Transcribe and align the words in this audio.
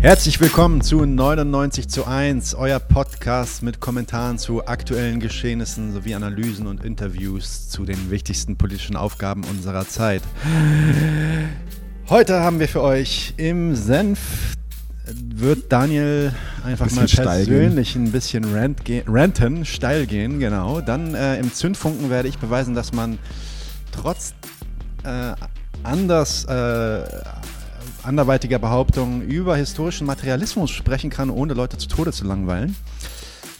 Herzlich 0.00 0.40
willkommen 0.40 0.80
zu 0.80 1.04
99 1.04 1.88
zu 1.88 2.06
1, 2.06 2.54
euer 2.54 2.78
Podcast 2.78 3.64
mit 3.64 3.80
Kommentaren 3.80 4.38
zu 4.38 4.64
aktuellen 4.64 5.18
Geschehnissen 5.18 5.92
sowie 5.92 6.14
Analysen 6.14 6.68
und 6.68 6.84
Interviews 6.84 7.68
zu 7.68 7.84
den 7.84 8.08
wichtigsten 8.08 8.56
politischen 8.56 8.94
Aufgaben 8.94 9.42
unserer 9.42 9.88
Zeit. 9.88 10.22
Heute 12.08 12.38
haben 12.38 12.60
wir 12.60 12.68
für 12.68 12.80
euch 12.80 13.34
im 13.38 13.74
Senf 13.74 14.20
wird 15.34 15.72
Daniel 15.72 16.32
einfach 16.64 16.88
mal 16.92 17.06
persönlich 17.06 17.96
ein 17.96 18.12
bisschen 18.12 18.54
rant 18.54 18.82
ranten, 19.08 19.64
steil 19.64 20.06
gehen, 20.06 20.38
genau. 20.38 20.80
Dann 20.80 21.16
äh, 21.16 21.40
im 21.40 21.52
Zündfunken 21.52 22.08
werde 22.08 22.28
ich 22.28 22.38
beweisen, 22.38 22.76
dass 22.76 22.92
man 22.92 23.18
trotz 23.90 24.32
äh, 25.02 25.34
anders 25.82 26.44
äh, 26.44 27.02
anderweitiger 28.02 28.58
Behauptungen 28.58 29.22
über 29.22 29.56
historischen 29.56 30.06
Materialismus 30.06 30.70
sprechen 30.70 31.10
kann, 31.10 31.30
ohne 31.30 31.54
Leute 31.54 31.78
zu 31.78 31.88
Tode 31.88 32.12
zu 32.12 32.24
langweilen. 32.24 32.76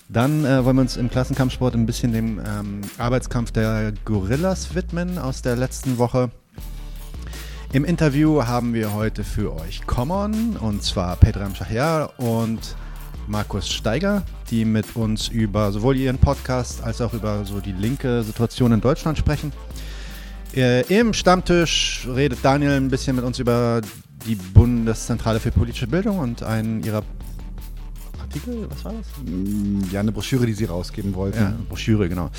Dann 0.08 0.44
äh, 0.44 0.64
wollen 0.64 0.76
wir 0.76 0.82
uns 0.82 0.96
im 0.96 1.10
Klassenkampfsport 1.10 1.74
ein 1.74 1.84
bisschen 1.84 2.12
dem 2.12 2.38
ähm, 2.38 2.80
Arbeitskampf 2.96 3.52
der 3.52 3.92
Gorillas 4.04 4.74
widmen 4.74 5.18
aus 5.18 5.42
der 5.42 5.56
letzten 5.56 5.98
Woche. 5.98 6.30
Im 7.72 7.84
Interview 7.84 8.44
haben 8.44 8.72
wir 8.72 8.94
heute 8.94 9.22
für 9.22 9.54
euch 9.54 9.86
Common 9.86 10.56
und 10.56 10.82
zwar 10.82 11.16
Pedram 11.16 11.54
Shahriar 11.54 12.18
und 12.18 12.76
Markus 13.26 13.68
Steiger, 13.68 14.22
die 14.50 14.64
mit 14.64 14.96
uns 14.96 15.28
über 15.28 15.70
sowohl 15.72 15.96
ihren 15.96 16.16
Podcast 16.16 16.82
als 16.82 17.02
auch 17.02 17.12
über 17.12 17.44
so 17.44 17.60
die 17.60 17.72
linke 17.72 18.22
Situation 18.22 18.72
in 18.72 18.80
Deutschland 18.80 19.18
sprechen. 19.18 19.52
Äh, 20.56 20.80
Im 20.86 21.12
Stammtisch 21.12 22.08
redet 22.10 22.38
Daniel 22.42 22.72
ein 22.72 22.88
bisschen 22.88 23.16
mit 23.16 23.24
uns 23.26 23.38
über 23.38 23.82
die 24.26 24.34
Bundeszentrale 24.34 25.40
für 25.40 25.50
politische 25.50 25.86
Bildung 25.86 26.18
und 26.18 26.42
einen 26.42 26.82
ihrer 26.82 27.02
Artikel, 28.28 28.66
was 28.68 28.84
war 28.84 28.92
das? 28.92 29.06
Mm, 29.24 29.80
ja, 29.90 30.00
eine 30.00 30.12
Broschüre, 30.12 30.44
die 30.44 30.52
sie 30.52 30.66
rausgeben 30.66 31.14
wollten. 31.14 31.38
Ja, 31.38 31.54
Broschüre, 31.68 32.10
genau. 32.10 32.30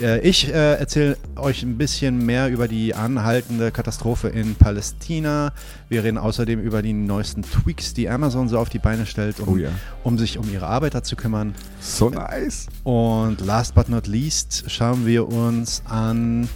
Äh, 0.00 0.20
ich 0.28 0.48
äh, 0.48 0.74
erzähle 0.74 1.16
euch 1.36 1.62
ein 1.62 1.78
bisschen 1.78 2.26
mehr 2.26 2.48
über 2.48 2.66
die 2.66 2.94
anhaltende 2.94 3.70
Katastrophe 3.70 4.28
in 4.28 4.56
Palästina. 4.56 5.52
Wir 5.88 6.02
reden 6.02 6.18
außerdem 6.18 6.60
über 6.60 6.82
die 6.82 6.92
neuesten 6.92 7.42
Tweaks, 7.42 7.94
die 7.94 8.08
Amazon 8.08 8.48
so 8.48 8.58
auf 8.58 8.68
die 8.68 8.80
Beine 8.80 9.06
stellt, 9.06 9.38
um, 9.38 9.48
oh 9.48 9.56
ja. 9.56 9.70
um 10.02 10.18
sich 10.18 10.38
um 10.38 10.52
ihre 10.52 10.66
Arbeiter 10.66 11.04
zu 11.04 11.14
kümmern. 11.14 11.54
So 11.80 12.10
nice. 12.10 12.66
Und 12.82 13.40
last 13.40 13.76
but 13.76 13.88
not 13.88 14.08
least 14.08 14.64
schauen 14.66 15.06
wir 15.06 15.28
uns 15.28 15.82
an 15.86 16.48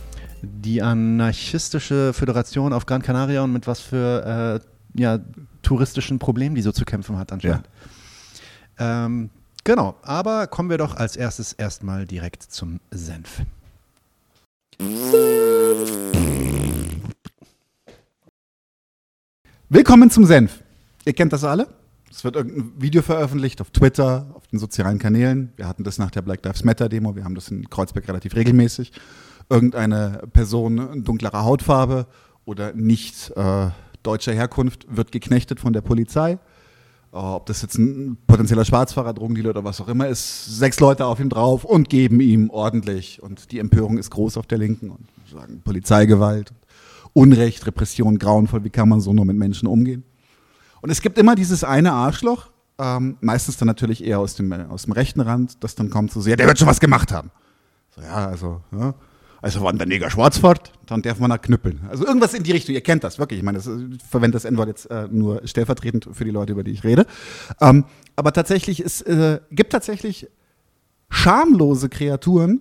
die 0.43 0.83
anarchistische 0.83 2.13
Föderation 2.13 2.73
auf 2.73 2.85
Gran 2.85 3.03
Canaria 3.03 3.43
und 3.43 3.53
mit 3.53 3.67
was 3.67 3.81
für 3.81 4.61
äh, 4.95 5.01
ja, 5.01 5.21
touristischen 5.63 6.19
Problemen 6.19 6.55
die 6.55 6.63
so 6.63 6.73
zu 6.73 6.85
kämpfen 6.85 7.17
hat 7.17 7.33
anscheinend. 7.33 7.69
Ja. 8.79 9.07
Ähm, 9.07 9.31
genau, 9.65 9.95
aber 10.03 10.49
kommen 10.49 10.69
wir 10.69 10.79
doch 10.79 10.97
als 10.97 11.17
erstes 11.17 11.53
erstmal 11.53 12.07
direkt 12.07 12.43
zum 12.43 12.81
Senf. 12.91 13.43
Willkommen 19.69 20.11
zum 20.11 20.27
Senf. 20.27 20.61
Ihr 21.05 21.13
kennt 21.13 21.33
das 21.33 21.45
alle? 21.45 21.69
Es 22.11 22.25
wird 22.25 22.37
irgendein 22.37 22.73
Video 22.83 23.01
veröffentlicht 23.01 23.61
auf 23.61 23.71
Twitter, 23.71 24.27
auf 24.35 24.47
den 24.49 24.59
sozialen 24.59 24.99
Kanälen. 24.99 25.53
Wir 25.57 25.67
hatten 25.67 25.85
das 25.85 25.99
nach 25.99 26.11
der 26.11 26.21
Black 26.21 26.45
Lives 26.45 26.63
Matter 26.63 26.89
Demo, 26.89 27.17
wir 27.17 27.25
haben 27.25 27.35
das 27.35 27.49
in 27.49 27.71
Kreuzberg 27.71 28.07
relativ 28.09 28.35
regelmäßig 28.35 28.93
irgendeine 29.53 30.23
Person 30.33 31.05
dunklerer 31.05 31.45
Hautfarbe 31.45 32.07
oder 32.45 32.73
nicht 32.73 33.31
äh, 33.37 33.69
deutscher 34.03 34.33
Herkunft 34.33 34.87
wird 34.89 35.13
geknechtet 35.13 35.61
von 35.61 35.73
der 35.73 35.83
Polizei. 35.83 36.39
Uh, 37.15 37.37
ob 37.37 37.45
das 37.45 37.61
jetzt 37.61 37.77
ein 37.77 38.17
potenzieller 38.27 38.65
Schwarzfahrer, 38.65 39.13
Drogendealer 39.13 39.51
oder 39.51 39.65
was 39.65 39.83
auch 39.83 39.89
immer 39.89 40.09
ist, 40.09 40.47
sechs 40.47 40.81
Leute 40.81 41.05
auf 41.05 41.21
ihm 41.21 41.29
drauf 41.29 41.63
und 41.63 41.91
geben 41.91 42.21
ihm 42.21 42.49
ordentlich. 42.49 43.23
Und 43.23 43.53
die 43.53 43.59
Empörung 43.59 43.99
ist 43.99 44.09
groß 44.09 44.39
auf 44.39 44.47
der 44.47 44.57
Linken 44.57 44.89
und 44.89 45.07
sagen 45.31 45.61
Polizeigewalt, 45.63 46.55
Unrecht, 47.13 47.67
Repression, 47.67 48.19
grauenvoll, 48.19 48.65
wie 48.65 48.71
kann 48.71 48.89
man 48.89 49.03
so 49.03 49.13
nur 49.13 49.27
mit 49.27 49.37
Menschen 49.37 49.69
umgehen? 49.69 50.05
Und 50.81 50.89
es 50.89 51.03
gibt 51.03 51.19
immer 51.19 51.35
dieses 51.35 51.65
eine 51.65 51.93
Arschloch, 51.93 52.47
ähm, 52.79 53.19
meistens 53.21 53.59
dann 53.59 53.67
natürlich 53.67 54.03
eher 54.03 54.19
aus 54.19 54.35
dem, 54.35 54.51
aus 54.51 54.85
dem 54.85 54.93
rechten 54.93 55.21
Rand, 55.21 55.63
das 55.63 55.75
dann 55.75 55.91
kommt 55.91 56.13
so, 56.13 56.21
ja, 56.23 56.37
der 56.37 56.47
wird 56.47 56.59
schon 56.59 56.69
was 56.69 56.81
gemacht 56.81 57.13
haben. 57.13 57.31
So, 57.95 58.01
ja, 58.01 58.27
also, 58.29 58.63
ja, 58.73 58.95
also 59.43 59.65
wenn 59.65 59.77
der 59.77 59.89
Neger 59.89 60.09
schwarz 60.09 60.39
fährt, 60.39 60.73
dann 60.87 61.03
darf 61.03 61.19
man 61.19 61.29
da 61.29 61.37
knüppeln. 61.37 61.81
Also 61.91 62.07
irgendwas 62.07 62.33
in 62.33 62.45
die 62.45 62.53
Richtung, 62.53 62.77
ihr 62.77 62.81
kennt 62.81 63.03
das 63.03 63.19
wirklich. 63.19 63.39
Ich 63.39 63.45
meine, 63.45 63.59
das, 63.59 63.67
ich 63.67 64.01
verwende 64.09 64.37
das 64.37 64.45
N-Wort 64.45 64.69
jetzt 64.69 64.87
äh, 64.87 65.09
nur 65.11 65.47
stellvertretend 65.47 66.09
für 66.13 66.25
die 66.25 66.31
Leute, 66.31 66.53
über 66.53 66.63
die 66.63 66.71
ich 66.71 66.85
rede. 66.85 67.07
Ähm, 67.61 67.85
aber 68.15 68.33
tatsächlich, 68.33 68.79
es 68.79 69.03
äh, 69.03 69.41
gibt 69.51 69.73
tatsächlich 69.73 70.29
schamlose 71.11 71.89
Kreaturen, 71.89 72.61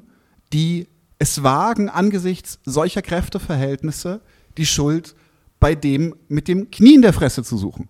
die 0.54 0.88
es 1.20 1.44
wagen, 1.44 1.88
angesichts 1.88 2.60
solcher 2.66 3.04
Kräfteverhältnisse 3.04 4.22
die 4.58 4.66
Schuld 4.66 5.16
bei 5.60 5.76
dem 5.76 6.16
mit 6.30 6.48
dem 6.48 6.72
Knie 6.72 6.96
in 6.96 7.04
der 7.04 7.14
Fresse 7.14 7.44
zu 7.44 7.58
suchen. 7.58 7.90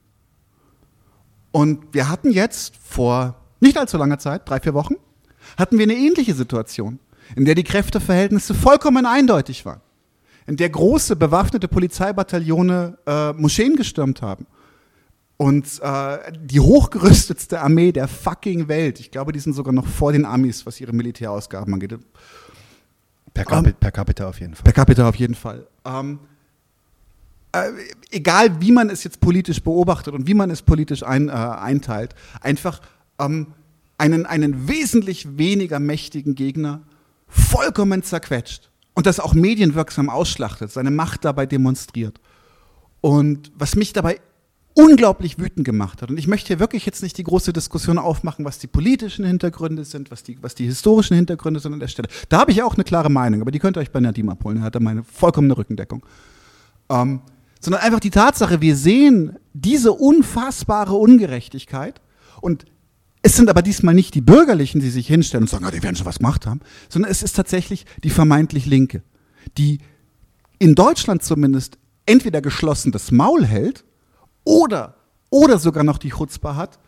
Und 1.53 1.93
wir 1.93 2.09
hatten 2.09 2.31
jetzt 2.31 2.75
vor 2.75 3.41
nicht 3.61 3.77
allzu 3.77 3.97
langer 3.97 4.19
Zeit, 4.19 4.49
drei, 4.49 4.59
vier 4.59 4.73
Wochen, 4.73 4.95
hatten 5.57 5.77
wir 5.77 5.83
eine 5.83 5.95
ähnliche 5.95 6.33
Situation 6.33 6.99
in 7.35 7.45
der 7.45 7.55
die 7.55 7.63
Kräfteverhältnisse 7.63 8.53
vollkommen 8.53 9.05
eindeutig 9.05 9.65
waren, 9.65 9.81
in 10.47 10.57
der 10.57 10.69
große 10.69 11.15
bewaffnete 11.15 11.67
Polizeibataillone 11.67 12.97
äh, 13.05 13.33
Moscheen 13.33 13.75
gestürmt 13.75 14.21
haben 14.21 14.45
und 15.41 15.81
äh, 15.81 16.17
die 16.39 16.59
hochgerüstetste 16.59 17.61
Armee 17.61 17.91
der 17.91 18.07
fucking 18.07 18.67
Welt, 18.67 18.99
ich 18.99 19.09
glaube, 19.09 19.31
die 19.31 19.39
sind 19.39 19.53
sogar 19.53 19.73
noch 19.73 19.87
vor 19.87 20.11
den 20.11 20.23
Amis, 20.23 20.67
was 20.67 20.79
ihre 20.79 20.93
Militärausgaben 20.93 21.73
angeht. 21.73 21.97
Per, 23.33 23.45
Capi 23.45 23.69
ähm, 23.69 23.75
per 23.79 23.91
Capita 23.91 24.29
auf 24.29 24.39
jeden 24.39 24.53
Fall. 24.53 24.63
Per 24.63 24.73
Capita 24.73 25.09
auf 25.09 25.15
jeden 25.15 25.33
Fall. 25.33 25.65
Ähm, 25.83 26.19
äh, 27.53 27.71
egal 28.11 28.61
wie 28.61 28.71
man 28.71 28.91
es 28.91 29.03
jetzt 29.03 29.19
politisch 29.19 29.63
beobachtet 29.63 30.13
und 30.13 30.27
wie 30.27 30.35
man 30.35 30.51
es 30.51 30.61
politisch 30.61 31.01
ein, 31.01 31.29
äh, 31.29 31.31
einteilt, 31.31 32.13
einfach 32.41 32.79
ähm, 33.19 33.47
einen, 33.97 34.27
einen 34.27 34.67
wesentlich 34.67 35.39
weniger 35.39 35.79
mächtigen 35.79 36.35
Gegner 36.35 36.81
vollkommen 37.31 38.03
zerquetscht 38.03 38.69
und 38.93 39.05
das 39.05 39.19
auch 39.19 39.33
medienwirksam 39.33 40.09
ausschlachtet, 40.09 40.71
seine 40.71 40.91
Macht 40.91 41.25
dabei 41.25 41.45
demonstriert. 41.45 42.19
Und 42.99 43.51
was 43.55 43.75
mich 43.75 43.93
dabei 43.93 44.19
unglaublich 44.73 45.37
wütend 45.37 45.65
gemacht 45.65 46.01
hat. 46.01 46.09
Und 46.09 46.17
ich 46.17 46.27
möchte 46.27 46.47
hier 46.47 46.59
wirklich 46.59 46.85
jetzt 46.85 47.03
nicht 47.03 47.17
die 47.17 47.23
große 47.23 47.51
Diskussion 47.51 47.97
aufmachen, 47.97 48.45
was 48.45 48.59
die 48.59 48.67
politischen 48.67 49.25
Hintergründe 49.25 49.83
sind, 49.83 50.11
was 50.11 50.23
die, 50.23 50.37
was 50.41 50.55
die 50.55 50.65
historischen 50.65 51.15
Hintergründe 51.15 51.59
sind 51.59 51.73
an 51.73 51.79
der 51.79 51.87
Stelle. 51.87 52.07
Da 52.29 52.39
habe 52.39 52.51
ich 52.51 52.63
auch 52.63 52.75
eine 52.75 52.83
klare 52.83 53.09
Meinung, 53.09 53.41
aber 53.41 53.51
die 53.51 53.59
könnt 53.59 53.77
ihr 53.77 53.81
euch 53.81 53.91
bei 53.91 53.99
Nadim 53.99 54.29
abholen. 54.29 54.59
Er 54.59 54.63
hat 54.63 54.75
da 54.75 54.79
meine 54.79 55.03
vollkommene 55.03 55.57
Rückendeckung. 55.57 56.05
Ähm, 56.89 57.21
sondern 57.59 57.81
einfach 57.81 57.99
die 57.99 58.09
Tatsache, 58.09 58.61
wir 58.61 58.75
sehen 58.75 59.37
diese 59.53 59.91
unfassbare 59.91 60.95
Ungerechtigkeit 60.95 62.01
und 62.39 62.65
es 63.21 63.35
sind 63.35 63.49
aber 63.49 63.61
diesmal 63.61 63.93
nicht 63.93 64.15
die 64.15 64.21
Bürgerlichen, 64.21 64.81
die 64.81 64.89
sich 64.89 65.07
hinstellen 65.07 65.43
und 65.43 65.49
sagen, 65.49 65.65
ah, 65.65 65.71
die 65.71 65.83
werden 65.83 65.95
schon 65.95 66.07
was 66.07 66.17
gemacht 66.17 66.47
haben, 66.47 66.61
sondern 66.89 67.11
es 67.11 67.21
ist 67.21 67.35
tatsächlich 67.35 67.85
die 68.03 68.09
vermeintlich 68.09 68.65
Linke, 68.65 69.03
die 69.57 69.79
in 70.57 70.75
Deutschland 70.75 71.23
zumindest 71.23 71.77
entweder 72.05 72.41
geschlossen 72.41 72.91
das 72.91 73.11
Maul 73.11 73.45
hält 73.45 73.85
oder, 74.43 74.95
oder 75.29 75.59
sogar 75.59 75.83
noch 75.83 75.97
die 75.97 76.09
Chutzpah 76.09 76.55
hat, 76.55 76.79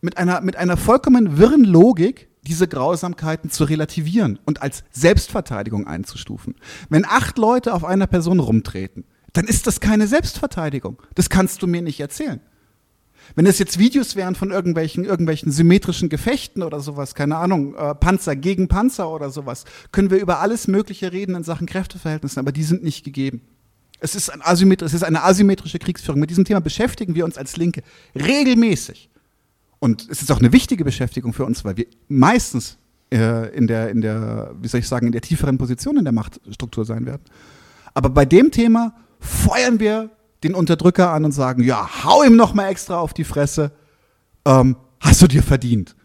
mit 0.00 0.18
einer, 0.18 0.40
mit 0.40 0.56
einer 0.56 0.76
vollkommen 0.76 1.38
wirren 1.38 1.64
Logik 1.64 2.28
diese 2.42 2.68
Grausamkeiten 2.68 3.50
zu 3.50 3.64
relativieren 3.64 4.38
und 4.46 4.62
als 4.62 4.84
Selbstverteidigung 4.90 5.86
einzustufen. 5.86 6.54
Wenn 6.88 7.04
acht 7.04 7.38
Leute 7.38 7.74
auf 7.74 7.84
einer 7.84 8.06
Person 8.06 8.40
rumtreten, 8.40 9.04
dann 9.32 9.46
ist 9.46 9.66
das 9.66 9.80
keine 9.80 10.06
Selbstverteidigung. 10.06 11.00
Das 11.14 11.28
kannst 11.28 11.62
du 11.62 11.66
mir 11.66 11.82
nicht 11.82 12.00
erzählen. 12.00 12.40
Wenn 13.34 13.46
es 13.46 13.58
jetzt 13.58 13.78
Videos 13.78 14.16
wären 14.16 14.34
von 14.34 14.50
irgendwelchen, 14.50 15.04
irgendwelchen 15.04 15.52
symmetrischen 15.52 16.08
Gefechten 16.08 16.62
oder 16.62 16.80
sowas, 16.80 17.14
keine 17.14 17.36
Ahnung, 17.36 17.74
äh, 17.74 17.94
Panzer 17.94 18.36
gegen 18.36 18.68
Panzer 18.68 19.10
oder 19.10 19.30
sowas, 19.30 19.64
können 19.92 20.10
wir 20.10 20.18
über 20.18 20.40
alles 20.40 20.68
Mögliche 20.68 21.12
reden 21.12 21.34
in 21.34 21.44
Sachen 21.44 21.66
Kräfteverhältnissen, 21.66 22.38
aber 22.38 22.52
die 22.52 22.64
sind 22.64 22.82
nicht 22.82 23.04
gegeben. 23.04 23.42
Es 24.00 24.14
ist, 24.14 24.30
ein 24.30 24.40
es 24.42 24.94
ist 24.94 25.04
eine 25.04 25.22
asymmetrische 25.22 25.78
Kriegsführung. 25.78 26.20
Mit 26.20 26.30
diesem 26.30 26.44
Thema 26.44 26.60
beschäftigen 26.60 27.14
wir 27.14 27.24
uns 27.24 27.36
als 27.36 27.56
Linke 27.56 27.82
regelmäßig. 28.14 29.10
Und 29.78 30.08
es 30.10 30.22
ist 30.22 30.32
auch 30.32 30.38
eine 30.38 30.52
wichtige 30.52 30.84
Beschäftigung 30.84 31.32
für 31.32 31.44
uns, 31.44 31.64
weil 31.64 31.76
wir 31.76 31.86
meistens 32.08 32.78
äh, 33.12 33.54
in, 33.54 33.66
der, 33.66 33.90
in 33.90 34.00
der, 34.00 34.54
wie 34.60 34.68
soll 34.68 34.80
ich 34.80 34.88
sagen, 34.88 35.06
in 35.06 35.12
der 35.12 35.20
tieferen 35.20 35.58
Position 35.58 35.98
in 35.98 36.04
der 36.04 36.12
Machtstruktur 36.12 36.84
sein 36.84 37.06
werden. 37.06 37.22
Aber 37.92 38.08
bei 38.08 38.24
dem 38.24 38.50
Thema 38.50 38.94
feuern 39.18 39.80
wir 39.80 40.10
den 40.42 40.54
Unterdrücker 40.54 41.10
an 41.10 41.24
und 41.24 41.32
sagen, 41.32 41.62
ja, 41.62 42.04
hau 42.04 42.22
ihm 42.22 42.36
noch 42.36 42.54
mal 42.54 42.68
extra 42.68 42.98
auf 42.98 43.12
die 43.12 43.24
Fresse, 43.24 43.72
ähm, 44.46 44.76
hast 45.00 45.22
du 45.22 45.26
dir 45.26 45.42
verdient. 45.42 45.96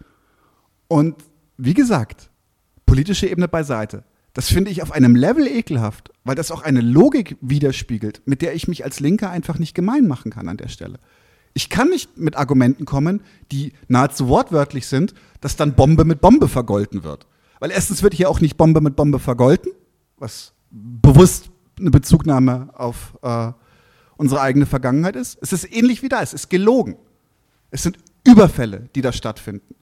Und 0.88 1.16
wie 1.58 1.74
gesagt, 1.74 2.30
politische 2.86 3.28
Ebene 3.28 3.48
beiseite. 3.48 4.04
Das 4.34 4.50
finde 4.50 4.70
ich 4.70 4.84
auf 4.84 4.92
einem 4.92 5.16
Level 5.16 5.48
ekelhaft, 5.48 6.12
weil 6.26 6.36
das 6.36 6.52
auch 6.52 6.62
eine 6.62 6.82
Logik 6.82 7.38
widerspiegelt, 7.40 8.22
mit 8.26 8.42
der 8.42 8.54
ich 8.54 8.68
mich 8.68 8.84
als 8.84 9.00
Linker 9.00 9.30
einfach 9.30 9.60
nicht 9.60 9.74
gemein 9.74 10.08
machen 10.08 10.32
kann 10.32 10.50
an 10.50 10.58
der 10.58 10.68
Stelle. 10.68 11.00
Ich 11.54 11.70
kann 11.70 11.88
nicht 11.88 12.18
mit 12.18 12.36
Argumenten 12.36 12.84
kommen, 12.84 13.22
die 13.54 13.72
nahezu 13.88 14.28
wortwörtlich 14.28 14.88
sind, 14.88 15.14
dass 15.40 15.56
dann 15.56 15.76
Bombe 15.76 16.04
mit 16.04 16.20
Bombe 16.20 16.50
vergolten 16.50 17.06
wird. 17.06 17.28
Weil 17.62 17.72
erstens 17.72 18.04
wird 18.04 18.14
hier 18.14 18.30
auch 18.30 18.42
nicht 18.42 18.58
Bombe 18.58 18.82
mit 18.82 18.98
Bombe 18.98 19.20
vergolten, 19.20 19.72
was 20.18 20.54
bewusst 20.70 21.50
eine 21.80 21.92
Bezugnahme 21.92 22.70
auf 22.74 23.18
äh, 23.22 23.54
unsere 24.18 24.42
eigene 24.42 24.66
Vergangenheit 24.66 25.16
ist. 25.16 25.38
Es 25.42 25.54
ist 25.54 25.72
ähnlich 25.72 26.02
wie 26.04 26.10
da, 26.10 26.22
es 26.22 26.34
ist 26.34 26.50
gelogen. 26.50 26.98
Es 27.72 27.84
sind 27.84 27.98
Überfälle, 28.26 28.90
die 28.96 29.02
da 29.02 29.12
stattfinden. 29.12 29.76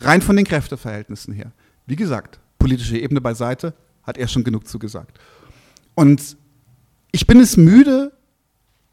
Rein 0.00 0.22
von 0.22 0.36
den 0.36 0.44
Kräfteverhältnissen 0.44 1.32
her. 1.32 1.52
Wie 1.86 1.96
gesagt, 1.96 2.40
politische 2.58 2.98
Ebene 2.98 3.20
beiseite, 3.20 3.74
hat 4.02 4.18
er 4.18 4.28
schon 4.28 4.44
genug 4.44 4.68
zugesagt. 4.68 5.18
Und 5.94 6.36
ich 7.12 7.26
bin 7.26 7.40
es 7.40 7.56
müde, 7.56 8.12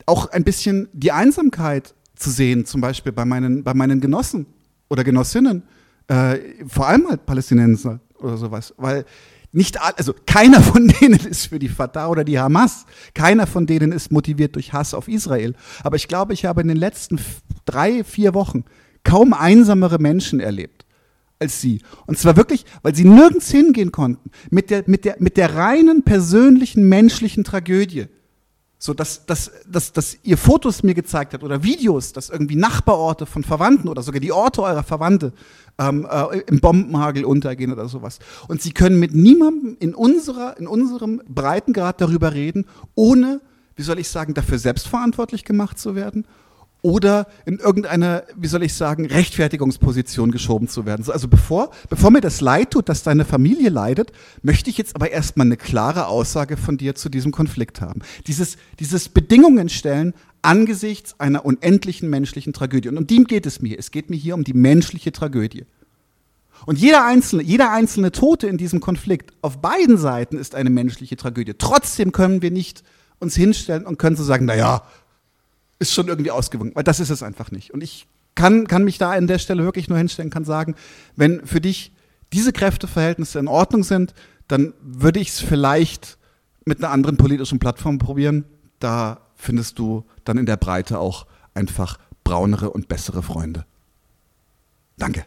auch 0.06 0.28
ein 0.28 0.44
bisschen 0.44 0.88
die 0.94 1.12
Einsamkeit 1.12 1.94
zu 2.16 2.30
sehen, 2.30 2.66
zum 2.66 2.82
Beispiel 2.82 3.12
bei 3.12 3.26
meinen, 3.26 3.64
bei 3.64 3.74
meinen 3.74 4.00
Genossen 4.00 4.46
oder 4.90 5.04
Genossinnen, 5.04 5.64
äh, 6.08 6.38
vor 6.68 6.88
allem 6.88 7.08
halt 7.10 7.26
Palästinenser 7.26 8.00
oder 8.20 8.38
sowas, 8.38 8.74
weil 8.78 9.06
nicht 9.52 9.82
also 9.82 10.14
keiner 10.26 10.62
von 10.62 10.88
denen 10.88 11.20
ist 11.20 11.48
für 11.48 11.60
die 11.60 11.70
Fatah 11.70 12.08
oder 12.08 12.24
die 12.24 12.40
Hamas, 12.40 12.86
keiner 13.14 13.48
von 13.48 13.66
denen 13.66 13.92
ist 13.92 14.12
motiviert 14.12 14.56
durch 14.56 14.74
Hass 14.74 14.94
auf 14.94 15.08
Israel. 15.08 15.56
Aber 15.84 15.98
ich 15.98 16.08
glaube, 16.08 16.34
ich 16.34 16.46
habe 16.46 16.62
in 16.62 16.70
den 16.70 16.78
letzten 16.78 17.20
drei, 17.66 18.04
vier 18.04 18.34
Wochen 18.34 18.64
kaum 19.04 19.34
einsamere 19.34 20.00
Menschen 20.00 20.40
erlebt 20.40 20.86
als 21.42 21.60
sie. 21.60 21.82
Und 22.06 22.20
zwar 22.20 22.38
wirklich, 22.38 22.66
weil 22.84 22.96
sie 22.96 23.04
nirgends 23.04 23.50
hingehen 23.50 23.92
konnten, 23.92 24.30
mit 24.52 24.70
der, 24.70 24.84
mit 24.86 25.06
der, 25.06 25.16
mit 25.20 25.38
der 25.38 25.56
reinen 25.56 26.04
persönlichen 26.04 26.88
menschlichen 26.88 27.44
Tragödie. 27.44 28.06
So, 28.84 28.96
dass, 28.96 29.28
dass, 29.28 29.52
dass, 29.68 29.94
dass 29.94 30.18
ihr 30.24 30.40
Fotos 30.40 30.82
mir 30.82 30.96
gezeigt 30.96 31.36
hat 31.36 31.44
oder 31.44 31.62
Videos, 31.62 32.14
dass 32.14 32.32
irgendwie 32.32 32.56
Nachbarorte 32.56 33.28
von 33.28 33.44
Verwandten 33.44 33.88
oder 33.88 34.02
sogar 34.02 34.20
die 34.20 34.32
Orte 34.32 34.64
eurer 34.64 34.82
Verwandte 34.82 35.34
ähm, 35.78 36.08
äh, 36.10 36.40
im 36.48 36.62
Bombenhagel 36.62 37.24
untergehen 37.24 37.72
oder 37.72 37.88
sowas. 37.88 38.18
Und 38.48 38.64
sie 38.64 38.72
können 38.72 39.00
mit 39.00 39.14
niemandem 39.14 39.78
in, 39.80 39.94
unserer, 39.94 40.58
in 40.58 40.66
unserem 40.66 41.22
Breitengrad 41.30 42.02
darüber 42.02 42.34
reden, 42.34 42.66
ohne, 42.96 43.40
wie 43.76 43.84
soll 43.84 44.00
ich 44.00 44.10
sagen, 44.10 44.34
dafür 44.34 44.58
selbstverantwortlich 44.58 45.46
gemacht 45.46 45.78
zu 45.78 45.94
werden 45.94 46.26
oder 46.82 47.28
in 47.46 47.60
irgendeine, 47.60 48.24
wie 48.36 48.48
soll 48.48 48.64
ich 48.64 48.74
sagen, 48.74 49.06
Rechtfertigungsposition 49.06 50.32
geschoben 50.32 50.68
zu 50.68 50.86
werden. 50.86 51.06
Also 51.10 51.28
bevor, 51.28 51.72
bevor 51.90 52.10
mir 52.10 52.22
das 52.22 52.42
leid 52.42 52.72
tut, 52.72 52.90
dass 52.90 53.04
deine 53.04 53.26
Familie 53.26 53.70
leidet, 53.70 54.12
möchte 54.42 54.70
ich 54.70 54.78
jetzt 54.78 54.96
aber 54.96 55.12
erstmal 55.12 55.46
eine 55.46 55.58
klare 55.58 56.08
Aussage 56.08 56.58
von 56.58 56.78
dir 56.78 56.96
zu 56.96 57.10
diesem 57.10 57.32
Konflikt 57.32 57.82
haben. 57.82 58.02
Dieses, 58.26 58.58
dieses 58.80 59.10
Bedingungen 59.10 59.70
stellen 59.70 60.14
angesichts 60.42 61.20
einer 61.20 61.46
unendlichen 61.46 62.10
menschlichen 62.10 62.54
Tragödie. 62.54 62.90
Und 62.90 62.98
um 62.98 63.06
die 63.06 63.24
geht 63.26 63.46
es 63.46 63.62
mir. 63.62 63.78
Es 63.78 63.92
geht 63.92 64.10
mir 64.10 64.18
hier 64.18 64.34
um 64.34 64.44
die 64.44 64.54
menschliche 64.54 65.12
Tragödie. 65.12 65.66
Und 66.66 66.78
jeder 66.78 67.06
einzelne, 67.06 67.44
jeder 67.44 67.72
einzelne 67.72 68.12
Tote 68.12 68.48
in 68.48 68.58
diesem 68.58 68.80
Konflikt 68.80 69.34
auf 69.42 69.62
beiden 69.62 69.98
Seiten 69.98 70.38
ist 70.38 70.56
eine 70.56 70.70
menschliche 70.70 71.16
Tragödie. 71.16 71.54
Trotzdem 71.58 72.12
können 72.12 72.42
wir 72.42 72.52
nicht 72.52 72.84
uns 73.20 73.36
hinstellen 73.36 73.86
und 73.86 73.98
können 73.98 74.16
so 74.16 74.24
sagen, 74.24 74.46
na 74.46 74.56
ja, 74.56 74.84
ist 75.82 75.94
schon 75.94 76.08
irgendwie 76.08 76.32
ausgewogen, 76.32 76.72
weil 76.76 76.84
das 76.84 77.00
ist 77.00 77.10
es 77.10 77.24
einfach 77.24 77.52
nicht. 77.52 77.74
Und 77.74 77.82
ich 77.82 78.08
kann, 78.36 78.68
kann 78.68 78.84
mich 78.84 78.98
da 78.98 79.12
an 79.12 79.28
der 79.28 79.40
Stelle 79.40 79.64
wirklich 79.64 79.90
nur 79.90 79.98
hinstellen, 79.98 80.30
kann 80.30 80.46
sagen, 80.46 80.76
wenn 81.16 81.46
für 81.46 81.60
dich 81.60 81.92
diese 82.32 82.54
Kräfteverhältnisse 82.54 83.40
in 83.40 83.48
Ordnung 83.48 83.84
sind, 83.84 84.14
dann 84.48 84.74
würde 84.82 85.20
ich 85.20 85.30
es 85.30 85.40
vielleicht 85.40 86.18
mit 86.64 86.78
einer 86.78 86.92
anderen 86.92 87.18
politischen 87.18 87.60
Plattform 87.60 87.98
probieren. 87.98 88.46
Da 88.80 89.22
findest 89.36 89.80
du 89.80 90.06
dann 90.24 90.38
in 90.38 90.46
der 90.46 90.58
Breite 90.58 91.00
auch 91.00 91.26
einfach 91.56 91.98
braunere 92.24 92.70
und 92.70 92.88
bessere 92.88 93.24
Freunde. 93.24 93.66
Danke. 94.98 95.26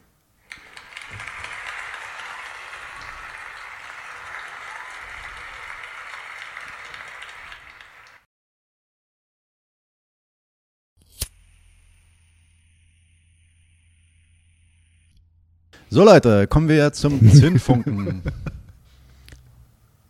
So 15.94 16.02
Leute, 16.02 16.48
kommen 16.48 16.68
wir 16.68 16.92
zum 16.92 17.20
Zündfunken. 17.32 18.20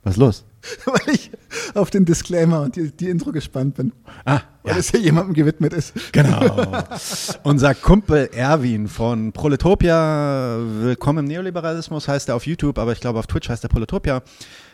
Was 0.03 0.15
ist 0.15 0.19
los? 0.19 0.45
Weil 0.87 1.15
ich 1.15 1.31
auf 1.75 1.91
den 1.91 2.07
Disclaimer 2.07 2.63
und 2.63 2.75
die, 2.77 2.91
die 2.91 3.11
Intro 3.11 3.33
gespannt 3.33 3.75
bin. 3.75 3.93
Ah, 4.25 4.41
weil 4.63 4.73
ja. 4.73 4.79
es 4.79 4.91
hier 4.91 5.01
jemandem 5.01 5.35
gewidmet 5.35 5.75
ist. 5.75 5.93
Genau. 6.13 6.83
Unser 7.43 7.75
Kumpel 7.75 8.31
Erwin 8.33 8.89
von 8.89 9.33
Proletopia, 9.33 10.57
willkommen 10.81 11.19
im 11.19 11.25
Neoliberalismus 11.27 12.09
heißt 12.09 12.31
er 12.31 12.37
auf 12.37 12.47
YouTube, 12.47 12.79
aber 12.79 12.93
ich 12.93 13.01
glaube 13.01 13.19
auf 13.19 13.27
Twitch 13.27 13.51
heißt 13.51 13.63
er 13.63 13.69
Proletopia. 13.69 14.23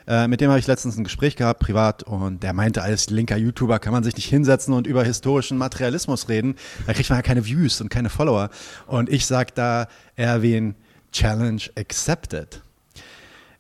Äh, 0.07 0.29
mit 0.29 0.41
dem 0.41 0.51
habe 0.51 0.61
ich 0.61 0.69
letztens 0.69 0.97
ein 0.97 1.03
Gespräch 1.03 1.35
gehabt, 1.35 1.59
privat, 1.59 2.05
und 2.05 2.45
der 2.45 2.53
meinte, 2.53 2.83
als 2.83 3.11
linker 3.11 3.37
YouTuber 3.37 3.81
kann 3.81 3.93
man 3.93 4.05
sich 4.05 4.15
nicht 4.15 4.29
hinsetzen 4.29 4.75
und 4.75 4.87
über 4.87 5.03
historischen 5.03 5.59
Materialismus 5.59 6.29
reden. 6.29 6.55
Da 6.87 6.93
kriegt 6.93 7.11
man 7.11 7.19
ja 7.19 7.23
keine 7.23 7.45
Views 7.45 7.81
und 7.81 7.89
keine 7.89 8.11
Follower. 8.11 8.51
Und 8.87 9.09
ich 9.09 9.27
sage 9.27 9.51
da, 9.57 9.89
Erwin, 10.15 10.77
Challenge 11.13 11.63
accepted. 11.77 12.63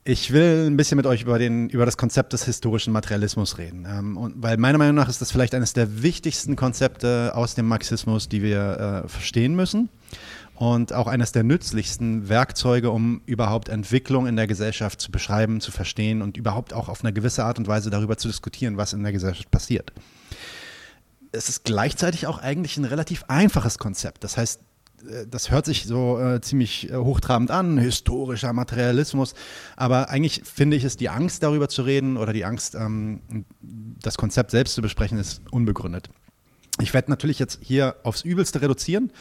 Ich 0.03 0.33
will 0.33 0.67
ein 0.67 0.79
bisschen 0.79 0.97
mit 0.97 1.05
euch 1.05 1.23
über, 1.23 1.39
den, 1.39 1.69
über 1.69 1.85
das 1.85 1.99
Konzept 1.99 2.33
des 2.33 2.45
historischen 2.45 2.93
Materialismus 2.93 3.59
reden. 3.59 3.87
Ähm, 3.89 4.17
und, 4.17 4.43
weil 4.43 4.57
meiner 4.57 4.79
Meinung 4.79 4.95
nach 4.95 5.09
ist 5.09 5.21
das 5.21 5.31
vielleicht 5.31 5.55
eines 5.55 5.75
der 5.75 6.03
wichtigsten 6.03 6.57
Konzepte 6.57 7.33
aus 7.35 7.55
dem 7.55 7.69
Marxismus, 7.69 8.29
die 8.29 8.43
wir 8.43 9.05
äh, 9.05 9.09
verstehen 9.09 9.55
müssen. 9.55 9.91
Und 10.55 10.93
auch 10.93 11.07
eines 11.07 11.33
der 11.33 11.43
nützlichsten 11.43 12.29
Werkzeuge, 12.29 12.91
um 12.91 13.23
überhaupt 13.27 13.69
Entwicklung 13.69 14.27
in 14.27 14.37
der 14.37 14.47
Gesellschaft 14.47 15.01
zu 15.01 15.11
beschreiben, 15.11 15.61
zu 15.61 15.71
verstehen 15.71 16.23
und 16.23 16.37
überhaupt 16.37 16.73
auch 16.73 16.89
auf 16.89 17.05
eine 17.05 17.13
gewisse 17.13 17.45
Art 17.45 17.59
und 17.59 17.69
Weise 17.69 17.91
darüber 17.91 18.17
zu 18.17 18.29
diskutieren, 18.29 18.77
was 18.77 18.93
in 18.93 19.03
der 19.03 19.13
Gesellschaft 19.13 19.51
passiert. 19.51 19.93
Es 21.33 21.49
ist 21.49 21.65
gleichzeitig 21.65 22.27
auch 22.27 22.39
eigentlich 22.39 22.77
ein 22.77 22.85
relativ 22.85 23.25
einfaches 23.29 23.79
Konzept. 23.79 24.25
Das 24.25 24.37
heißt, 24.37 24.61
das 25.29 25.51
hört 25.51 25.67
sich 25.67 25.85
so 25.85 26.19
äh, 26.19 26.41
ziemlich 26.41 26.91
äh, 26.91 26.97
hochtrabend 26.97 27.51
an, 27.51 27.79
historischer 27.79 28.53
Materialismus, 28.53 29.35
aber 29.77 30.11
eigentlich 30.11 30.43
finde 30.45 30.77
ich 30.77 30.85
es, 30.85 30.97
die 30.97 31.09
Angst 31.09 31.43
darüber 31.43 31.69
zu 31.69 31.83
reden 31.83 32.17
oder 32.17 32.33
die 32.33 32.45
Angst, 32.45 32.75
ähm, 32.75 33.21
das 33.61 34.17
Konzept 34.17 34.51
selbst 34.51 34.75
zu 34.75 34.83
besprechen, 34.83 35.19
ist 35.19 35.43
unbegründet. 35.51 36.11
Ich 36.81 36.95
werde 36.95 37.11
natürlich 37.11 37.39
jetzt 37.39 37.61
hier 37.63 37.97
aufs 38.03 38.23
Übelste 38.23 38.63
reduzieren. 38.63 39.13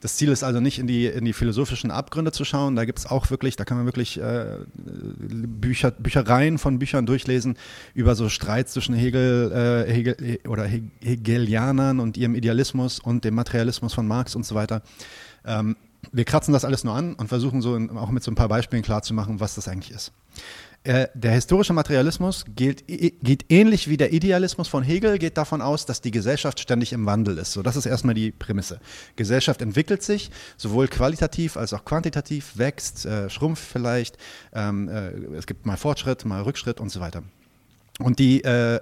Das 0.00 0.16
Ziel 0.16 0.30
ist 0.30 0.42
also 0.42 0.58
nicht 0.58 0.78
in 0.78 0.86
die, 0.86 1.06
in 1.06 1.24
die 1.24 1.32
philosophischen 1.32 1.92
Abgründe 1.92 2.32
zu 2.32 2.44
schauen. 2.44 2.74
Da 2.74 2.84
gibt 2.84 2.98
es 2.98 3.06
auch 3.06 3.30
wirklich, 3.30 3.54
da 3.54 3.64
kann 3.64 3.76
man 3.76 3.86
wirklich 3.86 4.20
äh, 4.20 4.58
Bücher, 4.74 5.92
Büchereien 5.92 6.58
von 6.58 6.80
Büchern 6.80 7.06
durchlesen 7.06 7.56
über 7.94 8.16
so 8.16 8.28
Streits 8.28 8.72
zwischen 8.72 8.94
Hegel, 8.94 9.52
äh, 9.52 9.92
Hegel 9.92 10.40
oder 10.48 10.64
Hegelianern 10.64 12.00
und 12.00 12.16
ihrem 12.16 12.34
Idealismus 12.34 12.98
und 12.98 13.24
dem 13.24 13.34
Materialismus 13.34 13.94
von 13.94 14.08
Marx 14.08 14.34
und 14.34 14.44
so 14.44 14.56
weiter. 14.56 14.82
Ähm, 15.44 15.76
wir 16.10 16.24
kratzen 16.24 16.52
das 16.52 16.64
alles 16.64 16.82
nur 16.82 16.94
an 16.94 17.14
und 17.14 17.28
versuchen 17.28 17.62
so 17.62 17.76
in, 17.76 17.90
auch 17.96 18.10
mit 18.10 18.24
so 18.24 18.32
ein 18.32 18.34
paar 18.34 18.48
Beispielen 18.48 18.82
klarzumachen, 18.82 19.38
was 19.38 19.54
das 19.54 19.68
eigentlich 19.68 19.92
ist. 19.92 20.12
Äh, 20.84 21.06
der 21.14 21.30
historische 21.30 21.72
Materialismus 21.72 22.44
gilt, 22.56 22.88
geht 22.88 23.44
ähnlich 23.50 23.88
wie 23.88 23.96
der 23.96 24.12
Idealismus 24.12 24.66
von 24.66 24.82
Hegel, 24.82 25.18
geht 25.18 25.36
davon 25.36 25.62
aus, 25.62 25.86
dass 25.86 26.00
die 26.00 26.10
Gesellschaft 26.10 26.58
ständig 26.58 26.92
im 26.92 27.06
Wandel 27.06 27.38
ist. 27.38 27.52
So, 27.52 27.62
das 27.62 27.76
ist 27.76 27.86
erstmal 27.86 28.14
die 28.14 28.32
Prämisse. 28.32 28.80
Gesellschaft 29.14 29.62
entwickelt 29.62 30.02
sich, 30.02 30.32
sowohl 30.56 30.88
qualitativ 30.88 31.56
als 31.56 31.72
auch 31.72 31.84
quantitativ, 31.84 32.58
wächst, 32.58 33.06
äh, 33.06 33.30
schrumpft 33.30 33.62
vielleicht, 33.62 34.16
ähm, 34.52 34.88
äh, 34.88 35.10
es 35.36 35.46
gibt 35.46 35.66
mal 35.66 35.76
Fortschritt, 35.76 36.24
mal 36.24 36.42
Rückschritt 36.42 36.80
und 36.80 36.90
so 36.90 36.98
weiter. 36.98 37.22
Und 37.98 38.18
die, 38.18 38.42
äh, 38.42 38.80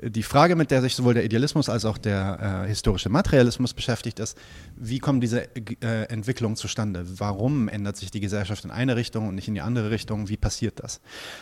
die 0.00 0.22
Frage, 0.22 0.54
mit 0.54 0.70
der 0.70 0.82
sich 0.82 0.94
sowohl 0.94 1.14
der 1.14 1.24
Idealismus 1.24 1.68
als 1.68 1.84
auch 1.84 1.98
der 1.98 2.64
äh, 2.64 2.68
historische 2.68 3.08
Materialismus 3.08 3.74
beschäftigt, 3.74 4.20
ist, 4.20 4.38
wie 4.76 5.00
kommen 5.00 5.20
diese 5.20 5.48
äh, 5.82 6.04
Entwicklungen 6.04 6.56
zustande? 6.56 7.04
Warum 7.18 7.68
ändert 7.68 7.96
sich 7.96 8.12
die 8.12 8.20
Gesellschaft 8.20 8.64
in 8.64 8.70
eine 8.70 8.94
Richtung 8.94 9.28
und 9.28 9.34
nicht 9.34 9.48
in 9.48 9.54
die 9.54 9.60
andere 9.60 9.90
Richtung? 9.90 10.28
Wie 10.28 10.36
passiert 10.36 10.78
das? 10.80 11.00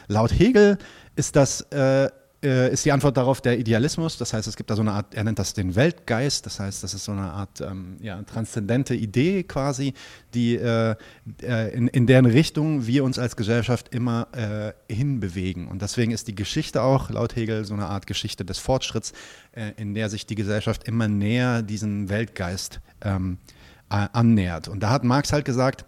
Laut 0.09 0.33
Hegel 0.33 0.79
ist 1.15 1.37
das 1.37 1.67
äh, 2.43 2.73
ist 2.73 2.85
die 2.85 2.93
Antwort 2.93 3.17
darauf 3.17 3.41
der 3.41 3.59
Idealismus. 3.59 4.17
Das 4.17 4.33
heißt, 4.33 4.49
es 4.49 4.57
gibt 4.57 4.71
da 4.71 4.77
so 4.77 4.83
eine 4.83 4.93
Art, 4.93 5.15
er 5.15 5.25
nennt 5.25 5.39
das 5.39 5.53
den 5.53 5.75
Weltgeist. 5.75 6.47
Das 6.47 6.59
heißt, 6.61 6.83
das 6.83 6.95
ist 6.95 7.05
so 7.05 7.13
eine 7.13 7.33
Art 7.33 7.61
ähm, 7.61 7.97
ja, 8.01 8.23
transzendente 8.23 8.95
Idee 8.95 9.43
quasi, 9.43 9.95
die 10.33 10.57
äh, 10.57 10.95
äh, 11.43 11.75
in, 11.75 11.89
in 11.89 12.07
deren 12.07 12.27
Richtung 12.27 12.87
wir 12.87 13.05
uns 13.05 13.19
als 13.19 13.37
Gesellschaft 13.37 13.95
immer 13.95 14.29
äh, 14.33 14.73
hinbewegen. 14.93 15.69
Und 15.69 15.83
deswegen 15.83 16.13
ist 16.13 16.29
die 16.29 16.35
Geschichte 16.35 16.83
auch 16.83 17.11
laut 17.11 17.37
Hegel 17.37 17.65
so 17.65 17.75
eine 17.75 17.87
Art 17.87 18.07
Geschichte 18.07 18.45
des 18.45 18.59
Fortschritts, 18.59 19.13
äh, 19.53 19.73
in 19.77 19.95
der 19.95 20.09
sich 20.09 20.27
die 20.27 20.35
Gesellschaft 20.35 20.85
immer 20.89 21.09
näher 21.09 21.63
diesen 21.63 22.09
Weltgeist 22.09 22.81
ähm, 23.03 23.39
annähert. 23.89 24.69
Und 24.69 24.81
da 24.85 24.91
hat 24.91 25.03
Marx 25.03 25.33
halt 25.33 25.45
gesagt, 25.45 25.85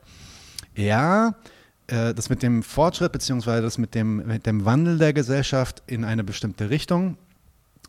ja, 0.75 1.37
das 1.93 2.31
mit 2.31 2.43
dem 2.43 2.63
Fortschritt 2.63 3.13
beziehungsweise 3.13 3.63
das 3.63 3.79
mit 3.79 3.95
dem, 3.95 4.27
mit 4.27 4.47
dem 4.47 4.65
Wandel 4.65 4.99
der 4.99 5.13
Gesellschaft 5.13 5.83
in 5.87 6.05
eine 6.05 6.25
bestimmte 6.25 6.71
Richtung, 6.71 7.19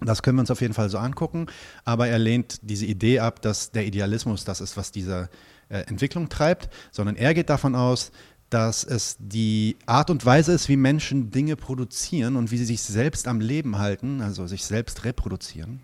Das 0.02 0.22
können 0.22 0.38
wir 0.38 0.42
uns 0.42 0.52
auf 0.52 0.62
jeden 0.62 0.74
Fall 0.74 0.90
so 0.90 0.98
angucken, 0.98 1.48
aber 1.86 2.08
er 2.08 2.20
lehnt 2.20 2.60
diese 2.62 2.86
Idee 2.86 3.20
ab, 3.20 3.42
dass 3.42 3.72
der 3.72 3.86
Idealismus 3.86 4.44
das 4.44 4.60
ist, 4.60 4.76
was 4.76 4.92
diese 4.92 5.30
äh, 5.70 5.80
Entwicklung 5.82 6.30
treibt, 6.30 6.70
sondern 6.92 7.16
er 7.16 7.34
geht 7.34 7.50
davon 7.50 7.76
aus, 7.76 8.12
dass 8.50 8.84
es 8.84 9.16
die 9.20 9.78
Art 9.86 10.10
und 10.10 10.26
Weise 10.26 10.52
ist, 10.52 10.70
wie 10.70 10.78
Menschen 10.78 11.32
Dinge 11.32 11.56
produzieren 11.56 12.36
und 12.36 12.52
wie 12.52 12.58
sie 12.58 12.66
sich 12.66 12.82
selbst 12.82 13.28
am 13.28 13.40
Leben 13.40 13.80
halten, 13.80 14.22
also 14.22 14.46
sich 14.46 14.66
selbst 14.66 15.06
reproduzieren. 15.06 15.80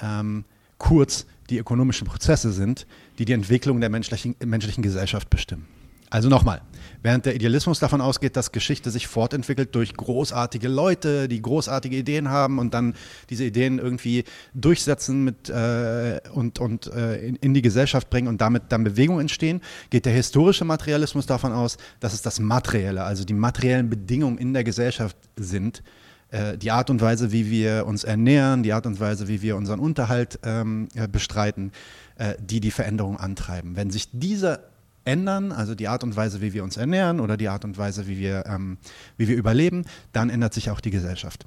Ähm, 0.00 0.44
kurz 0.76 1.26
die 1.50 1.58
ökonomischen 1.58 2.06
Prozesse 2.06 2.52
sind, 2.52 2.86
die 3.18 3.24
die 3.24 3.32
Entwicklung 3.32 3.80
der 3.80 3.90
menschlichen, 3.90 4.36
menschlichen 4.44 4.82
Gesellschaft 4.82 5.30
bestimmen. 5.30 5.66
Also 6.10 6.28
nochmal, 6.30 6.62
während 7.02 7.26
der 7.26 7.34
Idealismus 7.34 7.78
davon 7.80 8.00
ausgeht, 8.00 8.36
dass 8.36 8.52
Geschichte 8.52 8.90
sich 8.90 9.06
fortentwickelt 9.06 9.74
durch 9.74 9.94
großartige 9.94 10.68
Leute, 10.68 11.28
die 11.28 11.42
großartige 11.42 11.96
Ideen 11.96 12.30
haben 12.30 12.58
und 12.58 12.72
dann 12.72 12.94
diese 13.28 13.44
Ideen 13.44 13.78
irgendwie 13.78 14.24
durchsetzen 14.54 15.24
mit, 15.24 15.50
äh, 15.50 16.20
und, 16.32 16.58
und 16.58 16.86
äh, 16.86 17.18
in, 17.26 17.36
in, 17.36 17.54
die 17.54 17.62
Gesellschaft 17.62 18.08
bringen 18.08 18.28
und 18.28 18.40
damit 18.40 18.64
dann 18.70 18.84
Bewegungen 18.84 19.20
entstehen, 19.20 19.60
geht 19.90 20.06
der 20.06 20.14
historische 20.14 20.64
Materialismus 20.64 21.26
davon 21.26 21.52
aus, 21.52 21.76
dass 22.00 22.14
es 22.14 22.22
das 22.22 22.40
Materielle, 22.40 23.04
also 23.04 23.24
die 23.24 23.34
materiellen 23.34 23.90
Bedingungen 23.90 24.38
in 24.38 24.54
der 24.54 24.64
Gesellschaft 24.64 25.16
sind, 25.36 25.82
äh, 26.30 26.56
die 26.56 26.70
Art 26.70 26.88
und 26.88 27.02
Weise, 27.02 27.32
wie 27.32 27.50
wir 27.50 27.86
uns 27.86 28.04
ernähren, 28.04 28.62
die 28.62 28.72
Art 28.72 28.86
und 28.86 28.98
Weise, 28.98 29.28
wie 29.28 29.42
wir 29.42 29.56
unseren 29.56 29.80
Unterhalt 29.80 30.38
ähm, 30.42 30.88
äh, 30.94 31.06
bestreiten, 31.06 31.72
äh, 32.16 32.34
die 32.40 32.60
die 32.60 32.70
Veränderung 32.70 33.18
antreiben. 33.18 33.76
Wenn 33.76 33.90
sich 33.90 34.08
diese 34.12 34.60
ändern, 35.08 35.50
also 35.50 35.74
die 35.74 35.88
Art 35.88 36.04
und 36.04 36.14
Weise, 36.14 36.40
wie 36.40 36.52
wir 36.52 36.62
uns 36.62 36.76
ernähren 36.76 37.18
oder 37.18 37.36
die 37.36 37.48
Art 37.48 37.64
und 37.64 37.78
Weise, 37.78 38.06
wie 38.06 38.18
wir, 38.18 38.44
ähm, 38.46 38.78
wie 39.16 39.26
wir 39.26 39.36
überleben, 39.36 39.84
dann 40.12 40.30
ändert 40.30 40.54
sich 40.54 40.70
auch 40.70 40.80
die 40.80 40.90
Gesellschaft. 40.90 41.46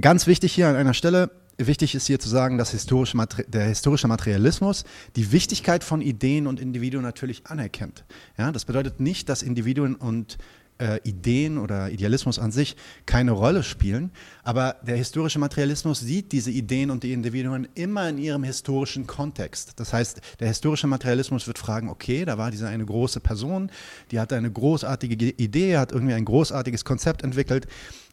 Ganz 0.00 0.26
wichtig 0.26 0.54
hier 0.54 0.68
an 0.68 0.76
einer 0.76 0.94
Stelle, 0.94 1.30
wichtig 1.58 1.94
ist 1.94 2.06
hier 2.06 2.18
zu 2.18 2.28
sagen, 2.28 2.58
dass 2.58 2.70
historische 2.70 3.16
der 3.48 3.64
historische 3.64 4.08
Materialismus 4.08 4.84
die 5.16 5.32
Wichtigkeit 5.32 5.82
von 5.82 6.00
Ideen 6.00 6.46
und 6.46 6.60
Individuen 6.60 7.02
natürlich 7.02 7.46
anerkennt. 7.46 8.04
Ja, 8.38 8.52
das 8.52 8.64
bedeutet 8.64 9.00
nicht, 9.00 9.28
dass 9.28 9.42
Individuen 9.42 9.94
und 9.94 10.38
äh, 10.78 11.00
Ideen 11.04 11.58
oder 11.58 11.90
Idealismus 11.90 12.38
an 12.38 12.52
sich 12.52 12.76
keine 13.06 13.32
Rolle 13.32 13.62
spielen, 13.62 14.10
aber 14.42 14.76
der 14.86 14.96
historische 14.96 15.38
Materialismus 15.38 16.00
sieht 16.00 16.32
diese 16.32 16.50
Ideen 16.50 16.90
und 16.90 17.02
die 17.02 17.12
Individuen 17.12 17.68
immer 17.74 18.08
in 18.08 18.18
ihrem 18.18 18.44
historischen 18.44 19.06
Kontext. 19.06 19.74
Das 19.76 19.92
heißt, 19.92 20.20
der 20.40 20.48
historische 20.48 20.86
Materialismus 20.86 21.46
wird 21.46 21.58
fragen, 21.58 21.88
okay, 21.88 22.24
da 22.24 22.38
war 22.38 22.50
diese 22.50 22.68
eine 22.68 22.84
große 22.84 23.20
Person, 23.20 23.70
die 24.10 24.20
hatte 24.20 24.36
eine 24.36 24.50
großartige 24.50 25.32
Idee, 25.36 25.76
hat 25.78 25.92
irgendwie 25.92 26.14
ein 26.14 26.24
großartiges 26.24 26.84
Konzept 26.84 27.22
entwickelt. 27.22 27.66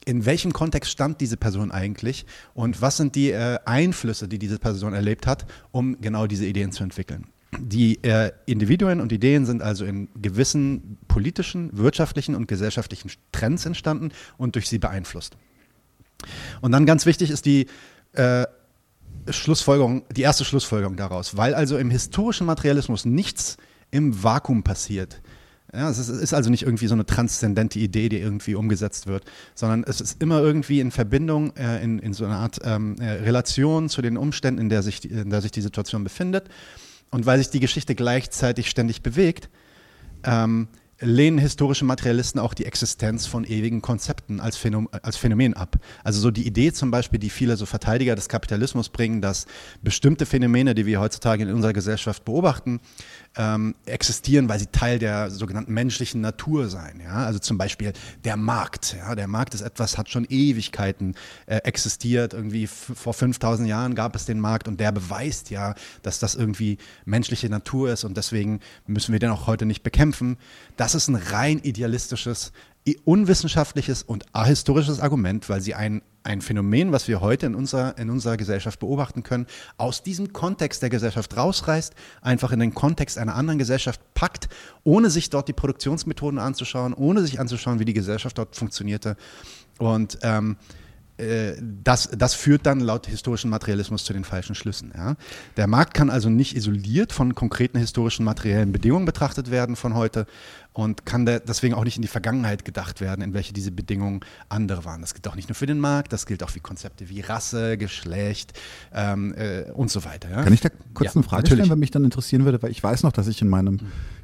In 0.05 0.25
welchem 0.25 0.51
Kontext 0.51 0.91
stand 0.91 1.21
diese 1.21 1.37
Person 1.37 1.71
eigentlich 1.71 2.25
und 2.53 2.81
was 2.81 2.97
sind 2.97 3.15
die 3.15 3.31
äh, 3.31 3.59
Einflüsse, 3.65 4.27
die 4.27 4.37
diese 4.37 4.59
Person 4.59 4.93
erlebt 4.93 5.27
hat, 5.27 5.45
um 5.71 5.99
genau 6.01 6.27
diese 6.27 6.45
Ideen 6.45 6.71
zu 6.71 6.83
entwickeln? 6.83 7.32
Die 7.59 8.03
äh, 8.03 8.31
Individuen 8.45 9.01
und 9.01 9.11
Ideen 9.11 9.45
sind 9.45 9.61
also 9.61 9.85
in 9.85 10.09
gewissen 10.21 10.97
politischen, 11.07 11.69
wirtschaftlichen 11.77 12.35
und 12.35 12.47
gesellschaftlichen 12.47 13.11
Trends 13.31 13.65
entstanden 13.65 14.11
und 14.37 14.55
durch 14.55 14.69
sie 14.69 14.79
beeinflusst. 14.79 15.37
Und 16.61 16.71
dann 16.71 16.85
ganz 16.85 17.05
wichtig 17.05 17.29
ist 17.29 17.45
die 17.45 17.67
äh, 18.13 18.45
Schlussfolgerung, 19.29 20.03
die 20.15 20.21
erste 20.21 20.45
Schlussfolgerung 20.45 20.95
daraus, 20.95 21.37
weil 21.37 21.53
also 21.53 21.77
im 21.77 21.89
historischen 21.89 22.45
Materialismus 22.45 23.05
nichts 23.05 23.57
im 23.91 24.23
Vakuum 24.23 24.63
passiert. 24.63 25.21
Ja, 25.75 25.89
es 25.89 25.97
ist, 25.97 26.33
also 26.35 26.51
nicht 26.51 26.63
irgendwie 26.63 26.85
so 26.85 26.93
eine 26.93 27.05
transzendente 27.05 27.79
Idee, 27.79 28.07
die 28.07 28.19
irgendwie 28.19 28.53
umgesetzt 28.53 29.07
wird, 29.07 29.23
sondern 29.55 29.83
es 29.83 30.01
ist 30.01 30.21
immer 30.21 30.39
irgendwie 30.39 30.79
in 30.79 30.91
Verbindung, 30.91 31.55
äh, 31.55 31.83
in, 31.83 31.97
in, 31.97 32.13
so 32.13 32.25
einer 32.25 32.37
Art 32.37 32.59
ähm, 32.63 32.95
äh, 32.99 33.09
Relation 33.09 33.89
zu 33.89 34.03
den 34.03 34.15
Umständen, 34.15 34.61
in 34.61 34.69
der, 34.69 34.83
sich, 34.83 35.09
in 35.09 35.31
der 35.31 35.41
sich 35.41 35.51
die 35.51 35.61
Situation 35.61 36.03
befindet. 36.03 36.47
Und 37.13 37.27
weil 37.27 37.37
sich 37.37 37.51
die 37.51 37.59
Geschichte 37.59 37.93
gleichzeitig 37.93 38.71
ständig 38.71 39.03
bewegt, 39.03 39.47
ähm, 40.23 40.67
lehnen 40.99 41.37
historische 41.37 41.85
Materialisten 41.85 42.39
auch 42.39 42.55
die 42.55 42.65
Existenz 42.65 43.27
von 43.27 43.43
ewigen 43.43 43.83
Konzepten 43.83 44.39
als 44.39 44.57
Phänomen, 44.57 44.89
als 45.03 45.17
Phänomen 45.17 45.53
ab. 45.53 45.77
Also 46.03 46.19
so 46.19 46.31
die 46.31 46.47
Idee 46.47 46.73
zum 46.73 46.89
Beispiel, 46.89 47.19
die 47.19 47.29
viele 47.29 47.55
so 47.55 47.67
Verteidiger 47.67 48.15
des 48.15 48.29
Kapitalismus 48.29 48.89
bringen, 48.89 49.21
dass 49.21 49.45
bestimmte 49.83 50.25
Phänomene, 50.25 50.73
die 50.73 50.87
wir 50.87 50.99
heutzutage 50.99 51.43
in 51.43 51.53
unserer 51.53 51.73
Gesellschaft 51.73 52.25
beobachten, 52.25 52.79
ähm, 53.35 53.75
existieren, 53.85 54.49
weil 54.49 54.59
sie 54.59 54.67
Teil 54.67 54.99
der 54.99 55.31
sogenannten 55.31 55.73
menschlichen 55.73 56.21
Natur 56.21 56.69
seien. 56.69 56.99
Ja? 56.99 57.25
Also 57.25 57.39
zum 57.39 57.57
Beispiel 57.57 57.93
der 58.23 58.37
Markt. 58.37 58.95
Ja? 58.97 59.15
Der 59.15 59.27
Markt 59.27 59.53
ist 59.53 59.61
etwas, 59.61 59.97
hat 59.97 60.09
schon 60.09 60.25
Ewigkeiten 60.29 61.15
äh, 61.45 61.57
existiert. 61.57 62.33
Irgendwie 62.33 62.67
vor 62.67 63.13
5000 63.13 63.67
Jahren 63.67 63.95
gab 63.95 64.15
es 64.15 64.25
den 64.25 64.39
Markt 64.39 64.67
und 64.67 64.79
der 64.79 64.91
beweist 64.91 65.49
ja, 65.49 65.75
dass 66.01 66.19
das 66.19 66.35
irgendwie 66.35 66.77
menschliche 67.05 67.49
Natur 67.49 67.91
ist 67.91 68.03
und 68.03 68.17
deswegen 68.17 68.59
müssen 68.85 69.11
wir 69.11 69.19
den 69.19 69.31
auch 69.31 69.47
heute 69.47 69.65
nicht 69.65 69.83
bekämpfen. 69.83 70.37
Das 70.77 70.95
ist 70.95 71.07
ein 71.07 71.15
rein 71.15 71.59
idealistisches 71.59 72.51
unwissenschaftliches 73.05 74.03
und 74.03 74.25
ahistorisches 74.33 74.99
Argument, 74.99 75.47
weil 75.49 75.61
sie 75.61 75.73
ein, 75.73 76.01
ein 76.23 76.41
Phänomen, 76.41 76.91
was 76.91 77.07
wir 77.07 77.21
heute 77.21 77.45
in 77.45 77.55
unserer, 77.55 77.97
in 77.97 78.09
unserer 78.09 78.37
Gesellschaft 78.37 78.79
beobachten 78.79 79.23
können, 79.23 79.45
aus 79.77 80.03
diesem 80.03 80.33
Kontext 80.33 80.81
der 80.81 80.89
Gesellschaft 80.89 81.35
rausreißt, 81.35 81.93
einfach 82.21 82.51
in 82.51 82.59
den 82.59 82.73
Kontext 82.73 83.17
einer 83.17 83.35
anderen 83.35 83.59
Gesellschaft 83.59 84.01
packt, 84.13 84.49
ohne 84.83 85.09
sich 85.09 85.29
dort 85.29 85.47
die 85.47 85.53
Produktionsmethoden 85.53 86.39
anzuschauen, 86.39 86.93
ohne 86.93 87.21
sich 87.21 87.39
anzuschauen, 87.39 87.79
wie 87.79 87.85
die 87.85 87.93
Gesellschaft 87.93 88.37
dort 88.37 88.55
funktionierte. 88.55 89.17
Und 89.79 90.17
ähm, 90.21 90.57
äh, 91.17 91.53
das, 91.83 92.09
das 92.11 92.33
führt 92.33 92.65
dann 92.65 92.79
laut 92.79 93.07
historischen 93.07 93.49
Materialismus 93.49 94.03
zu 94.03 94.13
den 94.13 94.23
falschen 94.23 94.55
Schlüssen. 94.55 94.91
Ja. 94.95 95.15
Der 95.57 95.67
Markt 95.67 95.93
kann 95.93 96.09
also 96.09 96.29
nicht 96.29 96.55
isoliert 96.55 97.13
von 97.13 97.35
konkreten 97.35 97.77
historischen 97.77 98.25
materiellen 98.25 98.71
Bedingungen 98.71 99.05
betrachtet 99.05 99.51
werden 99.51 99.75
von 99.75 99.93
heute 99.93 100.25
und 100.73 101.05
kann 101.05 101.25
deswegen 101.25 101.75
auch 101.75 101.83
nicht 101.83 101.97
in 101.97 102.01
die 102.01 102.07
Vergangenheit 102.07 102.65
gedacht 102.65 102.99
werden, 102.99 103.21
in 103.21 103.33
welche 103.33 103.53
diese 103.53 103.71
Bedingungen 103.71 104.21
andere 104.49 104.85
waren. 104.85 105.01
Das 105.01 105.13
gilt 105.13 105.27
auch 105.27 105.35
nicht 105.35 105.47
nur 105.47 105.55
für 105.55 105.67
den 105.67 105.79
Markt, 105.79 106.11
das 106.11 106.25
gilt 106.25 106.43
auch 106.43 106.49
für 106.49 106.59
Konzepte 106.59 107.09
wie 107.09 107.21
Rasse, 107.21 107.77
Geschlecht 107.77 108.53
ähm, 108.93 109.33
äh, 109.37 109.71
und 109.71 109.91
so 109.91 110.03
weiter. 110.03 110.29
Ja. 110.29 110.43
Kann 110.43 110.53
ich 110.53 110.61
da 110.61 110.69
kurz 110.93 111.13
ja, 111.13 111.15
eine 111.15 111.23
Frage 111.23 111.43
natürlich. 111.43 111.59
stellen, 111.59 111.69
weil 111.69 111.77
mich 111.77 111.91
dann 111.91 112.03
interessieren 112.03 112.45
würde, 112.45 112.61
weil 112.61 112.71
ich 112.71 112.83
weiß 112.83 113.03
noch, 113.03 113.11
dass 113.11 113.27
ich 113.27 113.41
in 113.41 113.49
meinem, 113.49 113.79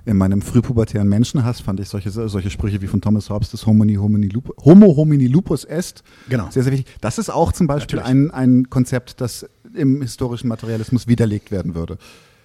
in 0.06 0.18
meinem 0.18 0.42
frühpubertären 0.42 1.08
Menschenhass 1.08 1.62
fand 1.62 1.80
ich 1.80 1.88
solche, 1.88 2.10
solche 2.10 2.50
Sprüche 2.50 2.82
wie 2.82 2.88
von 2.88 3.00
Thomas 3.00 3.30
Hobbes, 3.30 3.52
das 3.52 3.66
Homini 3.68 3.96
homini 3.96 4.28
lupus, 4.28 4.56
Homo 4.66 4.96
homini 4.96 5.28
lupus 5.28 5.66
est. 5.66 6.04
Genau. 6.30 6.50
Sehr, 6.50 6.64
sehr 6.64 6.72
wichtig. 6.72 6.96
Das 7.02 7.20
ist 7.20 7.30
auch 7.30 7.52
zum 7.52 7.68
Beispiel 7.68 8.00
ein, 8.00 8.32
ein 8.32 8.70
Konzept, 8.70 9.22
das 9.22 9.48
im 9.76 10.02
historischen 10.02 10.48
Materialismus 10.48 11.08
widerlegt 11.08 11.52
werden 11.52 11.76
würde. 11.76 12.00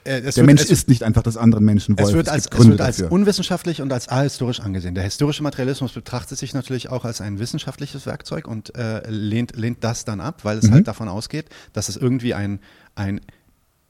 Äh, 0.04 0.20
der 0.20 0.36
wird, 0.36 0.46
Mensch 0.46 0.64
ist 0.66 0.88
nicht 0.88 1.02
einfach 1.02 1.22
das 1.22 1.36
anderen 1.36 1.64
Menschen 1.64 1.98
wollen. 1.98 2.08
Es 2.08 2.14
wird, 2.14 2.28
als, 2.28 2.46
es 2.46 2.66
wird 2.68 2.80
als 2.80 3.02
unwissenschaftlich 3.02 3.80
und 3.80 3.92
als 3.92 4.08
ahistorisch 4.08 4.60
angesehen. 4.60 4.94
Der 4.94 5.04
historische 5.04 5.42
Materialismus 5.42 5.92
betrachtet 5.92 6.38
sich 6.38 6.54
natürlich 6.54 6.90
auch 6.90 7.04
als 7.04 7.20
ein 7.20 7.38
wissenschaftliches 7.38 8.06
Werkzeug 8.06 8.46
und 8.46 8.74
äh, 8.76 9.08
lehnt, 9.08 9.56
lehnt 9.56 9.82
das 9.82 10.04
dann 10.04 10.20
ab, 10.20 10.44
weil 10.44 10.58
es 10.58 10.66
mhm. 10.66 10.74
halt 10.74 10.88
davon 10.88 11.08
ausgeht, 11.08 11.46
dass 11.72 11.88
es 11.88 11.96
irgendwie 11.96 12.34
ein, 12.34 12.60
ein 12.94 13.20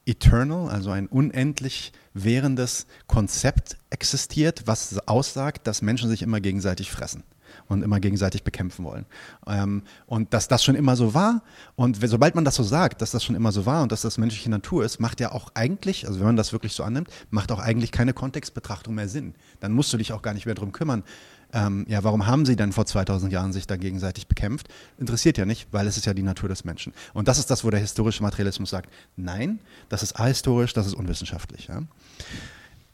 eternal, 0.07 0.69
also 0.69 0.91
ein 0.91 1.07
unendlich 1.07 1.93
währendes 2.13 2.87
Konzept 3.07 3.77
existiert, 3.91 4.63
was 4.67 4.97
aussagt, 5.09 5.67
dass 5.67 5.83
Menschen 5.83 6.09
sich 6.11 6.23
immer 6.23 6.41
gegenseitig 6.41 6.91
fressen 6.91 7.25
und 7.69 7.83
immer 7.83 8.01
gegenseitig 8.01 8.45
bekämpfen 8.45 8.85
wollen. 8.85 9.07
Ähm, 9.47 9.83
und 10.07 10.33
dass 10.35 10.49
das 10.49 10.65
schon 10.65 10.75
immer 10.75 10.97
so 10.97 11.15
war 11.15 11.43
und 11.77 11.99
sobald 12.05 12.35
man 12.35 12.45
das 12.45 12.55
so 12.57 12.63
sagt, 12.63 13.03
dass 13.03 13.11
das 13.11 13.25
schon 13.25 13.35
immer 13.35 13.53
so 13.53 13.67
war 13.67 13.83
und 13.83 13.93
dass 13.93 14.03
das 14.03 14.19
menschliche 14.19 14.51
Natur 14.51 14.85
ist, 14.85 15.01
macht 15.01 15.21
ja 15.21 15.33
auch 15.33 15.51
eigentlich, 15.55 16.07
also 16.07 16.21
wenn 16.21 16.27
man 16.27 16.37
das 16.37 16.53
wirklich 16.53 16.73
so 16.73 16.83
annimmt, 16.83 17.09
macht 17.31 17.53
auch 17.53 17.59
eigentlich 17.59 17.93
keine 17.93 18.13
Kontextbetrachtung 18.13 18.95
mehr 18.95 19.09
Sinn. 19.09 19.35
Dann 19.61 19.73
musst 19.73 19.93
du 19.93 19.97
dich 19.97 20.13
auch 20.13 20.23
gar 20.23 20.35
nicht 20.35 20.47
mehr 20.47 20.55
darum 20.55 20.73
kümmern, 20.73 21.03
ähm, 21.55 21.87
ja, 21.89 22.03
warum 22.03 22.27
haben 22.27 22.45
sie 22.45 22.57
denn 22.57 22.73
vor 22.73 22.85
2000 22.85 23.33
Jahren 23.33 23.53
sich 23.53 23.67
da 23.67 23.77
gegenseitig 23.77 24.27
bekämpft? 24.27 24.69
Interessiert 24.99 25.39
ja 25.39 25.45
nicht, 25.45 25.69
weil 25.71 25.87
es 25.87 25.97
ist 25.97 26.05
ja 26.05 26.13
die 26.13 26.23
Natur 26.23 26.49
des 26.49 26.65
Menschen. 26.65 26.93
Und 27.13 27.29
das 27.29 27.39
ist 27.39 27.49
das, 27.49 27.65
wo 27.65 27.71
der 27.71 27.79
historische 27.79 28.23
Materialismus 28.25 28.71
sagt, 28.71 28.91
nein, 29.17 29.61
das 29.89 30.03
ist 30.03 30.19
ahistorisch, 30.19 30.73
das 30.73 30.87
ist 30.87 30.95
unwissenschaftlich. 30.95 31.69
Ja? 31.69 31.83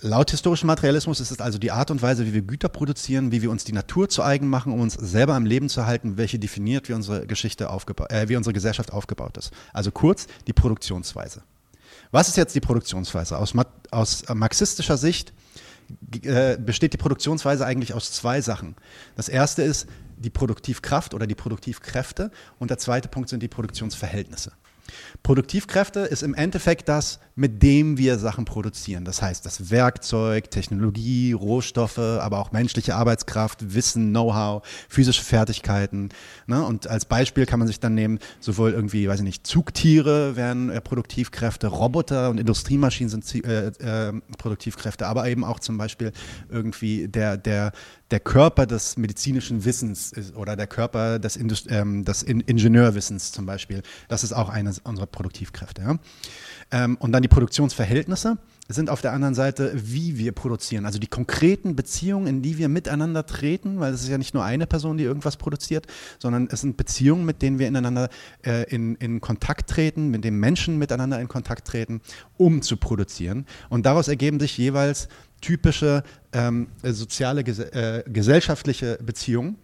Laut 0.03 0.31
historischem 0.31 0.67
Materialismus 0.67 1.21
ist 1.21 1.31
es 1.31 1.41
also 1.41 1.59
die 1.59 1.73
Art 1.73 1.91
und 1.91 2.01
Weise, 2.01 2.25
wie 2.25 2.33
wir 2.33 2.41
Güter 2.41 2.71
produzieren, 2.71 3.33
wie 3.33 3.43
wir 3.43 3.51
uns 3.51 3.65
die 3.65 3.75
Natur 3.75 4.09
zu 4.09 4.23
eigen 4.23 4.49
machen, 4.49 4.73
um 4.73 4.81
uns 4.81 4.95
selber 4.95 5.35
am 5.35 5.45
Leben 5.45 5.69
zu 5.69 5.85
halten, 5.85 6.17
welche 6.17 6.39
definiert, 6.39 6.89
wie 6.89 6.95
unsere 6.95 7.27
Geschichte 7.27 7.69
aufgebaut, 7.69 8.11
äh, 8.11 8.29
wie 8.31 8.37
unsere 8.37 8.55
Gesellschaft 8.55 8.95
aufgebaut 8.95 9.37
ist. 9.37 9.53
Also 9.75 9.91
kurz 9.91 10.27
die 10.47 10.55
Produktionsweise. 10.55 11.43
Was 12.13 12.29
ist 12.29 12.39
jetzt 12.39 12.55
die 12.55 12.61
Produktionsweise? 12.61 13.37
Aus, 13.37 13.53
aus 13.91 14.25
marxistischer 14.33 14.97
Sicht 14.97 15.35
äh, 16.23 16.57
besteht 16.57 16.95
die 16.95 16.99
Produktionsweise 16.99 17.67
eigentlich 17.67 17.93
aus 17.93 18.11
zwei 18.11 18.41
Sachen. 18.41 18.77
Das 19.17 19.29
erste 19.29 19.63
ist 19.63 19.87
die 20.17 20.31
Produktivkraft 20.31 21.13
oder 21.13 21.27
die 21.27 21.35
Produktivkräfte 21.35 22.31
und 22.59 22.71
der 22.71 22.79
zweite 22.79 23.09
Punkt 23.09 23.29
sind 23.29 23.43
die 23.43 23.49
Produktionsverhältnisse. 23.49 24.53
Produktivkräfte 25.23 26.01
ist 26.01 26.23
im 26.23 26.35
Endeffekt 26.35 26.89
das, 26.89 27.21
mit 27.35 27.63
dem 27.63 27.97
wir 27.97 28.19
Sachen 28.19 28.45
produzieren. 28.45 29.05
Das 29.05 29.23
heißt, 29.23 29.47
das 29.47 29.71
Werkzeug, 29.71 30.51
Technologie, 30.51 31.33
Rohstoffe, 31.33 31.99
aber 31.99 32.39
auch 32.39 32.53
menschliche 32.53 32.95
Arbeitskraft, 32.95 33.75
Wissen, 33.75 34.11
Know-how, 34.11 34.63
physische 34.89 35.23
Fertigkeiten. 35.23 36.11
Ne? 36.47 36.65
Und 36.65 36.87
als 36.87 37.05
Beispiel 37.05 37.47
kann 37.47 37.59
man 37.59 37.69
sich 37.69 37.81
dann 37.81 37.95
nehmen, 37.95 38.19
sowohl 38.41 38.73
irgendwie, 38.73 39.09
weiß 39.09 39.21
ich 39.21 39.25
nicht, 39.25 39.47
Zugtiere 39.47 40.37
wären 40.37 40.71
äh, 40.71 40.81
Produktivkräfte, 40.81 41.69
Roboter 41.69 42.31
und 42.31 42.39
Industriemaschinen 42.39 43.09
sind 43.09 43.45
äh, 43.45 43.69
äh, 43.69 44.13
Produktivkräfte, 44.39 45.07
aber 45.07 45.29
eben 45.29 45.45
auch 45.45 45.61
zum 45.61 45.79
Beispiel 45.79 46.13
irgendwie 46.51 47.09
der, 47.09 47.37
der, 47.37 47.73
der 48.11 48.21
Körper 48.21 48.67
des 48.67 48.97
medizinischen 48.97 49.65
Wissens 49.65 50.13
ist, 50.13 50.35
oder 50.35 50.57
der 50.57 50.67
Körper 50.67 51.19
des, 51.19 51.37
Indust 51.37 51.67
ähm, 51.71 52.05
des 52.05 52.23
In 52.23 52.41
Ingenieurwissens 52.41 53.33
zum 53.33 53.47
Beispiel. 53.47 53.83
Das 54.09 54.25
ist 54.25 54.33
auch 54.33 54.49
eine 54.49 54.73
unserer 54.85 55.07
Produktivkräfte. 55.07 55.83
Ja? 55.83 55.99
Ähm, 56.73 56.97
und 56.97 57.13
dann 57.13 57.23
die 57.23 57.29
Produktionsverhältnisse 57.29 58.39
sind 58.69 58.91
auf 58.91 59.01
der 59.01 59.13
anderen 59.13 59.35
Seite, 59.35 59.73
wie 59.75 60.17
wir 60.19 60.33
produzieren. 60.33 60.87
Also 60.87 60.99
die 60.99 61.09
konkreten 61.09 61.75
Beziehungen, 61.75 62.27
in 62.27 62.43
die 62.43 62.59
wir 62.59 62.69
miteinander 62.69 63.27
treten, 63.27 63.81
weil 63.81 63.93
es 63.93 64.03
ist 64.03 64.09
ja 64.09 64.19
nicht 64.19 64.35
nur 64.35 64.45
eine 64.45 64.67
Person, 64.67 64.97
die 64.97 65.05
irgendwas 65.05 65.37
produziert, 65.37 65.87
sondern 66.19 66.49
es 66.51 66.61
sind 66.61 66.77
Beziehungen, 66.77 67.25
mit 67.25 67.43
denen 67.43 67.59
wir 67.59 67.67
ineinander 67.67 68.09
äh, 68.45 68.65
in, 68.73 68.95
in 68.97 69.21
Kontakt 69.21 69.71
treten, 69.71 70.11
mit 70.11 70.25
denen 70.25 70.39
Menschen 70.39 70.79
miteinander 70.79 71.21
in 71.21 71.27
Kontakt 71.27 71.67
treten, 71.67 72.01
um 72.37 72.63
zu 72.63 72.77
produzieren. 72.77 73.47
Und 73.69 73.87
daraus 73.87 74.07
ergeben 74.07 74.39
sich 74.39 74.57
jeweils 74.57 75.09
typische 75.41 76.03
ähm, 76.33 76.69
soziale, 76.83 77.43
äh, 77.43 78.03
gesellschaftliche 78.11 78.99
Beziehungen 79.03 79.57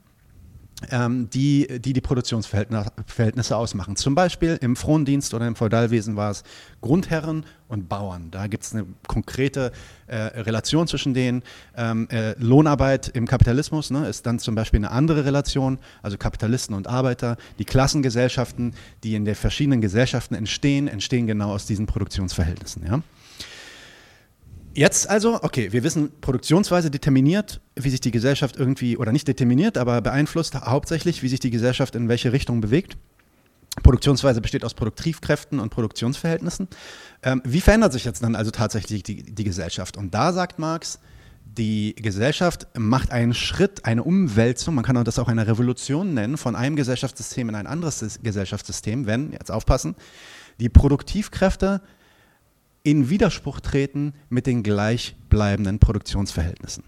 ähm, 0.90 1.30
die, 1.30 1.80
die 1.80 1.92
die 1.92 2.00
Produktionsverhältnisse 2.00 3.56
ausmachen. 3.56 3.96
Zum 3.96 4.14
Beispiel 4.14 4.58
im 4.60 4.76
Frondienst 4.76 5.32
oder 5.32 5.46
im 5.46 5.56
Feudalwesen 5.56 6.16
war 6.16 6.30
es 6.30 6.42
Grundherren 6.82 7.46
und 7.68 7.88
Bauern. 7.88 8.30
Da 8.30 8.46
gibt 8.46 8.64
es 8.64 8.74
eine 8.74 8.86
konkrete 9.06 9.72
äh, 10.06 10.16
Relation 10.16 10.86
zwischen 10.86 11.14
denen. 11.14 11.42
Ähm, 11.76 12.08
äh, 12.10 12.34
Lohnarbeit 12.38 13.08
im 13.08 13.26
Kapitalismus 13.26 13.90
ne, 13.90 14.06
ist 14.06 14.26
dann 14.26 14.38
zum 14.38 14.54
Beispiel 14.54 14.78
eine 14.78 14.90
andere 14.90 15.24
Relation, 15.24 15.78
also 16.02 16.18
Kapitalisten 16.18 16.76
und 16.76 16.88
Arbeiter. 16.88 17.38
Die 17.58 17.64
Klassengesellschaften, 17.64 18.74
die 19.02 19.14
in 19.14 19.24
den 19.24 19.34
verschiedenen 19.34 19.80
Gesellschaften 19.80 20.34
entstehen, 20.34 20.88
entstehen 20.88 21.26
genau 21.26 21.52
aus 21.54 21.66
diesen 21.66 21.86
Produktionsverhältnissen. 21.86 22.86
Ja? 22.86 23.00
Jetzt 24.76 25.08
also, 25.08 25.42
okay, 25.42 25.72
wir 25.72 25.82
wissen, 25.84 26.12
Produktionsweise 26.20 26.90
determiniert, 26.90 27.62
wie 27.76 27.88
sich 27.88 28.02
die 28.02 28.10
Gesellschaft 28.10 28.56
irgendwie, 28.58 28.98
oder 28.98 29.10
nicht 29.10 29.26
determiniert, 29.26 29.78
aber 29.78 30.02
beeinflusst 30.02 30.54
hauptsächlich, 30.54 31.22
wie 31.22 31.28
sich 31.28 31.40
die 31.40 31.48
Gesellschaft 31.48 31.96
in 31.96 32.10
welche 32.10 32.30
Richtung 32.30 32.60
bewegt. 32.60 32.98
Produktionsweise 33.82 34.42
besteht 34.42 34.66
aus 34.66 34.74
Produktivkräften 34.74 35.60
und 35.60 35.70
Produktionsverhältnissen. 35.70 36.68
Ähm, 37.22 37.40
wie 37.46 37.62
verändert 37.62 37.94
sich 37.94 38.04
jetzt 38.04 38.22
dann 38.22 38.36
also 38.36 38.50
tatsächlich 38.50 39.02
die, 39.02 39.22
die 39.22 39.44
Gesellschaft? 39.44 39.96
Und 39.96 40.12
da 40.12 40.34
sagt 40.34 40.58
Marx, 40.58 40.98
die 41.46 41.94
Gesellschaft 41.94 42.66
macht 42.76 43.12
einen 43.12 43.32
Schritt, 43.32 43.86
eine 43.86 44.04
Umwälzung, 44.04 44.74
man 44.74 44.84
kann 44.84 45.02
das 45.04 45.18
auch 45.18 45.28
eine 45.28 45.46
Revolution 45.46 46.12
nennen, 46.12 46.36
von 46.36 46.54
einem 46.54 46.76
Gesellschaftssystem 46.76 47.48
in 47.48 47.54
ein 47.54 47.66
anderes 47.66 48.18
Gesellschaftssystem, 48.22 49.06
wenn, 49.06 49.32
jetzt 49.32 49.50
aufpassen, 49.50 49.96
die 50.60 50.68
Produktivkräfte 50.68 51.80
in 52.86 53.10
Widerspruch 53.10 53.58
treten 53.58 54.14
mit 54.28 54.46
den 54.46 54.62
gleichbleibenden 54.62 55.80
Produktionsverhältnissen. 55.80 56.84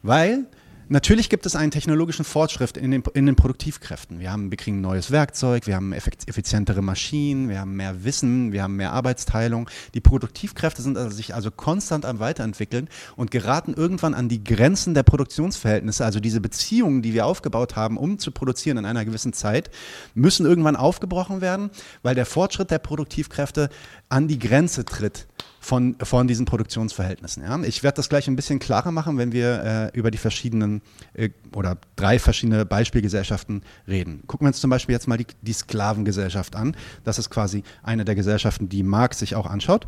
Weil 0.00 0.46
Natürlich 0.92 1.30
gibt 1.30 1.46
es 1.46 1.56
einen 1.56 1.70
technologischen 1.70 2.22
Fortschritt 2.22 2.76
in 2.76 2.90
den, 2.90 3.02
in 3.14 3.24
den 3.24 3.34
Produktivkräften. 3.34 4.20
Wir, 4.20 4.30
haben, 4.30 4.50
wir 4.50 4.58
kriegen 4.58 4.82
neues 4.82 5.10
Werkzeug, 5.10 5.66
wir 5.66 5.74
haben 5.74 5.94
effizientere 5.94 6.82
Maschinen, 6.82 7.48
wir 7.48 7.60
haben 7.60 7.76
mehr 7.76 8.04
Wissen, 8.04 8.52
wir 8.52 8.62
haben 8.62 8.76
mehr 8.76 8.92
Arbeitsteilung. 8.92 9.70
Die 9.94 10.02
Produktivkräfte 10.02 10.82
sind 10.82 10.98
also 10.98 11.16
sich 11.16 11.34
also 11.34 11.50
konstant 11.50 12.04
am 12.04 12.18
Weiterentwickeln 12.18 12.90
und 13.16 13.30
geraten 13.30 13.72
irgendwann 13.72 14.12
an 14.12 14.28
die 14.28 14.44
Grenzen 14.44 14.92
der 14.92 15.02
Produktionsverhältnisse. 15.02 16.04
Also 16.04 16.20
diese 16.20 16.42
Beziehungen, 16.42 17.00
die 17.00 17.14
wir 17.14 17.24
aufgebaut 17.24 17.74
haben, 17.74 17.96
um 17.96 18.18
zu 18.18 18.30
produzieren 18.30 18.76
in 18.76 18.84
einer 18.84 19.06
gewissen 19.06 19.32
Zeit, 19.32 19.70
müssen 20.14 20.44
irgendwann 20.44 20.76
aufgebrochen 20.76 21.40
werden, 21.40 21.70
weil 22.02 22.14
der 22.14 22.26
Fortschritt 22.26 22.70
der 22.70 22.80
Produktivkräfte 22.80 23.70
an 24.10 24.28
die 24.28 24.38
Grenze 24.38 24.84
tritt 24.84 25.26
von, 25.62 25.96
von 26.02 26.26
diesen 26.26 26.44
Produktionsverhältnissen. 26.44 27.44
Ja? 27.44 27.58
Ich 27.62 27.84
werde 27.84 27.96
das 27.96 28.08
gleich 28.08 28.26
ein 28.26 28.34
bisschen 28.34 28.58
klarer 28.58 28.90
machen, 28.90 29.16
wenn 29.16 29.32
wir 29.32 29.90
äh, 29.94 29.98
über 29.98 30.10
die 30.10 30.18
verschiedenen 30.18 30.82
äh, 31.14 31.30
oder 31.54 31.78
drei 31.94 32.18
verschiedene 32.18 32.66
Beispielgesellschaften 32.66 33.62
reden. 33.86 34.24
Gucken 34.26 34.44
wir 34.44 34.48
uns 34.48 34.60
zum 34.60 34.70
Beispiel 34.70 34.92
jetzt 34.92 35.06
mal 35.06 35.18
die, 35.18 35.26
die 35.40 35.52
Sklavengesellschaft 35.52 36.56
an. 36.56 36.76
Das 37.04 37.18
ist 37.20 37.30
quasi 37.30 37.62
eine 37.84 38.04
der 38.04 38.16
Gesellschaften, 38.16 38.68
die 38.68 38.82
Marx 38.82 39.20
sich 39.20 39.36
auch 39.36 39.46
anschaut. 39.46 39.86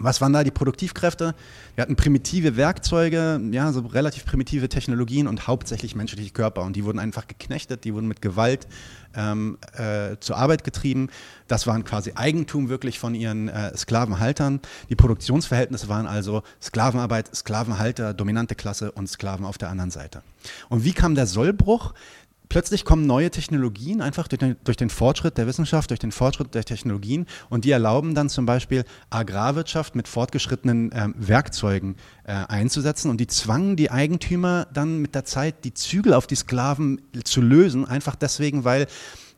Was 0.00 0.20
waren 0.20 0.32
da 0.32 0.44
die 0.44 0.50
Produktivkräfte? 0.50 1.34
Wir 1.74 1.82
hatten 1.82 1.96
primitive 1.96 2.56
Werkzeuge, 2.56 3.40
ja, 3.50 3.72
so 3.72 3.80
relativ 3.80 4.26
primitive 4.26 4.68
Technologien 4.68 5.26
und 5.26 5.46
hauptsächlich 5.46 5.94
menschliche 5.94 6.30
Körper. 6.30 6.62
Und 6.62 6.76
die 6.76 6.84
wurden 6.84 6.98
einfach 6.98 7.26
geknechtet, 7.26 7.84
die 7.84 7.94
wurden 7.94 8.08
mit 8.08 8.20
Gewalt 8.20 8.66
ähm, 9.14 9.58
äh, 9.72 10.16
zur 10.20 10.36
Arbeit 10.36 10.64
getrieben. 10.64 11.08
Das 11.48 11.66
waren 11.66 11.84
quasi 11.84 12.12
Eigentum 12.14 12.68
wirklich 12.68 12.98
von 12.98 13.14
ihren 13.14 13.48
äh, 13.48 13.76
Sklavenhaltern. 13.76 14.60
Die 14.90 14.96
Produktionsverhältnisse 14.96 15.88
waren 15.88 16.06
also 16.06 16.42
Sklavenarbeit, 16.62 17.34
Sklavenhalter, 17.34 18.12
dominante 18.14 18.54
Klasse 18.54 18.92
und 18.92 19.08
Sklaven 19.08 19.46
auf 19.46 19.58
der 19.58 19.70
anderen 19.70 19.90
Seite. 19.90 20.22
Und 20.68 20.84
wie 20.84 20.92
kam 20.92 21.14
der 21.14 21.26
Sollbruch? 21.26 21.94
Plötzlich 22.48 22.84
kommen 22.84 23.06
neue 23.06 23.30
Technologien 23.30 24.00
einfach 24.00 24.28
durch 24.28 24.38
den, 24.38 24.56
durch 24.64 24.76
den, 24.76 24.90
Fortschritt 24.90 25.38
der 25.38 25.46
Wissenschaft, 25.46 25.90
durch 25.90 26.00
den 26.00 26.12
Fortschritt 26.12 26.54
der 26.54 26.64
Technologien 26.64 27.26
und 27.48 27.64
die 27.64 27.70
erlauben 27.70 28.14
dann 28.14 28.28
zum 28.28 28.46
Beispiel 28.46 28.84
Agrarwirtschaft 29.10 29.94
mit 29.94 30.08
fortgeschrittenen 30.08 30.90
ähm, 30.94 31.14
Werkzeugen 31.16 31.96
äh, 32.24 32.32
einzusetzen 32.32 33.10
und 33.10 33.18
die 33.18 33.26
zwangen 33.26 33.76
die 33.76 33.90
Eigentümer 33.90 34.66
dann 34.72 34.98
mit 34.98 35.14
der 35.14 35.24
Zeit 35.24 35.64
die 35.64 35.74
Zügel 35.74 36.14
auf 36.14 36.26
die 36.26 36.36
Sklaven 36.36 37.00
zu 37.24 37.40
lösen, 37.40 37.84
einfach 37.84 38.16
deswegen, 38.16 38.64
weil 38.64 38.86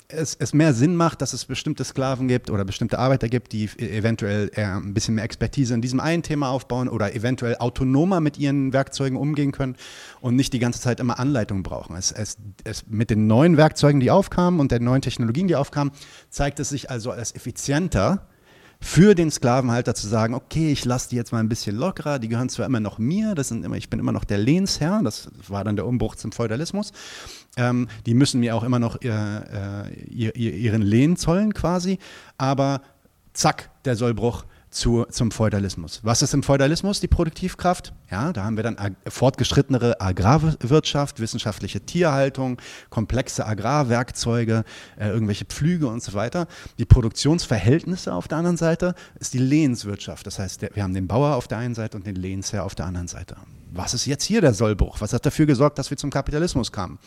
es, 0.08 0.34
es 0.34 0.54
mehr 0.54 0.72
Sinn 0.72 0.96
macht, 0.96 1.20
dass 1.20 1.34
es 1.34 1.44
bestimmte 1.44 1.84
Sklaven 1.84 2.28
gibt 2.28 2.48
oder 2.50 2.64
bestimmte 2.64 2.98
Arbeiter 2.98 3.28
gibt, 3.28 3.52
die 3.52 3.68
eventuell 3.78 4.50
ein 4.56 4.94
bisschen 4.94 5.14
mehr 5.14 5.24
Expertise 5.24 5.74
in 5.74 5.82
diesem 5.82 6.00
einen 6.00 6.22
Thema 6.22 6.48
aufbauen 6.48 6.88
oder 6.88 7.14
eventuell 7.14 7.56
autonomer 7.58 8.20
mit 8.20 8.38
ihren 8.38 8.72
Werkzeugen 8.72 9.18
umgehen 9.18 9.52
können 9.52 9.76
und 10.20 10.34
nicht 10.34 10.54
die 10.54 10.58
ganze 10.58 10.80
Zeit 10.80 10.98
immer 11.00 11.18
Anleitungen 11.18 11.62
brauchen. 11.62 11.94
Es, 11.94 12.10
es, 12.10 12.38
es, 12.64 12.86
mit 12.88 13.10
den 13.10 13.26
neuen 13.26 13.58
Werkzeugen, 13.58 14.00
die 14.00 14.10
aufkamen 14.10 14.60
und 14.60 14.72
den 14.72 14.82
neuen 14.82 15.02
Technologien, 15.02 15.46
die 15.46 15.56
aufkamen, 15.56 15.92
zeigt 16.30 16.58
es 16.58 16.70
sich 16.70 16.90
also 16.90 17.10
als 17.10 17.34
effizienter, 17.34 18.26
für 18.80 19.14
den 19.14 19.30
Sklavenhalter 19.30 19.94
zu 19.94 20.06
sagen, 20.06 20.34
okay, 20.34 20.70
ich 20.70 20.84
lasse 20.84 21.08
die 21.10 21.16
jetzt 21.16 21.32
mal 21.32 21.40
ein 21.40 21.48
bisschen 21.48 21.76
lockerer, 21.76 22.18
die 22.18 22.28
gehören 22.28 22.48
zwar 22.48 22.66
immer 22.66 22.80
noch 22.80 22.98
mir, 22.98 23.34
das 23.34 23.48
sind 23.48 23.64
immer, 23.64 23.76
ich 23.76 23.90
bin 23.90 23.98
immer 23.98 24.12
noch 24.12 24.24
der 24.24 24.38
Lehnsherr, 24.38 25.00
das 25.02 25.30
war 25.48 25.64
dann 25.64 25.74
der 25.74 25.86
Umbruch 25.86 26.14
zum 26.14 26.30
Feudalismus, 26.30 26.92
ähm, 27.58 27.88
die 28.06 28.14
müssen 28.14 28.40
mir 28.40 28.56
auch 28.56 28.62
immer 28.62 28.78
noch 28.78 29.02
äh, 29.02 29.92
ihr, 30.06 30.34
ihren 30.34 30.80
Lehn 30.80 31.16
zollen 31.16 31.52
quasi, 31.52 31.98
aber 32.38 32.80
zack, 33.34 33.70
der 33.84 33.96
Sollbruch, 33.96 34.44
zu, 34.70 35.04
zum 35.10 35.30
Feudalismus. 35.30 36.00
Was 36.02 36.22
ist 36.22 36.34
im 36.34 36.42
Feudalismus 36.42 37.00
die 37.00 37.08
Produktivkraft? 37.08 37.92
Ja, 38.10 38.32
da 38.32 38.44
haben 38.44 38.56
wir 38.56 38.62
dann 38.62 38.96
fortgeschrittenere 39.06 40.00
Agrarwirtschaft, 40.00 41.20
wissenschaftliche 41.20 41.80
Tierhaltung, 41.80 42.60
komplexe 42.90 43.46
Agrarwerkzeuge, 43.46 44.64
äh, 44.98 45.08
irgendwelche 45.08 45.44
Pflüge 45.44 45.88
und 45.88 46.02
so 46.02 46.14
weiter. 46.14 46.46
Die 46.78 46.84
Produktionsverhältnisse 46.84 48.12
auf 48.12 48.28
der 48.28 48.38
anderen 48.38 48.56
Seite 48.56 48.94
ist 49.18 49.34
die 49.34 49.38
Lehnswirtschaft. 49.38 50.26
Das 50.26 50.38
heißt, 50.38 50.62
wir 50.74 50.82
haben 50.82 50.94
den 50.94 51.06
Bauer 51.06 51.36
auf 51.36 51.48
der 51.48 51.58
einen 51.58 51.74
Seite 51.74 51.96
und 51.96 52.06
den 52.06 52.16
Lehnsherr 52.16 52.64
auf 52.64 52.74
der 52.74 52.86
anderen 52.86 53.08
Seite. 53.08 53.36
Was 53.70 53.92
ist 53.92 54.06
jetzt 54.06 54.24
hier 54.24 54.40
der 54.40 54.54
Sollbruch? 54.54 55.00
Was 55.00 55.12
hat 55.12 55.26
dafür 55.26 55.44
gesorgt, 55.46 55.78
dass 55.78 55.90
wir 55.90 55.98
zum 55.98 56.10
Kapitalismus 56.10 56.72
kamen? 56.72 56.98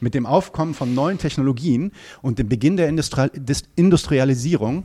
Mit 0.00 0.14
dem 0.14 0.26
Aufkommen 0.26 0.74
von 0.74 0.94
neuen 0.94 1.18
Technologien 1.18 1.92
und 2.20 2.38
dem 2.38 2.48
Beginn 2.48 2.76
der 2.76 2.88
Industrialisierung 2.88 4.84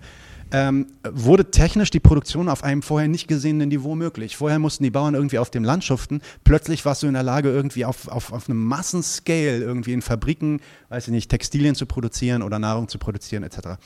ähm, 0.55 0.87
wurde 1.03 1.51
technisch 1.51 1.89
die 1.89 1.99
Produktion 1.99 2.47
auf 2.47 2.63
einem 2.63 2.81
vorher 2.81 3.09
nicht 3.09 3.27
gesehenen 3.27 3.67
Niveau 3.67 3.93
möglich. 3.93 4.37
Vorher 4.37 4.57
mussten 4.57 4.85
die 4.85 4.89
Bauern 4.89 5.13
irgendwie 5.13 5.37
auf 5.37 5.49
dem 5.49 5.65
Land 5.65 5.83
schuften. 5.83 6.21
Plötzlich 6.45 6.85
warst 6.85 7.03
du 7.03 7.07
in 7.07 7.13
der 7.13 7.23
Lage, 7.23 7.49
irgendwie 7.49 7.83
auf, 7.83 8.07
auf, 8.07 8.31
auf 8.31 8.49
einem 8.49 8.63
Massenscale 8.63 9.57
irgendwie 9.57 9.91
in 9.91 10.01
Fabriken, 10.01 10.61
weiß 10.87 11.07
ich 11.07 11.11
nicht, 11.11 11.29
Textilien 11.29 11.75
zu 11.75 11.85
produzieren 11.85 12.41
oder 12.41 12.57
Nahrung 12.57 12.87
zu 12.87 12.99
produzieren 12.99 13.43
etc. 13.43 13.81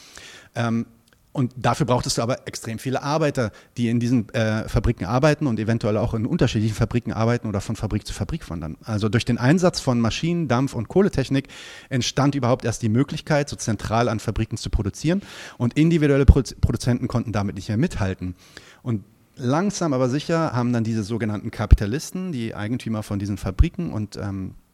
Ähm, 0.53 0.86
und 1.32 1.54
dafür 1.56 1.86
brauchtest 1.86 2.18
du 2.18 2.24
aber 2.24 2.48
extrem 2.48 2.80
viele 2.80 3.04
Arbeiter, 3.04 3.52
die 3.78 3.88
in 3.89 4.00
diesen 4.00 4.30
äh, 4.34 4.68
Fabriken 4.68 5.06
arbeiten 5.06 5.46
und 5.46 5.60
eventuell 5.60 5.98
auch 5.98 6.15
in 6.15 6.26
unterschiedlichen 6.26 6.76
Fabriken 6.76 7.13
arbeiten 7.13 7.48
oder 7.48 7.62
von 7.62 7.76
Fabrik 7.76 8.08
zu 8.08 8.13
Fabrik 8.13 8.50
wandern. 8.50 8.78
Also 8.84 9.10
durch 9.10 9.26
den 9.26 9.38
Einsatz 9.38 9.80
von 9.80 10.02
Maschinen, 10.02 10.48
Dampf 10.48 10.74
und 10.74 10.88
Kohletechnik 10.88 11.48
entstand 11.89 12.34
überhaupt 12.34 12.65
erst 12.65 12.82
die 12.82 12.89
Möglichkeit, 12.89 13.48
so 13.48 13.56
zentral 13.56 14.10
an 14.10 14.20
Fabriken 14.20 14.58
zu 14.58 14.72
produzieren. 14.72 15.22
Und 15.60 15.76
individuelle 15.78 16.26
Produzenten 16.26 17.08
konnten 17.08 17.32
damit 17.32 17.56
nicht 17.56 17.68
mehr 17.68 17.78
mithalten. 17.78 18.36
Und 18.82 19.04
langsam 19.36 19.94
aber 19.94 20.10
sicher 20.10 20.54
haben 20.54 20.74
dann 20.74 20.84
diese 20.84 21.04
sogenannten 21.04 21.52
Kapitalisten, 21.52 22.32
die 22.32 22.56
Eigentümer 22.56 23.04
von 23.04 23.20
diesen 23.20 23.38
Fabriken 23.38 23.92
und 23.94 24.18
ähm, 24.18 24.56
äh, 24.56 24.68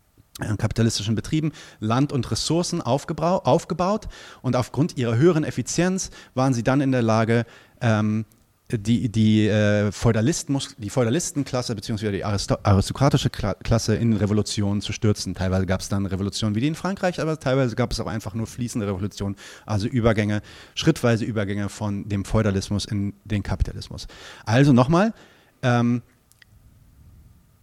kapitalistischen 0.57 1.15
Betrieben 1.15 1.51
Land 1.79 2.11
und 2.11 2.29
Ressourcen 2.29 2.81
aufgebaut 2.81 4.07
und 4.41 4.55
aufgrund 4.55 4.97
ihrer 4.97 5.15
höheren 5.15 5.43
Effizienz 5.43 6.11
waren 6.33 6.53
sie 6.53 6.63
dann 6.63 6.81
in 6.81 6.91
der 6.91 7.01
Lage, 7.01 7.45
ähm, 7.81 8.25
die, 8.71 9.09
die, 9.09 9.47
äh, 9.47 9.91
Feudalisten, 9.91 10.59
die 10.79 10.89
Feudalistenklasse 10.89 11.75
bzw. 11.75 12.11
die 12.11 12.23
aristokratische 12.23 13.29
Klasse 13.29 13.95
in 13.95 14.13
Revolutionen 14.13 14.81
zu 14.81 14.91
stürzen. 14.91 15.35
Teilweise 15.35 15.67
gab 15.67 15.81
es 15.81 15.89
dann 15.89 16.07
Revolutionen 16.07 16.55
wie 16.55 16.61
die 16.61 16.67
in 16.67 16.75
Frankreich, 16.75 17.21
aber 17.21 17.39
teilweise 17.39 17.75
gab 17.75 17.91
es 17.91 17.99
auch 17.99 18.07
einfach 18.07 18.33
nur 18.33 18.47
fließende 18.47 18.87
Revolutionen, 18.87 19.35
also 19.67 19.87
Übergänge, 19.87 20.41
schrittweise 20.73 21.25
Übergänge 21.25 21.69
von 21.69 22.09
dem 22.09 22.25
Feudalismus 22.25 22.85
in 22.85 23.13
den 23.23 23.43
Kapitalismus. 23.43 24.07
Also 24.45 24.73
nochmal, 24.73 25.13
ähm, 25.61 26.01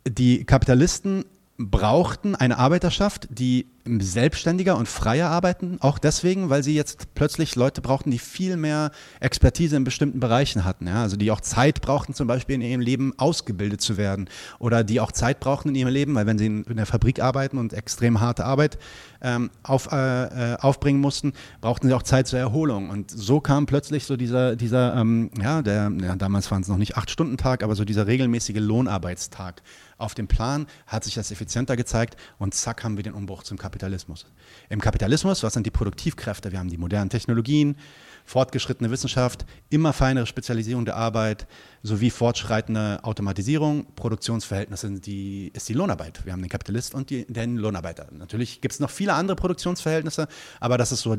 die 0.06 0.44
Kapitalisten 0.44 1.24
brauchten 1.58 2.34
eine 2.34 2.58
Arbeiterschaft, 2.58 3.28
die 3.30 3.66
selbstständiger 3.84 4.76
und 4.76 4.88
freier 4.88 5.28
arbeiten, 5.28 5.78
auch 5.80 5.98
deswegen, 5.98 6.50
weil 6.50 6.62
sie 6.62 6.74
jetzt 6.74 7.14
plötzlich 7.14 7.56
Leute 7.56 7.80
brauchten, 7.80 8.12
die 8.12 8.18
viel 8.18 8.56
mehr 8.56 8.92
Expertise 9.18 9.76
in 9.76 9.82
bestimmten 9.82 10.20
Bereichen 10.20 10.64
hatten. 10.64 10.86
Ja? 10.86 11.02
Also 11.02 11.16
die 11.16 11.30
auch 11.32 11.40
Zeit 11.40 11.80
brauchten, 11.80 12.14
zum 12.14 12.28
Beispiel 12.28 12.54
in 12.54 12.62
ihrem 12.62 12.80
Leben 12.80 13.12
ausgebildet 13.18 13.80
zu 13.80 13.96
werden 13.96 14.28
oder 14.60 14.84
die 14.84 15.00
auch 15.00 15.10
Zeit 15.10 15.40
brauchten 15.40 15.70
in 15.70 15.74
ihrem 15.74 15.92
Leben, 15.92 16.14
weil 16.14 16.26
wenn 16.26 16.38
sie 16.38 16.46
in, 16.46 16.76
der 16.76 16.86
Fabrik 16.86 17.20
arbeiten 17.20 17.58
und 17.58 17.72
extrem 17.72 18.20
harte 18.20 18.44
Arbeit 18.44 18.78
ähm, 19.20 19.50
auf, 19.64 19.90
äh, 19.90 20.52
äh, 20.52 20.56
aufbringen 20.58 21.00
mussten, 21.00 21.32
brauchten 21.60 21.88
sie 21.88 21.94
auch 21.94 22.04
Zeit 22.04 22.28
zur 22.28 22.38
Erholung. 22.38 22.88
Und 22.88 23.10
so 23.10 23.40
kam 23.40 23.66
plötzlich 23.66 24.04
so 24.04 24.16
dieser, 24.16 24.54
dieser 24.54 24.94
ähm, 24.94 25.30
ja, 25.40 25.60
der, 25.60 25.90
ja, 26.00 26.14
damals 26.14 26.50
waren 26.52 26.62
es 26.62 26.68
noch 26.68 26.78
nicht 26.78 26.96
Acht-Stunden-Tag, 26.96 27.64
aber 27.64 27.74
so 27.74 27.84
dieser 27.84 28.06
regelmäßige 28.06 28.58
Lohnarbeitstag 28.58 29.62
auf 30.02 30.14
dem 30.14 30.28
Plan, 30.28 30.66
hat 30.86 31.04
sich 31.04 31.14
das 31.14 31.30
effizienter 31.30 31.76
gezeigt 31.76 32.16
und 32.38 32.54
zack 32.54 32.84
haben 32.84 32.96
wir 32.96 33.02
den 33.02 33.14
Umbruch 33.14 33.42
zum 33.42 33.56
Kapitalismus. 33.56 34.26
Im 34.68 34.80
Kapitalismus, 34.80 35.42
was 35.42 35.54
sind 35.54 35.64
die 35.66 35.70
Produktivkräfte? 35.70 36.52
Wir 36.52 36.58
haben 36.58 36.68
die 36.68 36.76
modernen 36.76 37.10
Technologien, 37.10 37.76
fortgeschrittene 38.24 38.90
Wissenschaft, 38.90 39.46
immer 39.70 39.92
feinere 39.92 40.26
Spezialisierung 40.26 40.84
der 40.84 40.96
Arbeit 40.96 41.46
sowie 41.82 42.10
fortschreitende 42.10 43.00
Automatisierung. 43.02 43.86
Produktionsverhältnisse 43.94 44.90
die, 45.00 45.50
ist 45.54 45.68
die 45.68 45.74
Lohnarbeit. 45.74 46.24
Wir 46.24 46.32
haben 46.32 46.42
den 46.42 46.50
Kapitalist 46.50 46.94
und 46.94 47.10
die, 47.10 47.24
den 47.26 47.56
Lohnarbeiter. 47.56 48.08
Natürlich 48.12 48.60
gibt 48.60 48.74
es 48.74 48.80
noch 48.80 48.90
viele 48.90 49.14
andere 49.14 49.36
Produktionsverhältnisse, 49.36 50.28
aber 50.60 50.78
das 50.78 50.92
ist 50.92 51.00
so, 51.00 51.16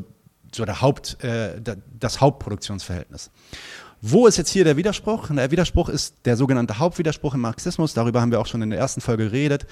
so 0.54 0.66
der 0.66 0.82
Haupt, 0.82 1.24
äh, 1.24 1.62
das 2.00 2.22
Hauptproduktionsverhältnis. 2.22 3.32
Wo 4.06 4.28
ist 4.28 4.36
jetzt 4.36 4.50
hier 4.50 4.66
der 4.66 4.76
Widerspruch? 4.76 5.30
Der 5.30 5.50
Widerspruch 5.50 5.88
ist 5.88 6.16
der 6.26 6.36
sogenannte 6.36 6.78
Hauptwiderspruch 6.78 7.36
im 7.36 7.40
Marxismus. 7.40 7.94
Darüber 7.94 8.20
haben 8.20 8.32
wir 8.32 8.42
auch 8.42 8.48
schon 8.48 8.62
in 8.62 8.70
der 8.70 8.78
ersten 8.78 9.00
Folge 9.00 9.30
geredet. 9.30 9.66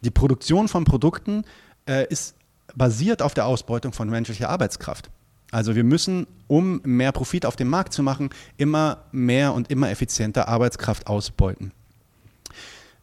Die 0.00 0.10
Produktion 0.10 0.66
von 0.66 0.84
Produkten 0.84 1.44
äh, 1.88 2.04
ist 2.08 2.34
basiert 2.74 3.22
auf 3.22 3.32
der 3.32 3.46
Ausbeutung 3.46 3.92
von 3.92 4.10
menschlicher 4.10 4.48
Arbeitskraft. 4.48 5.08
Also 5.52 5.76
wir 5.76 5.84
müssen, 5.84 6.26
um 6.48 6.80
mehr 6.82 7.12
Profit 7.12 7.46
auf 7.46 7.54
dem 7.54 7.68
Markt 7.68 7.92
zu 7.92 8.02
machen, 8.02 8.30
immer 8.56 9.04
mehr 9.12 9.54
und 9.54 9.70
immer 9.70 9.88
effizienter 9.88 10.48
Arbeitskraft 10.48 11.06
ausbeuten. 11.06 11.70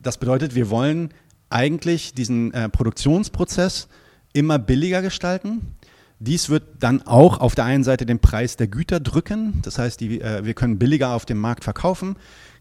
Das 0.01 0.17
bedeutet, 0.17 0.53
wir 0.53 0.69
wollen 0.69 1.13
eigentlich 1.49 2.13
diesen 2.13 2.53
äh, 2.53 2.67
Produktionsprozess 2.67 3.87
immer 4.33 4.59
billiger 4.59 5.01
gestalten 5.01 5.61
dies 6.23 6.49
wird 6.49 6.63
dann 6.79 7.01
auch 7.01 7.39
auf 7.39 7.53
der 7.53 7.65
einen 7.65 7.83
Seite 7.83 8.05
den 8.05 8.19
Preis 8.19 8.55
der 8.55 8.67
Güter 8.67 8.99
drücken, 8.99 9.59
das 9.63 9.77
heißt, 9.77 9.99
die, 9.99 10.21
äh, 10.21 10.45
wir 10.45 10.53
können 10.53 10.79
billiger 10.79 11.09
auf 11.09 11.25
dem 11.25 11.39
Markt 11.39 11.63
verkaufen. 11.63 12.15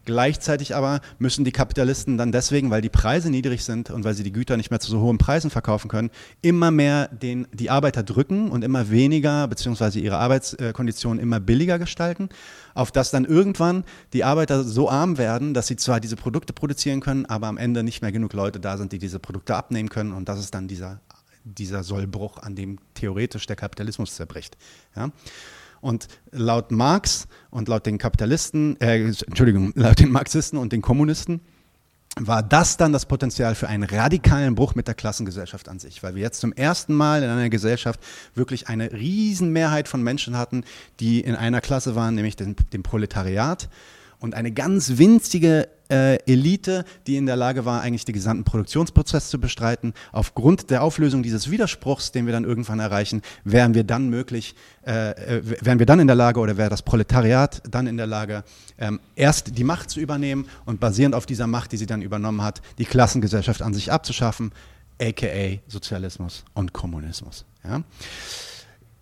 Gleichzeitig 0.05 0.75
aber 0.75 0.99
müssen 1.17 1.45
die 1.45 1.53
Kapitalisten 1.53 2.17
dann 2.17 2.33
deswegen, 2.33 2.69
weil 2.69 2.81
die 2.81 2.89
Preise 2.89 3.29
niedrig 3.29 3.63
sind 3.63 3.89
und 3.89 4.03
weil 4.03 4.13
sie 4.13 4.23
die 4.23 4.33
Güter 4.33 4.57
nicht 4.57 4.69
mehr 4.69 4.81
zu 4.81 4.91
so 4.91 4.99
hohen 4.99 5.17
Preisen 5.17 5.49
verkaufen 5.49 5.87
können, 5.87 6.09
immer 6.41 6.71
mehr 6.71 7.07
den, 7.07 7.47
die 7.53 7.69
Arbeiter 7.69 8.03
drücken 8.03 8.49
und 8.51 8.65
immer 8.65 8.89
weniger, 8.89 9.47
beziehungsweise 9.47 10.01
ihre 10.01 10.17
Arbeitskonditionen 10.17 11.23
immer 11.23 11.39
billiger 11.39 11.79
gestalten, 11.79 12.27
auf 12.73 12.91
das 12.91 13.11
dann 13.11 13.23
irgendwann 13.23 13.85
die 14.11 14.25
Arbeiter 14.25 14.65
so 14.65 14.89
arm 14.89 15.17
werden, 15.17 15.53
dass 15.53 15.67
sie 15.67 15.77
zwar 15.77 16.01
diese 16.01 16.17
Produkte 16.17 16.51
produzieren 16.51 16.99
können, 16.99 17.25
aber 17.25 17.47
am 17.47 17.55
Ende 17.55 17.81
nicht 17.81 18.01
mehr 18.01 18.11
genug 18.11 18.33
Leute 18.33 18.59
da 18.59 18.77
sind, 18.77 18.91
die 18.91 18.99
diese 18.99 19.19
Produkte 19.19 19.55
abnehmen 19.55 19.87
können 19.87 20.11
und 20.11 20.27
das 20.27 20.39
ist 20.39 20.53
dann 20.53 20.67
dieser 20.67 20.99
dieser 21.43 21.83
Sollbruch, 21.83 22.37
an 22.37 22.55
dem 22.55 22.79
theoretisch 22.93 23.45
der 23.45 23.55
Kapitalismus 23.55 24.15
zerbricht. 24.15 24.57
Ja? 24.95 25.11
Und 25.81 26.07
laut 26.31 26.71
Marx 26.71 27.27
und 27.49 27.67
laut 27.67 27.85
den 27.85 27.97
Kapitalisten, 27.97 28.79
äh, 28.79 29.05
Entschuldigung, 29.05 29.73
laut 29.75 29.99
den 29.99 30.11
Marxisten 30.11 30.57
und 30.57 30.71
den 30.71 30.81
Kommunisten 30.81 31.41
war 32.15 32.43
das 32.43 32.77
dann 32.77 32.93
das 32.93 33.07
Potenzial 33.07 33.55
für 33.55 33.67
einen 33.67 33.83
radikalen 33.83 34.53
Bruch 34.53 34.75
mit 34.75 34.87
der 34.87 34.93
Klassengesellschaft 34.93 35.67
an 35.67 35.79
sich, 35.79 36.03
weil 36.03 36.13
wir 36.13 36.21
jetzt 36.21 36.39
zum 36.41 36.53
ersten 36.53 36.93
Mal 36.93 37.23
in 37.23 37.29
einer 37.29 37.49
Gesellschaft 37.49 37.99
wirklich 38.35 38.67
eine 38.67 38.91
Riesenmehrheit 38.91 39.87
von 39.87 40.03
Menschen 40.03 40.37
hatten, 40.37 40.63
die 40.99 41.21
in 41.21 41.35
einer 41.35 41.59
Klasse 41.59 41.95
waren, 41.95 42.13
nämlich 42.13 42.35
dem, 42.35 42.55
dem 42.71 42.83
Proletariat 42.83 43.67
und 44.23 44.35
eine 44.35 44.53
ganz 44.53 44.97
winzige 44.97 45.67
äh, 45.89 46.15
Elite, 46.31 46.85
die 47.07 47.17
in 47.17 47.25
der 47.25 47.35
Lage 47.35 47.65
war, 47.65 47.81
eigentlich 47.81 48.05
den 48.05 48.13
gesamten 48.13 48.45
Produktionsprozess 48.45 49.29
zu 49.29 49.37
bestreiten. 49.37 49.93
Aufgrund 50.13 50.69
der 50.69 50.81
Auflösung 50.81 51.23
dieses 51.23 51.51
Widerspruchs, 51.51 52.13
den 52.13 52.25
wir 52.25 52.31
dann 52.31 52.45
irgendwann 52.45 52.79
erreichen, 52.79 53.21
wären 53.43 53.73
wir 53.73 53.83
dann 53.83 54.07
möglich, 54.09 54.55
äh, 54.87 55.09
äh, 55.09 55.41
wären 55.43 55.77
wir 55.77 55.85
dann 55.85 55.99
in 55.99 56.07
der 56.07 56.15
Lage 56.15 56.39
oder 56.39 56.55
wäre 56.55 56.69
das 56.69 56.83
Proletariat 56.83 57.63
dann 57.69 57.85
in 57.85 57.97
der 57.97 58.07
Lage, 58.07 58.45
ähm, 58.77 59.01
erst 59.17 59.57
die 59.57 59.65
Macht 59.65 59.89
zu 59.89 59.99
übernehmen 59.99 60.47
und 60.63 60.79
basierend 60.79 61.15
auf 61.15 61.25
dieser 61.25 61.47
Macht, 61.47 61.73
die 61.73 61.77
sie 61.77 61.85
dann 61.85 62.01
übernommen 62.01 62.41
hat, 62.41 62.61
die 62.77 62.85
Klassengesellschaft 62.85 63.61
an 63.61 63.73
sich 63.73 63.91
abzuschaffen, 63.91 64.53
aka 65.01 65.59
Sozialismus 65.67 66.45
und 66.53 66.71
Kommunismus. 66.71 67.43
Ja? 67.65 67.83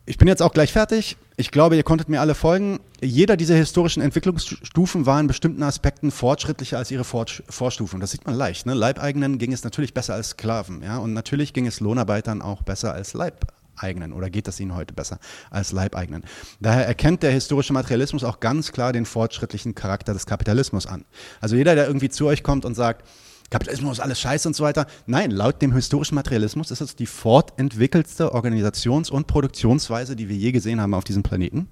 Ich 0.05 0.17
bin 0.17 0.27
jetzt 0.27 0.41
auch 0.41 0.51
gleich 0.51 0.73
fertig. 0.73 1.15
Ich 1.37 1.51
glaube, 1.51 1.75
ihr 1.75 1.83
konntet 1.83 2.09
mir 2.09 2.21
alle 2.21 2.33
folgen. 2.33 2.79
Jeder 3.01 3.37
dieser 3.37 3.55
historischen 3.55 4.01
Entwicklungsstufen 4.01 5.05
war 5.05 5.19
in 5.19 5.27
bestimmten 5.27 5.63
Aspekten 5.63 6.11
fortschrittlicher 6.11 6.77
als 6.77 6.91
ihre 6.91 7.03
Vorstufen. 7.03 7.99
Das 7.99 8.11
sieht 8.11 8.25
man 8.25 8.35
leicht. 8.35 8.65
Ne? 8.65 8.73
Leibeigenen 8.73 9.37
ging 9.37 9.53
es 9.53 9.63
natürlich 9.63 9.93
besser 9.93 10.15
als 10.15 10.29
Sklaven. 10.29 10.81
Ja? 10.81 10.97
Und 10.97 11.13
natürlich 11.13 11.53
ging 11.53 11.67
es 11.67 11.79
Lohnarbeitern 11.79 12.41
auch 12.41 12.63
besser 12.63 12.93
als 12.93 13.13
Leibeigenen. 13.13 14.11
Oder 14.13 14.31
geht 14.31 14.47
das 14.47 14.59
ihnen 14.59 14.75
heute 14.75 14.93
besser 14.93 15.19
als 15.51 15.71
Leibeigenen? 15.71 16.23
Daher 16.59 16.87
erkennt 16.87 17.21
der 17.21 17.31
historische 17.31 17.73
Materialismus 17.73 18.23
auch 18.23 18.39
ganz 18.39 18.71
klar 18.71 18.93
den 18.93 19.05
fortschrittlichen 19.05 19.75
Charakter 19.75 20.13
des 20.13 20.25
Kapitalismus 20.25 20.87
an. 20.87 21.05
Also 21.41 21.55
jeder, 21.55 21.75
der 21.75 21.85
irgendwie 21.85 22.09
zu 22.09 22.25
euch 22.25 22.41
kommt 22.41 22.65
und 22.65 22.73
sagt, 22.73 23.07
Kapitalismus 23.51 23.99
alles 23.99 24.19
scheiße 24.19 24.47
und 24.47 24.55
so 24.55 24.63
weiter. 24.63 24.87
Nein, 25.05 25.29
laut 25.29 25.61
dem 25.61 25.73
historischen 25.73 26.15
Materialismus 26.15 26.71
ist 26.71 26.81
es 26.81 26.95
die 26.95 27.05
fortentwickelste 27.05 28.33
Organisations- 28.33 29.11
und 29.11 29.27
Produktionsweise, 29.27 30.15
die 30.15 30.29
wir 30.29 30.35
je 30.35 30.51
gesehen 30.51 30.81
haben 30.81 30.93
auf 30.93 31.03
diesem 31.03 31.21
Planeten. 31.21 31.67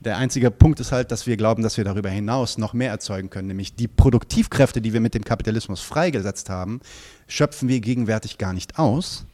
Der 0.00 0.16
einzige 0.16 0.50
Punkt 0.50 0.80
ist 0.80 0.92
halt, 0.92 1.12
dass 1.12 1.26
wir 1.26 1.36
glauben, 1.36 1.62
dass 1.62 1.76
wir 1.76 1.84
darüber 1.84 2.08
hinaus 2.08 2.56
noch 2.56 2.72
mehr 2.72 2.90
erzeugen 2.90 3.28
können, 3.28 3.48
nämlich 3.48 3.76
die 3.76 3.86
Produktivkräfte, 3.86 4.80
die 4.80 4.94
wir 4.94 5.00
mit 5.00 5.12
dem 5.12 5.22
Kapitalismus 5.22 5.82
freigesetzt 5.82 6.48
haben, 6.48 6.80
schöpfen 7.28 7.68
wir 7.68 7.80
gegenwärtig 7.80 8.38
gar 8.38 8.54
nicht 8.54 8.78
aus. 8.78 9.26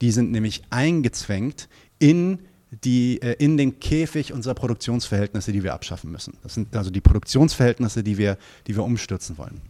Die 0.00 0.10
sind 0.10 0.32
nämlich 0.32 0.62
eingezwängt 0.70 1.68
in 2.00 2.40
die 2.84 3.20
äh, 3.22 3.34
in 3.38 3.56
den 3.56 3.80
Käfig 3.80 4.32
unserer 4.32 4.54
Produktionsverhältnisse, 4.54 5.52
die 5.52 5.62
wir 5.62 5.74
abschaffen 5.74 6.10
müssen. 6.10 6.36
Das 6.42 6.54
sind 6.54 6.74
also 6.76 6.90
die 6.90 7.00
Produktionsverhältnisse, 7.00 8.02
die 8.02 8.16
wir, 8.16 8.36
die 8.66 8.76
wir 8.76 8.84
umstürzen 8.84 9.38
wollen. 9.38 9.60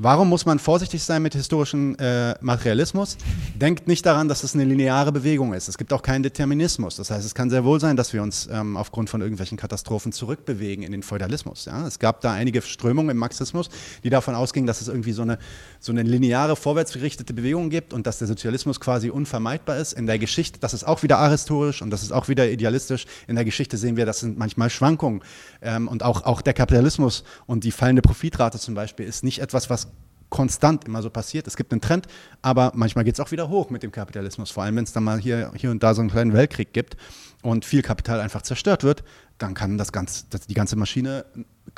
Warum 0.00 0.28
muss 0.28 0.46
man 0.46 0.60
vorsichtig 0.60 1.02
sein 1.02 1.22
mit 1.22 1.34
historischem 1.34 1.96
äh, 1.98 2.32
Materialismus? 2.40 3.16
Denkt 3.56 3.88
nicht 3.88 4.06
daran, 4.06 4.28
dass 4.28 4.44
es 4.44 4.54
eine 4.54 4.62
lineare 4.62 5.10
Bewegung 5.10 5.54
ist. 5.54 5.66
Es 5.66 5.76
gibt 5.76 5.92
auch 5.92 6.02
keinen 6.02 6.22
Determinismus. 6.22 6.94
Das 6.94 7.10
heißt, 7.10 7.26
es 7.26 7.34
kann 7.34 7.50
sehr 7.50 7.64
wohl 7.64 7.80
sein, 7.80 7.96
dass 7.96 8.12
wir 8.12 8.22
uns 8.22 8.48
ähm, 8.48 8.76
aufgrund 8.76 9.10
von 9.10 9.22
irgendwelchen 9.22 9.58
Katastrophen 9.58 10.12
zurückbewegen 10.12 10.84
in 10.84 10.92
den 10.92 11.02
Feudalismus. 11.02 11.64
Ja? 11.64 11.84
Es 11.84 11.98
gab 11.98 12.20
da 12.20 12.32
einige 12.32 12.62
Strömungen 12.62 13.10
im 13.10 13.16
Marxismus, 13.16 13.70
die 14.04 14.08
davon 14.08 14.36
ausgingen, 14.36 14.68
dass 14.68 14.80
es 14.80 14.86
irgendwie 14.86 15.10
so 15.10 15.22
eine, 15.22 15.36
so 15.80 15.90
eine 15.90 16.04
lineare, 16.04 16.54
vorwärtsgerichtete 16.54 17.34
Bewegung 17.34 17.68
gibt 17.68 17.92
und 17.92 18.06
dass 18.06 18.18
der 18.18 18.28
Sozialismus 18.28 18.78
quasi 18.78 19.10
unvermeidbar 19.10 19.78
ist. 19.78 19.94
In 19.94 20.06
der 20.06 20.20
Geschichte, 20.20 20.60
das 20.60 20.74
ist 20.74 20.84
auch 20.84 21.02
wieder 21.02 21.18
ahistorisch 21.18 21.82
und 21.82 21.90
das 21.90 22.04
ist 22.04 22.12
auch 22.12 22.28
wieder 22.28 22.48
idealistisch. 22.48 23.06
In 23.26 23.34
der 23.34 23.44
Geschichte 23.44 23.76
sehen 23.76 23.96
wir, 23.96 24.06
das 24.06 24.20
sind 24.20 24.38
manchmal 24.38 24.70
Schwankungen. 24.70 25.22
Ähm, 25.60 25.88
und 25.88 26.02
auch, 26.02 26.24
auch 26.24 26.42
der 26.42 26.54
Kapitalismus 26.54 27.24
und 27.46 27.64
die 27.64 27.72
fallende 27.72 28.02
Profitrate 28.02 28.58
zum 28.58 28.74
Beispiel 28.74 29.06
ist 29.06 29.24
nicht 29.24 29.40
etwas, 29.40 29.70
was 29.70 29.88
konstant 30.30 30.84
immer 30.84 31.02
so 31.02 31.10
passiert. 31.10 31.46
Es 31.46 31.56
gibt 31.56 31.72
einen 31.72 31.80
Trend, 31.80 32.06
aber 32.42 32.72
manchmal 32.74 33.04
geht 33.04 33.14
es 33.14 33.20
auch 33.20 33.30
wieder 33.30 33.48
hoch 33.48 33.70
mit 33.70 33.82
dem 33.82 33.92
Kapitalismus. 33.92 34.50
Vor 34.50 34.62
allem, 34.62 34.76
wenn 34.76 34.84
es 34.84 34.92
dann 34.92 35.04
mal 35.04 35.18
hier, 35.18 35.52
hier 35.56 35.70
und 35.70 35.82
da 35.82 35.94
so 35.94 36.00
einen 36.00 36.10
kleinen 36.10 36.32
Weltkrieg 36.32 36.72
gibt 36.72 36.96
und 37.42 37.64
viel 37.64 37.82
Kapital 37.82 38.20
einfach 38.20 38.42
zerstört 38.42 38.84
wird, 38.84 39.04
dann 39.38 39.54
kann 39.54 39.78
das 39.78 39.92
ganz, 39.92 40.28
das, 40.28 40.46
die 40.46 40.54
ganze 40.54 40.76
Maschine 40.76 41.24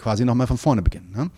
quasi 0.00 0.24
nochmal 0.24 0.46
von 0.46 0.58
vorne 0.58 0.82
beginnen. 0.82 1.12
Ne? 1.14 1.30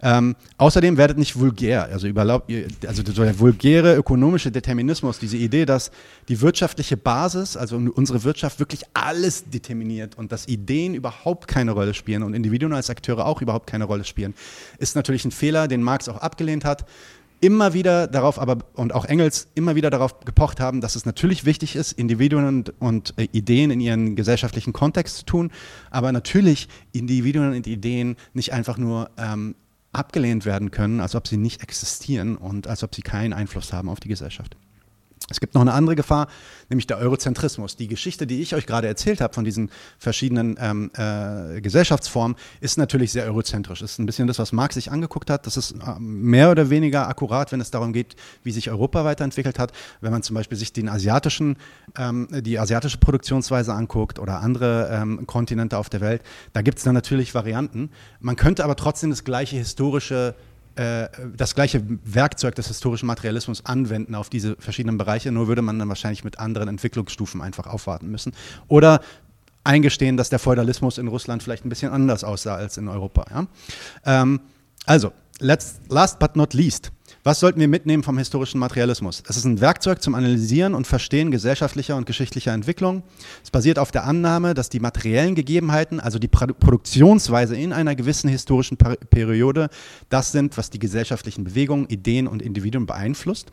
Ähm, 0.00 0.36
außerdem 0.58 0.96
werdet 0.96 1.18
nicht 1.18 1.38
vulgär, 1.38 1.84
also, 1.84 2.06
überlaub, 2.06 2.48
also 2.86 3.02
der 3.02 3.38
vulgäre 3.38 3.96
ökonomische 3.96 4.50
Determinismus, 4.50 5.18
diese 5.18 5.36
Idee, 5.36 5.64
dass 5.64 5.90
die 6.28 6.40
wirtschaftliche 6.40 6.96
Basis, 6.96 7.56
also 7.56 7.76
unsere 7.76 8.24
Wirtschaft 8.24 8.58
wirklich 8.58 8.82
alles 8.94 9.48
determiniert 9.48 10.16
und 10.16 10.32
dass 10.32 10.48
Ideen 10.48 10.94
überhaupt 10.94 11.48
keine 11.48 11.72
Rolle 11.72 11.94
spielen 11.94 12.22
und 12.22 12.34
Individuen 12.34 12.72
als 12.72 12.90
Akteure 12.90 13.26
auch 13.26 13.42
überhaupt 13.42 13.66
keine 13.66 13.84
Rolle 13.84 14.04
spielen, 14.04 14.34
ist 14.78 14.96
natürlich 14.96 15.24
ein 15.24 15.32
Fehler, 15.32 15.66
den 15.66 15.82
Marx 15.82 16.08
auch 16.08 16.18
abgelehnt 16.18 16.64
hat. 16.64 16.84
Immer 17.40 17.74
wieder 17.74 18.06
darauf, 18.06 18.38
aber 18.38 18.58
und 18.74 18.94
auch 18.94 19.04
Engels 19.04 19.48
immer 19.54 19.74
wieder 19.74 19.90
darauf 19.90 20.20
gepocht 20.20 20.60
haben, 20.60 20.80
dass 20.80 20.96
es 20.96 21.04
natürlich 21.04 21.44
wichtig 21.44 21.76
ist, 21.76 21.92
Individuen 21.92 22.46
und, 22.46 22.74
und 22.80 23.14
äh, 23.16 23.28
Ideen 23.32 23.70
in 23.70 23.80
ihren 23.80 24.16
gesellschaftlichen 24.16 24.72
Kontext 24.72 25.18
zu 25.18 25.24
tun, 25.24 25.50
aber 25.90 26.12
natürlich 26.12 26.68
Individuen 26.92 27.54
und 27.54 27.66
Ideen 27.66 28.16
nicht 28.32 28.52
einfach 28.52 28.78
nur 28.78 29.10
ähm, 29.18 29.54
abgelehnt 29.92 30.44
werden 30.44 30.70
können, 30.70 31.00
als 31.00 31.14
ob 31.14 31.26
sie 31.26 31.36
nicht 31.36 31.62
existieren 31.62 32.36
und 32.36 32.66
als 32.66 32.82
ob 32.82 32.94
sie 32.94 33.02
keinen 33.02 33.32
Einfluss 33.32 33.72
haben 33.72 33.88
auf 33.88 34.00
die 34.00 34.08
Gesellschaft. 34.08 34.56
Es 35.28 35.40
gibt 35.40 35.54
noch 35.54 35.60
eine 35.60 35.72
andere 35.72 35.96
Gefahr, 35.96 36.28
nämlich 36.68 36.86
der 36.86 36.98
Eurozentrismus. 36.98 37.74
Die 37.74 37.88
Geschichte, 37.88 38.28
die 38.28 38.42
ich 38.42 38.54
euch 38.54 38.64
gerade 38.64 38.86
erzählt 38.86 39.20
habe 39.20 39.34
von 39.34 39.44
diesen 39.44 39.70
verschiedenen 39.98 40.56
ähm, 40.60 40.90
äh, 40.94 41.60
Gesellschaftsformen, 41.60 42.36
ist 42.60 42.78
natürlich 42.78 43.10
sehr 43.10 43.24
eurozentrisch. 43.24 43.80
Das 43.80 43.92
ist 43.92 43.98
ein 43.98 44.06
bisschen 44.06 44.28
das, 44.28 44.38
was 44.38 44.52
Marx 44.52 44.76
sich 44.76 44.92
angeguckt 44.92 45.28
hat. 45.28 45.46
Das 45.46 45.56
ist 45.56 45.72
äh, 45.72 45.98
mehr 45.98 46.50
oder 46.50 46.70
weniger 46.70 47.08
akkurat, 47.08 47.50
wenn 47.50 47.60
es 47.60 47.72
darum 47.72 47.92
geht, 47.92 48.14
wie 48.44 48.52
sich 48.52 48.70
Europa 48.70 49.04
weiterentwickelt 49.04 49.58
hat. 49.58 49.72
Wenn 50.00 50.12
man 50.12 50.22
zum 50.22 50.34
Beispiel 50.34 50.56
sich 50.56 50.72
den 50.72 50.88
asiatischen, 50.88 51.56
ähm, 51.98 52.28
die 52.30 52.60
asiatische 52.60 52.98
Produktionsweise 52.98 53.74
anguckt 53.74 54.20
oder 54.20 54.40
andere 54.40 54.90
ähm, 54.92 55.26
Kontinente 55.26 55.76
auf 55.76 55.88
der 55.88 56.00
Welt, 56.00 56.22
da 56.52 56.62
gibt 56.62 56.78
es 56.78 56.84
dann 56.84 56.94
natürlich 56.94 57.34
Varianten. 57.34 57.90
Man 58.20 58.36
könnte 58.36 58.62
aber 58.62 58.76
trotzdem 58.76 59.10
das 59.10 59.24
gleiche 59.24 59.56
historische 59.56 60.36
äh, 60.76 61.08
das 61.36 61.54
gleiche 61.54 61.82
Werkzeug 62.04 62.54
des 62.54 62.68
historischen 62.68 63.06
Materialismus 63.06 63.64
anwenden 63.64 64.14
auf 64.14 64.28
diese 64.28 64.56
verschiedenen 64.58 64.98
Bereiche, 64.98 65.32
nur 65.32 65.48
würde 65.48 65.62
man 65.62 65.78
dann 65.78 65.88
wahrscheinlich 65.88 66.24
mit 66.24 66.38
anderen 66.38 66.68
Entwicklungsstufen 66.68 67.40
einfach 67.42 67.66
aufwarten 67.66 68.10
müssen. 68.10 68.32
Oder 68.68 69.00
eingestehen, 69.64 70.16
dass 70.16 70.30
der 70.30 70.38
Feudalismus 70.38 70.98
in 70.98 71.08
Russland 71.08 71.42
vielleicht 71.42 71.64
ein 71.64 71.68
bisschen 71.68 71.92
anders 71.92 72.24
aussah 72.24 72.54
als 72.54 72.76
in 72.76 72.88
Europa. 72.88 73.24
Ja? 73.30 73.46
Ähm, 74.04 74.40
also, 74.84 75.12
last 75.40 76.18
but 76.18 76.36
not 76.36 76.54
least, 76.54 76.92
was 77.26 77.40
sollten 77.40 77.58
wir 77.58 77.66
mitnehmen 77.66 78.04
vom 78.04 78.18
historischen 78.18 78.60
Materialismus? 78.60 79.24
Es 79.26 79.36
ist 79.36 79.44
ein 79.44 79.60
Werkzeug 79.60 80.00
zum 80.00 80.14
Analysieren 80.14 80.74
und 80.76 80.86
Verstehen 80.86 81.32
gesellschaftlicher 81.32 81.96
und 81.96 82.06
geschichtlicher 82.06 82.52
Entwicklung. 82.52 83.02
Es 83.42 83.50
basiert 83.50 83.80
auf 83.80 83.90
der 83.90 84.04
Annahme, 84.04 84.54
dass 84.54 84.68
die 84.68 84.78
materiellen 84.78 85.34
Gegebenheiten, 85.34 85.98
also 85.98 86.20
die 86.20 86.28
Produktionsweise 86.28 87.56
in 87.56 87.72
einer 87.72 87.96
gewissen 87.96 88.28
historischen 88.28 88.78
Periode, 88.78 89.70
das 90.08 90.30
sind, 90.30 90.56
was 90.56 90.70
die 90.70 90.78
gesellschaftlichen 90.78 91.42
Bewegungen, 91.42 91.88
Ideen 91.88 92.28
und 92.28 92.42
Individuen 92.42 92.86
beeinflusst. 92.86 93.50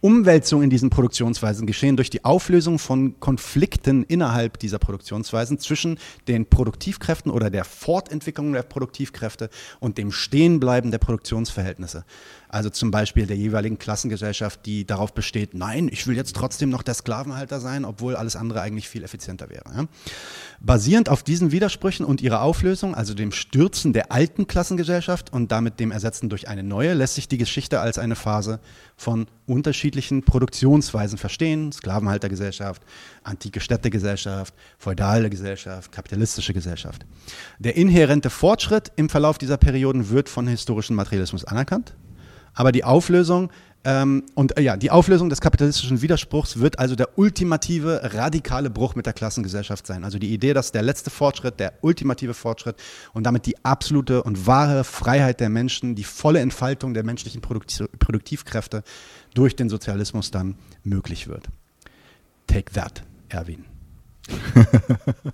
Umwälzungen 0.00 0.64
in 0.64 0.70
diesen 0.70 0.88
Produktionsweisen 0.88 1.66
geschehen 1.66 1.96
durch 1.96 2.08
die 2.08 2.24
Auflösung 2.24 2.78
von 2.78 3.20
Konflikten 3.20 4.02
innerhalb 4.04 4.58
dieser 4.58 4.78
Produktionsweisen 4.78 5.58
zwischen 5.58 5.98
den 6.26 6.46
Produktivkräften 6.46 7.30
oder 7.30 7.50
der 7.50 7.64
Fortentwicklung 7.64 8.54
der 8.54 8.62
Produktivkräfte 8.62 9.50
und 9.78 9.98
dem 9.98 10.10
Stehenbleiben 10.10 10.90
der 10.90 10.98
Produktionsverhältnisse. 10.98 12.04
Also 12.52 12.68
zum 12.68 12.90
Beispiel 12.90 13.26
der 13.26 13.36
jeweiligen 13.36 13.78
Klassengesellschaft, 13.78 14.66
die 14.66 14.84
darauf 14.84 15.14
besteht, 15.14 15.54
nein, 15.54 15.88
ich 15.90 16.08
will 16.08 16.16
jetzt 16.16 16.34
trotzdem 16.34 16.68
noch 16.68 16.82
der 16.82 16.94
Sklavenhalter 16.94 17.60
sein, 17.60 17.84
obwohl 17.84 18.16
alles 18.16 18.34
andere 18.34 18.60
eigentlich 18.60 18.88
viel 18.88 19.04
effizienter 19.04 19.48
wäre. 19.50 19.62
Ja? 19.72 19.84
Basierend 20.58 21.08
auf 21.08 21.22
diesen 21.22 21.52
Widersprüchen 21.52 22.04
und 22.04 22.20
ihrer 22.20 22.42
Auflösung, 22.42 22.96
also 22.96 23.14
dem 23.14 23.30
Stürzen 23.30 23.92
der 23.92 24.10
alten 24.10 24.48
Klassengesellschaft 24.48 25.32
und 25.32 25.52
damit 25.52 25.78
dem 25.78 25.92
Ersetzen 25.92 26.28
durch 26.28 26.48
eine 26.48 26.64
neue, 26.64 26.92
lässt 26.92 27.14
sich 27.14 27.28
die 27.28 27.38
Geschichte 27.38 27.78
als 27.78 27.98
eine 27.98 28.16
Phase 28.16 28.58
von 28.96 29.28
unterschiedlichen 29.46 30.24
Produktionsweisen 30.24 31.18
verstehen. 31.18 31.70
Sklavenhaltergesellschaft, 31.70 32.82
antike 33.22 33.60
Städtegesellschaft, 33.60 34.54
feudale 34.76 35.30
Gesellschaft, 35.30 35.92
kapitalistische 35.92 36.52
Gesellschaft. 36.52 37.06
Der 37.60 37.76
inhärente 37.76 38.28
Fortschritt 38.28 38.90
im 38.96 39.08
Verlauf 39.08 39.38
dieser 39.38 39.56
Perioden 39.56 40.10
wird 40.10 40.28
von 40.28 40.48
historischem 40.48 40.96
Materialismus 40.96 41.44
anerkannt. 41.44 41.94
Aber 42.54 42.72
die 42.72 42.84
Auflösung 42.84 43.50
ähm, 43.82 44.24
und 44.34 44.58
äh, 44.58 44.62
ja, 44.62 44.76
die 44.76 44.90
Auflösung 44.90 45.30
des 45.30 45.40
kapitalistischen 45.40 46.02
Widerspruchs 46.02 46.58
wird 46.58 46.78
also 46.78 46.96
der 46.96 47.18
ultimative, 47.18 48.00
radikale 48.12 48.68
Bruch 48.68 48.94
mit 48.94 49.06
der 49.06 49.14
Klassengesellschaft 49.14 49.86
sein. 49.86 50.04
Also 50.04 50.18
die 50.18 50.34
Idee, 50.34 50.52
dass 50.52 50.70
der 50.70 50.82
letzte 50.82 51.08
Fortschritt, 51.08 51.58
der 51.58 51.72
ultimative 51.80 52.34
Fortschritt 52.34 52.76
und 53.14 53.24
damit 53.24 53.46
die 53.46 53.64
absolute 53.64 54.22
und 54.22 54.46
wahre 54.46 54.84
Freiheit 54.84 55.40
der 55.40 55.48
Menschen, 55.48 55.94
die 55.94 56.04
volle 56.04 56.40
Entfaltung 56.40 56.92
der 56.92 57.04
menschlichen 57.04 57.40
Produktiv 57.40 57.88
Produktivkräfte 57.98 58.82
durch 59.32 59.56
den 59.56 59.70
Sozialismus 59.70 60.30
dann 60.30 60.56
möglich 60.84 61.26
wird. 61.28 61.48
Take 62.46 62.72
that, 62.72 63.02
Erwin. 63.30 63.64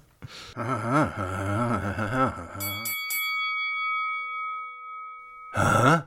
Aha. 5.52 6.07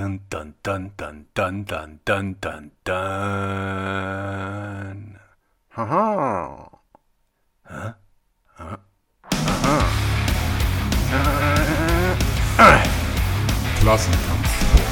Dun 0.00 0.16
dun 0.30 0.54
dun 0.64 0.82
dun 0.96 1.26
dun 1.36 1.64
dun 1.68 2.00
dun 2.06 2.34
dun 2.40 2.70
dun. 2.86 2.96
Haha. 5.76 6.70
Huh? 7.68 7.92
Huh? 8.56 8.78
Aha. 12.56 12.82
Klassenkampfsport. 13.80 14.88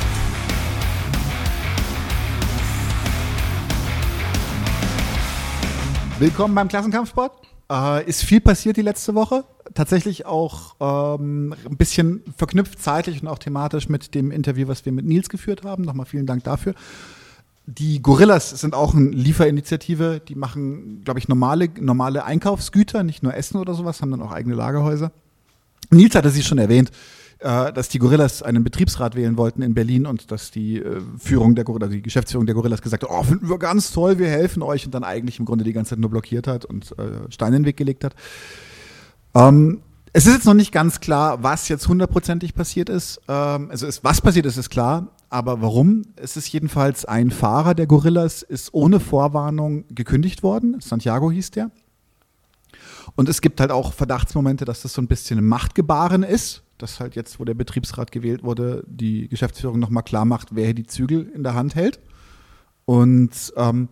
Willkommen 6.18 6.54
beim 6.54 6.68
Klassenkampfsport. 6.68 7.32
Äh, 7.72 8.04
ist 8.04 8.24
viel 8.24 8.42
passiert 8.42 8.76
die 8.76 8.82
letzte 8.82 9.14
Woche. 9.14 9.44
Tatsächlich 9.78 10.26
auch 10.26 10.74
ähm, 10.80 11.54
ein 11.64 11.76
bisschen 11.76 12.24
verknüpft 12.36 12.82
zeitlich 12.82 13.22
und 13.22 13.28
auch 13.28 13.38
thematisch 13.38 13.88
mit 13.88 14.12
dem 14.16 14.32
Interview, 14.32 14.66
was 14.66 14.84
wir 14.84 14.90
mit 14.90 15.04
Nils 15.04 15.28
geführt 15.28 15.62
haben. 15.62 15.84
Nochmal 15.84 16.04
vielen 16.04 16.26
Dank 16.26 16.42
dafür. 16.42 16.74
Die 17.64 18.02
Gorillas 18.02 18.50
sind 18.50 18.74
auch 18.74 18.92
eine 18.92 19.10
Lieferinitiative. 19.10 20.20
Die 20.26 20.34
machen, 20.34 21.02
glaube 21.04 21.20
ich, 21.20 21.28
normale, 21.28 21.68
normale 21.78 22.24
Einkaufsgüter, 22.24 23.04
nicht 23.04 23.22
nur 23.22 23.36
Essen 23.36 23.58
oder 23.58 23.72
sowas, 23.72 24.02
haben 24.02 24.10
dann 24.10 24.20
auch 24.20 24.32
eigene 24.32 24.56
Lagerhäuser. 24.56 25.12
Nils 25.90 26.16
hatte 26.16 26.30
sie 26.30 26.42
schon 26.42 26.58
erwähnt, 26.58 26.90
äh, 27.38 27.72
dass 27.72 27.88
die 27.88 28.00
Gorillas 28.00 28.42
einen 28.42 28.64
Betriebsrat 28.64 29.14
wählen 29.14 29.36
wollten 29.36 29.62
in 29.62 29.74
Berlin 29.74 30.06
und 30.06 30.32
dass 30.32 30.50
die 30.50 30.78
äh, 30.78 31.00
Führung 31.20 31.54
der 31.54 31.62
Gorillas, 31.62 31.90
die 31.90 32.02
Geschäftsführung 32.02 32.46
der 32.46 32.56
Gorillas 32.56 32.82
gesagt 32.82 33.04
hat, 33.04 33.10
oh, 33.12 33.22
finden 33.22 33.48
wir 33.48 33.60
ganz 33.60 33.92
toll, 33.92 34.18
wir 34.18 34.28
helfen 34.28 34.60
euch 34.64 34.86
und 34.86 34.92
dann 34.92 35.04
eigentlich 35.04 35.38
im 35.38 35.44
Grunde 35.44 35.62
die 35.62 35.72
ganze 35.72 35.90
Zeit 35.90 36.00
nur 36.00 36.10
blockiert 36.10 36.48
hat 36.48 36.64
und 36.64 36.98
äh, 36.98 37.30
Steine 37.30 37.58
in 37.58 37.62
den 37.62 37.68
Weg 37.68 37.76
gelegt 37.76 38.02
hat. 38.02 38.16
Ähm, 39.38 39.82
es 40.12 40.26
ist 40.26 40.34
jetzt 40.34 40.46
noch 40.46 40.54
nicht 40.54 40.72
ganz 40.72 41.00
klar, 41.00 41.42
was 41.42 41.68
jetzt 41.68 41.86
hundertprozentig 41.88 42.54
passiert 42.54 42.88
ist. 42.88 43.20
Ähm, 43.28 43.70
also 43.70 43.86
ist, 43.86 44.02
was 44.02 44.20
passiert 44.20 44.46
ist, 44.46 44.56
ist 44.56 44.70
klar, 44.70 45.08
aber 45.30 45.60
warum? 45.60 46.02
Es 46.16 46.36
ist 46.36 46.48
jedenfalls 46.48 47.04
ein 47.04 47.30
Fahrer 47.30 47.74
der 47.74 47.86
Gorillas, 47.86 48.42
ist 48.42 48.74
ohne 48.74 49.00
Vorwarnung 49.00 49.84
gekündigt 49.90 50.42
worden. 50.42 50.80
Santiago 50.80 51.30
hieß 51.30 51.52
der. 51.52 51.70
Und 53.16 53.28
es 53.28 53.40
gibt 53.40 53.60
halt 53.60 53.70
auch 53.70 53.92
Verdachtsmomente, 53.92 54.64
dass 54.64 54.82
das 54.82 54.92
so 54.92 55.02
ein 55.02 55.08
bisschen 55.08 55.38
ein 55.38 55.46
Machtgebaren 55.46 56.22
ist 56.22 56.62
dass 56.78 57.00
halt 57.00 57.16
jetzt, 57.16 57.38
wo 57.38 57.44
der 57.44 57.54
Betriebsrat 57.54 58.12
gewählt 58.12 58.42
wurde, 58.42 58.84
die 58.86 59.28
Geschäftsführung 59.28 59.78
nochmal 59.78 60.04
klar 60.04 60.24
macht, 60.24 60.54
wer 60.54 60.66
hier 60.66 60.74
die 60.74 60.86
Zügel 60.86 61.28
in 61.34 61.42
der 61.42 61.54
Hand 61.54 61.74
hält. 61.74 62.00
Und 62.84 63.52
ähm, 63.56 63.88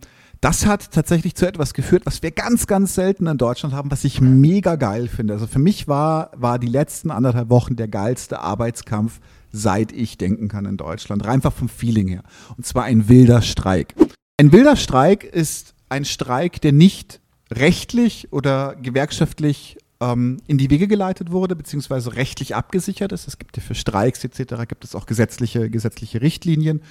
das 0.46 0.64
hat 0.64 0.92
tatsächlich 0.92 1.34
zu 1.34 1.44
etwas 1.44 1.74
geführt, 1.74 2.06
was 2.06 2.22
wir 2.22 2.30
ganz, 2.30 2.68
ganz 2.68 2.94
selten 2.94 3.26
in 3.26 3.36
Deutschland 3.36 3.74
haben, 3.74 3.90
was 3.90 4.04
ich 4.04 4.20
mega 4.20 4.76
geil 4.76 5.08
finde. 5.08 5.34
Also 5.34 5.48
für 5.48 5.58
mich 5.58 5.88
war, 5.88 6.30
war 6.36 6.60
die 6.60 6.68
letzten 6.68 7.10
anderthalb 7.10 7.50
Wochen 7.50 7.74
der 7.74 7.88
geilste 7.88 8.38
Arbeitskampf, 8.38 9.18
seit 9.50 9.90
ich 9.90 10.18
denken 10.18 10.46
kann 10.46 10.64
in 10.64 10.76
Deutschland. 10.76 11.26
Einfach 11.26 11.52
vom 11.52 11.68
Feeling 11.68 12.06
her. 12.06 12.22
Und 12.56 12.64
zwar 12.64 12.84
ein 12.84 13.08
wilder 13.08 13.42
Streik. 13.42 13.96
Ein 14.36 14.52
wilder 14.52 14.76
Streik 14.76 15.24
ist 15.24 15.74
ein 15.88 16.04
Streik, 16.04 16.60
der 16.60 16.70
nicht 16.70 17.20
rechtlich 17.50 18.32
oder 18.32 18.76
gewerkschaftlich 18.76 19.78
ähm, 20.00 20.36
in 20.46 20.58
die 20.58 20.70
Wege 20.70 20.86
geleitet 20.86 21.32
wurde, 21.32 21.56
beziehungsweise 21.56 22.14
rechtlich 22.14 22.54
abgesichert 22.54 23.10
ist. 23.10 23.26
Es 23.26 23.38
gibt 23.38 23.56
ja 23.56 23.64
für 23.64 23.74
Streiks 23.74 24.22
etc. 24.22 24.68
gibt 24.68 24.84
es 24.84 24.94
auch 24.94 25.06
gesetzliche, 25.06 25.70
gesetzliche 25.70 26.20
Richtlinien. 26.20 26.82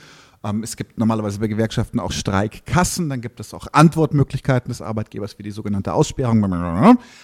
Ähm, 0.46 0.62
es 0.62 0.78
gibt 0.78 1.00
normalerweise 1.00 1.40
bei 1.40 1.48
Gewerkschaften 1.48 2.00
auch 2.00 2.12
Streikkassen, 2.12 3.10
dann 3.10 3.22
gibt 3.22 3.40
es 3.40 3.54
auch 3.54 3.68
Antwortmöglichkeiten 3.72 4.70
des 4.70 4.82
Arbeitgebers 4.82 5.40
wie 5.40 5.44
die 5.44 5.52
sogenannte 5.52 5.94
Aussperrung. 5.94 6.44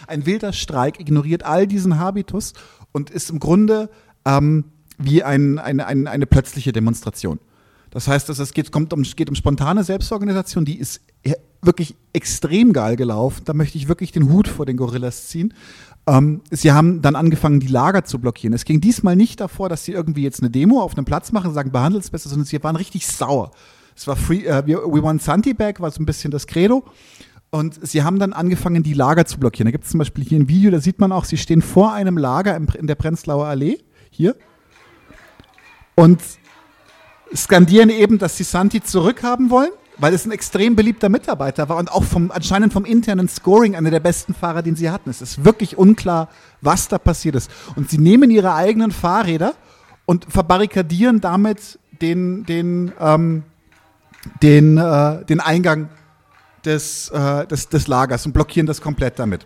Ein 0.07 0.25
wilder 0.25 0.53
Streik 0.53 0.99
ignoriert 0.99 1.45
all 1.45 1.67
diesen 1.67 1.99
Habitus 1.99 2.53
und 2.91 3.11
ist 3.11 3.29
im 3.29 3.39
Grunde 3.39 3.89
ähm, 4.25 4.65
wie 4.97 5.23
ein, 5.23 5.59
eine, 5.59 5.85
eine, 5.85 6.09
eine 6.09 6.25
plötzliche 6.25 6.71
Demonstration. 6.71 7.39
Das 7.91 8.07
heißt, 8.07 8.29
es 8.29 8.53
geht, 8.53 8.71
kommt 8.71 8.91
um, 8.93 9.03
geht 9.03 9.29
um 9.29 9.35
spontane 9.35 9.83
Selbstorganisation, 9.83 10.65
die 10.65 10.79
ist 10.79 11.01
wirklich 11.61 11.95
extrem 12.13 12.73
geil 12.73 12.95
gelaufen. 12.95 13.43
Da 13.45 13.53
möchte 13.53 13.77
ich 13.77 13.87
wirklich 13.87 14.11
den 14.11 14.29
Hut 14.31 14.47
vor 14.47 14.65
den 14.65 14.77
Gorillas 14.77 15.27
ziehen. 15.27 15.53
Ähm, 16.07 16.41
sie 16.49 16.71
haben 16.71 17.01
dann 17.01 17.15
angefangen, 17.15 17.59
die 17.59 17.67
Lager 17.67 18.03
zu 18.03 18.19
blockieren. 18.19 18.53
Es 18.53 18.65
ging 18.65 18.81
diesmal 18.81 19.15
nicht 19.15 19.39
davor, 19.39 19.69
dass 19.69 19.85
sie 19.85 19.91
irgendwie 19.91 20.23
jetzt 20.23 20.41
eine 20.41 20.49
Demo 20.49 20.81
auf 20.81 20.97
einem 20.97 21.05
Platz 21.05 21.31
machen, 21.31 21.53
sagen, 21.53 21.71
behandelt 21.71 22.03
es 22.03 22.09
besser, 22.09 22.29
sondern 22.29 22.45
sie 22.45 22.61
waren 22.63 22.75
richtig 22.75 23.05
sauer. 23.07 23.51
Es 23.95 24.07
war 24.07 24.15
free, 24.15 24.47
uh, 24.47 24.65
we 24.65 25.03
want 25.03 25.21
Santi 25.21 25.53
back, 25.53 25.79
war 25.79 25.91
so 25.91 26.01
ein 26.01 26.05
bisschen 26.05 26.31
das 26.31 26.47
Credo. 26.47 26.83
Und 27.51 27.85
sie 27.85 28.01
haben 28.01 28.17
dann 28.17 28.33
angefangen, 28.33 28.81
die 28.81 28.93
Lager 28.93 29.25
zu 29.25 29.37
blockieren. 29.39 29.65
Da 29.65 29.71
gibt 29.71 29.83
es 29.83 29.91
zum 29.91 29.97
Beispiel 29.97 30.23
hier 30.23 30.39
ein 30.39 30.47
Video, 30.47 30.71
da 30.71 30.79
sieht 30.79 30.99
man 30.99 31.11
auch, 31.11 31.25
sie 31.25 31.37
stehen 31.37 31.61
vor 31.61 31.93
einem 31.93 32.17
Lager 32.17 32.55
in 32.55 32.87
der 32.87 32.95
Prenzlauer 32.95 33.45
Allee, 33.45 33.79
hier. 34.09 34.35
Und 35.95 36.21
skandieren 37.35 37.89
eben, 37.89 38.17
dass 38.17 38.37
sie 38.37 38.43
Santi 38.43 38.81
zurückhaben 38.81 39.49
wollen, 39.49 39.71
weil 40.01 40.15
es 40.15 40.25
ein 40.25 40.31
extrem 40.31 40.75
beliebter 40.75 41.09
Mitarbeiter 41.09 41.69
war 41.69 41.77
und 41.77 41.91
auch 41.91 42.03
vom, 42.03 42.31
anscheinend 42.31 42.73
vom 42.73 42.85
internen 42.85 43.29
Scoring 43.29 43.75
einer 43.75 43.91
der 43.91 43.99
besten 43.99 44.33
Fahrer, 44.33 44.63
den 44.63 44.75
sie 44.75 44.89
hatten. 44.89 45.11
Es 45.11 45.21
ist 45.21 45.45
wirklich 45.45 45.77
unklar, 45.77 46.27
was 46.59 46.87
da 46.87 46.97
passiert 46.97 47.35
ist. 47.35 47.51
Und 47.75 47.91
sie 47.91 47.99
nehmen 47.99 48.31
ihre 48.31 48.55
eigenen 48.55 48.89
Fahrräder 48.89 49.53
und 50.07 50.25
verbarrikadieren 50.27 51.21
damit 51.21 51.77
den, 52.01 52.47
den, 52.47 52.91
ähm, 52.99 53.43
den, 54.41 54.79
äh, 54.79 55.23
den 55.23 55.39
Eingang 55.39 55.89
des, 56.65 57.09
äh, 57.09 57.45
des, 57.45 57.69
des 57.69 57.87
Lagers 57.87 58.25
und 58.25 58.33
blockieren 58.33 58.65
das 58.65 58.81
komplett 58.81 59.19
damit. 59.19 59.45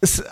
Es 0.00 0.22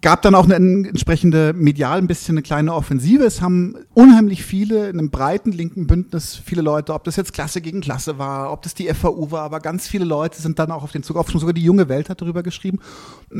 gab 0.00 0.22
dann 0.22 0.34
auch 0.34 0.48
eine 0.48 0.88
entsprechende 0.88 1.52
medial 1.52 1.98
ein 1.98 2.08
bisschen 2.08 2.34
eine 2.34 2.42
kleine 2.42 2.74
Offensive. 2.74 3.24
Es 3.24 3.40
haben 3.40 3.76
unheimlich 3.94 4.44
viele 4.44 4.88
in 4.88 4.98
einem 4.98 5.10
breiten 5.10 5.52
linken 5.52 5.86
Bündnis, 5.86 6.34
viele 6.34 6.62
Leute, 6.62 6.92
ob 6.92 7.04
das 7.04 7.14
jetzt 7.14 7.32
Klasse 7.32 7.60
gegen 7.60 7.80
Klasse 7.80 8.18
war, 8.18 8.52
ob 8.52 8.62
das 8.62 8.74
die 8.74 8.92
FAU 8.92 9.30
war, 9.30 9.42
aber 9.42 9.60
ganz 9.60 9.86
viele 9.86 10.04
Leute 10.04 10.42
sind 10.42 10.58
dann 10.58 10.72
auch 10.72 10.82
auf 10.82 10.90
den 10.90 11.04
Zug 11.04 11.16
aufgesprungen. 11.16 11.40
Sogar 11.40 11.54
die 11.54 11.62
junge 11.62 11.88
Welt 11.88 12.10
hat 12.10 12.20
darüber 12.20 12.42
geschrieben. 12.42 12.80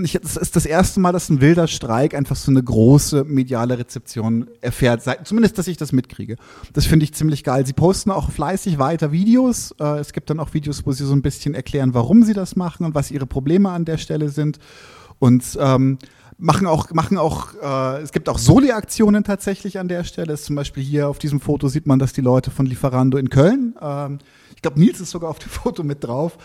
Ich, 0.05 0.13
das 0.13 0.37
ist 0.37 0.55
das 0.55 0.67
erste 0.67 1.01
Mal, 1.01 1.13
dass 1.13 1.29
ein 1.31 1.41
wilder 1.41 1.67
Streik 1.67 2.15
einfach 2.15 2.37
so 2.37 2.51
eine 2.53 2.63
große 2.63 3.25
mediale 3.25 3.79
Rezeption 3.79 4.47
erfährt. 4.61 5.03
Zumindest, 5.25 5.59
dass 5.59 5.67
ich 5.67 5.77
das 5.77 5.91
mitkriege. 5.91 6.37
Das 6.73 6.87
finde 6.87 7.05
ich 7.05 7.15
ziemlich 7.15 7.43
geil. 7.43 7.67
Sie 7.67 7.73
posten 7.73 8.13
auch 8.13 8.31
fleißig 8.31 8.79
weiter 8.79 9.11
Videos. 9.11 9.75
Äh, 9.81 9.99
es 9.99 10.13
gibt 10.13 10.31
dann 10.31 10.39
auch 10.39 10.55
Videos, 10.55 10.87
wo 10.87 10.93
sie 10.93 11.05
so 11.05 11.13
ein 11.13 11.23
bisschen 11.23 11.55
erklären, 11.55 11.93
warum 11.93 12.23
sie 12.23 12.35
das 12.35 12.55
machen 12.55 12.87
und 12.87 12.95
was 12.95 13.11
ihre 13.11 13.27
Probleme 13.27 13.71
an 13.71 13.85
der 13.85 13.99
Stelle 13.99 14.29
sind. 14.29 14.61
Und 15.19 15.59
ähm, 15.61 15.99
machen 16.39 16.67
auch, 16.67 16.91
machen 16.93 17.19
auch, 17.19 17.55
äh, 17.63 18.03
es 18.03 18.13
gibt 18.13 18.29
auch 18.29 18.39
Soli-Aktionen 18.39 19.25
tatsächlich 19.25 19.79
an 19.79 19.89
der 19.89 20.05
Stelle. 20.05 20.29
Das 20.29 20.45
zum 20.45 20.57
Beispiel 20.57 20.83
hier 20.83 21.09
auf 21.09 21.19
diesem 21.19 21.41
Foto 21.41 21.69
sieht 21.69 21.87
man, 21.87 21.99
dass 21.99 22.13
die 22.13 22.21
Leute 22.21 22.51
von 22.51 22.67
Lieferando 22.67 23.19
in 23.19 23.31
Köln, 23.31 23.75
ähm, 23.81 24.19
ich 24.55 24.63
glaube, 24.63 24.81
Nils 24.81 25.01
ist 25.01 25.11
sogar 25.11 25.31
auf 25.31 25.39
dem 25.39 25.51
Foto 25.51 25.83
mit 25.83 26.05
drauf, 26.05 26.39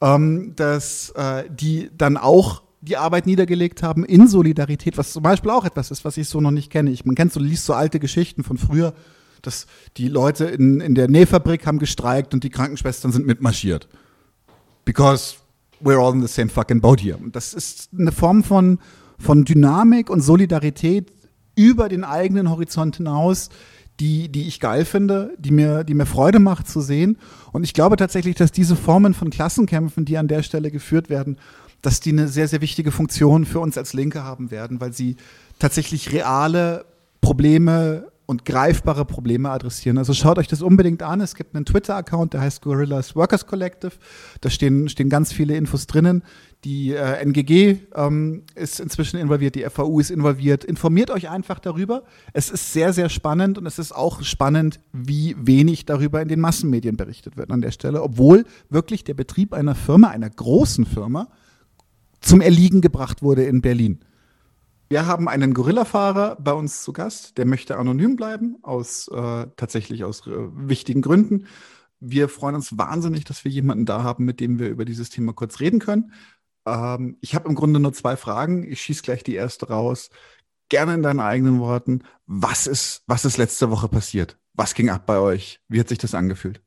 ähm, 0.00 0.52
dass 0.56 1.10
äh, 1.10 1.44
die 1.50 1.90
dann 1.96 2.16
auch 2.16 2.62
die 2.80 2.96
Arbeit 2.96 3.26
niedergelegt 3.26 3.82
haben 3.82 4.04
in 4.04 4.28
Solidarität, 4.28 4.96
was 4.96 5.12
zum 5.12 5.22
Beispiel 5.22 5.50
auch 5.50 5.64
etwas 5.64 5.90
ist, 5.90 6.04
was 6.04 6.16
ich 6.16 6.28
so 6.28 6.40
noch 6.40 6.52
nicht 6.52 6.70
kenne. 6.70 6.90
Ich, 6.90 7.04
man 7.04 7.16
kennt 7.16 7.32
so, 7.32 7.40
liest 7.40 7.64
so 7.64 7.74
alte 7.74 7.98
Geschichten 7.98 8.44
von 8.44 8.56
früher, 8.56 8.94
dass 9.42 9.66
die 9.96 10.08
Leute 10.08 10.44
in, 10.44 10.80
in 10.80 10.94
der 10.94 11.08
Nähfabrik 11.08 11.66
haben 11.66 11.78
gestreikt 11.78 12.34
und 12.34 12.44
die 12.44 12.50
Krankenschwestern 12.50 13.12
sind 13.12 13.26
mitmarschiert. 13.26 13.88
Because 14.84 15.36
we're 15.82 15.98
all 15.98 16.12
in 16.12 16.20
the 16.20 16.32
same 16.32 16.48
fucking 16.48 16.80
boat 16.80 17.00
here. 17.00 17.16
Und 17.16 17.34
das 17.34 17.52
ist 17.52 17.90
eine 17.98 18.12
Form 18.12 18.44
von 18.44 18.78
von 19.18 19.44
Dynamik 19.44 20.10
und 20.10 20.20
Solidarität 20.20 21.12
über 21.54 21.88
den 21.88 22.04
eigenen 22.04 22.50
Horizont 22.50 22.96
hinaus, 22.96 23.50
die, 24.00 24.28
die 24.28 24.46
ich 24.46 24.60
geil 24.60 24.84
finde, 24.84 25.34
die 25.38 25.50
mir, 25.50 25.82
die 25.82 25.94
mir 25.94 26.06
Freude 26.06 26.38
macht 26.38 26.68
zu 26.68 26.80
sehen. 26.80 27.18
Und 27.52 27.64
ich 27.64 27.74
glaube 27.74 27.96
tatsächlich, 27.96 28.36
dass 28.36 28.52
diese 28.52 28.76
Formen 28.76 29.12
von 29.12 29.30
Klassenkämpfen, 29.30 30.04
die 30.04 30.18
an 30.18 30.28
der 30.28 30.42
Stelle 30.42 30.70
geführt 30.70 31.10
werden, 31.10 31.36
dass 31.82 32.00
die 32.00 32.10
eine 32.10 32.28
sehr, 32.28 32.48
sehr 32.48 32.60
wichtige 32.60 32.92
Funktion 32.92 33.44
für 33.44 33.60
uns 33.60 33.76
als 33.76 33.92
Linke 33.92 34.22
haben 34.22 34.50
werden, 34.50 34.80
weil 34.80 34.92
sie 34.92 35.16
tatsächlich 35.58 36.12
reale 36.12 36.84
Probleme 37.20 38.06
und 38.28 38.44
greifbare 38.44 39.06
Probleme 39.06 39.48
adressieren. 39.48 39.96
Also 39.96 40.12
schaut 40.12 40.36
euch 40.36 40.48
das 40.48 40.60
unbedingt 40.60 41.02
an. 41.02 41.22
Es 41.22 41.34
gibt 41.34 41.56
einen 41.56 41.64
Twitter-Account, 41.64 42.34
der 42.34 42.42
heißt 42.42 42.60
Gorillas 42.60 43.16
Workers 43.16 43.46
Collective. 43.46 43.92
Da 44.42 44.50
stehen, 44.50 44.90
stehen 44.90 45.08
ganz 45.08 45.32
viele 45.32 45.56
Infos 45.56 45.86
drinnen. 45.86 46.22
Die 46.62 46.92
äh, 46.92 47.24
NGG 47.24 47.78
ähm, 47.94 48.42
ist 48.54 48.80
inzwischen 48.80 49.18
involviert, 49.18 49.54
die 49.54 49.62
FAU 49.62 49.98
ist 49.98 50.10
involviert. 50.10 50.62
Informiert 50.62 51.10
euch 51.10 51.30
einfach 51.30 51.58
darüber. 51.58 52.02
Es 52.34 52.50
ist 52.50 52.74
sehr, 52.74 52.92
sehr 52.92 53.08
spannend 53.08 53.56
und 53.56 53.64
es 53.64 53.78
ist 53.78 53.92
auch 53.92 54.22
spannend, 54.22 54.78
wie 54.92 55.34
wenig 55.38 55.86
darüber 55.86 56.20
in 56.20 56.28
den 56.28 56.40
Massenmedien 56.40 56.98
berichtet 56.98 57.38
wird 57.38 57.50
an 57.50 57.62
der 57.62 57.70
Stelle, 57.70 58.02
obwohl 58.02 58.44
wirklich 58.68 59.04
der 59.04 59.14
Betrieb 59.14 59.54
einer 59.54 59.74
Firma, 59.74 60.08
einer 60.08 60.28
großen 60.28 60.84
Firma, 60.84 61.28
zum 62.20 62.42
Erliegen 62.42 62.82
gebracht 62.82 63.22
wurde 63.22 63.44
in 63.44 63.62
Berlin. 63.62 64.00
Wir 64.90 65.06
haben 65.06 65.28
einen 65.28 65.52
Gorilla-Fahrer 65.52 66.36
bei 66.36 66.52
uns 66.52 66.82
zu 66.82 66.94
Gast, 66.94 67.36
der 67.36 67.44
möchte 67.44 67.76
anonym 67.76 68.16
bleiben, 68.16 68.56
aus 68.62 69.08
äh, 69.08 69.46
tatsächlich 69.56 70.04
aus 70.04 70.26
äh, 70.26 70.30
wichtigen 70.30 71.02
Gründen. 71.02 71.46
Wir 72.00 72.28
freuen 72.30 72.54
uns 72.54 72.78
wahnsinnig, 72.78 73.24
dass 73.24 73.44
wir 73.44 73.52
jemanden 73.52 73.84
da 73.84 74.02
haben, 74.02 74.24
mit 74.24 74.40
dem 74.40 74.58
wir 74.58 74.70
über 74.70 74.86
dieses 74.86 75.10
Thema 75.10 75.34
kurz 75.34 75.60
reden 75.60 75.78
können. 75.78 76.12
Ähm, 76.64 77.18
ich 77.20 77.34
habe 77.34 77.48
im 77.50 77.54
Grunde 77.54 77.80
nur 77.80 77.92
zwei 77.92 78.16
Fragen. 78.16 78.62
Ich 78.70 78.80
schieße 78.80 79.02
gleich 79.02 79.22
die 79.22 79.34
erste 79.34 79.68
raus. 79.68 80.08
Gerne 80.70 80.94
in 80.94 81.02
deinen 81.02 81.20
eigenen 81.20 81.60
Worten. 81.60 82.04
Was 82.26 82.66
ist, 82.66 83.02
was 83.06 83.26
ist 83.26 83.36
letzte 83.36 83.70
Woche 83.70 83.88
passiert? 83.88 84.38
Was 84.54 84.74
ging 84.74 84.88
ab 84.88 85.04
bei 85.04 85.18
euch? 85.18 85.60
Wie 85.68 85.80
hat 85.80 85.88
sich 85.88 85.98
das 85.98 86.14
angefühlt? 86.14 86.62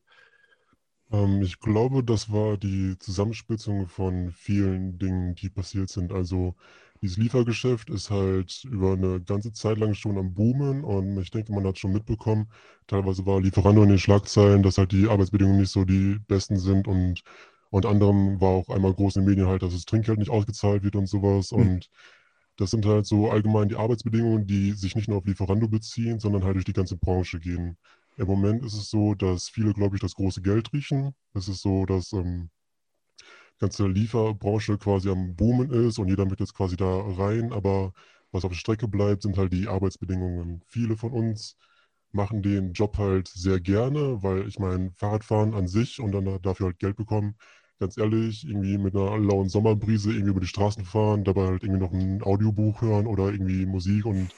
Ähm, 1.11 1.41
ich 1.41 1.59
glaube, 1.59 2.03
das 2.03 2.31
war 2.31 2.57
die 2.57 2.97
Zusammenspitzung 2.99 3.87
von 3.87 4.31
vielen 4.31 4.99
Dingen, 4.99 5.33
die 5.33 5.49
passiert 5.49 5.89
sind. 5.89 6.11
Also 6.11 6.55
dieses 7.01 7.17
Liefergeschäft 7.17 7.89
ist 7.89 8.11
halt 8.11 8.63
über 8.65 8.93
eine 8.93 9.21
ganze 9.21 9.51
Zeit 9.53 9.77
lang 9.77 9.93
schon 9.93 10.17
am 10.17 10.33
Boomen 10.33 10.83
und 10.83 11.17
ich 11.19 11.31
denke, 11.31 11.51
man 11.51 11.65
hat 11.65 11.79
schon 11.79 11.93
mitbekommen, 11.93 12.51
teilweise 12.87 13.25
war 13.25 13.41
Lieferando 13.41 13.83
in 13.83 13.89
den 13.89 13.99
Schlagzeilen, 13.99 14.61
dass 14.63 14.77
halt 14.77 14.91
die 14.91 15.07
Arbeitsbedingungen 15.07 15.61
nicht 15.61 15.71
so 15.71 15.83
die 15.85 16.19
besten 16.27 16.57
sind 16.57 16.87
und 16.87 17.23
unter 17.71 17.89
anderem 17.89 18.39
war 18.39 18.49
auch 18.49 18.69
einmal 18.69 18.93
groß 18.93 19.15
in 19.15 19.23
den 19.23 19.29
Medien 19.29 19.47
halt, 19.47 19.63
dass 19.63 19.73
das 19.73 19.85
Trinkgeld 19.85 20.19
nicht 20.19 20.29
ausgezahlt 20.29 20.83
wird 20.83 20.95
und 20.95 21.07
sowas 21.07 21.51
mhm. 21.51 21.59
und 21.59 21.89
das 22.57 22.71
sind 22.71 22.85
halt 22.85 23.07
so 23.07 23.31
allgemein 23.31 23.69
die 23.69 23.75
Arbeitsbedingungen, 23.77 24.45
die 24.45 24.73
sich 24.73 24.95
nicht 24.95 25.07
nur 25.07 25.17
auf 25.17 25.25
Lieferando 25.25 25.67
beziehen, 25.67 26.19
sondern 26.19 26.43
halt 26.43 26.55
durch 26.55 26.65
die 26.65 26.73
ganze 26.73 26.97
Branche 26.97 27.39
gehen. 27.39 27.77
Im 28.17 28.27
Moment 28.27 28.63
ist 28.63 28.73
es 28.73 28.89
so, 28.89 29.15
dass 29.15 29.49
viele, 29.49 29.73
glaube 29.73 29.95
ich, 29.95 30.01
das 30.01 30.13
große 30.15 30.41
Geld 30.41 30.71
riechen. 30.73 31.15
Es 31.33 31.47
ist 31.47 31.61
so, 31.61 31.85
dass 31.85 32.13
ähm, 32.13 32.49
ganze 33.61 33.87
Lieferbranche 33.87 34.77
quasi 34.79 35.09
am 35.09 35.35
Boomen 35.35 35.71
ist 35.71 35.99
und 35.99 36.09
jeder 36.09 36.25
möchte 36.25 36.43
jetzt 36.43 36.55
quasi 36.55 36.77
da 36.77 36.85
rein, 37.17 37.53
aber 37.53 37.93
was 38.31 38.45
auf 38.45 38.51
der 38.51 38.57
Strecke 38.57 38.87
bleibt, 38.89 39.23
sind 39.23 39.37
halt 39.37 39.53
die 39.53 39.67
Arbeitsbedingungen. 39.69 40.63
Viele 40.67 40.97
von 40.97 41.13
uns 41.13 41.57
machen 42.11 42.41
den 42.43 42.73
Job 42.73 42.97
halt 42.97 43.27
sehr 43.29 43.59
gerne, 43.61 44.21
weil 44.23 44.47
ich 44.47 44.59
meine, 44.59 44.91
Fahrradfahren 44.97 45.53
an 45.53 45.67
sich 45.67 45.99
und 46.01 46.11
dann 46.13 46.41
dafür 46.41 46.67
halt 46.67 46.79
Geld 46.79 46.97
bekommen, 46.97 47.35
ganz 47.79 47.97
ehrlich, 47.97 48.45
irgendwie 48.47 48.77
mit 48.77 48.95
einer 48.95 49.17
lauen 49.17 49.49
Sommerbrise 49.49 50.11
irgendwie 50.11 50.31
über 50.31 50.41
die 50.41 50.47
Straßen 50.47 50.85
fahren, 50.85 51.23
dabei 51.23 51.47
halt 51.47 51.63
irgendwie 51.63 51.81
noch 51.81 51.93
ein 51.93 52.21
Audiobuch 52.23 52.81
hören 52.81 53.07
oder 53.07 53.31
irgendwie 53.31 53.65
Musik 53.65 54.05
und 54.05 54.33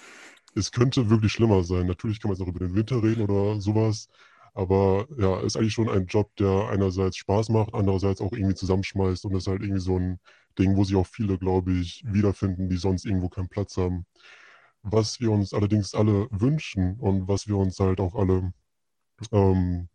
es 0.56 0.72
könnte 0.72 1.10
wirklich 1.10 1.32
schlimmer 1.34 1.64
sein. 1.64 1.88
Natürlich 1.88 2.20
kann 2.22 2.30
man 2.30 2.38
jetzt 2.38 2.46
auch 2.46 2.50
über 2.50 2.66
den 2.66 2.76
Winter 2.76 3.02
reden 3.04 3.22
oder 3.24 3.60
sowas, 3.62 4.10
aber 4.54 5.08
ja, 5.18 5.40
ist 5.42 5.58
eigentlich 5.58 5.74
schon 5.74 5.90
ein 5.90 6.06
Job, 6.08 6.36
der 6.38 6.70
einerseits 6.70 7.18
Spaß 7.18 7.50
macht, 7.50 7.74
andererseits 7.74 8.22
auch 8.22 8.32
irgendwie 8.34 8.56
zusammenschmeißt 8.56 9.26
und 9.26 9.36
ist 9.36 9.48
halt 9.48 9.62
irgendwie 9.62 9.82
so 9.82 9.98
ein 9.98 10.20
Ding, 10.60 10.76
wo 10.78 10.84
sich 10.84 10.96
auch 10.96 11.08
viele, 11.08 11.38
glaube 11.38 11.74
ich, 11.74 12.04
wiederfinden, 12.06 12.70
die 12.70 12.78
sonst 12.78 13.06
irgendwo 13.06 13.30
keinen 13.30 13.50
Platz 13.50 13.78
haben. 13.78 14.06
Was 14.84 15.20
wir 15.20 15.32
uns 15.32 15.54
allerdings 15.54 15.94
alle 15.96 16.28
wünschen 16.32 17.00
und 17.00 17.28
was 17.28 17.48
wir 17.48 17.58
uns 17.58 17.80
halt 17.80 18.00
auch 18.00 18.16
alle 18.16 18.54
ähm, 19.32 19.90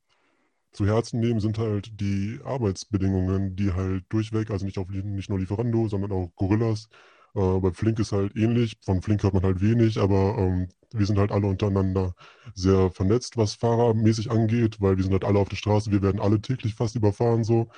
zu 0.72 0.86
Herzen 0.86 1.20
nehmen, 1.20 1.40
sind 1.40 1.58
halt 1.58 2.00
die 2.00 2.40
Arbeitsbedingungen, 2.44 3.56
die 3.56 3.72
halt 3.72 4.04
durchweg, 4.10 4.50
also 4.50 4.66
nicht, 4.66 4.78
auf, 4.78 4.88
nicht 4.88 5.30
nur 5.30 5.38
Lieferando, 5.38 5.88
sondern 5.88 6.12
auch 6.12 6.30
Gorillas, 6.36 6.88
äh, 7.34 7.60
bei 7.60 7.72
Flink 7.72 7.98
ist 8.00 8.12
halt 8.12 8.36
ähnlich. 8.36 8.76
Von 8.84 9.02
Flink 9.02 9.22
hört 9.22 9.34
man 9.34 9.42
halt 9.44 9.60
wenig, 9.60 9.98
aber 9.98 10.36
ähm, 10.38 10.68
wir 10.92 11.06
sind 11.06 11.18
halt 11.18 11.32
alle 11.32 11.46
untereinander 11.46 12.14
sehr 12.54 12.90
vernetzt, 12.90 13.36
was 13.36 13.54
fahrermäßig 13.54 14.30
angeht, 14.30 14.80
weil 14.80 14.96
wir 14.96 15.04
sind 15.04 15.12
halt 15.12 15.24
alle 15.24 15.38
auf 15.38 15.48
der 15.48 15.56
Straße, 15.56 15.90
wir 15.90 16.02
werden 16.02 16.20
alle 16.20 16.40
täglich 16.40 16.74
fast 16.74 16.96
überfahren 16.96 17.44
so. 17.44 17.68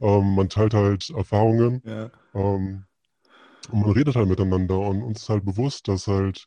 Ähm, 0.00 0.34
man 0.34 0.48
teilt 0.48 0.74
halt 0.74 1.10
Erfahrungen 1.10 1.82
ja. 1.84 2.10
ähm, 2.34 2.84
und 3.70 3.80
man 3.80 3.90
redet 3.92 4.16
halt 4.16 4.28
miteinander 4.28 4.78
und 4.78 5.02
uns 5.02 5.22
ist 5.22 5.28
halt 5.28 5.44
bewusst, 5.44 5.88
dass 5.88 6.06
halt 6.06 6.46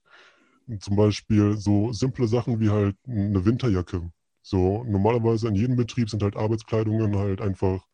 zum 0.79 0.95
Beispiel 0.95 1.57
so 1.57 1.91
simple 1.91 2.27
Sachen 2.27 2.59
wie 2.59 2.69
halt 2.69 2.95
eine 3.07 3.43
Winterjacke. 3.45 4.11
So 4.41 4.83
normalerweise 4.85 5.47
in 5.47 5.55
jedem 5.55 5.75
Betrieb 5.75 6.09
sind 6.09 6.23
halt 6.23 6.35
Arbeitskleidungen 6.37 7.17
halt 7.17 7.41
einfach 7.41 7.85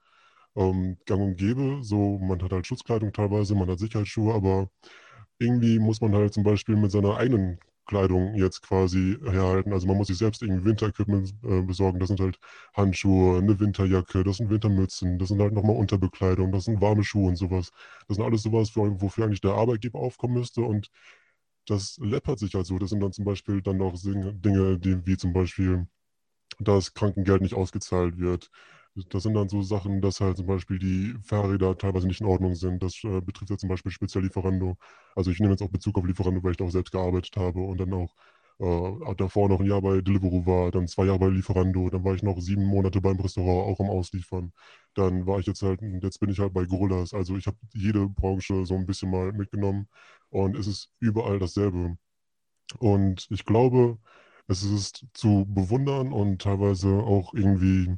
ähm, 0.55 0.97
gang 1.05 1.21
und 1.21 1.37
gäbe. 1.37 1.79
So, 1.83 2.19
man 2.19 2.41
hat 2.41 2.51
halt 2.51 2.67
Schutzkleidung 2.67 3.13
teilweise, 3.13 3.55
man 3.55 3.69
hat 3.69 3.79
Sicherheitsschuhe, 3.79 4.33
aber 4.33 4.69
irgendwie 5.39 5.79
muss 5.79 6.01
man 6.01 6.15
halt 6.15 6.33
zum 6.33 6.43
Beispiel 6.43 6.75
mit 6.75 6.91
seiner 6.91 7.17
eigenen 7.17 7.59
Kleidung 7.87 8.35
jetzt 8.35 8.61
quasi 8.61 9.17
herhalten. 9.23 9.73
Also 9.73 9.87
man 9.87 9.97
muss 9.97 10.07
sich 10.07 10.17
selbst 10.17 10.41
irgendwie 10.41 10.65
Winterequipment 10.65 11.33
äh, 11.43 11.61
besorgen. 11.63 11.99
Das 11.99 12.09
sind 12.09 12.19
halt 12.19 12.39
Handschuhe, 12.75 13.39
eine 13.39 13.59
Winterjacke, 13.59 14.23
das 14.23 14.37
sind 14.37 14.49
Wintermützen, 14.49 15.17
das 15.19 15.29
sind 15.29 15.41
halt 15.41 15.53
nochmal 15.53 15.75
Unterbekleidung, 15.77 16.51
das 16.51 16.65
sind 16.65 16.81
warme 16.81 17.03
Schuhe 17.03 17.29
und 17.29 17.37
sowas. 17.37 17.71
Das 18.07 18.17
sind 18.17 18.25
alles 18.25 18.43
sowas, 18.43 18.69
für, 18.69 19.01
wofür 19.01 19.25
eigentlich 19.25 19.41
der 19.41 19.53
Arbeitgeber 19.53 19.99
aufkommen 19.99 20.35
müsste 20.35 20.61
und 20.61 20.89
das 21.67 21.97
läppert 22.01 22.39
sich 22.39 22.53
halt 22.55 22.65
so. 22.65 22.79
Das 22.79 22.89
sind 22.91 23.01
dann 23.01 23.11
zum 23.13 23.25
Beispiel 23.25 23.61
dann 23.61 23.81
auch 23.81 23.95
Dinge, 24.03 24.77
die, 24.79 25.05
wie 25.05 25.17
zum 25.17 25.33
Beispiel, 25.33 25.87
dass 26.59 26.93
Krankengeld 26.93 27.41
nicht 27.41 27.55
ausgezahlt 27.55 28.17
wird, 28.19 28.49
das 29.09 29.23
sind 29.23 29.33
dann 29.33 29.49
so 29.49 29.61
Sachen, 29.61 30.01
dass 30.01 30.21
halt 30.21 30.37
zum 30.37 30.47
Beispiel 30.47 30.79
die 30.79 31.15
Fahrräder 31.23 31.77
teilweise 31.77 32.07
nicht 32.07 32.21
in 32.21 32.27
Ordnung 32.27 32.55
sind. 32.55 32.81
Das 32.83 33.03
äh, 33.03 33.21
betrifft 33.21 33.49
ja 33.51 33.57
zum 33.57 33.69
Beispiel 33.69 33.91
speziell 33.91 34.23
Lieferando. 34.23 34.77
Also 35.15 35.31
ich 35.31 35.39
nehme 35.39 35.53
jetzt 35.53 35.61
auch 35.61 35.69
Bezug 35.69 35.97
auf 35.97 36.05
Lieferando, 36.05 36.43
weil 36.43 36.51
ich 36.51 36.57
da 36.57 36.65
auch 36.65 36.71
selbst 36.71 36.91
gearbeitet 36.91 37.35
habe 37.37 37.59
und 37.61 37.79
dann 37.79 37.93
auch 37.93 38.13
äh, 38.59 39.15
davor 39.15 39.49
noch 39.49 39.59
ein 39.59 39.67
Jahr 39.67 39.81
bei 39.81 40.01
Deliveroo 40.01 40.45
war, 40.45 40.71
dann 40.71 40.87
zwei 40.87 41.05
Jahre 41.05 41.19
bei 41.19 41.27
Lieferando, 41.29 41.89
dann 41.89 42.03
war 42.03 42.15
ich 42.15 42.23
noch 42.23 42.39
sieben 42.39 42.65
Monate 42.65 43.01
beim 43.01 43.19
Restaurant, 43.19 43.67
auch 43.67 43.79
am 43.79 43.89
Ausliefern. 43.89 44.51
Dann 44.95 45.27
war 45.27 45.39
ich 45.39 45.45
jetzt 45.45 45.61
halt, 45.61 45.81
jetzt 46.01 46.19
bin 46.19 46.29
ich 46.29 46.39
halt 46.39 46.53
bei 46.53 46.65
Gorillas. 46.65 47.13
Also 47.13 47.37
ich 47.37 47.45
habe 47.47 47.57
jede 47.73 48.07
Branche 48.09 48.65
so 48.65 48.75
ein 48.75 48.85
bisschen 48.85 49.11
mal 49.11 49.31
mitgenommen 49.33 49.87
und 50.29 50.55
es 50.57 50.67
ist 50.67 50.91
überall 50.99 51.39
dasselbe. 51.39 51.97
Und 52.79 53.27
ich 53.31 53.45
glaube, 53.45 53.97
es 54.47 54.63
ist 54.63 55.05
zu 55.13 55.45
bewundern 55.49 56.11
und 56.13 56.41
teilweise 56.41 56.89
auch 56.89 57.33
irgendwie 57.33 57.97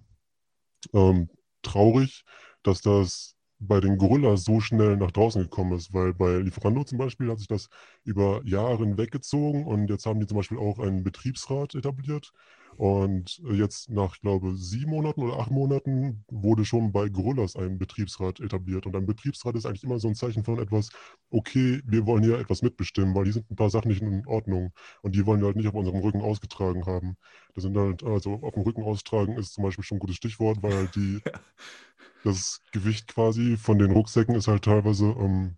ähm, 0.93 1.29
traurig, 1.61 2.23
dass 2.63 2.81
das 2.81 3.35
bei 3.59 3.81
den 3.81 3.97
Gorillas 3.97 4.45
so 4.45 4.61
schnell 4.61 4.95
nach 4.97 5.11
draußen 5.11 5.43
gekommen 5.43 5.73
ist, 5.73 5.93
weil 5.93 6.13
bei 6.13 6.37
Lieferando 6.37 6.83
zum 6.85 6.97
Beispiel 6.97 7.29
hat 7.29 7.39
sich 7.39 7.47
das 7.47 7.67
über 8.05 8.41
Jahre 8.45 8.77
hinweggezogen 8.77 9.65
und 9.65 9.89
jetzt 9.89 10.05
haben 10.05 10.19
die 10.19 10.27
zum 10.27 10.37
Beispiel 10.37 10.57
auch 10.57 10.79
einen 10.79 11.03
Betriebsrat 11.03 11.75
etabliert 11.75 12.31
und 12.79 13.41
jetzt 13.51 13.89
nach, 13.89 14.15
ich 14.15 14.21
glaube, 14.21 14.55
sieben 14.55 14.91
Monaten 14.91 15.21
oder 15.21 15.37
acht 15.37 15.51
Monaten 15.51 16.23
wurde 16.29 16.63
schon 16.63 16.93
bei 16.93 17.09
Gorillas 17.09 17.57
ein 17.57 17.77
Betriebsrat 17.77 18.39
etabliert 18.39 18.85
und 18.85 18.95
ein 18.95 19.05
Betriebsrat 19.05 19.57
ist 19.57 19.65
eigentlich 19.65 19.83
immer 19.83 19.99
so 19.99 20.07
ein 20.07 20.15
Zeichen 20.15 20.45
von 20.45 20.59
etwas, 20.59 20.89
okay, 21.29 21.81
wir 21.85 22.05
wollen 22.05 22.23
hier 22.23 22.39
etwas 22.39 22.61
mitbestimmen, 22.61 23.13
weil 23.15 23.25
die 23.25 23.33
sind 23.33 23.51
ein 23.51 23.57
paar 23.57 23.69
Sachen 23.69 23.89
nicht 23.89 24.01
in 24.01 24.25
Ordnung 24.27 24.71
und 25.01 25.13
die 25.13 25.25
wollen 25.25 25.41
wir 25.41 25.47
halt 25.47 25.57
nicht 25.57 25.67
auf 25.67 25.73
unserem 25.75 25.99
Rücken 25.99 26.21
ausgetragen 26.21 26.85
haben. 26.85 27.17
Das 27.53 27.65
sind 27.65 27.75
halt, 27.75 28.01
also 28.03 28.35
auf 28.43 28.53
dem 28.53 28.63
Rücken 28.63 28.83
austragen 28.83 29.37
ist 29.37 29.55
zum 29.55 29.65
Beispiel 29.65 29.83
schon 29.83 29.97
ein 29.97 29.99
gutes 29.99 30.15
Stichwort, 30.15 30.63
weil 30.63 30.73
halt 30.73 30.95
die 30.95 31.21
das 32.23 32.61
Gewicht 32.71 33.07
quasi 33.07 33.57
von 33.57 33.77
den 33.79 33.91
Rucksäcken 33.91 34.35
ist 34.35 34.47
halt 34.47 34.63
teilweise 34.63 35.05
ähm, 35.19 35.57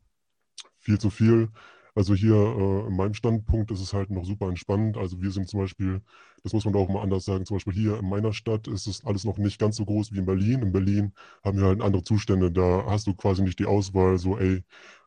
viel 0.79 0.99
zu 0.99 1.09
viel. 1.09 1.49
Also 1.95 2.15
hier 2.15 2.35
äh, 2.35 2.87
in 2.87 2.95
meinem 2.95 3.13
Standpunkt 3.13 3.71
ist 3.71 3.81
es 3.81 3.93
halt 3.93 4.09
noch 4.11 4.25
super 4.25 4.47
entspannt. 4.47 4.97
Also 4.97 5.21
wir 5.21 5.31
sind 5.31 5.47
zum 5.49 5.59
Beispiel, 5.61 6.01
das 6.43 6.53
muss 6.53 6.65
man 6.65 6.75
auch 6.75 6.89
mal 6.89 7.01
anders 7.01 7.25
sagen, 7.25 7.45
zum 7.45 7.55
Beispiel 7.57 7.73
hier 7.73 7.99
in 7.99 8.09
meiner 8.09 8.33
Stadt 8.33 8.67
ist 8.67 8.87
es 8.87 9.03
alles 9.05 9.25
noch 9.25 9.37
nicht 9.37 9.59
ganz 9.59 9.75
so 9.77 9.85
groß 9.85 10.11
wie 10.13 10.19
in 10.19 10.25
Berlin. 10.25 10.61
In 10.61 10.71
Berlin 10.71 11.13
haben 11.43 11.57
wir 11.59 11.65
halt 11.67 11.81
andere 11.81 12.03
Zustände. 12.03 12.51
Da 12.51 12.85
hast 12.87 13.07
du 13.07 13.13
quasi 13.15 13.41
nicht 13.43 13.59
die 13.59 13.65
Auswahl, 13.65 14.17
so 14.17 14.37
ey, 14.37 14.63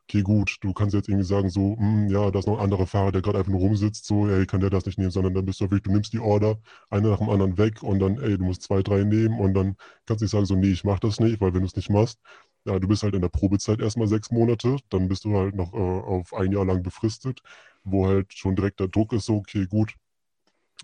okay, 0.07 0.21
gut, 0.21 0.57
du 0.61 0.73
kannst 0.73 0.93
jetzt 0.93 1.09
irgendwie 1.09 1.25
sagen, 1.25 1.49
so, 1.49 1.75
mh, 1.75 1.79
hm, 1.79 2.07
ja, 2.09 2.29
da 2.31 2.39
ist 2.39 2.47
noch 2.47 2.57
ein 2.57 2.63
anderer 2.63 2.85
Fahrer, 2.87 3.11
der 3.11 3.21
gerade 3.21 3.39
einfach 3.39 3.51
nur 3.51 3.61
rumsitzt, 3.61 4.05
so, 4.05 4.27
ey, 4.27 4.45
kann 4.45 4.59
der 4.61 4.69
das 4.69 4.85
nicht 4.85 4.97
nehmen, 4.99 5.11
sondern 5.11 5.33
dann 5.33 5.45
bist 5.45 5.59
du 5.61 5.65
wirklich, 5.65 5.81
du 5.83 5.91
nimmst 5.91 6.13
die 6.13 6.19
Order, 6.19 6.57
eine 6.89 7.09
nach 7.09 7.17
dem 7.17 7.29
anderen 7.29 7.57
weg 7.57 7.81
und 7.83 7.99
dann, 7.99 8.19
ey, 8.19 8.37
du 8.37 8.43
musst 8.45 8.61
zwei, 8.63 8.83
drei 8.83 9.03
nehmen 9.03 9.39
und 9.39 9.53
dann 9.55 9.75
kannst 10.05 10.21
du 10.21 10.25
nicht 10.25 10.31
sagen, 10.31 10.45
so, 10.45 10.55
nee, 10.55 10.71
ich 10.71 10.83
mach 10.83 10.99
das 10.99 11.19
nicht, 11.19 11.41
weil 11.41 11.53
wenn 11.53 11.61
du 11.61 11.67
es 11.67 11.75
nicht 11.75 11.89
machst, 11.89 12.19
ja, 12.65 12.79
du 12.79 12.87
bist 12.87 13.03
halt 13.03 13.15
in 13.15 13.21
der 13.21 13.29
Probezeit 13.29 13.79
erstmal 13.81 14.07
sechs 14.07 14.31
Monate, 14.31 14.77
dann 14.89 15.07
bist 15.07 15.25
du 15.25 15.35
halt 15.37 15.55
noch 15.55 15.73
äh, 15.73 15.77
auf 15.77 16.33
ein 16.33 16.51
Jahr 16.51 16.65
lang 16.65 16.83
befristet, 16.83 17.41
wo 17.83 18.07
halt 18.07 18.33
schon 18.33 18.55
direkt 18.55 18.79
der 18.79 18.87
Druck 18.89 19.13
ist, 19.13 19.25
so, 19.25 19.37
okay, 19.37 19.67
gut, 19.67 19.95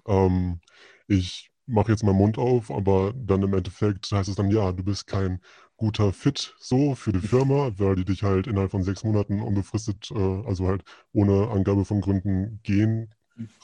ähm, 0.07 0.59
ich 1.07 1.51
mache 1.67 1.91
jetzt 1.91 2.03
meinen 2.03 2.17
Mund 2.17 2.37
auf, 2.37 2.71
aber 2.71 3.13
dann 3.15 3.43
im 3.43 3.53
Endeffekt 3.53 4.11
heißt 4.11 4.29
es 4.29 4.35
dann, 4.35 4.51
ja, 4.51 4.71
du 4.71 4.83
bist 4.83 5.07
kein 5.07 5.41
guter 5.77 6.13
Fit 6.13 6.55
so 6.59 6.95
für 6.95 7.11
die 7.11 7.19
Firma, 7.27 7.71
weil 7.77 7.95
die 7.95 8.05
dich 8.05 8.23
halt 8.23 8.47
innerhalb 8.47 8.71
von 8.71 8.83
sechs 8.83 9.03
Monaten 9.03 9.41
unbefristet, 9.41 10.11
äh, 10.11 10.43
also 10.45 10.67
halt 10.67 10.83
ohne 11.13 11.49
Angabe 11.49 11.85
von 11.85 12.01
Gründen 12.01 12.59
gehen, 12.63 13.13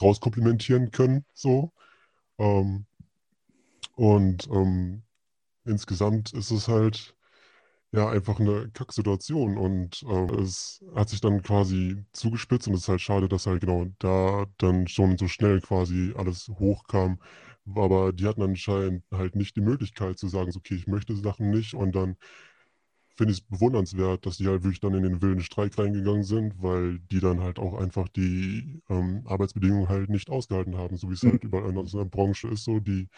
rauskomplimentieren 0.00 0.90
können, 0.90 1.24
so. 1.34 1.72
Ähm, 2.38 2.86
und 3.96 4.48
ähm, 4.50 5.02
insgesamt 5.66 6.32
ist 6.34 6.50
es 6.52 6.68
halt 6.68 7.16
ja 7.92 8.08
einfach 8.08 8.38
eine 8.40 8.70
Kacksituation 8.70 9.56
und 9.56 10.02
äh, 10.02 10.34
es 10.42 10.84
hat 10.94 11.08
sich 11.08 11.20
dann 11.20 11.42
quasi 11.42 12.04
zugespitzt 12.12 12.68
und 12.68 12.74
es 12.74 12.82
ist 12.82 12.88
halt 12.88 13.00
schade, 13.00 13.28
dass 13.28 13.46
halt 13.46 13.60
genau 13.60 13.86
da 13.98 14.46
dann 14.58 14.88
schon 14.88 15.16
so 15.16 15.26
schnell 15.28 15.60
quasi 15.60 16.12
alles 16.16 16.48
hochkam, 16.48 17.18
aber 17.74 18.12
die 18.12 18.26
hatten 18.26 18.42
anscheinend 18.42 19.04
halt 19.12 19.36
nicht 19.36 19.56
die 19.56 19.60
Möglichkeit 19.60 20.18
zu 20.18 20.28
sagen, 20.28 20.52
so, 20.52 20.58
okay, 20.58 20.74
ich 20.74 20.86
möchte 20.86 21.14
Sachen 21.16 21.50
nicht. 21.50 21.74
Und 21.74 21.94
dann 21.94 22.16
finde 23.16 23.32
ich 23.32 23.40
es 23.40 23.46
bewundernswert, 23.46 24.26
dass 24.26 24.36
die 24.36 24.46
halt 24.46 24.62
wirklich 24.62 24.80
dann 24.80 24.94
in 24.94 25.02
den 25.02 25.20
wilden 25.22 25.40
Streik 25.42 25.76
reingegangen 25.78 26.22
sind, 26.22 26.62
weil 26.62 27.00
die 27.10 27.20
dann 27.20 27.40
halt 27.40 27.58
auch 27.58 27.74
einfach 27.74 28.08
die 28.08 28.80
ähm, 28.88 29.22
Arbeitsbedingungen 29.26 29.88
halt 29.88 30.08
nicht 30.08 30.30
ausgehalten 30.30 30.76
haben, 30.76 30.96
so 30.96 31.10
wie 31.10 31.14
es 31.14 31.22
mhm. 31.22 31.32
halt 31.32 31.44
überall 31.44 31.70
in 31.70 31.78
unserer 31.78 32.04
Branche 32.04 32.48
ist, 32.48 32.64
so 32.64 32.80
die 32.80 33.08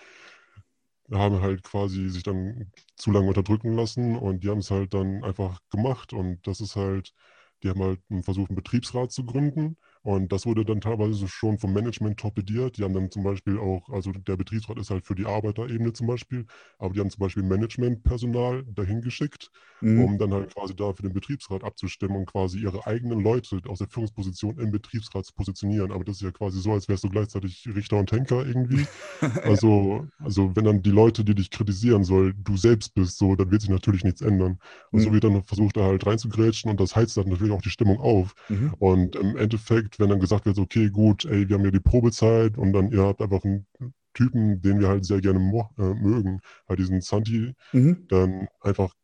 haben 1.13 1.41
halt 1.41 1.63
quasi 1.63 2.09
sich 2.09 2.23
dann 2.23 2.73
zu 2.97 3.11
lange 3.11 3.29
unterdrücken 3.29 3.75
lassen 3.75 4.17
und 4.17 4.45
die 4.45 4.49
haben 4.51 4.59
es 4.59 4.71
halt 4.71 4.95
dann 4.95 5.25
einfach 5.25 5.61
gemacht 5.71 6.13
und 6.13 6.47
das 6.47 6.61
ist 6.61 6.77
halt, 6.77 7.15
die 7.63 7.69
haben 7.71 7.83
halt 7.83 8.01
versucht, 8.25 8.51
einen 8.51 8.57
Betriebsrat 8.57 9.13
zu 9.13 9.25
gründen 9.27 9.77
und 10.03 10.33
das 10.33 10.47
wurde 10.47 10.65
dann 10.65 10.81
teilweise 10.81 11.29
schon 11.29 11.59
vom 11.59 11.75
Management 11.75 12.19
torpediert. 12.19 12.79
Die 12.79 12.85
haben 12.85 12.95
dann 12.95 13.11
zum 13.11 13.23
Beispiel 13.23 13.59
auch, 13.59 13.91
also 13.91 14.13
der 14.13 14.37
Betriebsrat 14.37 14.79
ist 14.79 14.91
halt 14.91 15.05
für 15.05 15.15
die 15.15 15.27
Arbeiterebene 15.27 15.93
zum 15.93 16.07
Beispiel, 16.07 16.47
aber 16.79 16.95
die 16.95 17.01
haben 17.01 17.11
zum 17.11 17.21
Beispiel 17.21 17.43
Managementpersonal 17.43 18.65
dahin 18.65 19.03
geschickt, 19.03 19.51
mhm. 19.83 20.03
um 20.03 20.19
dann 20.19 20.33
halt 20.33 20.55
quasi 20.55 20.75
da 20.75 20.95
für 20.95 21.03
den 21.03 21.13
Betriebsrat 21.13 21.65
abzustimmen 21.65 22.17
und 22.17 22.27
quasi 22.27 22.61
ihre 22.61 22.87
eigenen 22.87 23.21
Leute 23.21 23.61
aus 23.69 23.81
der 23.81 23.89
Führungsposition 23.89 24.59
im 24.59 24.71
Betriebsrat 24.71 25.27
zu 25.27 25.35
positionieren. 25.35 25.93
Aber 25.93 26.05
das 26.05 26.17
ist 26.17 26.23
ja 26.23 26.31
quasi 26.31 26.61
so, 26.61 26.73
als 26.73 26.89
wärst 26.89 27.05
du 27.05 27.11
gleichzeitig 27.11 27.69
Richter 27.75 27.99
und 27.99 28.11
Henker 28.11 28.47
irgendwie. 28.47 28.87
Also, 29.43 30.07
also 30.19 30.55
wenn 30.55 30.65
dann 30.65 30.83
die 30.83 30.91
Leute, 30.91 31.25
die 31.25 31.35
dich 31.35 31.51
kritisieren 31.51 32.05
soll, 32.05 32.35
du 32.35 32.57
selbst 32.57 32.95
bist, 32.95 33.19
so, 33.19 33.37
dann 33.37 33.51
wird 33.51 33.63
sich 33.63 33.71
natürlich 33.71 34.05
nichts 34.05 34.21
ändern. 34.21 34.59
Und 34.91 35.01
mhm. 35.01 35.05
so 35.05 35.13
wird 35.13 35.25
dann 35.25 35.43
versucht, 35.43 35.77
da 35.77 35.83
halt 35.83 36.07
reinzugrätschen 36.07 36.71
und 36.71 36.81
das 36.81 36.95
heizt 36.95 37.17
dann 37.17 37.29
natürlich 37.29 37.53
auch 37.53 37.63
die 37.63 37.71
Stimmung 37.71 38.01
auf. 38.01 38.35
Mhm. 38.49 38.75
Und 38.79 39.17
im 39.17 39.37
Endeffekt 39.37 39.90
Endeffekt, 39.91 40.01
wenn 40.01 40.11
dann 40.11 40.21
gesagt 40.21 40.47
wird, 40.47 40.59
okay, 40.59 40.91
gut, 40.91 41.25
ey, 41.25 41.49
wir 41.49 41.57
haben 41.57 41.65
ja 41.65 41.71
die 41.71 41.81
Probezeit 41.81 42.59
und 42.59 42.73
dann 42.73 42.93
ihr 42.93 43.03
habt 43.03 43.21
einfach 43.21 43.45
einen 43.45 43.67
Typen, 44.15 44.61
den 44.61 44.81
wir 44.81 44.89
halt 44.89 45.05
sehr 45.05 45.21
gerne 45.21 45.39
äh, 45.79 45.95
mögen, 45.95 46.41
halt 46.69 46.79
diesen 46.79 47.01
Santi, 47.01 47.55
mhm. 47.73 48.07
dann 48.09 48.49
einfach 48.61 48.95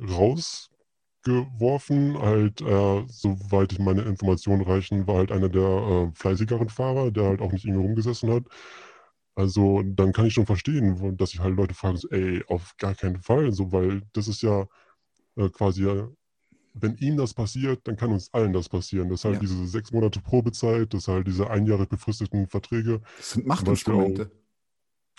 rausgeworfen. 0.00 2.18
Halt, 2.18 2.60
äh, 2.62 3.04
soweit 3.08 3.78
meine 3.78 4.02
Informationen 4.02 4.62
reichen, 4.62 5.06
war 5.06 5.16
halt 5.16 5.32
einer 5.32 5.48
der 5.48 5.62
äh, 5.62 6.10
fleißigeren 6.14 6.68
Fahrer, 6.68 7.10
der 7.10 7.24
halt 7.24 7.40
auch 7.40 7.52
nicht 7.52 7.64
irgendwie 7.64 7.86
rumgesessen 7.86 8.32
hat. 8.32 8.44
Also 9.36 9.82
dann 9.84 10.12
kann 10.12 10.26
ich 10.26 10.34
schon 10.34 10.46
verstehen, 10.46 11.16
dass 11.16 11.30
sich 11.30 11.40
halt 11.40 11.56
Leute 11.56 11.74
fragen, 11.74 11.96
so, 11.96 12.08
ey, 12.10 12.44
auf 12.46 12.74
gar 12.78 12.94
keinen 12.94 13.20
Fall, 13.20 13.52
so, 13.52 13.72
weil 13.72 14.02
das 14.12 14.28
ist 14.28 14.42
ja 14.42 14.66
äh, 15.36 15.48
quasi 15.50 15.84
wenn 16.74 16.96
ihm 16.96 17.16
das 17.16 17.32
passiert, 17.32 17.86
dann 17.86 17.96
kann 17.96 18.12
uns 18.12 18.32
allen 18.34 18.52
das 18.52 18.68
passieren. 18.68 19.08
Das 19.08 19.20
ist 19.20 19.24
halt 19.24 19.36
ja. 19.36 19.40
diese 19.40 19.66
sechs 19.66 19.92
Monate 19.92 20.20
Probezeit, 20.20 20.92
das 20.92 21.02
ist 21.02 21.08
halt 21.08 21.26
diese 21.26 21.48
ein 21.48 21.66
Jahre 21.66 21.86
befristeten 21.86 22.48
Verträge. 22.48 23.00
Das 23.16 23.30
sind 23.30 23.46
Machtinstrumente. 23.46 24.30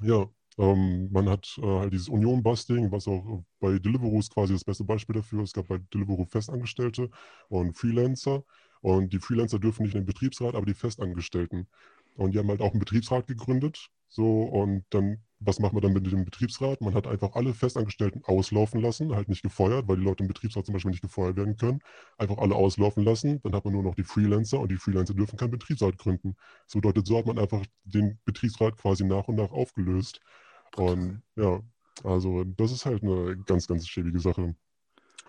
Auch, 0.02 0.06
ja, 0.06 0.30
ähm, 0.58 1.10
man 1.12 1.30
hat 1.30 1.58
äh, 1.62 1.66
halt 1.66 1.94
dieses 1.94 2.10
Union-Busting, 2.10 2.92
was 2.92 3.08
auch 3.08 3.44
bei 3.60 3.80
Deliveroo 3.80 4.20
ist 4.20 4.34
quasi 4.34 4.54
das 4.54 4.66
beste 4.66 4.84
Beispiel 4.84 5.16
dafür. 5.16 5.44
Es 5.44 5.54
gab 5.54 5.68
bei 5.68 5.78
Deliveroo 5.94 6.26
Festangestellte 6.26 7.10
und 7.48 7.74
Freelancer. 7.74 8.44
Und 8.82 9.14
die 9.14 9.20
Freelancer 9.20 9.58
dürfen 9.58 9.84
nicht 9.84 9.96
in 9.96 10.02
den 10.02 10.06
Betriebsrat, 10.06 10.56
aber 10.56 10.66
die 10.66 10.74
Festangestellten. 10.74 11.68
Und 12.16 12.34
die 12.34 12.40
haben 12.40 12.50
halt 12.50 12.62
auch 12.62 12.72
einen 12.72 12.80
Betriebsrat 12.80 13.28
gegründet. 13.28 13.90
So, 14.16 14.44
und 14.44 14.86
dann 14.92 15.26
was 15.40 15.60
macht 15.60 15.74
man 15.74 15.82
dann 15.82 15.92
mit 15.92 16.10
dem 16.10 16.24
Betriebsrat? 16.24 16.80
Man 16.80 16.94
hat 16.94 17.08
einfach 17.08 17.36
alle 17.36 17.54
Festangestellten 17.54 18.24
auslaufen 18.24 18.82
lassen, 18.82 19.14
halt 19.14 19.28
nicht 19.28 19.44
gefeuert, 19.44 19.88
weil 19.88 19.98
die 19.98 20.04
Leute 20.04 20.24
im 20.24 20.30
Betriebsrat 20.30 20.66
zum 20.66 20.74
Beispiel 20.74 20.92
nicht 20.92 21.02
gefeuert 21.02 21.36
werden 21.36 21.58
können. 21.58 21.82
Einfach 22.18 22.38
alle 22.38 22.56
auslaufen 22.56 23.04
lassen. 23.04 23.42
Dann 23.44 23.54
hat 23.54 23.66
man 23.66 23.74
nur 23.74 23.84
noch 23.84 23.96
die 23.96 24.04
Freelancer 24.04 24.60
und 24.60 24.72
die 24.72 24.78
Freelancer 24.78 25.14
dürfen 25.14 25.38
keinen 25.38 25.52
Betriebsrat 25.52 25.98
gründen. 25.98 26.36
Das 26.66 26.76
bedeutet, 26.76 27.06
so 27.06 27.18
hat 27.18 27.26
man 27.26 27.38
einfach 27.38 27.64
den 27.84 28.18
Betriebsrat 28.24 28.78
quasi 28.78 29.04
nach 29.04 29.28
und 29.28 29.36
nach 29.36 29.52
aufgelöst. 29.52 30.22
Und 30.78 31.22
ja, 31.36 31.62
also 32.04 32.46
das 32.46 32.72
ist 32.72 32.86
halt 32.86 33.04
eine 33.04 33.38
ganz, 33.46 33.68
ganz 33.68 33.88
schäbige 33.88 34.20
Sache. 34.22 34.56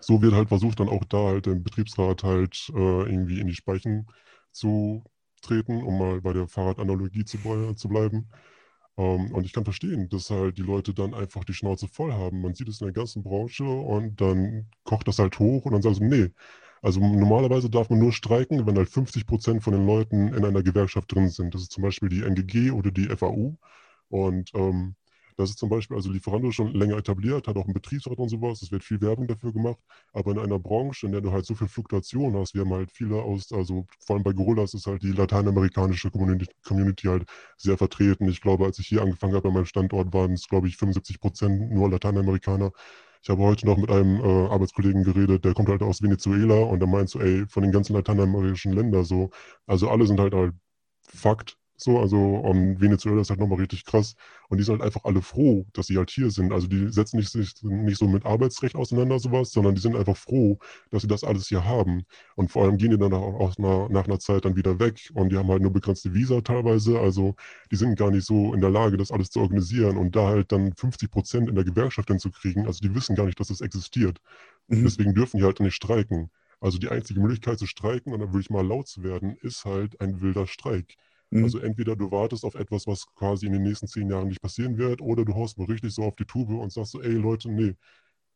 So 0.01 0.22
wird 0.22 0.34
halt 0.34 0.49
versucht, 0.49 0.78
dann 0.80 0.89
auch 0.89 1.05
da 1.05 1.18
halt 1.18 1.47
den 1.47 1.64
Betriebsrat 1.64 2.22
halt 2.22 2.70
äh, 2.74 3.03
irgendwie 3.11 3.41
in 3.41 3.49
die 3.49 3.55
Speichen 3.55 4.07
zu 4.53 5.03
treten, 5.43 5.82
um 5.82 5.99
mal 5.99 6.20
bei 6.20 6.32
der 6.32 6.49
Fahrradanalogie 6.49 7.24
zu, 7.24 7.39
zu 7.74 7.89
bleiben. 7.89 8.28
Um, 8.97 9.26
ähm, 9.26 9.32
und 9.34 9.44
ich 9.44 9.53
kann 9.53 9.64
verstehen, 9.64 10.09
dass 10.09 10.30
halt 10.30 10.59
die 10.59 10.62
Leute 10.62 10.94
dann 10.94 11.14
einfach 11.14 11.44
die 11.44 11.55
Schnauze 11.55 11.86
voll 11.88 12.12
haben. 12.12 12.40
Man 12.40 12.55
sieht 12.55 12.68
es 12.68 12.80
in 12.80 12.86
der 12.86 12.94
ganzen 12.94 13.22
Branche 13.22 13.64
und 13.64 14.20
dann 14.20 14.66
kocht 14.84 15.07
das 15.09 15.18
halt 15.18 15.38
hoch 15.38 15.64
und 15.66 15.72
dann 15.72 15.82
sagen 15.82 15.97
sie, 15.97 16.05
nee. 16.05 16.30
Also 16.82 17.01
normalerweise 17.01 17.68
darf 17.70 17.90
man 17.90 17.99
nur 17.99 18.12
streiken, 18.12 18.66
wenn 18.66 18.76
halt 18.76 18.88
50 18.88 19.26
Prozent 19.26 19.62
von 19.62 19.72
den 19.72 19.86
Leuten 19.86 20.28
in 20.34 20.44
einer 20.44 20.62
Gewerkschaft 20.62 21.12
drin 21.14 21.28
sind. 21.28 21.55
Das 21.55 21.62
ist 21.62 21.72
zum 21.72 21.82
Beispiel 21.82 22.09
die 22.09 22.22
NGG 22.22 22.70
oder 22.70 22.90
die 22.90 23.09
FAU. 23.09 23.57
Und 24.09 24.53
ähm, 24.55 24.94
das 25.37 25.51
ist 25.51 25.59
zum 25.59 25.68
Beispiel, 25.68 25.97
also 25.97 26.11
Lieferando 26.11 26.51
schon 26.51 26.74
länger 26.74 26.97
etabliert, 26.97 27.47
hat 27.49 27.57
auch 27.57 27.64
einen 27.64 27.74
Betriebsrat 27.74 28.18
und 28.18 28.28
sowas, 28.28 28.62
es 28.62 28.72
wird 28.72 28.84
viel 28.84 29.01
Werbung 29.01 29.26
dafür 29.26 29.53
gemacht, 29.53 29.78
aber 30.12 30.32
in 30.32 30.39
einer 30.39 30.59
Branche, 30.59 31.07
in 31.07 31.12
der 31.12 31.20
du 31.20 31.32
halt 31.32 31.47
so 31.47 31.55
viel 31.55 31.68
Fluktuation 31.68 32.37
hast, 32.37 32.55
wir 32.55 32.62
haben 32.62 32.72
halt 32.72 32.91
viele 32.93 33.16
aus, 33.22 33.53
also 33.53 33.87
vor 34.05 34.16
allem 34.16 34.22
bei 34.24 34.32
Gorillas 34.32 34.74
ist 34.74 34.87
halt 34.87 35.03
die 35.03 35.12
lateinamerikanische 35.12 36.11
Community, 36.11 37.07
halt 37.09 37.24
sehr 37.57 37.76
vertreten. 37.78 38.28
Ich 38.28 38.41
glaube, 38.41 38.64
als 38.64 38.78
ich 38.78 38.87
hier 38.89 39.03
angefangen 39.03 39.34
habe 39.34 39.49
bei 39.49 39.55
meinem 39.55 39.66
Standort, 39.66 40.12
waren 40.12 40.32
es, 40.32 40.49
glaube 40.49 40.68
ich, 40.68 40.76
75 40.76 41.20
Prozent 41.20 41.70
nur 41.70 41.91
Lateinamerikaner. 41.91 42.72
Ich 43.22 43.28
habe 43.30 43.43
heute 43.43 43.66
noch 43.66 43.76
mit 43.76 43.91
einem 43.91 44.20
äh, 44.20 44.49
Arbeitskollegen 44.49 45.03
geredet, 45.05 45.45
der 45.45 45.55
kommt 45.55 45.68
halt 45.68 45.82
aus 45.82 46.01
Venezuela 46.03 46.62
und 46.64 46.80
der 46.80 46.89
meint 46.89 47.09
so, 47.11 47.20
ey, 47.20 47.47
von 47.49 47.62
den 47.62 47.72
ganzen 47.72 47.95
lateinamerikanischen 47.95 48.72
Ländern 48.72 49.05
so, 49.05 49.30
also 49.66 49.89
alle 49.91 50.07
sind 50.07 50.20
halt 50.20 50.34
halt 50.34 50.55
Fakt, 51.09 51.59
So, 51.79 51.99
also 52.01 52.16
um, 52.16 52.81
Venezuela 52.81 53.20
ist 53.20 53.29
halt 53.31 53.39
nochmal 53.41 53.59
richtig 53.59 53.85
krass. 53.85 54.14
Und 54.49 54.59
die 54.59 54.64
sind 54.64 54.74
halt 54.74 54.83
einfach 54.83 55.05
alle 55.05 55.20
froh, 55.20 55.66
dass 55.74 55.87
sie 55.89 55.99
halt 55.99 56.11
hier 56.11 56.31
sind. 56.31 56.53
Also 56.53 56.66
die 56.68 56.89
setzen 56.91 57.18
nicht, 57.18 57.31
sich 57.31 57.53
nicht 57.62 57.99
so 57.99 58.09
mit 58.09 58.24
Arbeitsrecht 58.24 58.74
auseinander, 58.77 59.18
sowas, 59.18 59.51
sondern 59.53 59.74
die 59.74 59.81
sind 59.83 59.95
einfach 59.95 60.16
froh, 60.16 60.59
dass 60.91 61.03
sie 61.03 61.09
das 61.09 61.22
alles 61.22 61.49
hier 61.49 61.64
haben. 61.64 62.05
Und 62.35 62.51
vor 62.51 62.64
allem 62.64 62.79
gehen 62.79 62.93
die 62.93 62.99
dann 62.99 63.12
auch, 63.12 63.35
auch 63.41 63.59
nach, 63.59 63.89
nach 63.91 64.07
einer 64.07 64.18
Zeit 64.18 64.45
dann 64.47 64.57
wieder 64.57 64.79
weg. 64.79 65.11
Und 65.14 65.31
die 65.31 65.37
haben 65.37 65.49
halt 65.49 65.61
nur 65.62 65.72
begrenzte 65.72 66.14
Visa 66.14 66.41
teilweise. 66.41 66.99
Also 66.99 67.35
die 67.70 67.77
sind 67.77 67.97
gar 67.99 68.11
nicht 68.11 68.27
so 68.27 68.55
in 68.55 68.61
der 68.61 68.70
Lage, 68.70 68.97
das 68.97 69.11
alles 69.11 69.31
zu 69.31 69.41
organisieren 69.41 69.97
und 69.99 70.16
da 70.16 70.29
halt 70.29 70.53
dann 70.53 70.72
50 70.74 71.11
Prozent 71.11 71.49
in 71.49 71.55
der 71.55 71.64
Gewerkschaft 71.64 72.09
hinzukriegen. 72.09 72.66
Also 72.66 72.81
die 72.81 72.95
wissen 72.95 73.16
gar 73.16 73.27
nicht, 73.27 73.39
dass 73.41 73.49
das 73.49 73.61
existiert. 73.61 74.18
Mhm. 74.68 74.85
Deswegen 74.85 75.14
dürfen 75.14 75.39
die 75.39 75.45
halt 75.45 75.61
nicht 75.61 75.74
streiken. 75.74 76.31
Also 76.61 76.79
die 76.79 76.89
einzige 76.89 77.20
Möglichkeit 77.20 77.59
zu 77.59 77.66
streiken, 77.66 78.12
und 78.12 78.20
dann 78.20 78.31
würde 78.33 78.41
ich 78.41 78.51
mal 78.51 78.66
laut 78.66 78.89
zu 78.89 79.03
werden, 79.03 79.37
ist 79.43 79.64
halt 79.64 80.01
ein 80.01 80.20
wilder 80.20 80.47
Streik. 80.47 80.97
Mhm. 81.31 81.45
Also 81.45 81.59
entweder 81.59 81.97
du 81.97 82.11
wartest 82.11 82.45
auf 82.45 82.55
etwas, 82.55 82.87
was 82.87 83.07
quasi 83.14 83.47
in 83.47 83.53
den 83.53 83.62
nächsten 83.62 83.87
zehn 83.89 84.11
Jahren 84.11 84.29
nicht 84.29 84.43
passieren 84.43 84.79
wird, 84.79 85.01
oder 85.01 85.24
du 85.24 85.35
haust 85.35 85.59
mal 85.59 85.66
richtig 85.66 85.93
so 85.93 86.03
auf 86.03 86.16
die 86.16 86.24
Tube 86.24 86.51
und 86.51 86.72
sagst 86.72 86.93
so, 86.93 87.03
ey 87.03 87.12
Leute, 87.12 87.51
nee, 87.51 87.74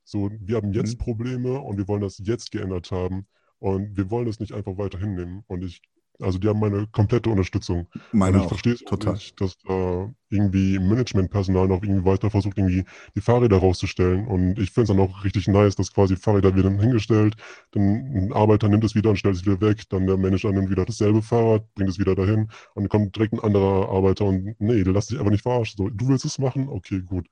so, 0.04 0.30
wir 0.40 0.56
haben 0.56 0.72
jetzt 0.72 0.98
mhm. 0.98 1.04
Probleme 1.04 1.60
und 1.60 1.76
wir 1.76 1.86
wollen 1.86 2.00
das 2.00 2.18
jetzt 2.18 2.50
geändert 2.50 2.90
haben 2.90 3.26
und 3.58 3.96
wir 3.96 4.10
wollen 4.10 4.26
das 4.26 4.40
nicht 4.40 4.52
einfach 4.52 4.76
weiter 4.76 4.98
hinnehmen. 4.98 5.44
Und 5.46 5.62
ich 5.62 5.82
also 6.20 6.38
die 6.38 6.48
haben 6.48 6.60
meine 6.60 6.86
komplette 6.88 7.30
Unterstützung. 7.30 7.86
Meine 8.12 8.36
und 8.36 8.42
ich 8.42 8.48
verstehe 8.48 8.74
es 8.74 8.80
total. 8.80 9.14
Nicht, 9.14 9.40
dass 9.40 9.58
da 9.58 10.12
irgendwie 10.28 10.78
Managementpersonal 10.78 11.68
noch 11.68 11.82
irgendwie 11.82 12.04
weiter 12.04 12.30
versucht, 12.30 12.56
irgendwie 12.56 12.84
die 13.16 13.20
Fahrräder 13.20 13.58
rauszustellen. 13.58 14.26
Und 14.26 14.58
ich 14.58 14.70
finde 14.70 14.92
es 14.92 14.96
dann 14.96 15.00
auch 15.00 15.24
richtig 15.24 15.48
nice, 15.48 15.76
dass 15.76 15.92
quasi 15.92 16.16
Fahrräder 16.16 16.54
wieder 16.54 16.70
hingestellt, 16.70 17.36
dann 17.72 17.82
ein 17.82 18.32
Arbeiter 18.32 18.68
nimmt 18.68 18.84
es 18.84 18.94
wieder 18.94 19.10
und 19.10 19.16
stellt 19.16 19.36
es 19.36 19.44
wieder 19.44 19.60
weg, 19.60 19.88
dann 19.88 20.06
der 20.06 20.16
Manager 20.16 20.52
nimmt 20.52 20.70
wieder 20.70 20.84
dasselbe 20.84 21.22
Fahrrad, 21.22 21.64
bringt 21.74 21.90
es 21.90 21.98
wieder 21.98 22.14
dahin 22.14 22.48
und 22.74 22.84
dann 22.84 22.88
kommt 22.88 23.16
direkt 23.16 23.34
ein 23.34 23.40
anderer 23.40 23.88
Arbeiter 23.88 24.24
und 24.26 24.54
nee, 24.60 24.82
lass 24.82 25.08
dich 25.08 25.18
einfach 25.18 25.32
nicht 25.32 25.42
verarschen. 25.42 25.76
So, 25.76 25.88
du 25.88 26.08
willst 26.08 26.24
es 26.24 26.38
machen? 26.38 26.68
Okay, 26.68 27.02
gut. 27.02 27.26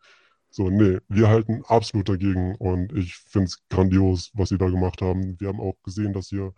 So, 0.51 0.71
nee, 0.71 0.99
wir 1.09 1.29
halten 1.29 1.63
absolut 1.67 2.09
dagegen 2.09 2.55
und 2.57 2.93
ich 2.95 3.15
finde 3.17 3.47
es 3.47 3.63
grandios, 3.69 4.31
was 4.35 4.49
sie 4.49 4.59
da 4.59 4.69
gemacht 4.69 5.03
haben. 5.03 5.39
Wir 5.39 5.49
haben 5.49 5.61
auch 5.61 5.75
gesehen, 5.85 6.13
dass 6.15 6.29
hier 6.29 6.53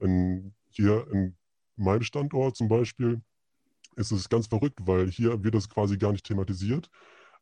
in, 0.00 0.52
hier 0.70 1.06
in 1.12 1.36
meinem 1.76 2.02
Standort 2.02 2.56
zum 2.56 2.68
Beispiel 2.68 3.20
ist 3.96 4.12
es 4.12 4.28
ganz 4.28 4.46
verrückt, 4.46 4.78
weil 4.82 5.10
hier 5.10 5.42
wird 5.42 5.54
das 5.54 5.68
quasi 5.68 5.96
gar 5.96 6.12
nicht 6.12 6.26
thematisiert. 6.26 6.90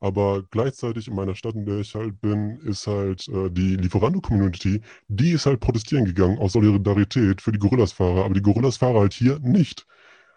Aber 0.00 0.42
gleichzeitig 0.50 1.08
in 1.08 1.14
meiner 1.14 1.34
Stadt, 1.34 1.54
in 1.54 1.66
der 1.66 1.78
ich 1.80 1.94
halt 1.94 2.20
bin, 2.20 2.58
ist 2.60 2.86
halt 2.86 3.26
äh, 3.28 3.50
die 3.50 3.76
Lieferando-Community, 3.76 4.82
die 5.08 5.30
ist 5.32 5.46
halt 5.46 5.60
protestieren 5.60 6.04
gegangen 6.04 6.38
aus 6.38 6.52
Solidarität 6.52 7.40
für 7.40 7.52
die 7.52 7.58
Gorillas-Fahrer, 7.58 8.24
aber 8.24 8.34
die 8.34 8.42
Gorillas-Fahrer 8.42 9.00
halt 9.00 9.14
hier 9.14 9.38
nicht. 9.40 9.86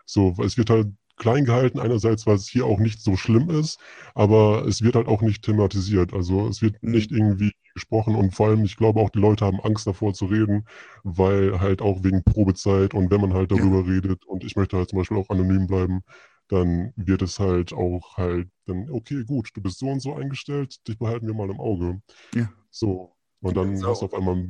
So, 0.06 0.36
es 0.44 0.58
wird 0.58 0.70
halt 0.70 0.88
klein 1.18 1.46
gehalten, 1.46 1.80
einerseits, 1.80 2.26
weil 2.26 2.36
es 2.36 2.48
hier 2.48 2.66
auch 2.66 2.80
nicht 2.80 3.02
so 3.02 3.18
schlimm 3.18 3.50
ist, 3.50 3.80
aber 4.16 4.66
es 4.66 4.82
wird 4.82 4.96
halt 4.96 5.08
auch 5.08 5.22
nicht 5.22 5.44
thematisiert. 5.44 6.14
Also 6.14 6.48
es 6.48 6.62
wird 6.62 6.82
mhm. 6.82 6.92
nicht 6.92 7.12
irgendwie 7.12 7.52
gesprochen 7.74 8.16
und 8.16 8.34
vor 8.34 8.48
allem, 8.48 8.64
ich 8.64 8.78
glaube 8.78 9.00
auch, 9.00 9.10
die 9.10 9.20
Leute 9.20 9.46
haben 9.46 9.60
Angst 9.62 9.86
davor 9.88 10.14
zu 10.14 10.26
reden, 10.26 10.66
weil 11.04 11.60
halt 11.60 11.82
auch 11.82 12.04
wegen 12.04 12.24
Probezeit 12.24 12.94
und 12.94 13.12
wenn 13.12 13.22
man 13.22 13.34
halt 13.34 13.52
darüber 13.52 13.80
ja. 13.80 13.94
redet 13.94 14.26
und 14.26 14.44
ich 14.44 14.56
möchte 14.56 14.78
halt 14.78 14.90
zum 14.90 15.00
Beispiel 15.00 15.18
auch 15.18 15.30
anonym 15.30 15.68
bleiben, 15.68 16.02
dann 16.48 16.94
wird 16.96 17.22
es 17.22 17.40
halt 17.40 17.74
auch 17.74 18.16
halt 18.18 18.48
dann, 18.66 18.90
okay, 18.90 19.24
gut, 19.26 19.50
du 19.54 19.62
bist 19.62 19.80
so 19.80 19.88
und 19.88 20.02
so 20.02 20.16
eingestellt, 20.16 20.88
dich 20.88 20.98
behalten 20.98 21.28
wir 21.28 21.34
mal 21.34 21.50
im 21.50 21.60
Auge. 21.60 22.02
Ja. 22.34 22.50
So. 22.70 23.14
Und 23.42 23.56
dann 23.56 23.86
hast 23.86 24.02
du 24.02 24.06
auf 24.06 24.14
einmal 24.14 24.48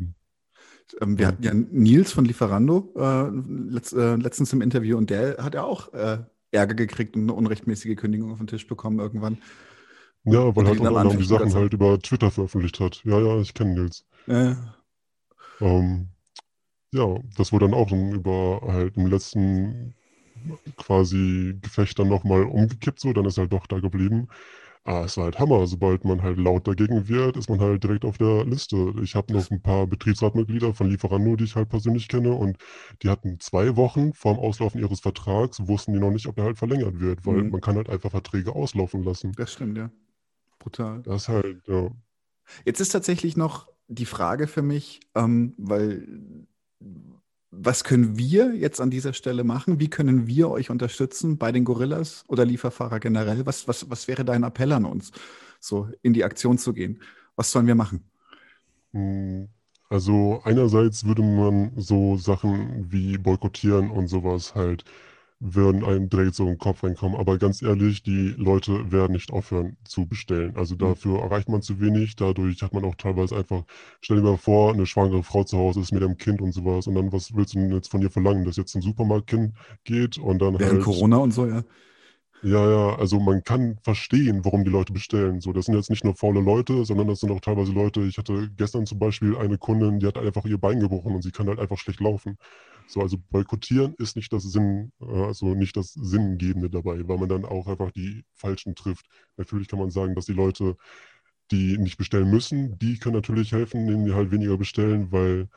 ähm, 1.01 1.17
wir 1.17 1.27
hatten 1.27 1.43
ja 1.43 1.53
Nils 1.53 2.11
von 2.13 2.25
Lieferando 2.25 2.93
äh, 2.95 3.29
letzt, 3.73 3.93
äh, 3.93 4.15
letztens 4.15 4.53
im 4.53 4.61
Interview 4.61 4.97
und 4.97 5.09
der 5.09 5.37
hat 5.43 5.53
ja 5.53 5.63
auch 5.63 5.93
äh, 5.93 6.19
Ärger 6.57 6.75
gekriegt 6.75 7.15
und 7.15 7.23
eine 7.23 7.33
unrechtmäßige 7.33 7.95
Kündigung 7.95 8.31
auf 8.31 8.39
den 8.39 8.47
Tisch 8.47 8.67
bekommen 8.67 8.99
irgendwann. 8.99 9.37
Ja, 10.23 10.53
weil 10.55 10.67
halt 10.67 10.79
unter 10.79 10.97
anderem 10.97 11.19
die 11.19 11.25
Sachen 11.25 11.53
halt 11.53 11.73
über 11.73 11.99
Twitter 11.99 12.31
veröffentlicht 12.31 12.79
hat. 12.79 13.01
Ja, 13.05 13.19
ja, 13.19 13.39
ich 13.39 13.53
kenne 13.53 13.75
Nils. 13.75 14.05
Äh. 14.27 14.55
Ähm, 15.61 16.09
ja, 16.91 17.17
das 17.37 17.51
wurde 17.53 17.65
dann 17.65 17.73
auch 17.73 17.91
über 17.91 18.61
halt 18.67 18.97
im 18.97 19.07
letzten 19.07 19.95
quasi 20.77 21.57
Gefecht 21.61 21.97
dann 21.99 22.09
nochmal 22.09 22.43
umgekippt, 22.43 22.99
so, 22.99 23.13
dann 23.13 23.25
ist 23.25 23.37
er 23.37 23.43
halt 23.43 23.53
doch 23.53 23.67
da 23.67 23.79
geblieben. 23.79 24.27
Ah, 24.87 25.03
es 25.03 25.17
war 25.17 25.25
halt 25.25 25.37
Hammer. 25.37 25.67
Sobald 25.67 26.05
man 26.05 26.21
halt 26.21 26.37
laut 26.37 26.65
dagegen 26.65 27.09
wird, 27.09 27.35
ist 27.35 27.49
man 27.49 27.59
halt 27.59 27.83
direkt 27.83 28.05
auf 28.05 28.17
der 28.17 28.45
Liste. 28.45 28.93
Ich 29.03 29.15
habe 29.15 29.33
noch 29.33 29.51
ein 29.51 29.61
paar 29.61 29.85
Betriebsratmitglieder 29.85 30.73
von 30.73 30.89
Lieferando, 30.89 31.35
die 31.35 31.43
ich 31.43 31.57
halt 31.57 31.67
persönlich 31.67 32.07
kenne, 32.07 32.33
und 32.33 32.57
die 33.01 33.09
hatten 33.09 33.37
zwei 33.41 33.75
Wochen 33.75 34.13
vorm 34.13 34.39
Auslaufen 34.39 34.79
ihres 34.79 35.01
Vertrags, 35.01 35.67
wussten 35.67 35.91
die 35.91 35.99
noch 35.99 36.11
nicht, 36.11 36.25
ob 36.27 36.37
er 36.37 36.45
halt 36.45 36.57
verlängert 36.57 37.01
wird, 37.01 37.25
weil 37.25 37.43
mhm. 37.43 37.49
man 37.49 37.59
kann 37.59 37.75
halt 37.75 37.89
einfach 37.89 38.11
Verträge 38.11 38.55
auslaufen 38.55 39.03
lassen. 39.03 39.33
Das 39.33 39.51
stimmt, 39.51 39.77
ja. 39.77 39.91
Brutal. 40.57 41.01
Das 41.03 41.27
halt, 41.27 41.67
ja. 41.67 41.91
Jetzt 42.63 42.79
ist 42.79 42.89
tatsächlich 42.89 43.35
noch 43.35 43.67
die 43.89 44.05
Frage 44.05 44.47
für 44.47 44.61
mich, 44.61 45.01
ähm, 45.15 45.53
weil 45.57 46.07
was 47.59 47.83
können 47.83 48.17
wir 48.17 48.55
jetzt 48.55 48.79
an 48.79 48.89
dieser 48.89 49.13
Stelle 49.13 49.43
machen? 49.43 49.79
Wie 49.79 49.89
können 49.89 50.27
wir 50.27 50.49
euch 50.49 50.69
unterstützen 50.69 51.37
bei 51.37 51.51
den 51.51 51.65
Gorillas 51.65 52.23
oder 52.27 52.45
Lieferfahrer 52.45 52.99
generell? 52.99 53.45
Was, 53.45 53.67
was, 53.67 53.89
was 53.89 54.07
wäre 54.07 54.23
dein 54.23 54.43
Appell 54.43 54.71
an 54.71 54.85
uns, 54.85 55.11
so 55.59 55.89
in 56.01 56.13
die 56.13 56.23
Aktion 56.23 56.57
zu 56.57 56.73
gehen? 56.73 57.01
Was 57.35 57.51
sollen 57.51 57.67
wir 57.67 57.75
machen? 57.75 58.03
Hm, 58.93 59.49
also 59.89 60.41
einerseits 60.43 61.05
würde 61.05 61.23
man 61.23 61.71
so 61.75 62.17
Sachen 62.17 62.91
wie 62.91 63.17
boykottieren 63.17 63.89
und 63.89 64.07
sowas 64.07 64.55
halt 64.55 64.83
würden 65.39 65.83
einem 65.83 66.09
direkt 66.09 66.35
so 66.35 66.47
im 66.47 66.57
Kopf 66.57 66.83
reinkommen. 66.83 67.19
Aber 67.19 67.37
ganz 67.37 67.61
ehrlich, 67.61 68.01
die 68.01 68.33
Leute 68.37 68.91
werden 68.91 69.13
nicht 69.13 69.31
aufhören 69.31 69.77
zu 69.83 70.07
bestellen. 70.07 70.55
Also 70.55 70.75
mhm. 70.75 70.79
dafür 70.79 71.19
erreicht 71.19 71.49
man 71.49 71.61
zu 71.61 71.79
wenig. 71.79 72.15
Dadurch 72.15 72.61
hat 72.63 72.73
man 72.73 72.83
auch 72.85 72.95
teilweise 72.95 73.37
einfach, 73.37 73.63
stell 74.01 74.17
dir 74.17 74.23
mal 74.23 74.37
vor, 74.37 74.73
eine 74.73 74.85
schwangere 74.85 75.23
Frau 75.23 75.43
zu 75.43 75.57
Hause 75.57 75.81
ist 75.81 75.91
mit 75.91 76.03
einem 76.03 76.17
Kind 76.17 76.41
und 76.41 76.53
sowas. 76.53 76.87
Und 76.87 76.95
dann, 76.95 77.11
was 77.11 77.35
willst 77.35 77.53
du 77.53 77.59
denn 77.59 77.71
jetzt 77.71 77.89
von 77.89 78.01
ihr 78.01 78.09
verlangen, 78.09 78.45
dass 78.45 78.57
jetzt 78.57 78.71
zum 78.71 78.81
Supermarkt 78.81 79.35
geht 79.83 80.17
und 80.17 80.41
dann 80.41 80.59
Während 80.59 80.75
halt. 80.75 80.83
Corona 80.83 81.17
und 81.17 81.31
so, 81.31 81.45
ja. 81.45 81.63
Ja, 82.43 82.69
ja, 82.69 82.95
also 82.95 83.19
man 83.19 83.43
kann 83.43 83.77
verstehen, 83.81 84.45
warum 84.45 84.63
die 84.63 84.69
Leute 84.69 84.93
bestellen. 84.93 85.41
So, 85.41 85.53
das 85.53 85.65
sind 85.65 85.75
jetzt 85.75 85.89
nicht 85.89 86.03
nur 86.03 86.15
faule 86.15 86.39
Leute, 86.39 86.85
sondern 86.85 87.07
das 87.07 87.19
sind 87.19 87.31
auch 87.31 87.41
teilweise 87.41 87.71
Leute. 87.71 88.01
Ich 88.01 88.19
hatte 88.19 88.49
gestern 88.55 88.85
zum 88.85 88.99
Beispiel 88.99 89.35
eine 89.35 89.57
Kundin, 89.57 89.99
die 89.99 90.05
hat 90.05 90.19
einfach 90.19 90.45
ihr 90.45 90.59
Bein 90.59 90.79
gebrochen 90.79 91.15
und 91.15 91.23
sie 91.23 91.31
kann 91.31 91.47
halt 91.47 91.59
einfach 91.59 91.77
schlecht 91.77 91.99
laufen. 91.99 92.37
So, 92.87 93.01
also 93.01 93.17
boykottieren 93.31 93.95
ist 93.99 94.15
nicht 94.15 94.31
das 94.33 94.43
Sinn, 94.43 94.91
äh, 95.01 95.05
also 95.05 95.53
nicht 95.55 95.75
das 95.77 95.93
Sinngebende 95.93 96.69
dabei, 96.69 97.07
weil 97.07 97.17
man 97.17 97.29
dann 97.29 97.45
auch 97.45 97.67
einfach 97.67 97.91
die 97.91 98.25
Falschen 98.35 98.75
trifft. 98.75 99.07
Natürlich 99.37 99.67
kann 99.67 99.79
man 99.79 99.91
sagen, 99.91 100.15
dass 100.15 100.25
die 100.25 100.33
Leute, 100.33 100.77
die 101.51 101.77
nicht 101.77 101.97
bestellen 101.97 102.29
müssen, 102.29 102.77
die 102.79 102.97
können 102.99 103.15
natürlich 103.15 103.51
helfen, 103.53 103.81
indem 103.81 104.05
die 104.05 104.13
halt 104.13 104.31
weniger 104.31 104.57
bestellen, 104.57 105.11
weil 105.11 105.49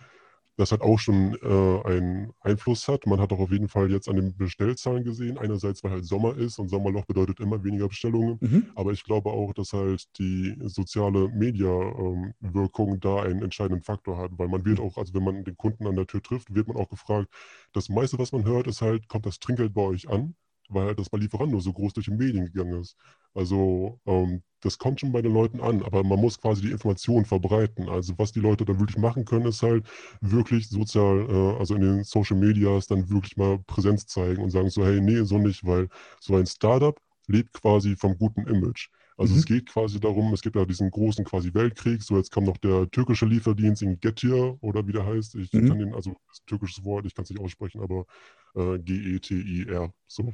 das 0.60 0.72
halt 0.72 0.82
auch 0.82 0.98
schon 0.98 1.36
äh, 1.42 1.88
einen 1.88 2.32
Einfluss 2.40 2.86
hat. 2.86 3.06
Man 3.06 3.20
hat 3.20 3.32
auch 3.32 3.38
auf 3.38 3.50
jeden 3.50 3.68
Fall 3.68 3.90
jetzt 3.90 4.08
an 4.08 4.16
den 4.16 4.36
Bestellzahlen 4.36 5.04
gesehen. 5.04 5.38
Einerseits, 5.38 5.82
weil 5.82 5.92
halt 5.92 6.04
Sommer 6.04 6.36
ist 6.36 6.58
und 6.58 6.68
Sommerloch 6.68 7.06
bedeutet 7.06 7.40
immer 7.40 7.64
weniger 7.64 7.88
Bestellungen. 7.88 8.38
Mhm. 8.40 8.66
Aber 8.74 8.92
ich 8.92 9.02
glaube 9.04 9.30
auch, 9.30 9.54
dass 9.54 9.72
halt 9.72 10.06
die 10.18 10.56
soziale 10.64 11.28
Media-Wirkung 11.28 12.94
ähm, 12.94 13.00
da 13.00 13.22
einen 13.22 13.42
entscheidenden 13.42 13.82
Faktor 13.82 14.18
hat, 14.18 14.32
weil 14.36 14.48
man 14.48 14.64
wird 14.64 14.78
mhm. 14.78 14.84
auch, 14.84 14.98
also 14.98 15.14
wenn 15.14 15.24
man 15.24 15.44
den 15.44 15.56
Kunden 15.56 15.86
an 15.86 15.96
der 15.96 16.06
Tür 16.06 16.22
trifft, 16.22 16.54
wird 16.54 16.68
man 16.68 16.76
auch 16.76 16.88
gefragt, 16.88 17.28
das 17.72 17.88
meiste, 17.88 18.18
was 18.18 18.32
man 18.32 18.44
hört, 18.44 18.66
ist 18.66 18.82
halt, 18.82 19.08
kommt 19.08 19.26
das 19.26 19.38
Trinkgeld 19.38 19.72
bei 19.74 19.82
euch 19.82 20.08
an? 20.08 20.34
Weil 20.70 20.94
das 20.94 21.10
bei 21.10 21.18
Lieferando 21.18 21.60
so 21.60 21.72
groß 21.72 21.92
durch 21.92 22.06
die 22.06 22.12
Medien 22.12 22.46
gegangen 22.46 22.80
ist. 22.80 22.96
Also 23.34 24.00
ähm, 24.06 24.42
das 24.60 24.78
kommt 24.78 25.00
schon 25.00 25.12
bei 25.12 25.22
den 25.22 25.32
Leuten 25.32 25.60
an, 25.60 25.82
aber 25.82 26.04
man 26.04 26.20
muss 26.20 26.40
quasi 26.40 26.62
die 26.62 26.72
Information 26.72 27.24
verbreiten. 27.24 27.88
Also 27.88 28.14
was 28.18 28.32
die 28.32 28.40
Leute 28.40 28.64
dann 28.64 28.78
wirklich 28.78 28.98
machen 28.98 29.24
können, 29.24 29.46
ist 29.46 29.62
halt 29.62 29.86
wirklich 30.20 30.68
sozial, 30.68 31.26
äh, 31.28 31.58
also 31.58 31.74
in 31.74 31.82
den 31.82 32.04
Social 32.04 32.36
Medias 32.36 32.86
dann 32.86 33.08
wirklich 33.10 33.36
mal 33.36 33.58
Präsenz 33.66 34.06
zeigen 34.06 34.42
und 34.42 34.50
sagen 34.50 34.70
so, 34.70 34.84
hey, 34.84 35.00
nee, 35.00 35.22
so 35.22 35.38
nicht, 35.38 35.64
weil 35.64 35.88
so 36.20 36.36
ein 36.36 36.46
Startup 36.46 36.98
lebt 37.26 37.52
quasi 37.52 37.96
vom 37.96 38.16
guten 38.18 38.46
Image. 38.46 38.88
Also 39.20 39.34
mhm. 39.34 39.40
es 39.40 39.44
geht 39.44 39.66
quasi 39.66 40.00
darum, 40.00 40.32
es 40.32 40.40
gibt 40.40 40.56
ja 40.56 40.64
diesen 40.64 40.90
großen 40.90 41.26
quasi 41.26 41.52
Weltkrieg, 41.52 42.02
so 42.02 42.16
jetzt 42.16 42.32
kommt 42.32 42.46
noch 42.46 42.56
der 42.56 42.90
türkische 42.90 43.26
Lieferdienst 43.26 43.82
in 43.82 44.00
Getir 44.00 44.56
oder 44.62 44.86
wie 44.86 44.92
der 44.92 45.04
heißt. 45.04 45.34
Ich 45.34 45.52
mhm. 45.52 45.68
kann 45.68 45.78
den, 45.78 45.94
also 45.94 46.12
das 46.26 46.38
ist 46.38 46.42
ein 46.44 46.46
türkisches 46.46 46.84
Wort, 46.84 47.04
ich 47.04 47.14
kann 47.14 47.24
es 47.24 47.30
nicht 47.30 47.38
aussprechen, 47.38 47.82
aber 47.82 48.06
äh, 48.54 48.78
G-E-T-I-R, 48.78 49.92
so. 50.06 50.32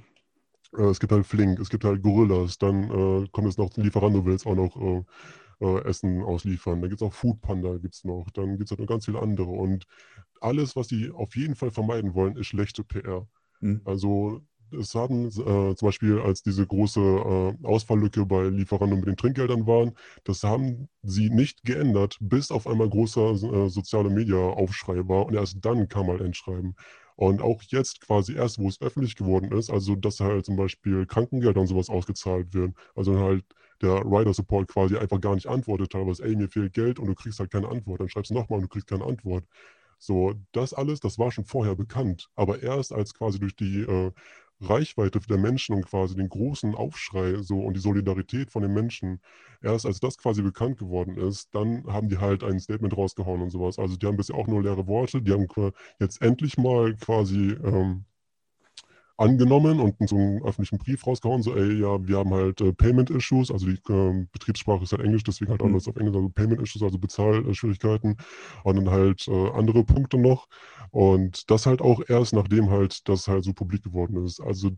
Äh, 0.76 0.84
es 0.84 1.00
gibt 1.00 1.12
halt 1.12 1.26
Flink, 1.26 1.58
es 1.60 1.70
gibt 1.70 1.84
halt 1.84 2.02
Gorillas, 2.02 2.58
dann 2.58 2.84
äh, 2.84 3.28
kommt 3.32 3.48
es 3.48 3.58
noch 3.58 3.70
zum 3.70 3.84
Lieferando, 3.84 4.24
will 4.24 4.32
jetzt 4.32 4.46
auch 4.46 4.54
noch 4.54 4.76
äh, 5.60 5.80
Essen 5.84 6.22
ausliefern. 6.22 6.80
Dann 6.80 6.90
gibt 6.90 7.00
es 7.02 7.06
auch 7.06 7.12
Food 7.12 7.40
Panda, 7.40 7.76
gibt's 7.78 8.04
noch. 8.04 8.26
Dann 8.34 8.58
gibt 8.58 8.64
es 8.64 8.70
halt 8.70 8.80
noch 8.80 8.86
ganz 8.88 9.06
viele 9.06 9.20
andere. 9.20 9.48
Und 9.50 9.86
alles, 10.40 10.76
was 10.76 10.88
die 10.88 11.10
auf 11.10 11.36
jeden 11.36 11.54
Fall 11.54 11.70
vermeiden 11.70 12.14
wollen, 12.14 12.36
ist 12.36 12.48
schlechte 12.48 12.84
PR. 12.84 13.26
Mhm. 13.60 13.80
Also 13.84 14.42
es 14.72 14.94
haben 14.94 15.26
äh, 15.28 15.30
zum 15.76 15.76
Beispiel, 15.86 16.18
als 16.20 16.42
diese 16.42 16.66
große 16.66 17.00
äh, 17.00 17.66
Ausfalllücke 17.66 18.26
bei 18.26 18.48
Lieferando 18.48 18.96
mit 18.96 19.06
den 19.06 19.16
Trinkgeldern 19.16 19.66
waren, 19.66 19.92
das 20.24 20.42
haben 20.42 20.88
sie 21.02 21.30
nicht 21.30 21.62
geändert, 21.64 22.16
bis 22.20 22.50
auf 22.50 22.66
einmal 22.66 22.88
großer 22.88 23.30
äh, 23.30 23.68
soziale 23.70 24.10
Media 24.10 24.36
Aufschrei 24.36 25.06
war 25.08 25.26
und 25.26 25.34
erst 25.34 25.64
dann 25.64 25.88
kam 25.88 26.08
halt 26.08 26.20
ein 26.20 26.34
Schreiben. 26.34 26.74
Und 27.16 27.40
auch 27.42 27.62
jetzt 27.68 28.00
quasi 28.02 28.34
erst, 28.34 28.58
wo 28.58 28.68
es 28.68 28.80
öffentlich 28.80 29.16
geworden 29.16 29.50
ist, 29.52 29.70
also 29.70 29.96
dass 29.96 30.20
halt 30.20 30.44
zum 30.46 30.56
Beispiel 30.56 31.06
Krankengelder 31.06 31.60
und 31.60 31.66
sowas 31.66 31.88
ausgezahlt 31.88 32.52
werden, 32.54 32.74
also 32.94 33.18
halt 33.18 33.44
der 33.82 34.02
Rider 34.04 34.34
Support 34.34 34.68
quasi 34.68 34.96
einfach 34.96 35.20
gar 35.20 35.34
nicht 35.34 35.46
antwortet, 35.46 35.92
teilweise, 35.92 36.24
ey, 36.24 36.36
mir 36.36 36.48
fehlt 36.48 36.72
Geld 36.74 36.98
und 36.98 37.06
du 37.08 37.14
kriegst 37.14 37.38
halt 37.40 37.50
keine 37.50 37.68
Antwort. 37.68 38.00
Dann 38.00 38.08
schreibst 38.08 38.30
du 38.30 38.34
nochmal 38.34 38.58
und 38.58 38.64
du 38.64 38.68
kriegst 38.68 38.86
keine 38.88 39.04
Antwort. 39.04 39.44
So, 39.98 40.34
das 40.52 40.74
alles, 40.74 41.00
das 41.00 41.18
war 41.18 41.30
schon 41.32 41.44
vorher 41.46 41.74
bekannt. 41.74 42.28
Aber 42.36 42.62
erst 42.62 42.92
als 42.92 43.14
quasi 43.14 43.38
durch 43.40 43.56
die 43.56 43.80
äh, 43.82 44.12
Reichweite 44.61 45.20
der 45.20 45.38
Menschen 45.38 45.74
und 45.74 45.86
quasi 45.86 46.14
den 46.16 46.28
großen 46.28 46.74
Aufschrei 46.74 47.42
so 47.42 47.61
und 47.61 47.74
die 47.74 47.80
Solidarität 47.80 48.50
von 48.50 48.62
den 48.62 48.72
Menschen, 48.72 49.20
erst 49.62 49.86
als 49.86 50.00
das 50.00 50.16
quasi 50.18 50.42
bekannt 50.42 50.78
geworden 50.78 51.16
ist, 51.16 51.54
dann 51.54 51.84
haben 51.86 52.09
die 52.09 52.18
halt 52.18 52.42
ein 52.42 52.59
Statement 52.61 52.96
rausgehauen 52.96 53.42
und 53.42 53.50
sowas. 53.50 53.78
Also 53.78 53.96
die 53.96 54.07
haben 54.07 54.16
bisher 54.16 54.36
auch 54.36 54.46
nur 54.46 54.62
leere 54.62 54.86
Worte, 54.86 55.22
die 55.22 55.32
haben 55.32 55.46
jetzt 56.00 56.22
endlich 56.22 56.57
mal 56.59 56.94
quasi 56.96 57.50
ähm, 57.64 58.04
angenommen 59.16 59.80
und 59.80 59.96
so 60.08 60.16
einen 60.16 60.42
öffentlichen 60.42 60.78
Brief 60.78 61.06
rausgehauen, 61.06 61.42
so, 61.42 61.54
ey, 61.54 61.80
ja, 61.80 62.06
wir 62.06 62.18
haben 62.18 62.34
halt 62.34 62.60
äh, 62.60 62.72
Payment 62.72 63.10
Issues, 63.10 63.50
also 63.50 63.66
die 63.66 63.80
äh, 63.90 64.26
Betriebssprache 64.32 64.84
ist 64.84 64.92
halt 64.92 65.02
Englisch, 65.02 65.24
deswegen 65.24 65.50
halt 65.50 65.62
mhm. 65.62 65.72
alles 65.72 65.88
auf 65.88 65.96
Englisch, 65.96 66.16
also 66.16 66.28
Payment 66.28 66.60
Issues, 66.60 66.82
also 66.82 66.98
Bezahlschwierigkeiten 66.98 68.16
und 68.64 68.76
dann 68.76 68.90
halt 68.90 69.26
äh, 69.28 69.50
andere 69.50 69.84
Punkte 69.84 70.18
noch 70.18 70.48
und 70.90 71.50
das 71.50 71.66
halt 71.66 71.80
auch 71.80 72.02
erst 72.08 72.34
nachdem 72.34 72.70
halt 72.70 73.08
das 73.08 73.28
halt 73.28 73.44
so 73.44 73.52
publik 73.52 73.82
geworden 73.82 74.24
ist. 74.24 74.40
Also 74.40 74.70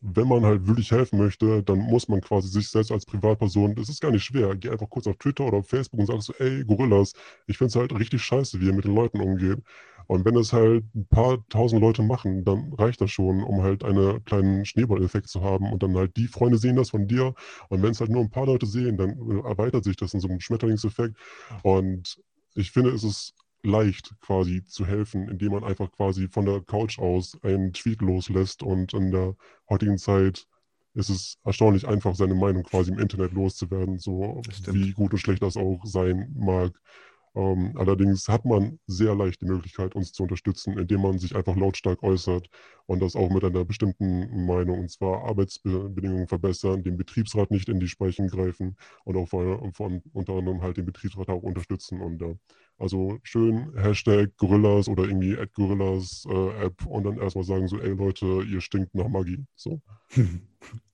wenn 0.00 0.28
man 0.28 0.44
halt 0.44 0.66
wirklich 0.66 0.90
helfen 0.90 1.18
möchte, 1.18 1.62
dann 1.62 1.78
muss 1.78 2.08
man 2.08 2.20
quasi 2.20 2.48
sich 2.48 2.68
selbst 2.68 2.92
als 2.92 3.06
Privatperson, 3.06 3.74
das 3.74 3.88
ist 3.88 4.00
gar 4.00 4.10
nicht 4.10 4.24
schwer, 4.24 4.54
geh 4.56 4.70
einfach 4.70 4.88
kurz 4.88 5.06
auf 5.06 5.16
Twitter 5.16 5.44
oder 5.44 5.58
auf 5.58 5.68
Facebook 5.68 6.00
und 6.00 6.06
sagst 6.06 6.26
so, 6.26 6.34
ey, 6.38 6.64
Gorillas, 6.64 7.12
ich 7.46 7.58
finde 7.58 7.68
es 7.68 7.76
halt 7.76 7.98
richtig 7.98 8.22
scheiße, 8.22 8.60
wie 8.60 8.66
ihr 8.66 8.72
mit 8.72 8.84
den 8.84 8.94
Leuten 8.94 9.20
umgeht. 9.20 9.58
Und 10.06 10.24
wenn 10.24 10.34
das 10.34 10.52
halt 10.52 10.84
ein 10.94 11.06
paar 11.08 11.38
tausend 11.48 11.80
Leute 11.80 12.02
machen, 12.02 12.44
dann 12.44 12.72
reicht 12.74 13.00
das 13.00 13.10
schon, 13.10 13.42
um 13.42 13.62
halt 13.62 13.82
einen 13.82 14.24
kleinen 14.24 14.64
Schneeballeffekt 14.64 15.28
zu 15.28 15.42
haben. 15.42 15.72
Und 15.72 15.82
dann 15.82 15.96
halt 15.96 16.16
die 16.16 16.28
Freunde 16.28 16.58
sehen 16.58 16.76
das 16.76 16.90
von 16.90 17.08
dir. 17.08 17.34
Und 17.68 17.82
wenn 17.82 17.90
es 17.90 18.00
halt 18.00 18.10
nur 18.10 18.22
ein 18.22 18.30
paar 18.30 18.46
Leute 18.46 18.66
sehen, 18.66 18.96
dann 18.96 19.18
erweitert 19.44 19.84
sich 19.84 19.96
das 19.96 20.14
in 20.14 20.20
so 20.20 20.28
einem 20.28 20.40
Schmetterlingseffekt. 20.40 21.16
Und 21.62 22.22
ich 22.54 22.70
finde, 22.70 22.90
es 22.90 23.02
ist 23.02 23.34
leicht 23.62 24.14
quasi 24.20 24.64
zu 24.64 24.86
helfen, 24.86 25.28
indem 25.28 25.52
man 25.52 25.64
einfach 25.64 25.90
quasi 25.92 26.28
von 26.28 26.46
der 26.46 26.60
Couch 26.60 26.98
aus 26.98 27.38
einen 27.42 27.72
Tweet 27.72 28.00
loslässt 28.00 28.62
und 28.62 28.94
in 28.94 29.10
der 29.10 29.34
heutigen 29.68 29.98
Zeit 29.98 30.46
ist 30.94 31.10
es 31.10 31.36
erstaunlich 31.44 31.86
einfach, 31.86 32.14
seine 32.14 32.34
Meinung 32.34 32.62
quasi 32.62 32.90
im 32.90 32.98
Internet 32.98 33.32
loszuwerden, 33.32 33.98
so 33.98 34.40
wie 34.68 34.92
gut 34.92 35.12
und 35.12 35.18
schlecht 35.18 35.42
das 35.42 35.56
auch 35.56 35.84
sein 35.84 36.32
mag. 36.34 36.72
Ähm, 37.36 37.74
allerdings 37.76 38.28
hat 38.28 38.46
man 38.46 38.78
sehr 38.86 39.14
leicht 39.14 39.42
die 39.42 39.46
Möglichkeit, 39.46 39.94
uns 39.94 40.12
zu 40.12 40.22
unterstützen, 40.22 40.78
indem 40.78 41.02
man 41.02 41.18
sich 41.18 41.36
einfach 41.36 41.54
lautstark 41.54 42.02
äußert 42.02 42.48
und 42.86 43.02
das 43.02 43.14
auch 43.14 43.28
mit 43.28 43.44
einer 43.44 43.64
bestimmten 43.64 44.46
Meinung, 44.46 44.80
und 44.80 44.90
zwar 44.90 45.24
Arbeitsbedingungen 45.24 46.28
verbessern, 46.28 46.82
den 46.82 46.96
Betriebsrat 46.96 47.50
nicht 47.50 47.68
in 47.68 47.78
die 47.78 47.88
Speichen 47.88 48.28
greifen 48.28 48.76
und 49.04 49.16
auch 49.16 49.28
von, 49.28 49.74
von 49.74 50.02
unter 50.14 50.32
anderem 50.32 50.62
halt 50.62 50.78
den 50.78 50.86
Betriebsrat 50.86 51.28
auch 51.28 51.42
unterstützen. 51.42 52.00
Und 52.00 52.22
äh, 52.22 52.36
also 52.78 53.18
schön 53.22 53.72
Hashtag 53.76 54.34
Gorillas 54.38 54.88
oder 54.88 55.04
irgendwie 55.04 55.36
at 55.36 55.52
Gorillas 55.52 56.24
äh, 56.30 56.64
App 56.64 56.86
und 56.86 57.04
dann 57.04 57.18
erstmal 57.18 57.44
sagen 57.44 57.68
so, 57.68 57.78
ey 57.78 57.90
Leute, 57.90 58.42
ihr 58.50 58.62
stinkt 58.62 58.94
nach 58.94 59.08
Magie. 59.08 59.44
So. 59.54 59.80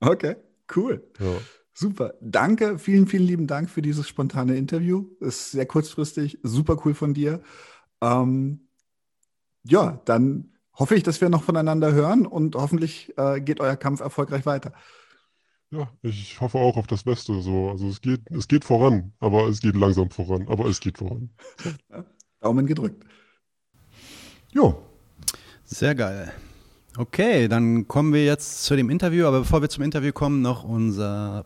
Okay, 0.01 0.35
cool. 0.75 1.01
Ja. 1.19 1.37
Super. 1.73 2.13
Danke, 2.21 2.77
vielen, 2.77 3.07
vielen 3.07 3.25
lieben 3.25 3.47
Dank 3.47 3.69
für 3.69 3.81
dieses 3.81 4.07
spontane 4.07 4.55
Interview. 4.55 5.07
Ist 5.19 5.51
sehr 5.51 5.65
kurzfristig, 5.65 6.39
super 6.43 6.77
cool 6.85 6.93
von 6.93 7.13
dir. 7.13 7.41
Ähm, 8.01 8.67
ja, 9.63 10.01
dann 10.05 10.53
hoffe 10.73 10.95
ich, 10.95 11.03
dass 11.03 11.21
wir 11.21 11.29
noch 11.29 11.43
voneinander 11.43 11.91
hören 11.93 12.25
und 12.25 12.55
hoffentlich 12.55 13.13
äh, 13.17 13.41
geht 13.41 13.59
euer 13.59 13.75
Kampf 13.75 14.01
erfolgreich 14.01 14.45
weiter. 14.45 14.73
Ja, 15.71 15.91
ich 16.03 16.39
hoffe 16.39 16.59
auch 16.59 16.77
auf 16.77 16.85
das 16.85 17.03
Beste. 17.03 17.41
So. 17.41 17.69
Also 17.69 17.87
es 17.87 18.01
geht, 18.01 18.29
es 18.29 18.47
geht 18.47 18.63
voran, 18.63 19.13
aber 19.19 19.47
es 19.47 19.59
geht 19.59 19.75
langsam 19.75 20.11
voran, 20.11 20.47
aber 20.47 20.65
es 20.67 20.79
geht 20.79 20.99
voran. 20.99 21.31
Daumen 22.39 22.67
gedrückt. 22.67 23.03
Jo. 24.51 24.83
Sehr 25.63 25.95
geil. 25.95 26.31
Okay, 26.95 27.47
dann 27.47 27.87
kommen 27.87 28.13
wir 28.13 28.23
jetzt 28.23 28.63
zu 28.65 28.75
dem 28.75 28.91
Interview, 28.91 29.25
aber 29.25 29.39
bevor 29.39 29.63
wir 29.63 29.69
zum 29.69 29.83
Interview 29.83 30.11
kommen, 30.11 30.43
noch 30.43 30.63
unser 30.63 31.45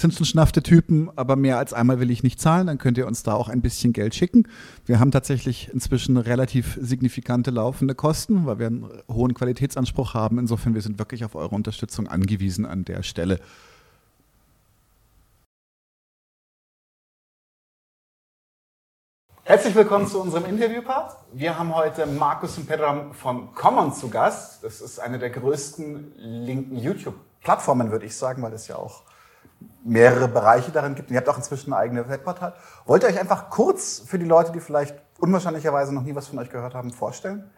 sind 0.00 0.14
schon 0.14 0.26
schnaffte 0.26 0.62
Typen, 0.62 1.10
aber 1.16 1.36
mehr 1.36 1.58
als 1.58 1.72
einmal 1.72 1.98
will 1.98 2.10
ich 2.10 2.22
nicht 2.22 2.40
zahlen, 2.40 2.68
dann 2.68 2.78
könnt 2.78 2.98
ihr 2.98 3.06
uns 3.06 3.22
da 3.22 3.34
auch 3.34 3.48
ein 3.48 3.62
bisschen 3.62 3.92
Geld 3.92 4.14
schicken. 4.14 4.46
Wir 4.86 5.00
haben 5.00 5.10
tatsächlich 5.10 5.70
inzwischen 5.72 6.16
relativ 6.16 6.78
signifikante 6.80 7.50
laufende 7.50 7.94
Kosten, 7.94 8.46
weil 8.46 8.58
wir 8.58 8.68
einen 8.68 8.88
hohen 9.10 9.34
Qualitätsanspruch 9.34 10.14
haben. 10.14 10.38
Insofern, 10.38 10.74
wir 10.74 10.82
sind 10.82 10.98
wirklich 10.98 11.24
auf 11.24 11.34
eure 11.34 11.54
Unterstützung 11.54 12.06
angewiesen 12.06 12.64
an 12.64 12.84
der 12.84 13.02
Stelle. 13.02 13.40
Herzlich 19.42 19.74
willkommen 19.74 20.06
zu 20.06 20.20
unserem 20.20 20.44
Interviewpart. 20.44 21.16
Wir 21.32 21.58
haben 21.58 21.74
heute 21.74 22.06
Markus 22.06 22.58
und 22.58 22.68
Pedram 22.68 23.14
von 23.14 23.54
Common 23.54 23.94
zu 23.94 24.10
Gast. 24.10 24.62
Das 24.62 24.82
ist 24.82 25.00
eine 25.00 25.18
der 25.18 25.30
größten 25.30 26.12
linken 26.18 26.76
YouTube-Plattformen, 26.76 27.90
würde 27.90 28.04
ich 28.04 28.14
sagen, 28.14 28.42
weil 28.42 28.52
es 28.52 28.68
ja 28.68 28.76
auch 28.76 29.07
mehrere 29.84 30.28
Bereiche 30.28 30.70
darin 30.70 30.94
gibt. 30.94 31.08
Und 31.08 31.14
ihr 31.14 31.20
habt 31.20 31.28
auch 31.28 31.36
inzwischen 31.36 31.72
ein 31.72 31.78
eigenes 31.78 32.08
Webportal. 32.08 32.54
Wollt 32.84 33.02
ihr 33.02 33.08
euch 33.08 33.18
einfach 33.18 33.50
kurz 33.50 34.00
für 34.00 34.18
die 34.18 34.26
Leute, 34.26 34.52
die 34.52 34.60
vielleicht 34.60 34.96
unwahrscheinlicherweise 35.18 35.94
noch 35.94 36.02
nie 36.02 36.14
was 36.14 36.28
von 36.28 36.38
euch 36.38 36.50
gehört 36.50 36.74
haben, 36.74 36.90
vorstellen? 36.90 37.50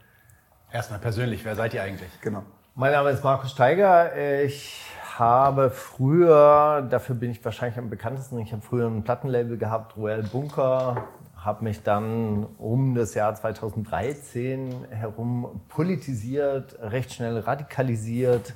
Erstmal 0.72 1.00
persönlich, 1.00 1.44
wer 1.44 1.56
seid 1.56 1.74
ihr 1.74 1.82
eigentlich? 1.82 2.10
Genau. 2.20 2.44
Mein 2.74 2.92
Name 2.92 3.10
ist 3.10 3.24
Markus 3.24 3.50
Steiger. 3.50 4.16
Ich 4.44 4.84
habe 5.18 5.70
früher, 5.70 6.86
dafür 6.88 7.14
bin 7.14 7.30
ich 7.30 7.44
wahrscheinlich 7.44 7.78
am 7.78 7.90
bekanntesten, 7.90 8.38
ich 8.38 8.52
habe 8.52 8.62
früher 8.62 8.86
ein 8.86 9.02
Plattenlabel 9.02 9.58
gehabt, 9.58 9.96
Royal 9.96 10.22
Bunker, 10.22 11.08
habe 11.36 11.64
mich 11.64 11.82
dann 11.82 12.46
um 12.56 12.94
das 12.94 13.14
Jahr 13.14 13.34
2013 13.34 14.86
herum 14.90 15.60
politisiert, 15.68 16.78
recht 16.80 17.12
schnell 17.12 17.38
radikalisiert, 17.38 18.54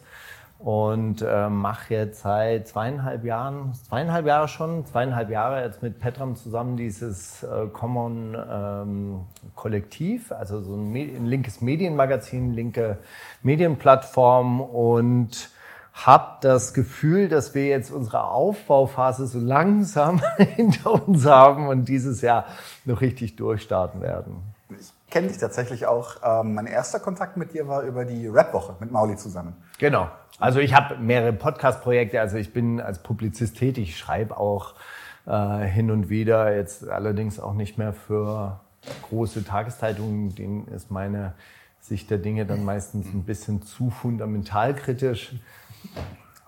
und 0.64 1.20
äh, 1.20 1.50
mache 1.50 1.92
jetzt 1.92 2.22
seit 2.22 2.66
zweieinhalb 2.66 3.22
Jahren, 3.22 3.74
zweieinhalb 3.74 4.24
Jahre 4.24 4.48
schon, 4.48 4.86
zweieinhalb 4.86 5.28
Jahre 5.28 5.62
jetzt 5.62 5.82
mit 5.82 5.98
Petram 6.00 6.36
zusammen 6.36 6.78
dieses 6.78 7.42
äh, 7.42 7.66
Common 7.70 8.34
ähm, 8.50 9.20
Kollektiv, 9.54 10.32
also 10.32 10.62
so 10.62 10.74
ein, 10.74 10.94
ein, 10.94 11.26
linkes 11.26 11.60
Medienmagazin, 11.60 12.54
linke 12.54 12.96
Medienplattform 13.42 14.62
und 14.62 15.50
habe 15.92 16.38
das 16.40 16.72
Gefühl, 16.72 17.28
dass 17.28 17.54
wir 17.54 17.66
jetzt 17.66 17.90
unsere 17.90 18.24
Aufbauphase 18.24 19.26
so 19.26 19.40
langsam 19.40 20.22
hinter 20.38 21.06
uns 21.06 21.26
haben 21.26 21.68
und 21.68 21.90
dieses 21.90 22.22
Jahr 22.22 22.46
noch 22.86 23.02
richtig 23.02 23.36
durchstarten 23.36 24.00
werden. 24.00 24.53
Kenne 25.14 25.28
dich 25.28 25.38
tatsächlich 25.38 25.86
auch. 25.86 26.16
Ähm, 26.24 26.54
mein 26.54 26.66
erster 26.66 26.98
Kontakt 26.98 27.36
mit 27.36 27.54
dir 27.54 27.68
war 27.68 27.82
über 27.82 28.04
die 28.04 28.26
Rap-Woche 28.26 28.74
mit 28.80 28.90
Mauli 28.90 29.14
zusammen. 29.14 29.54
Genau. 29.78 30.08
Also 30.40 30.58
ich 30.58 30.74
habe 30.74 30.96
mehrere 30.96 31.32
Podcast-Projekte, 31.32 32.20
also 32.20 32.36
ich 32.36 32.52
bin 32.52 32.80
als 32.80 33.00
Publizist 33.00 33.56
tätig, 33.56 33.96
schreibe 33.96 34.36
auch 34.36 34.74
äh, 35.26 35.58
hin 35.66 35.92
und 35.92 36.08
wieder, 36.08 36.56
jetzt 36.56 36.88
allerdings 36.88 37.38
auch 37.38 37.54
nicht 37.54 37.78
mehr 37.78 37.92
für 37.92 38.58
große 39.08 39.44
Tageszeitungen, 39.44 40.34
denen 40.34 40.66
ist 40.66 40.90
meine 40.90 41.34
Sicht 41.78 42.10
der 42.10 42.18
Dinge 42.18 42.44
dann 42.44 42.64
meistens 42.64 43.06
ein 43.14 43.22
bisschen 43.22 43.62
zu 43.62 43.90
fundamental 43.90 44.74
kritisch. 44.74 45.36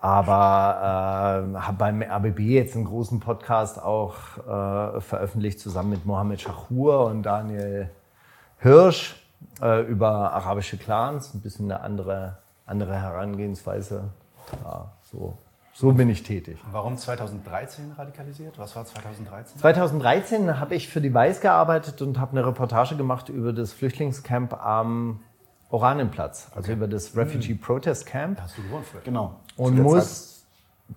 Aber 0.01 1.53
äh, 1.55 1.57
habe 1.57 1.77
beim 1.77 2.01
RBB 2.01 2.39
jetzt 2.39 2.75
einen 2.75 2.83
großen 2.83 3.21
Podcast 3.21 3.81
auch 3.81 4.15
äh, 4.39 4.99
veröffentlicht, 4.99 5.61
zusammen 5.61 5.91
mit 5.91 6.05
Mohammed 6.05 6.41
Shahur 6.41 7.05
und 7.05 7.23
Daniel 7.23 7.91
Hirsch 8.59 9.15
äh, 9.61 9.81
über 9.81 10.33
arabische 10.33 10.77
Clans. 10.77 11.33
Ein 11.33 11.41
bisschen 11.41 11.71
eine 11.71 11.81
andere, 11.81 12.37
andere 12.65 12.99
Herangehensweise. 13.01 14.09
Ja, 14.63 14.91
so 15.03 15.37
so 15.79 15.91
bin 15.91 16.09
ich 16.09 16.23
tätig. 16.23 16.57
Warum 16.71 16.97
2013 16.97 17.91
radikalisiert? 17.95 18.57
Was 18.57 18.75
war 18.75 18.83
2013? 18.83 19.59
2013 19.59 20.59
habe 20.59 20.73
ich 20.73 20.87
für 20.87 21.01
die 21.01 21.13
Weiß 21.13 21.39
gearbeitet 21.39 22.01
und 22.01 22.19
habe 22.19 22.31
eine 22.31 22.47
Reportage 22.47 22.95
gemacht 22.95 23.29
über 23.29 23.53
das 23.53 23.73
Flüchtlingscamp 23.73 24.53
am 24.53 25.19
Oranienplatz, 25.69 26.47
also 26.55 26.65
okay. 26.69 26.73
über 26.73 26.87
das 26.87 27.15
Refugee 27.15 27.49
hm. 27.49 27.59
Protest 27.59 28.07
Camp. 28.07 28.37
Da 28.37 28.43
hast 28.45 28.57
du 28.57 28.63
gewohnt, 28.63 28.87
Fred. 28.87 29.03
Genau. 29.03 29.35
Und 29.55 29.77
muss 29.77 30.47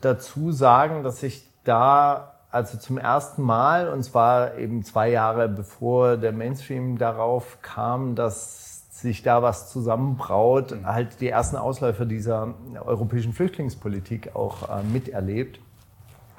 dazu 0.00 0.50
sagen, 0.50 1.02
dass 1.02 1.22
ich 1.22 1.46
da 1.64 2.39
also 2.50 2.78
zum 2.78 2.98
ersten 2.98 3.42
Mal, 3.42 3.88
und 3.88 4.02
zwar 4.02 4.56
eben 4.58 4.82
zwei 4.82 5.10
Jahre 5.10 5.48
bevor 5.48 6.16
der 6.16 6.32
Mainstream 6.32 6.98
darauf 6.98 7.58
kam, 7.62 8.14
dass 8.14 8.90
sich 9.00 9.22
da 9.22 9.42
was 9.42 9.70
zusammenbraut, 9.70 10.76
halt 10.84 11.20
die 11.20 11.28
ersten 11.28 11.56
Ausläufer 11.56 12.04
dieser 12.04 12.54
europäischen 12.84 13.32
Flüchtlingspolitik 13.32 14.34
auch 14.34 14.68
äh, 14.68 14.82
miterlebt. 14.82 15.60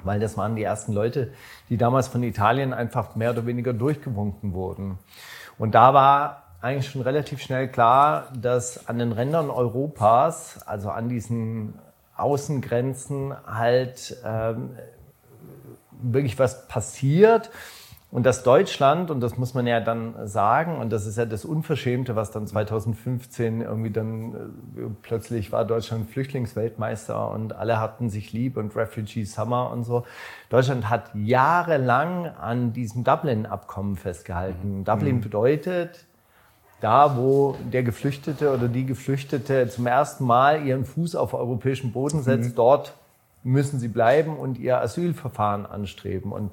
Weil 0.04 0.20
das 0.20 0.36
waren 0.36 0.56
die 0.56 0.62
ersten 0.62 0.92
Leute, 0.92 1.32
die 1.68 1.76
damals 1.76 2.08
von 2.08 2.22
Italien 2.22 2.72
einfach 2.72 3.14
mehr 3.14 3.30
oder 3.30 3.46
weniger 3.46 3.72
durchgewunken 3.72 4.52
wurden. 4.52 4.98
Und 5.58 5.74
da 5.74 5.94
war 5.94 6.42
eigentlich 6.60 6.90
schon 6.90 7.02
relativ 7.02 7.40
schnell 7.40 7.68
klar, 7.68 8.28
dass 8.40 8.88
an 8.88 8.98
den 8.98 9.12
Rändern 9.12 9.50
Europas, 9.50 10.60
also 10.66 10.90
an 10.90 11.08
diesen 11.08 11.74
Außengrenzen, 12.16 13.34
halt 13.46 14.16
ähm, 14.24 14.76
wirklich 16.02 16.38
was 16.38 16.68
passiert 16.68 17.50
und 18.12 18.26
dass 18.26 18.42
Deutschland, 18.42 19.10
und 19.10 19.20
das 19.20 19.38
muss 19.38 19.54
man 19.54 19.66
ja 19.66 19.80
dann 19.80 20.28
sagen, 20.28 20.76
und 20.76 20.92
das 20.92 21.06
ist 21.06 21.16
ja 21.16 21.24
das 21.24 21.46
Unverschämte, 21.46 22.14
was 22.14 22.30
dann 22.30 22.46
2015 22.46 23.62
irgendwie 23.62 23.90
dann 23.90 24.34
äh, 24.34 24.80
plötzlich 25.00 25.50
war 25.50 25.64
Deutschland 25.64 26.10
Flüchtlingsweltmeister 26.10 27.30
und 27.30 27.54
alle 27.54 27.80
hatten 27.80 28.10
sich 28.10 28.34
lieb 28.34 28.58
und 28.58 28.76
Refugee 28.76 29.24
Summer 29.24 29.70
und 29.70 29.84
so. 29.84 30.04
Deutschland 30.50 30.90
hat 30.90 31.10
jahrelang 31.14 32.26
an 32.26 32.74
diesem 32.74 33.02
Dublin-Abkommen 33.02 33.96
festgehalten. 33.96 34.80
Mhm. 34.80 34.84
Dublin 34.84 35.16
mhm. 35.16 35.20
bedeutet, 35.22 36.04
da, 36.82 37.16
wo 37.16 37.56
der 37.72 37.82
Geflüchtete 37.82 38.52
oder 38.52 38.68
die 38.68 38.84
Geflüchtete 38.84 39.68
zum 39.68 39.86
ersten 39.86 40.26
Mal 40.26 40.66
ihren 40.66 40.84
Fuß 40.84 41.16
auf 41.16 41.32
europäischen 41.32 41.92
Boden 41.92 42.22
setzt, 42.22 42.50
mhm. 42.50 42.56
dort 42.56 42.92
müssen 43.44 43.78
sie 43.78 43.88
bleiben 43.88 44.36
und 44.36 44.58
ihr 44.58 44.80
Asylverfahren 44.80 45.66
anstreben. 45.66 46.32
Und 46.32 46.52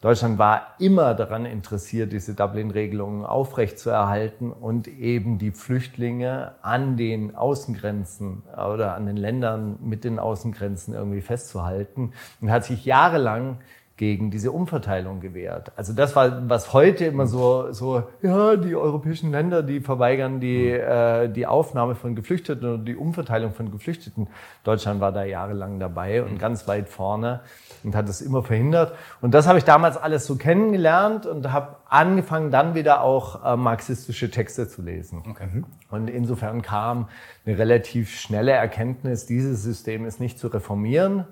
Deutschland 0.00 0.38
war 0.38 0.76
immer 0.78 1.12
daran 1.14 1.44
interessiert, 1.44 2.12
diese 2.12 2.32
Dublin-Regelungen 2.34 3.26
aufrechtzuerhalten 3.26 4.50
und 4.50 4.88
eben 4.88 5.36
die 5.36 5.50
Flüchtlinge 5.50 6.54
an 6.62 6.96
den 6.96 7.36
Außengrenzen 7.36 8.42
oder 8.52 8.94
an 8.94 9.04
den 9.04 9.18
Ländern 9.18 9.78
mit 9.82 10.04
den 10.04 10.18
Außengrenzen 10.18 10.94
irgendwie 10.94 11.20
festzuhalten 11.20 12.14
und 12.40 12.50
hat 12.50 12.64
sich 12.64 12.86
jahrelang 12.86 13.58
gegen 14.00 14.30
diese 14.30 14.50
Umverteilung 14.50 15.20
gewehrt. 15.20 15.72
Also 15.76 15.92
das 15.92 16.16
war, 16.16 16.48
was 16.48 16.72
heute 16.72 17.04
immer 17.04 17.26
so, 17.26 17.70
so 17.70 18.02
ja, 18.22 18.56
die 18.56 18.74
europäischen 18.74 19.30
Länder, 19.30 19.62
die 19.62 19.80
verweigern 19.80 20.40
die, 20.40 20.70
äh, 20.70 21.28
die 21.28 21.46
Aufnahme 21.46 21.94
von 21.94 22.14
Geflüchteten 22.14 22.66
oder 22.66 22.82
die 22.82 22.96
Umverteilung 22.96 23.52
von 23.52 23.70
Geflüchteten. 23.70 24.28
Deutschland 24.64 25.02
war 25.02 25.12
da 25.12 25.24
jahrelang 25.24 25.78
dabei 25.78 26.22
und 26.22 26.38
ganz 26.38 26.66
weit 26.66 26.88
vorne 26.88 27.40
und 27.84 27.94
hat 27.94 28.08
es 28.08 28.22
immer 28.22 28.42
verhindert. 28.42 28.94
Und 29.20 29.34
das 29.34 29.46
habe 29.46 29.58
ich 29.58 29.64
damals 29.64 29.98
alles 29.98 30.24
so 30.24 30.36
kennengelernt 30.36 31.26
und 31.26 31.52
habe 31.52 31.76
angefangen, 31.86 32.50
dann 32.50 32.74
wieder 32.74 33.02
auch 33.02 33.44
äh, 33.44 33.54
marxistische 33.54 34.30
Texte 34.30 34.66
zu 34.66 34.80
lesen. 34.80 35.22
Okay. 35.28 35.62
Und 35.90 36.08
insofern 36.08 36.62
kam 36.62 37.10
eine 37.44 37.58
relativ 37.58 38.18
schnelle 38.18 38.52
Erkenntnis, 38.52 39.26
dieses 39.26 39.62
System 39.62 40.06
ist 40.06 40.20
nicht 40.20 40.38
zu 40.38 40.48
reformieren, 40.48 41.26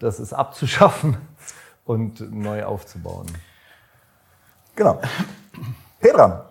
das 0.00 0.18
ist 0.18 0.32
abzuschaffen 0.32 1.16
und 1.88 2.20
neu 2.30 2.64
aufzubauen. 2.64 3.26
Genau. 4.76 5.00
Petra. 5.98 6.44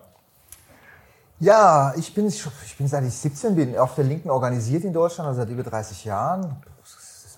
Ja, 1.38 1.94
ich 1.96 2.12
bin, 2.12 2.26
ich 2.26 2.76
bin 2.76 2.88
seit 2.88 3.04
ich 3.04 3.14
17 3.14 3.54
bin 3.54 3.78
auf 3.78 3.94
der 3.94 4.02
Linken 4.02 4.30
organisiert 4.30 4.82
in 4.82 4.92
Deutschland, 4.92 5.28
also 5.28 5.40
seit 5.40 5.50
über 5.50 5.62
30 5.62 6.04
Jahren. 6.04 6.56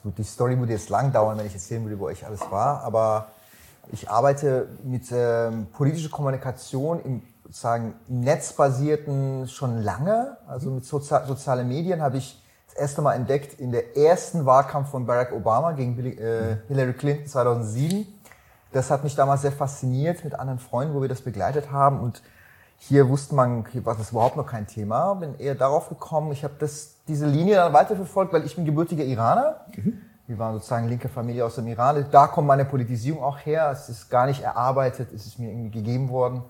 Die 0.02 0.24
Story 0.24 0.58
würde 0.58 0.72
jetzt 0.72 0.88
lang 0.88 1.12
dauern, 1.12 1.36
wenn 1.36 1.46
ich 1.46 1.52
erzählen 1.52 1.84
würde, 1.84 1.98
wo 1.98 2.08
ich 2.08 2.24
alles 2.24 2.40
war, 2.50 2.82
aber 2.82 3.26
ich 3.92 4.08
arbeite 4.08 4.68
mit 4.82 5.04
ähm, 5.12 5.66
politischer 5.70 6.08
Kommunikation 6.08 7.00
im 7.04 7.22
sozusagen 7.44 7.94
netzbasierten 8.08 9.46
schon 9.46 9.82
lange. 9.82 10.38
Also 10.46 10.70
mit 10.70 10.86
Sozi 10.86 11.16
sozialen 11.26 11.68
Medien 11.68 12.00
habe 12.00 12.16
ich 12.16 12.39
das 12.70 12.80
erste 12.80 13.02
Mal 13.02 13.14
entdeckt 13.14 13.58
in 13.58 13.72
der 13.72 13.96
ersten 13.96 14.46
Wahlkampf 14.46 14.90
von 14.90 15.06
Barack 15.06 15.32
Obama 15.32 15.72
gegen 15.72 15.98
äh, 15.98 16.56
Hillary 16.68 16.92
Clinton 16.92 17.26
2007. 17.26 18.06
Das 18.72 18.90
hat 18.90 19.02
mich 19.02 19.16
damals 19.16 19.42
sehr 19.42 19.52
fasziniert 19.52 20.24
mit 20.24 20.38
anderen 20.38 20.60
Freunden, 20.60 20.94
wo 20.94 21.02
wir 21.02 21.08
das 21.08 21.22
begleitet 21.22 21.72
haben. 21.72 22.00
Und 22.00 22.22
hier 22.78 23.08
wusste 23.08 23.34
man, 23.34 23.66
hier 23.72 23.84
war 23.84 23.96
das 23.96 24.12
überhaupt 24.12 24.36
noch 24.36 24.46
kein 24.46 24.66
Thema. 24.66 25.14
Bin 25.14 25.38
eher 25.38 25.56
darauf 25.56 25.88
gekommen. 25.88 26.30
Ich 26.32 26.44
habe 26.44 26.54
das, 26.58 26.94
diese 27.08 27.26
Linie 27.26 27.56
dann 27.56 27.72
weiterverfolgt, 27.72 28.32
weil 28.32 28.44
ich 28.44 28.54
bin 28.54 28.64
gebürtiger 28.64 29.04
Iraner. 29.04 29.62
Mhm. 29.76 30.00
Wir 30.28 30.38
waren 30.38 30.54
sozusagen 30.54 30.86
linke 30.86 31.08
Familie 31.08 31.44
aus 31.44 31.56
dem 31.56 31.66
Iran. 31.66 32.06
Da 32.12 32.28
kommt 32.28 32.46
meine 32.46 32.64
Politisierung 32.64 33.20
auch 33.22 33.38
her. 33.38 33.68
Es 33.72 33.88
ist 33.88 34.08
gar 34.10 34.26
nicht 34.26 34.42
erarbeitet, 34.42 35.08
es 35.12 35.26
ist 35.26 35.40
mir 35.40 35.50
irgendwie 35.50 35.70
gegeben 35.70 36.08
worden. 36.08 36.44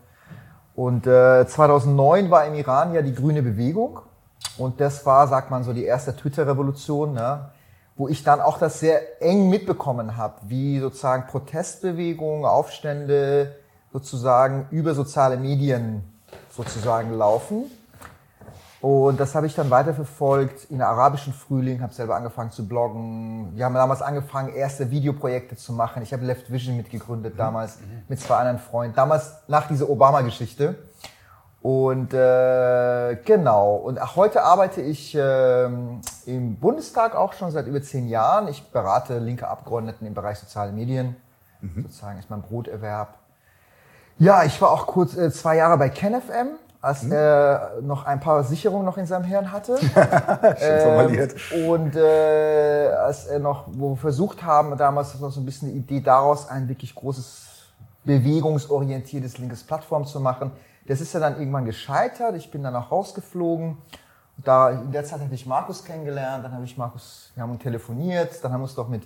Und 0.74 1.06
äh, 1.06 1.46
2009 1.46 2.30
war 2.30 2.44
im 2.44 2.54
Iran 2.54 2.92
ja 2.92 3.00
die 3.00 3.14
grüne 3.14 3.42
Bewegung. 3.42 4.00
Und 4.58 4.80
das 4.80 5.06
war, 5.06 5.26
sagt 5.28 5.50
man 5.50 5.64
so, 5.64 5.72
die 5.72 5.84
erste 5.84 6.14
Twitter-Revolution, 6.14 7.14
ne? 7.14 7.50
wo 7.96 8.08
ich 8.08 8.24
dann 8.24 8.40
auch 8.40 8.58
das 8.58 8.80
sehr 8.80 9.22
eng 9.22 9.48
mitbekommen 9.48 10.16
habe, 10.16 10.36
wie 10.48 10.80
sozusagen 10.80 11.26
Protestbewegungen, 11.26 12.44
Aufstände 12.44 13.56
sozusagen 13.92 14.66
über 14.70 14.94
soziale 14.94 15.36
Medien 15.36 16.02
sozusagen 16.50 17.12
laufen. 17.12 17.70
Und 18.80 19.20
das 19.20 19.34
habe 19.34 19.46
ich 19.46 19.54
dann 19.54 19.68
weiterverfolgt 19.68 20.70
in 20.70 20.78
der 20.78 20.88
arabischen 20.88 21.34
Frühling, 21.34 21.82
habe 21.82 21.92
selber 21.92 22.16
angefangen 22.16 22.50
zu 22.50 22.66
bloggen. 22.66 23.54
Wir 23.54 23.66
haben 23.66 23.74
damals 23.74 24.00
angefangen, 24.00 24.54
erste 24.54 24.90
Videoprojekte 24.90 25.56
zu 25.56 25.74
machen. 25.74 26.02
Ich 26.02 26.14
habe 26.14 26.24
Left 26.24 26.50
Vision 26.50 26.78
mitgegründet 26.78 27.34
damals 27.36 27.78
mhm. 27.78 28.02
mit 28.08 28.20
zwei 28.20 28.36
anderen 28.36 28.58
Freunden. 28.58 28.96
Damals 28.96 29.34
nach 29.48 29.68
dieser 29.68 29.90
Obama-Geschichte. 29.90 30.76
Und 31.62 32.14
äh, 32.14 33.16
genau, 33.16 33.74
und 33.74 34.16
heute 34.16 34.42
arbeite 34.42 34.80
ich 34.80 35.14
äh, 35.14 35.64
im 36.24 36.56
Bundestag 36.58 37.14
auch 37.14 37.34
schon 37.34 37.50
seit 37.50 37.66
über 37.66 37.82
zehn 37.82 38.08
Jahren. 38.08 38.48
Ich 38.48 38.70
berate 38.70 39.18
linke 39.18 39.46
Abgeordneten 39.46 40.06
im 40.06 40.14
Bereich 40.14 40.38
soziale 40.38 40.72
Medien. 40.72 41.16
Mhm. 41.60 41.82
Sozusagen 41.82 42.18
ist 42.18 42.30
mein 42.30 42.40
Broterwerb. 42.40 43.14
Ja, 44.18 44.44
ich 44.44 44.60
war 44.62 44.70
auch 44.70 44.86
kurz 44.86 45.14
äh, 45.16 45.30
zwei 45.30 45.56
Jahre 45.56 45.76
bei 45.76 45.90
KenFM, 45.90 46.56
als 46.80 47.02
mhm. 47.02 47.12
er 47.12 47.72
noch 47.82 48.06
ein 48.06 48.20
paar 48.20 48.42
Sicherungen 48.42 48.86
noch 48.86 48.96
in 48.96 49.04
seinem 49.04 49.24
Hirn 49.24 49.52
hatte. 49.52 49.76
Schön 50.58 50.80
formuliert. 50.80 51.34
Ähm, 51.52 51.68
und 51.68 51.94
äh, 51.94 52.88
als 52.88 53.26
er 53.26 53.38
noch, 53.38 53.66
wo 53.72 53.90
wir 53.90 53.96
versucht 53.98 54.42
haben, 54.42 54.78
damals 54.78 55.20
war 55.20 55.30
so 55.30 55.40
ein 55.40 55.44
bisschen 55.44 55.70
die 55.70 55.76
Idee 55.76 56.00
daraus, 56.00 56.48
ein 56.48 56.70
wirklich 56.70 56.94
großes 56.94 57.48
bewegungsorientiertes 58.04 59.36
linkes 59.36 59.62
Plattform 59.62 60.06
zu 60.06 60.20
machen 60.20 60.52
das 60.86 61.00
ist 61.00 61.12
ja 61.12 61.20
dann 61.20 61.38
irgendwann 61.38 61.64
gescheitert. 61.64 62.34
Ich 62.36 62.50
bin 62.50 62.62
dann 62.62 62.74
auch 62.76 62.90
rausgeflogen. 62.90 63.78
Da, 64.44 64.70
in 64.70 64.92
der 64.92 65.04
Zeit 65.04 65.20
hatte 65.20 65.34
ich 65.34 65.46
Markus 65.46 65.84
kennengelernt, 65.84 66.44
dann 66.44 66.52
habe 66.52 66.64
ich 66.64 66.76
Markus, 66.76 67.30
wir 67.34 67.42
haben 67.42 67.58
telefoniert, 67.58 68.42
dann 68.42 68.52
haben 68.52 68.60
wir 68.60 68.64
uns 68.64 68.74
doch 68.74 68.88
mit, 68.88 69.02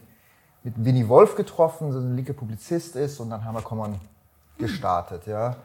mit 0.63 0.75
Winnie 0.85 1.09
Wolf 1.09 1.35
getroffen, 1.35 1.93
so 1.93 1.99
ein 1.99 2.15
linker 2.15 2.35
Publizist 2.35 2.95
ist, 2.97 3.19
und 3.21 3.31
dann 3.31 3.45
haben 3.45 3.55
wir 3.55 3.63
Common 3.63 4.01
gestartet, 4.59 5.27
ja. 5.27 5.57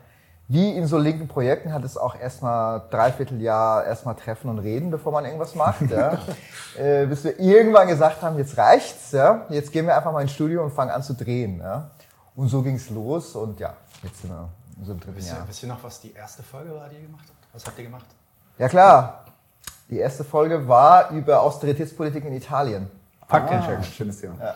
Wie 0.48 0.76
in 0.76 0.88
so 0.88 0.98
linken 0.98 1.28
Projekten 1.28 1.72
hat 1.72 1.84
es 1.84 1.96
auch 1.96 2.20
erstmal 2.20 2.82
dreiviertel 2.90 3.40
Jahr 3.40 3.86
erstmal 3.86 4.16
treffen 4.16 4.50
und 4.50 4.58
reden, 4.58 4.90
bevor 4.90 5.12
man 5.12 5.24
irgendwas 5.24 5.54
macht, 5.54 5.92
ja. 5.92 6.18
äh, 6.78 7.06
bis 7.06 7.24
wir 7.24 7.40
irgendwann 7.40 7.88
gesagt 7.88 8.24
haben, 8.24 8.40
jetzt 8.40 8.58
reicht's, 8.58 9.12
ja. 9.12 9.46
Jetzt 9.50 9.72
gehen 9.72 9.86
wir 9.86 9.96
einfach 9.96 10.12
mal 10.12 10.22
ins 10.22 10.32
Studio 10.32 10.64
und 10.64 10.72
fangen 10.72 10.90
an 10.90 11.04
zu 11.04 11.14
drehen, 11.14 11.60
ja. 11.60 11.92
Und 12.36 12.48
so 12.48 12.64
ging's 12.64 12.90
los 12.90 13.36
und 13.36 13.60
ja, 13.60 13.76
jetzt 14.02 14.22
sind 14.22 14.32
wir 14.32 14.50
so 14.86 14.92
einem 14.92 15.00
dritten 15.00 15.18
wisst 15.18 15.30
Jahr. 15.30 15.40
Ihr, 15.40 15.48
wisst 15.48 15.64
ihr 15.64 15.70
noch, 15.70 15.84
was 15.84 16.02
die 16.02 16.14
erste 16.14 16.44
Folge 16.44 16.74
war, 16.74 16.90
die 16.90 16.96
ihr 16.96 17.02
gemacht 17.04 17.26
habt? 17.28 17.54
Was 17.54 17.66
habt 17.66 17.78
ihr 17.78 17.86
gemacht? 17.86 18.06
Ja 18.58 18.70
klar. 18.70 19.26
Die 19.90 19.98
erste 19.98 20.24
Folge 20.24 20.68
war 20.68 21.10
über 21.10 21.42
Austeritätspolitik 21.42 22.24
in 22.26 22.34
Italien. 22.34 22.90
Faktencheck, 23.28 23.80
ah. 23.80 23.84
schönes 23.84 24.22
Thema. 24.22 24.36
Ja. 24.40 24.56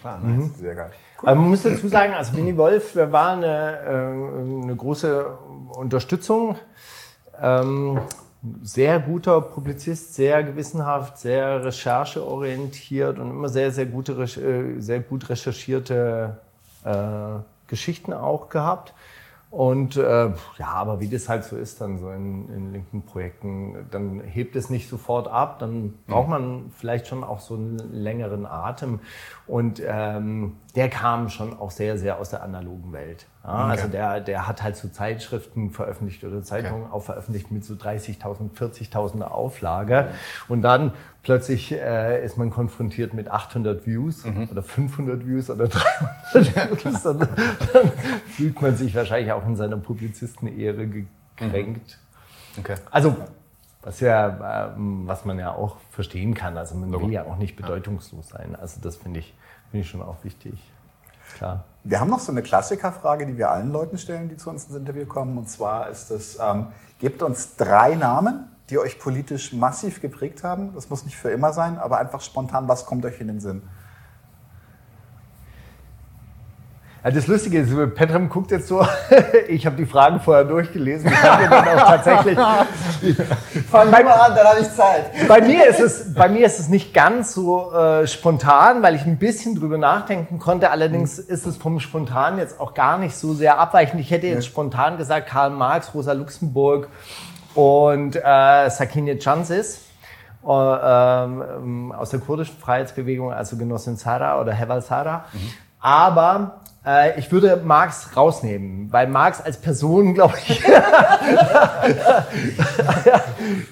Klar, 0.00 0.18
nice. 0.18 0.56
Sehr 0.58 0.74
geil. 0.74 0.90
Aber 1.18 1.34
man 1.34 1.50
muss 1.50 1.62
dazu 1.62 1.88
sagen, 1.88 2.14
also 2.14 2.34
Winnie 2.34 2.56
Wolf 2.56 2.96
war 2.96 3.32
eine, 3.32 3.78
äh, 3.80 4.62
eine 4.62 4.74
große 4.74 5.26
Unterstützung. 5.74 6.56
Ähm, 7.40 8.00
sehr 8.62 9.00
guter 9.00 9.40
Publizist, 9.42 10.14
sehr 10.14 10.42
gewissenhaft, 10.42 11.18
sehr 11.18 11.62
rechercheorientiert 11.64 13.18
und 13.18 13.30
immer 13.30 13.48
sehr, 13.50 13.70
sehr, 13.70 13.86
gute, 13.86 14.12
äh, 14.12 14.80
sehr 14.80 15.00
gut 15.00 15.28
recherchierte 15.28 16.38
äh, 16.84 16.90
Geschichten 17.66 18.12
auch 18.14 18.48
gehabt. 18.48 18.94
Und 19.50 19.96
äh, 19.96 20.28
ja, 20.58 20.66
aber 20.66 21.00
wie 21.00 21.08
das 21.08 21.28
halt 21.28 21.42
so 21.42 21.56
ist 21.56 21.80
dann 21.80 21.98
so 21.98 22.10
in, 22.10 22.48
in 22.50 22.72
linken 22.72 23.02
Projekten, 23.02 23.88
dann 23.90 24.20
hebt 24.20 24.54
es 24.54 24.70
nicht 24.70 24.88
sofort 24.88 25.26
ab, 25.26 25.58
dann 25.58 25.94
braucht 26.06 26.28
man 26.28 26.70
vielleicht 26.76 27.08
schon 27.08 27.24
auch 27.24 27.40
so 27.40 27.54
einen 27.54 27.92
längeren 27.92 28.46
Atem. 28.46 29.00
Und 29.48 29.82
ähm, 29.84 30.56
der 30.76 30.88
kam 30.88 31.30
schon 31.30 31.58
auch 31.58 31.72
sehr, 31.72 31.98
sehr 31.98 32.18
aus 32.18 32.30
der 32.30 32.44
analogen 32.44 32.92
Welt. 32.92 33.26
Ja, 33.42 33.66
Also 33.66 33.88
der, 33.88 34.20
der 34.20 34.46
hat 34.46 34.62
halt 34.62 34.76
so 34.76 34.86
Zeitschriften 34.88 35.70
veröffentlicht 35.70 36.22
oder 36.22 36.42
Zeitungen 36.42 36.88
auch 36.92 37.02
veröffentlicht 37.02 37.50
mit 37.50 37.64
so 37.64 37.74
30.000, 37.74 38.56
40.000 38.56 39.22
Auflage. 39.22 40.10
Und 40.46 40.62
dann 40.62 40.92
plötzlich 41.22 41.72
äh, 41.72 42.24
ist 42.24 42.36
man 42.36 42.50
konfrontiert 42.50 43.14
mit 43.14 43.28
800 43.30 43.86
Views 43.86 44.24
oder 44.50 44.62
500 44.62 45.26
Views 45.26 45.50
oder 45.50 45.68
300 45.68 46.84
Views. 46.84 47.02
Dann, 47.02 47.18
dann 47.18 47.92
fühlt 48.26 48.60
man 48.60 48.76
sich 48.76 48.94
wahrscheinlich 48.94 49.32
auch 49.32 49.46
in 49.46 49.56
seiner 49.56 49.76
Publizistenehre 49.76 50.86
gekränkt. 50.86 51.98
Okay. 52.58 52.76
Also, 52.90 53.16
was 53.82 54.00
ja, 54.00 54.72
ähm, 54.76 55.06
was 55.06 55.24
man 55.24 55.38
ja 55.38 55.54
auch 55.54 55.76
verstehen 55.90 56.34
kann. 56.34 56.56
Also 56.58 56.74
man 56.74 56.92
will 56.92 57.10
ja 57.10 57.24
auch 57.24 57.36
nicht 57.36 57.56
bedeutungslos 57.56 58.28
sein. 58.28 58.56
Also 58.56 58.80
das 58.80 58.96
finde 58.96 59.20
ich, 59.20 59.34
finde 59.70 59.84
ich 59.84 59.90
schon 59.90 60.02
auch 60.02 60.22
wichtig. 60.22 60.54
Klar. 61.36 61.64
Wir 61.84 62.00
haben 62.00 62.10
noch 62.10 62.18
so 62.18 62.32
eine 62.32 62.42
Klassikerfrage, 62.42 63.26
die 63.26 63.38
wir 63.38 63.50
allen 63.50 63.72
Leuten 63.72 63.96
stellen, 63.96 64.28
die 64.28 64.36
zu 64.36 64.50
uns 64.50 64.66
ins 64.66 64.76
Interview 64.76 65.06
kommen. 65.06 65.38
Und 65.38 65.48
zwar 65.48 65.88
ist 65.88 66.10
es, 66.10 66.38
ähm, 66.38 66.66
gebt 66.98 67.22
uns 67.22 67.56
drei 67.56 67.94
Namen, 67.94 68.48
die 68.70 68.78
euch 68.78 68.98
politisch 68.98 69.52
massiv 69.52 70.00
geprägt 70.00 70.44
haben. 70.44 70.72
Das 70.74 70.88
muss 70.88 71.04
nicht 71.04 71.16
für 71.16 71.30
immer 71.30 71.52
sein, 71.52 71.78
aber 71.78 71.98
einfach 71.98 72.20
spontan, 72.20 72.68
was 72.68 72.86
kommt 72.86 73.04
euch 73.04 73.20
in 73.20 73.26
den 73.26 73.40
Sinn? 73.40 73.62
Ja, 77.02 77.10
das 77.10 77.26
Lustige 77.26 77.60
ist, 77.60 77.94
Petram 77.94 78.28
guckt 78.28 78.50
jetzt 78.50 78.68
so, 78.68 78.86
ich 79.48 79.64
habe 79.64 79.74
die 79.74 79.86
Fragen 79.86 80.20
vorher 80.20 80.44
durchgelesen. 80.44 81.10
Ich 81.10 81.22
habe 81.22 81.48
dann 81.48 81.78
auch 81.78 81.86
tatsächlich 81.86 82.38
Fang 83.70 83.90
mal 83.90 84.02
an, 84.02 84.34
dann 84.36 84.46
habe 84.46 84.60
ich 84.60 84.70
Zeit. 84.70 85.26
bei 85.26 85.40
mir 85.40 85.66
ist 85.66 85.80
es, 85.80 86.12
bei 86.12 86.28
mir 86.28 86.44
ist 86.44 86.60
es 86.60 86.68
nicht 86.68 86.92
ganz 86.92 87.32
so 87.32 87.72
äh, 87.72 88.06
spontan, 88.06 88.82
weil 88.82 88.94
ich 88.96 89.06
ein 89.06 89.18
bisschen 89.18 89.54
drüber 89.54 89.78
nachdenken 89.78 90.38
konnte. 90.38 90.70
Allerdings 90.70 91.18
ist 91.18 91.46
es 91.46 91.56
vom 91.56 91.80
Spontan 91.80 92.36
jetzt 92.36 92.60
auch 92.60 92.74
gar 92.74 92.98
nicht 92.98 93.16
so 93.16 93.32
sehr 93.32 93.58
abweichend. 93.58 93.98
Ich 94.02 94.10
hätte 94.10 94.26
jetzt 94.26 94.44
spontan 94.44 94.98
gesagt 94.98 95.26
Karl 95.26 95.50
Marx, 95.50 95.94
Rosa 95.94 96.12
Luxemburg 96.12 96.88
und 97.54 98.16
äh, 98.16 98.70
Sakine 98.70 99.18
Chansis 99.18 99.80
äh, 100.42 100.48
ähm, 100.48 101.92
aus 101.92 102.10
der 102.10 102.20
kurdischen 102.20 102.56
Freiheitsbewegung, 102.56 103.32
also 103.32 103.56
Genossin 103.56 103.96
Sara 103.96 104.40
oder 104.40 104.52
Heval 104.52 104.82
Sara. 104.82 105.24
Aber 105.80 106.60
äh, 106.86 107.18
ich 107.18 107.30
würde 107.30 107.60
Marx 107.62 108.16
rausnehmen, 108.16 108.90
weil 108.90 109.06
Marx 109.06 109.40
als 109.40 109.58
Person, 109.58 110.14
glaube 110.14 110.34
ich, 110.46 110.64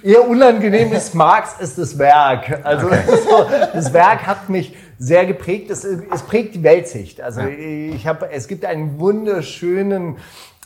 eher 0.02 0.28
unangenehm 0.28 0.92
ist. 0.92 1.14
Marx 1.14 1.58
ist 1.60 1.78
das 1.78 1.98
Werk. 1.98 2.60
Also 2.64 2.88
so, 2.88 3.46
das 3.72 3.92
Werk 3.92 4.26
hat 4.26 4.48
mich 4.48 4.76
sehr 4.98 5.24
geprägt. 5.26 5.70
Es, 5.70 5.84
es 5.84 6.22
prägt 6.22 6.54
die 6.54 6.62
Weltsicht. 6.62 7.20
Also 7.20 7.40
ich 7.42 8.06
habe, 8.06 8.30
es 8.30 8.48
gibt 8.48 8.64
einen 8.64 8.98
wunderschönen 8.98 10.18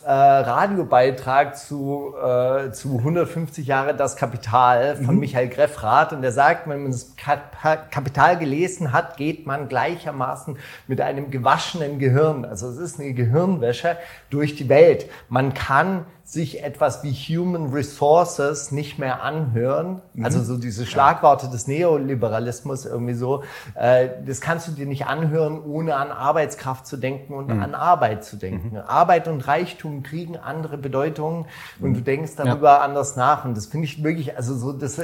äh, 0.05 0.11
Radiobeitrag 0.11 1.57
zu, 1.57 2.15
äh, 2.17 2.71
zu 2.73 2.99
150 2.99 3.67
Jahre 3.67 3.95
das 3.95 4.17
Kapital 4.17 4.97
von 4.97 5.19
Michael 5.19 5.49
Greffrath 5.49 6.13
und 6.13 6.23
der 6.23 6.33
sagt, 6.33 6.69
wenn 6.69 6.83
man 6.83 6.93
das 6.93 7.17
Kap- 7.17 7.57
Kapital 7.91 8.39
gelesen 8.39 8.93
hat, 8.93 9.17
geht 9.17 9.47
man 9.47 9.69
gleichermaßen 9.69 10.57
mit 10.87 11.01
einem 11.01 11.31
gewaschenen 11.31 11.99
Gehirn, 11.99 12.45
also 12.45 12.69
es 12.69 12.79
ist 12.79 13.01
eine 13.01 13.13
Gehirnwäsche 13.13 13.97
durch 14.31 14.57
die 14.57 14.69
Welt. 14.69 15.09
Man 15.29 15.55
kann 15.55 16.07
sich 16.33 16.65
etwas 16.65 17.03
wie 17.03 17.13
Human 17.13 17.75
Resources 17.75 18.73
nicht 18.73 18.99
mehr 18.99 19.23
anhören, 19.23 20.01
also 20.23 20.43
so 20.43 20.57
diese 20.57 20.87
Schlagworte 20.87 21.51
des 21.51 21.67
Neoliberalismus 21.67 22.87
irgendwie 22.87 23.13
so, 23.13 23.43
äh, 23.75 24.09
das 24.25 24.41
kannst 24.41 24.67
du 24.67 24.73
dir 24.73 24.87
nicht 24.87 25.05
anhören, 25.07 25.63
ohne 25.63 25.97
an 25.97 26.11
Arbeitskraft 26.11 26.87
zu 26.87 26.97
denken 26.97 27.35
und 27.35 27.51
an 27.51 27.75
Arbeit 27.75 28.25
zu 28.25 28.37
denken. 28.37 28.79
Arbeit 28.79 29.29
und 29.29 29.47
Reichtum 29.47 30.03
kriegen 30.03 30.39
andere 30.39 30.79
Bedeutungen 30.79 31.45
und 31.81 31.93
du 31.95 32.01
denkst 32.01 32.33
darüber 32.37 32.81
anders 32.81 33.15
nach. 33.15 33.45
Und 33.45 33.55
das 33.55 33.67
finde 33.67 33.85
ich 33.85 34.03
wirklich, 34.03 34.35
also 34.35 34.57
so 34.57 34.73
das, 34.73 34.99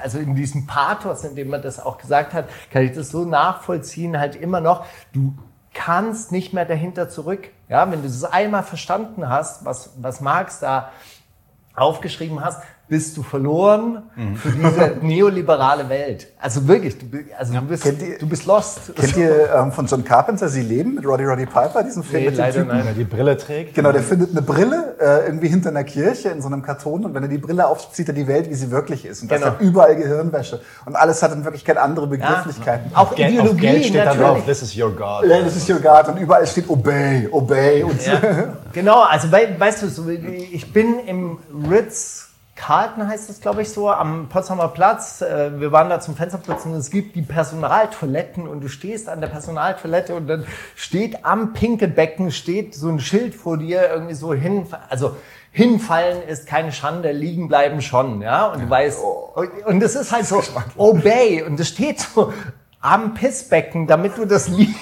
also 0.00 0.18
in 0.18 0.36
diesem 0.36 0.68
Pathos, 0.68 1.24
in 1.24 1.34
dem 1.34 1.48
man 1.48 1.62
das 1.62 1.80
auch 1.80 1.98
gesagt 1.98 2.32
hat, 2.32 2.44
kann 2.70 2.84
ich 2.84 2.92
das 2.92 3.08
so 3.08 3.24
nachvollziehen, 3.24 4.20
halt 4.20 4.36
immer 4.36 4.60
noch, 4.60 4.86
du 5.12 5.34
kannst 5.72 6.32
nicht 6.32 6.52
mehr 6.52 6.64
dahinter 6.64 7.08
zurück. 7.08 7.48
Ja, 7.68 7.90
wenn 7.90 8.02
du 8.02 8.08
das 8.08 8.24
einmal 8.24 8.62
verstanden 8.62 9.28
hast, 9.28 9.64
was, 9.64 9.90
was 10.00 10.20
Marx 10.20 10.60
da 10.60 10.90
aufgeschrieben 11.74 12.44
hast, 12.44 12.62
bist 12.90 13.16
du 13.16 13.22
verloren 13.22 14.02
für 14.34 14.50
diese 14.50 14.96
neoliberale 15.00 15.88
Welt. 15.88 16.26
Also 16.40 16.66
wirklich, 16.66 16.98
du, 16.98 17.06
also 17.38 17.54
du, 17.54 17.60
bist, 17.62 17.84
Kennt 17.84 18.02
ihr- 18.02 18.18
du 18.18 18.28
bist 18.28 18.44
lost. 18.46 18.94
Kennt 18.96 19.16
ihr 19.16 19.48
ähm, 19.54 19.70
von 19.72 19.86
John 19.86 20.04
Carpenter 20.04 20.48
Sie 20.48 20.60
leben 20.62 20.96
mit 20.96 21.06
Roddy 21.06 21.24
Roddy 21.24 21.46
Piper, 21.46 21.84
diesen 21.84 22.02
Film 22.02 22.24
Nee, 22.24 22.28
mit 22.30 22.36
dem 22.36 22.40
leider 22.40 22.54
Typen? 22.58 22.68
nein. 22.68 22.78
Wenn 22.80 22.86
er 22.88 22.92
die 22.94 23.04
Brille 23.04 23.36
trägt. 23.36 23.74
Genau, 23.74 23.92
der 23.92 24.02
findet 24.02 24.30
eine 24.32 24.42
Brille 24.42 24.96
äh, 25.00 25.26
irgendwie 25.26 25.48
hinter 25.48 25.68
einer 25.70 25.84
Kirche 25.84 26.30
in 26.30 26.42
so 26.42 26.48
einem 26.48 26.62
Karton 26.62 27.04
und 27.04 27.14
wenn 27.14 27.22
er 27.22 27.28
die 27.28 27.38
Brille 27.38 27.66
aufzieht, 27.66 27.94
sieht 27.94 28.08
er 28.08 28.14
die 28.14 28.26
Welt, 28.26 28.50
wie 28.50 28.54
sie 28.54 28.70
wirklich 28.72 29.06
ist. 29.06 29.22
Und 29.22 29.30
da 29.30 29.36
Genau. 29.36 29.48
ist 29.52 29.60
dann 29.60 29.66
überall 29.68 29.94
Gehirnwäsche. 29.96 30.60
Und 30.84 30.96
alles 30.96 31.22
hat 31.22 31.32
in 31.32 31.44
Wirklichkeit 31.44 31.76
andere 31.78 32.08
Begrifflichkeiten. 32.08 32.90
Auch 32.94 33.14
Geld, 33.14 33.28
auf 33.28 33.34
Ideologie 33.44 33.60
Geld 33.60 33.84
steht 33.84 33.94
da 34.00 34.04
natürlich. 34.06 34.26
drauf, 34.26 34.44
this 34.46 34.62
is 34.62 34.76
your 34.76 34.90
God. 34.90 35.24
Ja, 35.30 35.40
das 35.42 35.54
ist 35.56 35.70
your 35.70 35.78
God 35.78 36.08
und 36.08 36.18
überall 36.20 36.46
steht 36.46 36.68
Obey, 36.68 37.28
Obey 37.30 37.84
und 37.84 38.02
so. 38.02 38.10
Genau, 38.72 39.02
also 39.02 39.30
wei- 39.32 39.54
weißt 39.58 39.82
du, 39.82 39.88
so, 39.88 40.08
ich 40.08 40.72
bin 40.72 41.00
im 41.06 41.38
Ritz 41.70 42.29
Carlton 42.60 43.08
heißt 43.08 43.30
es, 43.30 43.40
glaube 43.40 43.62
ich, 43.62 43.70
so, 43.70 43.90
am 43.90 44.28
Potsdamer 44.28 44.68
Platz. 44.68 45.22
Äh, 45.22 45.58
Wir 45.58 45.72
waren 45.72 45.88
da 45.88 45.98
zum 45.98 46.14
Fensterputzen. 46.14 46.72
Und 46.72 46.78
es 46.78 46.90
gibt 46.90 47.16
die 47.16 47.22
Personaltoiletten 47.22 48.46
und 48.46 48.60
du 48.60 48.68
stehst 48.68 49.08
an 49.08 49.22
der 49.22 49.28
Personaltoilette 49.28 50.14
und 50.14 50.26
dann 50.26 50.44
steht 50.76 51.24
am 51.24 51.54
Pinkelbecken 51.54 52.30
steht 52.30 52.74
so 52.74 52.88
ein 52.88 53.00
Schild 53.00 53.34
vor 53.34 53.56
dir 53.56 53.88
irgendwie 53.88 54.14
so 54.14 54.34
hin, 54.34 54.66
also 54.90 55.16
hinfallen 55.52 56.22
ist 56.22 56.46
keine 56.46 56.70
Schande, 56.70 57.12
liegen 57.12 57.48
bleiben 57.48 57.80
schon, 57.80 58.20
ja, 58.22 58.46
und 58.46 58.62
du 58.62 58.70
weißt, 58.70 59.00
und- 59.34 59.66
und 59.66 59.82
es 59.82 59.96
ist 59.96 60.12
halt 60.12 60.26
so, 60.26 60.42
obey, 60.76 61.42
und 61.42 61.58
es 61.58 61.68
steht 61.68 61.98
so 62.00 62.32
am 62.80 63.14
Pissbecken, 63.14 63.86
damit 63.86 64.16
du 64.16 64.24
das 64.24 64.48
liest. 64.56 64.74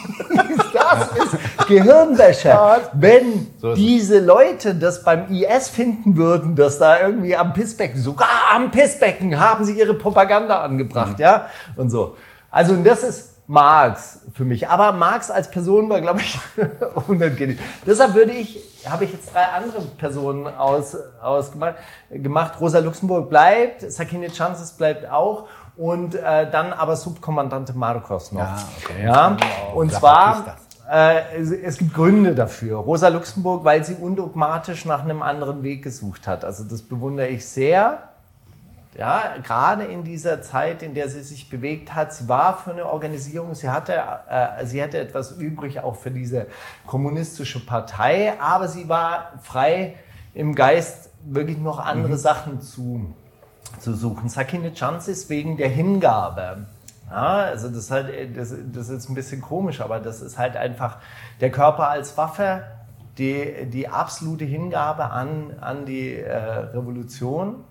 Das 0.73 1.09
ist 1.13 1.67
Gehirnwäsche. 1.67 2.57
Wenn 2.93 3.49
diese 3.75 4.21
Leute 4.21 4.75
das 4.75 5.03
beim 5.03 5.33
IS 5.33 5.69
finden 5.69 6.17
würden, 6.17 6.55
dass 6.55 6.79
da 6.79 7.01
irgendwie 7.01 7.37
am 7.37 7.53
Pissbecken, 7.53 8.01
sogar 8.01 8.29
am 8.55 8.71
Pissbecken 8.71 9.39
haben 9.39 9.65
sie 9.65 9.79
ihre 9.79 9.95
Propaganda 9.95 10.63
angebracht, 10.63 11.19
ja, 11.19 11.49
und 11.77 11.91
so. 11.91 12.17
Also 12.51 12.75
und 12.75 12.85
das 12.85 13.03
ist 13.03 13.39
Marx 13.49 14.21
für 14.35 14.45
mich. 14.45 14.69
Aber 14.69 14.93
Marx 14.93 15.31
als 15.31 15.51
Person 15.51 15.89
war, 15.89 16.01
glaube 16.03 16.21
ich, 16.21 16.39
unangenehm. 17.09 17.59
Deshalb 17.87 18.15
würde 18.15 18.33
ich, 18.33 18.63
habe 18.87 19.05
ich 19.05 19.13
jetzt 19.13 19.33
drei 19.35 19.43
andere 19.45 19.81
Personen 19.97 20.47
aus, 20.47 20.97
ausgemacht. 21.21 21.77
Gemacht. 22.11 22.61
Rosa 22.61 22.79
Luxemburg 22.79 23.31
bleibt, 23.31 23.91
Sakine 23.91 24.29
Chances 24.29 24.73
bleibt 24.73 25.11
auch 25.11 25.49
und 25.79 26.16
äh, 26.16 26.51
dann 26.51 26.72
aber 26.72 26.97
Subkommandante 26.97 27.72
Marcos 27.72 28.33
noch. 28.33 28.41
Ja, 28.41 28.68
okay. 28.83 29.05
Ja, 29.05 29.37
und 29.74 29.93
zwar, 29.93 30.57
äh, 30.91 31.37
es, 31.41 31.53
es 31.53 31.79
gibt 31.79 31.95
Gründe 31.95 32.35
dafür. 32.35 32.79
Rosa 32.79 33.09
Luxemburg, 33.09 33.64
weil 33.64 33.85
sie 33.85 33.95
undogmatisch 33.95 34.85
nach 34.85 35.05
einem 35.05 35.22
anderen 35.22 35.62
Weg 35.62 35.85
gesucht 35.85 36.26
hat. 36.26 36.45
Also 36.45 36.64
das 36.64 36.83
bewundere 36.83 37.29
ich 37.29 37.47
sehr. 37.47 38.03
Ja, 38.97 39.35
gerade 39.45 39.85
in 39.85 40.03
dieser 40.03 40.43
Zeit, 40.43 40.83
in 40.83 40.95
der 40.95 41.09
sie 41.09 41.22
sich 41.22 41.49
bewegt 41.49 41.95
hat, 41.95 42.12
sie 42.12 42.29
war 42.29 42.59
für 42.59 42.72
eine 42.72 42.87
Organisierung, 42.87 43.55
sie 43.55 43.68
hatte, 43.68 44.03
äh, 44.29 44.66
sie 44.66 44.83
hatte 44.83 44.99
etwas 44.99 45.31
übrig 45.31 45.79
auch 45.79 45.95
für 45.95 46.11
diese 46.11 46.47
kommunistische 46.85 47.64
Partei, 47.64 48.33
aber 48.41 48.66
sie 48.66 48.89
war 48.89 49.35
frei 49.43 49.95
im 50.35 50.57
Geist, 50.57 51.11
wirklich 51.24 51.59
noch 51.59 51.79
andere 51.79 52.16
Sachen 52.16 52.61
zu, 52.61 53.14
zu 53.79 53.95
suchen. 53.95 54.29
Sakine 54.29 54.72
Chances 54.72 55.29
wegen 55.29 55.57
der 55.57 55.68
Hingabe. 55.68 56.66
Ja, 57.11 57.37
also 57.37 57.68
das, 57.68 57.79
ist 57.79 57.91
halt, 57.91 58.37
das, 58.37 58.55
das 58.72 58.89
ist 58.91 59.09
ein 59.09 59.14
bisschen 59.14 59.41
komisch, 59.41 59.81
aber 59.81 59.99
das 59.99 60.20
ist 60.20 60.37
halt 60.37 60.57
einfach 60.57 60.99
der 61.41 61.51
Körper 61.51 61.89
als 61.89 62.16
Waffe, 62.18 62.64
die, 63.16 63.66
die 63.66 63.89
absolute 63.89 64.45
Hingabe 64.45 65.11
an, 65.11 65.55
an 65.61 65.87
die 65.87 66.14
äh, 66.14 66.37
Revolution 66.37 67.64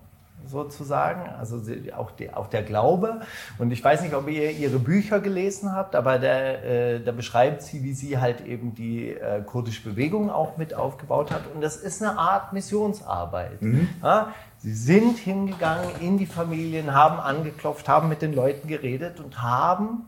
sozusagen, 0.46 1.28
also 1.38 1.60
auch, 1.96 2.10
die, 2.12 2.32
auch 2.32 2.46
der 2.46 2.62
Glaube. 2.62 3.20
Und 3.58 3.70
ich 3.70 3.82
weiß 3.82 4.02
nicht, 4.02 4.14
ob 4.14 4.28
ihr 4.28 4.50
ihre 4.50 4.78
Bücher 4.78 5.20
gelesen 5.20 5.72
habt, 5.72 5.94
aber 5.94 6.18
der, 6.18 6.64
äh, 6.64 7.00
da 7.00 7.12
beschreibt 7.12 7.62
sie, 7.62 7.82
wie 7.82 7.92
sie 7.92 8.18
halt 8.18 8.46
eben 8.46 8.74
die 8.74 9.10
äh, 9.10 9.42
kurdische 9.42 9.82
Bewegung 9.88 10.30
auch 10.30 10.56
mit 10.56 10.74
aufgebaut 10.74 11.30
hat. 11.30 11.42
Und 11.54 11.60
das 11.60 11.76
ist 11.76 12.02
eine 12.02 12.18
Art 12.18 12.52
Missionsarbeit. 12.52 13.60
Mhm. 13.60 13.88
Ja? 14.02 14.32
Sie 14.58 14.74
sind 14.74 15.18
hingegangen 15.18 15.90
in 16.00 16.18
die 16.18 16.26
Familien, 16.26 16.92
haben 16.92 17.20
angeklopft, 17.20 17.88
haben 17.88 18.08
mit 18.08 18.22
den 18.22 18.34
Leuten 18.34 18.66
geredet 18.68 19.20
und 19.20 19.42
haben 19.42 20.04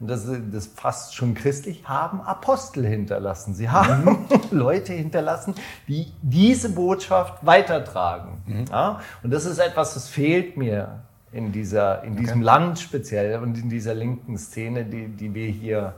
und 0.00 0.08
das, 0.08 0.26
das 0.50 0.66
fast 0.66 1.14
schon 1.14 1.34
christlich, 1.34 1.86
haben 1.86 2.22
Apostel 2.22 2.86
hinterlassen. 2.86 3.52
Sie 3.52 3.68
haben 3.68 4.04
mhm. 4.04 4.40
Leute 4.50 4.94
hinterlassen, 4.94 5.54
die 5.88 6.10
diese 6.22 6.70
Botschaft 6.70 7.44
weitertragen. 7.44 8.42
Mhm. 8.46 8.64
Ja? 8.70 9.00
Und 9.22 9.30
das 9.30 9.44
ist 9.44 9.58
etwas, 9.58 9.92
das 9.94 10.08
fehlt 10.08 10.56
mir 10.56 11.00
in, 11.32 11.52
dieser, 11.52 12.02
in 12.02 12.16
diesem 12.16 12.38
okay. 12.38 12.46
Land 12.46 12.78
speziell 12.78 13.40
und 13.40 13.58
in 13.58 13.68
dieser 13.68 13.94
linken 13.94 14.38
Szene, 14.38 14.86
die, 14.86 15.08
die 15.08 15.34
wir 15.34 15.48
hier 15.48 15.94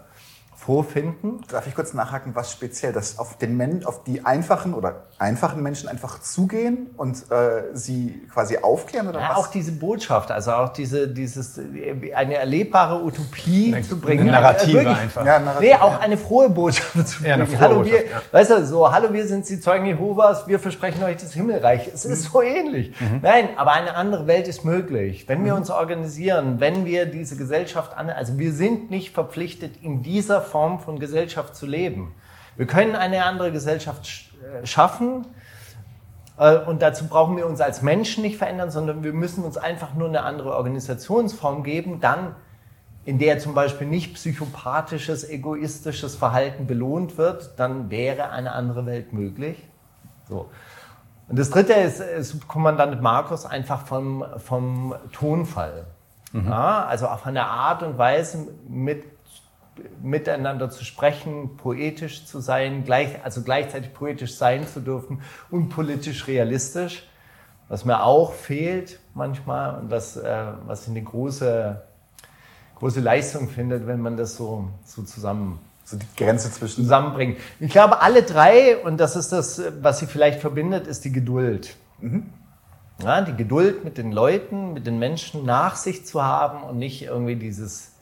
vorfinden. 0.64 1.40
Darf 1.48 1.66
ich 1.66 1.74
kurz 1.74 1.92
nachhaken, 1.92 2.34
was 2.34 2.52
speziell, 2.52 2.92
dass 2.92 3.18
auf, 3.18 3.36
den 3.36 3.56
Men 3.56 3.84
auf 3.84 4.04
die 4.04 4.24
einfachen 4.24 4.74
oder 4.74 5.06
einfachen 5.18 5.60
Menschen 5.60 5.88
einfach 5.88 6.20
zugehen 6.20 6.90
und 6.96 7.16
äh, 7.32 7.74
sie 7.74 8.22
quasi 8.32 8.58
aufklären 8.58 9.08
oder 9.08 9.20
ja, 9.20 9.30
was? 9.30 9.38
Auch 9.38 9.46
diese 9.48 9.72
Botschaft, 9.72 10.30
also 10.30 10.52
auch 10.52 10.72
diese, 10.72 11.08
dieses, 11.08 11.58
eine 12.14 12.36
erlebbare 12.36 13.02
Utopie 13.02 13.74
eine, 13.74 13.82
zu 13.82 13.98
bringen. 13.98 14.22
Eine 14.22 14.32
Narrative 14.32 14.74
Wirklich, 14.74 14.98
einfach. 14.98 15.26
Ja, 15.26 15.40
Narrative, 15.40 15.72
nee, 15.72 15.74
auch 15.74 15.94
ja. 15.94 15.98
eine 15.98 16.16
frohe 16.16 16.48
Botschaft 16.48 17.08
zu 17.08 17.22
bringen. 17.22 17.48
Ja, 17.50 17.60
hallo, 17.60 17.84
wir, 17.84 18.04
weißt 18.30 18.50
du, 18.52 18.64
so, 18.64 18.92
hallo, 18.92 19.12
wir 19.12 19.26
sind 19.26 19.48
die 19.48 19.58
Zeugen 19.58 19.86
Jehovas, 19.86 20.46
wir 20.46 20.60
versprechen 20.60 21.02
euch 21.02 21.16
das 21.16 21.32
Himmelreich. 21.32 21.90
Es 21.92 22.04
ist 22.04 22.30
so 22.30 22.40
ähnlich. 22.40 22.92
Mhm. 23.00 23.18
Nein, 23.22 23.48
aber 23.56 23.72
eine 23.72 23.96
andere 23.96 24.28
Welt 24.28 24.46
ist 24.46 24.64
möglich. 24.64 25.28
Wenn 25.28 25.44
wir 25.44 25.54
mhm. 25.54 25.58
uns 25.58 25.70
organisieren, 25.70 26.60
wenn 26.60 26.84
wir 26.84 27.06
diese 27.06 27.36
Gesellschaft 27.36 27.96
an, 27.96 28.10
also 28.10 28.38
wir 28.38 28.52
sind 28.52 28.92
nicht 28.92 29.12
verpflichtet, 29.12 29.82
in 29.82 30.02
dieser 30.02 30.40
Form 30.52 30.78
von 30.78 30.98
Gesellschaft 30.98 31.56
zu 31.56 31.64
leben. 31.64 32.14
Wir 32.56 32.66
können 32.66 32.94
eine 32.94 33.24
andere 33.24 33.50
Gesellschaft 33.52 34.06
äh, 34.06 34.66
schaffen 34.66 35.24
äh, 36.36 36.58
und 36.58 36.82
dazu 36.82 37.06
brauchen 37.08 37.38
wir 37.38 37.46
uns 37.46 37.62
als 37.62 37.80
Menschen 37.80 38.22
nicht 38.22 38.36
verändern, 38.36 38.70
sondern 38.70 39.02
wir 39.02 39.14
müssen 39.14 39.44
uns 39.44 39.56
einfach 39.56 39.94
nur 39.94 40.08
eine 40.08 40.22
andere 40.22 40.54
Organisationsform 40.54 41.62
geben, 41.62 42.00
dann 42.00 42.36
in 43.06 43.18
der 43.18 43.38
zum 43.38 43.54
Beispiel 43.54 43.86
nicht 43.86 44.14
psychopathisches, 44.14 45.28
egoistisches 45.28 46.14
Verhalten 46.14 46.66
belohnt 46.66 47.16
wird, 47.16 47.54
dann 47.56 47.90
wäre 47.90 48.28
eine 48.28 48.52
andere 48.52 48.84
Welt 48.84 49.14
möglich. 49.14 49.56
So. 50.28 50.50
Und 51.28 51.38
das 51.38 51.48
dritte 51.48 51.72
ist, 51.72 52.00
ist 52.00 52.46
Kommandant 52.46 53.00
Markus 53.00 53.46
einfach 53.46 53.86
vom, 53.86 54.22
vom 54.36 54.94
Tonfall. 55.12 55.86
Mhm. 56.32 56.48
Ja, 56.48 56.84
also 56.84 57.08
auf 57.08 57.26
eine 57.26 57.46
Art 57.46 57.82
und 57.82 57.98
Weise 57.98 58.48
mit 58.68 59.04
miteinander 60.02 60.70
zu 60.70 60.84
sprechen, 60.84 61.56
poetisch 61.56 62.26
zu 62.26 62.40
sein, 62.40 62.84
gleich, 62.84 63.24
also 63.24 63.42
gleichzeitig 63.42 63.94
poetisch 63.94 64.36
sein 64.36 64.66
zu 64.66 64.80
dürfen 64.80 65.22
und 65.50 65.70
politisch 65.70 66.26
realistisch, 66.26 67.08
was 67.68 67.84
mir 67.84 68.04
auch 68.04 68.32
fehlt 68.32 69.00
manchmal 69.14 69.80
und 69.80 69.90
was, 69.90 70.16
äh, 70.16 70.46
was 70.66 70.82
ich 70.82 70.90
eine 70.90 71.02
große, 71.02 71.82
große 72.78 73.00
Leistung 73.00 73.48
findet, 73.48 73.86
wenn 73.86 74.00
man 74.00 74.16
das 74.16 74.36
so, 74.36 74.68
so 74.84 75.02
zusammen 75.02 75.58
so 75.84 75.96
die 75.96 76.06
Grenze 76.16 76.50
zwischen 76.50 76.82
zusammenbringt. 76.82 77.38
Ich 77.60 77.70
glaube, 77.70 78.00
alle 78.00 78.22
drei, 78.22 78.78
und 78.78 78.98
das 78.98 79.16
ist 79.16 79.32
das, 79.32 79.60
was 79.80 79.98
sie 79.98 80.06
vielleicht 80.06 80.40
verbindet, 80.40 80.86
ist 80.86 81.04
die 81.04 81.12
Geduld. 81.12 81.76
Mhm. 82.00 82.30
Ja, 83.02 83.20
die 83.20 83.34
Geduld 83.34 83.84
mit 83.84 83.98
den 83.98 84.12
Leuten, 84.12 84.74
mit 84.74 84.86
den 84.86 84.98
Menschen 84.98 85.44
nach 85.44 85.76
sich 85.76 86.06
zu 86.06 86.22
haben 86.22 86.62
und 86.62 86.78
nicht 86.78 87.02
irgendwie 87.02 87.36
dieses 87.36 87.92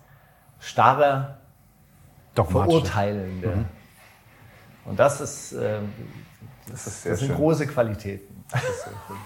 starre, 0.59 1.39
Verurteilende. 2.35 3.49
Mhm. 3.49 3.65
Und 4.85 4.99
das 4.99 5.21
ist, 5.21 5.53
äh, 5.53 5.79
das, 6.71 6.87
ist 6.87 7.07
das 7.07 7.19
sind 7.19 7.29
schön. 7.29 7.37
große 7.37 7.67
Qualitäten. 7.67 8.45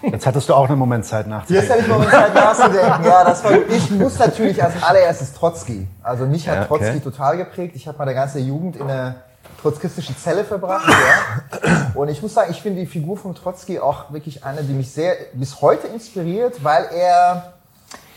Jetzt 0.03 0.27
hattest 0.27 0.49
du 0.49 0.53
auch 0.53 0.69
einen 0.69 0.77
Moment 0.77 1.05
Zeit 1.05 1.25
nachzudenken. 1.25 1.67
Jetzt 1.67 1.71
hatte 1.71 1.79
ich 1.79 1.85
einen 1.85 1.93
Moment 1.93 2.11
Zeit 2.11 2.33
nachzudenken. 2.35 3.05
Ja, 3.05 3.23
das 3.23 3.43
war, 3.43 3.51
ich 3.69 3.91
muss 3.91 4.19
natürlich 4.19 4.63
als 4.63 4.81
allererstes 4.83 5.33
Trotzki. 5.33 5.87
Also 6.03 6.25
mich 6.25 6.47
hat 6.47 6.55
ja, 6.55 6.61
okay. 6.69 6.83
Trotzki 6.83 6.99
total 6.99 7.37
geprägt. 7.37 7.75
Ich 7.75 7.87
habe 7.87 7.97
meine 7.97 8.13
ganze 8.13 8.39
Jugend 8.39 8.75
in 8.75 8.83
einer 8.83 9.15
trotzkistischen 9.61 10.15
Zelle 10.15 10.43
verbracht. 10.43 10.87
Ja. 10.87 11.91
Und 11.95 12.09
ich 12.09 12.21
muss 12.21 12.35
sagen, 12.35 12.51
ich 12.51 12.61
finde 12.61 12.81
die 12.81 12.85
Figur 12.85 13.17
von 13.17 13.33
Trotzki 13.33 13.79
auch 13.79 14.11
wirklich 14.11 14.43
eine, 14.43 14.61
die 14.63 14.73
mich 14.73 14.91
sehr 14.91 15.15
bis 15.33 15.61
heute 15.61 15.87
inspiriert, 15.87 16.63
weil 16.63 16.85
er, 16.93 17.53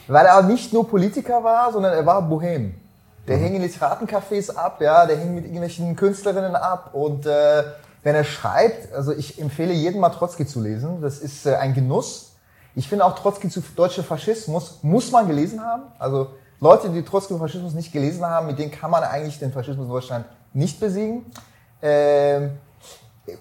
weil 0.08 0.26
er 0.26 0.42
nicht 0.42 0.74
nur 0.74 0.86
Politiker 0.86 1.42
war, 1.42 1.72
sondern 1.72 1.94
er 1.94 2.04
war 2.04 2.20
Bohem. 2.20 2.74
Der 3.28 3.36
mhm. 3.36 3.42
hing 3.42 3.54
in 3.56 3.62
Literatencafés 3.62 4.50
ab, 4.50 4.80
ja, 4.80 5.06
der 5.06 5.16
hing 5.18 5.34
mit 5.34 5.44
irgendwelchen 5.44 5.94
Künstlerinnen 5.94 6.56
ab 6.56 6.90
und 6.94 7.26
äh, 7.26 7.64
wenn 8.02 8.14
er 8.14 8.24
schreibt, 8.24 8.92
also 8.94 9.12
ich 9.12 9.40
empfehle 9.40 9.72
jedem 9.72 10.00
mal 10.00 10.10
Trotzki 10.10 10.46
zu 10.46 10.60
lesen, 10.60 11.02
das 11.02 11.18
ist 11.18 11.46
äh, 11.46 11.56
ein 11.56 11.74
Genuss. 11.74 12.36
Ich 12.74 12.88
finde 12.88 13.04
auch 13.04 13.14
Trotzki 13.14 13.48
zu 13.48 13.60
deutscher 13.76 14.02
Faschismus 14.02 14.78
muss 14.82 15.10
man 15.10 15.26
gelesen 15.26 15.62
haben. 15.62 15.82
Also 15.98 16.28
Leute, 16.60 16.90
die 16.90 17.02
Trotzki 17.02 17.34
zu 17.34 17.38
Faschismus 17.38 17.74
nicht 17.74 17.92
gelesen 17.92 18.24
haben, 18.24 18.46
mit 18.46 18.58
denen 18.58 18.70
kann 18.70 18.90
man 18.90 19.02
eigentlich 19.02 19.38
den 19.38 19.52
Faschismus 19.52 19.86
in 19.86 19.92
Deutschland 19.92 20.24
nicht 20.52 20.80
besiegen. 20.80 21.26
Ähm, 21.82 22.52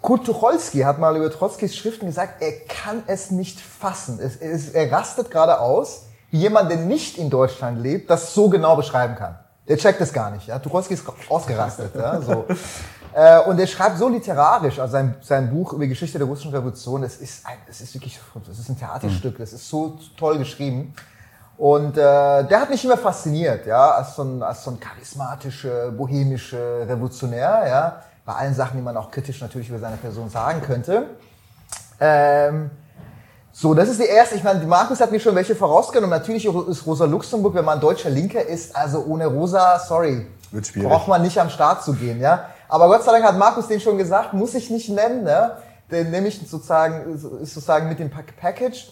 Kurt 0.02 0.26
Tucholsky 0.26 0.80
hat 0.80 1.00
mal 1.00 1.16
über 1.16 1.32
Trotzkis 1.32 1.76
Schriften 1.76 2.08
gesagt, 2.08 2.42
er 2.42 2.52
kann 2.68 3.04
es 3.08 3.32
nicht 3.32 3.60
fassen. 3.60 4.20
Es, 4.22 4.36
es, 4.36 4.70
er 4.70 4.92
rastet 4.92 5.32
gerade 5.32 5.60
aus, 5.62 6.08
wie 6.30 6.40
jemand, 6.40 6.70
der 6.70 6.78
nicht 6.78 7.18
in 7.18 7.30
Deutschland 7.30 7.80
lebt, 7.80 8.10
das 8.10 8.34
so 8.34 8.50
genau 8.50 8.76
beschreiben 8.76 9.16
kann. 9.16 9.40
Der 9.68 9.78
checkt 9.78 10.00
es 10.02 10.14
gar 10.14 10.32
nicht. 10.32 10.48
Ja? 10.48 10.60
Tucholsky 10.60 10.94
ist 10.94 11.04
ausgerastet. 11.30 11.96
ja? 11.96 12.22
so. 12.22 12.46
Äh, 13.14 13.40
und 13.42 13.60
er 13.60 13.66
schreibt 13.68 13.98
so 13.98 14.08
literarisch, 14.10 14.80
also 14.80 14.92
sein, 14.92 15.16
sein 15.22 15.50
Buch 15.50 15.74
über 15.74 15.84
die 15.84 15.90
Geschichte 15.90 16.20
der 16.20 16.28
russischen 16.28 16.52
Revolution, 16.52 17.02
das 17.02 17.16
ist, 17.16 17.46
ein, 17.48 17.58
das 17.66 17.82
ist 17.82 17.94
wirklich, 17.96 18.20
das 18.48 18.60
ist 18.60 18.70
ein 18.70 18.78
Theaterstück, 18.78 19.40
das 19.40 19.54
ist 19.54 19.68
so 19.68 19.98
toll 20.16 20.38
geschrieben. 20.38 20.94
Und 21.58 21.98
äh, 21.98 22.44
der 22.48 22.62
hat 22.62 22.70
mich 22.70 22.86
immer 22.86 22.98
fasziniert, 22.98 23.66
ja, 23.66 23.92
als 23.92 24.16
so 24.16 24.22
ein, 24.22 24.44
als 24.44 24.64
so 24.64 24.70
ein 24.72 24.80
charismatischer, 24.80 25.92
bohemischer 25.92 26.88
Revolutionär, 26.88 27.64
ja, 27.68 28.04
bei 28.24 28.34
allen 28.34 28.54
Sachen, 28.54 28.78
die 28.78 28.84
man 28.84 28.96
auch 28.96 29.10
kritisch 29.10 29.42
natürlich 29.42 29.70
über 29.70 29.80
seine 29.80 29.98
Person 29.98 30.30
sagen 30.30 30.62
könnte. 30.62 31.08
Ähm, 32.00 32.70
so, 33.60 33.74
das 33.74 33.90
ist 33.90 34.00
die 34.00 34.06
erste. 34.06 34.36
Ich 34.36 34.44
meine, 34.44 34.64
Markus 34.68 35.02
hat 35.02 35.12
mir 35.12 35.20
schon 35.20 35.34
welche 35.34 35.56
vorausgenommen. 35.56 36.12
Natürlich 36.12 36.46
ist 36.46 36.86
Rosa 36.86 37.06
Luxemburg, 37.06 37.56
wenn 37.56 37.66
man 37.66 37.80
deutscher 37.80 38.12
Linker 38.12 38.46
ist, 38.46 38.76
also 38.76 39.04
ohne 39.06 39.26
Rosa, 39.26 39.80
sorry, 39.80 40.28
Wird 40.52 40.68
schwierig. 40.68 40.88
braucht 40.88 41.08
man 41.08 41.24
nicht 41.24 41.40
am 41.40 41.50
Start 41.50 41.84
zu 41.84 41.94
gehen, 41.94 42.22
ja. 42.22 42.52
Aber 42.70 42.86
Gott 42.88 43.04
sei 43.04 43.14
Dank 43.14 43.26
hat 43.26 43.36
Markus 43.36 43.68
den 43.68 43.80
schon 43.80 43.98
gesagt, 43.98 44.34
muss 44.34 44.54
ich 44.54 44.70
nicht 44.70 44.90
nennen, 44.90 45.24
ne? 45.24 45.58
Den 45.90 46.12
nehme 46.12 46.28
ich 46.28 46.40
sozusagen, 46.48 47.16
ist 47.42 47.56
sozusagen 47.56 47.90
mit 47.90 47.98
dem 47.98 48.12
Package. 48.12 48.92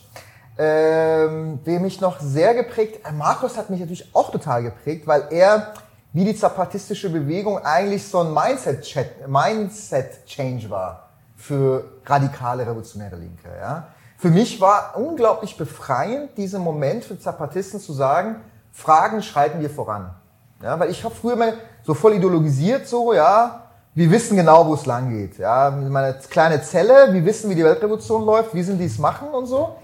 Ähm, 0.57 1.59
wer 1.63 1.79
mich 1.79 2.01
noch 2.01 2.19
sehr 2.19 2.55
geprägt, 2.55 3.05
äh, 3.07 3.11
Markus 3.11 3.57
hat 3.57 3.69
mich 3.69 3.81
natürlich 3.81 4.15
auch 4.15 4.31
total 4.31 4.63
geprägt, 4.63 5.05
weil 5.05 5.27
er 5.29 5.73
wie 6.11 6.25
die 6.25 6.35
zapatistische 6.35 7.11
Bewegung 7.11 7.59
eigentlich 7.59 8.07
so 8.07 8.21
ein 8.21 8.33
Mindset-Change 8.33 9.27
Mindset 9.27 10.71
war 10.71 11.09
für 11.37 11.83
radikale 12.03 12.63
revolutionäre 12.63 13.17
Linke, 13.17 13.49
ja 13.59 13.89
für 14.25 14.31
mich 14.31 14.59
war 14.59 14.93
unglaublich 14.95 15.55
befreiend, 15.55 16.35
diesen 16.35 16.59
Moment 16.63 17.05
für 17.05 17.19
Zapatisten 17.19 17.79
zu 17.79 17.93
sagen, 17.93 18.37
Fragen 18.71 19.21
schreiten 19.21 19.59
wir 19.59 19.69
voran. 19.69 20.15
Ja, 20.63 20.79
weil 20.79 20.89
ich 20.89 21.03
habe 21.03 21.13
früher 21.13 21.35
mal 21.35 21.53
so 21.83 21.93
voll 21.93 22.13
ideologisiert, 22.13 22.87
so, 22.87 23.13
ja, 23.13 23.67
wir 23.93 24.09
wissen 24.09 24.35
genau, 24.35 24.65
wo 24.65 24.73
es 24.73 24.87
lang 24.87 25.11
geht. 25.11 25.37
Ja, 25.37 25.69
meine 25.69 26.17
kleine 26.27 26.63
Zelle, 26.63 27.13
wir 27.13 27.23
wissen, 27.23 27.51
wie 27.51 27.53
die 27.53 27.63
Weltrevolution 27.63 28.25
läuft, 28.25 28.55
wie 28.55 28.63
sind 28.63 28.79
die 28.79 28.85
es 28.85 28.97
machen 28.97 29.27
und 29.27 29.45
so. 29.45 29.75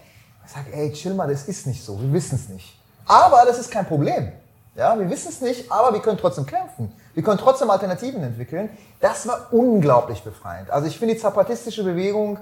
Ich 0.43 0.51
sage, 0.51 0.73
ey, 0.73 0.91
chill 0.91 1.13
mal, 1.13 1.29
das 1.29 1.47
ist 1.47 1.67
nicht 1.67 1.85
so, 1.85 2.01
wir 2.01 2.11
wissen 2.11 2.33
es 2.33 2.49
nicht. 2.49 2.75
Aber 3.05 3.43
das 3.45 3.59
ist 3.59 3.69
kein 3.69 3.85
Problem. 3.85 4.31
Ja, 4.73 4.97
wir 4.97 5.07
wissen 5.07 5.29
es 5.29 5.41
nicht, 5.41 5.71
aber 5.71 5.93
wir 5.93 6.01
können 6.01 6.17
trotzdem 6.17 6.47
kämpfen. 6.47 6.91
Wir 7.13 7.21
können 7.21 7.37
trotzdem 7.37 7.69
Alternativen 7.69 8.23
entwickeln. 8.23 8.71
Das 9.01 9.27
war 9.27 9.49
unglaublich 9.51 10.23
befreiend. 10.23 10.71
Also 10.71 10.87
ich 10.87 10.97
finde 10.97 11.13
die 11.13 11.21
zapatistische 11.21 11.83
Bewegung 11.83 12.39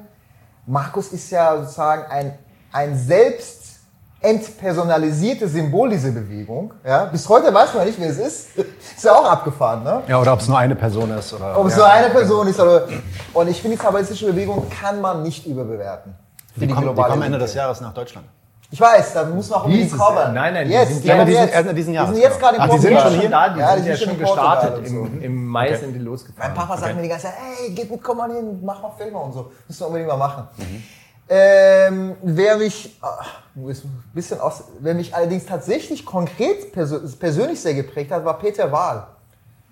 Markus 0.69 1.11
ist 1.11 1.31
ja 1.31 1.57
sozusagen 1.57 2.03
ein, 2.11 2.37
ein 2.71 2.95
selbst 2.95 3.79
entpersonalisiertes 4.21 5.53
Symbol 5.53 5.89
dieser 5.89 6.11
Bewegung. 6.11 6.73
Ja? 6.85 7.05
Bis 7.05 7.27
heute 7.27 7.51
weiß 7.51 7.73
man 7.73 7.87
nicht, 7.87 7.99
wer 7.99 8.09
es 8.09 8.19
ist. 8.19 8.57
ist 8.57 9.03
ja 9.03 9.13
auch 9.13 9.25
abgefahren, 9.25 9.83
ne? 9.83 10.03
Ja, 10.07 10.19
oder 10.19 10.33
ob 10.33 10.41
es 10.41 10.47
nur 10.47 10.59
eine 10.59 10.75
Person 10.75 11.09
ist. 11.17 11.33
Oder, 11.33 11.57
ob 11.57 11.67
es 11.67 11.73
ja. 11.73 11.79
nur 11.79 11.87
eine 11.87 12.09
Person 12.09 12.47
ist. 12.47 12.59
Oder, 12.59 12.87
und 13.33 13.47
ich 13.47 13.61
finde, 13.61 13.77
die 13.77 13.81
kapitalistische 13.81 14.27
Bewegung 14.27 14.69
kann 14.69 15.01
man 15.01 15.23
nicht 15.23 15.47
überbewerten. 15.47 16.13
Die, 16.55 16.67
die, 16.67 16.73
kommen, 16.73 16.95
die 16.95 17.01
kommen 17.01 17.21
Ende 17.23 17.39
des 17.39 17.53
Jahres 17.55 17.81
nach 17.81 17.93
Deutschland. 17.93 18.27
Ich 18.71 18.79
weiß, 18.79 19.13
da 19.13 19.23
muss 19.25 19.49
noch 19.49 19.65
unbedingt 19.65 19.97
kommen. 19.97 20.33
Nein, 20.33 20.53
nein, 20.53 20.69
jetzt, 20.69 20.89
die 20.89 20.93
sind 20.95 21.05
ja, 21.05 21.25
diesen, 21.25 21.47
jetzt. 21.47 21.75
diesen 21.75 21.93
Jahr. 21.93 22.05
Die 22.05 22.13
sind 22.13 22.21
jetzt 22.21 22.39
gerade 22.39 22.57
im 22.57 22.61
Ach, 22.61 22.69
die 22.69 22.77
sind 22.77 22.99
schon 22.99 23.19
hier? 23.19 23.29
Da, 23.29 23.49
die 23.49 23.59
ja, 23.59 23.75
sind 23.75 23.85
ja 23.87 23.97
schon 23.97 24.19
gestartet. 24.19 24.87
Im, 24.87 25.21
Im 25.23 25.45
Mai 25.47 25.69
okay. 25.69 25.77
sind 25.77 25.93
die 25.93 25.99
losgefahren. 25.99 26.53
Mein 26.53 26.61
Papa 26.61 26.77
sagt 26.77 26.91
okay. 26.91 26.95
mir 26.95 27.01
die 27.01 27.09
ganze 27.09 27.25
Zeit, 27.25 27.35
hey, 27.39 27.71
geht 27.71 27.89
mit, 27.89 28.03
komm 28.03 28.17
mal 28.17 28.31
hin, 28.31 28.59
mach 28.63 28.81
mal 28.81 28.91
Filme 28.95 29.17
und 29.17 29.33
so. 29.33 29.51
Müssen 29.67 29.79
wir 29.79 29.87
unbedingt 29.87 30.09
mal 30.09 30.17
machen. 30.17 30.47
Mhm. 30.57 30.83
Ähm, 31.31 32.15
wer 32.21 32.57
mich, 32.57 32.97
ach, 33.01 33.41
ist 33.67 33.85
ein 33.85 34.03
bisschen 34.13 34.39
aus, 34.39 34.63
wer 34.79 34.93
mich 34.93 35.15
allerdings 35.15 35.45
tatsächlich 35.45 36.05
konkret 36.05 36.71
persö 36.71 36.99
persönlich 37.19 37.61
sehr 37.61 37.75
geprägt 37.75 38.11
hat, 38.11 38.25
war 38.25 38.37
Peter 38.39 38.71
Wahl, 38.71 39.07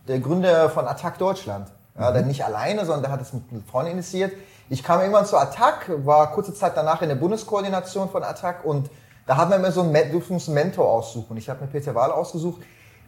der 0.07 0.19
Gründer 0.19 0.69
von 0.69 0.87
Attac 0.87 1.17
Deutschland. 1.19 1.67
Ja, 1.99 2.11
der 2.11 2.21
nicht 2.21 2.45
alleine, 2.45 2.85
sondern 2.85 3.03
der 3.03 3.11
hat 3.11 3.21
es 3.21 3.33
mit 3.33 3.43
einer 3.51 3.61
Freundin 3.61 3.93
initiiert. 3.93 4.31
Ich 4.69 4.83
kam 4.83 4.99
irgendwann 4.99 5.25
zu 5.25 5.37
Attac, 5.37 5.89
war 6.05 6.31
kurze 6.31 6.53
Zeit 6.53 6.75
danach 6.75 7.01
in 7.01 7.09
der 7.09 7.15
Bundeskoordination 7.15 8.09
von 8.09 8.23
Attac 8.23 8.65
und 8.65 8.89
da 9.25 9.37
haben 9.37 9.51
wir 9.51 9.57
immer 9.57 9.71
so 9.71 9.81
einen, 9.81 10.21
uns 10.29 10.47
einen 10.47 10.55
Mentor 10.55 10.89
aussuchen. 10.89 11.37
Ich 11.37 11.49
habe 11.49 11.61
mir 11.61 11.67
Peter 11.67 11.93
Wahl 11.95 12.11
ausgesucht. 12.11 12.61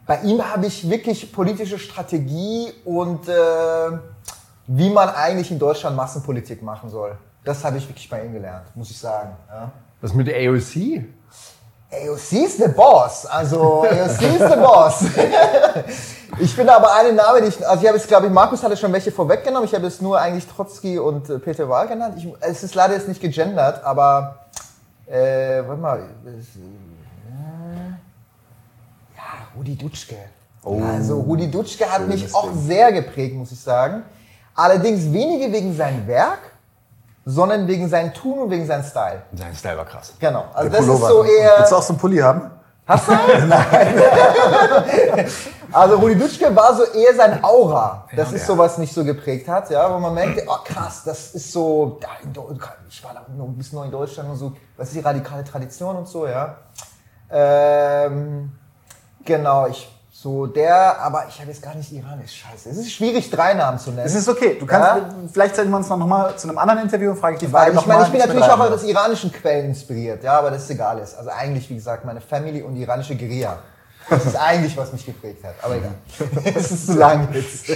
Bei 0.05 0.22
ihm 0.22 0.41
habe 0.43 0.66
ich 0.66 0.89
wirklich 0.89 1.32
politische 1.32 1.78
Strategie 1.78 2.72
und 2.84 3.28
äh, 3.28 3.34
wie 4.68 4.89
man 4.89 5.10
eigentlich 5.10 5.51
in 5.51 5.60
Deutschland 5.60 5.95
Massenpolitik 5.95 6.62
machen 6.62 6.89
soll. 6.89 7.18
Das 7.43 7.64
habe 7.64 7.78
ich 7.78 7.88
wirklich 7.88 8.10
bei 8.10 8.24
ihm 8.24 8.34
gelernt, 8.34 8.76
muss 8.76 8.91
ich 8.91 8.97
sagen. 8.97 9.36
Ja. 9.49 9.72
Was 10.01 10.14
mit 10.14 10.28
der 10.28 10.36
AOC? 10.36 11.03
AOC 11.92 12.32
ist 12.46 12.58
the 12.58 12.68
boss. 12.68 13.26
Also 13.26 13.84
AOC 13.84 14.22
ist 14.22 14.50
the 14.50 14.60
boss. 14.60 15.04
ich 16.40 16.54
finde 16.54 16.76
aber 16.76 16.94
einen 16.94 17.16
Namen, 17.16 17.42
den 17.42 17.50
ich, 17.50 17.68
also 17.68 17.82
ich 17.82 17.88
habe 17.88 17.98
jetzt, 17.98 18.08
glaube 18.08 18.28
ich, 18.28 18.32
Markus 18.32 18.62
hatte 18.64 18.78
schon 18.78 18.94
welche 18.94 19.12
vorweggenommen. 19.12 19.66
Ich 19.68 19.74
habe 19.74 19.86
jetzt 19.86 20.02
nur 20.02 20.20
eigentlich 20.20 20.48
Trotzki 20.48 21.00
und 21.00 21.30
äh, 21.30 21.40
Peter 21.40 21.68
Wahl 21.68 21.88
genannt. 21.88 22.16
Ich, 22.18 22.28
es 22.42 22.64
ist 22.64 22.76
leider 22.76 22.94
jetzt 22.94 23.08
nicht 23.08 23.22
gegendert, 23.22 23.84
aber 23.84 24.46
äh, 25.08 25.64
warte 25.66 25.82
mal. 25.82 26.04
Ja, 29.16 29.24
Rudi 29.56 29.76
Dutschke. 29.76 30.16
Also 30.64 31.22
Rudi 31.22 31.50
Dutschke 31.50 31.92
hat 31.92 32.08
mich 32.08 32.36
auch 32.36 32.50
sehr 32.54 32.92
geprägt, 32.92 33.36
muss 33.36 33.52
ich 33.52 33.60
sagen. 33.60 34.04
Allerdings 34.54 35.12
weniger 35.12 35.52
wegen 35.52 35.76
seinem 35.76 36.06
Werk, 36.06 36.49
sondern 37.30 37.68
wegen 37.68 37.88
seinem 37.90 38.14
Tun 38.14 38.40
und 38.40 38.50
wegen 38.50 38.66
seinem 38.66 38.84
Style. 38.84 39.22
Sein 39.34 39.56
Style 39.56 39.78
war 39.78 39.86
krass. 39.86 40.14
Genau. 40.20 40.46
Also 40.54 40.70
Der 40.70 40.80
das 40.80 40.88
ist 40.88 40.94
Pullover. 41.02 41.08
so 41.08 41.24
eher. 41.24 41.54
Willst 41.58 41.72
du 41.72 41.76
auch 41.76 41.82
so 41.84 41.94
einen 41.94 42.00
Pulli 42.00 42.18
haben? 42.18 42.52
Hast 42.88 43.08
du? 43.08 43.12
Nein. 43.48 45.28
also 45.72 45.96
Rudi 45.98 46.16
Dutschke 46.18 46.56
war 46.56 46.76
so 46.76 46.84
eher 46.86 47.14
sein 47.16 47.44
Aura. 47.44 48.08
Das 48.16 48.32
ist 48.34 48.48
so, 48.48 48.58
was 48.58 48.80
mich 48.80 48.92
so 48.92 49.04
geprägt 49.04 49.48
hat, 49.48 49.70
ja, 49.70 49.94
wo 49.94 50.00
man 50.00 50.14
merkte, 50.14 50.44
oh 50.48 50.58
krass, 50.64 51.04
das 51.06 51.36
ist 51.36 51.52
so, 51.52 52.00
da 52.02 52.08
in 52.24 52.34
Deu- 52.34 52.58
ich 52.90 53.04
war 53.04 53.14
da 53.14 53.22
noch 53.38 53.46
ein 53.46 53.56
bisschen 53.58 53.78
neu 53.78 53.86
in 53.86 53.92
Deutschland 53.92 54.30
und 54.30 54.38
so, 54.38 54.54
was 54.76 54.88
ist 54.88 54.96
die 54.96 55.02
radikale 55.02 55.44
Tradition 55.44 55.98
und 55.98 56.08
so, 56.08 56.26
ja. 56.26 56.56
Ähm, 57.30 58.52
genau, 59.24 59.68
ich 59.68 59.88
so 60.22 60.47
der, 60.47 60.99
aber 60.99 61.28
ich 61.30 61.39
habe 61.39 61.49
jetzt 61.49 61.61
gar 61.61 61.74
nicht 61.76 61.93
iranisch, 61.93 62.43
scheiße. 62.43 62.72
Es 62.72 62.78
ist 62.78 62.91
schwierig, 62.91 63.30
drei 63.30 63.53
Namen 63.53 63.80
zu 63.80 63.91
nennen. 63.91 64.05
Es 64.05 64.15
ist 64.15 64.28
okay. 64.28 64.57
Du 64.59 64.65
kannst, 64.65 64.86
Ja. 64.86 65.09
vielleicht 65.32 65.55
setzen 65.55 65.70
wir 65.70 65.78
uns 65.78 65.88
noch 65.88 65.95
mal 65.95 66.36
zu 66.36 66.49
einem 66.49 66.57
anderen 66.57 66.82
Interview 66.82 67.11
und 67.11 67.17
frage 67.17 67.36
ich 67.36 67.39
die 67.39 67.45
Weil 67.45 67.61
Frage 67.61 67.70
ich 67.72 67.76
noch 67.78 67.86
meine, 67.86 68.03
ich 68.03 68.09
bin 68.09 68.20
natürlich 68.20 68.43
auch 68.43 68.59
aus 68.59 68.84
iranischen 68.84 69.32
Quellen 69.32 69.67
inspiriert, 69.67 70.22
ja, 70.22 70.38
aber 70.38 70.51
das 70.51 70.63
ist 70.63 70.72
egal 70.72 70.99
ist. 70.99 71.17
Also 71.17 71.30
eigentlich, 71.30 71.70
wie 71.70 71.76
gesagt, 71.76 72.03
meine 72.03 72.20
Family 72.20 72.61
und 72.61 72.76
die 72.76 72.82
iranische 72.82 73.15
Guerilla. 73.15 73.59
Das 74.09 74.26
ist 74.26 74.36
eigentlich, 74.36 74.76
was 74.76 74.91
mich 74.91 75.05
geprägt 75.05 75.41
hat. 75.45 75.55
Aber 75.61 75.78
egal. 75.78 75.93
Es 76.53 76.70
ist 76.70 76.88
zu 76.88 76.93
lang 76.97 77.30
jetzt. 77.32 77.70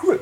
Cool. 0.00 0.20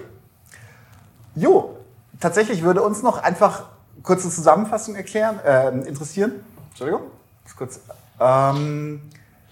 Jo, 1.35 1.77
tatsächlich 2.19 2.63
würde 2.63 2.81
uns 2.81 3.03
noch 3.03 3.23
einfach 3.23 3.65
kurze 4.03 4.31
Zusammenfassung 4.31 4.95
erklären, 4.95 5.39
äh, 5.45 5.69
interessieren. 5.87 6.33
Entschuldigung, 6.71 7.03
kurz. 7.59 7.81
Ähm, 8.19 9.03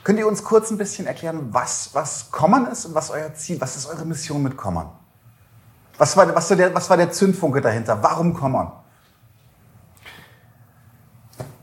könnt 0.04 0.18
ihr 0.18 0.26
uns 0.26 0.44
kurz 0.44 0.70
ein 0.70 0.78
bisschen 0.78 1.06
erklären, 1.06 1.48
was, 1.50 1.90
was 1.92 2.30
Common 2.30 2.66
ist 2.66 2.84
und 2.86 2.94
was 2.94 3.10
euer 3.10 3.34
Ziel, 3.34 3.60
was 3.60 3.76
ist 3.76 3.86
eure 3.86 4.04
Mission 4.04 4.42
mit 4.42 4.56
Common? 4.56 4.86
Was 5.98 6.16
war, 6.16 6.34
was, 6.34 6.50
war 6.50 6.56
der, 6.56 6.74
was 6.74 6.90
war 6.90 6.96
der 6.96 7.10
Zündfunke 7.10 7.60
dahinter? 7.60 8.02
Warum 8.02 8.34
Common? 8.34 8.72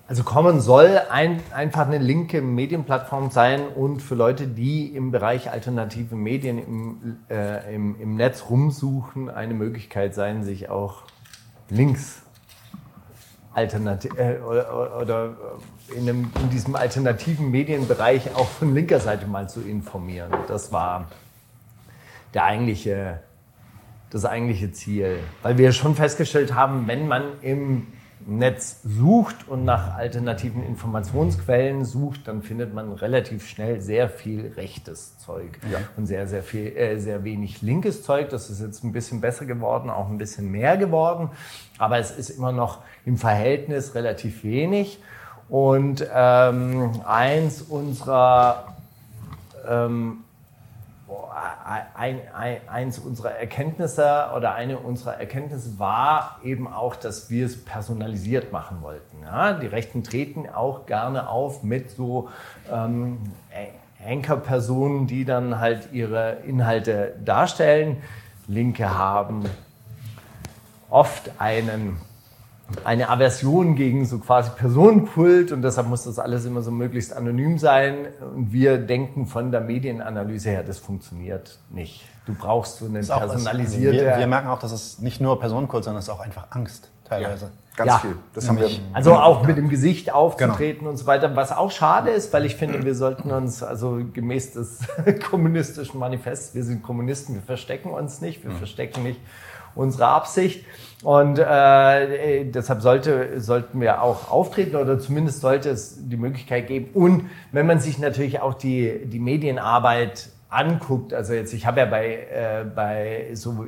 Also 0.07 0.23
Common 0.23 0.59
soll 0.59 0.99
ein, 1.11 1.39
einfach 1.53 1.85
eine 1.85 1.99
linke 1.99 2.41
Medienplattform 2.41 3.29
sein 3.29 3.67
und 3.67 4.01
für 4.01 4.15
Leute, 4.15 4.47
die 4.47 4.87
im 4.95 5.11
Bereich 5.11 5.51
alternative 5.51 6.15
Medien 6.15 6.57
im, 6.57 7.17
äh, 7.29 7.75
im, 7.75 7.99
im 7.99 8.15
Netz 8.15 8.45
rumsuchen, 8.49 9.29
eine 9.29 9.53
Möglichkeit 9.53 10.15
sein, 10.15 10.43
sich 10.43 10.69
auch 10.69 11.03
links 11.69 12.23
alternativ 13.53 14.11
äh, 14.17 14.37
oder, 14.39 14.99
oder 15.01 15.37
in, 15.95 16.07
einem, 16.07 16.31
in 16.41 16.49
diesem 16.49 16.75
alternativen 16.75 17.51
Medienbereich 17.51 18.35
auch 18.35 18.47
von 18.47 18.73
linker 18.73 18.99
Seite 18.99 19.27
mal 19.27 19.49
zu 19.49 19.61
informieren. 19.61 20.31
Das 20.47 20.71
war 20.71 21.07
der 22.33 22.45
eigentliche, 22.45 23.19
das 24.11 24.25
eigentliche 24.25 24.71
Ziel. 24.71 25.19
Weil 25.41 25.57
wir 25.57 25.71
schon 25.71 25.95
festgestellt 25.95 26.53
haben, 26.53 26.87
wenn 26.87 27.07
man 27.07 27.23
im 27.41 27.87
Netz 28.37 28.81
sucht 28.83 29.47
und 29.47 29.65
nach 29.65 29.95
alternativen 29.95 30.63
Informationsquellen 30.63 31.85
sucht, 31.85 32.27
dann 32.27 32.41
findet 32.43 32.73
man 32.73 32.91
relativ 32.93 33.47
schnell 33.47 33.81
sehr 33.81 34.09
viel 34.09 34.53
rechtes 34.55 35.17
Zeug 35.17 35.59
und 35.97 36.05
sehr, 36.05 36.27
sehr 36.27 36.43
viel, 36.43 36.67
äh, 36.75 36.99
sehr 36.99 37.23
wenig 37.23 37.61
linkes 37.61 38.03
Zeug. 38.03 38.29
Das 38.29 38.49
ist 38.49 38.61
jetzt 38.61 38.83
ein 38.83 38.91
bisschen 38.91 39.21
besser 39.21 39.45
geworden, 39.45 39.89
auch 39.89 40.09
ein 40.09 40.17
bisschen 40.17 40.51
mehr 40.51 40.77
geworden, 40.77 41.29
aber 41.77 41.97
es 41.97 42.11
ist 42.11 42.29
immer 42.29 42.51
noch 42.51 42.79
im 43.05 43.17
Verhältnis 43.17 43.95
relativ 43.95 44.43
wenig. 44.43 44.99
Und 45.49 46.07
ähm, 46.13 46.91
eins 47.05 47.63
unserer 47.63 48.75
ähm, 49.67 50.19
ein, 51.95 52.19
ein, 52.33 52.57
eins 52.67 52.99
unserer 52.99 53.31
Erkenntnisse 53.31 54.29
oder 54.35 54.53
eine 54.53 54.79
unserer 54.79 55.19
Erkenntnisse 55.19 55.79
war 55.79 56.39
eben 56.43 56.67
auch, 56.67 56.95
dass 56.95 57.29
wir 57.29 57.45
es 57.45 57.63
personalisiert 57.63 58.51
machen 58.51 58.81
wollten. 58.81 59.23
Ja? 59.23 59.53
Die 59.53 59.67
Rechten 59.67 60.03
treten 60.03 60.47
auch 60.47 60.85
gerne 60.85 61.29
auf 61.29 61.63
mit 61.63 61.91
so 61.91 62.29
ähm, 62.71 63.19
Anchor-Personen, 64.05 65.07
die 65.07 65.25
dann 65.25 65.59
halt 65.59 65.89
ihre 65.91 66.37
Inhalte 66.45 67.15
darstellen. 67.23 67.97
Linke 68.47 68.97
haben 68.97 69.45
oft 70.89 71.31
einen 71.39 71.97
eine 72.83 73.09
Aversion 73.09 73.75
gegen 73.75 74.05
so 74.05 74.19
quasi 74.19 74.51
Personenkult 74.55 75.51
und 75.51 75.61
deshalb 75.61 75.87
muss 75.87 76.03
das 76.03 76.19
alles 76.19 76.45
immer 76.45 76.61
so 76.61 76.71
möglichst 76.71 77.13
anonym 77.13 77.57
sein. 77.57 78.07
Und 78.35 78.51
wir 78.51 78.77
denken 78.77 79.25
von 79.25 79.51
der 79.51 79.61
Medienanalyse 79.61 80.49
her, 80.49 80.63
das 80.63 80.77
funktioniert 80.79 81.59
nicht. 81.69 82.05
Du 82.25 82.33
brauchst 82.33 82.77
so 82.77 82.85
eine 82.85 82.99
personalisierte. 82.99 84.05
wir, 84.05 84.17
wir 84.17 84.27
merken 84.27 84.49
auch, 84.49 84.59
dass 84.59 84.71
es 84.71 84.99
nicht 84.99 85.19
nur 85.19 85.39
Personenkult, 85.39 85.83
sondern 85.83 85.99
es 85.99 86.05
ist 86.07 86.13
auch 86.13 86.19
einfach 86.19 86.47
Angst 86.51 86.89
teilweise. 87.07 87.51
Ganz 87.75 87.91
Ja. 87.91 87.97
viel. 87.99 88.15
Das 88.33 88.47
haben 88.49 88.59
wir. 88.59 88.69
Also 88.93 89.15
auch 89.15 89.47
mit 89.47 89.57
dem 89.57 89.69
Gesicht 89.69 90.13
aufzutreten 90.13 90.85
und 90.85 90.97
so 90.97 91.05
weiter, 91.07 91.35
was 91.37 91.51
auch 91.53 91.71
schade 91.71 92.09
ist, 92.11 92.33
weil 92.33 92.45
ich 92.45 92.55
finde, 92.57 92.83
wir 92.83 92.93
sollten 92.93 93.31
uns, 93.31 93.63
also 93.63 94.01
gemäß 94.13 94.51
des 94.53 94.79
kommunistischen 95.29 95.97
Manifests, 95.99 96.53
wir 96.53 96.63
sind 96.65 96.83
Kommunisten, 96.83 97.35
wir 97.35 97.41
verstecken 97.41 97.89
uns 97.91 98.19
nicht, 98.19 98.43
wir 98.43 98.51
verstecken 98.51 99.03
nicht 99.03 99.21
unsere 99.79 100.07
Absicht. 100.07 100.65
Und 101.03 101.39
äh, 101.39 102.43
deshalb 102.45 102.81
sollte, 102.81 103.39
sollten 103.39 103.79
wir 103.79 104.01
auch 104.01 104.29
auftreten 104.29 104.75
oder 104.75 104.99
zumindest 104.99 105.39
sollte 105.39 105.69
es 105.69 105.97
die 105.97 106.17
Möglichkeit 106.17 106.67
geben. 106.67 106.89
Und 106.93 107.29
wenn 107.53 107.65
man 107.65 107.79
sich 107.79 107.99
natürlich 107.99 108.41
auch 108.41 108.53
die, 108.53 109.05
die 109.05 109.19
Medienarbeit 109.19 110.29
anguckt, 110.49 111.13
also 111.13 111.33
jetzt, 111.33 111.53
ich 111.53 111.65
habe 111.65 111.79
ja 111.79 111.85
bei, 111.85 112.05
äh, 112.15 112.65
bei 112.75 113.29
so 113.33 113.65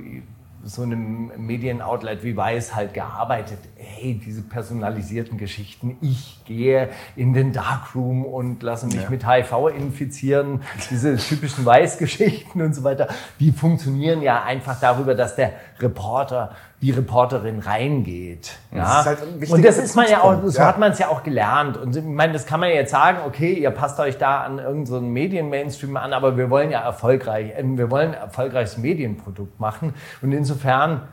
so 0.63 0.83
einem 0.83 1.31
Medienoutlet 1.37 2.23
wie 2.23 2.35
Weiß 2.35 2.75
halt 2.75 2.93
gearbeitet. 2.93 3.59
Hey, 3.75 4.19
diese 4.23 4.41
personalisierten 4.41 5.37
Geschichten. 5.37 5.97
Ich 6.01 6.41
gehe 6.45 6.89
in 7.15 7.33
den 7.33 7.53
Darkroom 7.53 8.25
und 8.25 8.61
lasse 8.63 8.85
mich 8.87 9.09
mit 9.09 9.27
HIV 9.27 9.69
infizieren. 9.75 10.61
Diese 10.89 11.17
typischen 11.17 11.65
Weiß-Geschichten 11.65 12.61
und 12.61 12.73
so 12.73 12.83
weiter. 12.83 13.07
Die 13.39 13.51
funktionieren 13.51 14.21
ja 14.21 14.43
einfach 14.43 14.79
darüber, 14.79 15.15
dass 15.15 15.35
der 15.35 15.53
Reporter, 15.79 16.55
die 16.81 16.91
Reporterin 16.91 17.59
reingeht. 17.59 18.57
Ja? 18.73 19.01
ist 19.01 19.05
halt 19.05 19.51
und 19.51 19.63
das 19.63 19.77
ist 19.77 19.95
man 19.95 20.09
ja 20.09 20.21
auch, 20.21 20.41
so 20.43 20.57
ja. 20.57 20.65
hat 20.65 20.79
man 20.79 20.91
es 20.91 20.99
ja 20.99 21.09
auch 21.09 21.21
gelernt. 21.21 21.77
Und 21.77 21.95
ich 21.95 22.03
meine, 22.03 22.33
das 22.33 22.47
kann 22.47 22.59
man 22.59 22.69
jetzt 22.69 22.91
sagen, 22.91 23.19
okay, 23.27 23.53
ihr 23.53 23.69
passt 23.69 23.99
euch 23.99 24.17
da 24.17 24.41
an 24.41 24.57
irgendeinen 24.57 24.85
so 24.87 24.99
Medien-Mainstream 24.99 25.95
an, 25.95 26.13
aber 26.13 26.37
wir 26.37 26.49
wollen 26.49 26.71
ja 26.71 26.81
erfolgreich, 26.81 27.51
äh, 27.55 27.63
wir 27.63 27.91
wollen 27.91 28.09
ein 28.09 28.21
erfolgreiches 28.21 28.77
Medienprodukt 28.77 29.59
machen. 29.59 29.93
Und 30.23 30.31
insofern, 30.31 31.07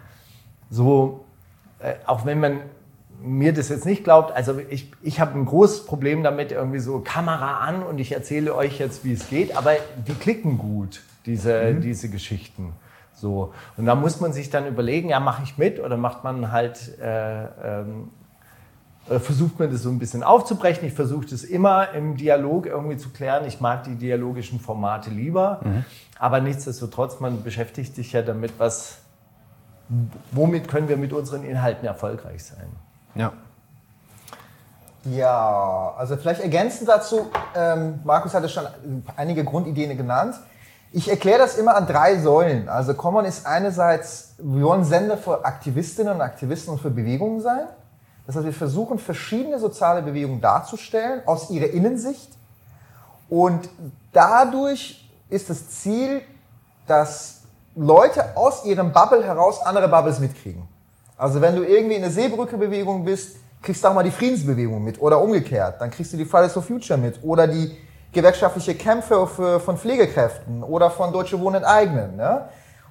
so, 0.71 1.27
äh, 1.81 1.95
auch 2.07 2.25
wenn 2.25 2.41
man 2.41 2.61
mir 3.21 3.53
das 3.53 3.69
jetzt 3.69 3.85
nicht 3.85 4.05
glaubt, 4.05 4.35
also 4.35 4.59
ich, 4.71 4.91
ich 5.03 5.21
habe 5.21 5.39
ein 5.39 5.45
großes 5.45 5.85
Problem 5.85 6.23
damit, 6.23 6.51
irgendwie 6.51 6.79
so 6.79 7.01
Kamera 7.01 7.59
an 7.59 7.83
und 7.83 7.99
ich 7.99 8.13
erzähle 8.13 8.55
euch 8.55 8.79
jetzt, 8.79 9.05
wie 9.05 9.13
es 9.13 9.29
geht, 9.29 9.55
aber 9.57 9.73
die 10.07 10.15
klicken 10.15 10.57
gut, 10.57 11.03
diese, 11.27 11.75
diese 11.75 12.09
Geschichten. 12.09 12.73
So. 13.21 13.53
Und 13.77 13.87
da 13.87 13.95
muss 13.95 14.21
man 14.21 14.33
sich 14.33 14.51
dann 14.51 14.67
überlegen, 14.67 15.09
ja, 15.09 15.21
mache 15.21 15.43
ich 15.43 15.59
mit 15.59 15.81
oder 15.81 15.97
macht 15.97 16.25
man 16.25 16.53
halt 16.53 16.99
äh, 16.99 17.45
ähm, 17.45 18.11
versucht 19.09 19.59
man 19.59 19.71
das 19.71 19.83
so 19.83 19.89
ein 19.89 19.99
bisschen 19.99 20.23
aufzubrechen. 20.23 20.87
Ich 20.87 20.93
versuche 20.93 21.27
das 21.27 21.43
immer 21.43 21.93
im 21.95 22.17
Dialog 22.17 22.67
irgendwie 22.67 22.99
zu 22.99 23.09
klären. 23.11 23.47
Ich 23.47 23.61
mag 23.61 23.85
die 23.85 23.95
dialogischen 23.95 24.61
Formate 24.61 25.11
lieber, 25.11 25.61
aber 26.19 26.41
nichtsdestotrotz, 26.41 27.21
man 27.21 27.43
beschäftigt 27.43 27.95
sich 27.95 28.13
ja 28.13 28.23
damit, 28.23 28.53
was, 28.59 28.99
womit 30.33 30.69
können 30.69 30.89
wir 30.89 30.99
mit 30.99 31.13
unseren 31.13 31.45
Inhalten 31.45 31.87
erfolgreich 31.87 32.45
sein. 32.45 32.69
Ja. 33.15 33.33
Ja, 35.05 35.95
also 35.97 36.17
vielleicht 36.17 36.43
ergänzend 36.43 36.89
dazu, 36.89 37.31
ähm, 37.55 38.01
Markus 38.05 38.35
hatte 38.35 38.49
schon 38.49 38.65
einige 39.17 39.43
Grundideen 39.45 39.97
genannt. 39.97 40.35
Ich 40.91 41.11
erkläre 41.11 41.39
das 41.39 41.59
immer 41.59 41.77
an 41.77 41.87
drei 41.87 42.19
Säulen. 42.19 42.69
Also 42.69 42.95
Common 42.95 43.27
ist 43.27 43.47
einerseits, 43.47 44.35
wir 44.39 44.65
wollen 44.65 44.85
Sender 44.85 45.19
für 45.19 45.45
Aktivistinnen 45.45 46.15
und 46.15 46.21
Aktivisten 46.23 46.73
und 46.73 46.81
für 46.81 46.91
Bewegungen 46.91 47.41
sein. 47.41 47.67
Das 48.27 48.37
heißt, 48.37 48.47
wir 48.47 48.53
versuchen 48.53 48.99
verschiedene 48.99 49.59
soziale 49.59 50.03
Bewegungen 50.03 50.41
darzustellen 50.41 51.23
aus 51.27 51.51
ihrer 51.51 51.71
Innensicht. 51.71 52.31
Und 53.29 53.69
dadurch 54.13 55.09
ist 55.29 55.51
das 55.51 55.69
Ziel, 55.69 56.23
dass 56.87 57.43
Leute 57.75 58.37
aus 58.37 58.65
ihrem 58.65 58.93
Bubble 58.93 59.23
heraus 59.23 59.61
andere 59.63 59.89
Bubbles 59.89 60.19
mitkriegen. 60.21 60.67
Also 61.19 61.41
wenn 61.41 61.55
du 61.55 61.65
irgendwie 61.65 61.97
in 61.97 62.03
der 62.03 62.11
Seebrücke-Bewegung 62.11 63.05
bist, 63.05 63.37
kriegst 63.61 63.85
du 63.85 63.89
auch 63.89 63.95
mal 63.95 64.05
die 64.05 64.11
Friedensbewegung 64.11 64.83
mit 64.83 65.01
oder 65.01 65.21
umgekehrt. 65.21 65.81
Dann 65.81 65.91
kriegst 65.91 66.13
du 66.13 66.17
die 66.17 66.25
Fridays 66.25 66.53
for 66.53 66.63
Future 66.63 66.99
mit 66.99 67.23
oder 67.23 67.47
die 67.47 67.77
gewerkschaftliche 68.13 68.75
Kämpfe 68.75 69.27
für, 69.27 69.61
von 69.61 69.77
Pflegekräften 69.77 70.63
oder 70.63 70.91
von 70.91 71.13
Deutsche 71.13 71.39
Wohnen 71.41 71.57
enteignen. 71.57 72.17
Ne? 72.17 72.49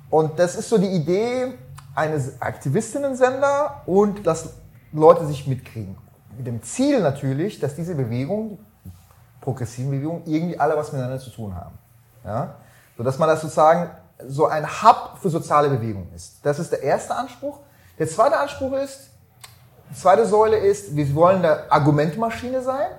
Und 0.10 0.39
das 0.39 0.56
ist 0.56 0.69
so 0.69 0.77
die 0.77 0.88
Idee 0.88 1.53
eines 1.95 2.41
Aktivistinnen-Sender 2.41 3.81
und 3.85 4.26
dass 4.27 4.53
Leute 4.94 5.26
sich 5.26 5.48
mitkriegen. 5.48 5.98
Mit 6.38 6.45
dem 6.45 6.61
Ziel 6.61 7.02
natürlich, 7.02 7.60
dass 7.60 7.76
diese 7.76 7.95
Bewegung, 7.95 8.60
progressiven 9.41 9.91
Bewegungen, 9.91 10.22
irgendwie 10.26 10.60
alle 10.60 10.77
was 10.77 10.91
miteinander 10.91 11.19
zu 11.19 11.31
tun 11.31 11.56
haben. 11.56 11.77
Ja? 12.23 12.56
So 12.95 13.03
dass 13.03 13.18
man 13.18 13.27
das 13.27 13.41
sozusagen 13.41 13.89
so 14.27 14.45
ein 14.45 14.65
Hub 14.65 15.18
für 15.22 15.30
soziale 15.30 15.69
Bewegung 15.69 16.07
ist. 16.15 16.39
Das 16.44 16.60
ist 16.60 16.72
der 16.72 16.84
erste 16.84 17.15
Anspruch. 17.15 17.60
Der 17.99 18.07
zweite 18.07 18.38
Anspruch 18.38 18.73
ist, 18.73 19.10
die 19.89 19.95
zweite 19.95 20.26
Säule 20.26 20.57
ist, 20.57 20.95
wir 20.95 21.15
wollen 21.15 21.38
eine 21.38 21.72
Argumentmaschine 21.72 22.61
sein, 22.61 22.89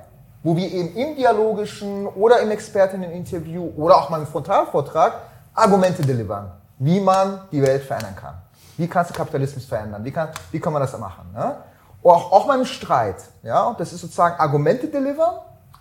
wo 0.49 0.57
wir 0.57 0.73
eben 0.73 0.97
im 0.97 1.15
dialogischen 1.15 2.07
oder 2.07 2.41
im 2.41 2.51
Expertinneninterview 2.51 3.70
oder 3.77 3.99
auch 3.99 4.09
mal 4.09 4.20
im 4.20 4.27
Frontalvortrag 4.27 5.12
Argumente 5.53 6.01
delivern, 6.01 6.51
wie 6.79 7.01
man 7.01 7.43
die 7.53 7.61
Welt 7.61 7.83
verändern 7.83 8.16
kann. 8.16 8.35
Wie 8.79 8.89
kannst 8.89 9.11
du 9.11 9.15
Kapitalismus 9.15 9.66
verändern? 9.66 10.03
Wie 10.07 10.11
kann, 10.11 10.31
wie 10.51 10.59
kann 10.59 10.73
man 10.73 10.81
das 10.81 10.99
machen? 10.99 11.31
Ne? 11.35 11.55
Auch, 12.03 12.33
auch 12.33 12.47
mal 12.47 12.59
im 12.59 12.65
Streit. 12.65 13.16
Ja? 13.43 13.77
Das 13.77 13.93
ist 13.93 14.01
sozusagen 14.01 14.41
Argumente 14.41 14.87
delivern, 14.87 15.35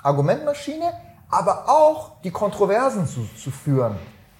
Argumentmaschine, 0.03 0.91
aber 1.30 1.69
auch 1.69 2.19
die 2.22 2.31
Kontroversen 2.31 3.07
zu, 3.07 3.26
zu 3.41 3.52
führen, 3.52 3.95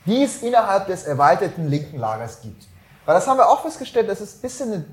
die 0.06 0.24
es 0.24 0.44
innerhalb 0.44 0.88
des 0.88 1.06
erweiterten 1.06 1.70
linken 1.70 2.00
Lagers 2.00 2.42
gibt. 2.42 2.68
Weil 3.06 3.16
das 3.16 3.26
haben 3.30 3.38
wir 3.38 3.48
auch 3.48 3.62
festgestellt, 3.62 4.10
das 4.10 4.20
ist 4.20 4.40
ein 4.40 4.42
bisschen 4.42 4.74
eine, 4.74 4.86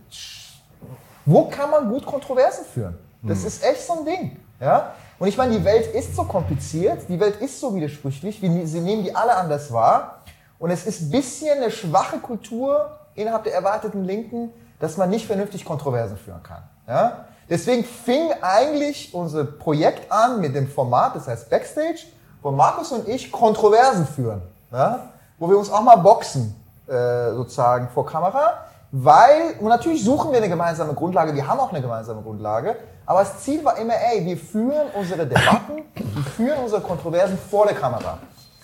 wo 1.27 1.47
kann 1.47 1.71
man 1.71 1.91
gut 1.91 2.07
Kontroversen 2.07 2.65
führen? 2.73 2.97
Das 3.25 3.41
hm. 3.41 3.47
ist 3.49 3.65
echt 3.65 3.85
so 3.85 3.95
ein 3.95 4.05
Ding. 4.05 4.41
Ja? 4.61 4.95
Und 5.19 5.29
ich 5.29 5.37
meine, 5.37 5.57
die 5.57 5.65
Welt 5.65 5.95
ist 5.95 6.17
so 6.17 6.25
kompliziert, 6.25 7.09
die 7.09 7.21
Welt 7.21 7.37
ist 7.41 7.61
so 7.61 7.75
widersprüchlich, 7.75 8.43
wir, 8.43 8.67
sie 8.67 8.81
nehmen 8.81 9.05
die 9.05 9.15
alle 9.15 9.37
anders 9.37 9.73
wahr. 9.73 10.23
Und 10.59 10.71
es 10.71 10.87
ist 10.87 11.03
ein 11.03 11.11
bisschen 11.11 11.57
eine 11.59 11.71
schwache 11.71 12.19
Kultur 12.19 12.99
innerhalb 13.15 13.45
der 13.45 13.55
erwarteten 13.55 14.05
Linken, 14.05 14.51
dass 14.81 14.97
man 14.97 15.11
nicht 15.11 15.27
vernünftig 15.27 15.65
Kontroversen 15.65 16.17
führen 16.17 16.43
kann. 16.43 16.63
Ja? 16.89 17.27
Deswegen 17.49 17.85
fing 17.85 18.31
eigentlich 18.41 19.15
unser 19.15 19.45
Projekt 19.45 20.11
an 20.11 20.41
mit 20.41 20.55
dem 20.55 20.69
Format, 20.69 21.15
das 21.15 21.29
heißt 21.29 21.51
Backstage, 21.51 22.07
wo 22.43 22.51
Markus 22.51 22.93
und 22.93 23.07
ich 23.09 23.31
Kontroversen 23.31 24.07
führen. 24.07 24.43
Ja? 24.73 25.11
Wo 25.39 25.49
wir 25.49 25.59
uns 25.59 25.71
auch 25.71 25.83
mal 25.83 25.97
boxen, 25.97 26.55
äh, 26.87 27.33
sozusagen 27.33 27.89
vor 27.89 28.07
Kamera. 28.07 28.65
Weil, 28.91 29.57
und 29.61 29.69
natürlich 29.69 30.05
suchen 30.05 30.31
wir 30.31 30.39
eine 30.39 30.49
gemeinsame 30.49 30.95
Grundlage, 30.95 31.35
wir 31.35 31.47
haben 31.47 31.59
auch 31.59 31.71
eine 31.71 31.81
gemeinsame 31.81 32.23
Grundlage, 32.23 32.77
aber 33.07 33.21
das 33.21 33.43
Ziel 33.43 33.65
war 33.65 33.77
immer, 33.79 33.95
ey, 33.95 34.25
wir 34.25 34.37
führen 34.37 34.89
unsere 34.95 35.27
Debatten, 35.27 35.83
wir 35.95 36.23
führen 36.37 36.59
unsere 36.65 36.81
Kontroversen 36.81 37.39
vor 37.51 37.67
der 37.67 37.77
Kamera. 37.77 38.19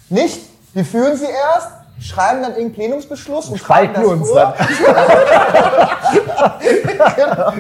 Nicht, 0.09 0.41
wir 0.73 0.85
führen 0.85 1.17
sie 1.17 1.27
erst, 1.27 1.69
schreiben 2.01 2.43
dann 2.43 2.53
irgendeinen 2.53 2.73
Plenumsbeschluss 2.73 3.49
und 3.49 3.59
spalten 3.59 4.03
uns 4.05 4.29
vor. 4.29 4.55
dann. 4.57 4.69
genau. 7.17 7.53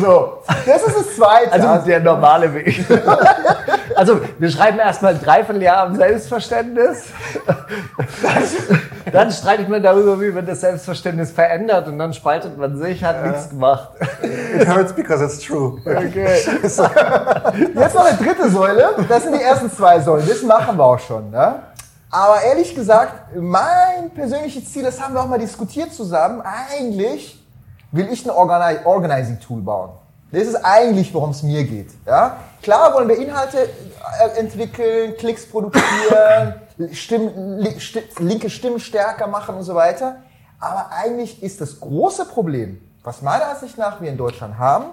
So, 0.00 0.42
das 0.66 0.82
ist 0.82 0.96
das 0.96 1.16
Zweite. 1.16 1.52
Also 1.52 1.86
der 1.86 2.00
normale 2.00 2.52
Weg. 2.52 2.84
also 3.96 4.20
wir 4.38 4.50
schreiben 4.50 4.78
erstmal 4.78 5.14
ein 5.14 5.20
Dreivierteljahr 5.20 5.86
am 5.86 5.96
Selbstverständnis. 5.96 7.04
dann 9.12 9.30
streitet 9.30 9.68
man 9.68 9.82
darüber, 9.82 10.20
wie 10.20 10.30
man 10.30 10.46
das 10.46 10.60
Selbstverständnis 10.60 11.30
verändert 11.30 11.88
und 11.88 11.98
dann 11.98 12.12
spaltet 12.12 12.56
man 12.58 12.76
sich, 12.78 13.02
hat 13.04 13.16
ja. 13.16 13.28
nichts 13.28 13.50
gemacht. 13.50 13.90
It 14.22 14.68
hurts 14.68 14.92
because 14.92 15.24
it's 15.24 15.40
true. 15.40 15.80
Okay. 15.84 16.38
Jetzt 16.62 16.78
noch 16.78 18.04
eine 18.04 18.16
dritte 18.16 18.50
Säule. 18.50 18.94
Das 19.08 19.22
sind 19.22 19.34
die 19.34 19.42
ersten 19.42 19.70
zwei 19.70 20.00
Säulen. 20.00 20.26
Das 20.28 20.42
machen 20.42 20.76
wir 20.76 20.84
auch 20.84 20.98
schon. 20.98 21.30
Ne? 21.30 21.56
Aber 22.10 22.42
ehrlich 22.42 22.74
gesagt, 22.74 23.36
mein 23.36 24.10
persönliches 24.14 24.72
Ziel, 24.72 24.84
das 24.84 25.00
haben 25.00 25.14
wir 25.14 25.22
auch 25.22 25.28
mal 25.28 25.38
diskutiert 25.38 25.92
zusammen, 25.92 26.42
eigentlich 26.42 27.44
will 27.90 28.08
ich 28.10 28.24
ein 28.24 28.30
Organizing-Tool 28.30 29.62
bauen. 29.62 29.90
Das 30.30 30.42
ist 30.42 30.56
eigentlich, 30.56 31.12
worum 31.14 31.30
es 31.30 31.42
mir 31.42 31.64
geht. 31.64 31.90
Ja? 32.06 32.36
Klar 32.64 32.94
wollen 32.94 33.10
wir 33.10 33.18
Inhalte 33.18 33.58
äh, 33.58 34.38
entwickeln, 34.38 35.18
Klicks 35.18 35.44
produzieren, 35.44 36.54
Stimmen, 36.92 37.58
linke 38.18 38.48
Stimmen 38.48 38.80
stärker 38.80 39.26
machen 39.26 39.56
und 39.56 39.64
so 39.64 39.74
weiter. 39.74 40.22
Aber 40.58 40.90
eigentlich 40.90 41.42
ist 41.42 41.60
das 41.60 41.78
große 41.78 42.24
Problem, 42.24 42.80
was 43.02 43.20
meiner 43.20 43.48
Ansicht 43.48 43.76
nach 43.76 44.00
wir 44.00 44.08
in 44.08 44.16
Deutschland 44.16 44.58
haben, 44.58 44.86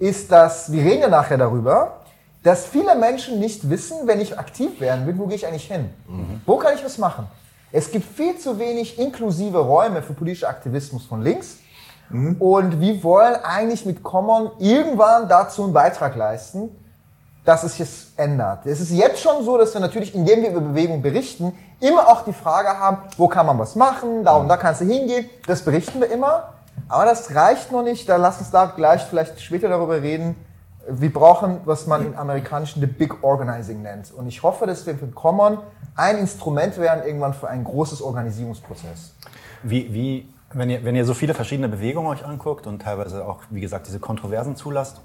ist, 0.00 0.32
dass, 0.32 0.72
wir 0.72 0.82
reden 0.82 1.02
ja 1.02 1.08
nachher 1.08 1.38
darüber, 1.38 2.00
dass 2.42 2.66
viele 2.66 2.96
Menschen 2.96 3.38
nicht 3.38 3.70
wissen, 3.70 4.08
wenn 4.08 4.20
ich 4.20 4.36
aktiv 4.36 4.80
werden 4.80 5.06
will, 5.06 5.16
wo 5.16 5.28
gehe 5.28 5.36
ich 5.36 5.46
eigentlich 5.46 5.68
hin? 5.68 5.90
Mhm. 6.08 6.40
Wo 6.44 6.56
kann 6.56 6.74
ich 6.74 6.84
was 6.84 6.98
machen? 6.98 7.28
Es 7.70 7.92
gibt 7.92 8.12
viel 8.12 8.36
zu 8.38 8.58
wenig 8.58 8.98
inklusive 8.98 9.58
Räume 9.58 10.02
für 10.02 10.14
politischen 10.14 10.46
Aktivismus 10.46 11.06
von 11.06 11.22
links. 11.22 11.58
Mhm. 12.10 12.38
Und 12.40 12.80
wir 12.80 13.04
wollen 13.04 13.36
eigentlich 13.36 13.86
mit 13.86 14.02
Common 14.02 14.50
irgendwann 14.58 15.28
dazu 15.28 15.62
einen 15.62 15.72
Beitrag 15.72 16.16
leisten, 16.16 16.70
dass 17.44 17.62
es 17.62 17.76
sich 17.76 17.88
ändert. 18.16 18.66
Es 18.66 18.80
ist 18.80 18.90
jetzt 18.90 19.20
schon 19.20 19.44
so, 19.44 19.58
dass 19.58 19.74
wir 19.74 19.80
natürlich, 19.80 20.14
indem 20.14 20.42
wir 20.42 20.50
über 20.50 20.60
Bewegung 20.60 21.02
berichten, 21.02 21.52
immer 21.80 22.08
auch 22.08 22.24
die 22.24 22.32
Frage 22.32 22.78
haben, 22.78 22.98
wo 23.16 23.28
kann 23.28 23.46
man 23.46 23.58
was 23.58 23.76
machen, 23.76 24.24
da 24.24 24.36
und 24.36 24.48
da 24.48 24.56
kannst 24.56 24.80
du 24.80 24.86
hingehen. 24.86 25.28
Das 25.46 25.62
berichten 25.62 26.00
wir 26.00 26.10
immer. 26.10 26.54
Aber 26.88 27.04
das 27.04 27.34
reicht 27.34 27.70
noch 27.72 27.82
nicht. 27.82 28.08
Da 28.08 28.16
lass 28.16 28.38
uns 28.38 28.50
da 28.50 28.66
gleich 28.66 29.02
vielleicht 29.02 29.40
später 29.40 29.68
darüber 29.68 30.02
reden, 30.02 30.36
wir 30.88 31.12
brauchen, 31.12 31.60
was 31.64 31.86
man 31.86 32.04
im 32.04 32.16
Amerikanischen 32.16 32.80
the 32.80 32.86
Big 32.86 33.22
Organizing 33.22 33.82
nennt. 33.82 34.12
Und 34.12 34.26
ich 34.26 34.42
hoffe, 34.42 34.66
dass 34.66 34.84
wir 34.86 34.94
für 34.96 35.06
Common 35.06 35.58
ein 35.96 36.18
Instrument 36.18 36.76
werden 36.78 37.04
irgendwann 37.06 37.32
für 37.32 37.48
ein 37.48 37.64
großes 37.64 38.02
Organisierungsprozess. 38.02 39.14
Wie, 39.62 39.94
wie 39.94 40.28
wenn, 40.52 40.70
ihr, 40.70 40.84
wenn 40.84 40.94
ihr 40.94 41.04
so 41.04 41.14
viele 41.14 41.34
verschiedene 41.34 41.68
Bewegungen 41.68 42.08
euch 42.08 42.24
anguckt 42.24 42.66
und 42.66 42.82
teilweise 42.82 43.26
auch, 43.26 43.40
wie 43.50 43.60
gesagt, 43.60 43.86
diese 43.86 43.98
Kontroversen 43.98 44.56
zulasst, 44.56 45.00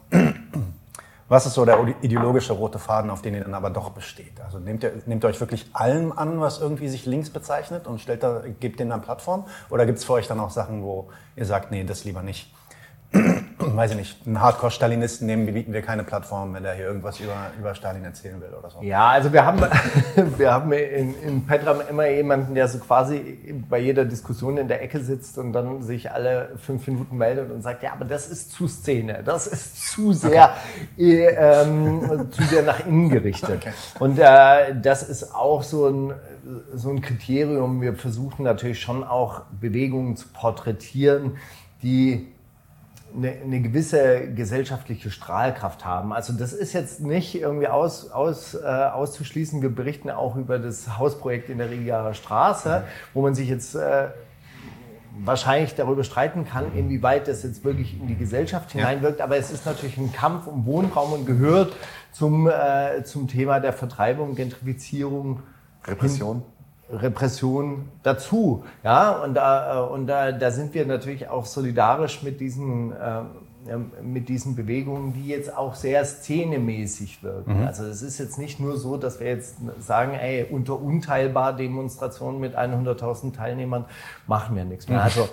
was 1.29 1.45
ist 1.45 1.53
so 1.53 1.63
der 1.63 1.79
ideologische 2.01 2.53
rote 2.53 2.79
Faden, 2.79 3.11
auf 3.11 3.21
den 3.21 3.35
ihr 3.35 3.43
dann 3.43 3.53
aber 3.53 3.69
doch 3.69 3.91
besteht? 3.91 4.41
Also 4.43 4.59
nehmt 4.59 4.83
ihr, 4.83 4.93
nehmt 5.05 5.23
ihr 5.23 5.27
euch 5.27 5.39
wirklich 5.39 5.69
allem 5.73 6.11
an, 6.11 6.41
was 6.41 6.59
irgendwie 6.59 6.89
sich 6.89 7.05
links 7.05 7.29
bezeichnet 7.29 7.87
und 7.87 8.01
stellt 8.01 8.23
da, 8.23 8.41
gebt 8.59 8.79
denen 8.79 8.89
dann 8.89 9.01
Plattform? 9.01 9.45
Oder 9.69 9.85
gibt 9.85 9.99
es 9.99 10.05
für 10.05 10.13
euch 10.13 10.27
dann 10.27 10.39
auch 10.39 10.49
Sachen, 10.49 10.83
wo 10.83 11.09
ihr 11.35 11.45
sagt, 11.45 11.71
nee, 11.71 11.83
das 11.83 12.03
lieber 12.03 12.23
nicht? 12.23 12.51
Weiß 13.75 13.91
ich 13.91 13.97
nicht, 13.97 14.27
einen 14.27 14.41
Hardcore-Stalinisten 14.41 15.25
nehmen, 15.25 15.45
bieten 15.45 15.73
wir 15.73 15.81
keine 15.81 16.03
Plattform, 16.03 16.53
wenn 16.53 16.63
der 16.63 16.73
hier 16.73 16.85
irgendwas 16.85 17.19
über, 17.19 17.51
über 17.57 17.75
Stalin 17.75 18.03
erzählen 18.03 18.39
will 18.41 18.49
oder 18.57 18.69
so. 18.69 18.81
Ja, 18.81 19.09
also 19.09 19.33
wir 19.33 19.45
haben, 19.45 19.61
wir 20.37 20.51
haben 20.51 20.71
in, 20.71 21.15
in 21.21 21.45
Petram 21.45 21.81
immer 21.89 22.07
jemanden, 22.07 22.55
der 22.55 22.67
so 22.67 22.79
quasi 22.79 23.63
bei 23.69 23.79
jeder 23.79 24.05
Diskussion 24.05 24.57
in 24.57 24.67
der 24.67 24.81
Ecke 24.81 24.99
sitzt 24.99 25.37
und 25.37 25.53
dann 25.53 25.83
sich 25.83 26.11
alle 26.11 26.51
fünf 26.57 26.87
Minuten 26.87 27.17
meldet 27.17 27.51
und 27.51 27.61
sagt, 27.61 27.83
ja, 27.83 27.93
aber 27.93 28.05
das 28.05 28.29
ist 28.29 28.51
zu 28.51 28.67
Szene, 28.67 29.21
das 29.23 29.47
ist 29.47 29.91
zu 29.91 30.13
sehr, 30.13 30.53
okay. 30.95 31.25
äh, 31.25 31.63
ähm, 31.63 32.29
zu 32.31 32.43
sehr 32.43 32.63
nach 32.63 32.85
innen 32.85 33.09
gerichtet. 33.09 33.57
Okay. 33.61 33.73
Und 33.99 34.19
äh, 34.19 34.75
das 34.81 35.03
ist 35.03 35.35
auch 35.35 35.63
so 35.63 35.87
ein, 35.87 36.13
so 36.73 36.89
ein 36.89 37.01
Kriterium. 37.01 37.81
Wir 37.81 37.95
versuchen 37.95 38.43
natürlich 38.43 38.79
schon 38.79 39.03
auch 39.03 39.41
Bewegungen 39.59 40.15
zu 40.15 40.27
porträtieren, 40.29 41.37
die 41.81 42.27
eine, 43.15 43.31
eine 43.31 43.61
gewisse 43.61 44.33
gesellschaftliche 44.33 45.11
Strahlkraft 45.11 45.85
haben. 45.85 46.13
Also 46.13 46.33
das 46.33 46.53
ist 46.53 46.73
jetzt 46.73 47.01
nicht 47.01 47.35
irgendwie 47.35 47.67
aus, 47.67 48.11
aus, 48.11 48.53
äh, 48.55 48.65
auszuschließen. 48.65 49.61
Wir 49.61 49.69
berichten 49.69 50.09
auch 50.09 50.35
über 50.35 50.59
das 50.59 50.97
Hausprojekt 50.97 51.49
in 51.49 51.57
der 51.57 51.69
Rigaer 51.69 52.13
Straße, 52.13 52.83
wo 53.13 53.21
man 53.21 53.35
sich 53.35 53.49
jetzt 53.49 53.75
äh, 53.75 54.07
wahrscheinlich 55.23 55.75
darüber 55.75 56.03
streiten 56.03 56.45
kann, 56.45 56.73
inwieweit 56.75 57.27
das 57.27 57.43
jetzt 57.43 57.63
wirklich 57.63 57.99
in 57.99 58.07
die 58.07 58.15
Gesellschaft 58.15 58.71
hineinwirkt. 58.71 59.21
Aber 59.21 59.37
es 59.37 59.51
ist 59.51 59.65
natürlich 59.65 59.97
ein 59.97 60.11
Kampf 60.11 60.47
um 60.47 60.65
Wohnraum 60.65 61.13
und 61.13 61.25
gehört 61.25 61.75
zum, 62.11 62.47
äh, 62.47 63.03
zum 63.03 63.27
Thema 63.27 63.59
der 63.59 63.73
Vertreibung, 63.73 64.35
Gentrifizierung. 64.35 65.41
Repression. 65.85 66.43
Repression 66.91 67.89
dazu. 68.03 68.63
Ja, 68.83 69.11
und 69.23 69.33
da, 69.33 69.85
äh, 69.85 69.89
und 69.89 70.07
da, 70.07 70.31
da 70.31 70.51
sind 70.51 70.73
wir 70.73 70.85
natürlich 70.85 71.27
auch 71.27 71.45
solidarisch 71.45 72.23
mit 72.23 72.39
diesen, 72.39 72.91
äh, 72.91 73.21
ähm, 73.69 73.91
mit 74.01 74.29
diesen 74.29 74.55
Bewegungen, 74.55 75.13
die 75.13 75.27
jetzt 75.27 75.55
auch 75.55 75.75
sehr 75.75 76.03
szenemäßig 76.05 77.21
wirken. 77.21 77.67
Also 77.67 77.83
es 77.83 78.01
ist 78.01 78.17
jetzt 78.17 78.39
nicht 78.39 78.59
nur 78.59 78.77
so, 78.77 78.97
dass 78.97 79.19
wir 79.19 79.27
jetzt 79.27 79.57
sagen, 79.79 80.13
ey, 80.13 80.47
unter 80.49 80.81
unteilbar 80.81 81.53
Demonstrationen 81.53 82.39
mit 82.39 82.57
100.000 82.57 83.35
Teilnehmern 83.35 83.85
machen 84.27 84.55
wir 84.55 84.65
nichts 84.65 84.87
mehr. 84.87 85.03
Also 85.03 85.27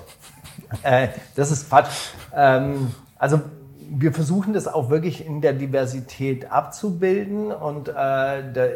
äh, 0.83 1.09
das 1.37 1.51
ist 1.51 1.69
Quatsch. 1.69 2.11
Ähm, 2.35 2.93
also 3.17 3.41
wir 3.89 4.13
versuchen 4.13 4.53
das 4.53 4.67
auch 4.67 4.91
wirklich 4.91 5.25
in 5.25 5.41
der 5.41 5.53
Diversität 5.53 6.51
abzubilden 6.51 7.53
und 7.53 7.89
äh, 7.89 7.93
der, 7.93 8.71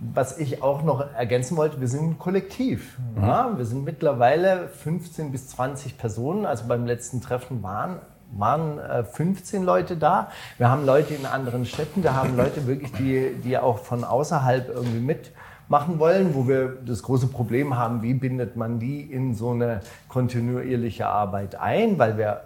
was 0.00 0.38
ich 0.38 0.62
auch 0.62 0.82
noch 0.82 1.12
ergänzen 1.14 1.56
wollte, 1.56 1.80
wir 1.80 1.88
sind 1.88 2.02
ein 2.02 2.18
Kollektiv. 2.18 2.98
Mhm. 3.16 3.22
Ja, 3.22 3.52
wir 3.56 3.64
sind 3.64 3.84
mittlerweile 3.84 4.68
15 4.68 5.32
bis 5.32 5.48
20 5.48 5.96
Personen. 5.98 6.46
Also 6.46 6.66
beim 6.66 6.86
letzten 6.86 7.20
Treffen 7.20 7.62
waren, 7.62 7.98
waren 8.32 8.78
äh, 8.78 9.04
15 9.04 9.62
Leute 9.62 9.96
da. 9.96 10.30
Wir 10.58 10.68
haben 10.68 10.84
Leute 10.84 11.14
in 11.14 11.26
anderen 11.26 11.64
Städten, 11.64 12.02
wir 12.02 12.14
haben 12.14 12.36
Leute 12.36 12.66
wirklich, 12.66 12.92
die, 12.92 13.34
die 13.42 13.56
auch 13.56 13.78
von 13.78 14.04
außerhalb 14.04 14.68
irgendwie 14.68 15.00
mitmachen 15.00 15.98
wollen, 15.98 16.34
wo 16.34 16.48
wir 16.48 16.76
das 16.84 17.02
große 17.02 17.28
Problem 17.28 17.76
haben, 17.76 18.02
wie 18.02 18.14
bindet 18.14 18.56
man 18.56 18.80
die 18.80 19.00
in 19.00 19.34
so 19.34 19.50
eine 19.50 19.80
kontinuierliche 20.08 21.06
Arbeit 21.06 21.54
ein, 21.54 21.98
weil 21.98 22.18
wir 22.18 22.42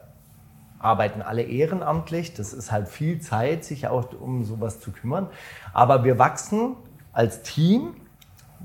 arbeiten 0.79 1.23
alle 1.23 1.43
ehrenamtlich. 1.43 2.35
Das 2.35 2.53
ist 2.53 2.70
halt 2.70 2.89
viel 2.89 3.20
Zeit, 3.20 3.65
sich 3.65 3.89
auch 3.89 4.12
um 4.20 4.45
sowas 4.45 4.81
zu 4.81 4.93
kümmern. 4.93 5.27
Aber 5.73 6.05
wir 6.05 6.19
wachsen 6.19 6.77
als 7.19 7.43
Team. 7.43 7.97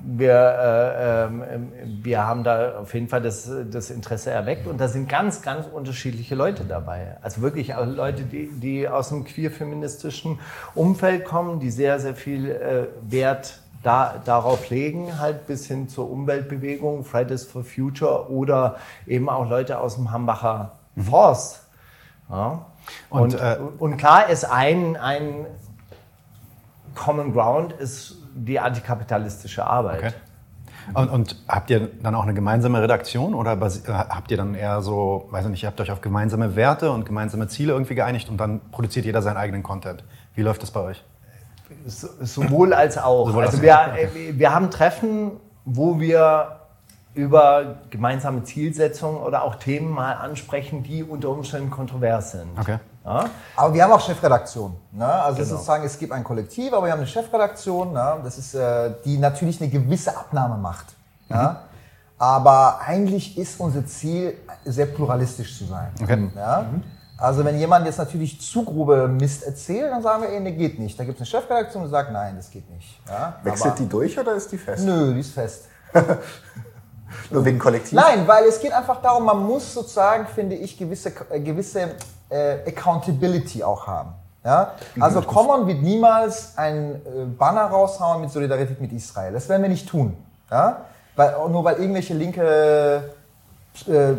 Wir, 0.05 0.33
äh, 0.33 1.25
äh, 1.25 1.29
wir 2.03 2.25
haben 2.25 2.43
da 2.43 2.79
auf 2.79 2.93
jeden 2.93 3.07
Fall 3.07 3.21
das, 3.21 3.49
das 3.71 3.89
Interesse 3.89 4.31
erweckt 4.31 4.67
und 4.67 4.79
da 4.79 4.87
sind 4.87 5.07
ganz, 5.07 5.41
ganz 5.41 5.65
unterschiedliche 5.65 6.35
Leute 6.35 6.63
dabei. 6.65 7.17
Also 7.21 7.41
wirklich 7.41 7.73
Leute, 7.75 8.23
die, 8.23 8.47
die 8.47 8.87
aus 8.87 9.09
dem 9.09 9.23
queer-feministischen 9.23 10.39
Umfeld 10.75 11.25
kommen, 11.25 11.59
die 11.59 11.71
sehr, 11.71 11.99
sehr 11.99 12.15
viel 12.15 12.49
äh, 12.49 12.87
Wert 13.09 13.59
da, 13.81 14.21
darauf 14.23 14.69
legen, 14.69 15.19
halt 15.19 15.47
bis 15.47 15.67
hin 15.67 15.89
zur 15.89 16.09
Umweltbewegung, 16.11 17.05
Fridays 17.05 17.45
for 17.45 17.63
Future 17.63 18.29
oder 18.29 18.77
eben 19.07 19.29
auch 19.29 19.49
Leute 19.49 19.79
aus 19.79 19.95
dem 19.95 20.11
Hambacher 20.11 20.73
Forst. 20.97 21.63
Ja. 22.29 22.65
Und, 23.09 23.33
und, 23.33 23.41
äh, 23.41 23.57
und 23.79 23.97
klar 23.97 24.29
ist 24.29 24.43
ein, 24.43 24.95
ein 24.97 25.45
Common 26.93 27.33
Ground 27.33 27.73
ist 27.73 28.22
die 28.33 28.59
antikapitalistische 28.59 29.65
Arbeit. 29.65 29.99
Okay. 29.99 30.13
Und, 30.93 31.09
und, 31.09 31.35
habt 31.47 31.69
ihr 31.69 31.89
dann 32.01 32.13
auch 32.13 32.23
eine 32.23 32.33
gemeinsame 32.33 32.81
Redaktion 32.81 33.33
oder 33.33 33.57
habt 33.87 34.31
ihr 34.31 34.37
dann 34.37 34.53
eher 34.53 34.81
so, 34.81 35.27
weiß 35.31 35.45
ich 35.45 35.51
nicht, 35.51 35.63
ihr 35.63 35.67
habt 35.67 35.79
euch 35.79 35.91
auf 35.91 36.01
gemeinsame 36.01 36.57
Werte 36.57 36.91
und 36.91 37.05
gemeinsame 37.05 37.47
Ziele 37.47 37.71
irgendwie 37.71 37.95
geeinigt 37.95 38.29
und 38.29 38.37
dann 38.37 38.59
produziert 38.71 39.05
jeder 39.05 39.21
seinen 39.21 39.37
eigenen 39.37 39.63
Content? 39.63 40.03
Wie 40.35 40.41
läuft 40.41 40.61
das 40.61 40.71
bei 40.71 40.81
euch? 40.81 41.03
Sowohl 41.85 42.73
als 42.73 42.97
auch. 42.97 43.27
Sowohl 43.27 43.45
also 43.45 43.61
wir, 43.61 44.09
wir 44.33 44.53
haben 44.53 44.69
Treffen, 44.71 45.31
wo 45.63 45.99
wir 45.99 46.59
über 47.13 47.75
gemeinsame 47.89 48.43
Zielsetzungen 48.43 49.17
oder 49.21 49.43
auch 49.43 49.55
Themen 49.55 49.89
mal 49.91 50.13
ansprechen, 50.13 50.83
die 50.83 51.03
unter 51.03 51.29
Umständen 51.29 51.69
kontrovers 51.69 52.31
sind. 52.31 52.49
Okay. 52.59 52.79
Ja? 53.05 53.29
Aber 53.55 53.73
wir 53.73 53.83
haben 53.83 53.91
auch 53.91 54.01
Chefredaktion. 54.01 54.75
Ne? 54.91 55.05
Also 55.05 55.37
genau. 55.37 55.49
sozusagen, 55.49 55.83
es 55.83 55.97
gibt 55.97 56.11
ein 56.11 56.23
Kollektiv, 56.23 56.73
aber 56.73 56.85
wir 56.85 56.91
haben 56.91 56.99
eine 56.99 57.07
Chefredaktion, 57.07 57.93
ne? 57.93 58.17
das 58.23 58.37
ist, 58.37 58.55
äh, 58.55 58.91
die 59.03 59.17
natürlich 59.17 59.61
eine 59.61 59.69
gewisse 59.69 60.15
Abnahme 60.15 60.57
macht. 60.57 60.87
Mhm. 61.29 61.35
Ja? 61.35 61.61
Aber 62.17 62.79
eigentlich 62.85 63.37
ist 63.37 63.59
unser 63.59 63.85
Ziel, 63.85 64.37
sehr 64.65 64.85
pluralistisch 64.85 65.57
zu 65.57 65.65
sein. 65.65 65.91
Okay. 66.01 66.29
Ja? 66.35 66.65
Mhm. 66.71 66.83
Also 67.17 67.45
wenn 67.45 67.57
jemand 67.57 67.85
jetzt 67.85 67.99
natürlich 67.99 68.41
zu 68.41 68.63
grobe 68.63 69.07
Mist 69.07 69.43
erzählt, 69.43 69.91
dann 69.91 70.01
sagen 70.01 70.23
wir, 70.23 70.29
ey, 70.29 70.39
nee, 70.39 70.51
geht 70.53 70.79
nicht. 70.79 70.99
Da 70.99 71.03
gibt 71.03 71.15
es 71.17 71.21
eine 71.21 71.41
Chefredaktion, 71.41 71.83
die 71.83 71.89
sagt, 71.89 72.11
nein, 72.11 72.35
das 72.37 72.49
geht 72.49 72.69
nicht. 72.69 72.99
Ja? 73.07 73.35
Wechselt 73.43 73.73
aber, 73.73 73.79
die 73.79 73.89
durch 73.89 74.17
oder 74.17 74.33
ist 74.33 74.51
die 74.51 74.57
fest? 74.57 74.85
Nö, 74.85 75.13
die 75.13 75.19
ist 75.19 75.33
fest. 75.33 75.65
Nur 77.29 77.45
wegen 77.45 77.59
Kollektiv? 77.59 77.93
Nein, 77.93 78.27
weil 78.27 78.45
es 78.45 78.59
geht 78.59 78.73
einfach 78.73 79.01
darum, 79.01 79.25
man 79.25 79.45
muss 79.45 79.73
sozusagen, 79.73 80.25
finde 80.27 80.55
ich, 80.55 80.77
gewisse, 80.77 81.11
äh, 81.29 81.39
gewisse 81.39 81.95
äh, 82.33 82.67
Accountability 82.67 83.63
auch 83.63 83.85
haben. 83.87 84.13
Ja? 84.43 84.73
Also 84.99 85.21
Common 85.21 85.67
wird 85.67 85.81
niemals 85.81 86.57
ein 86.57 86.95
äh, 86.95 87.25
Banner 87.37 87.65
raushauen 87.65 88.21
mit 88.21 88.31
Solidarität 88.31 88.81
mit 88.81 88.91
Israel. 88.91 89.33
Das 89.33 89.47
werden 89.47 89.61
wir 89.61 89.69
nicht 89.69 89.87
tun. 89.87 90.17
Ja? 90.51 90.81
Weil, 91.15 91.35
nur 91.49 91.63
weil 91.63 91.75
irgendwelche 91.75 92.13
linke 92.13 93.03
äh, 93.87 94.11
äh, 94.11 94.15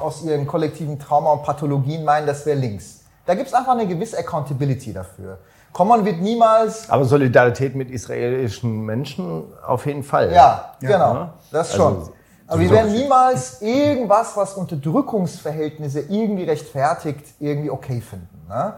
aus 0.00 0.22
ihren 0.22 0.46
kollektiven 0.46 0.98
Trauma 0.98 1.32
und 1.32 1.42
Pathologien 1.42 2.04
meinen, 2.04 2.26
das 2.26 2.46
wäre 2.46 2.58
links. 2.58 3.00
Da 3.26 3.34
gibt 3.34 3.48
es 3.48 3.54
einfach 3.54 3.72
eine 3.72 3.86
gewisse 3.86 4.18
Accountability 4.18 4.92
dafür. 4.92 5.38
Common 5.72 6.04
wird 6.04 6.20
niemals. 6.20 6.90
Aber 6.90 7.04
Solidarität 7.04 7.74
mit 7.74 7.90
israelischen 7.90 8.84
Menschen 8.84 9.44
auf 9.64 9.86
jeden 9.86 10.02
Fall. 10.02 10.32
Ja, 10.32 10.74
ja. 10.80 10.88
genau. 10.88 11.28
Das 11.52 11.74
schon. 11.74 11.98
Also, 11.98 12.12
aber 12.50 12.60
wir 12.62 12.70
werden 12.70 12.92
niemals 12.92 13.62
irgendwas, 13.62 14.36
was 14.36 14.54
Unterdrückungsverhältnisse 14.54 16.00
irgendwie 16.00 16.42
rechtfertigt, 16.42 17.24
irgendwie 17.38 17.70
okay 17.70 18.00
finden. 18.00 18.28
Ne? 18.48 18.74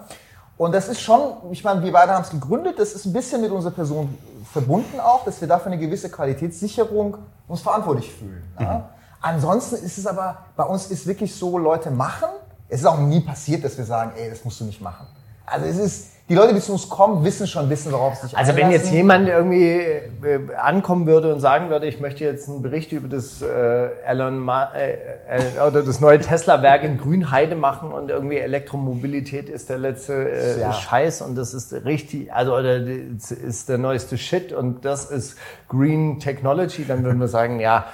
Und 0.59 0.75
das 0.75 0.89
ist 0.89 1.01
schon, 1.01 1.33
ich 1.51 1.65
meine, 1.65 1.83
wir 1.83 1.91
beide 1.91 2.13
haben 2.13 2.23
es 2.23 2.29
gegründet, 2.29 2.79
das 2.79 2.93
ist 2.93 3.07
ein 3.07 3.15
bisschen 3.15 3.41
mit 3.41 3.51
unserer 3.51 3.73
Person 3.73 4.17
verbunden 4.53 5.01
auch, 5.01 5.25
dass 5.25 5.41
wir 5.41 5.49
dafür 5.49 5.73
eine 5.73 5.81
gewisse 5.81 6.11
Qualitätssicherung 6.11 7.17
uns 7.49 7.63
verantwortlich 7.63 8.13
fühlen. 8.13 8.45
Ne? 8.59 8.67
Mhm. 8.67 8.83
Ansonsten 9.23 9.77
ist 9.77 9.97
es 9.97 10.07
aber, 10.07 10.37
bei 10.55 10.65
uns 10.65 10.89
ist 10.89 11.07
wirklich 11.07 11.35
so, 11.35 11.57
Leute 11.57 11.91
machen. 11.91 12.29
Es 12.69 12.81
ist 12.81 12.87
auch 12.87 12.99
nie 12.99 13.21
passiert, 13.21 13.65
dass 13.65 13.79
wir 13.79 13.87
sagen, 13.87 14.13
ey, 14.17 14.29
das 14.29 14.45
musst 14.45 14.61
du 14.61 14.65
nicht 14.65 14.83
machen. 14.83 15.07
Also 15.47 15.65
es 15.65 15.79
ist, 15.79 16.07
die 16.29 16.37
Leute, 16.37 16.55
die 16.55 16.61
zu 16.61 16.73
uns 16.73 16.89
kommen, 16.89 17.25
wissen 17.25 17.47
schon, 17.47 17.69
wissen, 17.69 17.93
worauf 17.93 18.15
sie 18.15 18.29
sich 18.29 18.39
Also 18.39 18.57
wenn 18.57 18.71
jetzt 18.71 18.93
jemand 18.93 19.29
irgendwie 19.29 19.81
äh, 19.81 20.55
ankommen 20.57 21.07
würde 21.07 21.35
und 21.35 21.41
sagen 21.41 21.69
würde, 21.69 21.87
ich 21.87 22.01
möchte 22.01 22.25
jetzt 22.25 22.49
einen 22.49 22.63
Bericht 22.63 22.93
über 22.93 23.09
das 23.09 23.43
äh, 23.43 23.89
Elon 24.07 24.39
Ma 24.39 24.73
äh, 24.73 24.93
äh, 25.29 25.61
oder 25.67 25.83
das 25.83 26.01
neue 26.01 26.21
Tesla-Werk 26.21 26.85
in 26.85 26.99
Grünheide 26.99 27.57
machen 27.57 27.91
und 27.91 28.09
irgendwie 28.09 28.39
Elektromobilität 28.39 29.49
ist 29.49 29.69
der 29.69 29.79
letzte 29.79 30.31
äh, 30.31 30.61
ja. 30.61 30.73
Scheiß 30.73 31.23
und 31.23 31.35
das 31.35 31.55
ist 31.55 31.73
richtig, 31.85 32.33
also 32.33 32.55
oder 32.55 32.79
das 32.79 33.33
ist 33.33 33.69
der 33.69 33.79
neueste 33.79 34.17
Shit 34.17 34.53
und 34.53 34.85
das 34.85 35.11
ist 35.11 35.37
Green 35.69 36.21
Technology, 36.21 36.85
dann 36.87 37.03
würden 37.03 37.19
wir 37.19 37.29
sagen, 37.29 37.59
ja, 37.59 37.87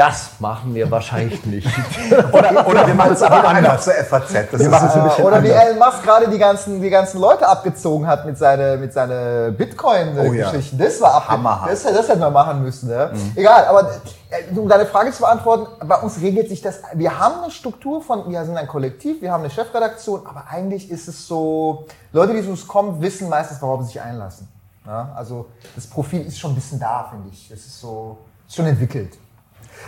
das 0.00 0.30
machen 0.38 0.74
wir 0.74 0.90
wahrscheinlich 0.90 1.44
nicht. 1.44 1.68
oder, 2.32 2.66
oder 2.66 2.86
wir 2.86 2.94
machen 2.94 3.12
es 3.12 3.22
aber 3.22 3.46
anders 3.46 3.84
zur 3.84 3.92
FAZ. 3.92 4.32
Das 4.50 4.58
ist 4.58 4.72
ein 4.72 5.22
oder 5.22 5.42
wie 5.42 5.48
Elon 5.48 5.78
Musk 5.78 6.02
gerade 6.02 6.26
die 6.30 6.38
ganzen, 6.38 6.80
die 6.80 6.88
ganzen 6.88 7.20
Leute 7.20 7.46
abgezogen 7.46 8.06
hat 8.06 8.24
mit 8.24 8.38
seiner 8.38 8.78
mit 8.78 8.94
seine 8.94 9.52
Bitcoin-Geschichten. 9.52 10.76
Oh 10.76 10.82
ja. 10.82 10.88
Das 10.88 11.00
war 11.02 11.28
Hammer. 11.28 11.66
Das, 11.68 11.82
das 11.82 12.08
hätten 12.08 12.20
wir 12.20 12.30
machen 12.30 12.62
müssen. 12.62 12.88
Ja? 12.88 13.08
Mhm. 13.08 13.32
Egal, 13.36 13.66
aber 13.66 13.90
äh, 14.30 14.58
um 14.58 14.66
deine 14.70 14.86
Frage 14.86 15.12
zu 15.12 15.20
beantworten, 15.20 15.66
bei 15.86 15.96
uns 15.96 16.18
regelt 16.22 16.48
sich 16.48 16.62
das. 16.62 16.80
Wir 16.94 17.18
haben 17.18 17.42
eine 17.42 17.50
Struktur 17.50 18.00
von, 18.00 18.26
wir 18.30 18.42
sind 18.46 18.56
ein 18.56 18.68
Kollektiv, 18.68 19.20
wir 19.20 19.30
haben 19.30 19.42
eine 19.42 19.50
Chefredaktion, 19.50 20.22
aber 20.26 20.44
eigentlich 20.48 20.90
ist 20.90 21.08
es 21.08 21.26
so, 21.26 21.84
Leute, 22.12 22.32
die 22.32 22.42
zu 22.42 22.48
uns 22.48 22.66
kommen, 22.66 23.02
wissen 23.02 23.28
meistens, 23.28 23.60
worauf 23.60 23.82
sie 23.82 23.88
sich 23.88 24.00
einlassen. 24.00 24.48
Ja? 24.86 25.12
Also 25.14 25.44
das 25.74 25.86
Profil 25.86 26.22
ist 26.22 26.38
schon 26.38 26.52
ein 26.52 26.54
bisschen 26.54 26.80
da, 26.80 27.06
finde 27.10 27.28
ich. 27.30 27.50
Es 27.50 27.66
ist 27.66 27.78
so, 27.78 28.16
ist 28.48 28.56
schon 28.56 28.64
entwickelt. 28.64 29.18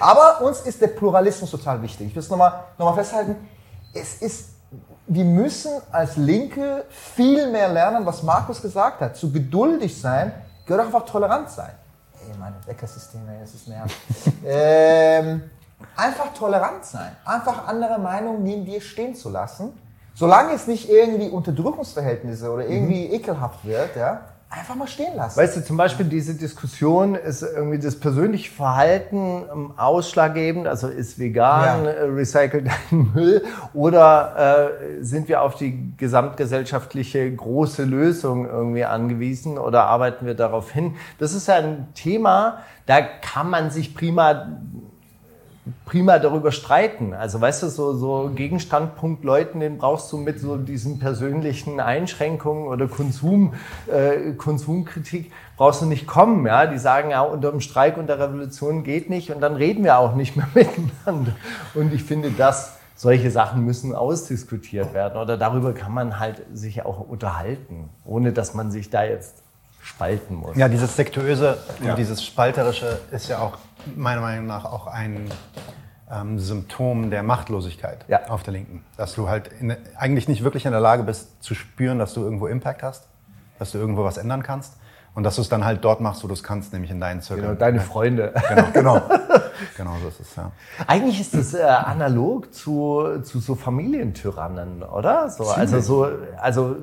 Aber 0.01 0.41
uns 0.43 0.61
ist 0.61 0.81
der 0.81 0.89
Pluralismus 0.89 1.51
total 1.51 1.81
wichtig. 1.83 2.09
Ich 2.09 2.15
will 2.15 2.23
es 2.23 2.31
nochmal 2.31 2.65
noch 2.79 2.87
mal 2.87 2.95
festhalten. 2.95 3.37
Es 3.93 4.23
ist, 4.23 4.51
wir 5.07 5.25
müssen 5.25 5.73
als 5.91 6.17
Linke 6.17 6.85
viel 6.91 7.51
mehr 7.51 7.69
lernen, 7.69 8.05
was 8.07 8.23
Markus 8.23 8.63
gesagt 8.63 9.01
hat. 9.01 9.17
Zu 9.17 9.31
geduldig 9.33 10.01
sein, 10.01 10.33
gehört 10.67 10.83
auch 10.83 10.87
einfach 10.87 11.05
tolerant 11.07 11.51
sein. 11.51 11.73
Ey, 12.15 12.39
meine 12.39 12.57
Weckersysteme, 12.67 13.41
es 13.43 13.55
ist 13.55 13.69
nervig. 13.69 13.97
ähm, 14.47 15.51
einfach 15.97 16.33
tolerant 16.35 16.85
sein. 16.85 17.17
Einfach 17.25 17.67
andere 17.67 17.99
Meinungen 17.99 18.43
neben 18.43 18.65
dir 18.65 18.81
stehen 18.81 19.15
zu 19.15 19.29
lassen. 19.29 19.73
Solange 20.15 20.53
es 20.53 20.67
nicht 20.67 20.91
irgendwie 20.91 21.29
Unterdrückungsverhältnisse 21.29 22.51
oder 22.51 22.67
irgendwie 22.67 23.09
mhm. 23.09 23.15
ekelhaft 23.15 23.65
wird, 23.65 23.97
ja, 23.97 24.21
einfach 24.53 24.75
mal 24.75 24.87
stehen 24.87 25.17
lassen. 25.17 25.41
Weißt 25.41 25.57
du, 25.57 25.65
zum 25.65 25.79
Beispiel 25.79 26.05
diese 26.07 26.35
Diskussion 26.35 27.15
ist 27.15 27.43
irgendwie 27.43 27.79
das 27.79 27.99
persönliche 27.99 28.51
Verhalten 28.51 29.45
ähm, 29.51 29.73
ausschlaggebend, 29.79 30.67
also 30.67 30.89
ist 30.89 31.19
vegan, 31.19 31.85
ja. 31.85 31.91
äh, 31.91 32.03
recycelt 32.05 32.69
Müll 32.91 33.43
oder 33.73 34.69
äh, 34.99 35.03
sind 35.03 35.29
wir 35.29 35.41
auf 35.41 35.55
die 35.55 35.95
gesamtgesellschaftliche 35.97 37.35
große 37.35 37.85
Lösung 37.85 38.47
irgendwie 38.47 38.85
angewiesen 38.85 39.57
oder 39.57 39.85
arbeiten 39.85 40.27
wir 40.27 40.35
darauf 40.35 40.71
hin? 40.71 40.97
Das 41.19 41.33
ist 41.33 41.49
ja 41.49 41.55
ein 41.55 41.89
Thema, 41.95 42.59
da 42.85 43.01
kann 43.01 43.49
man 43.49 43.71
sich 43.71 43.95
prima 43.95 44.49
prima 45.87 46.19
darüber 46.19 46.51
streiten. 46.51 47.15
Also 47.15 47.41
weißt 47.41 47.63
du, 47.63 47.69
so, 47.69 47.95
so 47.95 48.33
Gegenstandpunkt 48.35 49.23
Leuten, 49.23 49.61
den 49.61 49.79
brauchst 49.79 50.11
du 50.11 50.17
mit 50.17 50.41
so 50.41 50.57
diesen 50.57 50.99
persönlichen 50.99 51.79
Einschränkungen 51.79 52.67
oder 52.67 52.89
Konsum, 52.89 53.55
äh, 53.87 54.33
Konsumkritik, 54.33 55.31
brauchst 55.57 55.83
du 55.83 55.87
nicht 55.87 56.07
kommen. 56.07 56.47
Ja? 56.47 56.67
Die 56.67 56.79
sagen 56.79 57.11
ja, 57.11 57.23
unter 57.23 57.53
dem 57.53 57.61
Streik 57.61 57.97
und 57.97 58.09
der 58.09 58.19
Revolution 58.19 58.83
geht 58.83 59.09
nicht 59.09 59.31
und 59.31 59.41
dann 59.41 59.55
reden 59.55 59.85
wir 59.85 59.99
auch 59.99 60.17
nicht 60.17 60.37
mehr 60.37 60.49
miteinander. 60.55 61.33
Und 61.75 61.93
ich 61.93 62.03
finde, 62.03 62.33
das 62.33 62.79
solche 62.97 63.31
Sachen 63.31 63.65
müssen 63.65 63.95
ausdiskutiert 63.95 64.95
werden 64.95 65.17
oder 65.17 65.37
darüber 65.37 65.73
kann 65.73 65.93
man 65.93 66.19
halt 66.19 66.43
sich 66.53 66.85
auch 66.85 67.01
unterhalten, 67.01 67.89
ohne 68.05 68.33
dass 68.33 68.55
man 68.55 68.71
sich 68.71 68.91
da 68.91 69.05
jetzt 69.05 69.43
spalten 69.83 70.37
muss. 70.37 70.57
Ja, 70.57 70.69
dieses 70.69 70.95
Sektöse 70.95 71.59
und 71.83 71.99
dieses 71.99 72.25
Spalterische 72.25 73.01
ist 73.11 73.29
ja 73.29 73.41
auch 73.41 73.59
meiner 73.97 74.21
Meinung 74.21 74.47
nach 74.47 74.65
auch 74.65 74.87
ein 74.87 75.31
ähm, 76.11 76.39
Symptom 76.39 77.11
der 77.11 77.23
Machtlosigkeit 77.23 78.05
Ja. 78.09 78.29
auf 78.29 78.43
der 78.43 78.53
Linken. 78.53 78.85
Dass 78.97 79.15
du 79.15 79.29
halt 79.29 79.49
in, 79.61 79.75
eigentlich 79.97 80.29
nicht 80.29 80.45
wirklich 80.45 80.67
in 80.67 80.73
der 80.73 80.81
Lage 80.81 81.03
bist 81.03 81.43
zu 81.43 81.55
spüren, 81.55 81.99
dass 81.99 82.15
du 82.15 82.23
irgendwo 82.23 82.47
Impact 82.47 82.83
hast, 82.83 83.09
dass 83.59 83.73
du 83.73 83.79
irgendwo 83.79 84.05
was 84.05 84.17
ändern 84.19 84.43
kannst 84.43 84.75
und 85.15 85.25
dass 85.25 85.37
du 85.37 85.43
es 85.43 85.49
dann 85.49 85.65
halt 85.65 85.85
dort 85.85 86.01
machst, 86.01 86.25
wo 86.25 86.29
du 86.29 86.33
es 86.33 86.43
kannst, 86.43 86.73
nämlich 86.73 86.91
in 86.91 87.01
deinen 87.01 87.21
Zirkeln. 87.21 87.49
Genau, 87.49 87.59
deine 87.59 87.81
Freunde. 87.81 88.33
Genau, 88.49 88.65
genau. 88.73 89.03
genau 89.77 89.91
so 90.01 90.09
ist 90.09 90.21
es, 90.21 90.37
ja. 90.37 90.53
Eigentlich 90.87 91.21
ist 91.21 91.35
das 91.35 91.53
äh, 91.53 91.63
analog 91.63 92.55
zu, 92.55 93.21
zu 93.23 93.41
so 93.41 93.55
Familientyrannen, 93.55 94.83
oder? 94.83 95.29
So, 95.29 95.45
also 95.45 95.81
so, 95.81 96.09
also 96.39 96.77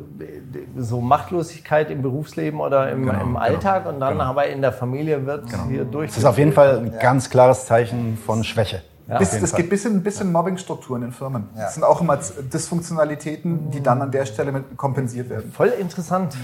so 0.78 1.02
Machtlosigkeit 1.02 1.90
im 1.90 2.04
Berufsleben 2.04 2.60
oder 2.60 2.92
im, 2.92 3.10
im 3.10 3.36
Alltag 3.36 3.88
und 3.88 4.00
dann 4.00 4.22
aber 4.22 4.46
in 4.48 4.62
der 4.62 4.74
Familie 4.74 5.26
wird 5.26 5.46
hier 5.68 5.86
durch. 5.86 6.10
Das 6.12 6.20
ist 6.20 6.26
auf 6.26 6.38
jeden 6.38 6.54
Fall 6.54 6.78
ein 6.78 7.00
ganz 7.00 7.30
klares 7.30 7.66
Zeichen 7.66 8.18
von 8.18 8.44
Schwäche. 8.44 8.84
Bis, 9.18 9.40
das 9.40 9.56
geht 9.56 9.70
bis 9.70 9.86
in, 9.86 10.04
bis 10.04 10.22
in 10.22 10.32
Mobbingstrukturen 10.32 11.02
in 11.04 11.12
Firmen. 11.12 11.50
Das 11.56 11.74
sind 11.74 11.84
auch 11.84 12.02
immer 12.02 12.18
Dysfunktionalitäten, 12.18 13.72
die 13.72 13.82
dann 13.82 14.02
an 14.02 14.12
der 14.12 14.26
Stelle 14.26 14.52
mit 14.52 14.78
kompensiert 14.78 15.30
werden. 15.30 15.52
voll 15.52 15.70
interessant. 15.70 16.36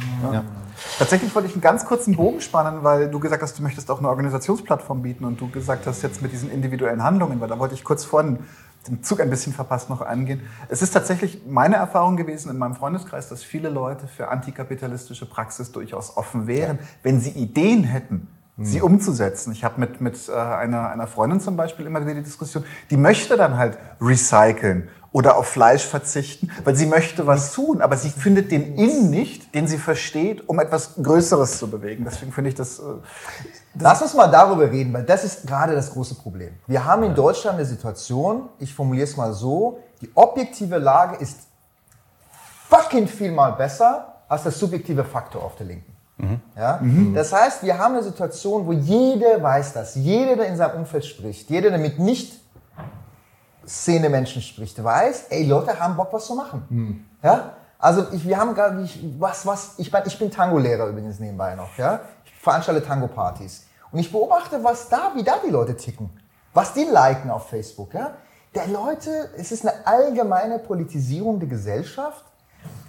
Tatsächlich 0.97 1.33
wollte 1.33 1.47
ich 1.47 1.53
einen 1.53 1.61
ganz 1.61 1.85
kurzen 1.85 2.15
Bogen 2.15 2.41
spannen, 2.41 2.83
weil 2.83 3.09
du 3.09 3.19
gesagt 3.19 3.41
hast, 3.41 3.57
du 3.57 3.63
möchtest 3.63 3.89
auch 3.91 3.99
eine 3.99 4.09
Organisationsplattform 4.09 5.01
bieten 5.01 5.25
und 5.25 5.39
du 5.39 5.49
gesagt 5.49 5.87
hast 5.87 6.01
jetzt 6.01 6.21
mit 6.21 6.31
diesen 6.31 6.51
individuellen 6.51 7.03
Handlungen, 7.03 7.39
weil 7.39 7.47
da 7.47 7.59
wollte 7.59 7.75
ich 7.75 7.83
kurz 7.83 8.03
vorhin 8.03 8.39
den 8.87 9.03
Zug 9.03 9.19
ein 9.19 9.29
bisschen 9.29 9.53
verpasst 9.53 9.89
noch 9.89 10.01
angehen. 10.01 10.41
Es 10.69 10.81
ist 10.81 10.91
tatsächlich 10.91 11.41
meine 11.47 11.75
Erfahrung 11.75 12.17
gewesen 12.17 12.49
in 12.51 12.57
meinem 12.57 12.75
Freundeskreis, 12.75 13.29
dass 13.29 13.43
viele 13.43 13.69
Leute 13.69 14.07
für 14.07 14.27
antikapitalistische 14.27 15.25
Praxis 15.25 15.71
durchaus 15.71 16.17
offen 16.17 16.47
wären, 16.47 16.79
wenn 17.01 17.19
sie 17.19 17.31
Ideen 17.31 17.83
hätten, 17.83 18.27
sie 18.57 18.81
umzusetzen. 18.81 19.51
Ich 19.51 19.63
habe 19.63 19.79
mit, 19.79 19.99
mit 20.01 20.29
äh, 20.29 20.33
einer, 20.33 20.89
einer 20.89 21.07
Freundin 21.07 21.41
zum 21.41 21.57
Beispiel 21.57 21.85
immer 21.85 22.01
wieder 22.01 22.13
die 22.13 22.23
Diskussion, 22.23 22.63
die 22.89 22.97
möchte 22.97 23.35
dann 23.35 23.57
halt 23.57 23.77
recyceln 23.99 24.89
oder 25.11 25.37
auf 25.37 25.47
Fleisch 25.47 25.85
verzichten, 25.85 26.51
weil 26.63 26.75
sie 26.75 26.85
möchte 26.85 27.25
was 27.25 27.53
tun, 27.53 27.81
aber 27.81 27.95
sie 27.95 28.09
findet 28.09 28.51
den 28.51 28.75
In 28.75 29.09
nicht, 29.09 29.55
den 29.55 29.67
sie 29.67 29.77
versteht, 29.77 30.47
um 30.49 30.59
etwas 30.59 30.95
Größeres 31.01 31.57
zu 31.57 31.69
bewegen. 31.69 32.03
Deswegen 32.05 32.31
finde 32.31 32.49
ich 32.49 32.55
das... 32.55 32.79
Äh, 32.79 32.83
Lass 33.77 34.01
uns 34.01 34.13
mal 34.13 34.27
darüber 34.27 34.71
reden, 34.71 34.93
weil 34.93 35.03
das 35.03 35.25
ist 35.25 35.47
gerade 35.47 35.73
das 35.73 35.91
große 35.91 36.15
Problem. 36.15 36.53
Wir 36.67 36.83
haben 36.85 37.03
in 37.03 37.15
Deutschland 37.15 37.57
eine 37.57 37.65
Situation, 37.65 38.49
ich 38.59 38.73
formuliere 38.73 39.05
es 39.05 39.17
mal 39.17 39.33
so, 39.33 39.79
die 40.01 40.09
objektive 40.15 40.77
Lage 40.77 41.17
ist 41.17 41.47
fucking 42.69 43.07
viel 43.07 43.31
mal 43.31 43.51
besser 43.51 44.21
als 44.27 44.43
der 44.43 44.51
subjektive 44.51 45.03
Faktor 45.03 45.43
auf 45.43 45.55
der 45.55 45.67
Linken. 45.67 45.94
Ja? 46.55 46.79
Das 47.13 47.33
heißt, 47.33 47.63
wir 47.63 47.77
haben 47.77 47.95
eine 47.95 48.03
Situation, 48.03 48.65
wo 48.65 48.71
jeder 48.71 49.41
weiß 49.41 49.73
das, 49.73 49.95
jeder, 49.95 50.35
der 50.35 50.47
in 50.47 50.57
seinem 50.57 50.79
Umfeld 50.79 51.05
spricht, 51.05 51.49
jeder, 51.49 51.69
der 51.69 51.79
mit 51.79 51.99
nicht 51.99 52.39
Szene-Menschen 53.67 54.41
spricht, 54.41 54.81
weiß, 54.81 55.25
ey, 55.29 55.45
Leute 55.45 55.77
haben 55.79 55.95
Bock, 55.95 56.13
was 56.13 56.25
zu 56.25 56.35
machen. 56.35 56.63
Ja? 57.23 57.53
Also 57.79 58.05
ich, 58.13 58.25
wir 58.27 58.37
haben 58.37 58.53
gerade, 58.55 58.81
ich, 58.81 59.03
was, 59.19 59.45
was, 59.45 59.73
ich, 59.77 59.91
mein, 59.91 60.03
ich 60.05 60.17
bin 60.17 60.31
Tango-Lehrer 60.31 60.87
übrigens 60.87 61.19
nebenbei 61.19 61.55
noch, 61.55 61.77
ja? 61.77 61.99
Ich 62.23 62.33
veranstalte 62.35 62.83
Tango-Partys. 62.83 63.67
Und 63.91 63.99
ich 63.99 64.11
beobachte, 64.11 64.63
was 64.63 64.89
da, 64.89 65.11
wie 65.15 65.23
da 65.23 65.35
die 65.45 65.51
Leute 65.51 65.75
ticken. 65.75 66.09
Was 66.53 66.73
die 66.73 66.85
liken 66.85 67.29
auf 67.29 67.49
Facebook, 67.49 67.93
ja? 67.93 68.11
Der 68.53 68.67
Leute, 68.67 69.29
es 69.37 69.51
ist 69.51 69.67
eine 69.67 69.85
allgemeine 69.85 70.59
Politisierung 70.59 71.39
der 71.39 71.49
Gesellschaft 71.49 72.23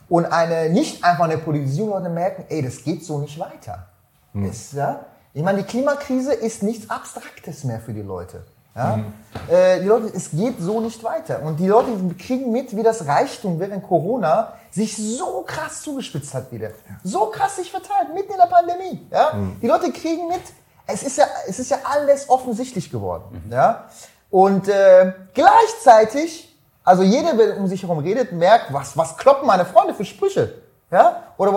und 0.09 0.27
eine, 0.27 0.71
nicht 0.71 1.05
einfach 1.05 1.25
eine 1.25 1.39
Politisierung, 1.39 1.91
Leute 1.91 2.09
merken, 2.09 2.45
ey, 2.49 2.63
das 2.63 2.83
geht 2.85 3.05
so 3.05 3.19
nicht 3.19 3.39
weiter. 3.39 3.89
Es, 4.35 4.73
ja? 4.73 5.07
Ich 5.33 5.43
meine, 5.43 5.59
die 5.59 5.65
Klimakrise 5.65 6.33
ist 6.33 6.63
nichts 6.63 6.89
Abstraktes 6.91 7.65
mehr 7.65 7.81
für 7.81 7.93
die 7.93 8.03
Leute. 8.03 8.45
Ja? 8.75 9.01
Äh, 9.49 9.81
die 9.81 9.87
Leute, 9.87 10.13
es 10.15 10.31
geht 10.31 10.61
so 10.61 10.81
nicht 10.81 11.03
weiter. 11.03 11.43
Und 11.43 11.59
die 11.59 11.67
Leute 11.67 11.93
kriegen 12.19 12.53
mit, 12.53 12.77
wie 12.77 12.83
das 12.83 13.07
Reichtum 13.07 13.59
während 13.59 13.83
Corona 13.83 14.53
sich 14.71 14.97
so 14.97 15.43
krass 15.47 15.81
zugespitzt 15.83 16.35
hat 16.35 16.53
wieder. 16.53 16.71
So 17.03 17.27
krass 17.27 17.57
sich 17.57 17.71
verteilt, 17.71 18.15
mitten 18.15 18.33
in 18.33 18.39
der 18.39 18.47
Pandemie. 18.47 19.07
Ja? 19.11 19.33
Die 19.63 19.67
Leute 19.67 19.91
kriegen 19.93 20.29
mit, 20.29 20.43
es 20.87 21.03
ist 21.03 21.17
ja, 21.17 21.25
es 21.49 21.59
ist 21.59 21.71
ja 21.71 21.79
alles 21.85 22.29
offensichtlich 22.29 22.91
geworden. 22.91 23.43
Ja? 23.51 23.87
Und 24.31 24.69
äh, 24.69 25.13
gleichzeitig, 25.33 26.46
also 26.87 27.03
jeder, 27.03 27.35
der 27.35 27.59
um 27.59 27.67
sich 27.67 27.83
herum 27.83 27.99
redet, 27.99 28.33
merkt, 28.33 28.73
was, 28.73 28.97
was 28.97 29.19
kloppen 29.19 29.47
meine 29.47 29.67
Freunde 29.67 29.93
für 29.93 30.05
Sprüche? 30.05 30.55
Ja? 30.91 31.25
Oder 31.37 31.53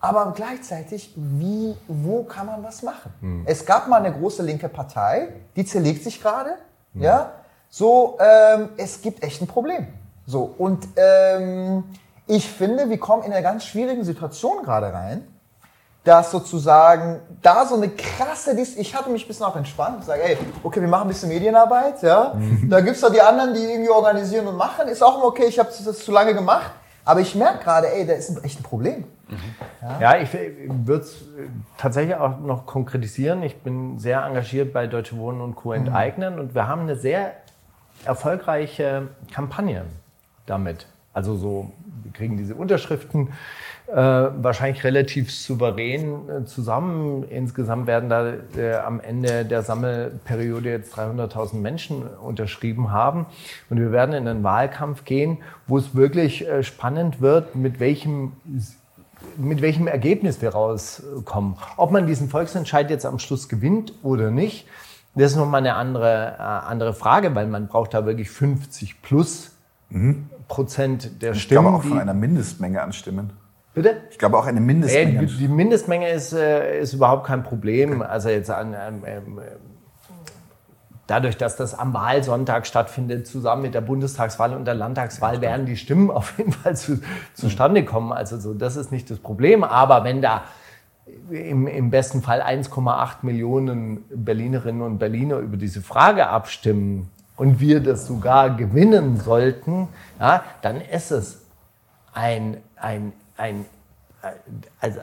aber 0.00 0.32
gleichzeitig, 0.36 1.12
wie, 1.16 1.74
wo 1.88 2.24
kann 2.24 2.46
man 2.46 2.62
was 2.62 2.82
machen? 2.82 3.10
Es 3.46 3.64
gab 3.66 3.88
mal 3.88 3.96
eine 4.04 4.12
große 4.12 4.42
linke 4.42 4.68
Partei, 4.68 5.28
die 5.56 5.64
zerlegt 5.64 6.04
sich 6.04 6.22
gerade. 6.22 6.56
Ja, 7.02 7.32
so, 7.68 8.18
ähm, 8.20 8.68
es 8.76 9.02
gibt 9.02 9.24
echt 9.24 9.42
ein 9.42 9.48
Problem. 9.48 9.88
So, 10.26 10.54
und 10.58 10.86
ähm, 10.94 11.82
ich 12.26 12.48
finde, 12.48 12.88
wir 12.88 12.98
kommen 12.98 13.24
in 13.24 13.32
eine 13.32 13.42
ganz 13.42 13.64
schwierige 13.64 14.04
Situation 14.04 14.62
gerade 14.62 14.92
rein, 14.92 15.26
dass 16.04 16.30
sozusagen 16.30 17.20
da 17.42 17.64
so 17.66 17.76
eine 17.76 17.88
krasse, 17.88 18.54
Dis 18.54 18.76
ich 18.76 18.94
hatte 18.94 19.08
mich 19.10 19.24
ein 19.24 19.28
bisschen 19.28 19.46
auch 19.46 19.56
entspannt, 19.56 19.96
ich 20.00 20.04
sage, 20.06 20.22
ey, 20.22 20.36
okay, 20.62 20.80
wir 20.80 20.88
machen 20.88 21.02
ein 21.06 21.08
bisschen 21.08 21.30
Medienarbeit, 21.30 22.02
ja, 22.02 22.34
da 22.68 22.80
gibt's 22.80 23.00
da 23.00 23.08
die 23.10 23.20
anderen, 23.22 23.54
die 23.54 23.60
irgendwie 23.64 23.90
organisieren 23.90 24.46
und 24.46 24.56
machen, 24.56 24.86
ist 24.88 25.02
auch 25.02 25.16
immer 25.16 25.26
okay, 25.26 25.46
ich 25.46 25.58
habe 25.58 25.70
das 25.70 25.98
zu 26.04 26.12
lange 26.12 26.34
gemacht, 26.34 26.70
aber 27.06 27.20
ich 27.20 27.34
merke 27.34 27.64
gerade, 27.64 27.90
ey, 27.92 28.06
da 28.06 28.12
ist 28.14 28.30
ein- 28.30 28.44
echt 28.44 28.60
ein 28.60 28.62
Problem. 28.62 29.04
Ja, 30.00 30.16
ich 30.18 30.28
würde 30.32 31.02
es 31.04 31.16
tatsächlich 31.78 32.14
auch 32.16 32.38
noch 32.38 32.66
konkretisieren. 32.66 33.42
Ich 33.42 33.56
bin 33.62 33.98
sehr 33.98 34.22
engagiert 34.22 34.72
bei 34.72 34.86
Deutsche 34.86 35.16
Wohnen 35.16 35.40
und 35.40 35.56
Co. 35.56 35.72
enteignen 35.72 36.38
und 36.38 36.54
wir 36.54 36.68
haben 36.68 36.82
eine 36.82 36.96
sehr 36.96 37.32
erfolgreiche 38.04 39.08
Kampagne 39.32 39.84
damit. 40.46 40.86
Also 41.12 41.36
so, 41.36 41.72
wir 42.02 42.12
kriegen 42.12 42.36
diese 42.36 42.54
Unterschriften 42.54 43.32
äh, 43.86 43.96
wahrscheinlich 43.96 44.82
relativ 44.84 45.32
souverän 45.32 46.28
äh, 46.28 46.44
zusammen. 46.46 47.24
Insgesamt 47.28 47.86
werden 47.86 48.08
da 48.08 48.32
äh, 48.56 48.76
am 48.76 49.00
Ende 49.00 49.44
der 49.44 49.62
Sammelperiode 49.62 50.70
jetzt 50.70 50.94
300.000 50.96 51.56
Menschen 51.56 52.02
unterschrieben 52.02 52.92
haben. 52.92 53.26
Und 53.68 53.78
wir 53.78 53.92
werden 53.92 54.14
in 54.14 54.26
einen 54.26 54.42
Wahlkampf 54.42 55.04
gehen, 55.04 55.38
wo 55.66 55.76
es 55.78 55.94
wirklich 55.94 56.48
äh, 56.48 56.62
spannend 56.62 57.20
wird, 57.20 57.54
mit 57.56 57.80
welchem 57.80 58.32
mit 59.38 59.62
welchem 59.62 59.86
Ergebnis 59.86 60.42
wir 60.42 60.50
rauskommen. 60.50 61.56
Ob 61.78 61.90
man 61.90 62.06
diesen 62.06 62.28
Volksentscheid 62.28 62.90
jetzt 62.90 63.06
am 63.06 63.18
Schluss 63.18 63.48
gewinnt 63.48 63.94
oder 64.02 64.30
nicht, 64.30 64.66
das 65.14 65.32
ist 65.32 65.36
nochmal 65.38 65.60
eine 65.60 65.76
andere, 65.76 66.38
andere 66.40 66.92
Frage, 66.92 67.34
weil 67.34 67.46
man 67.46 67.68
braucht 67.68 67.94
da 67.94 68.04
wirklich 68.04 68.30
50 68.30 69.00
plus 69.00 69.52
Prozent 70.48 71.22
der 71.22 71.32
Ich 71.32 71.42
Stimmen. 71.42 71.62
glaube 71.62 71.76
auch 71.78 71.82
von 71.84 71.98
einer 71.98 72.14
Mindestmenge 72.14 72.82
an 72.82 72.92
Stimmen. 72.92 73.32
Bitte? 73.74 73.96
Ich 74.10 74.18
glaube 74.18 74.38
auch 74.38 74.46
eine 74.46 74.60
Mindestmenge. 74.60 75.18
an 75.18 75.26
die, 75.26 75.48
Mindestmenge 75.48 76.08
ist, 76.08 76.32
äh, 76.32 76.80
ist 76.80 76.94
überhaupt 76.94 77.26
kein 77.26 77.42
Problem. 77.42 78.02
Also 78.02 78.28
jetzt 78.28 78.50
an, 78.50 78.74
ähm, 78.74 79.02
ähm, 79.04 79.40
dadurch, 81.06 81.36
dass 81.36 81.56
das 81.56 81.76
am 81.76 81.92
Wahlsonntag 81.92 82.66
stattfindet, 82.66 83.26
zusammen 83.26 83.62
mit 83.62 83.74
der 83.74 83.80
Bundestagswahl 83.80 84.54
und 84.54 84.64
der 84.64 84.74
Landtagswahl, 84.74 85.40
werden 85.40 85.66
die 85.66 85.76
Stimmen 85.76 86.10
auf 86.12 86.38
jeden 86.38 86.52
Fall 86.52 86.76
zu, 86.76 87.00
zustande 87.34 87.84
kommen. 87.84 88.12
Also 88.12 88.38
so, 88.38 88.54
das 88.54 88.76
ist 88.76 88.92
nicht 88.92 89.10
das 89.10 89.18
Problem. 89.18 89.64
Aber 89.64 90.04
wenn 90.04 90.22
da 90.22 90.44
im, 91.30 91.66
im 91.66 91.90
besten 91.90 92.22
Fall 92.22 92.40
1,8 92.40 93.16
Millionen 93.22 94.04
Berlinerinnen 94.08 94.82
und 94.82 94.98
Berliner 94.98 95.38
über 95.38 95.56
diese 95.56 95.82
Frage 95.82 96.28
abstimmen 96.28 97.10
und 97.36 97.60
wir 97.60 97.80
das 97.80 98.06
sogar 98.06 98.56
gewinnen 98.56 99.20
sollten, 99.20 99.88
ja, 100.18 100.44
dann 100.62 100.80
ist 100.80 101.10
es 101.10 101.42
ein, 102.12 102.58
ein, 102.76 103.12
ein, 103.36 103.64
also 104.80 105.00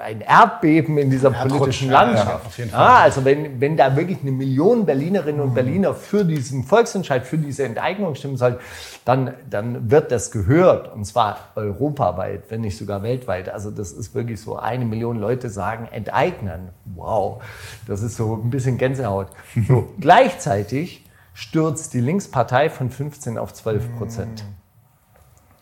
ein 0.00 0.22
Erdbeben 0.22 0.96
in 0.96 1.10
dieser 1.10 1.30
politischen 1.30 1.90
ja, 1.90 2.02
Landschaft. 2.02 2.58
ja, 2.58 2.64
Ja, 2.64 2.96
also 3.00 3.24
wenn, 3.24 3.60
wenn 3.60 3.76
da 3.76 3.94
wirklich 3.94 4.22
eine 4.22 4.30
Million 4.30 4.86
Berlinerinnen 4.86 5.42
und 5.42 5.54
Berliner 5.54 5.94
für 5.94 6.24
diesen 6.24 6.64
Volksentscheid, 6.64 7.26
für 7.26 7.36
diese 7.36 7.64
Enteignung 7.64 8.14
stimmen 8.14 8.38
soll, 8.38 8.60
dann, 9.04 9.34
dann 9.50 9.90
wird 9.90 10.10
das 10.10 10.30
gehört. 10.30 10.92
Und 10.94 11.04
zwar 11.04 11.38
europaweit, 11.54 12.44
wenn 12.48 12.62
nicht 12.62 12.78
sogar 12.78 13.02
weltweit. 13.02 13.50
Also 13.50 13.70
das 13.70 13.92
ist 13.92 14.14
wirklich 14.14 14.40
so, 14.40 14.56
eine 14.56 14.86
Million 14.86 15.18
Leute 15.18 15.50
sagen 15.50 15.86
enteignen. 15.92 16.70
Wow, 16.86 17.42
das 17.86 18.02
ist 18.02 18.16
so 18.16 18.40
ein 18.42 18.50
bisschen 18.50 18.78
Gänsehaut. 18.78 19.28
So, 19.66 19.92
gleichzeitig 20.00 21.04
stürzt 21.34 21.92
die 21.92 22.00
Linkspartei 22.00 22.70
von 22.70 22.90
15 22.90 23.36
auf 23.36 23.52
12 23.52 23.98
Prozent. 23.98 24.44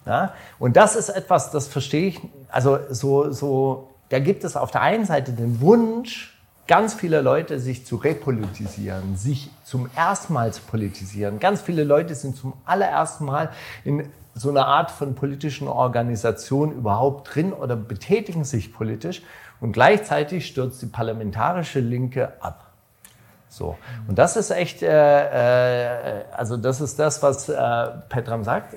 Ja? 0.06 0.32
Und 0.58 0.76
das 0.76 0.96
ist 0.96 1.08
etwas, 1.08 1.50
das 1.50 1.66
verstehe 1.66 2.08
ich, 2.08 2.20
also 2.48 2.78
so, 2.88 3.32
so, 3.32 3.90
da 4.08 4.18
gibt 4.20 4.44
es 4.44 4.56
auf 4.56 4.70
der 4.70 4.82
einen 4.82 5.04
Seite 5.04 5.32
den 5.32 5.60
Wunsch, 5.60 6.32
ganz 6.68 6.94
viele 6.94 7.20
Leute 7.20 7.58
sich 7.60 7.86
zu 7.86 7.96
repolitisieren, 7.96 9.16
sich 9.16 9.50
zum 9.64 9.88
ersten 9.94 10.32
Mal 10.32 10.52
zu 10.52 10.62
politisieren. 10.62 11.38
Ganz 11.38 11.60
viele 11.60 11.84
Leute 11.84 12.14
sind 12.14 12.36
zum 12.36 12.54
allerersten 12.64 13.24
Mal 13.24 13.50
in 13.84 14.08
so 14.34 14.50
einer 14.50 14.66
Art 14.66 14.90
von 14.90 15.14
politischen 15.14 15.68
Organisation 15.68 16.72
überhaupt 16.72 17.34
drin 17.34 17.52
oder 17.52 17.74
betätigen 17.74 18.44
sich 18.44 18.72
politisch 18.72 19.22
und 19.60 19.72
gleichzeitig 19.72 20.46
stürzt 20.46 20.82
die 20.82 20.86
parlamentarische 20.86 21.80
Linke 21.80 22.32
ab. 22.40 22.66
So. 23.48 23.76
Und 24.06 24.18
das 24.18 24.36
ist 24.36 24.50
echt, 24.50 24.82
äh, 24.82 26.20
äh, 26.20 26.24
also 26.36 26.58
das 26.58 26.80
ist 26.80 26.98
das, 26.98 27.22
was 27.22 27.48
äh, 27.48 27.86
Petram 28.08 28.44
sagt. 28.44 28.76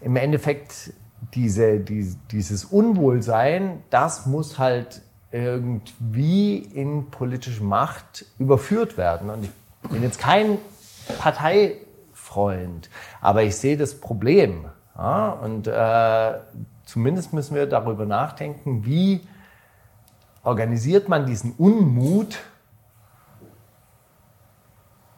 Im 0.00 0.16
Endeffekt 0.16 0.92
diese, 1.34 1.80
die, 1.80 2.14
dieses 2.30 2.64
Unwohlsein, 2.64 3.82
das 3.90 4.26
muss 4.26 4.58
halt 4.58 5.02
irgendwie 5.32 6.58
in 6.58 7.10
politische 7.10 7.62
Macht 7.62 8.26
überführt 8.38 8.96
werden. 8.96 9.30
Und 9.30 9.44
ich 9.44 9.90
bin 9.90 10.02
jetzt 10.02 10.18
kein 10.18 10.58
Parteifreund, 11.18 12.90
aber 13.20 13.42
ich 13.42 13.56
sehe 13.56 13.76
das 13.76 14.00
Problem. 14.00 14.66
Ja? 14.96 15.30
Und 15.30 15.66
äh, 15.66 16.38
zumindest 16.84 17.32
müssen 17.32 17.54
wir 17.54 17.66
darüber 17.66 18.06
nachdenken, 18.06 18.84
wie 18.84 19.20
organisiert 20.42 21.08
man 21.08 21.26
diesen 21.26 21.52
Unmut 21.52 22.38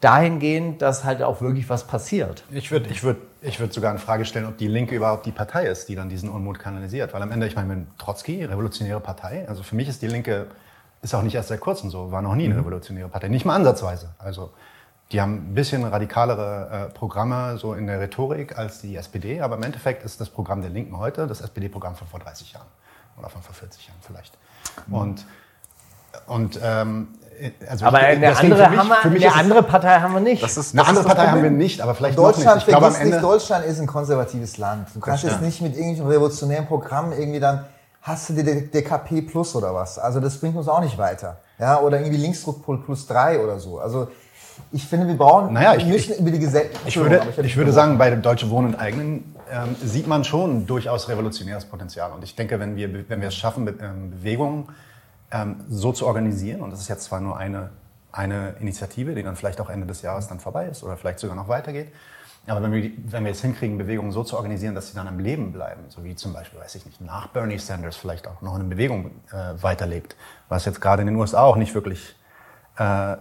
dahingehend, 0.00 0.80
dass 0.80 1.04
halt 1.04 1.22
auch 1.22 1.40
wirklich 1.40 1.68
was 1.68 1.86
passiert. 1.86 2.44
Ich 2.50 2.70
würde 2.70 2.88
ich 2.90 3.02
würd, 3.02 3.16
ich 3.42 3.58
würd 3.58 3.72
sogar 3.72 3.92
in 3.92 3.98
Frage 3.98 4.24
stellen, 4.24 4.46
ob 4.46 4.56
die 4.56 4.68
Linke 4.68 4.94
überhaupt 4.94 5.26
die 5.26 5.32
Partei 5.32 5.66
ist, 5.66 5.88
die 5.88 5.96
dann 5.96 6.08
diesen 6.08 6.28
Unmut 6.28 6.58
kanalisiert. 6.58 7.12
Weil 7.14 7.22
am 7.22 7.32
Ende, 7.32 7.46
ich 7.46 7.56
meine, 7.56 7.74
mit 7.74 7.98
Trotzki, 7.98 8.44
revolutionäre 8.44 9.00
Partei, 9.00 9.48
also 9.48 9.62
für 9.62 9.74
mich 9.74 9.88
ist 9.88 10.02
die 10.02 10.06
Linke, 10.06 10.46
ist 11.02 11.14
auch 11.14 11.22
nicht 11.22 11.34
erst 11.34 11.48
seit 11.48 11.60
kurzem 11.60 11.90
so, 11.90 12.12
war 12.12 12.22
noch 12.22 12.34
nie 12.34 12.44
eine 12.44 12.54
mhm. 12.54 12.60
revolutionäre 12.60 13.08
Partei, 13.08 13.28
nicht 13.28 13.44
mal 13.44 13.56
ansatzweise. 13.56 14.10
Also 14.18 14.50
die 15.10 15.20
haben 15.20 15.50
ein 15.50 15.54
bisschen 15.54 15.84
radikalere 15.84 16.88
äh, 16.90 16.92
Programme 16.92 17.56
so 17.58 17.74
in 17.74 17.86
der 17.86 18.00
Rhetorik 18.00 18.58
als 18.58 18.80
die 18.80 18.94
SPD, 18.94 19.40
aber 19.40 19.56
im 19.56 19.62
Endeffekt 19.62 20.04
ist 20.04 20.20
das 20.20 20.28
Programm 20.28 20.60
der 20.60 20.70
Linken 20.70 20.98
heute 20.98 21.26
das 21.26 21.40
SPD-Programm 21.40 21.96
von 21.96 22.06
vor 22.06 22.20
30 22.20 22.52
Jahren 22.52 22.66
oder 23.16 23.30
von 23.30 23.42
vor 23.42 23.54
40 23.54 23.88
Jahren 23.88 23.98
vielleicht. 24.02 24.36
Mhm. 24.86 24.94
Und, 24.94 25.26
und 26.26 26.60
ähm, 26.62 27.08
also 27.68 27.86
aber 27.86 27.98
eine, 27.98 28.36
andere, 28.36 28.70
mich, 28.70 28.78
haben 28.78 29.14
wir, 29.14 29.32
eine 29.32 29.34
andere 29.34 29.62
Partei 29.62 30.00
haben 30.00 30.14
wir 30.14 30.20
nicht. 30.20 30.42
Das 30.42 30.56
ist, 30.56 30.74
das 30.74 30.74
eine 30.74 30.86
andere 30.88 31.04
Partei 31.04 31.26
haben 31.26 31.42
wir 31.42 31.50
nicht, 31.50 31.80
aber 31.80 31.94
vielleicht 31.94 32.18
Deutschland, 32.18 32.46
noch 32.46 32.54
nicht. 32.54 32.68
Ich 32.68 32.68
glaube, 32.68 32.86
am 32.86 32.94
Ende 32.94 33.16
nicht, 33.16 33.22
Deutschland 33.22 33.64
ist 33.66 33.80
ein 33.80 33.86
konservatives 33.86 34.58
Land. 34.58 34.88
Du 34.94 35.00
kannst 35.00 35.24
jetzt 35.24 35.40
nicht 35.40 35.60
mit 35.60 35.74
irgendwelchen 35.74 36.06
revolutionären 36.06 36.66
Programmen 36.66 37.12
irgendwie 37.12 37.40
dann, 37.40 37.64
hast 38.02 38.28
du 38.28 38.34
die 38.34 38.70
DKP 38.70 39.22
plus 39.22 39.54
oder 39.54 39.74
was? 39.74 39.98
Also 39.98 40.20
das 40.20 40.38
bringt 40.38 40.56
uns 40.56 40.68
auch 40.68 40.80
nicht 40.80 40.98
weiter. 40.98 41.38
Ja, 41.58 41.80
oder 41.80 42.00
irgendwie 42.00 42.18
Linksdruck 42.18 42.64
plus 42.84 43.06
drei 43.06 43.40
oder 43.40 43.58
so. 43.58 43.78
Also 43.78 44.08
ich 44.72 44.84
finde, 44.84 45.06
wir 45.06 45.16
brauchen, 45.16 45.52
naja, 45.52 45.74
ich, 45.74 45.86
müssen 45.86 46.12
ich, 46.12 46.20
über 46.20 46.30
die 46.30 46.38
Gesellschaft. 46.38 46.80
Ich 46.86 46.96
würde, 46.96 47.22
ich, 47.30 47.38
ich 47.38 47.56
würde 47.56 47.72
sagen, 47.72 47.98
bei 47.98 48.10
dem 48.10 48.22
Deutsche 48.22 48.50
Wohnen 48.50 48.74
und 48.74 48.80
Eigenen 48.80 49.34
ähm, 49.50 49.76
sieht 49.82 50.06
man 50.06 50.24
schon 50.24 50.66
durchaus 50.66 51.08
revolutionäres 51.08 51.64
Potenzial. 51.64 52.12
Und 52.12 52.22
ich 52.24 52.34
denke, 52.36 52.60
wenn 52.60 52.76
wir, 52.76 53.08
wenn 53.08 53.20
wir 53.20 53.28
es 53.28 53.34
schaffen, 53.34 53.64
mit 53.64 53.80
ähm, 53.80 54.10
Bewegungen 54.10 54.64
ähm, 54.64 54.74
so 55.68 55.92
zu 55.92 56.06
organisieren, 56.06 56.62
und 56.62 56.70
das 56.70 56.80
ist 56.80 56.88
jetzt 56.88 57.04
zwar 57.04 57.20
nur 57.20 57.36
eine, 57.36 57.70
eine 58.12 58.54
Initiative, 58.60 59.14
die 59.14 59.22
dann 59.22 59.36
vielleicht 59.36 59.60
auch 59.60 59.68
Ende 59.68 59.86
des 59.86 60.02
Jahres 60.02 60.26
dann 60.28 60.40
vorbei 60.40 60.66
ist 60.66 60.82
oder 60.82 60.96
vielleicht 60.96 61.18
sogar 61.18 61.36
noch 61.36 61.48
weitergeht, 61.48 61.92
aber 62.46 62.62
wenn 62.62 62.72
wir, 62.72 62.90
wenn 63.10 63.24
wir 63.24 63.32
es 63.32 63.42
hinkriegen, 63.42 63.76
Bewegungen 63.76 64.10
so 64.10 64.24
zu 64.24 64.36
organisieren, 64.36 64.74
dass 64.74 64.88
sie 64.88 64.94
dann 64.94 65.06
am 65.06 65.18
Leben 65.18 65.52
bleiben, 65.52 65.82
so 65.88 66.02
wie 66.04 66.16
zum 66.16 66.32
Beispiel, 66.32 66.58
weiß 66.58 66.74
ich 66.76 66.86
nicht, 66.86 67.00
nach 67.00 67.28
Bernie 67.28 67.58
Sanders 67.58 67.96
vielleicht 67.96 68.26
auch 68.26 68.40
noch 68.40 68.54
eine 68.54 68.64
Bewegung 68.64 69.10
äh, 69.30 69.62
weiterlebt, 69.62 70.16
was 70.48 70.64
jetzt 70.64 70.80
gerade 70.80 71.02
in 71.02 71.08
den 71.08 71.16
USA 71.16 71.42
auch 71.42 71.56
nicht 71.56 71.74
wirklich 71.74 72.16
äh, 72.78 73.16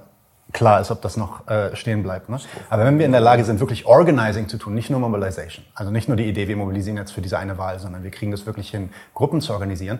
klar 0.54 0.80
ist, 0.80 0.92
ob 0.92 1.02
das 1.02 1.18
noch 1.18 1.46
äh, 1.48 1.76
stehen 1.76 2.04
bleibt. 2.04 2.30
Ne? 2.30 2.40
Aber 2.70 2.86
wenn 2.86 3.00
wir 3.00 3.06
in 3.06 3.12
der 3.12 3.20
Lage 3.22 3.44
sind, 3.44 3.60
wirklich 3.60 3.86
Organizing 3.86 4.48
zu 4.48 4.58
tun, 4.58 4.74
nicht 4.74 4.90
nur 4.90 5.00
Mobilization, 5.02 5.66
also 5.76 5.92
nicht 5.92 6.08
nur 6.08 6.16
die 6.16 6.28
Idee, 6.30 6.48
wir 6.48 6.56
mobilisieren 6.56 6.98
jetzt 6.98 7.12
für 7.12 7.22
diese 7.22 7.38
eine 7.38 7.58
Wahl, 7.58 7.80
sondern 7.80 8.04
wir 8.04 8.12
kriegen 8.12 8.32
das 8.32 8.46
wirklich 8.46 8.70
hin, 8.70 8.92
Gruppen 9.14 9.42
zu 9.42 9.52
organisieren, 9.52 10.00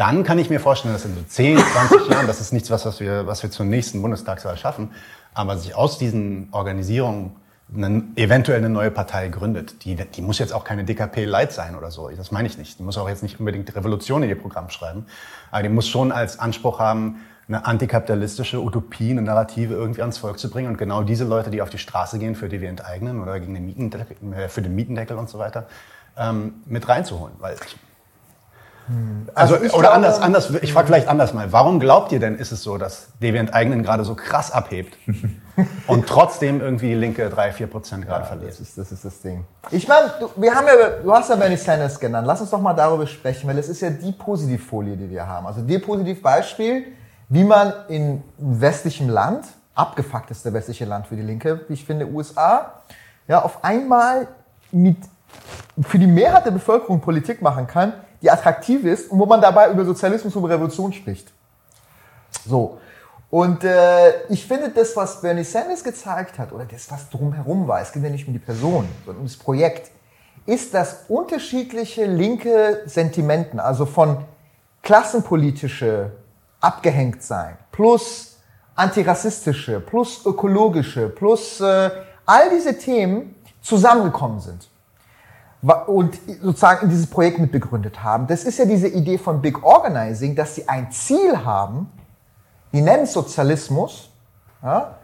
dann 0.00 0.24
kann 0.24 0.38
ich 0.38 0.48
mir 0.48 0.60
vorstellen, 0.60 0.94
dass 0.94 1.04
in 1.04 1.14
so 1.14 1.22
10, 1.22 1.58
20 1.58 2.08
Jahren, 2.08 2.26
das 2.26 2.40
ist 2.40 2.54
nichts, 2.54 2.70
was 2.70 3.00
wir, 3.00 3.26
was 3.26 3.42
wir 3.42 3.50
zur 3.50 3.66
nächsten 3.66 4.00
Bundestagswahl 4.00 4.56
schaffen, 4.56 4.92
aber 5.34 5.58
sich 5.58 5.74
aus 5.74 5.98
diesen 5.98 6.48
Organisierungen 6.52 7.32
eine, 7.76 8.04
eventuell 8.16 8.58
eine 8.58 8.70
neue 8.70 8.90
Partei 8.90 9.28
gründet. 9.28 9.84
Die, 9.84 9.94
die 9.96 10.22
muss 10.22 10.38
jetzt 10.38 10.54
auch 10.54 10.64
keine 10.64 10.84
DKP-Light 10.84 11.52
sein 11.52 11.76
oder 11.76 11.90
so. 11.90 12.08
Das 12.08 12.32
meine 12.32 12.48
ich 12.48 12.56
nicht. 12.56 12.78
Die 12.78 12.82
muss 12.82 12.96
auch 12.96 13.10
jetzt 13.10 13.22
nicht 13.22 13.38
unbedingt 13.38 13.76
Revolution 13.76 14.22
in 14.22 14.30
ihr 14.30 14.38
Programm 14.40 14.70
schreiben. 14.70 15.04
Aber 15.50 15.62
die 15.62 15.68
muss 15.68 15.86
schon 15.86 16.12
als 16.12 16.38
Anspruch 16.38 16.78
haben, 16.78 17.20
eine 17.46 17.66
antikapitalistische 17.66 18.62
Utopie, 18.62 19.10
eine 19.10 19.22
Narrative 19.22 19.74
irgendwie 19.74 20.00
ans 20.00 20.16
Volk 20.16 20.38
zu 20.38 20.48
bringen. 20.48 20.68
Und 20.68 20.78
genau 20.78 21.02
diese 21.02 21.24
Leute, 21.24 21.50
die 21.50 21.60
auf 21.60 21.68
die 21.68 21.78
Straße 21.78 22.18
gehen, 22.18 22.34
für 22.36 22.48
die 22.48 22.62
wir 22.62 22.70
enteignen 22.70 23.20
oder 23.20 23.38
gegen 23.38 23.52
den 23.52 23.66
Mietendeckel, 23.66 24.16
äh, 24.32 24.48
für 24.48 24.62
den 24.62 24.74
Mietendeckel 24.74 25.18
und 25.18 25.28
so 25.28 25.38
weiter, 25.38 25.66
ähm, 26.16 26.54
mit 26.64 26.88
reinzuholen. 26.88 27.34
Weil 27.38 27.56
ich. 27.56 27.76
Also, 29.34 29.54
also 29.54 29.66
oder 29.76 29.88
glaube, 29.88 29.92
anders, 29.92 30.20
anders, 30.20 30.50
ich 30.62 30.72
frage 30.72 30.86
vielleicht 30.86 31.08
anders 31.08 31.32
mal. 31.32 31.52
Warum 31.52 31.80
glaubt 31.80 32.12
ihr 32.12 32.20
denn, 32.20 32.36
ist 32.36 32.50
es 32.50 32.62
so, 32.62 32.78
dass 32.78 33.08
Deviant 33.22 33.54
Eigenen 33.54 33.82
gerade 33.82 34.04
so 34.04 34.14
krass 34.14 34.50
abhebt 34.50 34.96
und 35.86 36.06
trotzdem 36.08 36.60
irgendwie 36.60 36.88
die 36.88 36.94
Linke 36.94 37.28
3, 37.28 37.52
4 37.52 37.66
Prozent 37.68 38.06
gerade 38.06 38.22
ja, 38.22 38.26
verliert? 38.26 38.50
Das 38.50 38.60
ist, 38.60 38.78
das 38.78 38.90
ist 38.90 39.04
das 39.04 39.20
Ding. 39.20 39.44
Ich 39.70 39.86
meine, 39.86 40.12
du, 40.18 40.30
wir 40.36 40.54
haben 40.54 40.66
ja, 40.66 40.90
du 41.02 41.12
hast 41.12 41.30
ja 41.30 41.36
Bernie 41.36 41.56
Sanders 41.56 42.00
genannt. 42.00 42.26
Lass 42.26 42.40
uns 42.40 42.50
doch 42.50 42.60
mal 42.60 42.74
darüber 42.74 43.06
sprechen, 43.06 43.48
weil 43.48 43.58
es 43.58 43.68
ist 43.68 43.80
ja 43.80 43.90
die 43.90 44.12
Positivfolie, 44.12 44.96
die 44.96 45.08
wir 45.08 45.26
haben. 45.26 45.46
Also 45.46 45.62
die 45.62 45.78
Positivbeispiel, 45.78 46.86
wie 47.28 47.44
man 47.44 47.72
in 47.88 48.22
westlichem 48.38 49.08
Land, 49.08 49.44
abgefuckteste 49.74 50.52
westliche 50.52 50.84
Land 50.84 51.06
für 51.06 51.16
die 51.16 51.22
Linke, 51.22 51.60
wie 51.68 51.74
ich 51.74 51.84
finde, 51.84 52.06
USA, 52.06 52.82
ja, 53.28 53.42
auf 53.42 53.62
einmal 53.62 54.26
mit, 54.72 54.96
für 55.82 55.98
die 55.98 56.06
Mehrheit 56.06 56.44
der 56.44 56.50
Bevölkerung 56.50 57.00
Politik 57.00 57.40
machen 57.40 57.66
kann, 57.66 57.92
die 58.22 58.30
attraktiv 58.30 58.84
ist 58.84 59.10
und 59.10 59.18
wo 59.18 59.26
man 59.26 59.40
dabei 59.40 59.70
über 59.70 59.84
Sozialismus 59.84 60.34
und 60.36 60.44
Revolution 60.44 60.92
spricht. 60.92 61.32
So. 62.46 62.78
Und 63.30 63.62
äh, 63.64 64.24
ich 64.28 64.46
finde, 64.46 64.70
das, 64.70 64.96
was 64.96 65.20
Bernie 65.20 65.44
Sanders 65.44 65.84
gezeigt 65.84 66.38
hat, 66.38 66.52
oder 66.52 66.64
das, 66.64 66.90
was 66.90 67.08
drumherum 67.10 67.68
war, 67.68 67.80
es 67.80 67.92
geht 67.92 68.02
ja 68.02 68.10
nicht 68.10 68.26
um 68.26 68.32
die 68.32 68.40
Person, 68.40 68.88
sondern 69.04 69.22
um 69.22 69.26
das 69.26 69.36
Projekt, 69.36 69.90
ist, 70.46 70.74
dass 70.74 71.04
unterschiedliche 71.08 72.06
linke 72.06 72.82
Sentimenten, 72.86 73.60
also 73.60 73.86
von 73.86 74.24
klassenpolitische 74.82 76.10
abgehängt 76.60 77.22
sein, 77.22 77.56
plus 77.70 78.38
antirassistische, 78.74 79.80
plus 79.80 80.26
ökologische, 80.26 81.08
plus 81.08 81.60
äh, 81.60 81.90
all 82.26 82.50
diese 82.50 82.78
Themen 82.78 83.36
zusammengekommen 83.62 84.40
sind 84.40 84.69
und 85.62 86.18
sozusagen 86.42 86.84
in 86.84 86.90
dieses 86.90 87.08
Projekt 87.08 87.38
mit 87.38 87.52
begründet 87.52 88.02
haben. 88.02 88.26
Das 88.26 88.44
ist 88.44 88.58
ja 88.58 88.64
diese 88.64 88.88
Idee 88.88 89.18
von 89.18 89.42
Big 89.42 89.62
Organizing, 89.62 90.34
dass 90.34 90.54
sie 90.54 90.68
ein 90.68 90.90
Ziel 90.90 91.44
haben, 91.44 91.92
die 92.72 92.80
nennen 92.80 93.02
es 93.02 93.12
Sozialismus, 93.12 94.10
ja, 94.62 94.94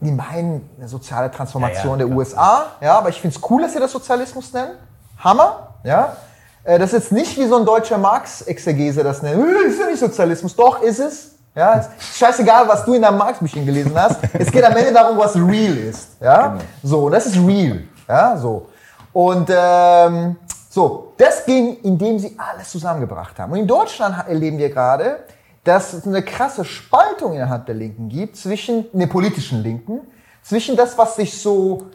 die 0.00 0.10
meinen 0.10 0.68
eine 0.76 0.88
soziale 0.88 1.30
Transformation 1.30 1.98
ja, 1.98 2.04
ja, 2.04 2.08
der 2.08 2.16
USA, 2.16 2.66
ja, 2.80 2.98
aber 2.98 3.08
ich 3.08 3.20
finde 3.20 3.36
es 3.36 3.50
cool, 3.50 3.62
dass 3.62 3.72
sie 3.72 3.78
das 3.78 3.92
Sozialismus 3.92 4.52
nennen. 4.52 4.72
Hammer, 5.18 5.74
ja. 5.84 6.16
Äh, 6.64 6.78
das 6.78 6.92
ist 6.92 7.04
jetzt 7.04 7.12
nicht 7.12 7.38
wie 7.38 7.46
so 7.46 7.56
ein 7.56 7.64
deutscher 7.64 7.98
Marx-Exegese 7.98 9.02
das 9.02 9.22
nennt. 9.22 9.42
Äh, 9.42 9.68
ist 9.68 9.80
ja 9.80 9.86
nicht 9.86 10.00
Sozialismus. 10.00 10.54
Doch, 10.56 10.82
ist 10.82 10.98
es. 10.98 11.32
Ja, 11.54 11.74
ist 11.74 11.90
scheißegal, 12.16 12.66
was 12.66 12.84
du 12.84 12.94
in 12.94 13.02
deinem 13.02 13.18
Marx-Büchchen 13.18 13.66
gelesen 13.66 13.92
hast. 13.94 14.20
Es 14.32 14.50
geht 14.50 14.64
am 14.64 14.74
Ende 14.74 14.92
darum, 14.92 15.18
was 15.18 15.36
real 15.36 15.76
ist. 15.76 16.16
Ja, 16.20 16.48
genau. 16.48 16.62
so, 16.82 17.10
das 17.10 17.26
ist 17.26 17.36
real. 17.36 17.82
Ja, 18.08 18.36
so. 18.38 18.68
Und 19.12 19.50
ähm, 19.50 20.36
so, 20.70 21.12
das 21.18 21.44
ging, 21.44 21.76
indem 21.82 22.18
sie 22.18 22.36
alles 22.38 22.70
zusammengebracht 22.70 23.38
haben. 23.38 23.52
Und 23.52 23.58
in 23.58 23.66
Deutschland 23.66 24.16
erleben 24.26 24.58
wir 24.58 24.70
gerade, 24.70 25.24
dass 25.64 25.92
es 25.92 26.06
eine 26.06 26.22
krasse 26.22 26.64
Spaltung 26.64 27.34
innerhalb 27.34 27.66
der 27.66 27.74
Linken 27.74 28.08
gibt, 28.08 28.36
zwischen, 28.36 28.86
der 28.92 29.06
politischen 29.06 29.62
Linken, 29.62 30.00
zwischen 30.42 30.76
das, 30.76 30.98
was 30.98 31.16
sich 31.16 31.40
so 31.40 31.86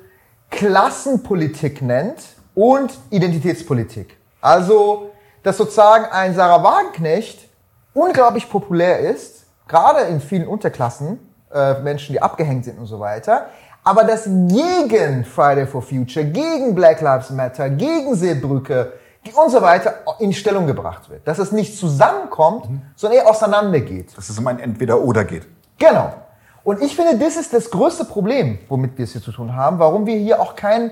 Klassenpolitik 0.50 1.82
nennt 1.82 2.22
und 2.56 2.98
Identitätspolitik. 3.10 4.18
Also, 4.40 5.12
dass 5.44 5.58
sozusagen 5.58 6.06
ein 6.06 6.34
Sarah 6.36 6.64
Wagenknecht 6.64 7.50
unglaublich 7.94 8.50
populär 8.50 9.00
ist, 9.00 9.46
gerade 9.68 10.02
in 10.02 10.22
vielen 10.22 10.48
Unterklassen, 10.48 11.20
äh, 11.54 11.80
Menschen, 11.82 12.14
die 12.14 12.22
abgehängt 12.22 12.66
sind 12.66 12.78
und 12.78 12.86
so 12.86 13.00
weiter, 13.00 13.48
aber 13.88 14.04
das 14.04 14.26
gegen 14.26 15.24
Friday 15.24 15.66
for 15.66 15.82
Future, 15.82 16.26
gegen 16.26 16.76
Black 16.76 17.00
Lives 17.00 17.30
Matter, 17.30 17.70
gegen 17.70 18.16
Seebrücke 18.16 18.92
und 19.34 19.50
so 19.50 19.62
weiter 19.62 19.96
in 20.20 20.34
Stellung 20.34 20.68
gebracht 20.68 21.10
wird. 21.10 21.26
Dass 21.26 21.40
es 21.40 21.54
nicht 21.54 21.78
zusammenkommt, 21.78 22.70
mhm. 22.70 22.82
sondern 22.98 23.20
eher 23.20 23.30
auseinandergeht. 23.30 24.18
Dass 24.18 24.30
es 24.30 24.38
um 24.38 24.48
ein 24.48 24.60
Entweder-Oder 24.60 25.24
geht. 25.24 25.48
Genau. 25.78 26.14
Und 26.66 26.82
ich 26.82 26.98
finde, 26.98 27.18
das 27.18 27.38
ist 27.38 27.54
das 27.54 27.70
größte 27.72 28.04
Problem, 28.04 28.60
womit 28.68 28.98
wir 28.98 29.06
es 29.06 29.14
hier 29.14 29.22
zu 29.22 29.32
tun 29.32 29.56
haben, 29.56 29.80
warum 29.80 30.06
wir 30.06 30.18
hier 30.18 30.42
auch 30.42 30.58
keinen 30.58 30.92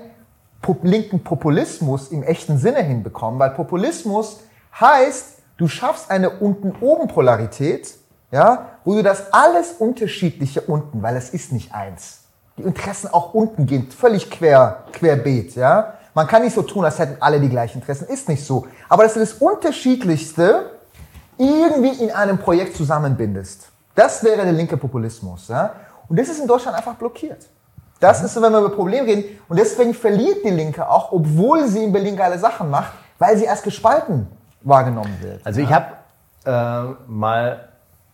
linken 0.82 1.22
Populismus 1.22 2.08
im 2.08 2.22
echten 2.22 2.56
Sinne 2.56 2.82
hinbekommen, 2.82 3.38
weil 3.38 3.50
Populismus 3.50 4.40
heißt, 4.80 5.38
du 5.58 5.68
schaffst 5.68 6.10
eine 6.10 6.30
Unten-Oben-Polarität 6.30 7.94
ja, 8.32 8.70
wo 8.84 8.94
du 8.94 9.02
das 9.02 9.32
alles 9.32 9.72
unterschiedliche 9.72 10.60
unten, 10.62 11.02
weil 11.02 11.16
es 11.16 11.30
ist 11.30 11.52
nicht 11.52 11.74
eins. 11.74 12.25
Die 12.58 12.62
Interessen 12.62 13.08
auch 13.08 13.34
unten 13.34 13.66
gehen 13.66 13.90
völlig 13.90 14.30
quer, 14.30 14.84
querbeet, 14.92 15.56
ja. 15.56 15.94
Man 16.14 16.26
kann 16.26 16.42
nicht 16.42 16.54
so 16.54 16.62
tun, 16.62 16.84
als 16.84 16.98
hätten 16.98 17.20
alle 17.20 17.38
die 17.38 17.50
gleichen 17.50 17.80
Interessen, 17.80 18.08
ist 18.08 18.28
nicht 18.28 18.44
so. 18.44 18.66
Aber 18.88 19.02
dass 19.02 19.14
du 19.14 19.20
das 19.20 19.34
Unterschiedlichste 19.34 20.70
irgendwie 21.36 22.02
in 22.02 22.10
einem 22.10 22.38
Projekt 22.38 22.74
zusammenbindest, 22.76 23.68
das 23.94 24.24
wäre 24.24 24.42
der 24.42 24.52
linke 24.52 24.76
Populismus, 24.76 25.48
ja. 25.48 25.72
Und 26.08 26.18
das 26.18 26.28
ist 26.28 26.40
in 26.40 26.46
Deutschland 26.46 26.76
einfach 26.76 26.94
blockiert. 26.94 27.46
Das 28.00 28.22
ist 28.22 28.34
so, 28.34 28.42
wenn 28.42 28.52
wir 28.52 28.60
über 28.60 28.70
Probleme 28.70 29.06
reden. 29.06 29.38
Und 29.48 29.58
deswegen 29.58 29.94
verliert 29.94 30.44
die 30.44 30.50
Linke 30.50 30.88
auch, 30.88 31.12
obwohl 31.12 31.66
sie 31.66 31.82
in 31.82 31.92
Berlin 31.92 32.16
geile 32.16 32.38
Sachen 32.38 32.70
macht, 32.70 32.92
weil 33.18 33.36
sie 33.36 33.44
erst 33.44 33.64
gespalten 33.64 34.26
wahrgenommen 34.62 35.16
wird. 35.20 35.44
Also 35.44 35.60
ich 35.60 35.72
habe 35.72 35.86
äh, 36.44 36.94
mal 37.06 37.68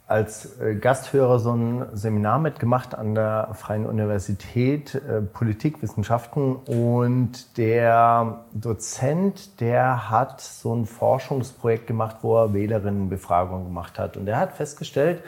als 0.07 0.59
äh, 0.61 0.75
Gasthörer 0.75 1.39
so 1.39 1.53
ein 1.53 1.87
Seminar 1.95 2.39
mitgemacht 2.39 2.95
an 2.95 3.15
der 3.15 3.51
Freien 3.55 3.87
Universität 3.87 4.95
äh, 4.95 5.23
Politikwissenschaften. 5.23 6.57
Und 6.57 7.57
der 7.57 8.45
Dozent, 8.53 9.61
der 9.61 10.11
hat 10.11 10.41
so 10.41 10.75
ein 10.75 10.87
Forschungsprojekt 10.87 11.87
gemacht, 11.87 12.17
wo 12.23 12.37
er 12.37 12.53
Wählerinnenbefragung 12.53 13.65
gemacht 13.65 13.99
hat. 13.99 14.17
Und 14.17 14.29
er 14.29 14.39
hat 14.39 14.53
festgestellt, 14.53 15.23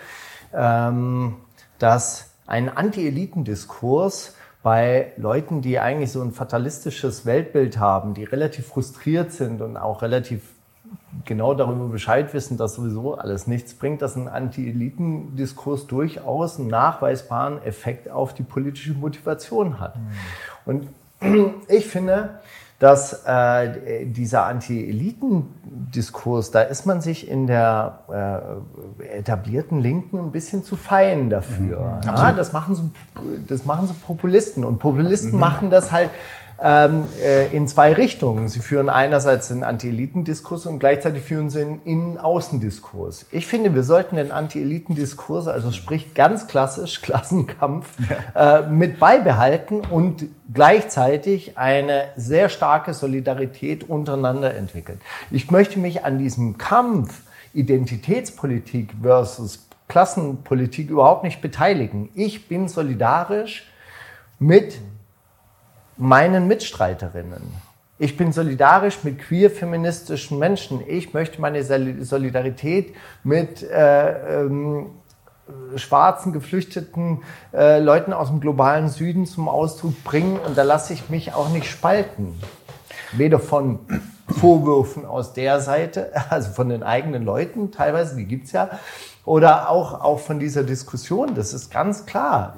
ähm, 0.52 1.36
dass 1.78 2.34
ein 2.46 2.68
Anti-Eliten-Diskurs 2.68 4.36
bei 4.62 5.12
Leuten, 5.16 5.60
die 5.60 5.78
eigentlich 5.78 6.10
so 6.10 6.22
ein 6.22 6.32
fatalistisches 6.32 7.26
Weltbild 7.26 7.78
haben, 7.78 8.14
die 8.14 8.24
relativ 8.24 8.68
frustriert 8.68 9.30
sind 9.30 9.60
und 9.60 9.76
auch 9.76 10.02
relativ 10.02 10.53
genau 11.24 11.54
darüber 11.54 11.86
Bescheid 11.86 12.34
wissen, 12.34 12.56
dass 12.56 12.74
sowieso 12.74 13.14
alles 13.14 13.46
nichts 13.46 13.74
bringt, 13.74 14.02
dass 14.02 14.16
ein 14.16 14.26
Anti-Eliten-Diskurs 14.28 15.86
durchaus 15.86 16.58
einen 16.58 16.66
nachweisbaren 16.68 17.62
Effekt 17.62 18.10
auf 18.10 18.34
die 18.34 18.42
politische 18.42 18.94
Motivation 18.94 19.78
hat. 19.80 19.96
Mhm. 19.96 20.10
Und 20.66 20.88
ich 21.68 21.86
finde, 21.86 22.40
dass 22.78 23.24
äh, 23.24 24.04
dieser 24.04 24.44
Anti-Eliten-Diskurs, 24.46 26.50
da 26.50 26.62
ist 26.62 26.86
man 26.86 27.00
sich 27.00 27.30
in 27.30 27.46
der 27.46 28.00
äh, 28.98 29.18
etablierten 29.18 29.80
Linken 29.80 30.18
ein 30.18 30.32
bisschen 30.32 30.64
zu 30.64 30.74
fein 30.76 31.30
dafür. 31.30 32.00
Mhm. 32.02 32.06
Ja, 32.06 32.32
das, 32.32 32.52
machen 32.52 32.74
so, 32.74 32.90
das 33.46 33.64
machen 33.64 33.86
so 33.86 33.94
Populisten. 34.06 34.64
Und 34.64 34.80
Populisten 34.80 35.32
mhm. 35.32 35.40
machen 35.40 35.70
das 35.70 35.92
halt 35.92 36.10
ähm, 36.64 37.04
äh, 37.22 37.54
in 37.54 37.68
zwei 37.68 37.92
Richtungen. 37.92 38.48
Sie 38.48 38.60
führen 38.60 38.88
einerseits 38.88 39.48
den 39.48 39.62
Anti-Eliten-Diskurs 39.62 40.64
und 40.64 40.78
gleichzeitig 40.78 41.22
führen 41.22 41.50
sie 41.50 41.60
einen 41.60 41.82
Innen-Außen-Diskurs. 41.84 43.26
Ich 43.32 43.46
finde, 43.46 43.74
wir 43.74 43.82
sollten 43.82 44.16
den 44.16 44.32
Anti-Eliten-Diskurs, 44.32 45.46
also 45.46 45.72
sprich 45.72 46.14
ganz 46.14 46.46
klassisch 46.46 47.02
Klassenkampf, 47.02 47.92
ja. 48.34 48.60
äh, 48.60 48.70
mit 48.70 48.98
beibehalten 48.98 49.82
und 49.82 50.24
gleichzeitig 50.52 51.58
eine 51.58 52.06
sehr 52.16 52.48
starke 52.48 52.94
Solidarität 52.94 53.86
untereinander 53.86 54.54
entwickeln. 54.54 55.02
Ich 55.30 55.50
möchte 55.50 55.78
mich 55.78 56.06
an 56.06 56.18
diesem 56.18 56.56
Kampf 56.56 57.20
Identitätspolitik 57.52 58.94
versus 59.02 59.68
Klassenpolitik 59.88 60.88
überhaupt 60.88 61.24
nicht 61.24 61.42
beteiligen. 61.42 62.08
Ich 62.14 62.48
bin 62.48 62.68
solidarisch 62.68 63.70
mit 64.38 64.78
meinen 65.96 66.48
Mitstreiterinnen. 66.48 67.42
Ich 67.98 68.16
bin 68.16 68.32
solidarisch 68.32 69.04
mit 69.04 69.20
queer-feministischen 69.20 70.38
Menschen. 70.38 70.82
Ich 70.86 71.14
möchte 71.14 71.40
meine 71.40 71.62
Solidarität 71.62 72.94
mit 73.22 73.62
äh, 73.62 74.40
ähm, 74.40 74.86
schwarzen, 75.76 76.32
geflüchteten 76.32 77.22
äh, 77.52 77.78
Leuten 77.78 78.12
aus 78.12 78.28
dem 78.28 78.40
globalen 78.40 78.88
Süden 78.88 79.26
zum 79.26 79.48
Ausdruck 79.48 80.02
bringen. 80.02 80.38
Und 80.38 80.58
da 80.58 80.64
lasse 80.64 80.92
ich 80.92 81.08
mich 81.08 81.34
auch 81.34 81.50
nicht 81.50 81.70
spalten. 81.70 82.34
Weder 83.12 83.38
von 83.38 83.78
Vorwürfen 84.28 85.04
aus 85.04 85.32
der 85.32 85.60
Seite, 85.60 86.10
also 86.30 86.50
von 86.50 86.68
den 86.70 86.82
eigenen 86.82 87.24
Leuten 87.24 87.70
teilweise, 87.70 88.16
die 88.16 88.24
gibt's 88.24 88.50
ja, 88.52 88.70
oder 89.24 89.70
auch, 89.70 90.00
auch 90.00 90.18
von 90.18 90.40
dieser 90.40 90.64
Diskussion. 90.64 91.34
Das 91.34 91.54
ist 91.54 91.70
ganz 91.70 92.06
klar. 92.06 92.56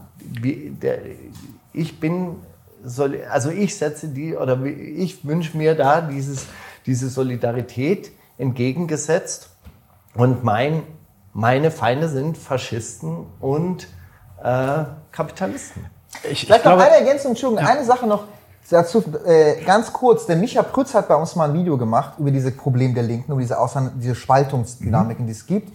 Ich 1.73 2.01
bin 2.01 2.37
also 3.31 3.51
ich 3.51 3.77
setze 3.77 4.09
die 4.09 4.37
oder 4.37 4.63
ich 4.65 5.27
wünsche 5.27 5.57
mir 5.57 5.75
da 5.75 6.01
dieses, 6.01 6.47
diese 6.87 7.09
Solidarität 7.09 8.11
entgegengesetzt 8.39 9.51
und 10.15 10.45
mein, 10.45 10.83
meine 11.33 11.71
Feinde 11.71 12.09
sind 12.09 12.39
Faschisten 12.39 13.27
und 13.41 13.89
äh, 14.43 14.85
Kapitalisten. 15.11 15.87
Ich, 16.23 16.23
Vielleicht 16.23 16.43
ich 16.43 16.49
noch 16.49 16.63
glaube, 16.63 16.85
eine 16.85 16.97
Ergänzung, 16.97 17.33
Entschuldigung, 17.33 17.65
ja. 17.65 17.73
eine 17.73 17.85
Sache 17.85 18.07
noch 18.07 18.25
dazu, 18.71 19.03
äh, 19.25 19.63
ganz 19.65 19.93
kurz. 19.93 20.27
Der 20.27 20.37
Micha 20.37 20.63
Prütz 20.63 20.95
hat 20.95 21.09
bei 21.09 21.17
uns 21.17 21.37
mal 21.37 21.51
ein 21.51 21.55
Video 21.55 21.77
gemacht 21.77 22.15
über 22.19 22.31
diese 22.31 22.53
Problem 22.53 22.95
der 22.95 23.03
Linken, 23.03 23.33
über 23.33 23.41
diese, 23.41 23.59
Ausein 23.59 23.93
diese 23.97 24.15
Spaltungsdynamiken, 24.15 25.25
mhm. 25.25 25.29
die 25.29 25.33
es 25.33 25.47
gibt. 25.47 25.73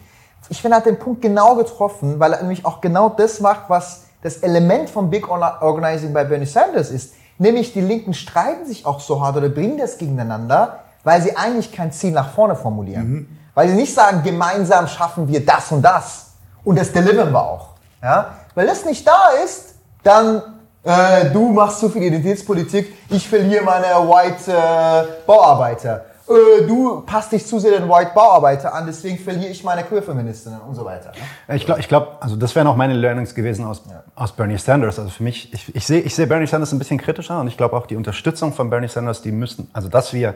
Ich 0.50 0.62
finde, 0.62 0.76
er 0.76 0.78
hat 0.80 0.86
den 0.86 0.98
Punkt 0.98 1.22
genau 1.22 1.56
getroffen, 1.56 2.20
weil 2.20 2.34
er 2.34 2.42
nämlich 2.42 2.66
auch 2.66 2.82
genau 2.82 3.10
das 3.10 3.40
macht, 3.40 3.70
was 3.70 4.06
das 4.22 4.38
Element 4.38 4.90
vom 4.90 5.10
Big 5.10 5.30
Organizing 5.30 6.14
bei 6.14 6.24
Bernie 6.24 6.46
Sanders 6.46 6.92
ist, 6.92 7.14
nämlich 7.38 7.74
die 7.74 7.82
Linken 7.82 8.14
streiten 8.14 8.66
sich 8.66 8.86
auch 8.86 9.00
so 9.00 9.22
hart 9.22 9.38
oder 9.38 9.50
bringen 9.50 9.78
das 9.78 9.98
gegeneinander, 9.98 10.80
weil 11.04 11.22
sie 11.22 11.36
eigentlich 11.36 11.72
kein 11.72 11.92
Ziel 11.92 12.12
nach 12.12 12.32
vorne 12.34 12.56
formulieren. 12.56 13.10
Mhm. 13.10 13.38
Weil 13.54 13.70
sie 13.70 13.76
nicht 13.76 13.94
sagen, 13.94 14.22
gemeinsam 14.24 14.88
schaffen 14.88 15.28
wir 15.28 15.46
das 15.46 15.72
und 15.72 15.82
das 15.82 16.32
und 16.64 16.78
das 16.78 16.92
delivern 16.92 17.32
wir 17.32 17.42
auch. 17.42 17.70
Ja? 18.02 18.36
Weil 18.56 18.68
das 18.68 18.86
nicht 18.86 19.06
da 19.06 19.30
ist, 19.44 19.76
dann 20.04 20.42
äh, 20.84 21.30
du 21.32 21.50
machst 21.50 21.80
zu 21.80 21.90
viel 21.90 22.04
Identitätspolitik, 22.04 22.96
ich 23.10 23.28
verliere 23.28 23.64
meine 23.64 23.88
White 24.08 24.52
äh, 24.52 25.26
Bauarbeiter 25.26 26.06
äh, 26.36 26.68
du 26.68 27.02
passt 27.02 27.32
dich 27.32 27.46
zu 27.46 27.60
sehr 27.60 27.80
den 27.80 27.90
White 27.90 28.12
Bauarbeiter 28.14 28.74
an, 28.74 28.86
deswegen 28.86 29.18
verliere 29.18 29.52
ich 29.52 29.64
meine 29.64 29.84
Queer-Feministinnen 29.84 30.60
und 30.62 30.76
so 30.76 30.86
weiter. 30.86 31.12
Ne? 31.48 31.56
Ich 31.56 31.66
glaube, 31.66 31.80
ich 31.80 31.88
glaub, 31.88 32.18
also 32.20 32.36
das 32.36 32.56
wären 32.56 32.68
auch 32.68 32.76
meine 32.76 32.94
Learnings 32.94 33.36
gewesen 33.36 33.66
aus, 33.66 33.84
ja. 33.90 34.04
aus 34.16 34.32
Bernie 34.32 34.58
Sanders. 34.58 35.00
Also 35.00 35.12
für 35.12 35.24
mich, 35.24 35.54
ich, 35.54 35.76
ich 35.76 35.86
sehe 35.86 36.02
ich 36.02 36.16
seh 36.16 36.26
Bernie 36.26 36.48
Sanders 36.48 36.72
ein 36.72 36.80
bisschen 36.80 36.98
kritischer 36.98 37.40
und 37.40 37.48
ich 37.48 37.58
glaube 37.58 37.76
auch 37.76 37.86
die 37.86 37.96
Unterstützung 37.96 38.54
von 38.54 38.70
Bernie 38.70 38.88
Sanders, 38.88 39.22
die 39.22 39.32
müssen, 39.32 39.70
also 39.74 39.90
dass 39.90 40.14
wir, 40.14 40.36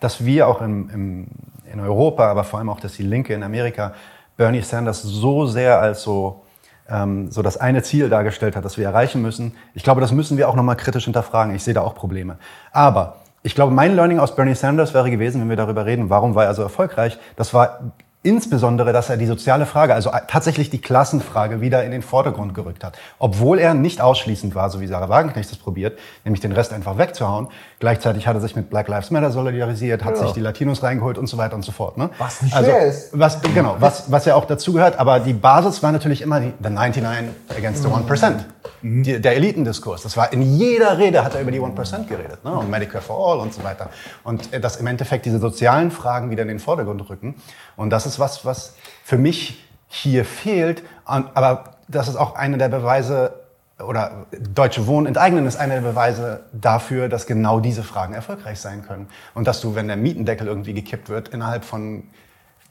dass 0.00 0.24
wir 0.24 0.48
auch 0.48 0.60
im, 0.60 0.90
im, 0.90 1.26
in 1.72 1.80
Europa, 1.80 2.28
aber 2.28 2.44
vor 2.44 2.58
allem 2.58 2.68
auch, 2.68 2.80
dass 2.80 2.94
die 2.94 3.02
Linke 3.02 3.34
in 3.34 3.42
Amerika 3.42 3.94
Bernie 4.36 4.62
Sanders 4.62 5.02
so 5.02 5.46
sehr 5.46 5.80
als 5.80 6.02
so 6.02 6.42
ähm, 6.90 7.30
so 7.30 7.42
das 7.42 7.56
eine 7.56 7.82
Ziel 7.82 8.08
dargestellt 8.08 8.56
hat, 8.56 8.64
das 8.64 8.76
wir 8.76 8.84
erreichen 8.84 9.22
müssen. 9.22 9.56
Ich 9.74 9.82
glaube, 9.82 10.00
das 10.00 10.12
müssen 10.12 10.36
wir 10.36 10.48
auch 10.48 10.56
nochmal 10.56 10.76
kritisch 10.76 11.04
hinterfragen. 11.04 11.54
Ich 11.54 11.62
sehe 11.62 11.74
da 11.74 11.82
auch 11.82 11.94
Probleme. 11.94 12.36
Aber 12.72 13.19
ich 13.42 13.54
glaube, 13.54 13.72
mein 13.72 13.96
Learning 13.96 14.18
aus 14.18 14.34
Bernie 14.34 14.54
Sanders 14.54 14.92
wäre 14.94 15.10
gewesen, 15.10 15.40
wenn 15.40 15.48
wir 15.48 15.56
darüber 15.56 15.86
reden, 15.86 16.10
warum 16.10 16.34
war 16.34 16.44
er 16.44 16.54
so 16.54 16.62
erfolgreich, 16.62 17.18
das 17.36 17.54
war 17.54 17.92
Insbesondere, 18.22 18.92
dass 18.92 19.08
er 19.08 19.16
die 19.16 19.24
soziale 19.24 19.64
Frage, 19.64 19.94
also 19.94 20.10
tatsächlich 20.28 20.68
die 20.68 20.78
Klassenfrage 20.78 21.62
wieder 21.62 21.84
in 21.84 21.90
den 21.90 22.02
Vordergrund 22.02 22.54
gerückt 22.54 22.84
hat. 22.84 22.98
Obwohl 23.18 23.58
er 23.58 23.72
nicht 23.72 24.02
ausschließend 24.02 24.54
war, 24.54 24.68
so 24.68 24.78
wie 24.82 24.86
Sarah 24.86 25.08
Wagenknecht 25.08 25.50
es 25.50 25.56
probiert, 25.56 25.98
nämlich 26.24 26.42
den 26.42 26.52
Rest 26.52 26.74
einfach 26.74 26.98
wegzuhauen. 26.98 27.48
Gleichzeitig 27.78 28.26
hat 28.26 28.34
er 28.34 28.42
sich 28.42 28.54
mit 28.54 28.68
Black 28.68 28.88
Lives 28.88 29.10
Matter 29.10 29.30
solidarisiert, 29.30 30.04
hat 30.04 30.16
ja. 30.16 30.24
sich 30.24 30.32
die 30.32 30.40
Latinos 30.40 30.82
reingeholt 30.82 31.16
und 31.16 31.28
so 31.28 31.38
weiter 31.38 31.54
und 31.54 31.64
so 31.64 31.72
fort. 31.72 31.96
Ne? 31.96 32.10
Was 32.18 32.42
nicht 32.42 32.54
also, 32.54 32.70
schwer 32.70 32.84
ist. 32.84 33.18
Was, 33.18 33.40
genau, 33.40 33.76
was, 33.78 34.12
was 34.12 34.26
ja 34.26 34.34
auch 34.34 34.44
dazugehört. 34.44 34.98
Aber 34.98 35.20
die 35.20 35.32
Basis 35.32 35.82
war 35.82 35.90
natürlich 35.90 36.20
immer 36.20 36.40
die, 36.40 36.52
the 36.62 36.68
99 36.68 37.30
against 37.56 37.82
the 37.82 37.88
1%. 37.88 38.34
Mhm. 38.82 39.02
Die, 39.02 39.20
der 39.20 39.36
Elitendiskurs. 39.36 40.02
Das 40.02 40.18
war 40.18 40.30
in 40.30 40.42
jeder 40.42 40.98
Rede 40.98 41.24
hat 41.24 41.34
er 41.34 41.40
über 41.40 41.50
die 41.50 41.60
1% 41.60 42.06
geredet. 42.06 42.44
Ne? 42.44 42.52
Und 42.52 42.70
Medicare 42.70 43.02
for 43.02 43.32
All 43.32 43.40
und 43.40 43.54
so 43.54 43.64
weiter. 43.64 43.88
Und 44.24 44.52
äh, 44.52 44.60
dass 44.60 44.76
im 44.76 44.86
Endeffekt 44.86 45.24
diese 45.24 45.38
sozialen 45.38 45.90
Fragen 45.90 46.30
wieder 46.30 46.42
in 46.42 46.48
den 46.48 46.58
Vordergrund 46.58 47.08
rücken. 47.08 47.36
Und 47.76 47.88
das 47.90 48.04
ist 48.04 48.09
was, 48.18 48.44
was 48.44 48.74
für 49.04 49.18
mich 49.18 49.64
hier 49.88 50.24
fehlt. 50.24 50.82
Aber 51.04 51.76
das 51.88 52.08
ist 52.08 52.16
auch 52.16 52.34
einer 52.34 52.58
der 52.58 52.68
Beweise, 52.68 53.34
oder 53.78 54.26
Deutsche 54.32 54.86
Wohnen 54.86 55.06
enteignen 55.06 55.46
ist 55.46 55.56
einer 55.56 55.74
der 55.74 55.88
Beweise 55.88 56.44
dafür, 56.52 57.08
dass 57.08 57.26
genau 57.26 57.60
diese 57.60 57.82
Fragen 57.82 58.14
erfolgreich 58.14 58.60
sein 58.60 58.84
können. 58.86 59.08
Und 59.34 59.46
dass 59.46 59.60
du, 59.60 59.74
wenn 59.74 59.88
der 59.88 59.96
Mietendeckel 59.96 60.46
irgendwie 60.46 60.74
gekippt 60.74 61.08
wird, 61.08 61.28
innerhalb 61.28 61.64
von 61.64 62.04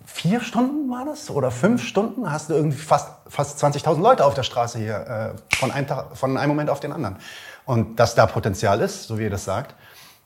vier 0.05 0.41
Stunden 0.41 0.89
war 0.89 1.05
das 1.05 1.29
oder 1.29 1.51
fünf 1.51 1.83
Stunden 1.83 2.31
hast 2.31 2.49
du 2.49 2.55
irgendwie 2.55 2.77
fast, 2.77 3.09
fast 3.27 3.63
20.000 3.63 4.01
Leute 4.01 4.25
auf 4.25 4.33
der 4.33 4.43
Straße 4.43 4.79
hier 4.79 5.35
äh, 5.51 5.55
von, 5.55 5.71
einem 5.71 5.87
Tag, 5.87 6.17
von 6.17 6.35
einem 6.37 6.49
Moment 6.49 6.69
auf 6.69 6.79
den 6.79 6.91
anderen. 6.91 7.17
Und 7.65 7.99
dass 7.99 8.15
da 8.15 8.25
Potenzial 8.25 8.81
ist, 8.81 9.03
so 9.03 9.19
wie 9.19 9.23
ihr 9.23 9.29
das 9.29 9.45
sagt. 9.45 9.75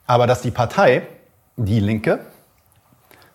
Aber 0.08 0.28
dass 0.28 0.42
die 0.42 0.52
Partei, 0.52 1.08
die 1.58 1.80
Linke, 1.80 2.20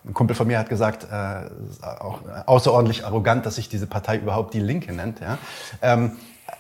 ein 0.09 0.15
Kumpel 0.15 0.35
von 0.35 0.47
mir 0.47 0.59
hat 0.59 0.69
gesagt, 0.69 1.07
äh, 1.11 1.85
auch 2.01 2.21
außerordentlich 2.47 3.05
arrogant, 3.05 3.47
dass 3.47 3.57
sich 3.57 3.69
diese 3.69 3.87
Partei 3.87 4.17
überhaupt 4.17 4.55
die 4.55 4.61
Linke 4.61 4.93
nennt. 4.93 5.21
Ja? 5.21 5.39
Ähm, 5.83 6.13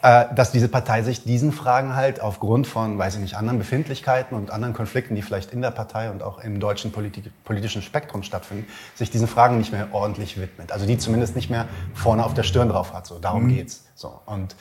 äh, 0.03 0.27
dass 0.35 0.53
diese 0.53 0.69
Partei 0.69 1.03
sich 1.03 1.25
diesen 1.25 1.51
Fragen 1.51 1.97
halt 1.97 2.21
aufgrund 2.21 2.67
von, 2.67 2.99
weiß 2.99 3.15
ich 3.15 3.21
nicht, 3.21 3.37
anderen 3.37 3.59
Befindlichkeiten 3.59 4.37
und 4.37 4.51
anderen 4.51 4.75
Konflikten, 4.75 5.15
die 5.15 5.23
vielleicht 5.23 5.53
in 5.53 5.63
der 5.63 5.71
Partei 5.71 6.11
und 6.11 6.23
auch 6.23 6.39
im 6.45 6.61
deutschen 6.61 6.93
Politik, 6.93 7.33
politischen 7.45 7.83
Spektrum 7.83 8.23
stattfinden, 8.23 8.67
sich 8.95 9.11
diesen 9.11 9.27
Fragen 9.27 9.59
nicht 9.59 9.73
mehr 9.73 9.89
ordentlich 9.93 10.39
widmet. 10.39 10.73
Also 10.73 10.87
die 10.87 10.99
zumindest 10.99 11.35
nicht 11.35 11.51
mehr 11.51 11.67
vorne 11.95 12.25
auf 12.25 12.35
der 12.35 12.43
Stirn 12.43 12.69
drauf 12.69 12.93
hat. 12.93 13.07
So, 13.07 13.19
darum 13.19 13.45
mhm. 13.45 13.49
geht's. 13.49 13.87
So 13.95 14.21
und 14.27 14.55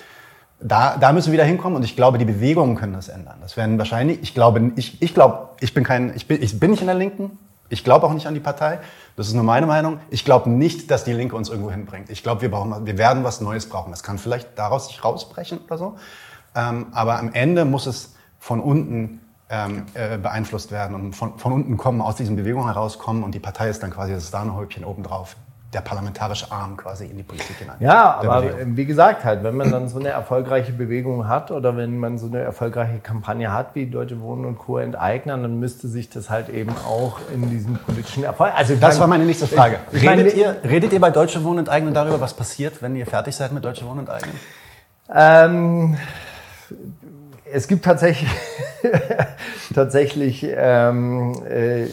da, 0.60 0.98
da 0.98 1.12
müssen 1.12 1.28
wir 1.28 1.34
wieder 1.34 1.44
hinkommen 1.44 1.76
und 1.76 1.84
ich 1.84 1.96
glaube, 1.96 2.18
die 2.18 2.26
Bewegungen 2.26 2.76
können 2.76 2.94
das 2.94 3.10
ändern. 3.10 3.38
Das 3.42 3.58
werden 3.58 3.78
wahrscheinlich, 3.78 4.20
ich 4.24 4.34
glaube, 4.34 4.72
ich, 4.76 5.02
ich 5.02 5.14
glaube, 5.14 5.50
ich 5.60 5.74
bin 5.74 5.84
kein, 5.84 6.16
ich 6.16 6.28
bin, 6.28 6.42
ich 6.42 6.60
bin 6.60 6.72
nicht 6.72 6.82
in 6.82 6.88
der 6.88 6.96
Linken, 6.96 7.38
ich 7.70 7.84
glaube 7.84 8.06
auch 8.06 8.14
nicht 8.14 8.28
an 8.28 8.34
die 8.34 8.40
Partei. 8.40 8.80
Das 9.16 9.28
ist 9.28 9.34
nur 9.34 9.44
meine 9.44 9.66
Meinung. 9.66 10.00
Ich 10.10 10.24
glaube 10.26 10.50
nicht, 10.50 10.90
dass 10.92 11.04
die 11.04 11.14
Linke 11.14 11.36
uns 11.36 11.50
irgendwo 11.50 11.72
hinbringt. 11.72 12.10
Ich 12.10 12.24
glaube, 12.24 12.42
wir, 12.42 12.52
brauchen, 12.52 12.86
wir 12.86 12.98
werden 12.98 13.24
was 13.24 13.42
Neues 13.42 13.68
brauchen. 13.68 13.92
Das 13.92 14.04
kann 14.04 14.18
vielleicht 14.18 14.58
daraus 14.58 14.88
sich 14.88 15.04
rausbrechen 15.04 15.60
oder 15.66 15.78
so. 15.78 15.96
Ähm, 16.56 16.88
aber 16.92 17.20
am 17.20 17.34
Ende 17.34 17.66
muss 17.66 17.86
es 17.86 18.16
von 18.40 18.60
unten 18.60 19.22
ähm, 19.50 19.86
äh, 19.94 20.18
beeinflusst 20.18 20.72
werden 20.72 20.96
und 20.96 21.14
von, 21.14 21.38
von 21.40 21.54
unten 21.54 21.78
kommen, 21.78 22.02
aus 22.02 22.16
diesen 22.16 22.36
Bewegungen 22.36 22.68
herauskommen 22.68 23.24
und 23.24 23.34
die 23.34 23.40
Partei 23.40 23.70
ist 23.70 23.82
dann 23.84 23.92
quasi 23.92 24.14
das 24.14 24.30
Sahnehäubchen 24.30 24.84
obendrauf 24.84 25.36
der 25.74 25.82
parlamentarische 25.82 26.50
Arm 26.50 26.78
quasi 26.78 27.06
in 27.06 27.18
die 27.18 27.24
Politik 27.24 27.58
hinein. 27.58 27.76
Ja, 27.82 28.16
aber 28.16 28.42
Bewegung. 28.42 28.78
wie 28.78 28.86
gesagt, 28.86 29.26
halt, 29.26 29.44
wenn 29.44 29.56
man 29.58 29.70
dann 29.70 29.90
so 29.90 30.00
eine 30.00 30.10
erfolgreiche 30.10 30.72
Bewegung 30.72 31.28
hat 31.28 31.52
oder 31.52 31.76
wenn 31.76 31.98
man 31.98 32.18
so 32.18 32.28
eine 32.28 32.40
erfolgreiche 32.40 33.00
Kampagne 33.00 33.52
hat, 33.52 33.76
wie 33.76 33.86
Deutsche 33.86 34.22
Wohnen 34.22 34.46
und 34.46 34.58
Co. 34.58 34.78
enteignen, 34.78 35.42
dann 35.42 35.60
müsste 35.60 35.90
sich 35.90 36.10
das 36.10 36.30
halt 36.30 36.48
eben 36.48 36.72
auch 36.88 37.20
in 37.34 37.50
diesem 37.50 37.76
politischen 37.78 38.24
Erfolg. 38.24 38.54
Also 38.56 38.76
das 38.76 38.82
meine, 38.82 39.00
war 39.00 39.08
meine 39.08 39.26
nächste 39.26 39.48
Frage. 39.48 39.80
Ich, 39.92 40.04
ich 40.04 40.10
redet, 40.10 40.26
meine, 40.26 40.30
ihr, 40.30 40.56
redet 40.64 40.94
ihr 40.94 41.02
bei 41.02 41.12
Deutsche 41.12 41.44
Wohnen 41.44 41.60
enteignen 41.60 41.94
darüber, 41.94 42.22
was 42.22 42.34
passiert, 42.34 42.82
wenn 42.82 42.96
ihr 42.96 43.06
fertig 43.06 43.36
seid 43.36 43.52
mit 43.52 43.66
Deutsche 43.66 43.86
Wohnen 43.86 44.00
enteignen? 44.00 44.40
Ähm, 45.14 45.98
es 47.52 47.68
gibt 47.68 47.84
tatsächlich, 47.84 48.30
tatsächlich 49.74 50.46
ähm, 50.50 51.34
äh, 51.50 51.88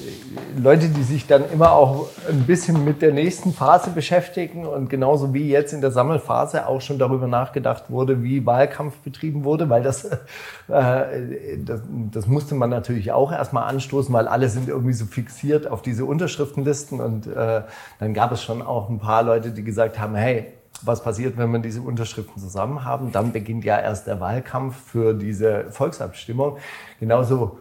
Leute, 0.56 0.88
die 0.88 1.02
sich 1.02 1.26
dann 1.26 1.50
immer 1.52 1.72
auch 1.72 2.08
ein 2.28 2.44
bisschen 2.44 2.84
mit 2.84 3.02
der 3.02 3.12
nächsten 3.12 3.52
Phase 3.52 3.90
beschäftigen 3.90 4.66
und 4.66 4.88
genauso 4.88 5.34
wie 5.34 5.48
jetzt 5.48 5.72
in 5.72 5.80
der 5.80 5.90
Sammelphase 5.90 6.66
auch 6.66 6.80
schon 6.80 6.98
darüber 6.98 7.26
nachgedacht 7.26 7.84
wurde, 7.88 8.22
wie 8.22 8.46
Wahlkampf 8.46 8.98
betrieben 8.98 9.44
wurde, 9.44 9.68
weil 9.68 9.82
das, 9.82 10.04
äh, 10.68 11.58
das, 11.64 11.80
das 12.12 12.26
musste 12.26 12.54
man 12.54 12.70
natürlich 12.70 13.12
auch 13.12 13.32
erstmal 13.32 13.64
anstoßen, 13.64 14.12
weil 14.14 14.28
alle 14.28 14.48
sind 14.48 14.68
irgendwie 14.68 14.94
so 14.94 15.06
fixiert 15.06 15.66
auf 15.66 15.82
diese 15.82 16.04
Unterschriftenlisten 16.04 17.00
und 17.00 17.26
äh, 17.26 17.62
dann 17.98 18.14
gab 18.14 18.32
es 18.32 18.42
schon 18.42 18.62
auch 18.62 18.88
ein 18.88 18.98
paar 18.98 19.22
Leute, 19.22 19.50
die 19.50 19.64
gesagt 19.64 19.98
haben, 19.98 20.14
hey, 20.14 20.52
was 20.82 21.02
passiert, 21.02 21.36
wenn 21.36 21.50
man 21.50 21.62
diese 21.62 21.80
Unterschriften 21.80 22.40
zusammen 22.40 22.84
haben. 22.84 23.12
Dann 23.12 23.32
beginnt 23.32 23.64
ja 23.64 23.78
erst 23.78 24.06
der 24.06 24.20
Wahlkampf 24.20 24.76
für 24.76 25.14
diese 25.14 25.70
Volksabstimmung. 25.70 26.58
Genauso 27.00 27.58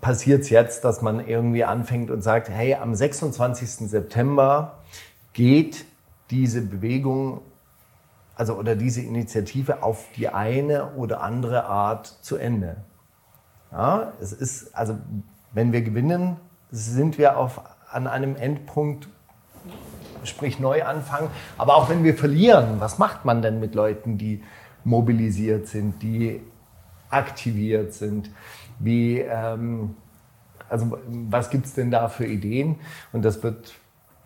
passiert 0.00 0.42
es 0.42 0.50
jetzt, 0.50 0.84
dass 0.84 1.02
man 1.02 1.26
irgendwie 1.26 1.64
anfängt 1.64 2.10
und 2.10 2.22
sagt, 2.22 2.48
hey, 2.48 2.74
am 2.74 2.94
26. 2.94 3.88
September 3.88 4.78
geht 5.32 5.84
diese 6.30 6.62
Bewegung, 6.62 7.40
also 8.34 8.54
oder 8.54 8.76
diese 8.76 9.00
Initiative 9.00 9.82
auf 9.82 10.06
die 10.16 10.28
eine 10.28 10.92
oder 10.94 11.22
andere 11.22 11.64
Art 11.64 12.06
zu 12.06 12.36
Ende. 12.36 12.76
Ja, 13.72 14.12
es 14.20 14.32
ist, 14.32 14.74
also 14.74 14.98
wenn 15.52 15.72
wir 15.72 15.82
gewinnen, 15.82 16.36
sind 16.70 17.18
wir 17.18 17.36
auf, 17.36 17.60
an 17.90 18.06
einem 18.06 18.36
Endpunkt, 18.36 19.08
sprich 20.24 20.58
neu 20.58 20.84
anfangen. 20.84 21.30
Aber 21.56 21.76
auch 21.76 21.88
wenn 21.88 22.04
wir 22.04 22.14
verlieren, 22.14 22.80
was 22.80 22.98
macht 22.98 23.24
man 23.24 23.42
denn 23.42 23.60
mit 23.60 23.74
Leuten, 23.74 24.18
die 24.18 24.42
mobilisiert 24.84 25.68
sind, 25.68 26.02
die 26.02 26.42
aktiviert 27.10 27.94
sind? 27.94 28.30
Wie, 28.78 29.20
ähm, 29.20 29.96
also 30.68 30.98
was 31.08 31.50
gibt 31.50 31.66
es 31.66 31.74
denn 31.74 31.90
da 31.90 32.08
für 32.08 32.26
Ideen? 32.26 32.76
Und 33.12 33.24
das 33.24 33.42
wird 33.42 33.74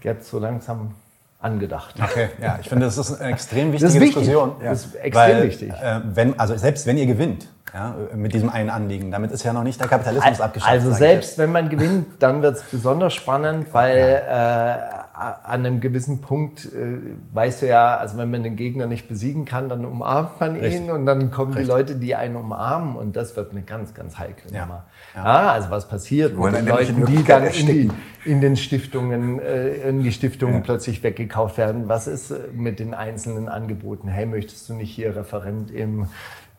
jetzt 0.02 0.28
so 0.28 0.38
langsam 0.38 0.94
angedacht. 1.40 1.96
Okay, 2.02 2.28
ja, 2.40 2.58
ich 2.60 2.68
finde, 2.68 2.86
das 2.86 2.96
ist 2.96 3.20
eine 3.20 3.32
extrem 3.32 3.72
wichtige 3.72 3.92
das 3.92 4.00
Diskussion. 4.00 4.52
Ja. 4.62 4.70
Das 4.70 4.86
ist 4.86 4.94
extrem 4.94 5.36
weil, 5.36 5.42
wichtig. 5.44 5.72
Äh, 5.72 6.00
wenn, 6.14 6.38
also 6.38 6.56
selbst 6.56 6.86
wenn 6.86 6.96
ihr 6.96 7.06
gewinnt, 7.06 7.48
ja, 7.74 7.96
mit 8.14 8.34
diesem 8.34 8.50
einen 8.50 8.70
Anliegen, 8.70 9.10
damit 9.10 9.32
ist 9.32 9.42
ja 9.42 9.52
noch 9.52 9.64
nicht 9.64 9.80
der 9.80 9.88
Kapitalismus 9.88 10.40
abgeschafft. 10.40 10.70
Also 10.70 10.92
selbst 10.92 11.38
wenn 11.38 11.50
man 11.52 11.68
gewinnt, 11.68 12.06
dann 12.20 12.42
wird 12.42 12.56
es 12.56 12.62
besonders 12.64 13.14
spannend, 13.14 13.72
weil 13.72 14.22
ja. 14.26 14.74
äh, 14.74 15.01
an 15.22 15.66
einem 15.66 15.80
gewissen 15.80 16.20
Punkt 16.20 16.66
äh, 16.66 16.98
weißt 17.32 17.62
du 17.62 17.68
ja, 17.68 17.96
also 17.96 18.18
wenn 18.18 18.30
man 18.30 18.42
den 18.42 18.56
Gegner 18.56 18.86
nicht 18.86 19.08
besiegen 19.08 19.44
kann, 19.44 19.68
dann 19.68 19.84
umarmt 19.84 20.40
man 20.40 20.56
ihn 20.56 20.62
Richtig. 20.62 20.90
und 20.90 21.06
dann 21.06 21.30
kommen 21.30 21.52
Richtig. 21.52 21.66
die 21.66 21.72
Leute, 21.72 21.94
die 21.96 22.14
einen 22.14 22.36
umarmen 22.36 22.96
und 22.96 23.16
das 23.16 23.36
wird 23.36 23.52
eine 23.52 23.62
ganz, 23.62 23.94
ganz 23.94 24.18
heikle 24.18 24.52
ja. 24.52 24.62
Nummer. 24.62 24.84
Ja. 25.14 25.24
ja. 25.24 25.52
also 25.52 25.70
was 25.70 25.88
passiert 25.88 26.38
mit 26.38 26.54
den 26.54 26.66
Leuten, 26.66 27.06
die 27.06 27.24
dann 27.24 27.44
in, 27.44 27.66
die, 27.66 27.90
in, 28.24 28.40
den 28.40 28.56
Stiftungen, 28.56 29.40
äh, 29.40 29.88
in 29.88 30.02
die 30.02 30.12
Stiftungen 30.12 30.56
ja. 30.56 30.60
plötzlich 30.60 31.02
weggekauft 31.02 31.58
werden. 31.58 31.88
Was 31.88 32.06
ist 32.06 32.30
äh, 32.30 32.38
mit 32.54 32.78
den 32.78 32.94
einzelnen 32.94 33.48
Angeboten? 33.48 34.08
Hey, 34.08 34.26
möchtest 34.26 34.68
du 34.68 34.74
nicht 34.74 34.90
hier 34.90 35.14
Referent 35.16 35.70
im 35.70 36.08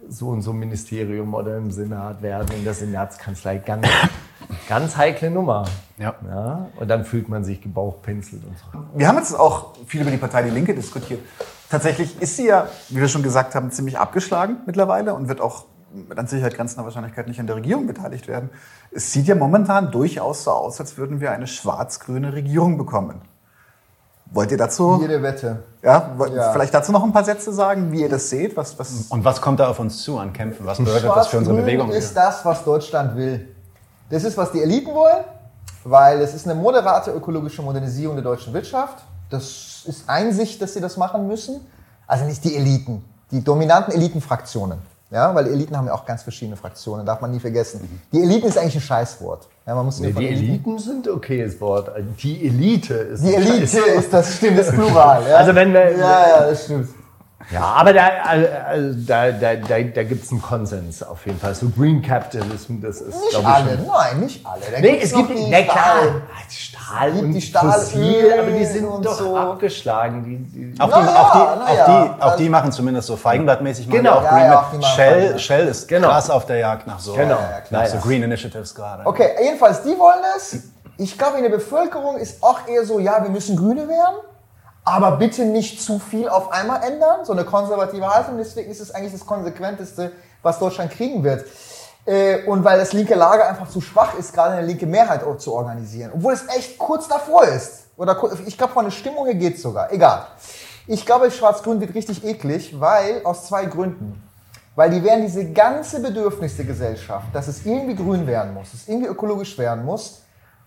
so 0.09 0.30
und 0.30 0.41
so 0.41 0.53
Ministerium 0.53 1.34
oder 1.34 1.57
im 1.57 1.71
Senat 1.71 2.21
werden, 2.21 2.55
in 2.55 2.63
der 2.63 2.73
Senatskanzlei. 2.73 3.57
Ganz, 3.57 3.88
ganz 4.67 4.97
heikle 4.97 5.31
Nummer. 5.31 5.65
Ja. 5.97 6.15
ja. 6.27 6.67
Und 6.80 6.88
dann 6.88 7.05
fühlt 7.05 7.30
man 7.30 7.43
sich 7.43 7.61
gebauchpinselt 7.61 8.43
und 8.43 8.57
so. 8.57 8.65
Wir 8.97 9.07
haben 9.07 9.17
jetzt 9.17 9.34
auch 9.38 9.73
viel 9.88 10.01
über 10.01 10.11
die 10.11 10.17
Partei 10.17 10.43
Die 10.43 10.49
Linke 10.49 10.73
diskutiert. 10.73 11.21
Tatsächlich 11.69 12.21
ist 12.21 12.38
sie 12.38 12.47
ja, 12.47 12.67
wie 12.89 12.99
wir 13.01 13.07
schon 13.07 13.23
gesagt 13.23 13.55
haben, 13.55 13.71
ziemlich 13.71 13.97
abgeschlagen 13.97 14.57
mittlerweile 14.65 15.13
und 15.13 15.27
wird 15.27 15.41
auch 15.41 15.65
mit 15.93 16.17
an 16.17 16.27
Sicherheit 16.27 16.55
grenzender 16.55 16.85
Wahrscheinlichkeit 16.85 17.27
nicht 17.27 17.39
an 17.39 17.47
der 17.47 17.55
Regierung 17.55 17.88
beteiligt 17.88 18.27
werden. 18.27 18.49
Es 18.91 19.11
sieht 19.11 19.27
ja 19.27 19.35
momentan 19.35 19.91
durchaus 19.91 20.43
so 20.43 20.51
aus, 20.51 20.80
als 20.80 20.97
würden 20.97 21.21
wir 21.21 21.31
eine 21.31 21.47
schwarz-grüne 21.47 22.34
Regierung 22.34 22.77
bekommen. 22.77 23.21
Wollt 24.34 24.51
ihr 24.51 24.57
dazu? 24.57 24.97
Jede 24.99 25.22
Wette. 25.22 25.64
Ja, 25.84 26.11
ja, 26.34 26.51
vielleicht 26.51 26.73
dazu 26.73 26.91
noch 26.91 27.03
ein 27.03 27.14
paar 27.14 27.23
Sätze 27.23 27.53
sagen, 27.53 27.91
wie 27.91 28.01
ihr 28.01 28.10
das 28.10 28.30
seht. 28.30 28.57
Was, 28.57 28.77
was 28.80 29.07
Und 29.10 29.23
was 29.23 29.39
kommt 29.39 29.60
da 29.60 29.69
auf 29.69 29.80
uns 29.80 30.01
zu 30.01 30.18
an 30.18 30.34
Kämpfen? 30.34 30.65
Was 30.65 30.80
bedeutet 30.80 31.11
das 31.15 31.27
für 31.27 31.38
unsere 31.38 31.55
Bewegung? 31.57 31.89
Das 31.89 31.97
ist 31.97 32.18
das, 32.18 32.43
was 32.43 32.64
Deutschland 32.64 33.15
will. 33.15 33.47
Das 34.10 34.23
ist, 34.23 34.35
was 34.35 34.51
die 34.51 34.61
Eliten 34.61 34.93
wollen, 34.93 35.23
weil 35.84 36.19
es 36.22 36.34
ist 36.34 36.47
eine 36.47 36.60
moderate 36.60 37.11
ökologische 37.11 37.61
Modernisierung 37.61 38.15
der 38.15 38.23
deutschen 38.23 38.53
Wirtschaft. 38.53 39.03
Das 39.30 39.84
ist 39.85 40.10
Einsicht, 40.10 40.61
dass 40.61 40.73
sie 40.73 40.81
das 40.81 40.97
machen 40.97 41.27
müssen. 41.27 41.61
Also 42.07 42.26
nicht 42.26 42.43
die 42.43 42.55
Eliten, 42.55 43.05
die 43.31 43.43
dominanten 43.43 43.93
Elitenfraktionen. 43.93 44.80
Ja, 45.14 45.35
weil 45.35 45.45
Eliten 45.45 45.77
haben 45.77 45.85
ja 45.85 45.94
auch 45.94 46.07
ganz 46.07 46.23
verschiedene 46.23 46.57
Fraktionen, 46.57 47.06
darf 47.06 47.22
man 47.22 47.30
nie 47.30 47.40
vergessen. 47.40 48.02
Die 48.11 48.23
Eliten 48.23 48.48
ist 48.48 48.57
eigentlich 48.57 48.77
ein 48.77 48.81
Scheißwort. 48.81 49.48
Ja, 49.68 49.76
man 49.76 49.85
muss 49.85 49.99
nee, 49.99 50.11
die 50.11 50.27
Eliten 50.27 50.80
sind 50.80 51.07
okayes 51.07 51.61
Wort. 51.61 51.91
Die 52.23 52.48
Elite 52.48 52.95
ist 52.95 53.23
Die 53.23 53.35
Elite 53.35 53.77
ist 53.77 54.11
das 54.11 54.38
stimmt, 54.38 54.57
ist 54.57 54.72
Plural. 54.72 55.23
Ja? 55.30 55.38
Also 55.38 55.53
wenn 55.53 55.72
wir, 55.72 55.91
ja, 55.91 56.27
ja, 56.27 56.49
das 56.49 56.65
stimmt. 56.65 56.90
Ja, 57.52 57.61
aber 57.61 57.94
da, 57.94 58.07
also 58.68 58.94
da, 59.06 59.32
da, 59.32 59.56
da, 59.56 59.82
da 59.82 60.03
gibt 60.03 60.24
es 60.24 60.32
einen 60.32 60.41
Konsens 60.41 61.03
auf 61.03 61.26
jeden 61.26 61.40
Fall. 61.40 61.53
So 61.56 61.70
Green 61.70 62.02
Capitalism, 62.02 62.82
das 62.82 63.02
ist, 63.02 63.20
Nicht 63.20 63.32
ich, 63.32 63.45
alle, 63.45 63.78
schon. 63.78 63.88
nein, 63.88 64.20
nicht 64.20 64.45
alle. 64.45 64.61
Da 64.72 64.80
nee, 64.80 64.99
es 65.02 65.14
gibt, 65.14 65.30
die 65.30 65.48
na 65.49 65.61
klar, 65.64 65.95
Stahl 66.49 67.11
und 67.11 67.32
die 67.34 67.41
Stahl 67.41 67.72
Fossil, 67.72 68.34
aber 68.40 68.52
die 68.52 68.65
sind 68.65 68.88
doch 69.06 69.18
so. 69.18 69.38
abgeschlagen. 69.38 70.24
Die, 70.24 70.74
die 70.74 70.80
auch, 70.80 70.88
die, 70.88 70.91
ja, 70.91 71.22
auch, 71.22 71.34
die, 71.34 71.40
auch, 71.40 71.86
die, 71.86 72.22
auch 72.22 72.36
die 72.36 72.49
machen 72.49 72.72
zumindest 72.72 73.07
so 73.07 73.15
Feigenblattmäßig 73.15 73.90
genau. 73.90 74.20
auch 74.20 74.30
Green 74.30 74.41
ja, 74.44 74.70
ja, 74.74 74.88
Shell, 74.88 75.40
Shell 75.40 75.68
ist 75.68 75.88
genau. 75.88 76.10
krass 76.10 76.30
auf 76.30 76.45
der 76.45 76.57
Jagd 76.57 76.88
nach 76.88 76.99
so, 76.99 77.14
genau. 77.14 77.40
nach 77.70 77.86
so 77.88 77.98
Green 77.98 78.24
Initiatives 78.24 78.74
gerade. 78.74 79.06
Okay, 79.06 79.30
jedenfalls, 79.44 79.84
die 79.84 79.98
wollen 79.98 80.20
es. 80.38 80.64
Ich 80.98 81.18
glaube, 81.18 81.38
in 81.38 81.44
der 81.44 81.49
Bevölkerung 81.49 82.18
ist 82.18 82.44
auch 82.44 82.68
eher 82.68 82.86
so, 82.86 82.99
ja, 82.99 83.22
wir 83.24 83.30
müssen 83.30 83.57
Grüne 83.57 83.88
werden 83.88 84.15
aber 84.85 85.18
bitte 85.18 85.45
nicht 85.45 85.81
zu 85.81 85.99
viel 85.99 86.27
auf 86.27 86.51
einmal 86.51 86.84
ändern, 86.84 87.23
so 87.23 87.31
eine 87.34 87.45
konservative 87.45 88.07
Haltung. 88.07 88.38
Deswegen 88.38 88.69
ist 88.69 88.81
es 88.81 88.91
eigentlich 88.91 89.14
das 89.14 89.26
Konsequenteste, 89.26 90.11
was 90.41 90.60
Deutschland 90.60 90.91
kriegen 90.91 91.23
wird. 91.23 91.45
Äh, 92.05 92.43
und 92.45 92.64
weil 92.65 92.77
das 92.77 92.91
linke 92.91 93.15
Lager 93.15 93.47
einfach 93.47 93.69
zu 93.69 93.80
schwach 93.80 94.18
ist, 94.18 94.34
gerade 94.34 94.55
eine 94.55 94.68
linke 94.68 94.85
Mehrheit 94.85 95.22
zu 95.39 95.53
organisieren. 95.53 96.11
Obwohl 96.14 96.34
es 96.34 96.45
echt 96.49 96.77
kurz 96.77 97.07
davor 97.07 97.45
ist. 97.45 97.85
Oder 97.95 98.18
ich 98.45 98.57
glaube, 98.57 98.73
von 98.73 98.85
der 98.85 98.91
Stimmung 98.91 99.26
her 99.26 99.35
geht's 99.35 99.61
sogar. 99.61 99.91
Egal. 99.91 100.27
Ich 100.85 101.05
glaube, 101.05 101.31
Schwarz-Grün 101.31 101.80
wird 101.80 101.95
richtig 101.95 102.26
eklig, 102.26 102.77
weil 102.77 103.22
aus 103.23 103.47
zwei 103.47 103.65
Gründen. 103.65 104.22
Weil 104.76 104.89
die 104.89 105.03
werden 105.03 105.22
diese 105.22 105.51
ganze 105.51 106.01
Bedürfnis 106.01 106.57
der 106.57 106.65
Gesellschaft, 106.65 107.27
dass 107.31 107.47
es 107.47 107.65
irgendwie 107.65 107.95
grün 107.95 108.26
werden 108.26 108.53
muss, 108.53 108.72
dass 108.72 108.81
es 108.81 108.88
irgendwie 108.89 109.07
ökologisch 109.07 109.57
werden 109.57 109.85
muss, 109.85 110.23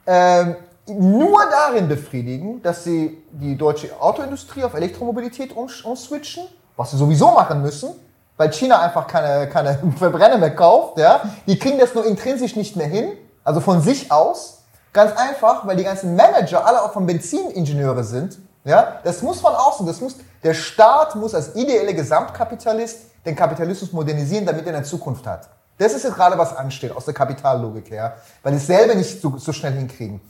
ähm, 0.06 0.54
nur 0.88 1.40
darin 1.50 1.88
befriedigen, 1.88 2.62
dass 2.62 2.84
sie 2.84 3.22
die 3.32 3.56
deutsche 3.56 4.00
Autoindustrie 4.00 4.64
auf 4.64 4.74
Elektromobilität 4.74 5.54
umswitchen, 5.54 6.44
was 6.76 6.92
sie 6.92 6.96
sowieso 6.96 7.32
machen 7.32 7.62
müssen, 7.62 7.90
weil 8.36 8.52
China 8.52 8.80
einfach 8.80 9.06
keine, 9.06 9.48
keine 9.48 9.78
Verbrenner 9.98 10.38
mehr 10.38 10.54
kauft. 10.54 10.98
Ja? 10.98 11.22
Die 11.46 11.58
kriegen 11.58 11.78
das 11.78 11.94
nur 11.94 12.06
intrinsisch 12.06 12.56
nicht 12.56 12.76
mehr 12.76 12.86
hin, 12.86 13.12
also 13.44 13.60
von 13.60 13.80
sich 13.80 14.12
aus. 14.12 14.62
Ganz 14.92 15.12
einfach, 15.16 15.66
weil 15.66 15.76
die 15.76 15.84
ganzen 15.84 16.16
Manager 16.16 16.64
alle 16.64 16.82
auch 16.82 16.92
von 16.92 17.04
Benziningenieure 17.06 18.02
sind. 18.04 18.38
Ja, 18.64 19.00
das 19.04 19.22
muss 19.22 19.40
von 19.40 19.54
außen, 19.54 19.86
das 19.86 20.00
muss, 20.00 20.16
der 20.42 20.54
Staat 20.54 21.14
muss 21.14 21.34
als 21.34 21.54
ideelle 21.54 21.94
Gesamtkapitalist 21.94 22.98
den 23.24 23.36
Kapitalismus 23.36 23.92
modernisieren, 23.92 24.44
damit 24.44 24.66
er 24.66 24.74
eine 24.74 24.84
Zukunft 24.84 25.24
hat. 25.26 25.48
Das 25.78 25.92
ist 25.92 26.04
jetzt 26.04 26.14
gerade 26.14 26.38
was 26.38 26.56
ansteht 26.56 26.96
aus 26.96 27.04
der 27.04 27.14
Kapitallogik 27.14 27.90
her, 27.90 28.16
weil 28.42 28.54
sie 28.54 28.58
es 28.58 28.66
selber 28.66 28.94
nicht 28.94 29.20
so, 29.20 29.36
so 29.36 29.52
schnell 29.52 29.72
hinkriegen. 29.72 30.20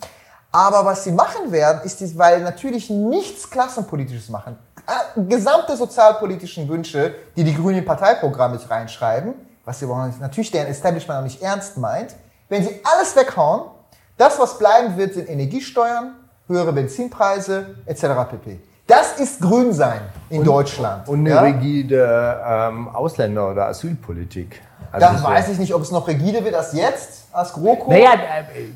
Aber 0.57 0.87
was 0.87 1.05
sie 1.05 1.13
machen 1.13 1.53
werden, 1.53 1.83
ist, 1.85 2.01
dies, 2.01 2.17
weil 2.17 2.41
natürlich 2.41 2.89
nichts 2.89 3.51
Klassenpolitisches 3.51 4.31
machen. 4.31 4.57
Äh, 4.87 5.21
gesamte 5.29 5.77
sozialpolitischen 5.77 6.67
Wünsche, 6.67 7.15
die 7.37 7.45
die 7.45 7.55
Grünen 7.55 7.81
im 7.81 7.85
Parteiprogramm 7.85 8.53
mit 8.53 8.71
reinschreiben, 8.71 9.35
was 9.67 9.81
sie 9.81 9.87
natürlich 10.19 10.51
deren 10.51 10.69
Establishment 10.69 11.19
auch 11.19 11.25
nicht 11.25 11.43
ernst 11.43 11.77
meint, 11.77 12.17
wenn 12.49 12.63
sie 12.63 12.81
alles 12.85 13.15
weghauen, 13.15 13.71
das, 14.17 14.39
was 14.39 14.57
bleiben 14.57 14.97
wird, 14.97 15.13
sind 15.13 15.29
Energiesteuern, 15.29 16.15
höhere 16.47 16.73
Benzinpreise 16.73 17.75
etc. 17.85 18.05
pp. 18.31 18.59
Das 18.87 19.19
ist 19.19 19.43
Grünsein 19.43 20.01
in 20.31 20.43
Deutschland. 20.43 21.07
Und 21.07 21.19
eine 21.21 21.31
ja? 21.31 21.41
rigide 21.43 22.41
ähm, 22.49 22.89
Ausländer- 22.89 23.51
oder 23.51 23.67
Asylpolitik. 23.67 24.63
Also 24.91 25.07
Da 25.07 25.23
weiß 25.23 25.51
ich 25.51 25.59
nicht, 25.59 25.75
ob 25.75 25.83
es 25.83 25.91
noch 25.91 26.09
rigide 26.09 26.43
wird 26.43 26.55
als 26.55 26.73
jetzt, 26.73 27.25
als 27.31 27.53
GroKo. 27.53 27.91
Naja, 27.91 28.15
äh, 28.15 28.71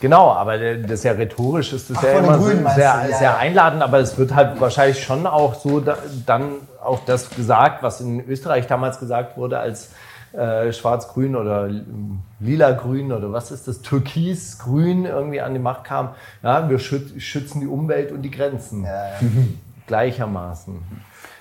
genau, 0.00 0.30
aber 0.30 0.58
das 0.58 0.90
ist 0.92 1.04
ja 1.04 1.12
rhetorisch, 1.12 1.72
ist 1.72 1.90
das 1.90 1.98
Ach, 1.98 2.02
ja 2.04 2.18
immer 2.18 2.38
Grünen 2.38 2.66
sehr, 2.74 3.04
du, 3.04 3.10
ja, 3.10 3.18
sehr 3.18 3.30
ja. 3.30 3.36
einladend, 3.36 3.82
aber 3.82 3.98
es 3.98 4.16
wird 4.18 4.34
halt 4.34 4.60
wahrscheinlich 4.60 5.02
schon 5.02 5.26
auch 5.26 5.54
so 5.54 5.80
da, 5.80 5.96
dann 6.26 6.52
auch 6.82 7.00
das 7.04 7.30
gesagt, 7.30 7.82
was 7.82 8.00
in 8.00 8.26
Österreich 8.28 8.66
damals 8.66 8.98
gesagt 8.98 9.36
wurde, 9.36 9.58
als 9.58 9.90
äh, 10.32 10.72
Schwarz-Grün 10.72 11.36
oder 11.36 11.68
Lila-Grün 12.40 13.12
oder 13.12 13.32
was 13.32 13.50
ist 13.50 13.68
das, 13.68 13.82
Türkis-Grün 13.82 15.04
irgendwie 15.04 15.40
an 15.40 15.52
die 15.52 15.60
Macht 15.60 15.84
kam. 15.84 16.10
Ja, 16.42 16.68
wir 16.70 16.78
schüt- 16.78 17.20
schützen 17.20 17.60
die 17.60 17.66
Umwelt 17.66 18.12
und 18.12 18.22
die 18.22 18.30
Grenzen. 18.30 18.86
Gleichermaßen. 19.86 20.78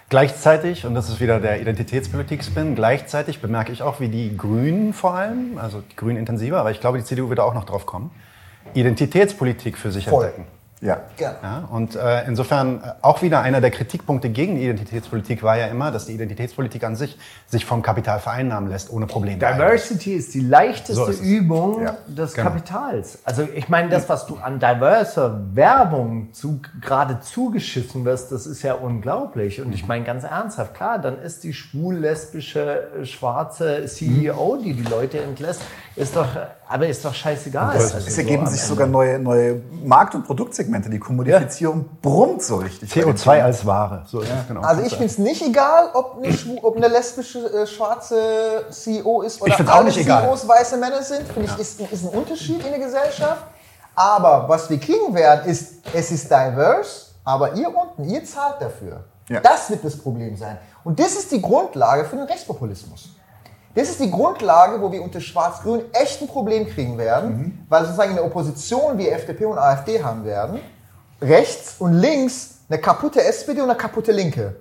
Gleichzeitig, 0.09 0.85
und 0.85 0.93
das 0.93 1.07
ist 1.07 1.22
wieder 1.22 1.39
der 1.39 1.61
Identitätspolitik-Spin, 1.61 2.76
gleichzeitig 2.76 3.41
bemerke 3.41 3.72
ich 3.72 3.81
auch, 3.81 4.01
wie 4.01 4.09
die 4.09 4.35
Grünen 4.35 4.91
vor 4.91 5.13
allem, 5.13 5.57
also 5.57 5.81
die 5.89 5.95
Grünen 5.95 6.18
intensiver, 6.18 6.59
aber 6.59 6.72
ich 6.72 6.81
glaube, 6.81 6.97
die 6.97 7.05
CDU 7.05 7.30
wird 7.30 7.39
da 7.39 7.43
auch 7.43 7.53
noch 7.53 7.63
drauf 7.63 7.85
kommen, 7.85 8.11
Identitätspolitik 8.73 9.77
für 9.77 9.91
sich 9.91 10.07
Voll. 10.07 10.26
entdecken. 10.26 10.48
Ja. 10.81 10.99
Gerne. 11.15 11.38
Ja, 11.43 11.69
und 11.72 11.95
äh, 11.95 12.26
insofern 12.26 12.77
äh, 12.84 12.93
auch 13.03 13.22
wieder 13.22 13.41
einer 13.41 13.61
der 13.61 13.69
Kritikpunkte 13.69 14.31
gegen 14.31 14.56
die 14.56 14.64
Identitätspolitik 14.64 15.43
war 15.43 15.56
ja 15.56 15.68
immer, 15.68 15.91
dass 15.91 16.07
die 16.07 16.14
Identitätspolitik 16.14 16.84
an 16.84 16.95
sich 16.95 17.19
sich 17.45 17.65
vom 17.65 17.84
Kapital 17.84 18.19
vereinnahmen 18.19 18.68
lässt, 18.68 18.89
ohne 18.89 19.06
Probleme. 19.06 19.38
Diversity 19.38 20.14
ist 20.14 20.34
die 20.34 20.39
leichteste 20.39 20.95
So 20.95 21.06
ist. 21.06 21.22
Übung 21.22 21.84
Ja, 21.84 21.98
des 22.07 22.34
genau. 22.34 22.49
Kapitals. 22.49 23.19
Also 23.26 23.48
ich 23.53 23.69
meine, 23.69 23.89
das, 23.89 24.10
was 24.10 24.26
du 24.26 24.38
an 24.38 24.60
diverser 24.60 25.39
Werbung 25.53 26.34
zu, 26.34 26.61
gerade 26.81 27.19
zugeschissen 27.19 28.03
wirst, 28.03 28.31
das 28.31 28.48
ist 28.48 28.64
ja 28.64 28.73
unglaublich. 28.73 29.61
Und 29.61 29.76
ich 29.76 29.85
meine 29.88 30.03
ganz 30.03 30.23
ernsthaft, 30.23 30.73
klar, 30.73 30.98
dann 30.98 31.22
ist 31.22 31.43
die 31.43 31.53
schwul-lesbische, 31.53 32.88
äh, 33.02 33.06
schwarze 33.06 33.85
CEO, 33.85 34.57
die 34.57 34.73
die 34.73 34.89
Leute 34.89 35.19
entlässt, 35.19 35.61
ist 35.95 36.15
doch, 36.15 36.27
aber 36.72 36.88
ist 36.88 37.03
doch 37.03 37.14
scheißegal. 37.14 37.72
Also 37.72 37.98
Es 37.98 38.15
so 38.15 38.22
ergeben 38.22 38.45
am 38.45 38.52
sich 38.52 38.61
sogar 38.61 38.88
neue, 38.88 39.19
neue 39.19 39.61
Markt- 39.84 40.15
und 40.15 40.23
Produktsegmente. 40.26 40.89
Die 40.89 40.99
Kommodifizierung 40.99 41.85
brummt 42.02 42.41
so 42.41 42.57
richtig. 42.57 42.89
CO2 42.89 43.41
als 43.41 43.65
Ware. 43.65 44.03
So 44.06 44.22
ist 44.22 44.30
es 44.30 44.48
genau. 44.48 44.61
Also 44.61 44.81
ich 44.84 44.91
finde 44.91 45.06
es 45.06 45.18
nicht 45.18 45.41
egal, 45.41 45.89
ob 45.93 46.18
eine, 46.23 46.34
ob 46.61 46.77
eine 46.77 46.88
lesbische 46.88 47.39
äh, 47.39 47.68
schwarze 47.68 48.65
CEO 48.69 49.22
ist 49.22 49.41
oder 49.41 49.49
Ich 49.49 49.56
find's 49.56 49.72
auch 49.72 49.76
alle 49.76 49.85
nicht 49.85 49.98
egal. 49.98 50.23
CEOs 50.23 50.48
weiße 50.48 50.77
Männer 50.77 51.03
sind. 51.03 51.27
Finde 51.27 51.49
ich, 51.53 51.60
ist, 51.60 51.81
ist 51.81 52.03
ein 52.06 52.10
Unterschied 52.18 52.64
in 52.64 52.72
der 52.72 52.80
Gesellschaft. 52.80 53.43
Aber 53.93 54.48
was 54.48 54.69
wir 54.69 54.80
kriegen 54.80 55.14
werden, 55.14 55.49
ist, 55.49 55.73
es 55.93 56.11
ist 56.11 56.31
diverse, 56.31 57.07
aber 57.26 57.53
ihr 57.56 57.68
unten, 57.68 58.10
ihr 58.10 58.23
zahlt 58.23 58.61
dafür. 58.61 59.03
Ja. 59.27 59.41
Das 59.41 59.69
wird 59.69 59.84
das 59.84 59.98
Problem 59.98 60.38
sein. 60.38 60.57
Und 60.84 60.99
das 60.99 61.14
ist 61.14 61.31
die 61.31 61.41
Grundlage 61.41 62.06
für 62.06 62.15
den 62.15 62.26
Rechtspopulismus. 62.26 63.10
Das 63.73 63.89
ist 63.89 63.99
die 63.99 64.11
Grundlage, 64.11 64.81
wo 64.81 64.91
wir 64.91 65.02
unter 65.02 65.22
Schwarz-Grün 65.22 65.84
echt 65.93 66.22
ein 66.22 66.27
Problem 66.27 66.68
kriegen 66.68 66.98
werden, 66.98 67.65
weil 67.69 67.84
sozusagen 67.85 68.11
eine 68.11 68.23
Opposition 68.23 68.98
wie 68.98 69.07
FDP 69.07 69.45
und 69.45 69.57
AfD 69.57 70.03
haben 70.03 70.26
werden, 70.26 70.60
rechts 71.22 71.76
und 71.80 71.93
links 71.93 72.60
eine 72.69 72.80
kaputte 72.80 73.23
SPD 73.23 73.61
und 73.61 73.69
eine 73.69 73.77
kaputte 73.77 74.11
Linke. 74.11 74.56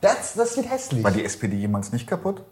Das, 0.00 0.34
das 0.34 0.56
wird 0.56 0.68
hässlich. 0.68 1.04
War 1.04 1.12
die 1.12 1.24
SPD 1.24 1.56
jemals 1.56 1.92
nicht 1.92 2.08
kaputt? 2.08 2.42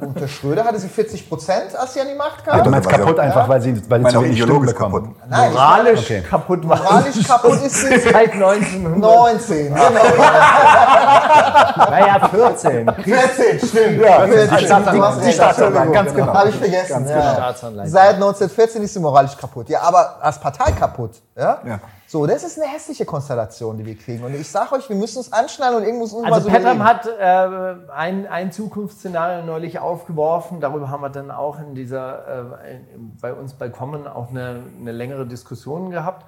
Unter 0.00 0.28
Schröder 0.28 0.64
hatte 0.64 0.78
sie 0.78 0.88
40 0.88 1.28
Prozent, 1.28 1.74
als 1.76 1.94
sie 1.94 2.00
an 2.00 2.08
die 2.08 2.14
Macht 2.14 2.44
kam. 2.44 2.58
du 2.58 2.64
Ja, 2.64 2.70
meinst 2.70 2.86
weil 2.86 2.94
sie 2.94 3.00
kaputt 3.00 3.18
auch- 3.18 3.22
einfach, 3.22 3.48
weil 3.48 3.60
sie, 3.62 3.90
weil 3.90 4.04
sie 4.04 4.10
zu 4.10 4.18
auch 4.18 4.22
wenig 4.22 4.36
Stimmen 4.36 4.50
ideologisch 4.50 4.72
bekommen. 4.74 4.94
kaputt. 5.14 5.30
Nein, 5.30 5.52
moralisch 5.52 6.00
Okay. 6.00 6.22
kaputt 6.28 6.68
war. 6.68 6.76
Moralisch 6.78 7.26
kaputt 7.26 7.62
ist 7.62 7.74
sie 7.74 7.98
seit 8.12 8.32
1900. 8.32 8.98
19. 9.00 9.74
Genau. 9.74 9.90
Naja, 11.90 12.28
14. 12.28 12.90
14, 13.04 13.68
stimmt. 13.68 14.00
Ja, 14.02 14.26
14, 14.26 14.58
Staatsanleihen. 14.58 14.96
du 14.98 15.04
hast 15.04 15.24
Die. 15.24 15.32
Staatsanleihen, 15.32 15.92
ganz 15.92 16.14
genau. 16.14 16.34
Habe 16.34 16.48
ich 16.50 16.56
vergessen. 16.56 16.92
Ganz 16.92 17.10
ja. 17.10 17.16
genau. 17.20 17.32
Staatsanleihen. 17.34 17.90
Seit 17.90 18.14
1914 18.14 18.82
ist 18.82 18.94
sie 18.94 19.00
moralisch 19.00 19.36
kaputt. 19.36 19.68
Ja, 19.68 19.82
aber 19.82 20.16
als 20.20 20.38
Partei 20.40 20.72
kaputt. 20.72 21.12
Ja? 21.36 21.58
Ja. 21.64 21.78
So, 22.10 22.26
das 22.26 22.42
ist 22.42 22.58
eine 22.58 22.72
hässliche 22.72 23.04
Konstellation, 23.04 23.76
die 23.76 23.84
wir 23.84 23.94
kriegen. 23.94 24.24
Und 24.24 24.34
ich 24.34 24.48
sage 24.48 24.74
euch, 24.74 24.88
wir 24.88 24.96
müssen 24.96 25.18
uns 25.18 25.30
anschnallen 25.30 25.76
und 25.76 25.82
irgendwo 25.82 26.04
uns 26.04 26.24
Also 26.24 26.48
so 26.48 26.48
Petram 26.48 26.82
hat 26.82 27.06
äh, 27.06 27.92
ein, 27.92 28.26
ein 28.26 28.50
Zukunftsszenario 28.50 29.44
neulich 29.44 29.78
aufgeworfen. 29.78 30.58
Darüber 30.58 30.88
haben 30.88 31.02
wir 31.02 31.10
dann 31.10 31.30
auch 31.30 31.60
in 31.60 31.74
dieser, 31.74 32.54
äh, 32.54 32.80
bei 33.20 33.34
uns 33.34 33.52
bei 33.52 33.68
Common 33.68 34.06
auch 34.06 34.30
eine, 34.30 34.62
eine 34.80 34.92
längere 34.92 35.26
Diskussion 35.26 35.90
gehabt. 35.90 36.24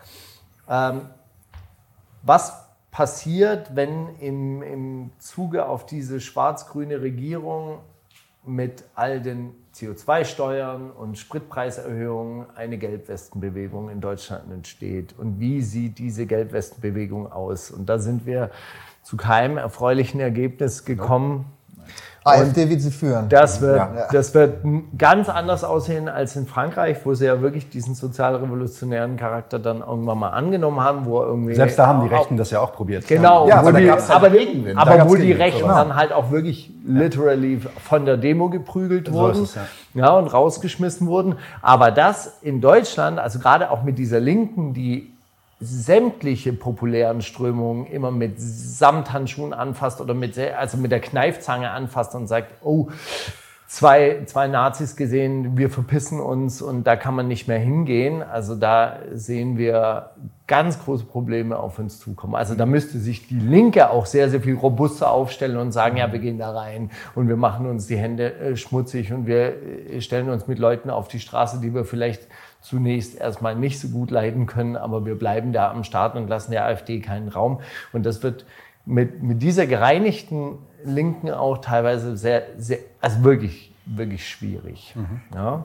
Ähm, 0.69 1.09
was 2.25 2.53
passiert, 2.91 3.75
wenn 3.75 4.17
im, 4.19 4.63
im 4.63 5.13
Zuge 5.19 5.65
auf 5.65 5.87
diese 5.87 6.21
schwarz-grüne 6.21 7.01
Regierung 7.01 7.79
mit 8.45 8.85
all 8.95 9.23
den 9.23 9.55
CO2-Steuern 9.81 10.91
und 10.91 11.17
Spritpreiserhöhungen 11.17 12.47
eine 12.55 12.77
Gelbwestenbewegung 12.77 13.89
in 13.89 14.01
Deutschland 14.01 14.53
entsteht. 14.53 15.15
Und 15.19 15.41
wie 15.41 15.63
sieht 15.63 15.99
diese 15.99 16.27
Gelbwestenbewegung 16.27 17.33
aus? 17.33 17.71
Und 17.71 17.89
da 17.89 17.99
sind 17.99 18.27
wir 18.27 18.51
zu 19.03 19.17
keinem 19.17 19.57
erfreulichen 19.57 20.21
Ergebnis 20.21 20.85
gekommen. 20.85 21.47
AfD 22.25 22.69
wird 22.69 22.81
sie 22.83 22.91
führen. 22.91 23.29
Das 23.29 23.61
wird, 23.61 23.77
Ja. 23.77 24.09
das 24.13 24.35
wird 24.35 24.59
ganz 24.99 25.29
anders 25.29 25.65
aussehen 25.65 26.09
als 26.09 26.37
in 26.37 26.47
Frankreich, 26.47 26.99
wo 27.05 27.15
sie 27.15 27.27
ja 27.27 27.41
wirklich 27.41 27.71
diesen 27.71 27.95
sozialrevolutionären 27.95 29.17
Charakter 29.17 29.59
dann 29.59 29.81
irgendwann 29.81 30.19
mal 30.19 30.29
angenommen 30.31 30.81
haben, 30.81 31.05
wo 31.07 31.23
irgendwie 31.23 31.55
Selbst 31.55 31.79
da 31.79 31.87
haben 31.87 32.03
die 32.07 32.15
Rechten 32.15 32.37
das 32.37 32.51
ja 32.51 32.61
auch 32.61 32.73
probiert. 32.73 33.07
Genau, 33.07 33.49
Ja, 33.49 33.57
aber 33.61 33.73
da 33.73 33.79
die, 33.81 33.91
halt 33.91 34.11
aber, 34.11 34.31
Gegenwind. 34.31 34.77
Da 34.77 34.83
aber 34.83 34.97
gab's 34.99 35.11
wo 35.11 35.15
die 35.15 35.23
Gegenwind, 35.23 35.41
Rechten 35.47 35.61
sowas. 35.61 35.77
dann 35.77 35.97
halt 35.97 36.13
auch 36.13 36.31
wirklich 36.31 36.73
literally 36.87 37.61
von 37.83 38.05
der 38.05 38.17
Demo 38.17 38.49
geprügelt 38.51 39.07
So 39.09 39.15
wurden 39.15 39.43
es, 39.45 39.57
ja. 39.95 40.11
und 40.17 40.27
rausgeschmissen 40.29 41.07
wurden. 41.07 41.37
Aber 41.63 41.91
das 41.91 42.39
in 42.43 42.61
Deutschland, 42.61 43.19
also 43.19 43.39
gerade 43.39 43.71
auch 43.71 43.83
mit 43.83 43.99
dieser 43.99 44.21
Linken, 44.21 44.75
die 44.75 45.10
sämtliche 45.61 46.55
populären 46.55 47.21
Strömungen 47.21 47.87
immer 47.87 48.11
mit 48.11 48.35
Samthandschuhen 48.39 49.53
anfasst 49.53 50.01
oder 50.01 50.15
mit, 50.15 50.39
also 50.39 50.79
mit 50.79 50.91
der 50.91 51.01
Kneifzange 51.01 51.71
anfasst 51.71 52.15
und 52.15 52.27
sagt, 52.27 52.53
oh, 52.63 52.89
zwei, 53.71 54.23
zwei 54.27 54.49
Nazis 54.49 54.97
gesehen, 54.97 55.57
wir 55.57 55.71
verpissen 55.71 56.19
uns 56.19 56.61
und 56.61 56.89
da 56.89 56.97
kann 56.97 57.15
man 57.15 57.29
nicht 57.29 57.47
mehr 57.47 57.59
hingehen. 57.59 58.21
Also 58.21 58.57
da 58.57 58.97
sehen 59.13 59.59
wir 59.59 60.11
ganz 60.49 60.83
große 60.83 61.05
Probleme 61.05 61.57
auf 61.57 61.79
uns 61.79 62.01
zukommen. 62.01 62.35
Also 62.35 62.57
da 62.57 62.67
müsste 62.67 62.99
sich 62.99 63.29
die 63.29 63.39
Linke 63.39 63.91
auch 63.91 64.07
sehr, 64.07 64.29
sehr 64.29 64.41
viel 64.41 64.57
robuster 64.57 65.13
aufstellen 65.13 65.57
und 65.57 65.71
sagen, 65.71 65.99
ja, 65.99 66.11
wir 66.11 66.19
gehen 66.19 66.39
da 66.39 66.51
rein 66.51 66.91
und 67.15 67.29
wir 67.29 67.37
machen 67.37 67.67
uns 67.67 67.87
die 67.87 67.97
Hände 67.97 68.35
äh, 68.35 68.57
schmutzig 68.57 69.13
und 69.13 69.29
wir 69.29 69.55
äh, 69.55 70.01
stellen 70.01 70.31
uns 70.31 70.49
mit 70.49 70.59
Leuten 70.59 70.91
auf 70.91 71.07
die 71.07 71.21
Straße, 71.21 71.61
die 71.61 71.73
wir 71.73 71.85
vielleicht 71.85 72.27
zunächst 72.61 73.19
erstmal 73.19 73.57
nicht 73.57 73.81
so 73.81 73.89
gut 73.89 74.11
leiden 74.11 74.47
können, 74.47 74.77
aber 74.77 75.05
wir 75.07 75.19
bleiben 75.19 75.53
da 75.53 75.71
am 75.71 75.85
Start 75.85 76.17
und 76.17 76.29
lassen 76.29 76.51
der 76.51 76.65
AfD 76.65 77.01
keinen 77.01 77.29
Raum. 77.29 77.61
Und 77.93 78.05
das 78.05 78.23
wird 78.23 78.45
mit, 78.85 79.23
mit 79.23 79.43
dieser 79.43 79.67
gereinigten 79.67 80.59
Linken 80.85 81.31
auch 81.31 81.59
teilweise 81.59 82.17
sehr, 82.17 82.43
sehr, 82.59 82.79
also 83.01 83.23
wirklich, 83.25 83.73
wirklich 83.87 84.29
schwierig. 84.29 84.95
Ja? 85.35 85.65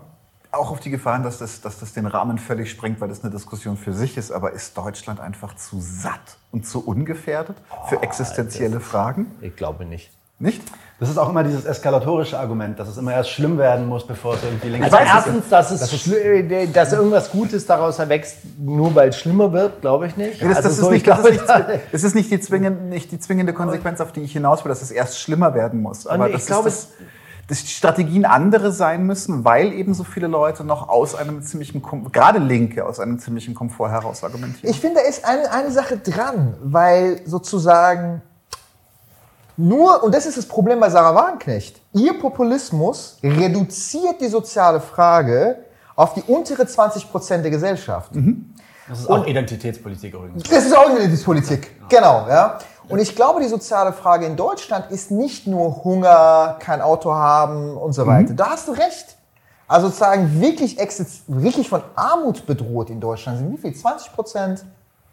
Auch 0.52 0.72
auf 0.72 0.80
die 0.80 0.90
Gefahren, 0.90 1.24
dass 1.24 1.40
das, 1.40 1.60
dass 1.60 1.80
das 1.80 1.94
den 1.94 2.06
Rahmen 2.06 2.38
völlig 2.38 2.72
sprengt, 2.72 3.02
weil 3.02 3.10
das 3.10 3.24
eine 3.24 3.32
Diskussion 3.32 3.76
für 3.76 3.94
sich 3.94 4.16
ist. 4.16 4.32
Aber 4.32 4.54
ist 4.54 4.78
Deutschland 4.78 5.20
einfach 5.20 5.56
zu 5.56 5.82
satt 5.82 6.38
und 6.52 6.66
zu 6.66 6.86
ungefährdet 6.86 7.58
für 7.90 8.02
existenzielle 8.02 8.80
Fragen? 8.80 9.32
Ich 9.42 9.56
glaube 9.56 9.86
nicht. 9.86 10.12
Nicht? 10.40 10.62
Das 10.98 11.10
ist 11.10 11.18
auch 11.18 11.30
immer 11.30 11.44
dieses 11.44 11.66
eskalatorische 11.66 12.40
Argument, 12.40 12.80
dass 12.80 12.88
es 12.88 12.98
immer 12.98 13.12
erst 13.12 13.30
schlimm 13.30 13.57
werden 13.57 13.86
muss, 13.86 14.07
bevor 14.07 14.36
es 14.36 14.44
irgendwie 14.44 14.70
links 14.70 14.86
Also 14.94 14.98
erstens, 15.06 15.49
dass, 15.49 15.72
es 15.72 15.91
schli- 15.91 16.72
dass 16.72 16.94
irgendwas 16.94 17.32
Gutes 17.32 17.66
daraus 17.66 17.99
erwächst, 17.99 18.38
nur 18.57 18.95
weil 18.95 19.10
es 19.10 19.18
schlimmer 19.18 19.52
wird, 19.52 19.82
glaube 19.82 20.07
ich 20.07 20.16
nicht. 20.16 20.41
Das, 20.41 20.57
Also 20.57 20.70
das, 20.70 20.78
so, 20.78 20.90
ist 20.90 20.95
ich 20.98 21.06
nicht, 21.06 21.07
das, 21.07 21.26
ist 21.26 21.32
nicht, 21.32 21.48
das 21.91 22.03
ist 22.06 22.16
nicht 22.16 22.32
die 22.32 22.40
zwingende, 22.40 22.82
nicht 22.86 23.12
die 23.12 23.20
zwingende 23.20 23.52
Konsequenz, 23.52 23.99
auf 23.99 24.14
die 24.14 24.22
ich 24.22 24.32
hinaus 24.32 24.64
will, 24.64 24.70
dass 24.70 24.82
es 24.82 24.91
erst 24.91 25.20
schlimmer 25.20 25.53
werden 25.53 25.82
muss. 25.82 26.07
Aber 26.07 26.28
ich 26.30 26.36
das 26.36 26.45
glaube, 26.45 26.70
ist 26.70 26.90
das, 26.91 27.07
dass 27.49 27.62
die 27.64 27.68
Strategien 27.68 28.24
andere 28.24 28.72
sein 28.72 29.06
müssen, 29.06 29.44
weil 29.44 29.74
eben 29.74 29.94
so 29.94 30.06
viele 30.06 30.28
Leute 30.28 30.64
noch 30.64 30.88
aus 30.88 31.14
einem 31.14 31.41
ziemlichen, 31.41 31.84
gerade 32.14 32.40
Linke, 32.40 32.86
aus 32.86 33.02
einem 33.02 33.20
ziemlichen 33.20 33.53
Komfort 33.53 33.90
heraus 33.91 34.24
argumentieren. 34.24 34.70
Ich 34.74 34.80
finde, 34.80 35.02
da 35.02 35.10
ist 35.10 35.26
eine, 35.26 35.52
eine 35.52 35.72
Sache 35.72 35.98
dran, 35.98 36.56
weil 36.64 37.20
sozusagen 37.26 38.22
nur, 39.57 40.03
und 40.03 40.14
das 40.14 40.26
ist 40.26 40.38
das 40.38 40.45
Problem 40.45 40.80
bei 40.80 40.90
Sarah 40.90 41.15
Wagenknecht, 41.15 41.80
ihr 41.94 42.19
Populismus 42.19 43.18
reduziert 43.23 44.19
die 44.22 44.27
soziale 44.27 44.80
Frage 44.82 45.57
auf 45.95 46.14
die 46.14 46.23
untere 46.23 46.68
20 46.68 47.10
Prozent 47.10 47.44
der 47.44 47.52
Gesellschaft. 47.52 48.11
Das 48.90 48.99
ist 48.99 49.10
auch 49.10 49.26
Identitätspolitik 49.26 50.14
übrigens. 50.14 50.44
Das 50.44 50.65
ist 50.65 50.76
auch 50.77 50.90
Identitätspolitik, 50.90 51.90
genau. 51.90 52.27
Ja. 52.30 52.60
Und 52.88 52.99
ich 52.99 53.15
glaube, 53.15 53.41
die 53.41 53.48
soziale 53.48 53.94
Frage 53.94 54.26
in 54.27 54.36
Deutschland 54.36 54.91
ist 54.91 55.10
nicht 55.10 55.48
nur 55.48 55.84
Hunger, 55.84 56.57
kein 56.60 56.82
Auto 56.82 57.14
haben 57.14 57.76
und 57.77 57.94
so 57.94 58.06
weiter. 58.06 58.34
Da 58.34 58.52
hast 58.52 58.68
du 58.68 58.73
recht. 58.73 59.15
Also 59.68 59.88
sozusagen 59.88 60.40
wirklich, 60.40 60.80
exist- 60.80 61.23
wirklich 61.27 61.68
von 61.68 61.82
Armut 61.95 62.45
bedroht 62.45 62.91
in 62.91 62.99
Deutschland 62.99 63.40
sind 63.40 63.52
wie 63.53 63.57
viel? 63.57 63.73
20 63.76 64.14
Prozent? 64.14 64.64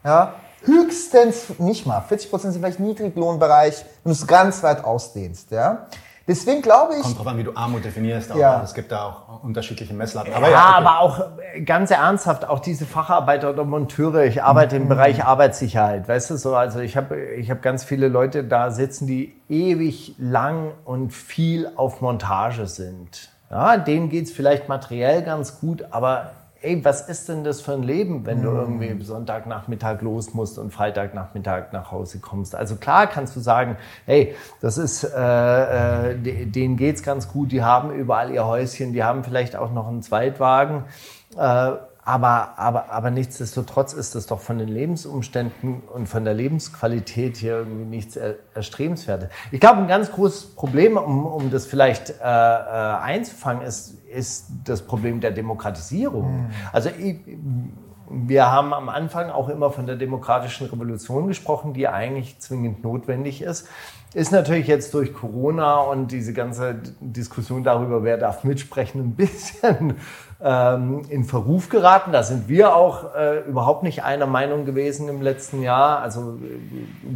Ja. 0.04 0.34
Höchstens, 0.64 1.58
nicht 1.58 1.86
mal, 1.86 2.00
40 2.00 2.30
Prozent 2.30 2.52
sind 2.52 2.62
vielleicht 2.62 2.80
Niedriglohnbereich, 2.80 3.84
wenn 4.04 4.12
du 4.12 4.18
es 4.18 4.26
ganz 4.26 4.62
weit 4.62 4.84
ausdehnst. 4.84 5.50
Ja. 5.50 5.86
Deswegen 6.26 6.62
glaube 6.62 6.94
ich, 6.94 7.02
Kommt 7.02 7.18
drauf 7.18 7.26
an, 7.26 7.38
wie 7.38 7.44
du 7.44 7.54
Armut 7.54 7.84
definierst. 7.84 8.30
Auch. 8.30 8.36
Ja. 8.36 8.62
Es 8.62 8.74
gibt 8.74 8.92
da 8.92 9.06
auch 9.06 9.42
unterschiedliche 9.42 9.92
Messlatten. 9.92 10.32
Aber 10.32 10.50
ja, 10.50 10.76
aber 10.76 11.00
auch 11.00 11.20
äh, 11.54 11.62
ganz 11.62 11.90
ernsthaft, 11.90 12.48
auch 12.48 12.60
diese 12.60 12.86
Facharbeiter 12.86 13.50
oder 13.50 13.64
Monteure, 13.64 14.24
ich 14.24 14.42
arbeite 14.42 14.76
im 14.76 14.88
Bereich 14.88 15.24
Arbeitssicherheit, 15.24 16.08
weißt 16.08 16.30
du 16.30 16.36
so, 16.36 16.54
also 16.54 16.78
ich 16.78 16.96
habe 16.96 17.18
ich 17.20 17.50
hab 17.50 17.60
ganz 17.60 17.82
viele 17.82 18.08
Leute 18.08 18.44
da 18.44 18.70
sitzen, 18.70 19.06
die 19.06 19.34
ewig 19.48 20.14
lang 20.18 20.72
und 20.84 21.12
viel 21.12 21.70
auf 21.74 22.00
Montage 22.00 22.68
sind. 22.68 23.30
Ja, 23.50 23.76
denen 23.76 24.08
geht's 24.08 24.30
vielleicht 24.30 24.68
materiell 24.68 25.22
ganz 25.22 25.60
gut, 25.60 25.84
aber 25.90 26.30
ey, 26.62 26.84
was 26.84 27.08
ist 27.08 27.28
denn 27.28 27.44
das 27.44 27.60
für 27.60 27.72
ein 27.72 27.82
Leben, 27.82 28.24
wenn 28.26 28.42
du 28.42 28.50
irgendwie 28.50 29.02
Sonntagnachmittag 29.04 30.00
los 30.00 30.34
musst 30.34 30.58
und 30.58 30.72
Freitagnachmittag 30.72 31.72
nach 31.72 31.90
Hause 31.92 32.18
kommst? 32.20 32.54
Also 32.54 32.76
klar 32.76 33.06
kannst 33.06 33.36
du 33.36 33.40
sagen, 33.40 33.76
hey, 34.06 34.34
das 34.60 34.78
ist, 34.78 35.04
äh, 35.04 36.10
äh, 36.12 36.18
de- 36.18 36.46
denen 36.46 36.76
geht's 36.76 37.02
ganz 37.02 37.28
gut, 37.32 37.52
die 37.52 37.62
haben 37.62 37.92
überall 37.92 38.30
ihr 38.30 38.46
Häuschen, 38.46 38.92
die 38.92 39.02
haben 39.04 39.24
vielleicht 39.24 39.56
auch 39.56 39.72
noch 39.72 39.88
einen 39.88 40.02
Zweitwagen. 40.02 40.84
Äh, 41.36 41.72
aber, 42.04 42.58
aber, 42.58 42.90
aber 42.90 43.10
nichtsdestotrotz 43.12 43.92
ist 43.92 44.16
es 44.16 44.26
doch 44.26 44.40
von 44.40 44.58
den 44.58 44.66
Lebensumständen 44.66 45.82
und 45.82 46.08
von 46.08 46.24
der 46.24 46.34
Lebensqualität 46.34 47.36
hier 47.36 47.58
irgendwie 47.58 47.84
nichts 47.84 48.16
er, 48.16 48.36
Erstrebenswertes. 48.54 49.28
Ich 49.52 49.60
glaube, 49.60 49.78
ein 49.78 49.86
ganz 49.86 50.10
großes 50.10 50.56
Problem, 50.56 50.96
um, 50.96 51.24
um 51.26 51.50
das 51.52 51.64
vielleicht 51.66 52.10
äh, 52.10 52.14
äh, 52.14 52.18
einzufangen, 52.18 53.62
ist, 53.62 54.04
ist 54.08 54.46
das 54.64 54.82
Problem 54.82 55.20
der 55.20 55.30
Demokratisierung. 55.30 56.50
Also 56.72 56.90
ich, 56.98 57.20
wir 58.10 58.50
haben 58.50 58.74
am 58.74 58.88
Anfang 58.88 59.30
auch 59.30 59.48
immer 59.48 59.70
von 59.70 59.86
der 59.86 59.96
demokratischen 59.96 60.66
Revolution 60.66 61.28
gesprochen, 61.28 61.72
die 61.72 61.86
eigentlich 61.86 62.38
zwingend 62.40 62.82
notwendig 62.82 63.42
ist. 63.42 63.68
Ist 64.14 64.30
natürlich 64.30 64.66
jetzt 64.66 64.92
durch 64.92 65.14
Corona 65.14 65.76
und 65.80 66.12
diese 66.12 66.34
ganze 66.34 66.74
Diskussion 67.00 67.64
darüber, 67.64 68.04
wer 68.04 68.18
darf 68.18 68.44
mitsprechen, 68.44 69.00
ein 69.00 69.14
bisschen 69.14 69.94
ähm, 70.42 71.02
in 71.08 71.24
Verruf 71.24 71.70
geraten. 71.70 72.12
Da 72.12 72.22
sind 72.22 72.46
wir 72.46 72.76
auch 72.76 73.14
äh, 73.14 73.38
überhaupt 73.48 73.82
nicht 73.82 74.02
einer 74.02 74.26
Meinung 74.26 74.66
gewesen 74.66 75.08
im 75.08 75.22
letzten 75.22 75.62
Jahr, 75.62 76.00
also 76.00 76.34
äh, 76.42 76.58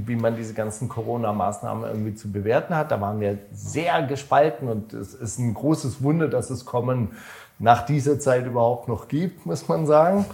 wie 0.07 0.17
man 0.17 0.37
diese 0.37 0.55
ganzen 0.55 0.89
Corona-Maßnahmen 0.89 1.85
irgendwie 1.85 2.15
zu 2.15 2.33
bewerten 2.33 2.75
hat. 2.75 2.91
Da 2.91 2.99
waren 2.99 3.21
wir 3.21 3.37
sehr 3.53 4.03
gespalten 4.03 4.69
und 4.69 4.95
es 4.95 5.13
ist 5.13 5.39
ein 5.39 5.53
großes 5.53 6.03
Wunder, 6.03 6.29
dass 6.29 6.49
es 6.49 6.65
Kommen 6.65 7.11
nach 7.59 7.85
dieser 7.85 8.19
Zeit 8.21 8.47
überhaupt 8.47 8.89
noch 8.89 9.09
gibt, 9.09 9.45
muss 9.45 9.69
man 9.69 9.87
sagen. 9.87 10.25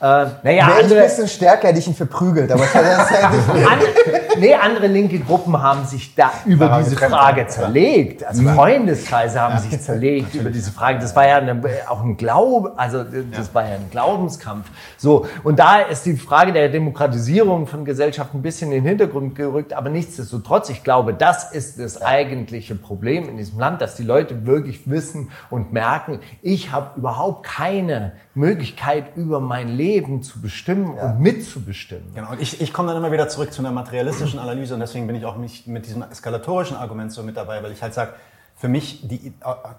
Äh, 0.00 0.04
naja, 0.04 0.32
wäre 0.42 0.56
ich 0.56 0.62
ein 0.62 0.84
andere, 0.84 1.02
bisschen 1.02 1.28
stärker, 1.28 1.68
hätte 1.68 1.78
ich 1.78 1.86
ihn 1.86 1.94
verprügelt. 1.94 2.50
Aber 2.50 2.62
andere, 2.74 3.88
nee, 4.36 4.54
andere 4.54 4.88
linke 4.88 5.20
Gruppen 5.20 5.62
haben 5.62 5.84
sich 5.84 6.14
da 6.14 6.32
über 6.44 6.66
Daran 6.66 6.84
diese 6.84 6.96
Frage 6.96 7.42
ja. 7.42 7.48
zerlegt. 7.48 8.24
Also 8.24 8.42
Freundeskreise 8.42 9.40
haben 9.40 9.58
sich 9.58 9.80
zerlegt 9.80 10.34
über 10.34 10.50
diese 10.50 10.72
Frage. 10.72 10.98
Das 10.98 11.14
war 11.14 11.26
ja 11.26 11.36
eine, 11.36 11.62
auch 11.88 12.02
ein 12.02 12.16
Glaube, 12.16 12.72
also 12.76 13.04
das 13.04 13.54
war 13.54 13.62
ja 13.62 13.76
ein 13.76 13.90
Glaubenskampf. 13.90 14.66
So 14.98 15.26
und 15.44 15.58
da 15.58 15.80
ist 15.80 16.04
die 16.04 16.16
Frage 16.16 16.52
der 16.52 16.68
Demokratisierung 16.68 17.66
von 17.66 17.84
Gesellschaft 17.84 18.34
ein 18.34 18.42
bisschen 18.42 18.72
in 18.72 18.82
den 18.82 18.88
Hintergrund 18.88 19.36
gerückt. 19.36 19.72
Aber 19.72 19.88
nichtsdestotrotz, 19.88 20.68
ich 20.68 20.82
glaube, 20.82 21.14
das 21.14 21.52
ist 21.52 21.78
das 21.78 22.02
eigentliche 22.02 22.74
Problem 22.74 23.28
in 23.28 23.36
diesem 23.36 23.58
Land, 23.58 23.80
dass 23.80 23.94
die 23.94 24.02
Leute 24.02 24.46
wirklich 24.46 24.90
wissen 24.90 25.30
und 25.48 25.72
merken, 25.72 26.18
ich 26.42 26.72
habe 26.72 26.98
überhaupt 26.98 27.46
keine 27.46 28.12
Möglichkeit 28.34 29.16
über 29.16 29.40
mein 29.40 29.68
Leben 29.68 30.22
zu 30.22 30.40
bestimmen 30.40 30.94
und 30.94 31.20
mitzubestimmen. 31.20 32.14
Genau, 32.14 32.30
und 32.30 32.40
ich, 32.40 32.60
ich 32.60 32.72
komme 32.72 32.88
dann 32.88 32.96
immer 32.96 33.12
wieder 33.12 33.28
zurück 33.28 33.52
zu 33.52 33.60
einer 33.60 33.72
materialistischen 33.72 34.38
Analyse 34.38 34.74
und 34.74 34.80
deswegen 34.80 35.06
bin 35.06 35.16
ich 35.16 35.26
auch 35.26 35.36
nicht 35.36 35.66
mit 35.66 35.86
diesem 35.86 36.02
eskalatorischen 36.02 36.76
Argument 36.76 37.12
so 37.12 37.22
mit 37.22 37.36
dabei, 37.36 37.62
weil 37.62 37.72
ich 37.72 37.82
halt 37.82 37.92
sage, 37.92 38.14
für 38.56 38.68
mich 38.68 39.06
die, 39.06 39.26
äh, 39.26 39.32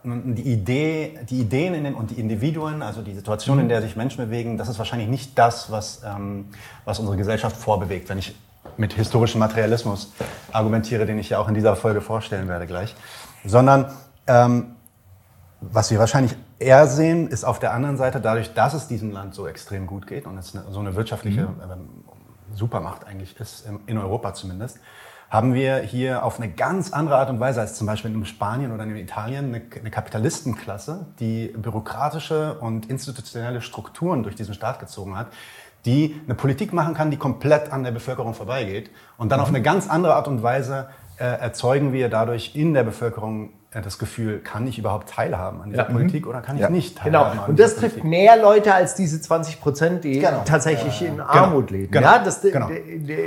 die 0.04 0.54
Idee, 0.54 1.20
die 1.30 1.40
Ideen 1.40 1.74
in 1.74 1.84
den, 1.84 1.96
und 1.96 2.12
die 2.12 2.20
Individuen, 2.20 2.82
also 2.82 3.02
die 3.02 3.14
Situation, 3.14 3.60
in 3.60 3.70
der 3.70 3.82
sich 3.82 3.96
Menschen 3.96 4.24
bewegen, 4.24 4.58
das 4.58 4.68
ist 4.68 4.78
wahrscheinlich 4.78 5.08
nicht 5.08 5.38
das, 5.40 5.72
was, 5.72 6.02
ähm, 6.06 6.46
was 6.86 7.00
unsere 7.00 7.18
Gesellschaft 7.18 7.56
vorbewegt, 7.56 8.10
wenn 8.10 8.18
ich 8.18 8.36
mit 8.78 8.94
historischem 8.94 9.40
Materialismus 9.40 10.12
argumentiere, 10.52 11.06
den 11.06 11.18
ich 11.18 11.30
ja 11.30 11.40
auch 11.40 11.48
in 11.48 11.54
dieser 11.54 11.76
Folge 11.76 12.02
vorstellen 12.02 12.48
werde 12.48 12.68
gleich, 12.68 12.96
sondern 13.46 13.92
ähm, 14.28 14.76
was 15.62 15.90
wir 15.90 16.00
wahrscheinlich 16.00 16.36
eher 16.64 16.88
sehen, 16.88 17.28
ist 17.28 17.44
auf 17.44 17.60
der 17.60 17.74
anderen 17.74 17.98
Seite, 17.98 18.20
dadurch, 18.20 18.54
dass 18.54 18.74
es 18.74 18.88
diesem 18.88 19.12
Land 19.12 19.36
so 19.36 19.48
extrem 19.48 19.88
gut 19.88 20.08
geht 20.08 20.26
und 20.26 20.38
es 20.38 20.56
eine, 20.56 20.66
so 20.72 20.80
eine 20.80 20.96
wirtschaftliche 20.96 21.42
ähm, 21.42 22.04
Supermacht 22.54 23.06
eigentlich 23.06 23.40
ist, 23.40 23.66
in 23.88 23.98
Europa 23.98 24.34
zumindest, 24.34 24.80
haben 25.30 25.56
wir 25.56 25.78
hier 25.78 26.24
auf 26.24 26.40
eine 26.40 26.52
ganz 26.52 26.94
andere 26.94 27.18
Art 27.18 27.32
und 27.32 27.40
Weise 27.40 27.60
als 27.60 27.74
zum 27.74 27.88
Beispiel 27.88 28.14
in 28.14 28.24
Spanien 28.24 28.72
oder 28.72 28.84
in 28.84 28.96
Italien 28.96 29.46
eine, 29.46 29.64
eine 29.80 29.90
Kapitalistenklasse, 29.90 31.08
die 31.20 31.48
bürokratische 31.48 32.60
und 32.60 32.88
institutionelle 32.88 33.62
Strukturen 33.62 34.22
durch 34.22 34.36
diesen 34.36 34.54
Staat 34.54 34.80
gezogen 34.80 35.18
hat, 35.18 35.28
die 35.86 36.22
eine 36.26 36.36
Politik 36.36 36.72
machen 36.72 36.94
kann, 36.94 37.10
die 37.10 37.18
komplett 37.18 37.72
an 37.72 37.84
der 37.84 37.92
Bevölkerung 37.92 38.36
vorbeigeht. 38.36 38.92
Und 39.18 39.32
dann 39.32 39.40
auf 39.40 39.50
eine 39.50 39.64
ganz 39.64 39.90
andere 39.90 40.14
Art 40.14 40.28
und 40.28 40.44
Weise 40.44 40.90
äh, 41.18 41.24
erzeugen 41.24 41.94
wir 41.94 42.10
dadurch 42.10 42.56
in 42.56 42.76
der 42.76 42.84
Bevölkerung 42.84 43.50
das 43.82 43.98
Gefühl, 43.98 44.40
kann 44.40 44.68
ich 44.68 44.78
überhaupt 44.78 45.10
teilhaben 45.10 45.62
an 45.62 45.72
dieser 45.72 45.86
Politik 45.86 46.28
oder 46.28 46.42
kann 46.42 46.58
ich 46.60 46.70
nicht 46.70 47.02
Genau. 47.04 47.20
teilhaben 47.24 47.40
an 47.40 47.50
Und 47.52 47.60
das 47.60 47.76
trifft 47.76 48.00
Politik? 48.00 48.04
mehr 48.10 48.38
Leute 48.38 48.74
als 48.74 48.96
diese 48.96 49.20
20 49.20 49.60
Prozent, 49.62 50.04
die 50.04 50.20
Genau. 50.20 50.42
tatsächlich 50.46 51.02
in 51.02 51.20
Armut 51.20 51.72
leben. 51.72 51.92
genau, 51.92 52.06
Ja, 52.08 52.20
das, 52.24 52.42
genau. 52.42 52.70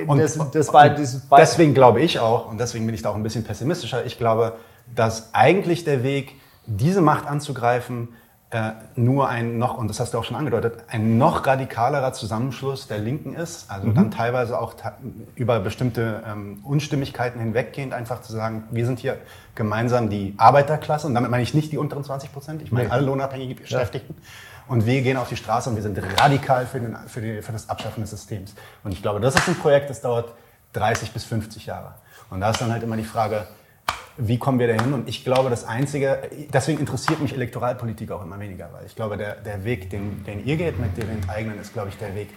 Und- 0.07 0.19
das, 0.19 0.39
das 0.53 0.73
war 0.73 0.89
und 0.91 0.99
dieses 0.99 1.23
Deswegen 1.37 1.75
glaube 1.75 2.01
ich 2.01 2.21
auch, 2.21 2.49
und 2.51 2.59
deswegen 2.61 2.87
bin 2.87 2.95
ich 2.95 3.03
da 3.03 3.11
auch 3.11 3.17
ein 3.17 3.23
bisschen 3.23 3.45
pessimistischer, 3.45 4.05
ich 4.05 4.19
glaube, 4.19 4.55
dass 4.95 5.31
eigentlich 5.35 5.85
der 5.85 6.03
Weg, 6.03 6.35
diese 6.67 7.01
Macht 7.01 7.27
anzugreifen, 7.27 8.09
äh, 8.51 8.73
nur 8.95 9.29
ein 9.29 9.59
noch, 9.59 9.77
und 9.77 9.89
das 9.89 9.99
hast 9.99 10.15
du 10.15 10.19
auch 10.19 10.25
schon 10.25 10.37
angedeutet, 10.37 10.85
ein 10.89 11.19
noch 11.19 11.47
radikalerer 11.47 12.13
Zusammenschluss 12.13 12.87
der 12.87 12.99
Linken 12.99 13.35
ist. 13.35 13.69
Also 13.71 13.91
dann 13.91 14.13
teilweise 14.13 14.61
auch 14.61 14.75
über 15.35 15.59
bestimmte 15.59 16.23
ähm, 16.25 16.61
Unstimmigkeiten 16.63 17.41
hinweggehend 17.41 17.93
einfach 17.93 18.23
zu 18.23 18.33
sagen, 18.33 18.65
wir 18.71 18.87
sind 18.87 19.01
hier 19.01 19.19
gemeinsam 19.57 20.11
die 20.11 20.35
Arbeiterklasse, 20.37 21.09
und 21.09 21.15
damit 21.15 21.31
meine 21.31 21.43
ich 21.43 21.55
nicht 21.55 21.73
die 21.73 21.79
unteren 21.79 22.05
20 22.05 22.33
Prozent, 22.33 22.63
ich 22.63 22.71
meine 22.71 22.93
alle 22.93 23.05
lohnabhängige 23.05 23.61
Beschäftigten. 23.61 24.15
Und 24.69 24.87
wir 24.87 25.03
gehen 25.03 25.17
auf 25.17 25.29
die 25.29 25.37
Straße 25.37 25.71
und 25.71 25.77
wir 25.77 25.83
sind 25.83 25.99
radikal 26.21 26.67
für, 26.67 26.81
den, 26.81 26.97
für, 27.07 27.21
die, 27.21 27.43
für 27.43 27.53
das 27.53 27.69
Abschaffen 27.69 28.01
des 28.01 28.11
Systems. 28.11 28.55
Und 28.85 28.93
ich 28.93 29.03
glaube, 29.03 29.21
das 29.21 29.35
ist 29.35 29.49
ein 29.49 29.55
Projekt, 29.57 29.91
das 29.91 30.01
dauert 30.01 30.33
30 30.73 31.13
bis 31.13 31.25
50 31.25 31.67
Jahre. 31.67 31.95
Und 32.31 32.41
da 32.41 32.51
ist 32.51 32.61
dann 32.61 32.73
halt 32.73 32.83
immer 32.83 32.97
die 32.97 33.05
Frage, 33.05 33.47
wie 34.19 34.39
kommen 34.39 34.59
wir 34.59 34.67
dahin? 34.67 34.93
Und 34.93 35.09
ich 35.09 35.25
glaube, 35.25 35.51
das 35.51 35.65
Einzige, 35.65 36.23
deswegen 36.53 36.81
interessiert 36.81 37.21
mich 37.21 37.33
Elektoralpolitik 37.35 38.11
auch 38.13 38.23
immer 38.23 38.39
weniger, 38.41 38.71
weil 38.73 38.87
ich 38.87 38.95
glaube, 38.95 39.17
der, 39.17 39.37
der 39.37 39.65
Weg, 39.65 39.91
den, 39.91 40.25
den 40.25 40.45
ihr 40.45 40.57
geht 40.57 40.79
mit 40.79 40.97
den 40.97 41.29
eigenen, 41.29 41.61
ist, 41.61 41.73
glaube 41.73 41.89
ich, 41.89 41.99
der 41.99 42.15
Weg. 42.15 42.29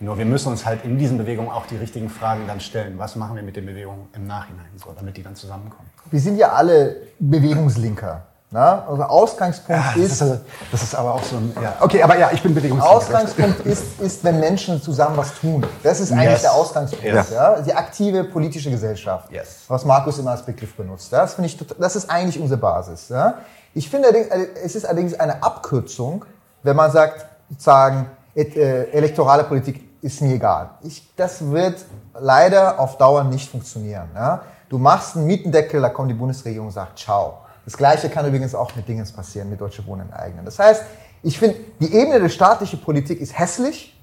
Nur 0.00 0.18
wir 0.18 0.24
müssen 0.24 0.48
uns 0.48 0.66
halt 0.66 0.84
in 0.84 0.98
diesen 0.98 1.16
Bewegungen 1.16 1.50
auch 1.50 1.66
die 1.66 1.76
richtigen 1.76 2.08
Fragen 2.08 2.46
dann 2.48 2.60
stellen. 2.60 2.98
Was 2.98 3.14
machen 3.14 3.36
wir 3.36 3.42
mit 3.42 3.56
den 3.56 3.66
Bewegungen 3.66 4.08
im 4.14 4.26
Nachhinein, 4.26 4.66
so, 4.76 4.92
damit 4.96 5.16
die 5.16 5.22
dann 5.22 5.36
zusammenkommen? 5.36 5.88
wir 6.10 6.20
sind 6.20 6.36
ja 6.36 6.52
alle 6.52 6.96
Bewegungslinker. 7.18 8.26
Ne? 8.52 8.82
Also 8.86 9.02
Ausgangspunkt 9.04 9.82
das, 9.94 9.96
ist, 9.96 10.20
ist, 10.20 10.40
das 10.70 10.82
ist 10.82 10.94
aber 10.94 11.14
auch 11.14 11.22
so 11.22 11.36
ein, 11.36 11.52
ja, 11.62 11.74
okay, 11.80 12.02
aber 12.02 12.18
ja, 12.18 12.30
ich 12.32 12.42
bin 12.42 12.54
Bewegungslinker. 12.54 12.96
Ausgangspunkt 12.96 13.60
ist, 13.64 13.98
ist, 13.98 14.22
wenn 14.24 14.40
Menschen 14.40 14.80
zusammen 14.82 15.16
was 15.16 15.34
tun. 15.40 15.64
Das 15.82 16.00
ist 16.00 16.12
eigentlich 16.12 16.32
Yes. 16.32 16.42
der 16.42 16.52
Ausgangspunkt. 16.52 17.04
Yes. 17.04 17.30
Ja? 17.30 17.60
Die 17.60 17.72
aktive 17.72 18.24
politische 18.24 18.70
Gesellschaft. 18.70 19.30
Yes. 19.32 19.60
Was 19.68 19.86
Markus 19.86 20.18
immer 20.18 20.32
als 20.32 20.42
Begriff 20.42 20.76
benutzt. 20.76 21.10
Das, 21.10 21.32
finde 21.34 21.46
ich, 21.46 21.56
tot- 21.56 21.74
das 21.78 21.96
ist 21.96 22.10
eigentlich 22.10 22.38
unsere 22.38 22.60
Basis. 22.60 23.08
Ja? 23.08 23.38
Ich 23.72 23.88
finde, 23.88 24.08
äh, 24.08 24.48
es 24.62 24.74
ist 24.74 24.84
allerdings 24.84 25.18
eine 25.18 25.42
Abkürzung, 25.42 26.26
wenn 26.62 26.76
man 26.76 26.90
sagt, 26.92 27.24
sagen, 27.56 28.06
äh, 28.34 28.42
elektorale 28.90 29.44
Politik 29.44 29.88
ist 30.02 30.20
mir 30.20 30.34
egal. 30.34 30.70
Ich, 30.82 31.10
das 31.16 31.50
wird 31.50 31.76
leider 32.20 32.78
auf 32.78 32.98
Dauer 32.98 33.24
nicht 33.24 33.50
funktionieren. 33.50 34.10
Ja? 34.14 34.42
Du 34.68 34.76
machst 34.76 35.16
einen 35.16 35.26
Mietendeckel, 35.26 35.80
da 35.80 35.88
kommt 35.88 36.10
die 36.10 36.14
Bundesregierung 36.14 36.66
und 36.66 36.72
sagt, 36.74 36.98
ciao. 36.98 37.38
Das 37.64 37.76
Gleiche 37.76 38.08
kann 38.08 38.26
übrigens 38.26 38.54
auch 38.54 38.74
mit 38.74 38.88
Dingens 38.88 39.12
passieren, 39.12 39.48
mit 39.48 39.60
Deutsche 39.60 39.86
Wohnen 39.86 40.02
enteignen. 40.02 40.44
Das 40.44 40.58
heißt, 40.58 40.82
ich 41.22 41.38
finde, 41.38 41.56
die 41.80 41.94
Ebene 41.94 42.20
der 42.20 42.28
staatlichen 42.28 42.80
Politik 42.80 43.20
ist 43.20 43.38
hässlich, 43.38 43.96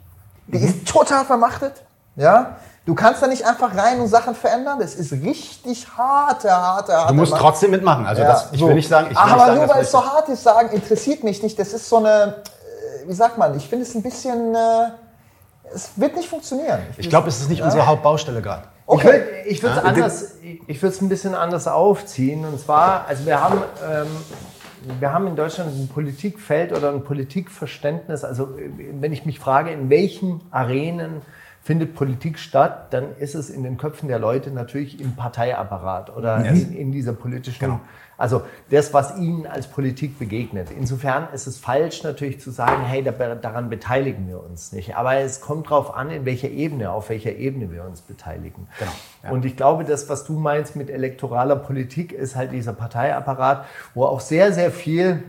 die 0.47 0.57
ist 0.59 0.87
total 0.87 1.25
vermachtet, 1.25 1.83
ja. 2.15 2.57
Du 2.85 2.95
kannst 2.95 3.21
da 3.21 3.27
nicht 3.27 3.45
einfach 3.45 3.75
rein 3.77 3.99
und 3.99 4.07
Sachen 4.07 4.33
verändern. 4.33 4.79
Das 4.79 4.95
ist 4.95 5.11
richtig 5.11 5.87
harte, 5.95 6.51
harte, 6.51 6.93
harte. 6.93 7.07
Du 7.09 7.13
musst 7.13 7.31
Macht. 7.31 7.41
trotzdem 7.41 7.71
mitmachen. 7.71 8.05
Also 8.05 8.21
Ja, 8.23 8.29
das, 8.29 8.47
ich 8.51 8.59
so. 8.59 8.67
will 8.67 8.73
nicht 8.73 8.89
sagen, 8.89 9.07
ich 9.11 9.15
will 9.15 9.31
Aber 9.31 9.45
sagen, 9.45 9.55
nur 9.57 9.69
weil 9.69 9.83
es 9.83 9.91
so 9.91 10.03
hart 10.03 10.27
ist, 10.27 10.43
sagen, 10.43 10.69
interessiert 10.69 11.23
mich 11.23 11.43
nicht. 11.43 11.57
Das 11.59 11.71
ist 11.71 11.87
so 11.87 11.97
eine, 11.97 12.09
äh, 12.09 13.07
wie 13.07 13.13
sagt 13.13 13.37
man, 13.37 13.55
ich 13.55 13.69
finde 13.69 13.85
es 13.85 13.93
ein 13.93 14.01
bisschen, 14.01 14.55
äh, 14.55 14.89
es 15.73 15.91
wird 15.97 16.15
nicht 16.15 16.27
funktionieren. 16.27 16.79
Ich 16.97 17.09
glaube, 17.09 17.29
es 17.29 17.39
ist 17.39 17.49
nicht 17.49 17.61
unsere 17.61 17.85
Hauptbaustelle 17.85 18.41
gerade. 18.41 18.63
Okay. 18.89 19.21
Ich 19.45 19.61
würde 19.61 19.77
es 19.77 19.83
anders, 19.83 20.35
ich 20.41 20.81
würde 20.81 20.95
es 20.95 21.01
ein 21.01 21.09
bisschen 21.09 21.35
anders 21.35 21.67
aufziehen. 21.67 22.43
Und 22.43 22.59
zwar, 22.59 23.05
also 23.07 23.23
wir 23.27 23.39
haben, 23.39 23.61
ähm, 23.87 24.07
wir 24.99 25.13
haben 25.13 25.27
in 25.27 25.35
Deutschland 25.35 25.69
ein 25.77 25.87
Politikfeld 25.87 26.71
oder 26.71 26.91
ein 26.91 27.03
Politikverständnis. 27.03 28.23
Also 28.23 28.57
äh, 28.57 28.71
wenn 28.99 29.13
ich 29.13 29.25
mich 29.25 29.39
frage, 29.39 29.69
in 29.69 29.91
welchen 29.91 30.41
Arenen 30.49 31.21
findet 31.61 31.93
Politik 31.93 32.39
statt, 32.39 32.87
dann 32.91 33.15
ist 33.17 33.35
es 33.35 33.51
in 33.51 33.61
den 33.61 33.77
Köpfen 33.77 34.07
der 34.07 34.17
Leute 34.17 34.49
natürlich 34.49 34.99
im 34.99 35.15
Parteiapparat 35.15 36.15
oder 36.15 36.43
in, 36.43 36.73
in 36.73 36.91
dieser 36.91 37.13
politischen, 37.13 37.79
also 38.19 38.43
das, 38.69 38.93
was 38.93 39.17
ihnen 39.17 39.47
als 39.47 39.67
Politik 39.67 40.19
begegnet. 40.19 40.67
Insofern 40.77 41.29
ist 41.33 41.47
es 41.47 41.57
falsch 41.57 42.03
natürlich 42.03 42.41
zu 42.41 42.51
sagen, 42.51 42.83
hey, 42.83 43.01
da, 43.01 43.11
daran 43.11 43.69
beteiligen 43.69 44.27
wir 44.27 44.43
uns 44.43 44.73
nicht. 44.73 44.95
Aber 44.97 45.15
es 45.15 45.39
kommt 45.39 45.67
darauf 45.67 45.95
an, 45.95 46.11
in 46.11 46.25
welcher 46.25 46.49
Ebene, 46.49 46.91
auf 46.91 47.09
welcher 47.09 47.35
Ebene 47.35 47.71
wir 47.71 47.85
uns 47.85 48.01
beteiligen. 48.01 48.67
Und 49.31 49.45
ich 49.45 49.55
glaube, 49.55 49.85
das, 49.85 50.09
was 50.09 50.25
du 50.25 50.33
meinst 50.33 50.75
mit 50.75 50.89
elektoraler 50.89 51.55
Politik, 51.55 52.11
ist 52.11 52.35
halt 52.35 52.51
dieser 52.51 52.73
Parteiapparat, 52.73 53.65
wo 53.93 54.03
auch 54.03 54.19
sehr, 54.19 54.51
sehr 54.51 54.71
viel 54.71 55.23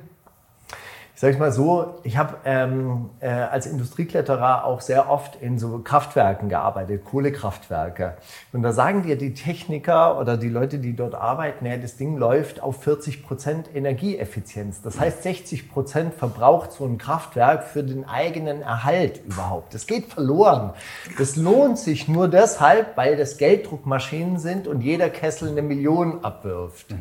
ich 1.20 1.22
sage 1.22 1.36
mal 1.36 1.52
so, 1.52 2.00
ich 2.02 2.16
habe 2.16 2.38
ähm, 2.46 3.10
äh, 3.20 3.28
als 3.28 3.66
Industriekletterer 3.66 4.64
auch 4.64 4.80
sehr 4.80 5.10
oft 5.10 5.36
in 5.42 5.58
so 5.58 5.80
Kraftwerken 5.80 6.48
gearbeitet, 6.48 7.04
Kohlekraftwerke. 7.04 8.16
Und 8.54 8.62
da 8.62 8.72
sagen 8.72 9.02
dir 9.02 9.18
die 9.18 9.34
Techniker 9.34 10.18
oder 10.18 10.38
die 10.38 10.48
Leute, 10.48 10.78
die 10.78 10.96
dort 10.96 11.14
arbeiten, 11.14 11.66
ja, 11.66 11.76
das 11.76 11.98
Ding 11.98 12.16
läuft 12.16 12.62
auf 12.62 12.82
40 12.82 13.22
Prozent 13.22 13.68
Energieeffizienz. 13.74 14.80
Das 14.80 14.98
heißt, 14.98 15.22
60 15.22 15.70
Prozent 15.70 16.14
verbraucht 16.14 16.72
so 16.72 16.86
ein 16.86 16.96
Kraftwerk 16.96 17.64
für 17.64 17.84
den 17.84 18.08
eigenen 18.08 18.62
Erhalt 18.62 19.20
überhaupt. 19.26 19.74
Das 19.74 19.86
geht 19.86 20.06
verloren. 20.10 20.72
Das 21.18 21.36
lohnt 21.36 21.76
sich 21.76 22.08
nur 22.08 22.28
deshalb, 22.28 22.96
weil 22.96 23.18
das 23.18 23.36
Gelddruckmaschinen 23.36 24.38
sind 24.38 24.66
und 24.66 24.80
jeder 24.80 25.10
Kessel 25.10 25.50
eine 25.50 25.60
Million 25.60 26.24
abwirft 26.24 26.94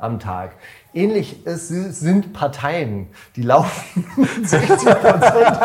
am 0.00 0.18
Tag. 0.18 0.56
Ähnlich 0.92 1.46
ist, 1.46 1.68
sind 1.68 2.32
Parteien, 2.32 3.08
die 3.36 3.42
laufen 3.42 4.04
mit 4.16 4.48
60 4.48 4.88
Prozent 4.88 5.58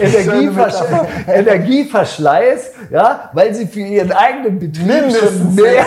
Energieversch 0.00 0.74
Energieverschleiß, 1.26 2.72
ja, 2.90 3.30
weil 3.34 3.54
sie 3.54 3.66
für 3.66 3.80
ihren 3.80 4.12
eigenen 4.12 4.58
Betrieb 4.58 5.12
schon 5.14 5.54
mehr, 5.54 5.84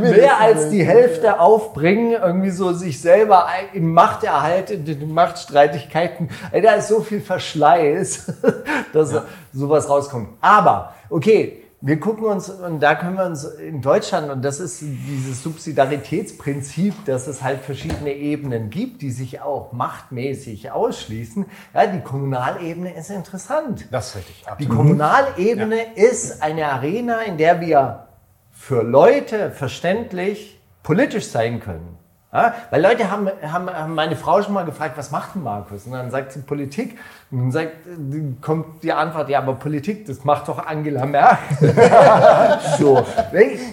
mehr 0.00 0.40
als 0.40 0.70
die 0.70 0.82
Hälfte 0.82 1.40
aufbringen, 1.40 2.12
irgendwie 2.12 2.50
so 2.50 2.72
sich 2.72 3.00
selber 3.00 3.46
im 3.74 3.92
Machterhalt, 3.92 4.70
in 4.70 4.84
den 4.84 5.12
Machtstreitigkeiten. 5.12 6.30
Ey, 6.52 6.62
Da 6.62 6.74
ist 6.74 6.88
so 6.88 7.00
viel 7.00 7.20
Verschleiß, 7.20 8.32
dass 8.92 9.14
sowas 9.52 9.88
rauskommt. 9.88 10.30
Aber, 10.40 10.94
okay, 11.10 11.65
wir 11.82 12.00
gucken 12.00 12.24
uns, 12.24 12.48
und 12.48 12.80
da 12.80 12.94
können 12.94 13.18
wir 13.18 13.26
uns 13.26 13.44
in 13.44 13.82
Deutschland, 13.82 14.30
und 14.30 14.42
das 14.42 14.60
ist 14.60 14.80
dieses 14.80 15.42
Subsidiaritätsprinzip, 15.42 17.04
dass 17.04 17.26
es 17.26 17.42
halt 17.42 17.60
verschiedene 17.60 18.12
Ebenen 18.12 18.70
gibt, 18.70 19.02
die 19.02 19.10
sich 19.10 19.42
auch 19.42 19.72
machtmäßig 19.72 20.70
ausschließen. 20.70 21.44
Ja, 21.74 21.86
die 21.86 22.00
Kommunalebene 22.00 22.96
ist 22.96 23.10
interessant. 23.10 23.86
Das 23.90 24.16
richtig. 24.16 24.42
Die 24.42 24.48
Absolut. 24.48 24.76
Kommunalebene 24.76 25.94
ist 25.96 26.42
eine 26.42 26.66
Arena, 26.66 27.20
in 27.22 27.36
der 27.36 27.60
wir 27.60 28.06
für 28.52 28.82
Leute 28.82 29.50
verständlich 29.50 30.58
politisch 30.82 31.26
sein 31.26 31.60
können. 31.60 31.98
Ja? 32.32 32.54
Weil 32.70 32.82
Leute 32.82 33.10
haben, 33.10 33.28
haben, 33.42 33.70
haben 33.70 33.94
meine 33.94 34.16
Frau 34.16 34.42
schon 34.42 34.54
mal 34.54 34.64
gefragt, 34.64 34.96
was 34.96 35.10
macht 35.10 35.34
denn 35.34 35.42
Markus? 35.42 35.86
Und 35.86 35.92
dann 35.92 36.10
sagt 36.10 36.32
sie 36.32 36.40
Politik. 36.40 36.98
Und 37.28 37.40
dann 37.40 37.50
sagt, 37.50 37.70
kommt 38.40 38.84
die 38.84 38.92
Antwort, 38.92 39.28
ja, 39.28 39.40
aber 39.40 39.54
Politik, 39.54 40.06
das 40.06 40.22
macht 40.22 40.46
doch 40.46 40.64
Angela 40.64 41.06
Merkel. 41.06 41.74
so. 42.78 43.04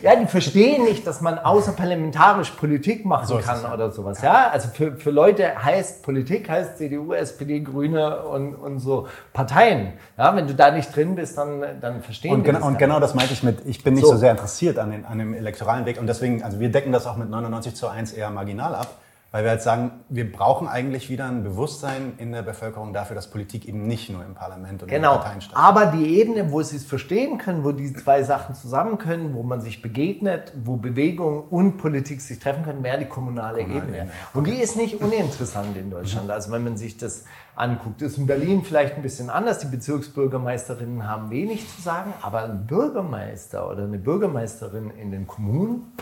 Ja, 0.01 0.15
die 0.15 0.25
verstehen 0.25 0.85
nicht, 0.85 1.05
dass 1.05 1.21
man 1.21 1.37
außerparlamentarisch 1.37 2.49
Politik 2.51 3.05
machen 3.05 3.27
So 3.27 3.37
kann 3.37 3.63
oder 3.71 3.91
sowas. 3.91 4.23
Ja, 4.23 4.49
also 4.49 4.69
für, 4.69 4.93
für 4.93 5.11
Leute 5.11 5.63
heißt 5.63 6.01
Politik, 6.01 6.49
heißt 6.49 6.79
CDU, 6.79 7.13
SPD, 7.13 7.59
Grüne 7.59 8.23
und, 8.23 8.55
und 8.55 8.79
so 8.79 9.07
Parteien. 9.33 9.93
Ja, 10.17 10.35
wenn 10.35 10.47
du 10.47 10.55
da 10.55 10.71
nicht 10.71 10.95
drin 10.95 11.13
bist, 11.13 11.37
dann, 11.37 11.63
dann 11.79 12.01
verstehen 12.01 12.33
Und, 12.33 12.39
die 12.39 12.45
genau, 12.45 12.59
das 12.59 12.67
und 12.67 12.79
genau 12.79 12.99
das 12.99 13.13
meinte 13.13 13.33
ich 13.33 13.43
mit, 13.43 13.67
ich 13.67 13.83
bin 13.83 13.93
nicht 13.93 14.03
So. 14.03 14.13
so, 14.13 14.17
sehr 14.17 14.31
interessiert 14.31 14.79
an, 14.79 14.89
den, 14.89 15.05
an 15.05 15.19
dem 15.19 15.35
elektoralen 15.35 15.85
Weg. 15.85 15.99
Und 15.99 16.07
deswegen, 16.07 16.41
also 16.41 16.59
wir 16.59 16.71
decken 16.71 16.91
das 16.91 17.05
auch 17.05 17.17
mit 17.17 17.29
99 17.29 17.75
zu 17.75 17.87
1 17.87 18.13
eher 18.13 18.31
marginal 18.31 18.73
ab, 18.73 18.95
weil 19.33 19.43
wir 19.45 19.49
halt 19.49 19.63
sagen, 19.63 19.89
wir 20.09 20.31
brauchen 20.31 20.67
eigentlich 20.67 21.09
wieder 21.09 21.25
ein 21.25 21.43
Bewusstsein 21.43 22.13
in 22.19 22.31
der 22.31 22.43
Bevölkerung 22.43 22.93
dafür, 22.93 23.15
dass 23.15 23.31
Politik 23.31 23.67
eben 23.67 23.87
nicht 23.87 24.11
nur 24.11 24.23
im 24.23 24.35
Parlament 24.35 24.83
und 24.83 24.89
in 24.89 24.95
Genau. 24.95 25.13
den 25.15 25.21
Parteien 25.21 25.41
stattfindet. 25.41 25.57
Aber 25.67 25.85
die 25.87 26.19
Ebene, 26.19 26.51
wo 26.51 26.61
sie 26.61 26.75
es 26.77 26.85
verstehen 26.85 27.39
können, 27.39 27.63
wo 27.63 27.71
die 27.71 27.91
zwei 27.93 28.21
Sachen 28.21 28.53
zusammen 28.53 28.99
können, 28.99 29.33
wo 29.33 29.41
man 29.41 29.59
sich 29.59 29.81
begegnet, 29.81 30.53
wo 30.63 30.75
Bewegung 30.75 31.47
und 31.49 31.77
Politik 31.77 32.21
sich 32.21 32.37
treffen 32.37 32.63
können, 32.63 32.83
wäre 32.83 32.99
die 32.99 33.05
kommunale, 33.05 33.61
Ebene. 33.61 34.11
Und 34.35 34.45
die 34.45 34.61
ist 34.61 34.77
nicht 34.77 35.01
uninteressant 35.01 35.75
in 35.77 35.89
Deutschland. 35.89 36.29
Also 36.29 36.51
wenn 36.51 36.63
man 36.63 36.77
sich 36.77 36.97
das 36.97 37.25
anguckt, 37.55 38.01
ist 38.01 38.17
in 38.17 38.25
Berlin 38.25 38.63
vielleicht 38.63 38.95
ein 38.95 39.01
bisschen 39.01 39.29
anders. 39.29 39.59
Die 39.59 39.67
Bezirksbürgermeisterinnen 39.67 41.07
haben 41.07 41.29
wenig 41.29 41.67
zu 41.69 41.81
sagen, 41.81 42.13
aber 42.21 42.43
ein 42.43 42.65
Bürgermeister 42.65 43.69
oder 43.69 43.83
eine 43.83 43.97
Bürgermeisterin 43.97 44.89
in 44.91 45.11
den 45.11 45.27
Kommunen, 45.27 45.93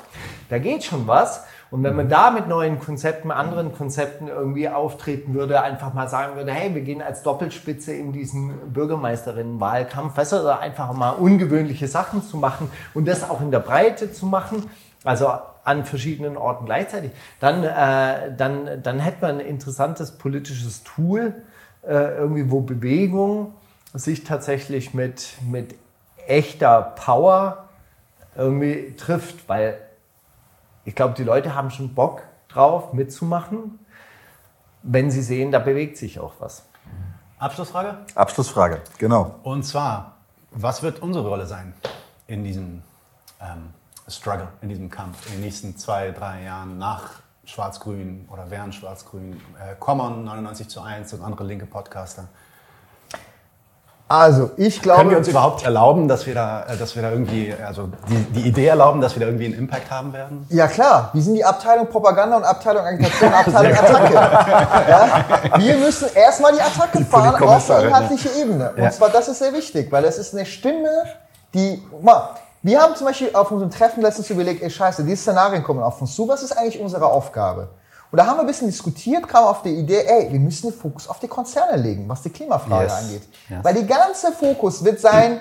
da 0.49 0.59
geht 0.59 0.83
schon 0.83 1.07
was. 1.07 1.43
Und 1.69 1.83
wenn 1.83 1.95
man 1.95 2.09
da 2.09 2.31
mit 2.31 2.47
neuen 2.47 2.79
Konzepten, 2.79 3.31
anderen 3.31 3.73
Konzepten 3.73 4.27
irgendwie 4.27 4.67
auftreten 4.67 5.33
würde, 5.33 5.61
einfach 5.61 5.93
mal 5.93 6.09
sagen 6.09 6.35
würde, 6.35 6.51
hey, 6.51 6.73
wir 6.75 6.81
gehen 6.81 7.01
als 7.01 7.23
Doppelspitze 7.23 7.93
in 7.93 8.11
diesen 8.11 8.73
Bürgermeisterinnenwahlkampf, 8.73 10.17
weißt 10.17 10.33
du, 10.33 10.35
also 10.37 10.49
einfach 10.49 10.93
mal 10.93 11.11
ungewöhnliche 11.11 11.87
Sachen 11.87 12.23
zu 12.23 12.37
machen 12.37 12.69
und 12.93 13.07
das 13.07 13.29
auch 13.29 13.41
in 13.41 13.51
der 13.51 13.59
Breite 13.59 14.11
zu 14.11 14.25
machen, 14.25 14.69
also 15.03 15.31
an 15.63 15.85
verschiedenen 15.85 16.37
Orten 16.37 16.65
gleichzeitig, 16.65 17.11
dann, 17.39 17.63
äh, 17.63 18.35
dann, 18.35 18.81
dann 18.81 18.99
hätte 18.99 19.21
man 19.21 19.39
ein 19.39 19.45
interessantes 19.45 20.17
politisches 20.17 20.83
Tool, 20.83 21.35
äh, 21.83 22.17
irgendwie, 22.17 22.49
wo 22.49 22.61
Bewegung 22.61 23.53
sich 23.93 24.23
tatsächlich 24.23 24.93
mit, 24.93 25.37
mit 25.47 25.75
echter 26.27 26.81
Power 26.81 27.69
irgendwie 28.35 28.95
trifft, 28.95 29.47
weil 29.49 29.77
ich 30.85 30.95
glaube, 30.95 31.13
die 31.13 31.23
Leute 31.23 31.55
haben 31.55 31.69
schon 31.69 31.93
Bock 31.93 32.23
drauf, 32.47 32.93
mitzumachen, 32.93 33.79
wenn 34.83 35.11
sie 35.11 35.21
sehen, 35.21 35.51
da 35.51 35.59
bewegt 35.59 35.97
sich 35.97 36.19
auch 36.19 36.33
was. 36.39 36.65
Abschlussfrage? 37.37 37.97
Abschlussfrage, 38.15 38.81
genau. 38.97 39.35
Und 39.43 39.63
zwar, 39.63 40.17
was 40.51 40.83
wird 40.83 41.01
unsere 41.01 41.27
Rolle 41.27 41.45
sein 41.45 41.73
in 42.27 42.43
diesem 42.43 42.83
ähm, 43.41 43.73
Struggle, 44.11 44.47
in 44.61 44.69
diesem 44.69 44.89
Kampf 44.89 45.25
in 45.27 45.33
den 45.33 45.41
nächsten 45.41 45.77
zwei, 45.77 46.11
drei 46.11 46.43
Jahren 46.43 46.77
nach 46.77 47.21
Schwarz-Grün 47.45 48.27
oder 48.31 48.49
während 48.49 48.75
Schwarz-Grün? 48.75 49.41
Äh, 49.59 49.75
Common 49.79 50.25
99 50.25 50.67
zu 50.69 50.81
1 50.81 51.13
und 51.13 51.21
andere 51.21 51.43
linke 51.43 51.65
Podcaster. 51.65 52.27
Also, 54.11 54.51
ich 54.57 54.81
glaube. 54.81 54.99
Können 54.99 55.11
wir 55.11 55.17
uns 55.19 55.29
überhaupt 55.29 55.63
erlauben, 55.63 56.09
dass 56.09 56.25
wir 56.25 56.33
da, 56.33 56.65
äh, 56.65 56.75
dass 56.75 56.95
wir 56.97 57.01
da 57.01 57.11
irgendwie, 57.11 57.53
also 57.65 57.89
die, 58.09 58.17
die 58.33 58.41
Idee 58.41 58.65
erlauben, 58.65 58.99
dass 58.99 59.15
wir 59.15 59.21
da 59.21 59.27
irgendwie 59.27 59.45
einen 59.45 59.53
Impact 59.53 59.89
haben 59.89 60.11
werden? 60.11 60.45
Ja 60.49 60.67
klar, 60.67 61.11
wir 61.13 61.21
sind 61.21 61.35
die 61.35 61.45
Abteilung 61.45 61.87
Propaganda 61.87 62.35
und 62.35 62.43
Abteilung 62.43 62.83
Agitation, 62.83 63.33
Abteilung 63.33 63.77
Attacke. 63.77 64.13
Ja? 64.13 65.25
Wir 65.57 65.77
müssen 65.77 66.09
erstmal 66.13 66.51
die 66.51 66.59
Attacke 66.61 67.05
fahren 67.05 67.41
auf 67.41 67.67
der 67.67 67.83
inhaltliche 67.85 68.29
Ebene. 68.41 68.73
Und 68.75 68.91
zwar, 68.91 69.09
das 69.09 69.29
ist 69.29 69.39
sehr 69.39 69.53
wichtig, 69.53 69.89
weil 69.93 70.03
es 70.03 70.17
ist 70.17 70.33
eine 70.33 70.45
Stimme, 70.45 70.89
die, 71.53 71.81
guck 71.89 72.03
mal, 72.03 72.31
wir 72.63 72.81
haben 72.81 72.95
zum 72.95 73.07
Beispiel 73.07 73.31
auf 73.33 73.51
unserem 73.51 73.71
Treffen 73.71 74.01
letztens 74.01 74.29
überlegt, 74.29 74.61
ey 74.61 74.69
scheiße, 74.69 75.03
diese 75.03 75.21
Szenarien 75.21 75.63
kommen 75.63 75.81
auf 75.81 75.99
uns 76.01 76.15
zu, 76.15 76.27
was 76.27 76.43
ist 76.43 76.51
eigentlich 76.57 76.79
unsere 76.79 77.05
Aufgabe? 77.05 77.69
Und 78.11 78.17
da 78.17 78.25
haben 78.25 78.37
wir 78.37 78.41
ein 78.41 78.47
bisschen 78.47 78.67
diskutiert, 78.67 79.27
kam 79.27 79.45
auf 79.45 79.61
die 79.61 79.73
Idee, 79.73 80.03
ey, 80.05 80.31
wir 80.31 80.39
müssen 80.39 80.69
den 80.69 80.77
Fokus 80.77 81.07
auf 81.07 81.19
die 81.19 81.29
Konzerne 81.29 81.77
legen, 81.81 82.09
was 82.09 82.21
die 82.21 82.29
Klimafrage 82.29 82.83
Yes. 82.83 82.93
angeht. 82.93 83.21
Yes. 83.49 83.59
Weil 83.63 83.73
die 83.75 83.87
ganze 83.87 84.33
Fokus 84.33 84.83
wird 84.83 84.99
sein, 84.99 85.39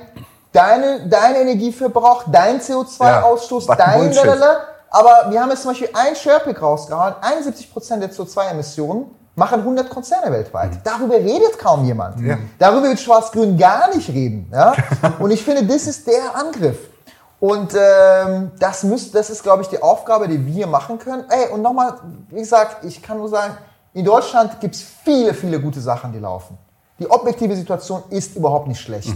deine, 0.52 1.08
dein 1.08 1.34
Energieverbrauch, 1.34 2.24
dein 2.30 2.60
CO2-Ausstoß, 2.60 3.66
was 3.68 3.76
dein. 3.76 4.12
Lalala. 4.12 4.60
Aber 4.88 5.30
wir 5.30 5.40
haben 5.40 5.50
jetzt 5.50 5.62
zum 5.62 5.72
Beispiel 5.72 5.90
einen 5.92 6.14
Sharepick 6.16 6.62
rausgehauen, 6.62 7.14
71% 7.20 7.98
der 7.98 8.10
CO2-Emissionen 8.12 9.06
machen 9.36 9.60
100 9.60 9.88
Konzerne 9.88 10.30
weltweit. 10.32 10.72
Darüber 10.84 11.14
redet 11.14 11.58
kaum 11.58 11.84
jemand. 11.84 12.16
Darüber 12.58 12.88
wird 12.88 13.00
Schwarz-Grün 13.00 13.56
gar 13.56 13.94
nicht 13.94 14.08
reden. 14.08 14.50
Ja? 14.52 14.74
Und 15.18 15.30
ich 15.30 15.42
finde, 15.42 15.64
das 15.64 15.86
ist 15.86 16.06
der 16.06 16.34
Angriff. 16.34 16.88
Und 17.40 17.74
ähm, 17.74 18.52
das, 18.58 18.82
müsst, 18.84 19.14
das 19.14 19.30
ist, 19.30 19.42
glaube 19.42 19.62
ich, 19.62 19.68
die 19.68 19.82
Aufgabe, 19.82 20.28
die 20.28 20.44
wir 20.46 20.66
machen 20.66 20.98
können. 20.98 21.24
Ey, 21.30 21.50
und 21.52 21.62
nochmal, 21.62 21.94
wie 22.28 22.40
gesagt, 22.40 22.84
ich 22.84 23.02
kann 23.02 23.16
nur 23.16 23.30
sagen, 23.30 23.56
in 23.94 24.04
Deutschland 24.04 24.60
gibt 24.60 24.74
es 24.74 24.82
viele, 24.82 25.32
viele 25.32 25.58
gute 25.58 25.80
Sachen, 25.80 26.12
die 26.12 26.18
laufen. 26.18 26.58
Die 26.98 27.10
objektive 27.10 27.56
Situation 27.56 28.02
ist 28.10 28.36
überhaupt 28.36 28.68
nicht 28.68 28.80
schlecht. 28.80 29.14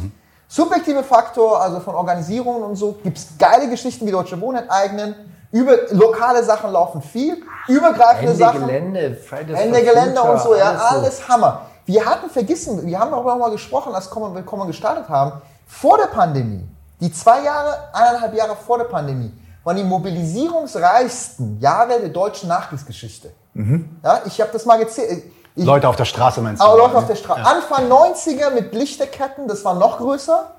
Subjektive 0.49 1.03
Faktor, 1.03 1.61
also 1.61 1.81
von 1.81 1.95
Organisierungen 1.95 2.63
und 2.63 2.77
so, 2.77 2.97
gibt 3.03 3.19
es 3.19 3.29
geile 3.39 3.69
Geschichten 3.69 4.07
wie 4.07 4.11
Deutsche 4.11 4.41
Wohnen 4.41 4.63
enteignen. 4.63 5.15
Über, 5.53 5.77
lokale 5.91 6.43
Sachen 6.43 6.73
laufen 6.73 7.03
viel, 7.03 7.43
übergreifende 7.69 8.33
Ende 8.33 8.45
Sachen. 8.45 8.67
Gelände, 8.67 9.15
Fridays 9.15 9.61
Ende 9.61 9.85
Gelände 9.85 10.21
und 10.23 10.41
so, 10.41 10.55
ja, 10.57 10.71
alles 10.71 10.83
alles, 10.83 11.29
Hammer. 11.29 11.67
Wir 11.87 12.05
hatten 12.05 12.31
vergessen, 12.31 12.85
wir 12.87 12.99
haben 12.99 13.11
darüber 13.11 13.37
mal 13.37 13.51
gesprochen, 13.51 13.95
als 13.95 14.11
wir 14.11 14.43
Komma 14.43 14.65
gestartet 14.65 15.09
haben, 15.09 15.41
vor 15.67 15.99
der 15.99 16.07
Pandemie, 16.07 16.67
die 17.01 17.13
zwei 17.13 17.43
Jahre, 17.43 17.89
eineinhalb 17.93 18.35
Jahre 18.35 18.57
vor 18.57 18.79
der 18.79 18.85
Pandemie, 18.85 19.33
waren 19.65 19.77
die 19.77 19.85
mobilisierungsreichsten 19.85 21.61
Jahre 21.61 22.01
der 22.01 22.09
deutschen 22.11 22.49
Nachkriegsgeschichte. 22.49 23.33
Ja, 24.03 24.23
ich 24.27 24.41
habe 24.41 24.51
das 24.53 24.65
mal 24.67 24.79
gezählt. 24.79 25.25
Ich, 25.57 25.65
Leute 25.65 25.89
auf 25.89 25.95
der 25.97 26.05
Straße 26.05 26.41
meinst 26.41 26.61
du? 26.61 26.67
aber 26.67 26.77
Leute 26.79 26.97
auf 26.99 27.07
der 27.07 27.15
Straße. 27.15 27.45
Anfang 27.45 27.89
90er 27.89 28.51
mit 28.53 28.75
Lichterketten, 28.75 29.47
das 29.47 29.65
war 29.65 29.75
noch 29.75 29.99
größer. 29.99 30.51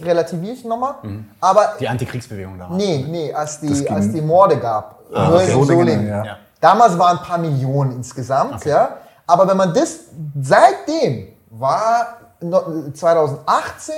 Relativiere 0.00 0.52
ich 0.54 0.64
nochmal. 0.64 0.94
Aber 1.40 1.74
Die 1.80 1.88
Antikriegsbewegung 1.88 2.58
damals. 2.58 2.76
nee, 2.82 3.04
nee, 3.08 3.32
als 3.34 3.60
die, 3.60 3.88
als 3.90 4.12
die 4.12 4.20
Morde 4.20 4.58
gab. 4.58 5.00
Ah, 5.12 5.32
okay. 5.34 5.52
in 5.52 5.64
Solingen, 5.64 6.06
ja. 6.06 6.24
Ja. 6.24 6.36
Damals 6.60 6.96
waren 6.98 7.18
ein 7.18 7.24
paar 7.24 7.38
Millionen 7.38 7.92
insgesamt, 7.92 8.64
ja. 8.64 8.96
Aber 9.26 9.48
wenn 9.48 9.56
man 9.56 9.72
das, 9.74 10.00
seitdem 10.40 11.28
war 11.50 12.18
no- 12.40 12.90
2018 12.92 13.94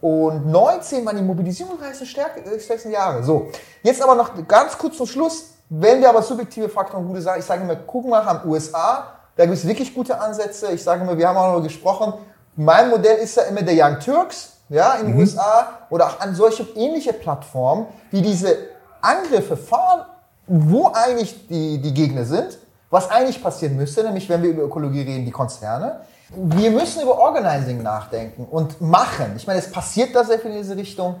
und 0.00 0.46
19 0.46 1.04
waren 1.06 1.16
die 1.16 1.22
mobilisierungsreichsten 1.22 2.06
äh, 2.06 2.60
stärksten 2.60 2.90
Jahre. 2.90 3.22
So, 3.22 3.50
jetzt 3.82 4.02
aber 4.02 4.14
noch 4.14 4.30
ganz 4.46 4.76
kurz 4.76 4.96
zum 4.96 5.06
Schluss. 5.06 5.52
Wenn 5.68 6.00
wir 6.00 6.08
aber 6.08 6.22
subjektive 6.22 6.68
Faktoren 6.68 7.06
gute 7.06 7.22
Sachen, 7.22 7.40
ich 7.40 7.44
sage 7.44 7.62
immer, 7.62 7.74
gucken 7.74 8.10
wir 8.10 8.22
nach 8.22 8.42
den 8.42 8.50
USA, 8.50 9.14
da 9.34 9.44
gibt 9.44 9.56
es 9.56 9.66
wirklich 9.66 9.94
gute 9.94 10.20
Ansätze. 10.20 10.70
Ich 10.72 10.82
sage 10.82 11.02
immer, 11.02 11.18
wir 11.18 11.28
haben 11.28 11.36
auch 11.36 11.56
noch 11.56 11.62
gesprochen, 11.62 12.14
mein 12.54 12.88
Modell 12.88 13.16
ist 13.16 13.36
ja 13.36 13.44
immer 13.44 13.62
der 13.62 13.74
Young 13.74 13.98
Turks, 14.00 14.52
ja, 14.68 14.94
in 14.94 15.08
den 15.08 15.18
USA 15.18 15.80
oder 15.90 16.06
auch 16.06 16.20
an 16.20 16.34
solche 16.34 16.64
ähnliche 16.74 17.12
Plattformen, 17.12 17.86
die 18.12 18.22
diese 18.22 18.56
Angriffe 19.00 19.56
fahren, 19.56 20.06
wo 20.46 20.90
eigentlich 20.92 21.46
die, 21.48 21.78
die 21.80 21.94
Gegner 21.94 22.24
sind, 22.24 22.58
was 22.90 23.10
eigentlich 23.10 23.42
passieren 23.42 23.76
müsste, 23.76 24.02
nämlich 24.04 24.28
wenn 24.28 24.42
wir 24.42 24.50
über 24.50 24.62
Ökologie 24.62 25.02
reden, 25.02 25.24
die 25.24 25.30
Konzerne. 25.30 26.00
Wir 26.30 26.70
müssen 26.70 27.02
über 27.02 27.18
Organizing 27.18 27.82
nachdenken 27.82 28.46
und 28.50 28.80
machen. 28.80 29.34
Ich 29.36 29.46
meine, 29.46 29.60
es 29.60 29.70
passiert 29.70 30.14
da 30.14 30.24
sehr 30.24 30.40
viel 30.40 30.50
in 30.50 30.58
diese 30.58 30.76
Richtung. 30.76 31.16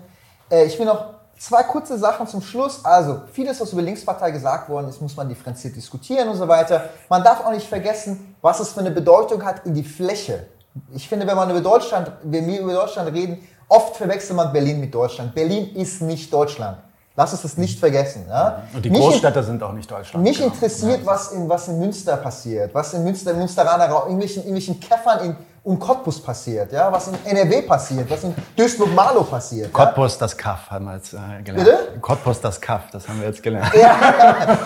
Äh, 0.50 0.64
ich 0.64 0.76
will 0.78 0.86
noch 0.86 1.14
zwei 1.38 1.62
kurze 1.62 1.96
Sachen 1.96 2.26
zum 2.26 2.42
Schluss. 2.42 2.84
Also, 2.84 3.22
vieles, 3.32 3.60
was 3.60 3.72
über 3.72 3.82
Linkspartei 3.82 4.32
gesagt 4.32 4.68
worden 4.68 4.88
ist, 4.88 5.00
muss 5.00 5.16
man 5.16 5.28
differenziert 5.28 5.76
diskutieren 5.76 6.28
und 6.28 6.36
so 6.36 6.48
weiter. 6.48 6.90
Man 7.08 7.22
darf 7.22 7.44
auch 7.44 7.52
nicht 7.52 7.68
vergessen, 7.68 8.36
was 8.42 8.58
es 8.58 8.70
für 8.70 8.80
eine 8.80 8.90
Bedeutung 8.90 9.44
hat 9.44 9.64
in 9.64 9.74
die 9.74 9.84
Fläche. 9.84 10.46
Ich 10.92 11.08
finde, 11.08 11.26
wenn 11.26 11.36
man 11.36 11.50
über 11.50 11.60
Deutschland, 11.60 12.10
wenn 12.24 12.46
wir 12.46 12.60
über 12.60 12.72
Deutschland 12.72 13.12
reden, 13.12 13.46
oft 13.68 13.96
verwechselt 13.96 14.36
man 14.36 14.52
Berlin 14.52 14.80
mit 14.80 14.92
Deutschland. 14.92 15.34
Berlin 15.34 15.74
ist 15.76 16.02
nicht 16.02 16.32
Deutschland. 16.32 16.78
Lass 17.18 17.32
uns 17.32 17.42
das 17.42 17.56
nicht 17.56 17.80
vergessen. 17.80 18.26
Ja? 18.28 18.62
Und 18.74 18.84
die 18.84 18.90
Mich- 18.90 19.00
Großstädte 19.00 19.42
sind 19.42 19.62
auch 19.62 19.72
nicht 19.72 19.90
Deutschland. 19.90 20.22
mich 20.22 20.36
Genau. 20.38 20.52
interessiert, 20.52 21.00
was 21.06 21.32
in, 21.32 21.48
was 21.48 21.66
in 21.68 21.78
Münster 21.78 22.16
passiert, 22.18 22.74
was 22.74 22.92
in 22.92 23.04
Münster, 23.04 23.30
im 23.30 23.38
Münsteraner 23.38 23.86
Raum, 23.88 24.02
irgendwelchen, 24.04 24.42
irgendwelchen 24.42 24.78
Käffern 24.80 25.20
in 25.24 25.36
und 25.64 25.80
Cottbus 25.80 26.22
passiert, 26.22 26.70
ja, 26.70 26.92
was 26.92 27.08
in 27.08 27.14
NRW 27.24 27.62
passiert, 27.62 28.08
was 28.08 28.22
in 28.22 28.32
Duisburg-Marlow 28.54 29.24
passiert. 29.24 29.66
Ja? 29.66 29.72
Cottbus 29.72 30.16
das 30.16 30.36
Kaff 30.36 30.70
haben 30.70 30.84
wir 30.84 30.94
jetzt 30.94 31.12
äh, 31.12 31.42
gelernt. 31.42 31.64
Bitte? 31.68 31.98
Cottbus 32.00 32.40
das 32.40 32.60
Kaff, 32.60 32.82
das 32.92 33.08
haben 33.08 33.18
wir 33.20 33.26
jetzt 33.26 33.42
gelernt. 33.42 33.72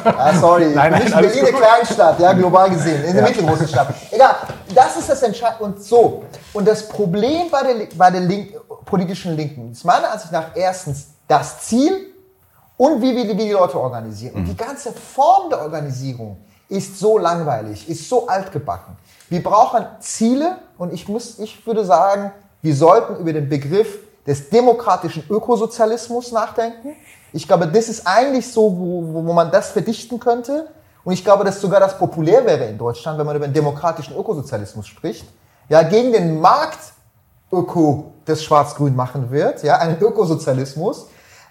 Ah, 0.05 0.35
sorry, 0.39 0.66
Nein, 0.74 0.90
nein, 0.93 1.02
nicht 1.05 1.14
Berlin 1.14 1.47
eine 1.47 1.52
Kleinstadt, 1.56 2.20
ja, 2.20 2.32
global 2.35 2.68
gesehen, 2.77 3.02
in 3.05 3.14
der 3.14 3.22
mittelgroßen 3.22 3.68
Stadt. 3.68 3.94
Egal, 4.10 4.35
das 4.74 4.97
ist 4.98 5.09
das 5.09 5.22
Entscheidende. 5.22 5.64
Und 5.64 5.82
so, 5.82 6.24
und 6.52 6.66
das 6.68 6.86
Problem 6.89 7.51
bei 7.51 7.62
der, 7.62 7.86
bei 7.97 8.10
der 8.10 8.20
Link, 8.20 8.52
politischen 8.85 9.36
Linken 9.36 9.72
ist 9.72 9.85
meiner 9.85 10.10
Ansicht 10.12 10.32
nach 10.32 10.55
erstens 10.55 11.06
das 11.27 11.60
Ziel 11.60 12.09
und 12.81 13.02
wie 13.02 13.15
wir 13.15 13.24
die, 13.24 13.36
wie 13.36 13.44
die 13.44 13.52
Leute 13.52 13.78
organisieren. 13.78 14.36
Und 14.36 14.47
die 14.47 14.57
ganze 14.57 14.90
Form 14.93 15.51
der 15.51 15.61
Organisierung 15.61 16.39
ist 16.66 16.98
so 16.98 17.19
langweilig, 17.19 17.86
ist 17.90 18.09
so 18.09 18.27
altgebacken. 18.27 18.97
Wir 19.28 19.43
brauchen 19.43 19.85
Ziele 20.01 20.57
und 20.78 20.90
ich, 20.94 21.07
muss, 21.07 21.39
ich 21.39 21.66
würde 21.66 21.85
sagen, 21.85 22.32
wir 22.62 22.74
sollten 22.74 23.16
über 23.16 23.35
den 23.35 23.51
Begriff 23.51 23.98
des 24.27 24.48
demokratischen 24.48 25.24
Ökosozialismus 25.28 26.32
nachdenken. 26.32 26.97
Ich 27.35 27.47
glaube, 27.47 27.66
das 27.69 27.89
ist 27.90 28.07
eigentlich 28.07 28.51
so, 28.51 28.62
wo, 28.78 29.12
wo- 29.12 29.27
wo 29.27 29.32
man 29.35 29.51
das 29.51 29.69
verdichten 29.73 30.19
könnte. 30.19 30.69
Und 31.05 31.12
ich 31.12 31.23
glaube, 31.23 31.44
dass 31.44 31.61
sogar 31.61 31.81
das 31.81 31.98
populär 31.98 32.47
wäre 32.47 32.65
in 32.65 32.78
Deutschland, 32.78 33.19
wenn 33.19 33.27
man 33.27 33.36
über 33.36 33.47
den 33.47 33.52
demokratischen 33.55 34.16
Ökosozialismus 34.16 34.86
spricht. 34.86 35.27
Ja, 35.69 35.82
gegen 35.82 36.12
den 36.12 36.40
Markt 36.40 36.78
Öko 37.52 38.12
das 38.24 38.43
Schwarz-Grün 38.43 38.97
machen 38.97 39.31
wird, 39.31 39.62
ja, 39.65 39.77
einen 39.78 39.98
Ökosozialismus. 40.01 41.09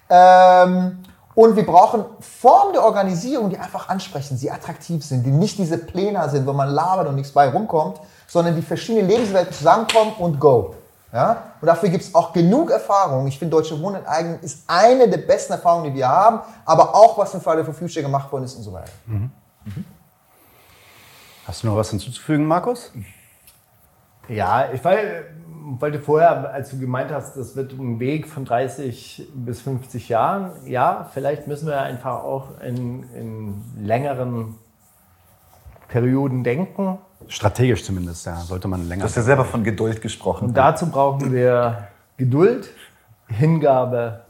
Ähm, 0.08 0.98
und 1.34 1.56
wir 1.56 1.64
brauchen 1.64 2.04
Formen 2.20 2.72
der 2.72 2.84
Organisierung, 2.84 3.50
die 3.50 3.58
einfach 3.58 3.88
ansprechend, 3.88 4.42
die 4.42 4.50
attraktiv 4.50 5.04
sind, 5.04 5.24
die 5.24 5.30
nicht 5.30 5.58
diese 5.58 5.78
Pläne 5.78 6.28
sind, 6.28 6.46
wo 6.46 6.52
man 6.52 6.68
labert 6.68 7.06
und 7.06 7.14
nichts 7.14 7.32
bei 7.32 7.48
rumkommt, 7.48 8.00
sondern 8.26 8.56
die 8.56 8.62
verschiedenen 8.62 9.08
Lebenswelten 9.08 9.52
zusammenkommen 9.52 10.12
und 10.18 10.40
go. 10.40 10.74
Ja? 11.12 11.42
Und 11.60 11.66
dafür 11.66 11.88
gibt 11.88 12.04
es 12.04 12.14
auch 12.14 12.32
genug 12.32 12.70
Erfahrung. 12.70 13.26
Ich 13.26 13.38
finde, 13.38 13.56
Deutsche 13.56 13.80
Wohnen 13.80 13.96
enteignen 13.96 14.40
ist 14.40 14.64
eine 14.66 15.08
der 15.08 15.18
besten 15.18 15.52
Erfahrungen, 15.52 15.92
die 15.92 15.94
wir 15.94 16.08
haben, 16.08 16.40
aber 16.64 16.94
auch 16.94 17.16
was 17.18 17.32
in 17.34 17.40
Friday 17.40 17.64
for 17.64 17.74
Future 17.74 18.02
gemacht 18.02 18.30
worden 18.32 18.44
ist 18.44 18.56
und 18.56 18.62
so 18.62 18.72
weiter. 18.72 18.90
Hast 21.46 21.62
du 21.62 21.68
noch 21.68 21.76
was 21.76 21.90
hinzuzufügen, 21.90 22.46
Markus? 22.46 22.92
Ja, 24.28 24.70
ich 24.72 24.84
weil, 24.84 25.34
wollte 25.62 26.00
vorher, 26.00 26.52
als 26.52 26.70
du 26.70 26.78
gemeint 26.78 27.10
hast, 27.10 27.36
das 27.36 27.56
wird 27.56 27.72
ein 27.72 28.00
Weg 28.00 28.26
von 28.26 28.44
30 28.44 29.28
bis 29.34 29.62
50 29.62 30.08
Jahren, 30.08 30.52
ja, 30.66 31.08
vielleicht 31.12 31.46
müssen 31.46 31.66
wir 31.66 31.80
einfach 31.80 32.22
auch 32.22 32.60
in, 32.60 33.04
in 33.14 33.62
längeren 33.78 34.56
Perioden 35.88 36.44
denken. 36.44 36.98
Strategisch 37.28 37.84
zumindest, 37.84 38.26
ja. 38.26 38.36
Sollte 38.36 38.68
man 38.68 38.88
länger. 38.88 39.00
Du 39.00 39.04
hast 39.04 39.16
ja 39.16 39.22
selber 39.22 39.44
von 39.44 39.64
Geduld 39.64 40.00
gesprochen. 40.00 40.48
Und 40.48 40.56
dazu 40.56 40.90
brauchen 40.90 41.32
wir 41.32 41.88
Geduld, 42.16 42.70
Hingabe 43.28 44.22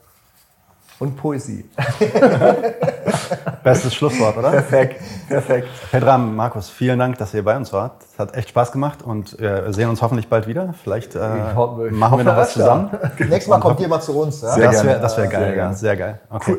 und 1.00 1.16
Poesie. 1.16 1.64
Bestes 3.64 3.94
Schlusswort, 3.94 4.36
oder? 4.36 4.50
Perfekt, 4.50 5.02
perfekt. 5.28 5.68
Petra, 5.90 6.16
Markus, 6.18 6.70
vielen 6.70 6.98
Dank, 6.98 7.18
dass 7.18 7.34
ihr 7.34 7.42
bei 7.44 7.56
uns 7.56 7.72
wart. 7.72 8.02
Es 8.12 8.18
hat 8.18 8.36
echt 8.36 8.50
Spaß 8.50 8.70
gemacht 8.72 9.02
und 9.02 9.38
wir 9.38 9.72
sehen 9.72 9.88
uns 9.88 10.02
hoffentlich 10.02 10.28
bald 10.28 10.46
wieder. 10.46 10.74
Vielleicht 10.82 11.16
äh, 11.16 11.54
hoffe- 11.54 11.90
machen 11.90 12.18
wir 12.18 12.24
noch 12.24 12.36
was 12.36 12.52
zusammen. 12.52 12.90
Nächstes 13.18 13.48
Mal 13.48 13.60
kommt 13.60 13.80
ihr 13.80 13.88
mal 13.88 14.00
zu 14.00 14.18
uns. 14.18 14.42
Ja? 14.42 14.52
Sehr 14.54 14.98
das 15.00 15.16
wäre 15.16 15.30
wär 15.30 15.40
geil, 15.40 15.44
Sehr 15.44 15.56
ja. 15.56 15.72
Sehr 15.72 15.96
geil. 15.96 16.20
Okay. 16.30 16.56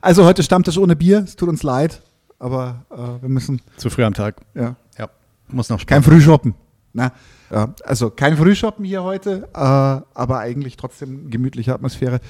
Also 0.00 0.24
heute 0.24 0.42
Stammtisch 0.42 0.78
ohne 0.78 0.96
Bier, 0.96 1.22
es 1.24 1.36
tut 1.36 1.48
uns 1.48 1.62
leid, 1.62 2.02
aber 2.38 2.84
äh, 2.90 3.22
wir 3.22 3.28
müssen, 3.28 3.60
Zu 3.76 3.90
früh 3.90 4.04
am 4.04 4.14
Tag. 4.14 4.36
ja, 4.54 4.76
Ja, 4.98 5.08
muss 5.48 5.68
noch 5.68 5.84
kein 5.86 6.02
Frühshoppen. 6.02 6.54
Na, 6.96 7.12
ja, 7.50 7.74
also 7.84 8.10
kein 8.10 8.36
Frühshoppen 8.36 8.84
hier 8.84 9.02
heute, 9.02 9.48
äh, 9.52 9.58
aber 9.58 10.38
eigentlich 10.38 10.76
trotzdem 10.76 11.28
gemütliche 11.28 11.74
Atmosphäre. 11.74 12.20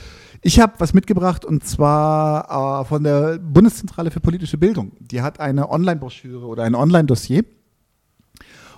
Ich 0.40 0.58
habe 0.58 0.72
was 0.78 0.94
mitgebracht 0.94 1.44
und 1.44 1.66
zwar 1.66 2.80
äh, 2.80 2.84
von 2.86 3.04
der 3.04 3.38
Bundeszentrale 3.38 4.10
für 4.10 4.20
politische 4.20 4.56
Bildung. 4.56 4.92
Die 5.00 5.20
hat 5.20 5.38
eine 5.38 5.70
Online-Broschüre 5.70 6.46
oder 6.46 6.64
ein 6.64 6.74
Online-Dossier. 6.74 7.44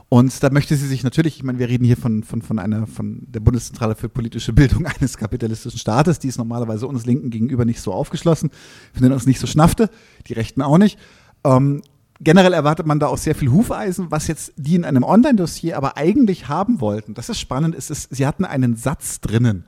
Und 0.09 0.43
da 0.43 0.51
möchte 0.51 0.77
sie 0.77 0.87
sich 0.87 1.03
natürlich, 1.03 1.37
ich 1.37 1.43
meine, 1.43 1.59
wir 1.59 1.69
reden 1.69 1.85
hier 1.85 1.97
von, 1.97 2.23
von, 2.23 2.41
von 2.41 2.61
einer, 2.61 2.87
von 2.87 3.27
der 3.27 3.41
Bundeszentrale 3.41 3.97
für 3.97 4.09
politische 4.09 4.53
Bildung 4.53 4.87
eines 5.01 5.17
kapitalistischen 5.17 5.81
Staates, 5.81 6.21
die 6.21 6.29
ist 6.29 6.39
normalerweise 6.39 6.87
uns 6.87 7.07
Linken 7.07 7.31
gegenüber 7.31 7.65
nicht 7.65 7.81
so 7.81 7.93
aufgeschlossen, 7.93 8.51
finden 8.93 9.13
uns 9.13 9.27
nicht 9.27 9.41
so 9.41 9.47
schnaffte, 9.47 9.91
die 10.29 10.35
Rechten 10.35 10.63
auch 10.63 10.79
nicht. 10.79 10.99
Ähm, 11.43 11.83
generell 12.21 12.53
erwartet 12.53 12.87
man 12.87 13.01
da 13.01 13.09
auch 13.09 13.19
sehr 13.19 13.35
viel 13.35 13.51
Hufeisen, 13.51 14.11
was 14.11 14.29
jetzt 14.29 14.53
die 14.57 14.77
in 14.77 14.85
einem 14.85 15.03
Online-Dossier 15.03 15.77
aber 15.77 15.97
eigentlich 15.97 16.49
haben 16.49 16.81
wollten. 16.81 17.15
Das 17.15 17.29
ist 17.29 17.41
spannend, 17.41 17.75
ist, 17.75 17.91
ist, 17.91 18.15
sie 18.15 18.27
hatten 18.27 18.45
einen 18.45 18.77
Satz 18.77 19.21
drinnen. 19.21 19.65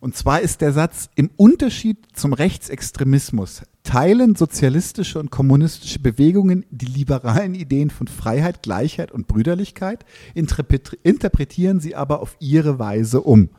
Und 0.00 0.16
zwar 0.16 0.40
ist 0.40 0.60
der 0.60 0.72
Satz, 0.72 1.08
im 1.14 1.30
Unterschied 1.36 1.96
zum 2.12 2.34
Rechtsextremismus 2.34 3.62
teilen 3.82 4.36
sozialistische 4.36 5.18
und 5.18 5.30
kommunistische 5.30 5.98
Bewegungen 5.98 6.64
die 6.70 6.86
liberalen 6.86 7.54
Ideen 7.54 7.90
von 7.90 8.06
Freiheit, 8.06 8.62
Gleichheit 8.62 9.10
und 9.10 9.26
Brüderlichkeit, 9.26 10.04
interpret- 10.34 10.98
interpretieren 11.02 11.80
sie 11.80 11.96
aber 11.96 12.20
auf 12.20 12.36
ihre 12.38 12.78
Weise 12.78 13.20
um. 13.20 13.50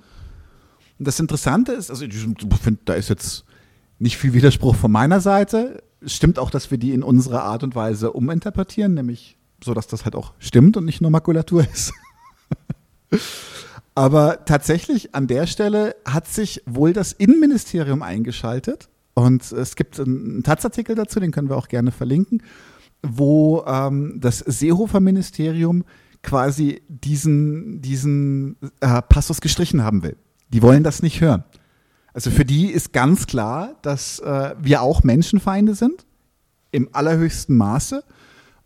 Und 0.99 1.07
das 1.07 1.19
Interessante 1.19 1.73
ist, 1.73 1.89
also 1.89 2.05
ich 2.05 2.13
finde, 2.61 2.79
da 2.85 2.93
ist 2.93 3.09
jetzt 3.09 3.43
nicht 3.99 4.17
viel 4.17 4.33
Widerspruch 4.33 4.75
von 4.75 4.91
meiner 4.91 5.19
Seite. 5.19 5.83
stimmt 6.05 6.39
auch, 6.39 6.49
dass 6.49 6.71
wir 6.71 6.77
die 6.77 6.91
in 6.91 7.03
unserer 7.03 7.43
Art 7.43 7.63
und 7.63 7.75
Weise 7.75 8.13
uminterpretieren, 8.13 8.93
nämlich 8.93 9.37
so, 9.63 9.73
dass 9.73 9.87
das 9.87 10.05
halt 10.05 10.15
auch 10.15 10.33
stimmt 10.39 10.77
und 10.77 10.85
nicht 10.85 11.01
nur 11.01 11.11
Makulatur 11.11 11.65
ist. 11.73 11.93
Aber 13.95 14.45
tatsächlich 14.45 15.13
an 15.13 15.27
der 15.27 15.47
Stelle 15.47 15.95
hat 16.05 16.27
sich 16.27 16.63
wohl 16.65 16.93
das 16.93 17.13
Innenministerium 17.13 18.01
eingeschaltet 18.01 18.89
und 19.13 19.51
es 19.51 19.75
gibt 19.75 19.99
einen 19.99 20.43
Taz-Artikel 20.43 20.95
dazu, 20.95 21.19
den 21.19 21.31
können 21.31 21.49
wir 21.49 21.57
auch 21.57 21.67
gerne 21.67 21.91
verlinken, 21.91 22.41
wo 23.01 23.63
ähm, 23.67 24.19
das 24.19 24.39
Seehofer-Ministerium 24.39 25.83
quasi 26.23 26.81
diesen, 26.87 27.81
diesen 27.81 28.57
äh, 28.79 29.01
Passus 29.01 29.41
gestrichen 29.41 29.83
haben 29.83 30.03
will. 30.03 30.15
Die 30.49 30.61
wollen 30.61 30.83
das 30.83 31.01
nicht 31.01 31.21
hören. 31.21 31.43
Also 32.13 32.31
für 32.31 32.45
die 32.45 32.67
ist 32.67 32.93
ganz 32.93 33.27
klar, 33.27 33.75
dass 33.81 34.19
äh, 34.19 34.55
wir 34.59 34.81
auch 34.81 35.03
Menschenfeinde 35.03 35.75
sind, 35.75 36.05
im 36.71 36.89
allerhöchsten 36.91 37.57
Maße. 37.57 38.03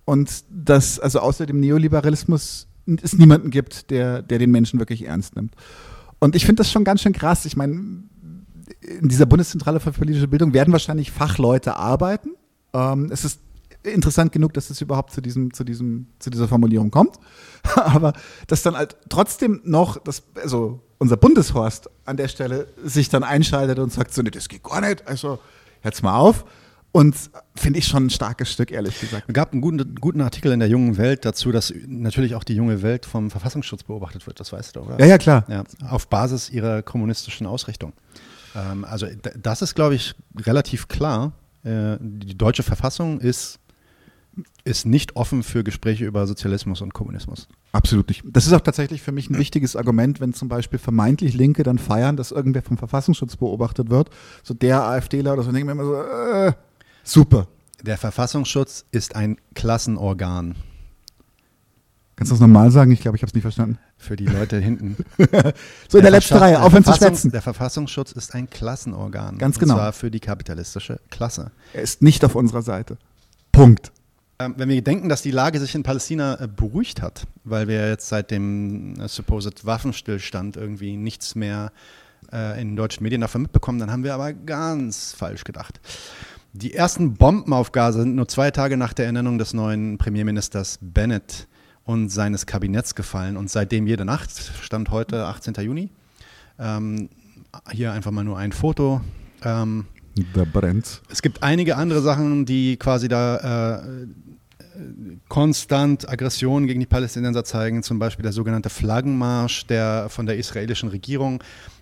Und 0.05 0.45
dass 0.49 0.99
also 0.99 1.19
außer 1.19 1.45
dem 1.45 1.59
Neoliberalismus 1.59 2.67
es 3.01 3.13
niemanden 3.17 3.49
gibt, 3.49 3.89
der, 3.89 4.21
der 4.21 4.39
den 4.39 4.51
Menschen 4.51 4.79
wirklich 4.79 5.05
ernst 5.05 5.35
nimmt. 5.35 5.53
Und 6.19 6.35
ich 6.35 6.45
finde 6.45 6.61
das 6.61 6.71
schon 6.71 6.83
ganz 6.83 7.01
schön 7.01 7.13
krass. 7.13 7.45
Ich 7.45 7.57
meine, 7.57 8.03
in 8.81 9.07
dieser 9.07 9.25
Bundeszentrale 9.25 9.79
für 9.79 9.91
politische 9.91 10.27
Bildung 10.27 10.53
werden 10.53 10.71
wahrscheinlich 10.71 11.11
Fachleute 11.11 11.75
arbeiten. 11.75 12.31
Ähm, 12.73 13.09
es 13.11 13.23
ist 13.23 13.39
interessant 13.83 14.31
genug, 14.31 14.53
dass 14.53 14.69
es 14.69 14.81
überhaupt 14.81 15.13
zu 15.13 15.21
diesem, 15.21 15.53
zu 15.53 15.63
diesem, 15.63 16.07
zu 16.19 16.29
dieser 16.29 16.47
Formulierung 16.47 16.91
kommt. 16.91 17.15
Aber 17.75 18.13
dass 18.47 18.63
dann 18.63 18.75
halt 18.75 18.97
trotzdem 19.09 19.61
noch 19.63 19.97
das, 19.97 20.23
also 20.35 20.81
unser 20.97 21.17
Bundeshorst 21.17 21.89
an 22.05 22.17
der 22.17 22.27
Stelle 22.27 22.67
sich 22.83 23.09
dann 23.09 23.23
einschaltet 23.23 23.79
und 23.79 23.91
sagt 23.91 24.13
so, 24.13 24.21
nee, 24.21 24.31
das 24.31 24.49
geht 24.49 24.63
gar 24.63 24.81
nicht. 24.81 25.07
Also, 25.07 25.39
jetzt 25.83 26.03
mal 26.03 26.17
auf. 26.17 26.45
Und 26.91 27.15
finde 27.55 27.79
ich 27.79 27.85
schon 27.85 28.07
ein 28.07 28.09
starkes 28.09 28.51
Stück, 28.51 28.71
ehrlich 28.71 28.99
gesagt. 28.99 29.25
Es 29.27 29.33
gab 29.33 29.51
einen 29.51 29.61
guten, 29.61 29.95
guten 29.95 30.21
Artikel 30.21 30.51
in 30.51 30.59
der 30.59 30.69
jungen 30.69 30.97
Welt 30.97 31.25
dazu, 31.25 31.51
dass 31.51 31.71
natürlich 31.85 32.33
auch 32.33 32.43
die 32.43 32.55
junge 32.55 32.81
Welt 32.81 33.05
vom 33.05 33.29
Verfassungsschutz 33.29 33.83
beobachtet 33.83 34.25
wird, 34.25 34.39
das 34.39 34.51
weißt 34.51 34.75
du, 34.75 34.79
oder? 34.79 34.99
Ja, 34.99 35.05
ja, 35.05 35.17
klar. 35.19 35.45
Ja, 35.47 35.63
auf 35.87 36.07
Basis 36.07 36.49
ihrer 36.49 36.81
kommunistischen 36.81 37.45
Ausrichtung. 37.45 37.93
Ähm, 38.57 38.83
also 38.83 39.07
das 39.41 39.61
ist, 39.61 39.75
glaube 39.75 39.95
ich, 39.95 40.15
relativ 40.37 40.87
klar. 40.87 41.33
Äh, 41.63 41.97
die 41.99 42.37
deutsche 42.37 42.63
Verfassung 42.63 43.19
ist 43.19 43.59
ist 44.63 44.85
nicht 44.85 45.15
offen 45.15 45.41
für 45.41 45.63
Gespräche 45.63 46.05
über 46.05 46.27
Sozialismus 46.27 46.81
und 46.81 46.93
Kommunismus. 46.93 47.47
Absolut 47.71 48.07
nicht. 48.09 48.23
Das 48.25 48.45
ist 48.45 48.53
auch 48.53 48.61
tatsächlich 48.61 49.01
für 49.01 49.11
mich 49.11 49.31
ein 49.31 49.37
wichtiges 49.39 49.75
Argument, 49.75 50.19
wenn 50.19 50.33
zum 50.33 50.47
Beispiel 50.47 50.77
vermeintlich 50.77 51.33
Linke 51.33 51.63
dann 51.63 51.79
feiern, 51.79 52.17
dass 52.17 52.31
irgendwer 52.31 52.61
vom 52.61 52.77
Verfassungsschutz 52.77 53.35
beobachtet 53.37 53.89
wird. 53.89 54.11
So 54.43 54.53
der 54.53 54.83
AfDler 54.83 55.33
oder 55.33 55.41
so, 55.41 55.51
denken 55.51 55.67
wir 55.67 55.71
immer 55.71 55.85
so, 55.85 55.95
äh, 55.95 56.53
super. 57.03 57.47
Der 57.81 57.97
Verfassungsschutz 57.97 58.85
ist 58.91 59.15
ein 59.15 59.37
Klassenorgan. 59.55 60.55
Kannst 62.17 62.31
du 62.31 62.33
das 62.33 62.41
nochmal 62.41 62.71
sagen? 62.71 62.91
Ich 62.91 63.01
glaube, 63.01 63.15
ich 63.15 63.21
habe 63.21 63.29
es 63.29 63.35
nicht 63.35 63.43
verstanden. 63.43 63.77
Für 63.95 64.15
die 64.15 64.25
Leute 64.25 64.57
hinten. 64.57 64.97
so 65.17 65.23
in 65.27 65.31
der, 65.91 66.01
der 66.01 66.11
letzten 66.11 66.37
Reihe, 66.37 66.59
aufhören 66.59 66.83
zu 66.83 66.93
schwätzen. 66.93 67.31
Der 67.31 67.43
Verfassungsschutz 67.43 68.11
ist 68.11 68.33
ein 68.33 68.49
Klassenorgan. 68.49 69.37
Ganz 69.37 69.59
genau. 69.59 69.75
Und 69.75 69.79
zwar 69.79 69.93
für 69.93 70.09
die 70.09 70.19
kapitalistische 70.19 70.99
Klasse. 71.11 71.51
Er 71.73 71.83
ist 71.83 72.01
nicht 72.01 72.25
auf 72.25 72.33
unserer 72.33 72.63
Seite. 72.63 72.97
Punkt. 73.51 73.91
Ähm, 74.39 74.55
wenn 74.57 74.67
wir 74.67 74.81
denken, 74.83 75.09
dass 75.09 75.21
die 75.21 75.29
Lage 75.29 75.59
sich 75.59 75.75
in 75.75 75.83
Palästina 75.83 76.39
äh, 76.41 76.47
beruhigt 76.47 77.03
hat, 77.03 77.27
weil 77.43 77.67
wir 77.67 77.87
jetzt 77.87 78.07
seit 78.09 78.31
dem 78.31 78.99
äh, 78.99 79.07
supposed 79.07 79.65
Waffenstillstand 79.67 80.57
irgendwie 80.57 80.97
nichts 80.97 81.35
mehr 81.35 81.71
äh, 82.33 82.59
in 82.59 82.75
deutschen 82.75 83.03
Medien 83.03 83.21
davon 83.21 83.43
mitbekommen, 83.43 83.77
dann 83.77 83.91
haben 83.91 84.03
wir 84.03 84.15
aber 84.15 84.33
ganz 84.33 85.13
falsch 85.13 85.43
gedacht. 85.43 85.79
Die 86.53 86.73
ersten 86.73 87.13
Bomben 87.13 87.53
auf 87.53 87.71
Gaza 87.71 87.99
sind 87.99 88.15
nur 88.15 88.27
zwei 88.27 88.49
Tage 88.49 88.75
nach 88.75 88.93
der 88.93 89.05
Ernennung 89.05 89.37
des 89.37 89.53
neuen 89.53 89.99
Premierministers 89.99 90.79
Bennett 90.81 91.47
und 91.87 92.09
seines 92.09 92.45
Kabinetts 92.45 92.93
gefallen 92.95 93.37
und 93.37 93.49
seitdem 93.49 93.87
jede 93.87 94.05
Nacht, 94.05 94.29
stand 94.61 94.91
heute 94.91 95.25
18. 95.25 95.53
Juni. 95.55 95.89
Ähm, 96.59 97.09
hier 97.71 97.93
einfach 97.93 98.11
mal 98.11 98.25
nur 98.25 98.37
ein 98.37 98.51
Foto. 98.51 99.01
Ähm, 99.41 99.85
da 100.33 100.43
brennt. 100.43 101.01
Es 101.09 101.21
gibt 101.21 101.43
einige 101.43 101.77
andere 101.77 102.01
Sachen, 102.01 102.45
die 102.45 102.75
quasi 102.75 103.07
da 103.07 103.77
äh, 103.77 104.07
konstant 105.29 106.09
Aggressionen 106.09 106.67
gegen 106.67 106.81
die 106.81 106.85
Palästinenser 106.85 107.45
zeigen, 107.45 107.83
zum 107.83 107.99
Beispiel 107.99 108.23
der 108.23 108.33
sogenannte 108.33 108.69
Flaggenmarsch, 108.69 109.65
der 109.67 110.09
von 110.09 110.25
der 110.25 110.37
israelischen 110.37 110.89
Regierung 110.89 111.41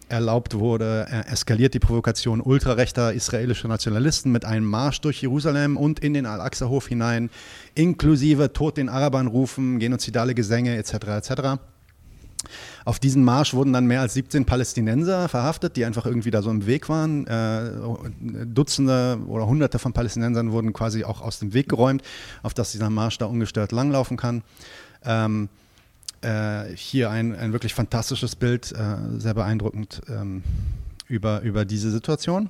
erlaubt 0.09 0.59
wurde, 0.59 1.05
er 1.09 1.31
eskaliert 1.31 1.73
die 1.73 1.79
Provokation 1.79 2.41
ultrarechter 2.41 3.13
israelischer 3.13 3.67
Nationalisten 3.67 4.31
mit 4.31 4.45
einem 4.45 4.65
Marsch 4.65 5.01
durch 5.01 5.21
Jerusalem 5.21 5.77
und 5.77 5.99
in 5.99 6.13
den 6.13 6.25
Al-Aqsa-Hof 6.25 6.87
hinein, 6.87 7.29
inklusive 7.73 8.53
Tod 8.53 8.77
den 8.77 8.89
Arabern 8.89 9.27
rufen, 9.27 9.79
genozidale 9.79 10.35
Gesänge 10.35 10.77
etc. 10.77 10.93
etc. 11.07 11.31
Auf 12.85 12.99
diesen 12.99 13.23
Marsch 13.23 13.53
wurden 13.53 13.73
dann 13.73 13.87
mehr 13.87 14.01
als 14.01 14.13
17 14.13 14.45
Palästinenser 14.45 15.27
verhaftet, 15.27 15.75
die 15.75 15.85
einfach 15.85 16.05
irgendwie 16.05 16.31
da 16.31 16.41
so 16.41 16.51
im 16.51 16.67
Weg 16.67 16.89
waren. 16.89 17.25
Äh, 17.25 17.71
Dutzende 18.45 19.19
oder 19.27 19.47
Hunderte 19.47 19.79
von 19.79 19.93
Palästinensern 19.93 20.51
wurden 20.51 20.73
quasi 20.73 21.03
auch 21.03 21.21
aus 21.21 21.39
dem 21.39 21.53
Weg 21.53 21.69
geräumt, 21.69 22.03
auf 22.43 22.53
dass 22.53 22.71
dieser 22.71 22.89
Marsch 22.89 23.17
da 23.17 23.25
ungestört 23.25 23.71
langlaufen 23.71 24.17
kann. 24.17 24.43
Äh, 26.25 26.75
hier 26.75 27.11
ein, 27.11 27.35
ein 27.35 27.53
wirklich 27.53 27.75
fantastisches 27.75 28.35
Bild, 28.35 28.71
äh, 28.71 29.19
sehr 29.19 29.35
beeindruckend 29.35 30.01
ähm, 30.09 30.41
über, 31.07 31.41
über 31.41 31.65
diese 31.65 31.91
Situation. 31.91 32.49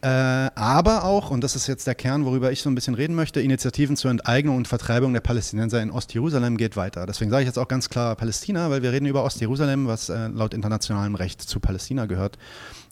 Äh, 0.00 0.06
aber 0.06 1.04
auch, 1.04 1.30
und 1.30 1.42
das 1.42 1.56
ist 1.56 1.66
jetzt 1.66 1.86
der 1.86 1.94
Kern, 1.94 2.24
worüber 2.24 2.52
ich 2.52 2.62
so 2.62 2.70
ein 2.70 2.74
bisschen 2.74 2.94
reden 2.94 3.14
möchte, 3.14 3.42
Initiativen 3.42 3.96
zur 3.96 4.10
Enteignung 4.10 4.56
und 4.56 4.66
Vertreibung 4.66 5.12
der 5.12 5.20
Palästinenser 5.20 5.82
in 5.82 5.90
Ostjerusalem 5.90 6.56
geht 6.56 6.74
weiter. 6.74 7.04
Deswegen 7.04 7.30
sage 7.30 7.42
ich 7.42 7.46
jetzt 7.46 7.58
auch 7.58 7.68
ganz 7.68 7.90
klar 7.90 8.16
Palästina, 8.16 8.70
weil 8.70 8.82
wir 8.82 8.92
reden 8.92 9.06
über 9.06 9.24
Ostjerusalem, 9.24 9.86
was 9.86 10.08
äh, 10.08 10.28
laut 10.28 10.54
internationalem 10.54 11.16
Recht 11.16 11.42
zu 11.42 11.60
Palästina 11.60 12.06
gehört 12.06 12.38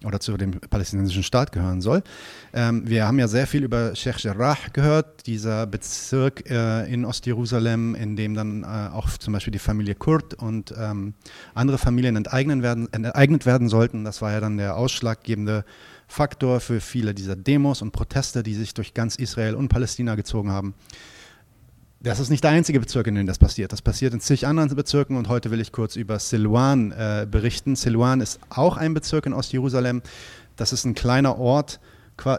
oder 0.05 0.21
zu 0.21 0.37
dem 0.37 0.53
palästinensischen 0.53 1.23
Staat 1.23 1.53
gehören 1.53 1.81
soll. 1.81 2.03
Ähm, 2.53 2.89
wir 2.89 3.07
haben 3.07 3.19
ja 3.19 3.29
sehr 3.29 3.47
viel 3.47 3.65
über 3.65 3.95
Sheikh 3.95 4.19
Jarrah 4.21 4.57
gehört, 4.73 5.27
dieser 5.27 5.67
Bezirk 5.67 6.49
äh, 6.51 6.93
in 6.93 7.05
Ostjerusalem, 7.05 7.95
in 7.95 8.17
dem 8.17 8.35
dann 8.35 8.63
äh, 8.63 8.67
auch 8.93 9.09
zum 9.11 9.33
Beispiel 9.33 9.53
die 9.53 9.59
Familie 9.59 9.95
Kurt 9.95 10.35
und 10.35 10.75
ähm, 10.79 11.15
andere 11.55 11.79
Familien 11.79 12.17
enteignet 12.17 12.63
werden, 12.63 12.93
enteignet 12.93 13.47
werden 13.47 13.69
sollten. 13.69 14.05
Das 14.05 14.23
war 14.23 14.33
ja 14.33 14.41
dann 14.41 14.57
der 14.57 14.77
ausschlaggebende 14.77 15.65
Faktor 16.09 16.61
für 16.61 16.81
viele 16.81 17.15
dieser 17.15 17.37
Demos 17.37 17.81
und 17.81 17.93
Proteste, 17.93 18.43
die 18.43 18.55
sich 18.55 18.75
durch 18.75 18.93
ganz 18.95 19.17
Israel 19.17 19.55
und 19.55 19.69
Palästina 19.69 20.15
gezogen 20.15 20.51
haben. 20.51 20.75
Das 22.05 22.19
ist 22.19 22.31
nicht 22.31 22.43
der 22.43 22.51
einzige 22.51 22.81
Bezirk, 22.81 23.07
in 23.07 23.15
dem 23.15 23.27
das 23.29 23.39
passiert. 23.39 23.73
Das 23.73 23.81
passiert 23.81 24.13
in 24.13 24.19
zig 24.19 24.45
anderen 24.45 24.75
Bezirken 24.75 25.17
und 25.17 25.29
heute 25.29 25.53
will 25.53 25.61
ich 25.61 25.71
kurz 25.71 25.95
über 25.95 26.19
Silwan 26.19 26.91
äh, 26.91 27.29
berichten. 27.31 27.77
Silwan 27.77 28.21
ist 28.21 28.41
auch 28.51 28.77
ein 28.77 28.93
Bezirk 28.93 29.27
in 29.27 29.33
Ostjerusalem. 29.33 30.03
Das 30.57 30.73
ist 30.73 30.85
ein 30.85 30.95
kleiner 30.95 31.39
Ort, 31.39 31.79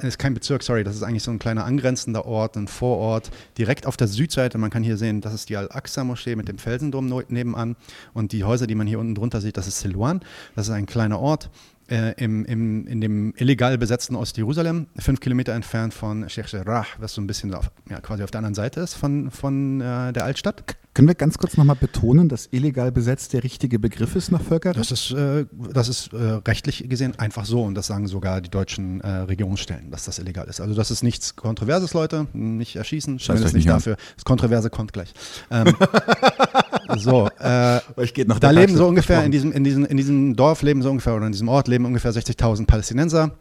ist 0.01 0.19
kein 0.19 0.33
Bezirk, 0.33 0.63
sorry, 0.63 0.83
das 0.83 0.95
ist 0.95 1.03
eigentlich 1.03 1.23
so 1.23 1.31
ein 1.31 1.39
kleiner 1.39 1.63
angrenzender 1.63 2.25
Ort, 2.25 2.57
ein 2.57 2.67
Vorort, 2.67 3.31
direkt 3.57 3.87
auf 3.87 3.95
der 3.95 4.07
Südseite. 4.07 4.57
Man 4.57 4.69
kann 4.69 4.83
hier 4.83 4.97
sehen, 4.97 5.21
das 5.21 5.33
ist 5.33 5.47
die 5.47 5.55
Al-Aqsa-Moschee 5.55 6.35
mit 6.35 6.49
dem 6.49 6.57
Felsendom 6.57 7.07
nebenan 7.29 7.77
und 8.13 8.33
die 8.33 8.43
Häuser, 8.43 8.67
die 8.67 8.75
man 8.75 8.85
hier 8.85 8.99
unten 8.99 9.15
drunter 9.15 9.39
sieht, 9.39 9.55
das 9.55 9.67
ist 9.67 9.79
Silwan. 9.79 10.19
Das 10.55 10.67
ist 10.67 10.73
ein 10.73 10.85
kleiner 10.87 11.19
Ort 11.19 11.49
äh, 11.89 12.13
im, 12.23 12.45
im, 12.45 12.87
in 12.87 13.01
dem 13.01 13.33
illegal 13.37 13.77
besetzten 13.77 14.15
Ostjerusalem, 14.15 14.87
fünf 14.97 15.19
Kilometer 15.19 15.53
entfernt 15.53 15.93
von 15.93 16.29
Sheikh 16.29 16.55
Jarrah, 16.55 16.85
was 16.99 17.13
so 17.13 17.21
ein 17.21 17.27
bisschen 17.27 17.53
auf, 17.53 17.71
ja, 17.89 17.99
quasi 18.01 18.23
auf 18.23 18.31
der 18.31 18.39
anderen 18.39 18.55
Seite 18.55 18.81
ist 18.81 18.93
von, 18.93 19.31
von 19.31 19.81
äh, 19.81 20.13
der 20.13 20.23
Altstadt. 20.25 20.63
Können 20.93 21.07
wir 21.07 21.15
ganz 21.15 21.39
kurz 21.39 21.57
nochmal 21.57 21.75
betonen, 21.75 22.29
dass 22.29 22.47
illegal 22.51 22.91
besetzt 22.91 23.33
der 23.33 23.43
richtige 23.43 23.79
Begriff 23.79 24.15
ist 24.15 24.31
nach 24.31 24.43
Völkerrecht? 24.43 24.79
Das 24.79 24.91
ist, 24.91 25.11
äh, 25.11 25.45
das 25.71 25.87
ist 25.87 26.13
äh, 26.13 26.39
rechtlich 26.47 26.87
gesehen 26.87 27.17
einfach 27.17 27.45
so 27.45 27.63
und 27.63 27.73
das 27.73 27.87
sagen 27.87 28.07
sogar 28.07 28.41
die 28.41 28.49
deutschen 28.49 29.01
äh, 29.01 29.09
Regierungsstellen, 29.09 29.89
dass 29.89 30.05
das 30.05 30.19
illegal 30.19 30.47
ist. 30.47 30.61
Also 30.61 30.75
das 30.75 30.91
ist 30.91 31.01
nichts 31.01 31.35
Kontroverses, 31.35 31.93
Leute, 31.93 32.27
nicht 32.33 32.75
erschießen, 32.75 33.17
zumindest 33.17 33.55
nicht 33.55 33.67
dafür. 33.67 33.97
Das 34.15 34.23
Kontroverse 34.23 34.69
kommt 34.69 34.93
gleich. 34.93 35.13
Ähm, 35.49 35.75
so, 36.97 37.27
äh, 37.39 37.79
da 38.39 38.51
leben 38.51 38.75
so 38.75 38.87
ungefähr 38.87 39.23
in 39.23 39.31
diesem, 39.31 39.51
in, 39.51 39.63
diesem, 39.63 39.85
in 39.85 39.97
diesem 39.97 40.35
Dorf 40.35 40.61
leben 40.61 40.81
so 40.81 40.89
ungefähr 40.89 41.15
oder 41.15 41.25
in 41.25 41.31
diesem 41.31 41.47
Ort 41.47 41.67
leben 41.67 41.85
ungefähr 41.85 42.11
60.000 42.11 42.65
Palästinenser. 42.65 43.31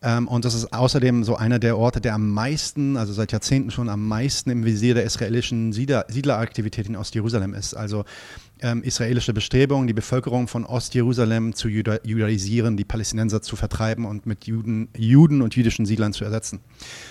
Ähm, 0.00 0.28
und 0.28 0.44
das 0.44 0.54
ist 0.54 0.72
außerdem 0.72 1.24
so 1.24 1.36
einer 1.36 1.58
der 1.58 1.76
Orte, 1.76 2.00
der 2.00 2.14
am 2.14 2.30
meisten, 2.30 2.96
also 2.96 3.12
seit 3.12 3.32
Jahrzehnten 3.32 3.70
schon 3.70 3.88
am 3.88 4.06
meisten 4.06 4.50
im 4.50 4.64
Visier 4.64 4.94
der 4.94 5.02
israelischen 5.02 5.72
Siedler, 5.72 6.04
Siedleraktivität 6.08 6.86
in 6.86 6.94
Ostjerusalem 6.94 7.52
ist. 7.52 7.74
Also 7.74 8.04
ähm, 8.60 8.82
israelische 8.84 9.32
Bestrebungen, 9.32 9.88
die 9.88 9.94
Bevölkerung 9.94 10.46
von 10.46 10.64
Ostjerusalem 10.64 11.54
zu 11.54 11.68
juda 11.68 11.98
judaisieren, 12.04 12.76
die 12.76 12.84
Palästinenser 12.84 13.42
zu 13.42 13.56
vertreiben 13.56 14.04
und 14.04 14.24
mit 14.24 14.46
Juden, 14.46 14.88
Juden 14.96 15.42
und 15.42 15.56
jüdischen 15.56 15.84
Siedlern 15.84 16.12
zu 16.12 16.24
ersetzen. 16.24 16.60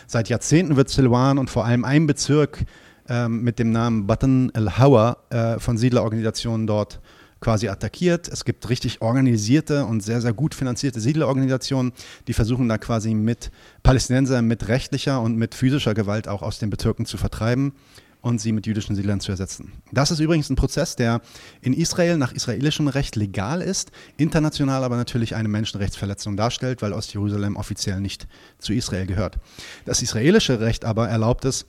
Seit 0.07 0.29
Jahrzehnten 0.29 0.77
wird 0.77 0.89
Silwan 0.89 1.39
und 1.39 1.49
vor 1.49 1.65
allem 1.65 1.83
ein 1.83 2.07
Bezirk 2.07 2.65
ähm, 3.09 3.43
mit 3.43 3.59
dem 3.59 3.71
Namen 3.71 4.07
Batan 4.07 4.51
el-Hawa 4.53 5.17
äh, 5.29 5.59
von 5.59 5.77
Siedlerorganisationen 5.77 6.67
dort 6.67 6.99
quasi 7.39 7.69
attackiert. 7.69 8.27
Es 8.27 8.45
gibt 8.45 8.69
richtig 8.69 9.01
organisierte 9.01 9.85
und 9.85 10.01
sehr, 10.01 10.21
sehr 10.21 10.33
gut 10.33 10.55
finanzierte 10.55 10.99
Siedlerorganisationen, 10.99 11.93
die 12.27 12.33
versuchen 12.33 12.67
da 12.67 12.77
quasi 12.77 13.13
mit 13.13 13.51
Palästinenser 13.83 14.41
mit 14.41 14.67
rechtlicher 14.67 15.21
und 15.21 15.37
mit 15.37 15.55
physischer 15.55 15.93
Gewalt 15.93 16.27
auch 16.27 16.41
aus 16.41 16.59
den 16.59 16.69
Bezirken 16.69 17.05
zu 17.05 17.17
vertreiben 17.17 17.73
und 18.21 18.41
sie 18.41 18.51
mit 18.51 18.65
jüdischen 18.65 18.95
Siedlern 18.95 19.19
zu 19.19 19.31
ersetzen. 19.31 19.71
Das 19.91 20.11
ist 20.11 20.19
übrigens 20.19 20.49
ein 20.49 20.55
Prozess, 20.55 20.95
der 20.95 21.21
in 21.61 21.73
Israel 21.73 22.17
nach 22.17 22.33
israelischem 22.33 22.87
Recht 22.87 23.15
legal 23.15 23.61
ist, 23.61 23.91
international 24.17 24.83
aber 24.83 24.97
natürlich 24.97 25.35
eine 25.35 25.47
Menschenrechtsverletzung 25.47 26.35
darstellt, 26.35 26.81
weil 26.81 26.93
Ostjerusalem 26.93 27.55
offiziell 27.55 28.01
nicht 28.01 28.27
zu 28.57 28.73
Israel 28.73 29.05
gehört. 29.05 29.37
Das 29.85 30.01
israelische 30.01 30.59
Recht 30.59 30.83
aber 30.83 31.07
erlaubt 31.07 31.45
es, 31.45 31.67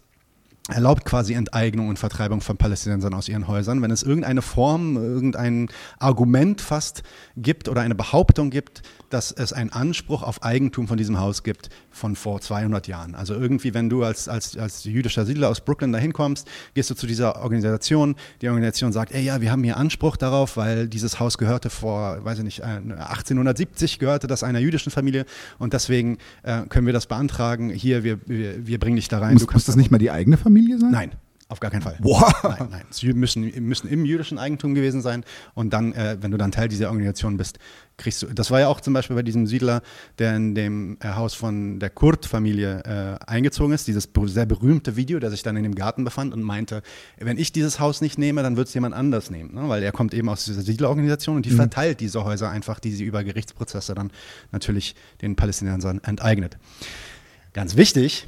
erlaubt 0.68 1.04
quasi 1.04 1.32
Enteignung 1.32 1.88
und 1.88 1.98
Vertreibung 1.98 2.40
von 2.40 2.56
Palästinensern 2.56 3.14
aus 3.14 3.28
ihren 3.28 3.48
Häusern, 3.48 3.82
wenn 3.82 3.90
es 3.90 4.02
irgendeine 4.02 4.42
Form, 4.42 4.96
irgendein 4.96 5.68
Argument 5.98 6.60
fast 6.60 7.02
gibt 7.36 7.68
oder 7.68 7.80
eine 7.80 7.94
Behauptung 7.94 8.50
gibt, 8.50 8.82
dass 9.10 9.32
es 9.32 9.52
einen 9.52 9.70
Anspruch 9.70 10.22
auf 10.22 10.42
Eigentum 10.42 10.88
von 10.88 10.96
diesem 10.98 11.18
Haus 11.18 11.42
gibt 11.42 11.70
von 11.90 12.16
vor 12.16 12.40
200 12.40 12.86
Jahren. 12.86 13.14
Also 13.14 13.34
irgendwie, 13.34 13.74
wenn 13.74 13.88
du 13.88 14.04
als, 14.04 14.28
als, 14.28 14.56
als 14.56 14.84
jüdischer 14.84 15.24
Siedler 15.24 15.48
aus 15.48 15.60
Brooklyn 15.60 15.92
dahin 15.92 16.12
kommst, 16.12 16.48
gehst 16.74 16.90
du 16.90 16.94
zu 16.94 17.06
dieser 17.06 17.42
Organisation, 17.42 18.16
die 18.42 18.48
Organisation 18.48 18.92
sagt, 18.92 19.12
ey 19.12 19.22
ja, 19.22 19.40
wir 19.40 19.50
haben 19.50 19.64
hier 19.64 19.76
Anspruch 19.76 20.16
darauf, 20.16 20.56
weil 20.56 20.88
dieses 20.88 21.20
Haus 21.20 21.38
gehörte 21.38 21.70
vor, 21.70 22.24
weiß 22.24 22.38
ich 22.38 22.44
nicht, 22.44 22.62
1870 22.62 23.94
äh, 23.94 23.98
gehörte 23.98 24.26
das 24.26 24.42
einer 24.42 24.58
jüdischen 24.58 24.90
Familie 24.90 25.24
und 25.58 25.72
deswegen 25.72 26.18
äh, 26.42 26.62
können 26.68 26.86
wir 26.86 26.92
das 26.92 27.06
beantragen. 27.06 27.70
Hier, 27.70 28.04
wir, 28.04 28.18
wir, 28.26 28.66
wir 28.66 28.78
bringen 28.78 28.96
dich 28.96 29.08
da 29.08 29.18
rein. 29.18 29.34
Muss, 29.34 29.46
muss 29.50 29.64
das 29.64 29.76
nicht 29.76 29.90
mal 29.90 29.98
die 29.98 30.10
eigene 30.10 30.36
Familie 30.36 30.78
sein? 30.78 30.90
Nein. 30.90 31.12
Auf 31.50 31.60
gar 31.60 31.70
keinen 31.70 31.80
Fall. 31.80 31.96
Boah. 32.00 32.30
Nein, 32.42 32.68
nein. 32.70 32.84
Sie 32.90 33.10
müssen, 33.14 33.42
müssen 33.66 33.88
im 33.88 34.04
jüdischen 34.04 34.38
Eigentum 34.38 34.74
gewesen 34.74 35.00
sein. 35.00 35.24
Und 35.54 35.72
dann, 35.72 35.94
äh, 35.94 36.18
wenn 36.20 36.30
du 36.30 36.36
dann 36.36 36.52
Teil 36.52 36.68
dieser 36.68 36.88
Organisation 36.88 37.38
bist, 37.38 37.58
kriegst 37.96 38.20
du. 38.20 38.26
Das 38.26 38.50
war 38.50 38.60
ja 38.60 38.68
auch 38.68 38.82
zum 38.82 38.92
Beispiel 38.92 39.16
bei 39.16 39.22
diesem 39.22 39.46
Siedler, 39.46 39.80
der 40.18 40.36
in 40.36 40.54
dem 40.54 40.98
äh, 41.00 41.08
Haus 41.08 41.32
von 41.32 41.80
der 41.80 41.88
Kurt-Familie 41.88 42.82
äh, 42.84 43.24
eingezogen 43.24 43.72
ist. 43.72 43.88
Dieses 43.88 44.10
sehr 44.26 44.44
berühmte 44.44 44.96
Video, 44.96 45.20
der 45.20 45.30
sich 45.30 45.42
dann 45.42 45.56
in 45.56 45.62
dem 45.62 45.74
Garten 45.74 46.04
befand 46.04 46.34
und 46.34 46.42
meinte, 46.42 46.82
wenn 47.16 47.38
ich 47.38 47.50
dieses 47.50 47.80
Haus 47.80 48.02
nicht 48.02 48.18
nehme, 48.18 48.42
dann 48.42 48.58
wird 48.58 48.68
es 48.68 48.74
jemand 48.74 48.94
anders 48.94 49.30
nehmen. 49.30 49.54
Ne? 49.54 49.70
Weil 49.70 49.82
er 49.82 49.92
kommt 49.92 50.12
eben 50.12 50.28
aus 50.28 50.44
dieser 50.44 50.60
Siedlerorganisation 50.60 51.36
und 51.36 51.46
die 51.46 51.50
mhm. 51.50 51.56
verteilt 51.56 52.00
diese 52.00 52.24
Häuser 52.24 52.50
einfach, 52.50 52.78
die 52.78 52.92
sie 52.92 53.04
über 53.04 53.24
Gerichtsprozesse 53.24 53.94
dann 53.94 54.10
natürlich 54.52 54.94
den 55.22 55.34
Palästinensern 55.34 56.02
enteignet. 56.04 56.58
Ganz 57.54 57.76
wichtig, 57.76 58.26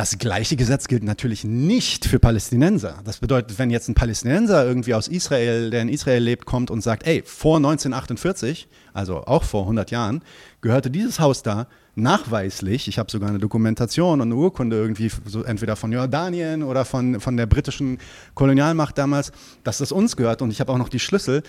das 0.00 0.16
gleiche 0.16 0.56
Gesetz 0.56 0.88
gilt 0.88 1.02
natürlich 1.02 1.44
nicht 1.44 2.06
für 2.06 2.18
Palästinenser. 2.18 3.00
Das 3.04 3.18
bedeutet, 3.18 3.58
wenn 3.58 3.68
jetzt 3.68 3.86
ein 3.86 3.94
Palästinenser 3.94 4.64
irgendwie 4.64 4.94
aus 4.94 5.08
Israel, 5.08 5.68
der 5.68 5.82
in 5.82 5.90
Israel 5.90 6.22
lebt, 6.22 6.46
kommt 6.46 6.70
und 6.70 6.80
sagt, 6.80 7.06
ey, 7.06 7.22
vor 7.26 7.58
1948, 7.58 8.66
also 8.94 9.18
auch 9.26 9.42
vor 9.42 9.64
100 9.64 9.90
Jahren, 9.90 10.22
gehörte 10.62 10.90
dieses 10.90 11.20
Haus 11.20 11.42
da 11.42 11.66
nachweislich, 11.96 12.88
ich 12.88 12.98
habe 12.98 13.10
sogar 13.10 13.28
eine 13.28 13.40
Dokumentation 13.40 14.22
und 14.22 14.28
eine 14.28 14.36
Urkunde 14.36 14.76
irgendwie, 14.76 15.10
so 15.26 15.42
entweder 15.42 15.76
von 15.76 15.92
Jordanien 15.92 16.62
oder 16.62 16.86
von, 16.86 17.20
von 17.20 17.36
der 17.36 17.44
britischen 17.44 17.98
Kolonialmacht 18.34 18.96
damals, 18.96 19.32
dass 19.64 19.78
das 19.78 19.92
uns 19.92 20.16
gehört 20.16 20.40
und 20.40 20.50
ich 20.50 20.60
habe 20.60 20.72
auch 20.72 20.78
noch 20.78 20.88
die 20.88 20.98
Schlüssel 20.98 21.42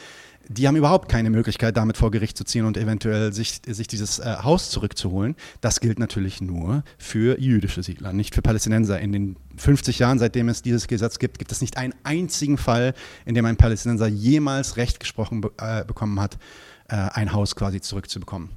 die 0.48 0.68
haben 0.68 0.76
überhaupt 0.76 1.10
keine 1.10 1.30
Möglichkeit, 1.30 1.78
damit 1.78 1.98
vor 1.98 2.12
Gericht 2.12 2.38
zu 2.38 2.44
ziehen 2.44 2.66
und 2.66 2.78
eventuell 2.78 3.34
sich, 3.34 3.62
sich 3.66 3.88
dieses 3.88 4.20
äh, 4.20 4.38
Haus 4.44 4.70
zurückzuholen. 4.70 5.36
Das 5.62 5.80
gilt 5.80 6.00
natürlich 6.00 6.42
nur 6.42 6.84
für 6.98 7.40
jüdische 7.40 7.84
Siedler, 7.84 8.14
nicht 8.14 8.36
für 8.36 8.42
Palästinenser. 8.42 9.00
In 9.00 9.12
den 9.12 9.36
50 9.58 10.00
Jahren, 10.00 10.20
seitdem 10.20 10.50
es 10.50 10.62
dieses 10.62 10.88
Gesetz 10.88 11.20
gibt, 11.20 11.40
gibt 11.40 11.52
es 11.52 11.62
nicht 11.62 11.78
einen 11.78 11.94
einzigen 12.04 12.58
Fall, 12.58 12.94
in 13.26 13.36
dem 13.36 13.46
ein 13.46 13.58
Palästinenser 13.58 14.08
jemals 14.08 14.78
Recht 14.78 15.00
gesprochen 15.00 15.44
äh, 15.58 15.86
bekommen 15.86 16.20
hat, 16.20 16.38
äh, 16.90 16.96
ein 16.96 17.34
Haus 17.34 17.56
quasi 17.56 17.82
zurückzubekommen 17.82 18.50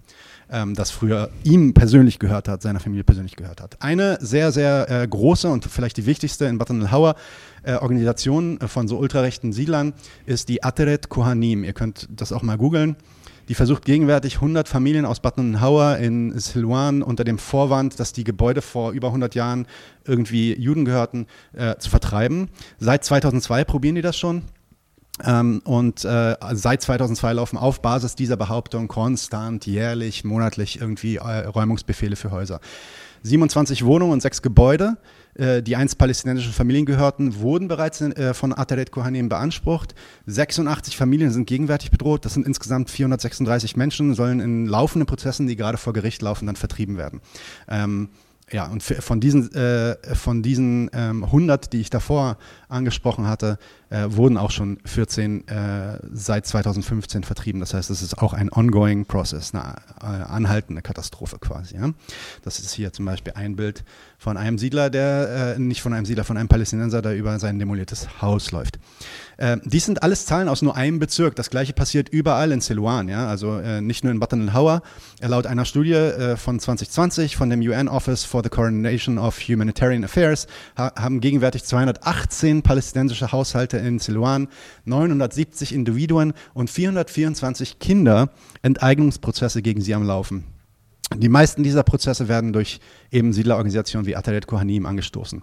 ähm, 0.50 0.74
das 0.74 0.90
früher 0.90 1.30
ihm 1.42 1.74
persönlich 1.74 2.18
gehört 2.18 2.48
hat, 2.48 2.62
seiner 2.62 2.80
Familie 2.80 3.04
persönlich 3.04 3.36
gehört 3.36 3.60
hat. 3.60 3.80
Eine 3.82 4.18
sehr, 4.20 4.52
sehr 4.52 4.90
äh, 4.90 5.06
große 5.06 5.48
und 5.48 5.64
vielleicht 5.64 5.96
die 5.96 6.06
wichtigste 6.06 6.46
in 6.46 6.60
el-Hawa 6.60 7.16
äh, 7.62 7.74
Organisation 7.74 8.60
äh, 8.60 8.68
von 8.68 8.88
so 8.88 8.98
ultrarechten 8.98 9.52
Siedlern 9.52 9.94
ist 10.26 10.48
die 10.48 10.62
Ateret 10.62 11.08
Kohanim. 11.08 11.64
Ihr 11.64 11.72
könnt 11.72 12.08
das 12.10 12.32
auch 12.32 12.42
mal 12.42 12.58
googeln. 12.58 12.96
Die 13.48 13.54
versucht 13.54 13.84
gegenwärtig 13.84 14.36
100 14.36 14.68
Familien 14.68 15.04
aus 15.04 15.18
el-Hawa 15.18 15.96
in 15.96 16.38
Silwan 16.38 17.02
unter 17.02 17.24
dem 17.24 17.38
Vorwand, 17.38 18.00
dass 18.00 18.14
die 18.14 18.24
Gebäude 18.24 18.62
vor 18.62 18.92
über 18.92 19.08
100 19.08 19.34
Jahren 19.34 19.66
irgendwie 20.06 20.54
Juden 20.54 20.86
gehörten, 20.86 21.26
äh, 21.52 21.76
zu 21.76 21.90
vertreiben. 21.90 22.48
Seit 22.78 23.04
2002 23.04 23.64
probieren 23.64 23.96
die 23.96 24.02
das 24.02 24.16
schon. 24.16 24.42
Ähm, 25.22 25.60
und 25.64 26.04
äh, 26.04 26.36
seit 26.54 26.82
2002 26.82 27.34
laufen 27.34 27.56
auf 27.56 27.80
Basis 27.80 28.16
dieser 28.16 28.36
Behauptung 28.36 28.88
konstant, 28.88 29.66
jährlich, 29.66 30.24
monatlich 30.24 30.80
irgendwie 30.80 31.16
äh, 31.16 31.46
Räumungsbefehle 31.46 32.16
für 32.16 32.30
Häuser. 32.30 32.60
27 33.22 33.84
Wohnungen 33.84 34.12
und 34.12 34.22
sechs 34.22 34.42
Gebäude, 34.42 34.98
äh, 35.34 35.62
die 35.62 35.76
einst 35.76 35.98
palästinensischen 35.98 36.52
Familien 36.52 36.84
gehörten, 36.84 37.40
wurden 37.40 37.68
bereits 37.68 38.00
äh, 38.00 38.34
von 38.34 38.52
Ataret 38.56 38.90
Kohanim 38.90 39.28
beansprucht. 39.28 39.94
86 40.26 40.96
Familien 40.96 41.30
sind 41.30 41.46
gegenwärtig 41.46 41.90
bedroht. 41.90 42.24
Das 42.24 42.34
sind 42.34 42.46
insgesamt 42.46 42.90
436 42.90 43.76
Menschen, 43.76 44.14
sollen 44.14 44.40
in 44.40 44.66
laufenden 44.66 45.06
Prozessen, 45.06 45.46
die 45.46 45.56
gerade 45.56 45.78
vor 45.78 45.92
Gericht 45.92 46.22
laufen, 46.22 46.46
dann 46.46 46.56
vertrieben 46.56 46.98
werden. 46.98 47.20
Ähm, 47.68 48.10
ja, 48.50 48.66
und 48.66 48.82
von 48.82 49.20
diesen, 49.20 49.52
äh, 49.54 49.96
von 50.14 50.42
diesen 50.42 50.90
ähm, 50.92 51.24
100, 51.24 51.72
die 51.72 51.80
ich 51.80 51.88
davor 51.88 52.36
angesprochen 52.68 53.26
hatte, 53.26 53.58
äh, 53.94 54.16
wurden 54.16 54.36
auch 54.36 54.50
schon 54.50 54.78
14 54.84 55.46
äh, 55.46 55.98
seit 56.12 56.46
2015 56.46 57.22
vertrieben. 57.22 57.60
Das 57.60 57.74
heißt, 57.74 57.90
es 57.90 58.02
ist 58.02 58.18
auch 58.18 58.32
ein 58.32 58.52
ongoing 58.52 59.06
process, 59.06 59.54
eine 59.54 59.76
äh, 60.00 60.04
anhaltende 60.04 60.82
Katastrophe 60.82 61.38
quasi. 61.38 61.76
Ja? 61.76 61.90
Das 62.42 62.58
ist 62.58 62.74
hier 62.74 62.92
zum 62.92 63.04
Beispiel 63.04 63.34
ein 63.36 63.54
Bild 63.54 63.84
von 64.18 64.36
einem 64.36 64.58
Siedler, 64.58 64.90
der, 64.90 65.54
äh, 65.56 65.58
nicht 65.60 65.80
von 65.80 65.92
einem 65.92 66.06
Siedler, 66.06 66.24
von 66.24 66.36
einem 66.36 66.48
Palästinenser, 66.48 67.02
der 67.02 67.14
über 67.16 67.38
sein 67.38 67.58
demoliertes 67.58 68.20
Haus 68.20 68.50
läuft. 68.50 68.78
Äh, 69.36 69.58
dies 69.64 69.84
sind 69.84 70.02
alles 70.02 70.26
Zahlen 70.26 70.48
aus 70.48 70.62
nur 70.62 70.76
einem 70.76 70.98
Bezirk. 70.98 71.36
Das 71.36 71.50
gleiche 71.50 71.72
passiert 71.72 72.08
überall 72.08 72.52
in 72.52 72.60
Silwan, 72.60 73.08
ja, 73.08 73.26
also 73.26 73.58
äh, 73.58 73.80
nicht 73.80 74.04
nur 74.04 74.12
in 74.12 74.20
Batan 74.20 74.42
el-Hawa. 74.42 74.82
Laut 75.20 75.46
einer 75.46 75.64
Studie 75.64 75.92
äh, 75.92 76.36
von 76.36 76.58
2020 76.58 77.36
von 77.36 77.50
dem 77.50 77.60
UN 77.60 77.88
Office 77.88 78.24
for 78.24 78.42
the 78.42 78.48
Coordination 78.48 79.18
of 79.18 79.38
Humanitarian 79.40 80.04
Affairs 80.04 80.46
ha 80.76 80.92
haben 80.96 81.20
gegenwärtig 81.20 81.64
218 81.64 82.62
palästinensische 82.62 83.32
Haushalte 83.32 83.78
in 83.85 83.98
Silwan, 83.98 84.48
970 84.85 85.74
Individuen 85.74 86.32
und 86.55 86.70
424 86.70 87.78
Kinder 87.78 88.31
Enteignungsprozesse 88.62 89.62
gegen 89.62 89.81
sie 89.81 89.94
am 89.94 90.05
Laufen. 90.05 90.44
Die 91.16 91.28
meisten 91.28 91.62
dieser 91.62 91.82
Prozesse 91.82 92.28
werden 92.28 92.52
durch 92.52 92.81
eben 93.11 93.32
Siedlerorganisationen 93.32 94.06
wie 94.06 94.16
Ataret 94.16 94.47
Kohanim 94.47 94.86
angestoßen. 94.86 95.43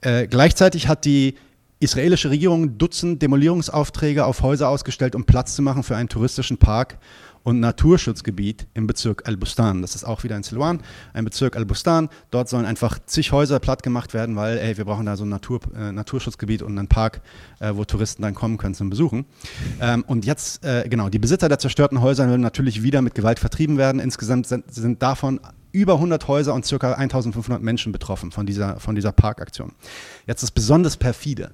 Äh, 0.00 0.26
gleichzeitig 0.26 0.88
hat 0.88 1.04
die 1.04 1.34
israelische 1.80 2.30
Regierung 2.30 2.78
Dutzend 2.78 3.20
Demolierungsaufträge 3.22 4.24
auf 4.24 4.42
Häuser 4.42 4.68
ausgestellt, 4.68 5.14
um 5.14 5.24
Platz 5.24 5.56
zu 5.56 5.62
machen 5.62 5.82
für 5.82 5.96
einen 5.96 6.08
touristischen 6.08 6.58
Park 6.58 6.98
und 7.44 7.60
Naturschutzgebiet 7.60 8.66
im 8.74 8.86
Bezirk 8.86 9.26
Al-Bustan. 9.26 9.82
Das 9.82 9.94
ist 9.94 10.04
auch 10.04 10.24
wieder 10.24 10.36
in 10.36 10.42
Silwan, 10.42 10.80
ein 11.12 11.24
Bezirk 11.24 11.56
Al-Bustan. 11.56 12.08
Dort 12.30 12.48
sollen 12.48 12.64
einfach 12.64 12.98
zig 13.06 13.32
Häuser 13.32 13.58
platt 13.60 13.82
gemacht 13.82 14.14
werden, 14.14 14.36
weil, 14.36 14.58
ey, 14.58 14.76
wir 14.76 14.84
brauchen 14.84 15.06
da 15.06 15.16
so 15.16 15.24
ein 15.24 15.28
Natur, 15.28 15.60
äh, 15.76 15.92
Naturschutzgebiet 15.92 16.62
und 16.62 16.78
einen 16.78 16.88
Park, 16.88 17.22
äh, 17.60 17.72
wo 17.74 17.84
Touristen 17.84 18.22
dann 18.22 18.34
kommen 18.34 18.58
können 18.58 18.74
zum 18.74 18.90
Besuchen. 18.90 19.26
Ähm, 19.80 20.04
und 20.06 20.24
jetzt, 20.24 20.64
äh, 20.64 20.88
genau, 20.88 21.08
die 21.08 21.18
Besitzer 21.18 21.48
der 21.48 21.58
zerstörten 21.58 22.00
Häuser 22.00 22.28
werden 22.28 22.40
natürlich 22.40 22.82
wieder 22.82 23.02
mit 23.02 23.14
Gewalt 23.14 23.38
vertrieben 23.38 23.78
werden. 23.78 24.00
Insgesamt 24.00 24.46
sind, 24.46 24.72
sind 24.72 25.02
davon 25.02 25.40
über 25.72 25.94
100 25.94 26.28
Häuser 26.28 26.54
und 26.54 26.68
ca. 26.68 26.94
1500 26.94 27.62
Menschen 27.62 27.92
betroffen 27.92 28.30
von 28.30 28.46
dieser, 28.46 28.78
von 28.78 28.94
dieser 28.94 29.12
Parkaktion. 29.12 29.72
Jetzt 30.26 30.42
ist 30.42 30.52
besonders 30.52 30.96
perfide. 30.96 31.52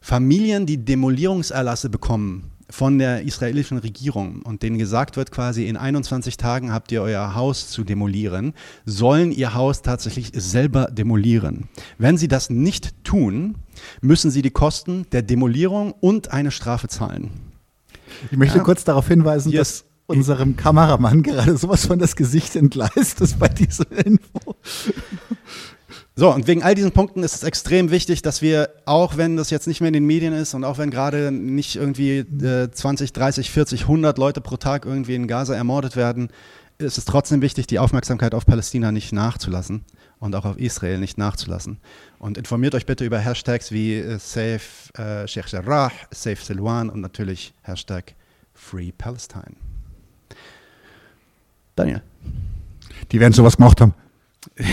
Familien, 0.00 0.66
die 0.66 0.78
Demolierungserlasse 0.78 1.90
bekommen 1.90 2.52
von 2.68 2.98
der 2.98 3.22
israelischen 3.22 3.78
Regierung 3.78 4.42
und 4.42 4.62
denen 4.62 4.78
gesagt 4.78 5.16
wird, 5.16 5.30
quasi 5.30 5.66
in 5.66 5.76
21 5.76 6.36
Tagen 6.36 6.72
habt 6.72 6.90
ihr 6.92 7.02
euer 7.02 7.34
Haus 7.34 7.68
zu 7.68 7.84
demolieren, 7.84 8.54
sollen 8.84 9.32
ihr 9.32 9.54
Haus 9.54 9.82
tatsächlich 9.82 10.32
selber 10.34 10.86
demolieren. 10.86 11.68
Wenn 11.98 12.18
sie 12.18 12.28
das 12.28 12.50
nicht 12.50 13.04
tun, 13.04 13.56
müssen 14.00 14.30
sie 14.30 14.42
die 14.42 14.50
Kosten 14.50 15.06
der 15.12 15.22
Demolierung 15.22 15.92
und 15.92 16.32
eine 16.32 16.50
Strafe 16.50 16.88
zahlen. 16.88 17.30
Ich 18.30 18.36
möchte 18.36 18.58
ja. 18.58 18.64
kurz 18.64 18.84
darauf 18.84 19.08
hinweisen, 19.08 19.52
yes. 19.52 19.58
dass 19.58 19.84
unserem 20.06 20.56
Kameramann 20.56 21.22
gerade 21.22 21.56
sowas 21.56 21.86
von 21.86 21.98
das 21.98 22.16
Gesicht 22.16 22.56
entgleist 22.56 23.20
ist 23.20 23.38
bei 23.38 23.48
dieser 23.48 23.90
Info. 24.04 24.56
So, 26.18 26.32
und 26.32 26.46
wegen 26.46 26.62
all 26.62 26.74
diesen 26.74 26.92
Punkten 26.92 27.22
ist 27.22 27.34
es 27.34 27.42
extrem 27.42 27.90
wichtig, 27.90 28.22
dass 28.22 28.40
wir, 28.40 28.70
auch 28.86 29.18
wenn 29.18 29.36
das 29.36 29.50
jetzt 29.50 29.66
nicht 29.66 29.82
mehr 29.82 29.88
in 29.88 29.94
den 29.94 30.06
Medien 30.06 30.32
ist 30.32 30.54
und 30.54 30.64
auch 30.64 30.78
wenn 30.78 30.90
gerade 30.90 31.30
nicht 31.30 31.76
irgendwie 31.76 32.20
äh, 32.20 32.70
20, 32.70 33.12
30, 33.12 33.50
40, 33.50 33.82
100 33.82 34.16
Leute 34.16 34.40
pro 34.40 34.56
Tag 34.56 34.86
irgendwie 34.86 35.14
in 35.14 35.28
Gaza 35.28 35.54
ermordet 35.54 35.94
werden, 35.94 36.30
ist 36.78 36.96
es 36.96 37.04
trotzdem 37.04 37.42
wichtig, 37.42 37.66
die 37.66 37.78
Aufmerksamkeit 37.78 38.34
auf 38.34 38.46
Palästina 38.46 38.92
nicht 38.92 39.12
nachzulassen 39.12 39.84
und 40.18 40.34
auch 40.34 40.46
auf 40.46 40.56
Israel 40.56 40.98
nicht 40.98 41.18
nachzulassen. 41.18 41.80
Und 42.18 42.38
informiert 42.38 42.74
euch 42.74 42.86
bitte 42.86 43.04
über 43.04 43.18
Hashtags 43.18 43.70
wie 43.70 43.96
äh, 43.96 44.18
Save 44.18 44.60
äh, 44.96 45.28
Sheikh 45.28 45.50
Jarrah, 45.50 45.92
Save 46.10 46.36
Silwan 46.36 46.88
und 46.88 47.02
natürlich 47.02 47.52
Hashtag 47.60 48.14
Free 48.54 48.90
Palestine. 48.90 49.56
Daniel. 51.74 52.00
Die 53.12 53.20
werden 53.20 53.34
sowas 53.34 53.58
gemacht 53.58 53.82
haben. 53.82 53.92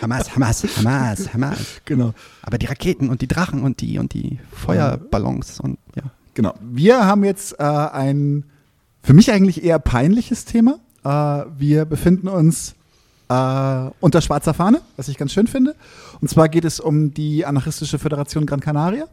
Hamas, 0.00 0.34
Hamas, 0.34 0.76
Hamas, 0.76 1.34
Hamas. 1.34 1.58
Genau. 1.84 2.14
Aber 2.42 2.58
die 2.58 2.66
Raketen 2.66 3.08
und 3.08 3.20
die 3.20 3.26
Drachen 3.26 3.62
und 3.62 3.80
die 3.80 3.98
und 3.98 4.14
die 4.14 4.38
Feuerballons 4.52 5.58
und 5.60 5.78
ja. 5.96 6.04
Genau. 6.34 6.54
Wir 6.60 7.04
haben 7.04 7.24
jetzt 7.24 7.58
äh, 7.58 7.64
ein 7.64 8.44
für 9.02 9.12
mich 9.12 9.32
eigentlich 9.32 9.64
eher 9.64 9.78
peinliches 9.78 10.44
Thema. 10.44 10.78
Äh, 11.04 11.08
wir 11.58 11.84
befinden 11.84 12.28
uns 12.28 12.74
äh, 13.28 13.90
unter 14.00 14.20
schwarzer 14.20 14.54
Fahne, 14.54 14.80
was 14.96 15.08
ich 15.08 15.18
ganz 15.18 15.32
schön 15.32 15.46
finde. 15.46 15.74
Und 16.20 16.28
zwar 16.28 16.48
geht 16.48 16.64
es 16.64 16.80
um 16.80 17.12
die 17.12 17.44
anarchistische 17.44 17.98
Föderation 17.98 18.46
Gran 18.46 18.60
Canaria, 18.60 19.08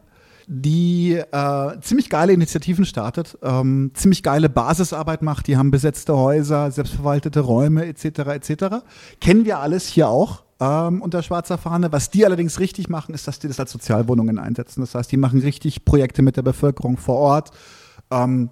die 0.52 1.12
äh, 1.12 1.80
ziemlich 1.80 2.10
geile 2.10 2.32
Initiativen 2.32 2.84
startet, 2.84 3.38
ähm, 3.40 3.92
ziemlich 3.94 4.24
geile 4.24 4.48
Basisarbeit 4.48 5.22
macht. 5.22 5.46
Die 5.46 5.56
haben 5.56 5.70
besetzte 5.70 6.16
Häuser, 6.16 6.72
selbstverwaltete 6.72 7.38
Räume 7.38 7.86
etc. 7.86 8.18
etc. 8.30 8.64
Kennen 9.20 9.44
wir 9.44 9.60
alles 9.60 9.86
hier 9.86 10.08
auch. 10.08 10.42
Ähm, 10.58 11.02
unter 11.02 11.22
schwarzer 11.22 11.56
Fahne. 11.56 11.92
Was 11.92 12.10
die 12.10 12.26
allerdings 12.26 12.58
richtig 12.58 12.88
machen, 12.88 13.14
ist, 13.14 13.28
dass 13.28 13.38
die 13.38 13.46
das 13.46 13.60
als 13.60 13.70
Sozialwohnungen 13.70 14.40
einsetzen. 14.40 14.80
Das 14.80 14.96
heißt, 14.96 15.12
die 15.12 15.16
machen 15.18 15.40
richtig 15.40 15.84
Projekte 15.84 16.20
mit 16.20 16.36
der 16.36 16.42
Bevölkerung 16.42 16.96
vor 16.96 17.14
Ort. 17.14 17.52
Ähm, 18.10 18.50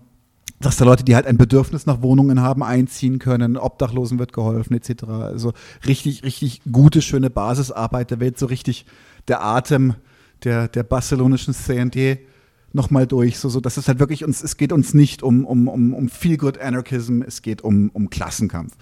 dass 0.61 0.77
da 0.77 0.85
Leute, 0.85 1.03
die 1.03 1.17
halt 1.17 1.27
ein 1.27 1.37
Bedürfnis 1.37 1.85
nach 1.85 2.01
Wohnungen 2.01 2.41
haben, 2.41 2.63
einziehen 2.63 3.19
können, 3.19 3.57
Obdachlosen 3.57 4.21
wird 4.21 4.33
geholfen, 4.33 4.75
etc. 4.75 5.05
Also 5.05 5.53
richtig, 5.85 6.23
richtig 6.23 6.63
gute, 6.71 7.03
schöne 7.03 7.29
Basisarbeit. 7.29 8.13
Da 8.13 8.21
wird 8.21 8.39
so 8.39 8.47
richtig 8.47 8.87
der 9.27 9.43
Atem 9.43 9.95
der, 10.45 10.69
der 10.69 10.83
barcelonischen 10.83 11.55
CND 11.55 12.19
nochmal 12.73 13.07
durch. 13.07 13.39
So, 13.39 13.49
so, 13.49 13.61
das 13.61 13.79
ist 13.79 13.89
halt 13.89 13.99
wirklich 13.99 14.25
uns, 14.25 14.43
es 14.43 14.57
geht 14.57 14.73
uns 14.73 14.95
nicht 14.95 15.23
um, 15.23 15.45
um, 15.45 15.69
um, 15.69 15.95
um 15.95 16.09
Feel 16.09 16.37
Good 16.37 16.59
Anarchism, 16.59 17.23
es 17.23 17.43
geht 17.43 17.63
um, 17.63 17.91
um 17.91 18.11
Klassenkampf. 18.11 18.75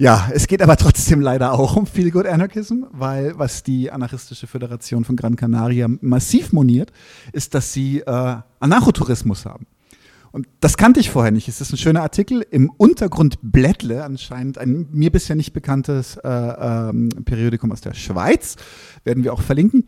Ja, 0.00 0.30
es 0.32 0.46
geht 0.46 0.62
aber 0.62 0.76
trotzdem 0.76 1.20
leider 1.20 1.52
auch 1.52 1.76
um 1.76 1.84
Feel 1.84 2.10
Good 2.10 2.26
Anarchism, 2.26 2.84
weil 2.92 3.36
was 3.36 3.64
die 3.64 3.90
anarchistische 3.90 4.46
Föderation 4.46 5.04
von 5.04 5.16
Gran 5.16 5.34
Canaria 5.34 5.88
massiv 6.00 6.52
moniert, 6.52 6.92
ist, 7.32 7.54
dass 7.54 7.72
sie 7.72 8.00
äh, 8.00 8.36
Anarchotourismus 8.60 9.44
haben. 9.44 9.66
Und 10.30 10.46
das 10.60 10.76
kannte 10.76 11.00
ich 11.00 11.10
vorher 11.10 11.32
nicht. 11.32 11.48
Es 11.48 11.60
ist 11.60 11.72
ein 11.72 11.78
schöner 11.78 12.02
Artikel 12.02 12.46
im 12.50 12.70
Untergrund 12.70 13.38
Blättle, 13.42 14.04
anscheinend 14.04 14.58
ein 14.58 14.86
mir 14.92 15.10
bisher 15.10 15.34
nicht 15.34 15.52
bekanntes 15.52 16.16
äh, 16.18 16.28
ähm, 16.28 17.08
Periodikum 17.24 17.72
aus 17.72 17.80
der 17.80 17.94
Schweiz, 17.94 18.56
werden 19.04 19.24
wir 19.24 19.32
auch 19.32 19.42
verlinken. 19.42 19.84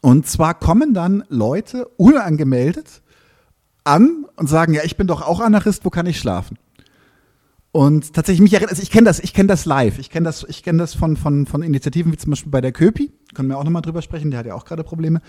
Und 0.00 0.26
zwar 0.26 0.54
kommen 0.54 0.94
dann 0.94 1.24
Leute 1.28 1.86
unangemeldet 1.96 3.02
an 3.84 4.26
und 4.36 4.48
sagen, 4.48 4.74
ja, 4.74 4.82
ich 4.84 4.96
bin 4.96 5.06
doch 5.06 5.22
auch 5.22 5.40
Anarchist, 5.40 5.84
wo 5.84 5.90
kann 5.90 6.06
ich 6.06 6.18
schlafen? 6.18 6.58
Und 7.72 8.12
tatsächlich 8.12 8.40
mich 8.40 8.52
erinnert, 8.52 8.70
also 8.70 8.82
ich 8.82 8.90
kenne 8.90 9.06
das, 9.06 9.18
ich 9.18 9.34
kenne 9.34 9.48
das 9.48 9.64
live. 9.64 9.98
Ich 9.98 10.08
kenne 10.08 10.26
das, 10.26 10.46
ich 10.48 10.62
kenne 10.62 10.78
das 10.78 10.94
von, 10.94 11.16
von, 11.16 11.44
von 11.46 11.62
Initiativen 11.62 12.12
wie 12.12 12.16
zum 12.16 12.30
Beispiel 12.30 12.52
bei 12.52 12.60
der 12.60 12.70
Köpi. 12.70 13.12
Können 13.34 13.48
wir 13.48 13.58
auch 13.58 13.64
nochmal 13.64 13.82
drüber 13.82 14.00
sprechen, 14.00 14.30
der 14.30 14.38
hat 14.38 14.46
ja 14.46 14.54
auch 14.54 14.64
gerade 14.64 14.84
Probleme. 14.84 15.20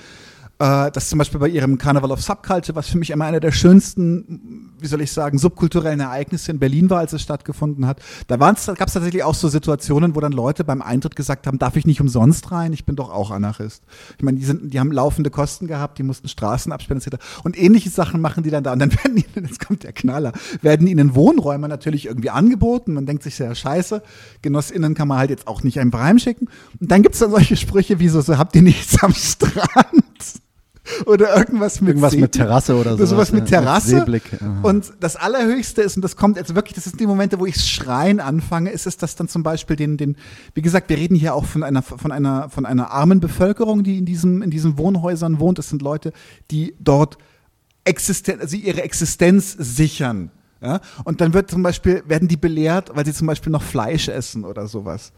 Äh, 0.58 0.90
das 0.92 1.10
zum 1.10 1.20
Beispiel 1.20 1.40
bei 1.40 1.50
ihrem 1.50 1.78
Carnival 1.78 2.12
of 2.12 2.22
Subculture, 2.22 2.76
was 2.76 2.88
für 2.88 2.98
mich 2.98 3.10
immer 3.10 3.26
einer 3.26 3.42
der 3.42 3.52
schönsten, 3.52 4.72
wie 4.80 4.88
soll 4.88 5.02
ich 5.02 5.12
sagen, 5.12 5.38
subkulturellen 5.38 6.00
Ereignisse 6.00 6.52
in 6.52 6.60
Berlin 6.60 6.90
war, 6.90 7.00
als 7.00 7.12
es 7.12 7.22
stattgefunden 7.22 7.86
hat. 7.86 8.00
Da 8.28 8.38
gab 8.38 8.58
es 8.58 8.66
tatsächlich 8.66 9.24
auch 9.24 9.36
so 9.36 9.50
Situationen, 9.50 10.16
wo 10.16 10.22
dann 10.22 10.32
Leute 10.32 10.64
beim 10.64 10.82
Eintritt 10.82 11.18
gesagt 11.18 11.46
haben, 11.46 11.60
darf 11.60 11.76
ich 11.76 11.86
nicht 11.86 12.00
umsonst 12.00 12.54
rein? 12.54 12.72
Ich 12.72 12.86
bin 12.86 12.96
doch 12.96 13.10
auch 13.10 13.32
Anarchist. 13.32 13.84
Ich 14.18 14.24
meine, 14.24 14.38
die, 14.38 14.46
sind, 14.46 14.74
die 14.74 14.80
haben 14.80 14.94
laufende 14.94 15.30
Kosten 15.30 15.68
gehabt, 15.68 15.98
die 15.98 16.04
mussten 16.04 16.30
Straßen 16.30 16.72
absperren 16.72 17.02
etc. 17.02 17.22
Und 17.44 17.58
ähnliche 17.58 17.90
Sachen 17.90 18.22
machen 18.22 18.44
die 18.44 18.50
dann 18.50 18.64
da. 18.64 18.72
Und 18.72 18.80
dann 18.80 18.94
werden 19.04 19.18
ihnen, 19.18 19.46
jetzt 19.46 19.66
kommt 19.66 19.84
der 19.84 19.92
Knaller, 19.92 20.32
werden 20.62 20.88
ihnen 20.88 21.16
Wohnräume 21.16 21.68
natürlich 21.68 22.06
irgendwie 22.06 22.30
angeboten. 22.30 22.94
Man 22.94 23.06
denkt 23.06 23.24
sich, 23.24 23.38
ja 23.40 23.54
scheiße, 23.54 24.02
GenossInnen 24.42 24.96
kann 24.96 25.10
man 25.10 25.18
halt 25.18 25.32
jetzt 25.32 25.48
auch 25.48 25.64
nicht 25.64 25.82
einfach 25.82 26.00
heimschicken. 26.00 26.48
Und 26.80 26.92
dann 26.92 27.02
gibt 27.02 27.16
es 27.16 27.20
dann 27.20 27.32
solche 27.32 27.58
Sprüche 27.58 28.00
wie 28.00 28.08
so, 28.08 28.22
so 28.22 28.38
habt 28.38 28.56
ihr 28.56 28.62
nichts 28.62 29.04
am 29.04 29.14
Strand? 29.14 30.15
Oder 31.06 31.36
irgendwas 31.36 31.82
mit 31.82 31.90
irgendwas 31.90 32.12
See 32.12 32.22
mit 32.22 32.34
Terrasse 32.34 32.76
oder 32.76 32.98
so. 32.98 33.06
Sowas 33.06 33.32
mit 33.32 33.50
ja, 33.50 33.62
Terrasse. 33.62 34.06
Aha. 34.06 34.60
Und 34.62 34.94
das 35.00 35.16
Allerhöchste 35.16 35.82
ist, 35.82 35.96
und 35.96 36.04
das 36.04 36.16
kommt 36.16 36.38
jetzt 36.38 36.54
wirklich, 36.54 36.76
das 36.76 36.84
sind 36.84 37.00
die 37.00 37.08
Momente, 37.08 37.40
wo 37.40 37.46
ich 37.46 37.56
schreien 37.56 38.20
anfange, 38.20 38.70
ist 38.70 38.86
es, 38.86 38.98
dass 38.98 39.16
dann 39.16 39.28
zum 39.28 39.44
Beispiel 39.44 39.76
den, 39.76 39.98
den, 39.98 40.16
wie 40.54 40.62
gesagt, 40.62 40.90
wir 40.90 40.98
reden 40.98 41.16
hier 41.16 41.34
auch 41.34 41.46
von 41.46 41.64
einer, 41.64 41.82
von 41.82 42.12
einer, 42.12 42.50
von 42.50 42.66
einer 42.66 42.92
armen 42.92 43.20
Bevölkerung, 43.20 43.84
die 43.84 43.98
in 43.98 44.06
diesem, 44.06 44.42
in 44.42 44.52
diesen 44.52 44.78
Wohnhäusern 44.78 45.40
wohnt. 45.40 45.60
Es 45.60 45.70
sind 45.70 45.82
Leute, 45.82 46.14
die 46.52 46.76
dort 46.80 47.18
Existen 47.84 48.40
also 48.40 48.56
ihre 48.58 48.84
Existenz 48.84 49.56
sichern. 49.58 50.32
Ja? 50.62 50.82
Und 51.04 51.22
dann 51.22 51.34
wird 51.34 51.52
zum 51.52 51.64
Beispiel, 51.64 52.04
werden 52.08 52.28
die 52.28 52.38
belehrt, 52.38 52.92
weil 52.94 53.06
sie 53.06 53.14
zum 53.14 53.28
Beispiel 53.28 53.52
noch 53.52 53.64
Fleisch 53.64 54.08
essen 54.08 54.44
oder 54.46 54.68
sowas. 54.68 55.14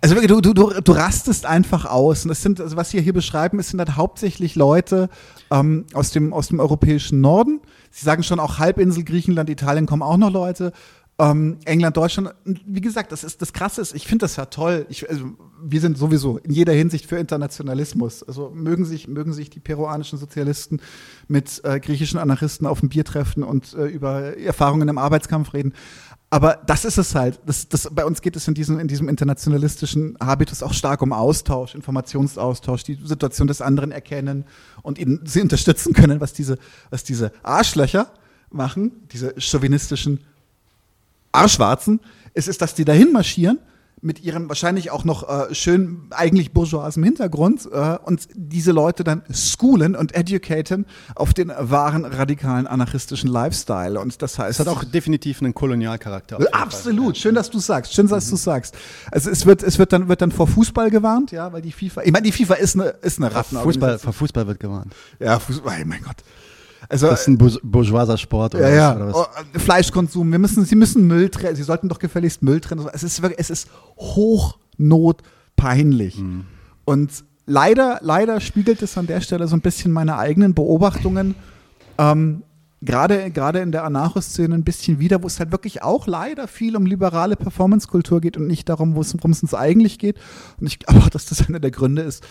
Also 0.00 0.14
wirklich, 0.14 0.30
du, 0.30 0.40
du, 0.40 0.54
du, 0.54 0.80
du 0.80 0.92
rastest 0.92 1.44
einfach 1.44 1.84
aus. 1.84 2.24
Und 2.24 2.28
das 2.28 2.42
sind, 2.42 2.60
also 2.60 2.76
was 2.76 2.92
wir 2.92 3.00
hier 3.00 3.12
beschreiben, 3.12 3.58
es 3.58 3.70
sind 3.70 3.80
halt 3.80 3.96
hauptsächlich 3.96 4.54
Leute 4.54 5.08
ähm, 5.50 5.86
aus, 5.92 6.12
dem, 6.12 6.32
aus 6.32 6.48
dem 6.48 6.60
europäischen 6.60 7.20
Norden. 7.20 7.60
Sie 7.90 8.04
sagen 8.04 8.22
schon 8.22 8.38
auch 8.38 8.58
Halbinsel, 8.58 9.02
Griechenland, 9.02 9.50
Italien 9.50 9.86
kommen 9.86 10.02
auch 10.02 10.16
noch 10.16 10.30
Leute. 10.30 10.72
Ähm, 11.20 11.58
England, 11.64 11.96
Deutschland. 11.96 12.32
Wie 12.44 12.80
gesagt, 12.80 13.10
das 13.10 13.24
ist 13.24 13.42
das 13.42 13.52
Krasse 13.52 13.80
ist, 13.80 13.92
ich 13.92 14.06
finde 14.06 14.22
das 14.22 14.36
ja 14.36 14.46
toll. 14.46 14.86
Ich, 14.88 15.10
also, 15.10 15.24
wir 15.60 15.80
sind 15.80 15.98
sowieso 15.98 16.38
in 16.38 16.52
jeder 16.52 16.72
Hinsicht 16.72 17.06
für 17.06 17.16
Internationalismus. 17.16 18.22
Also 18.22 18.52
mögen 18.54 18.84
sich, 18.84 19.08
mögen 19.08 19.32
sich 19.32 19.50
die 19.50 19.58
peruanischen 19.58 20.16
Sozialisten 20.16 20.80
mit 21.26 21.60
äh, 21.64 21.80
griechischen 21.80 22.20
Anarchisten 22.20 22.68
auf 22.68 22.78
dem 22.78 22.90
Bier 22.90 23.04
treffen 23.04 23.42
und 23.42 23.74
äh, 23.74 23.86
über 23.86 24.36
Erfahrungen 24.36 24.86
im 24.86 24.98
Arbeitskampf 24.98 25.54
reden. 25.54 25.72
Aber 26.30 26.60
das 26.66 26.84
ist 26.84 26.98
es 26.98 27.14
halt. 27.14 27.40
Das, 27.46 27.68
das, 27.68 27.88
bei 27.90 28.04
uns 28.04 28.20
geht 28.20 28.36
es 28.36 28.46
in 28.46 28.54
diesem, 28.54 28.78
in 28.78 28.86
diesem 28.86 29.08
internationalistischen 29.08 30.16
Habitus 30.20 30.62
auch 30.62 30.74
stark 30.74 31.00
um 31.00 31.12
Austausch, 31.12 31.74
Informationsaustausch, 31.74 32.84
die 32.84 32.98
Situation 33.02 33.48
des 33.48 33.62
anderen 33.62 33.92
erkennen 33.92 34.44
und 34.82 34.98
ihn, 34.98 35.20
sie 35.24 35.40
unterstützen 35.40 35.94
können, 35.94 36.20
was 36.20 36.34
diese, 36.34 36.58
was 36.90 37.02
diese 37.02 37.32
Arschlöcher 37.42 38.12
machen, 38.50 38.92
diese 39.10 39.40
chauvinistischen 39.40 40.20
Arschwarzen. 41.32 42.00
Es 42.34 42.46
ist, 42.46 42.60
dass 42.60 42.74
die 42.74 42.84
dahin 42.84 43.12
marschieren 43.12 43.58
mit 44.00 44.22
ihrem 44.22 44.48
wahrscheinlich 44.48 44.90
auch 44.90 45.04
noch 45.04 45.28
äh, 45.28 45.54
schön 45.54 46.06
eigentlich 46.10 46.52
bourgeoisen 46.52 47.02
Hintergrund 47.02 47.68
äh, 47.70 47.98
und 48.04 48.28
diese 48.34 48.72
Leute 48.72 49.04
dann 49.04 49.22
schoolen 49.30 49.96
und 49.96 50.14
educaten 50.14 50.86
auf 51.14 51.34
den 51.34 51.52
wahren 51.56 52.04
radikalen 52.04 52.66
anarchistischen 52.66 53.28
Lifestyle 53.28 54.00
und 54.00 54.22
das 54.22 54.38
heißt 54.38 54.60
Es 54.60 54.66
hat 54.66 54.72
auch 54.72 54.84
definitiv 54.84 55.40
einen 55.40 55.54
Kolonialcharakter. 55.54 56.38
Absolut, 56.52 57.16
schön, 57.16 57.34
dass 57.34 57.50
du 57.50 57.58
sagst. 57.58 57.94
Schön, 57.94 58.08
dass 58.08 58.30
du 58.30 58.36
sagst. 58.36 58.76
Also 59.10 59.30
es 59.30 59.46
wird, 59.46 59.62
es 59.62 59.78
wird 59.78 59.92
dann, 59.92 60.08
wird 60.08 60.22
dann 60.22 60.32
vor 60.32 60.46
Fußball 60.46 60.90
gewarnt, 60.90 61.32
ja, 61.32 61.52
weil 61.52 61.62
die 61.62 61.72
FIFA, 61.72 62.02
ich 62.02 62.12
meine, 62.12 62.24
die 62.30 62.32
FIFA 62.32 62.54
ist 62.54 62.74
eine, 62.74 62.84
ist 63.02 63.18
eine 63.18 63.26
Fußball, 63.26 63.32
Rattenorganisation. 63.32 63.98
vor 63.98 64.12
Fußball 64.12 64.46
wird 64.46 64.60
gewarnt. 64.60 64.94
Ja, 65.18 65.38
Fußball, 65.38 65.84
mein 65.84 66.02
Gott. 66.02 66.16
Also, 66.90 67.08
Das 67.08 67.20
ist 67.22 67.28
ein 67.28 67.36
bourge- 67.38 67.60
bourgeoiser 67.62 68.16
Sport 68.16 68.54
oder, 68.54 68.70
ja, 68.74 68.90
was, 68.90 68.96
oder 68.96 69.06
was? 69.08 69.16
Oh, 69.54 69.58
Fleischkonsum. 69.58 70.32
Wir 70.32 70.38
müssen, 70.38 70.64
sie 70.64 70.74
müssen 70.76 71.06
Müll 71.06 71.28
trennen. 71.28 71.54
Sie 71.56 71.62
sollten 71.62 71.88
doch 71.88 71.98
gefälligst 71.98 72.42
Müll 72.42 72.60
trennen. 72.60 72.88
Es 72.92 73.02
ist 73.02 73.20
wirklich, 73.20 73.38
es 73.40 73.50
ist 73.50 73.68
hochnotpeinlich. 74.78 76.18
Mhm. 76.18 76.44
Und 76.84 77.10
leider, 77.46 77.98
leider 78.02 78.40
spiegelt 78.40 78.82
es 78.82 78.96
an 78.96 79.06
der 79.06 79.20
Stelle 79.20 79.46
so 79.48 79.56
ein 79.56 79.60
bisschen 79.60 79.92
meine 79.92 80.16
eigenen 80.16 80.54
Beobachtungen. 80.54 81.34
Ähm, 81.98 82.42
Gerade, 82.80 83.32
gerade 83.32 83.58
in 83.58 83.72
der 83.72 83.82
Anarcho-Szene 83.82 84.54
ein 84.54 84.62
bisschen 84.62 85.00
wieder, 85.00 85.20
wo 85.24 85.26
es 85.26 85.40
halt 85.40 85.50
wirklich 85.50 85.82
auch 85.82 86.06
leider 86.06 86.46
viel 86.46 86.76
um 86.76 86.86
liberale 86.86 87.34
Performance-Kultur 87.34 88.20
geht 88.20 88.36
und 88.36 88.46
nicht 88.46 88.68
darum, 88.68 88.94
worum 88.94 89.32
es 89.32 89.42
uns 89.42 89.52
eigentlich 89.52 89.98
geht. 89.98 90.16
Und 90.60 90.68
ich 90.68 90.78
glaube 90.78 91.00
auch, 91.00 91.08
dass 91.08 91.26
das 91.26 91.48
einer 91.48 91.58
der 91.58 91.72
Gründe 91.72 92.02
ist, 92.02 92.22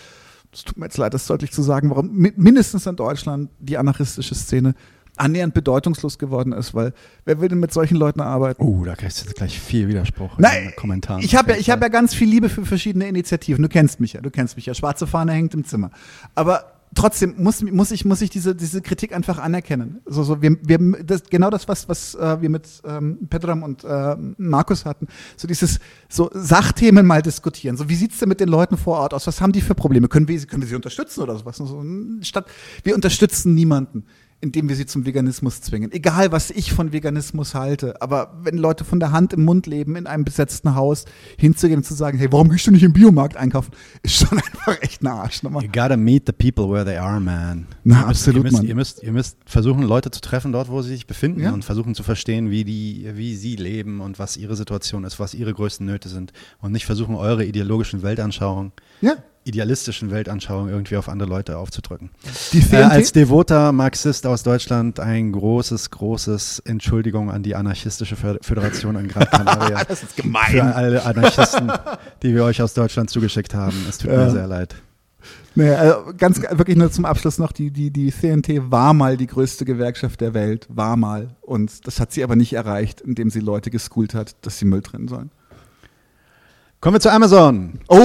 es 0.52 0.64
tut 0.64 0.76
mir 0.78 0.86
jetzt 0.86 0.96
leid, 0.98 1.14
das 1.14 1.26
deutlich 1.26 1.52
zu 1.52 1.62
sagen, 1.62 1.90
warum 1.90 2.10
mi- 2.10 2.32
mindestens 2.36 2.86
in 2.86 2.96
Deutschland 2.96 3.50
die 3.58 3.76
anarchistische 3.78 4.34
Szene 4.34 4.74
annähernd 5.16 5.52
bedeutungslos 5.52 6.16
geworden 6.18 6.52
ist, 6.52 6.74
weil 6.74 6.92
wer 7.24 7.40
will 7.40 7.48
denn 7.48 7.58
mit 7.58 7.72
solchen 7.72 7.96
Leuten 7.96 8.20
arbeiten? 8.20 8.62
Uh, 8.62 8.84
da 8.84 8.94
kriegst 8.94 9.20
du 9.20 9.26
jetzt 9.26 9.36
gleich 9.36 9.58
viel 9.58 9.88
Widerspruch 9.88 10.38
in 10.38 10.42
Nein, 10.42 10.64
den 10.68 10.76
Kommentaren. 10.76 11.22
ich 11.22 11.34
habe 11.34 11.52
ja, 11.52 11.56
ich 11.58 11.70
hab 11.70 11.82
ja 11.82 11.88
ganz 11.88 12.14
viel 12.14 12.28
Liebe 12.28 12.48
für 12.48 12.64
verschiedene 12.64 13.08
Initiativen. 13.08 13.62
Du 13.62 13.68
kennst 13.68 13.98
mich 13.98 14.12
ja, 14.12 14.20
du 14.20 14.30
kennst 14.30 14.54
mich 14.56 14.66
ja. 14.66 14.74
Schwarze 14.74 15.06
Fahne 15.08 15.32
hängt 15.32 15.54
im 15.54 15.64
Zimmer. 15.64 15.90
Aber 16.36 16.72
trotzdem 16.94 17.34
muss, 17.38 17.62
muss 17.62 17.90
ich, 17.90 18.04
muss 18.04 18.20
ich 18.22 18.30
diese, 18.30 18.54
diese 18.54 18.80
Kritik 18.82 19.14
einfach 19.14 19.38
anerkennen. 19.38 20.00
So, 20.06 20.22
so, 20.22 20.42
wir, 20.42 20.56
wir, 20.62 20.78
das, 21.04 21.22
genau 21.24 21.50
das, 21.50 21.68
was, 21.68 21.88
was 21.88 22.14
äh, 22.14 22.40
wir 22.40 22.48
mit 22.50 22.66
ähm, 22.84 23.18
Petram 23.28 23.62
und 23.62 23.84
äh, 23.84 24.16
Markus 24.36 24.84
hatten. 24.84 25.06
So 25.36 25.46
dieses, 25.48 25.78
so 26.08 26.30
Sachthemen 26.32 27.06
mal 27.06 27.22
diskutieren. 27.22 27.76
So, 27.76 27.88
wie 27.88 27.94
sieht's 27.94 28.18
denn 28.18 28.28
mit 28.28 28.40
den 28.40 28.48
Leuten 28.48 28.76
vor 28.76 28.98
Ort 28.98 29.14
aus? 29.14 29.26
Was 29.26 29.40
haben 29.40 29.52
die 29.52 29.60
für 29.60 29.74
Probleme? 29.74 30.08
Können 30.08 30.28
wir, 30.28 30.38
sie- 30.38 30.46
können 30.46 30.62
wir 30.62 30.68
sie 30.68 30.74
unterstützen 30.76 31.20
oder 31.22 31.36
sowas? 31.36 31.56
So, 31.56 31.84
statt, 32.22 32.46
wir 32.84 32.94
unterstützen 32.94 33.54
niemanden. 33.54 34.04
Indem 34.40 34.68
wir 34.68 34.76
sie 34.76 34.86
zum 34.86 35.04
Veganismus 35.04 35.60
zwingen. 35.60 35.90
Egal, 35.90 36.30
was 36.30 36.50
ich 36.50 36.72
von 36.72 36.92
Veganismus 36.92 37.54
halte, 37.54 38.00
aber 38.00 38.38
wenn 38.42 38.56
Leute 38.56 38.84
von 38.84 39.00
der 39.00 39.10
Hand 39.10 39.32
im 39.32 39.44
Mund 39.44 39.66
leben, 39.66 39.96
in 39.96 40.06
einem 40.06 40.24
besetzten 40.24 40.74
Haus, 40.76 41.06
hinzugehen 41.36 41.78
und 41.80 41.84
zu 41.84 41.94
sagen, 41.94 42.18
hey, 42.18 42.30
warum 42.30 42.48
gehst 42.48 42.66
du 42.66 42.70
nicht 42.70 42.84
im 42.84 42.92
Biomarkt 42.92 43.36
einkaufen, 43.36 43.72
ist 44.02 44.16
schon 44.16 44.38
einfach 44.38 44.80
echt 44.80 45.00
eine 45.00 45.12
Arschnummer. 45.12 45.60
You 45.62 45.68
gotta 45.68 45.96
meet 45.96 46.24
the 46.26 46.32
people 46.32 46.70
where 46.72 46.84
they 46.84 46.96
are, 46.96 47.18
man. 47.18 47.66
Na, 47.82 48.02
ihr 48.02 48.06
müsst, 48.06 48.28
absolut, 48.28 48.44
ihr 48.46 48.52
müsst, 48.52 48.62
ihr, 48.64 48.74
müsst, 48.74 49.02
ihr 49.02 49.12
müsst 49.12 49.36
versuchen, 49.44 49.82
Leute 49.82 50.10
zu 50.12 50.20
treffen 50.20 50.52
dort, 50.52 50.68
wo 50.68 50.82
sie 50.82 50.90
sich 50.90 51.06
befinden 51.08 51.40
Ja. 51.40 51.52
und 51.52 51.64
versuchen 51.64 51.94
zu 51.96 52.04
verstehen, 52.04 52.50
wie, 52.50 52.64
die, 52.64 53.08
wie 53.14 53.34
sie 53.34 53.56
leben 53.56 54.00
und 54.00 54.18
was 54.20 54.36
ihre 54.36 54.54
Situation 54.54 55.02
ist, 55.04 55.18
was 55.18 55.34
ihre 55.34 55.52
größten 55.52 55.84
Nöte 55.84 56.08
sind. 56.08 56.32
Und 56.60 56.72
nicht 56.72 56.86
versuchen, 56.86 57.16
eure 57.16 57.44
ideologischen 57.44 58.02
Weltanschauungen, 58.02 58.72
Ja. 59.00 59.14
Idealistischen 59.48 60.10
Weltanschauungen 60.10 60.70
irgendwie 60.72 60.96
auf 60.96 61.08
andere 61.08 61.28
Leute 61.28 61.56
aufzudrücken. 61.58 62.10
Äh, 62.70 62.76
als 62.76 63.12
devoter 63.12 63.72
Marxist 63.72 64.26
aus 64.26 64.42
Deutschland 64.42 65.00
ein 65.00 65.32
großes, 65.32 65.90
großes 65.90 66.60
Entschuldigung 66.60 67.30
an 67.30 67.42
die 67.42 67.54
anarchistische 67.56 68.14
Föder- 68.16 68.38
Föderation 68.42 68.96
in 68.96 69.08
Gran 69.08 69.24
Canaria. 69.30 69.84
das 69.88 70.02
ist 70.02 70.12
Für 70.12 70.22
gemein. 70.22 70.60
alle 70.60 71.04
Anarchisten, 71.04 71.72
die 72.22 72.34
wir 72.34 72.44
euch 72.44 72.60
aus 72.62 72.74
Deutschland 72.74 73.10
zugeschickt 73.10 73.54
haben. 73.54 73.76
Es 73.88 73.98
tut 73.98 74.10
Ja. 74.10 74.18
mir 74.26 74.30
sehr 74.30 74.46
leid. 74.46 74.76
Nee, 75.54 75.70
also 75.70 76.12
ganz 76.16 76.40
wirklich 76.40 76.76
nur 76.76 76.92
zum 76.92 77.04
Abschluss 77.04 77.38
noch, 77.38 77.50
die, 77.50 77.72
die, 77.72 77.90
die 77.90 78.12
CNT 78.12 78.70
war 78.70 78.94
mal 78.94 79.16
die 79.16 79.26
größte 79.26 79.64
Gewerkschaft 79.64 80.20
der 80.20 80.32
Welt, 80.32 80.66
war 80.70 80.96
mal. 80.96 81.34
Und 81.40 81.86
das 81.88 81.98
hat 81.98 82.12
sie 82.12 82.22
aber 82.22 82.36
nicht 82.36 82.52
erreicht, 82.52 83.00
indem 83.00 83.28
sie 83.30 83.40
Leute 83.40 83.70
geschoolt 83.70 84.14
hat, 84.14 84.36
dass 84.42 84.58
sie 84.58 84.66
Müll 84.66 84.82
trennen 84.82 85.08
sollen. 85.08 85.30
Kommen 86.80 86.94
wir 86.94 87.00
zu 87.00 87.10
Amazon. 87.10 87.80
Oh! 87.88 87.98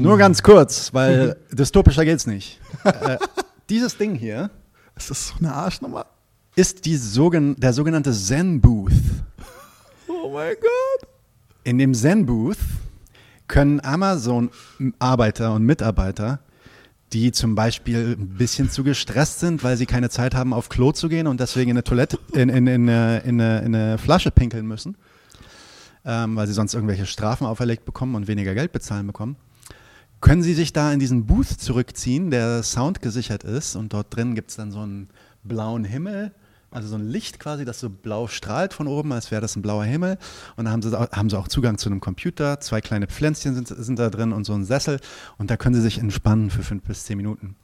Nur 0.00 0.16
ganz 0.16 0.44
kurz, 0.44 0.94
weil 0.94 1.36
dystopischer 1.50 2.04
geht's 2.04 2.24
nicht. 2.24 2.60
äh, 2.84 3.18
dieses 3.68 3.96
Ding 3.96 4.14
hier 4.14 4.48
Das 4.94 5.10
ist 5.10 5.28
so 5.28 5.34
eine 5.40 5.52
Arschnummer. 5.52 6.06
ist 6.54 6.84
die 6.84 6.96
sogen 6.96 7.56
der 7.56 7.72
sogenannte 7.72 8.12
Zen 8.12 8.60
Booth. 8.60 8.92
Oh 10.06 10.30
mein 10.32 10.54
Gott. 10.54 11.08
In 11.64 11.78
dem 11.78 11.94
Zen 11.94 12.24
Booth 12.24 12.58
können 13.48 13.80
Amazon-Arbeiter 13.80 15.52
und 15.52 15.64
Mitarbeiter, 15.64 16.38
die 17.12 17.32
zum 17.32 17.56
Beispiel 17.56 18.16
ein 18.16 18.28
bisschen 18.38 18.70
zu 18.70 18.84
gestresst 18.84 19.40
sind, 19.40 19.64
weil 19.64 19.76
sie 19.76 19.86
keine 19.86 20.10
Zeit 20.10 20.36
haben, 20.36 20.54
auf 20.54 20.68
Klo 20.68 20.92
zu 20.92 21.08
gehen 21.08 21.26
und 21.26 21.40
deswegen 21.40 21.72
in 21.72 21.76
eine 21.76 21.84
Toilette, 21.84 22.20
in, 22.34 22.48
in, 22.48 22.68
in, 22.68 22.88
in, 22.88 22.88
eine, 22.88 23.18
in 23.24 23.74
eine 23.74 23.98
Flasche 23.98 24.30
pinkeln 24.30 24.66
müssen, 24.68 24.96
ähm, 26.04 26.36
weil 26.36 26.46
sie 26.46 26.52
sonst 26.52 26.74
irgendwelche 26.74 27.06
Strafen 27.06 27.46
auferlegt 27.46 27.84
bekommen 27.84 28.14
und 28.14 28.28
weniger 28.28 28.54
Geld 28.54 28.72
bezahlen 28.72 29.06
bekommen, 29.06 29.36
können 30.20 30.42
sie 30.42 30.54
sich 30.54 30.72
da 30.72 30.92
in 30.92 31.00
diesen 31.00 31.26
Booth 31.26 31.48
zurückziehen, 31.48 32.30
der 32.30 32.62
Sound 32.62 33.02
gesichert 33.02 33.42
ist? 33.44 33.74
Und 33.74 33.92
dort 33.92 34.14
drin 34.14 34.34
gibt 34.34 34.50
es 34.50 34.56
dann 34.56 34.70
so 34.70 34.80
einen 34.80 35.08
blauen 35.42 35.84
Himmel, 35.84 36.32
also 36.70 36.88
so 36.88 36.94
ein 36.94 37.08
Licht 37.08 37.38
quasi, 37.38 37.64
das 37.64 37.80
so 37.80 37.90
blau 37.90 38.28
strahlt 38.28 38.72
von 38.72 38.86
oben, 38.86 39.12
als 39.12 39.30
wäre 39.30 39.42
das 39.42 39.56
ein 39.56 39.62
blauer 39.62 39.84
Himmel. 39.84 40.16
Und 40.56 40.64
da 40.64 40.70
haben 40.70 40.80
sie, 40.80 40.98
auch- 40.98 41.10
haben 41.10 41.28
sie 41.28 41.36
auch 41.38 41.48
Zugang 41.48 41.76
zu 41.76 41.88
einem 41.90 42.00
Computer, 42.00 42.60
zwei 42.60 42.80
kleine 42.80 43.08
Pflänzchen 43.08 43.54
sind, 43.54 43.68
sind 43.68 43.98
da 43.98 44.10
drin 44.10 44.32
und 44.32 44.44
so 44.44 44.54
ein 44.54 44.64
Sessel. 44.64 45.00
Und 45.38 45.50
da 45.50 45.56
können 45.56 45.74
sie 45.74 45.82
sich 45.82 45.98
entspannen 45.98 46.50
für 46.50 46.62
fünf 46.62 46.84
bis 46.84 47.04
zehn 47.04 47.16
Minuten. 47.16 47.56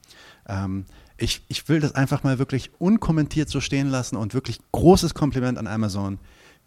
Ähm, 0.46 0.84
ich, 1.16 1.44
ich 1.48 1.68
will 1.68 1.80
das 1.80 1.94
einfach 1.94 2.22
mal 2.22 2.38
wirklich 2.38 2.70
unkommentiert 2.78 3.48
so 3.48 3.60
stehen 3.60 3.88
lassen 3.88 4.16
und 4.16 4.34
wirklich 4.34 4.58
großes 4.72 5.14
Kompliment 5.14 5.58
an 5.58 5.66
Amazon, 5.66 6.18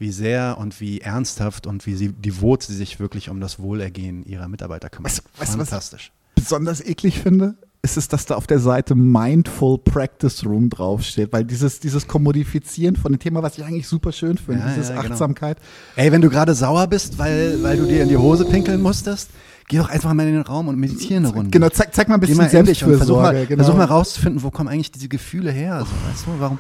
wie 0.02 0.12
sehr 0.12 0.58
und 0.60 0.82
wie 0.82 1.00
ernsthaft 1.00 1.66
und 1.68 1.86
wie 1.86 1.96
sie, 1.96 2.10
devot 2.10 2.64
sie 2.64 2.76
sich 2.76 3.00
wirklich 3.00 3.30
um 3.30 3.40
das 3.40 3.60
Wohlergehen 3.60 4.26
ihrer 4.26 4.50
Mitarbeiter 4.50 4.90
kümmern. 4.90 5.10
Weißt- 5.12 5.20
du, 5.20 5.40
was- 5.40 5.50
Fantastisch. 5.52 6.12
besonders 6.36 6.82
eklig 6.82 7.20
finde, 7.20 7.56
ist 7.84 7.98
es, 7.98 8.08
dass 8.08 8.26
da 8.28 8.36
auf 8.36 8.46
der 8.46 8.60
Seite 8.60 8.94
Mindful 8.94 9.80
Practice 9.80 10.46
Room 10.46 10.70
draufsteht, 10.70 11.32
weil 11.34 11.44
dieses, 11.46 11.80
dieses 11.80 12.08
Kommodifizieren 12.08 12.96
von 12.96 13.12
dem 13.12 13.20
Thema, 13.20 13.42
was 13.42 13.58
ich 13.58 13.64
eigentlich 13.64 13.88
super 13.88 14.12
schön 14.12 14.38
finde, 14.38 14.62
Ja, 14.62 14.68
dieses 14.74 14.90
ja, 14.90 15.02
genau. 15.02 15.14
Achtsamkeit. 15.14 15.58
Ey, 15.96 16.12
wenn 16.12 16.22
du 16.22 16.30
gerade 16.30 16.54
sauer 16.54 16.86
bist, 16.88 17.18
weil, 17.18 17.62
weil 17.64 17.78
du 17.78 17.86
dir 17.88 18.04
in 18.04 18.10
die 18.10 18.18
Hose 18.18 18.46
pinkeln 18.46 18.82
musstest, 18.82 19.30
geh 19.68 19.78
doch 19.78 19.90
einfach 19.90 20.14
mal 20.14 20.28
in 20.28 20.34
den 20.34 20.42
Raum 20.44 20.68
und 20.68 20.78
meditiere 20.78 21.18
eine 21.18 21.30
Runde. 21.30 21.50
Genau, 21.50 21.70
zeig, 21.70 21.94
zeig 21.96 22.08
mal 22.08 22.16
ein 22.16 22.22
Geh 22.22 22.28
bisschen 22.28 22.38
mal 22.38 22.92
und 22.92 22.98
versuch 22.98 23.16
mal. 23.16 23.46
Genau. 23.48 23.64
versuch 23.64 23.78
mal 23.78 23.86
rauszufinden, 23.86 24.44
wo 24.44 24.52
kommen 24.52 24.70
eigentlich 24.70 24.92
diese 24.92 25.08
Gefühle 25.08 25.52
her? 25.52 25.76
Also, 25.76 25.88
weißt 26.10 26.26
du, 26.28 26.40
warum? 26.40 26.60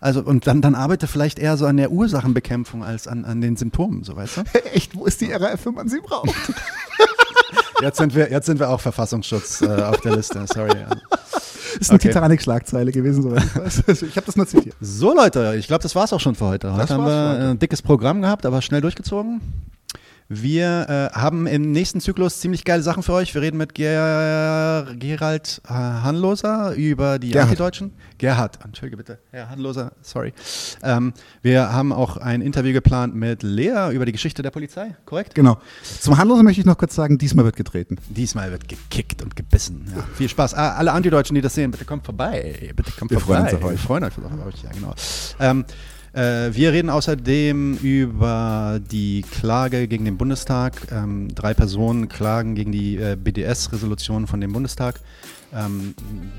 Also, 0.00 0.20
und 0.22 0.46
dann, 0.46 0.60
dann 0.62 0.74
arbeite 0.74 1.06
vielleicht 1.06 1.38
eher 1.38 1.56
so 1.56 1.66
an 1.66 1.76
der 1.76 1.90
Ursachenbekämpfung 1.90 2.84
als 2.84 3.08
an, 3.08 3.24
an 3.24 3.40
den 3.40 3.56
Symptomen, 3.56 4.04
so 4.04 4.16
weißt 4.16 4.36
du? 4.38 4.42
Echt, 4.74 4.94
wo 4.96 5.06
ist 5.06 5.20
die 5.20 5.32
RAF, 5.32 5.64
wenn 5.66 5.74
man 5.74 5.88
sie 5.88 6.00
braucht? 6.00 6.28
Jetzt 7.82 7.98
sind 7.98 8.14
wir, 8.14 8.30
jetzt 8.30 8.46
sind 8.46 8.58
wir 8.58 8.70
auch 8.70 8.80
Verfassungsschutz 8.80 9.60
äh, 9.60 9.66
auf 9.82 10.00
der 10.00 10.16
Liste, 10.16 10.42
sorry. 10.52 10.70
Ja. 10.78 10.86
ist 11.78 11.90
eine 11.90 11.96
Okay. 11.98 12.08
Titanic-Schlagzeile 12.08 12.90
gewesen, 12.90 13.36
ich 13.36 13.54
weiß. 13.54 13.82
Also, 13.86 14.06
Ich 14.06 14.16
habe 14.16 14.24
das 14.24 14.34
nur 14.36 14.46
zitiert. 14.46 14.74
So 14.80 15.14
Leute, 15.14 15.56
ich 15.58 15.66
glaube, 15.66 15.82
das 15.82 15.94
war's 15.94 16.10
auch 16.14 16.20
schon 16.20 16.34
für 16.34 16.46
heute. 16.46 16.72
Heute 16.72 16.80
Das 16.80 16.90
haben 16.90 17.04
wir 17.04 17.50
ein 17.50 17.58
dickes 17.58 17.82
Programm 17.82 18.22
gehabt, 18.22 18.46
aber 18.46 18.62
schnell 18.62 18.80
durchgezogen. 18.80 19.42
Wir 20.28 21.10
äh, 21.14 21.16
haben 21.16 21.46
im 21.46 21.70
nächsten 21.70 22.00
Zyklus 22.00 22.40
ziemlich 22.40 22.64
geile 22.64 22.82
Sachen 22.82 23.04
für 23.04 23.12
euch. 23.12 23.32
Wir 23.32 23.42
reden 23.42 23.58
mit 23.58 23.74
Ger 23.74 24.84
Gerald 24.98 25.62
äh, 25.64 25.72
Hanloser 25.72 26.74
über 26.74 27.20
die 27.20 27.30
Gerhard. 27.30 27.50
Antideutschen. 27.50 27.92
Gerhard, 28.18 28.58
entschuldige 28.64 28.96
bitte. 28.96 29.20
Herr 29.30 29.48
Hanloser, 29.50 29.92
sorry. 30.02 30.32
Ähm, 30.82 31.12
wir 31.42 31.72
haben 31.72 31.92
auch 31.92 32.16
ein 32.16 32.40
Interview 32.40 32.72
geplant 32.72 33.14
mit 33.14 33.44
Lea 33.44 33.90
über 33.92 34.04
die 34.04 34.10
Geschichte 34.10 34.42
der 34.42 34.50
Polizei, 34.50 34.96
korrekt? 35.04 35.36
Genau. 35.36 35.58
Zum 36.00 36.18
Handlosen 36.18 36.44
möchte 36.44 36.60
ich 36.60 36.66
noch 36.66 36.78
kurz 36.78 36.96
sagen, 36.96 37.18
diesmal 37.18 37.44
wird 37.44 37.54
getreten. 37.54 37.96
Diesmal 38.08 38.50
wird 38.50 38.68
gekickt 38.68 39.22
und 39.22 39.36
gebissen. 39.36 39.86
Ja, 39.94 40.02
viel 40.14 40.28
Spaß. 40.28 40.54
Ah, 40.54 40.74
alle 40.74 40.90
Antideutschen, 40.90 41.36
die 41.36 41.40
das 41.40 41.54
sehen, 41.54 41.70
bitte 41.70 41.84
kommt 41.84 42.04
vorbei. 42.04 42.72
Bitte 42.74 42.90
kommt 42.98 43.12
Wir 43.12 43.20
vorbei. 43.20 43.34
freuen 43.34 43.44
uns 43.44 43.54
auf 43.54 43.64
euch. 43.64 43.72
Wir 43.72 43.78
freuen 43.78 44.04
uns 44.04 44.18
auf 44.18 44.46
euch, 44.46 44.62
ja, 44.64 44.70
genau. 44.72 44.94
Ähm, 45.38 45.64
äh, 46.16 46.54
wir 46.54 46.72
reden 46.72 46.88
außerdem 46.88 47.76
über 47.76 48.80
die 48.90 49.22
Klage 49.22 49.86
gegen 49.86 50.06
den 50.06 50.16
Bundestag. 50.16 50.90
Ähm, 50.90 51.34
drei 51.34 51.52
Personen 51.52 52.08
klagen 52.08 52.54
gegen 52.54 52.72
die 52.72 52.96
äh, 52.96 53.16
BDS-Resolution 53.16 54.26
von 54.26 54.40
dem 54.40 54.52
Bundestag. 54.52 54.98
Ähm, 55.54 55.94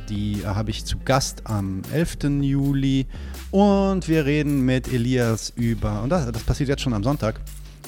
die 0.09 0.41
habe 0.45 0.71
ich 0.71 0.83
zu 0.83 0.97
Gast 1.05 1.43
am 1.45 1.83
11. 1.93 2.41
Juli. 2.41 3.05
Und 3.51 4.07
wir 4.07 4.25
reden 4.25 4.65
mit 4.65 4.91
Elias 4.91 5.53
über, 5.55 6.01
und 6.01 6.09
das, 6.09 6.31
das 6.31 6.43
passiert 6.43 6.69
jetzt 6.69 6.81
schon 6.81 6.93
am 6.93 7.03
Sonntag, 7.03 7.39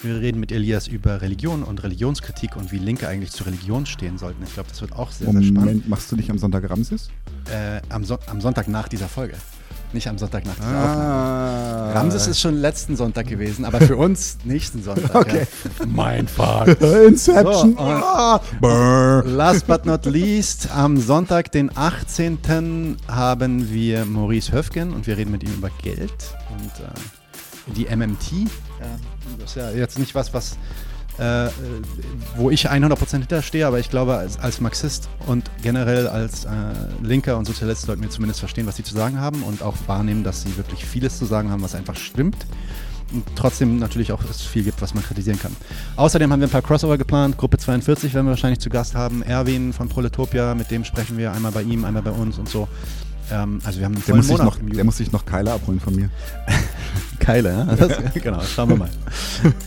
wir 0.03 0.21
reden 0.21 0.39
mit 0.39 0.51
Elias 0.51 0.87
über 0.87 1.21
Religion 1.21 1.63
und 1.63 1.83
Religionskritik 1.83 2.55
und 2.55 2.71
wie 2.71 2.77
Linke 2.77 3.07
eigentlich 3.07 3.31
zur 3.31 3.47
Religion 3.47 3.85
stehen 3.85 4.17
sollten. 4.17 4.43
Ich 4.43 4.53
glaube, 4.53 4.69
das 4.69 4.79
wird 4.79 4.93
auch 4.93 5.11
sehr, 5.11 5.31
sehr 5.31 5.41
spannend. 5.41 5.57
Moment, 5.57 5.89
machst 5.89 6.11
du 6.11 6.15
dich 6.15 6.29
am 6.29 6.37
Sonntag 6.37 6.69
Ramses? 6.69 7.09
Äh, 7.51 7.81
am, 7.89 8.05
Son 8.05 8.19
am 8.27 8.39
Sonntag 8.39 8.67
nach 8.67 8.87
dieser 8.87 9.09
Folge. 9.09 9.35
Nicht 9.91 10.07
am 10.07 10.17
Sonntag 10.19 10.45
nach 10.45 10.53
dieser 10.55 10.67
Ah. 10.67 10.83
Aufnahme. 11.89 11.95
Ramses 11.95 12.27
ist 12.27 12.39
schon 12.39 12.55
letzten 12.55 12.95
Sonntag 12.95 13.27
gewesen, 13.27 13.65
aber 13.65 13.81
für 13.81 13.97
uns 13.97 14.37
nächsten 14.43 14.83
Sonntag. 14.83 15.15
Okay. 15.15 15.47
Ja. 15.79 15.85
Mein 15.87 16.27
Fuck. 16.27 16.79
Inception. 17.07 17.73
So, 17.75 17.79
ah. 17.79 18.39
Last 19.25 19.65
but 19.65 19.85
not 19.87 20.05
least, 20.05 20.69
am 20.71 20.97
Sonntag, 20.97 21.51
den 21.51 21.75
18. 21.75 22.97
haben 23.07 23.71
wir 23.73 24.05
Maurice 24.05 24.51
Höfgen 24.51 24.93
und 24.93 25.07
wir 25.07 25.17
reden 25.17 25.31
mit 25.31 25.41
ihm 25.43 25.53
über 25.53 25.71
Geld 25.81 26.35
und 26.51 26.85
äh, 26.85 27.73
die 27.75 27.85
MMT. 27.95 28.31
Ja, 28.79 28.85
das 29.39 29.49
ist 29.51 29.55
ja 29.55 29.71
jetzt 29.71 29.97
nicht 29.97 30.13
was, 30.13 30.33
was 30.35 30.57
äh, 31.19 31.49
wo 32.35 32.49
ich 32.49 32.69
100% 32.69 33.11
hinterstehe, 33.11 33.67
aber 33.67 33.79
ich 33.79 33.89
glaube, 33.89 34.17
als, 34.17 34.39
als 34.39 34.61
Marxist 34.61 35.09
und 35.27 35.49
generell 35.61 36.07
als 36.07 36.45
äh, 36.45 36.49
Linker 37.01 37.37
und 37.37 37.45
Sozialist 37.45 37.83
sollten 37.83 38.01
wir 38.01 38.09
zumindest 38.09 38.39
verstehen, 38.39 38.65
was 38.65 38.77
sie 38.77 38.83
zu 38.83 38.93
sagen 38.93 39.19
haben 39.19 39.43
und 39.43 39.61
auch 39.61 39.75
wahrnehmen, 39.87 40.23
dass 40.23 40.43
sie 40.43 40.55
wirklich 40.57 40.85
vieles 40.85 41.17
zu 41.17 41.25
sagen 41.25 41.51
haben, 41.51 41.61
was 41.61 41.75
einfach 41.75 41.95
stimmt. 41.95 42.45
Und 43.11 43.23
trotzdem 43.35 43.79
natürlich 43.79 44.11
auch 44.11 44.23
es 44.29 44.41
viel 44.41 44.63
gibt, 44.63 44.81
was 44.81 44.93
man 44.93 45.03
kritisieren 45.03 45.39
kann. 45.39 45.55
Außerdem 45.95 46.31
haben 46.31 46.39
wir 46.41 46.47
ein 46.47 46.51
paar 46.51 46.61
Crossover 46.61 46.97
geplant. 46.97 47.37
Gruppe 47.37 47.57
42 47.57 48.13
werden 48.13 48.27
wir 48.27 48.31
wahrscheinlich 48.31 48.59
zu 48.59 48.69
Gast 48.69 48.93
haben. 48.93 49.23
Erwin 49.23 49.73
von 49.73 49.89
Proletopia, 49.89 50.53
mit 50.53 50.69
dem 50.69 50.85
sprechen 50.85 51.17
wir 51.17 51.31
einmal 51.31 51.51
bei 51.51 51.63
ihm, 51.63 51.85
einmal 51.85 52.03
bei 52.03 52.11
uns 52.11 52.37
und 52.37 52.47
so. 52.47 52.67
Ähm, 53.31 53.61
also 53.63 53.79
wir 53.79 53.85
haben 53.85 53.95
einen 53.95 54.05
Der 54.05 54.15
muss, 54.15 54.27
sich 54.27 54.37
Monat 54.37 54.61
noch, 54.61 54.69
der 54.75 54.83
muss 54.83 54.97
sich 54.97 55.11
noch 55.11 55.25
Keiler 55.25 55.53
abholen 55.53 55.79
von 55.79 55.95
mir. 55.95 56.09
Keile, 57.19 57.49
ja? 57.49 57.75
Das, 57.75 58.13
genau, 58.13 58.41
schauen 58.41 58.69
wir 58.69 58.75
mal. 58.77 58.89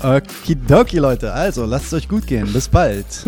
Okidoki, 0.18 0.98
Leute. 0.98 1.32
Also, 1.32 1.64
lasst 1.64 1.86
es 1.86 1.92
euch 1.94 2.08
gut 2.08 2.26
gehen. 2.26 2.52
Bis 2.52 2.68
bald. 2.68 3.06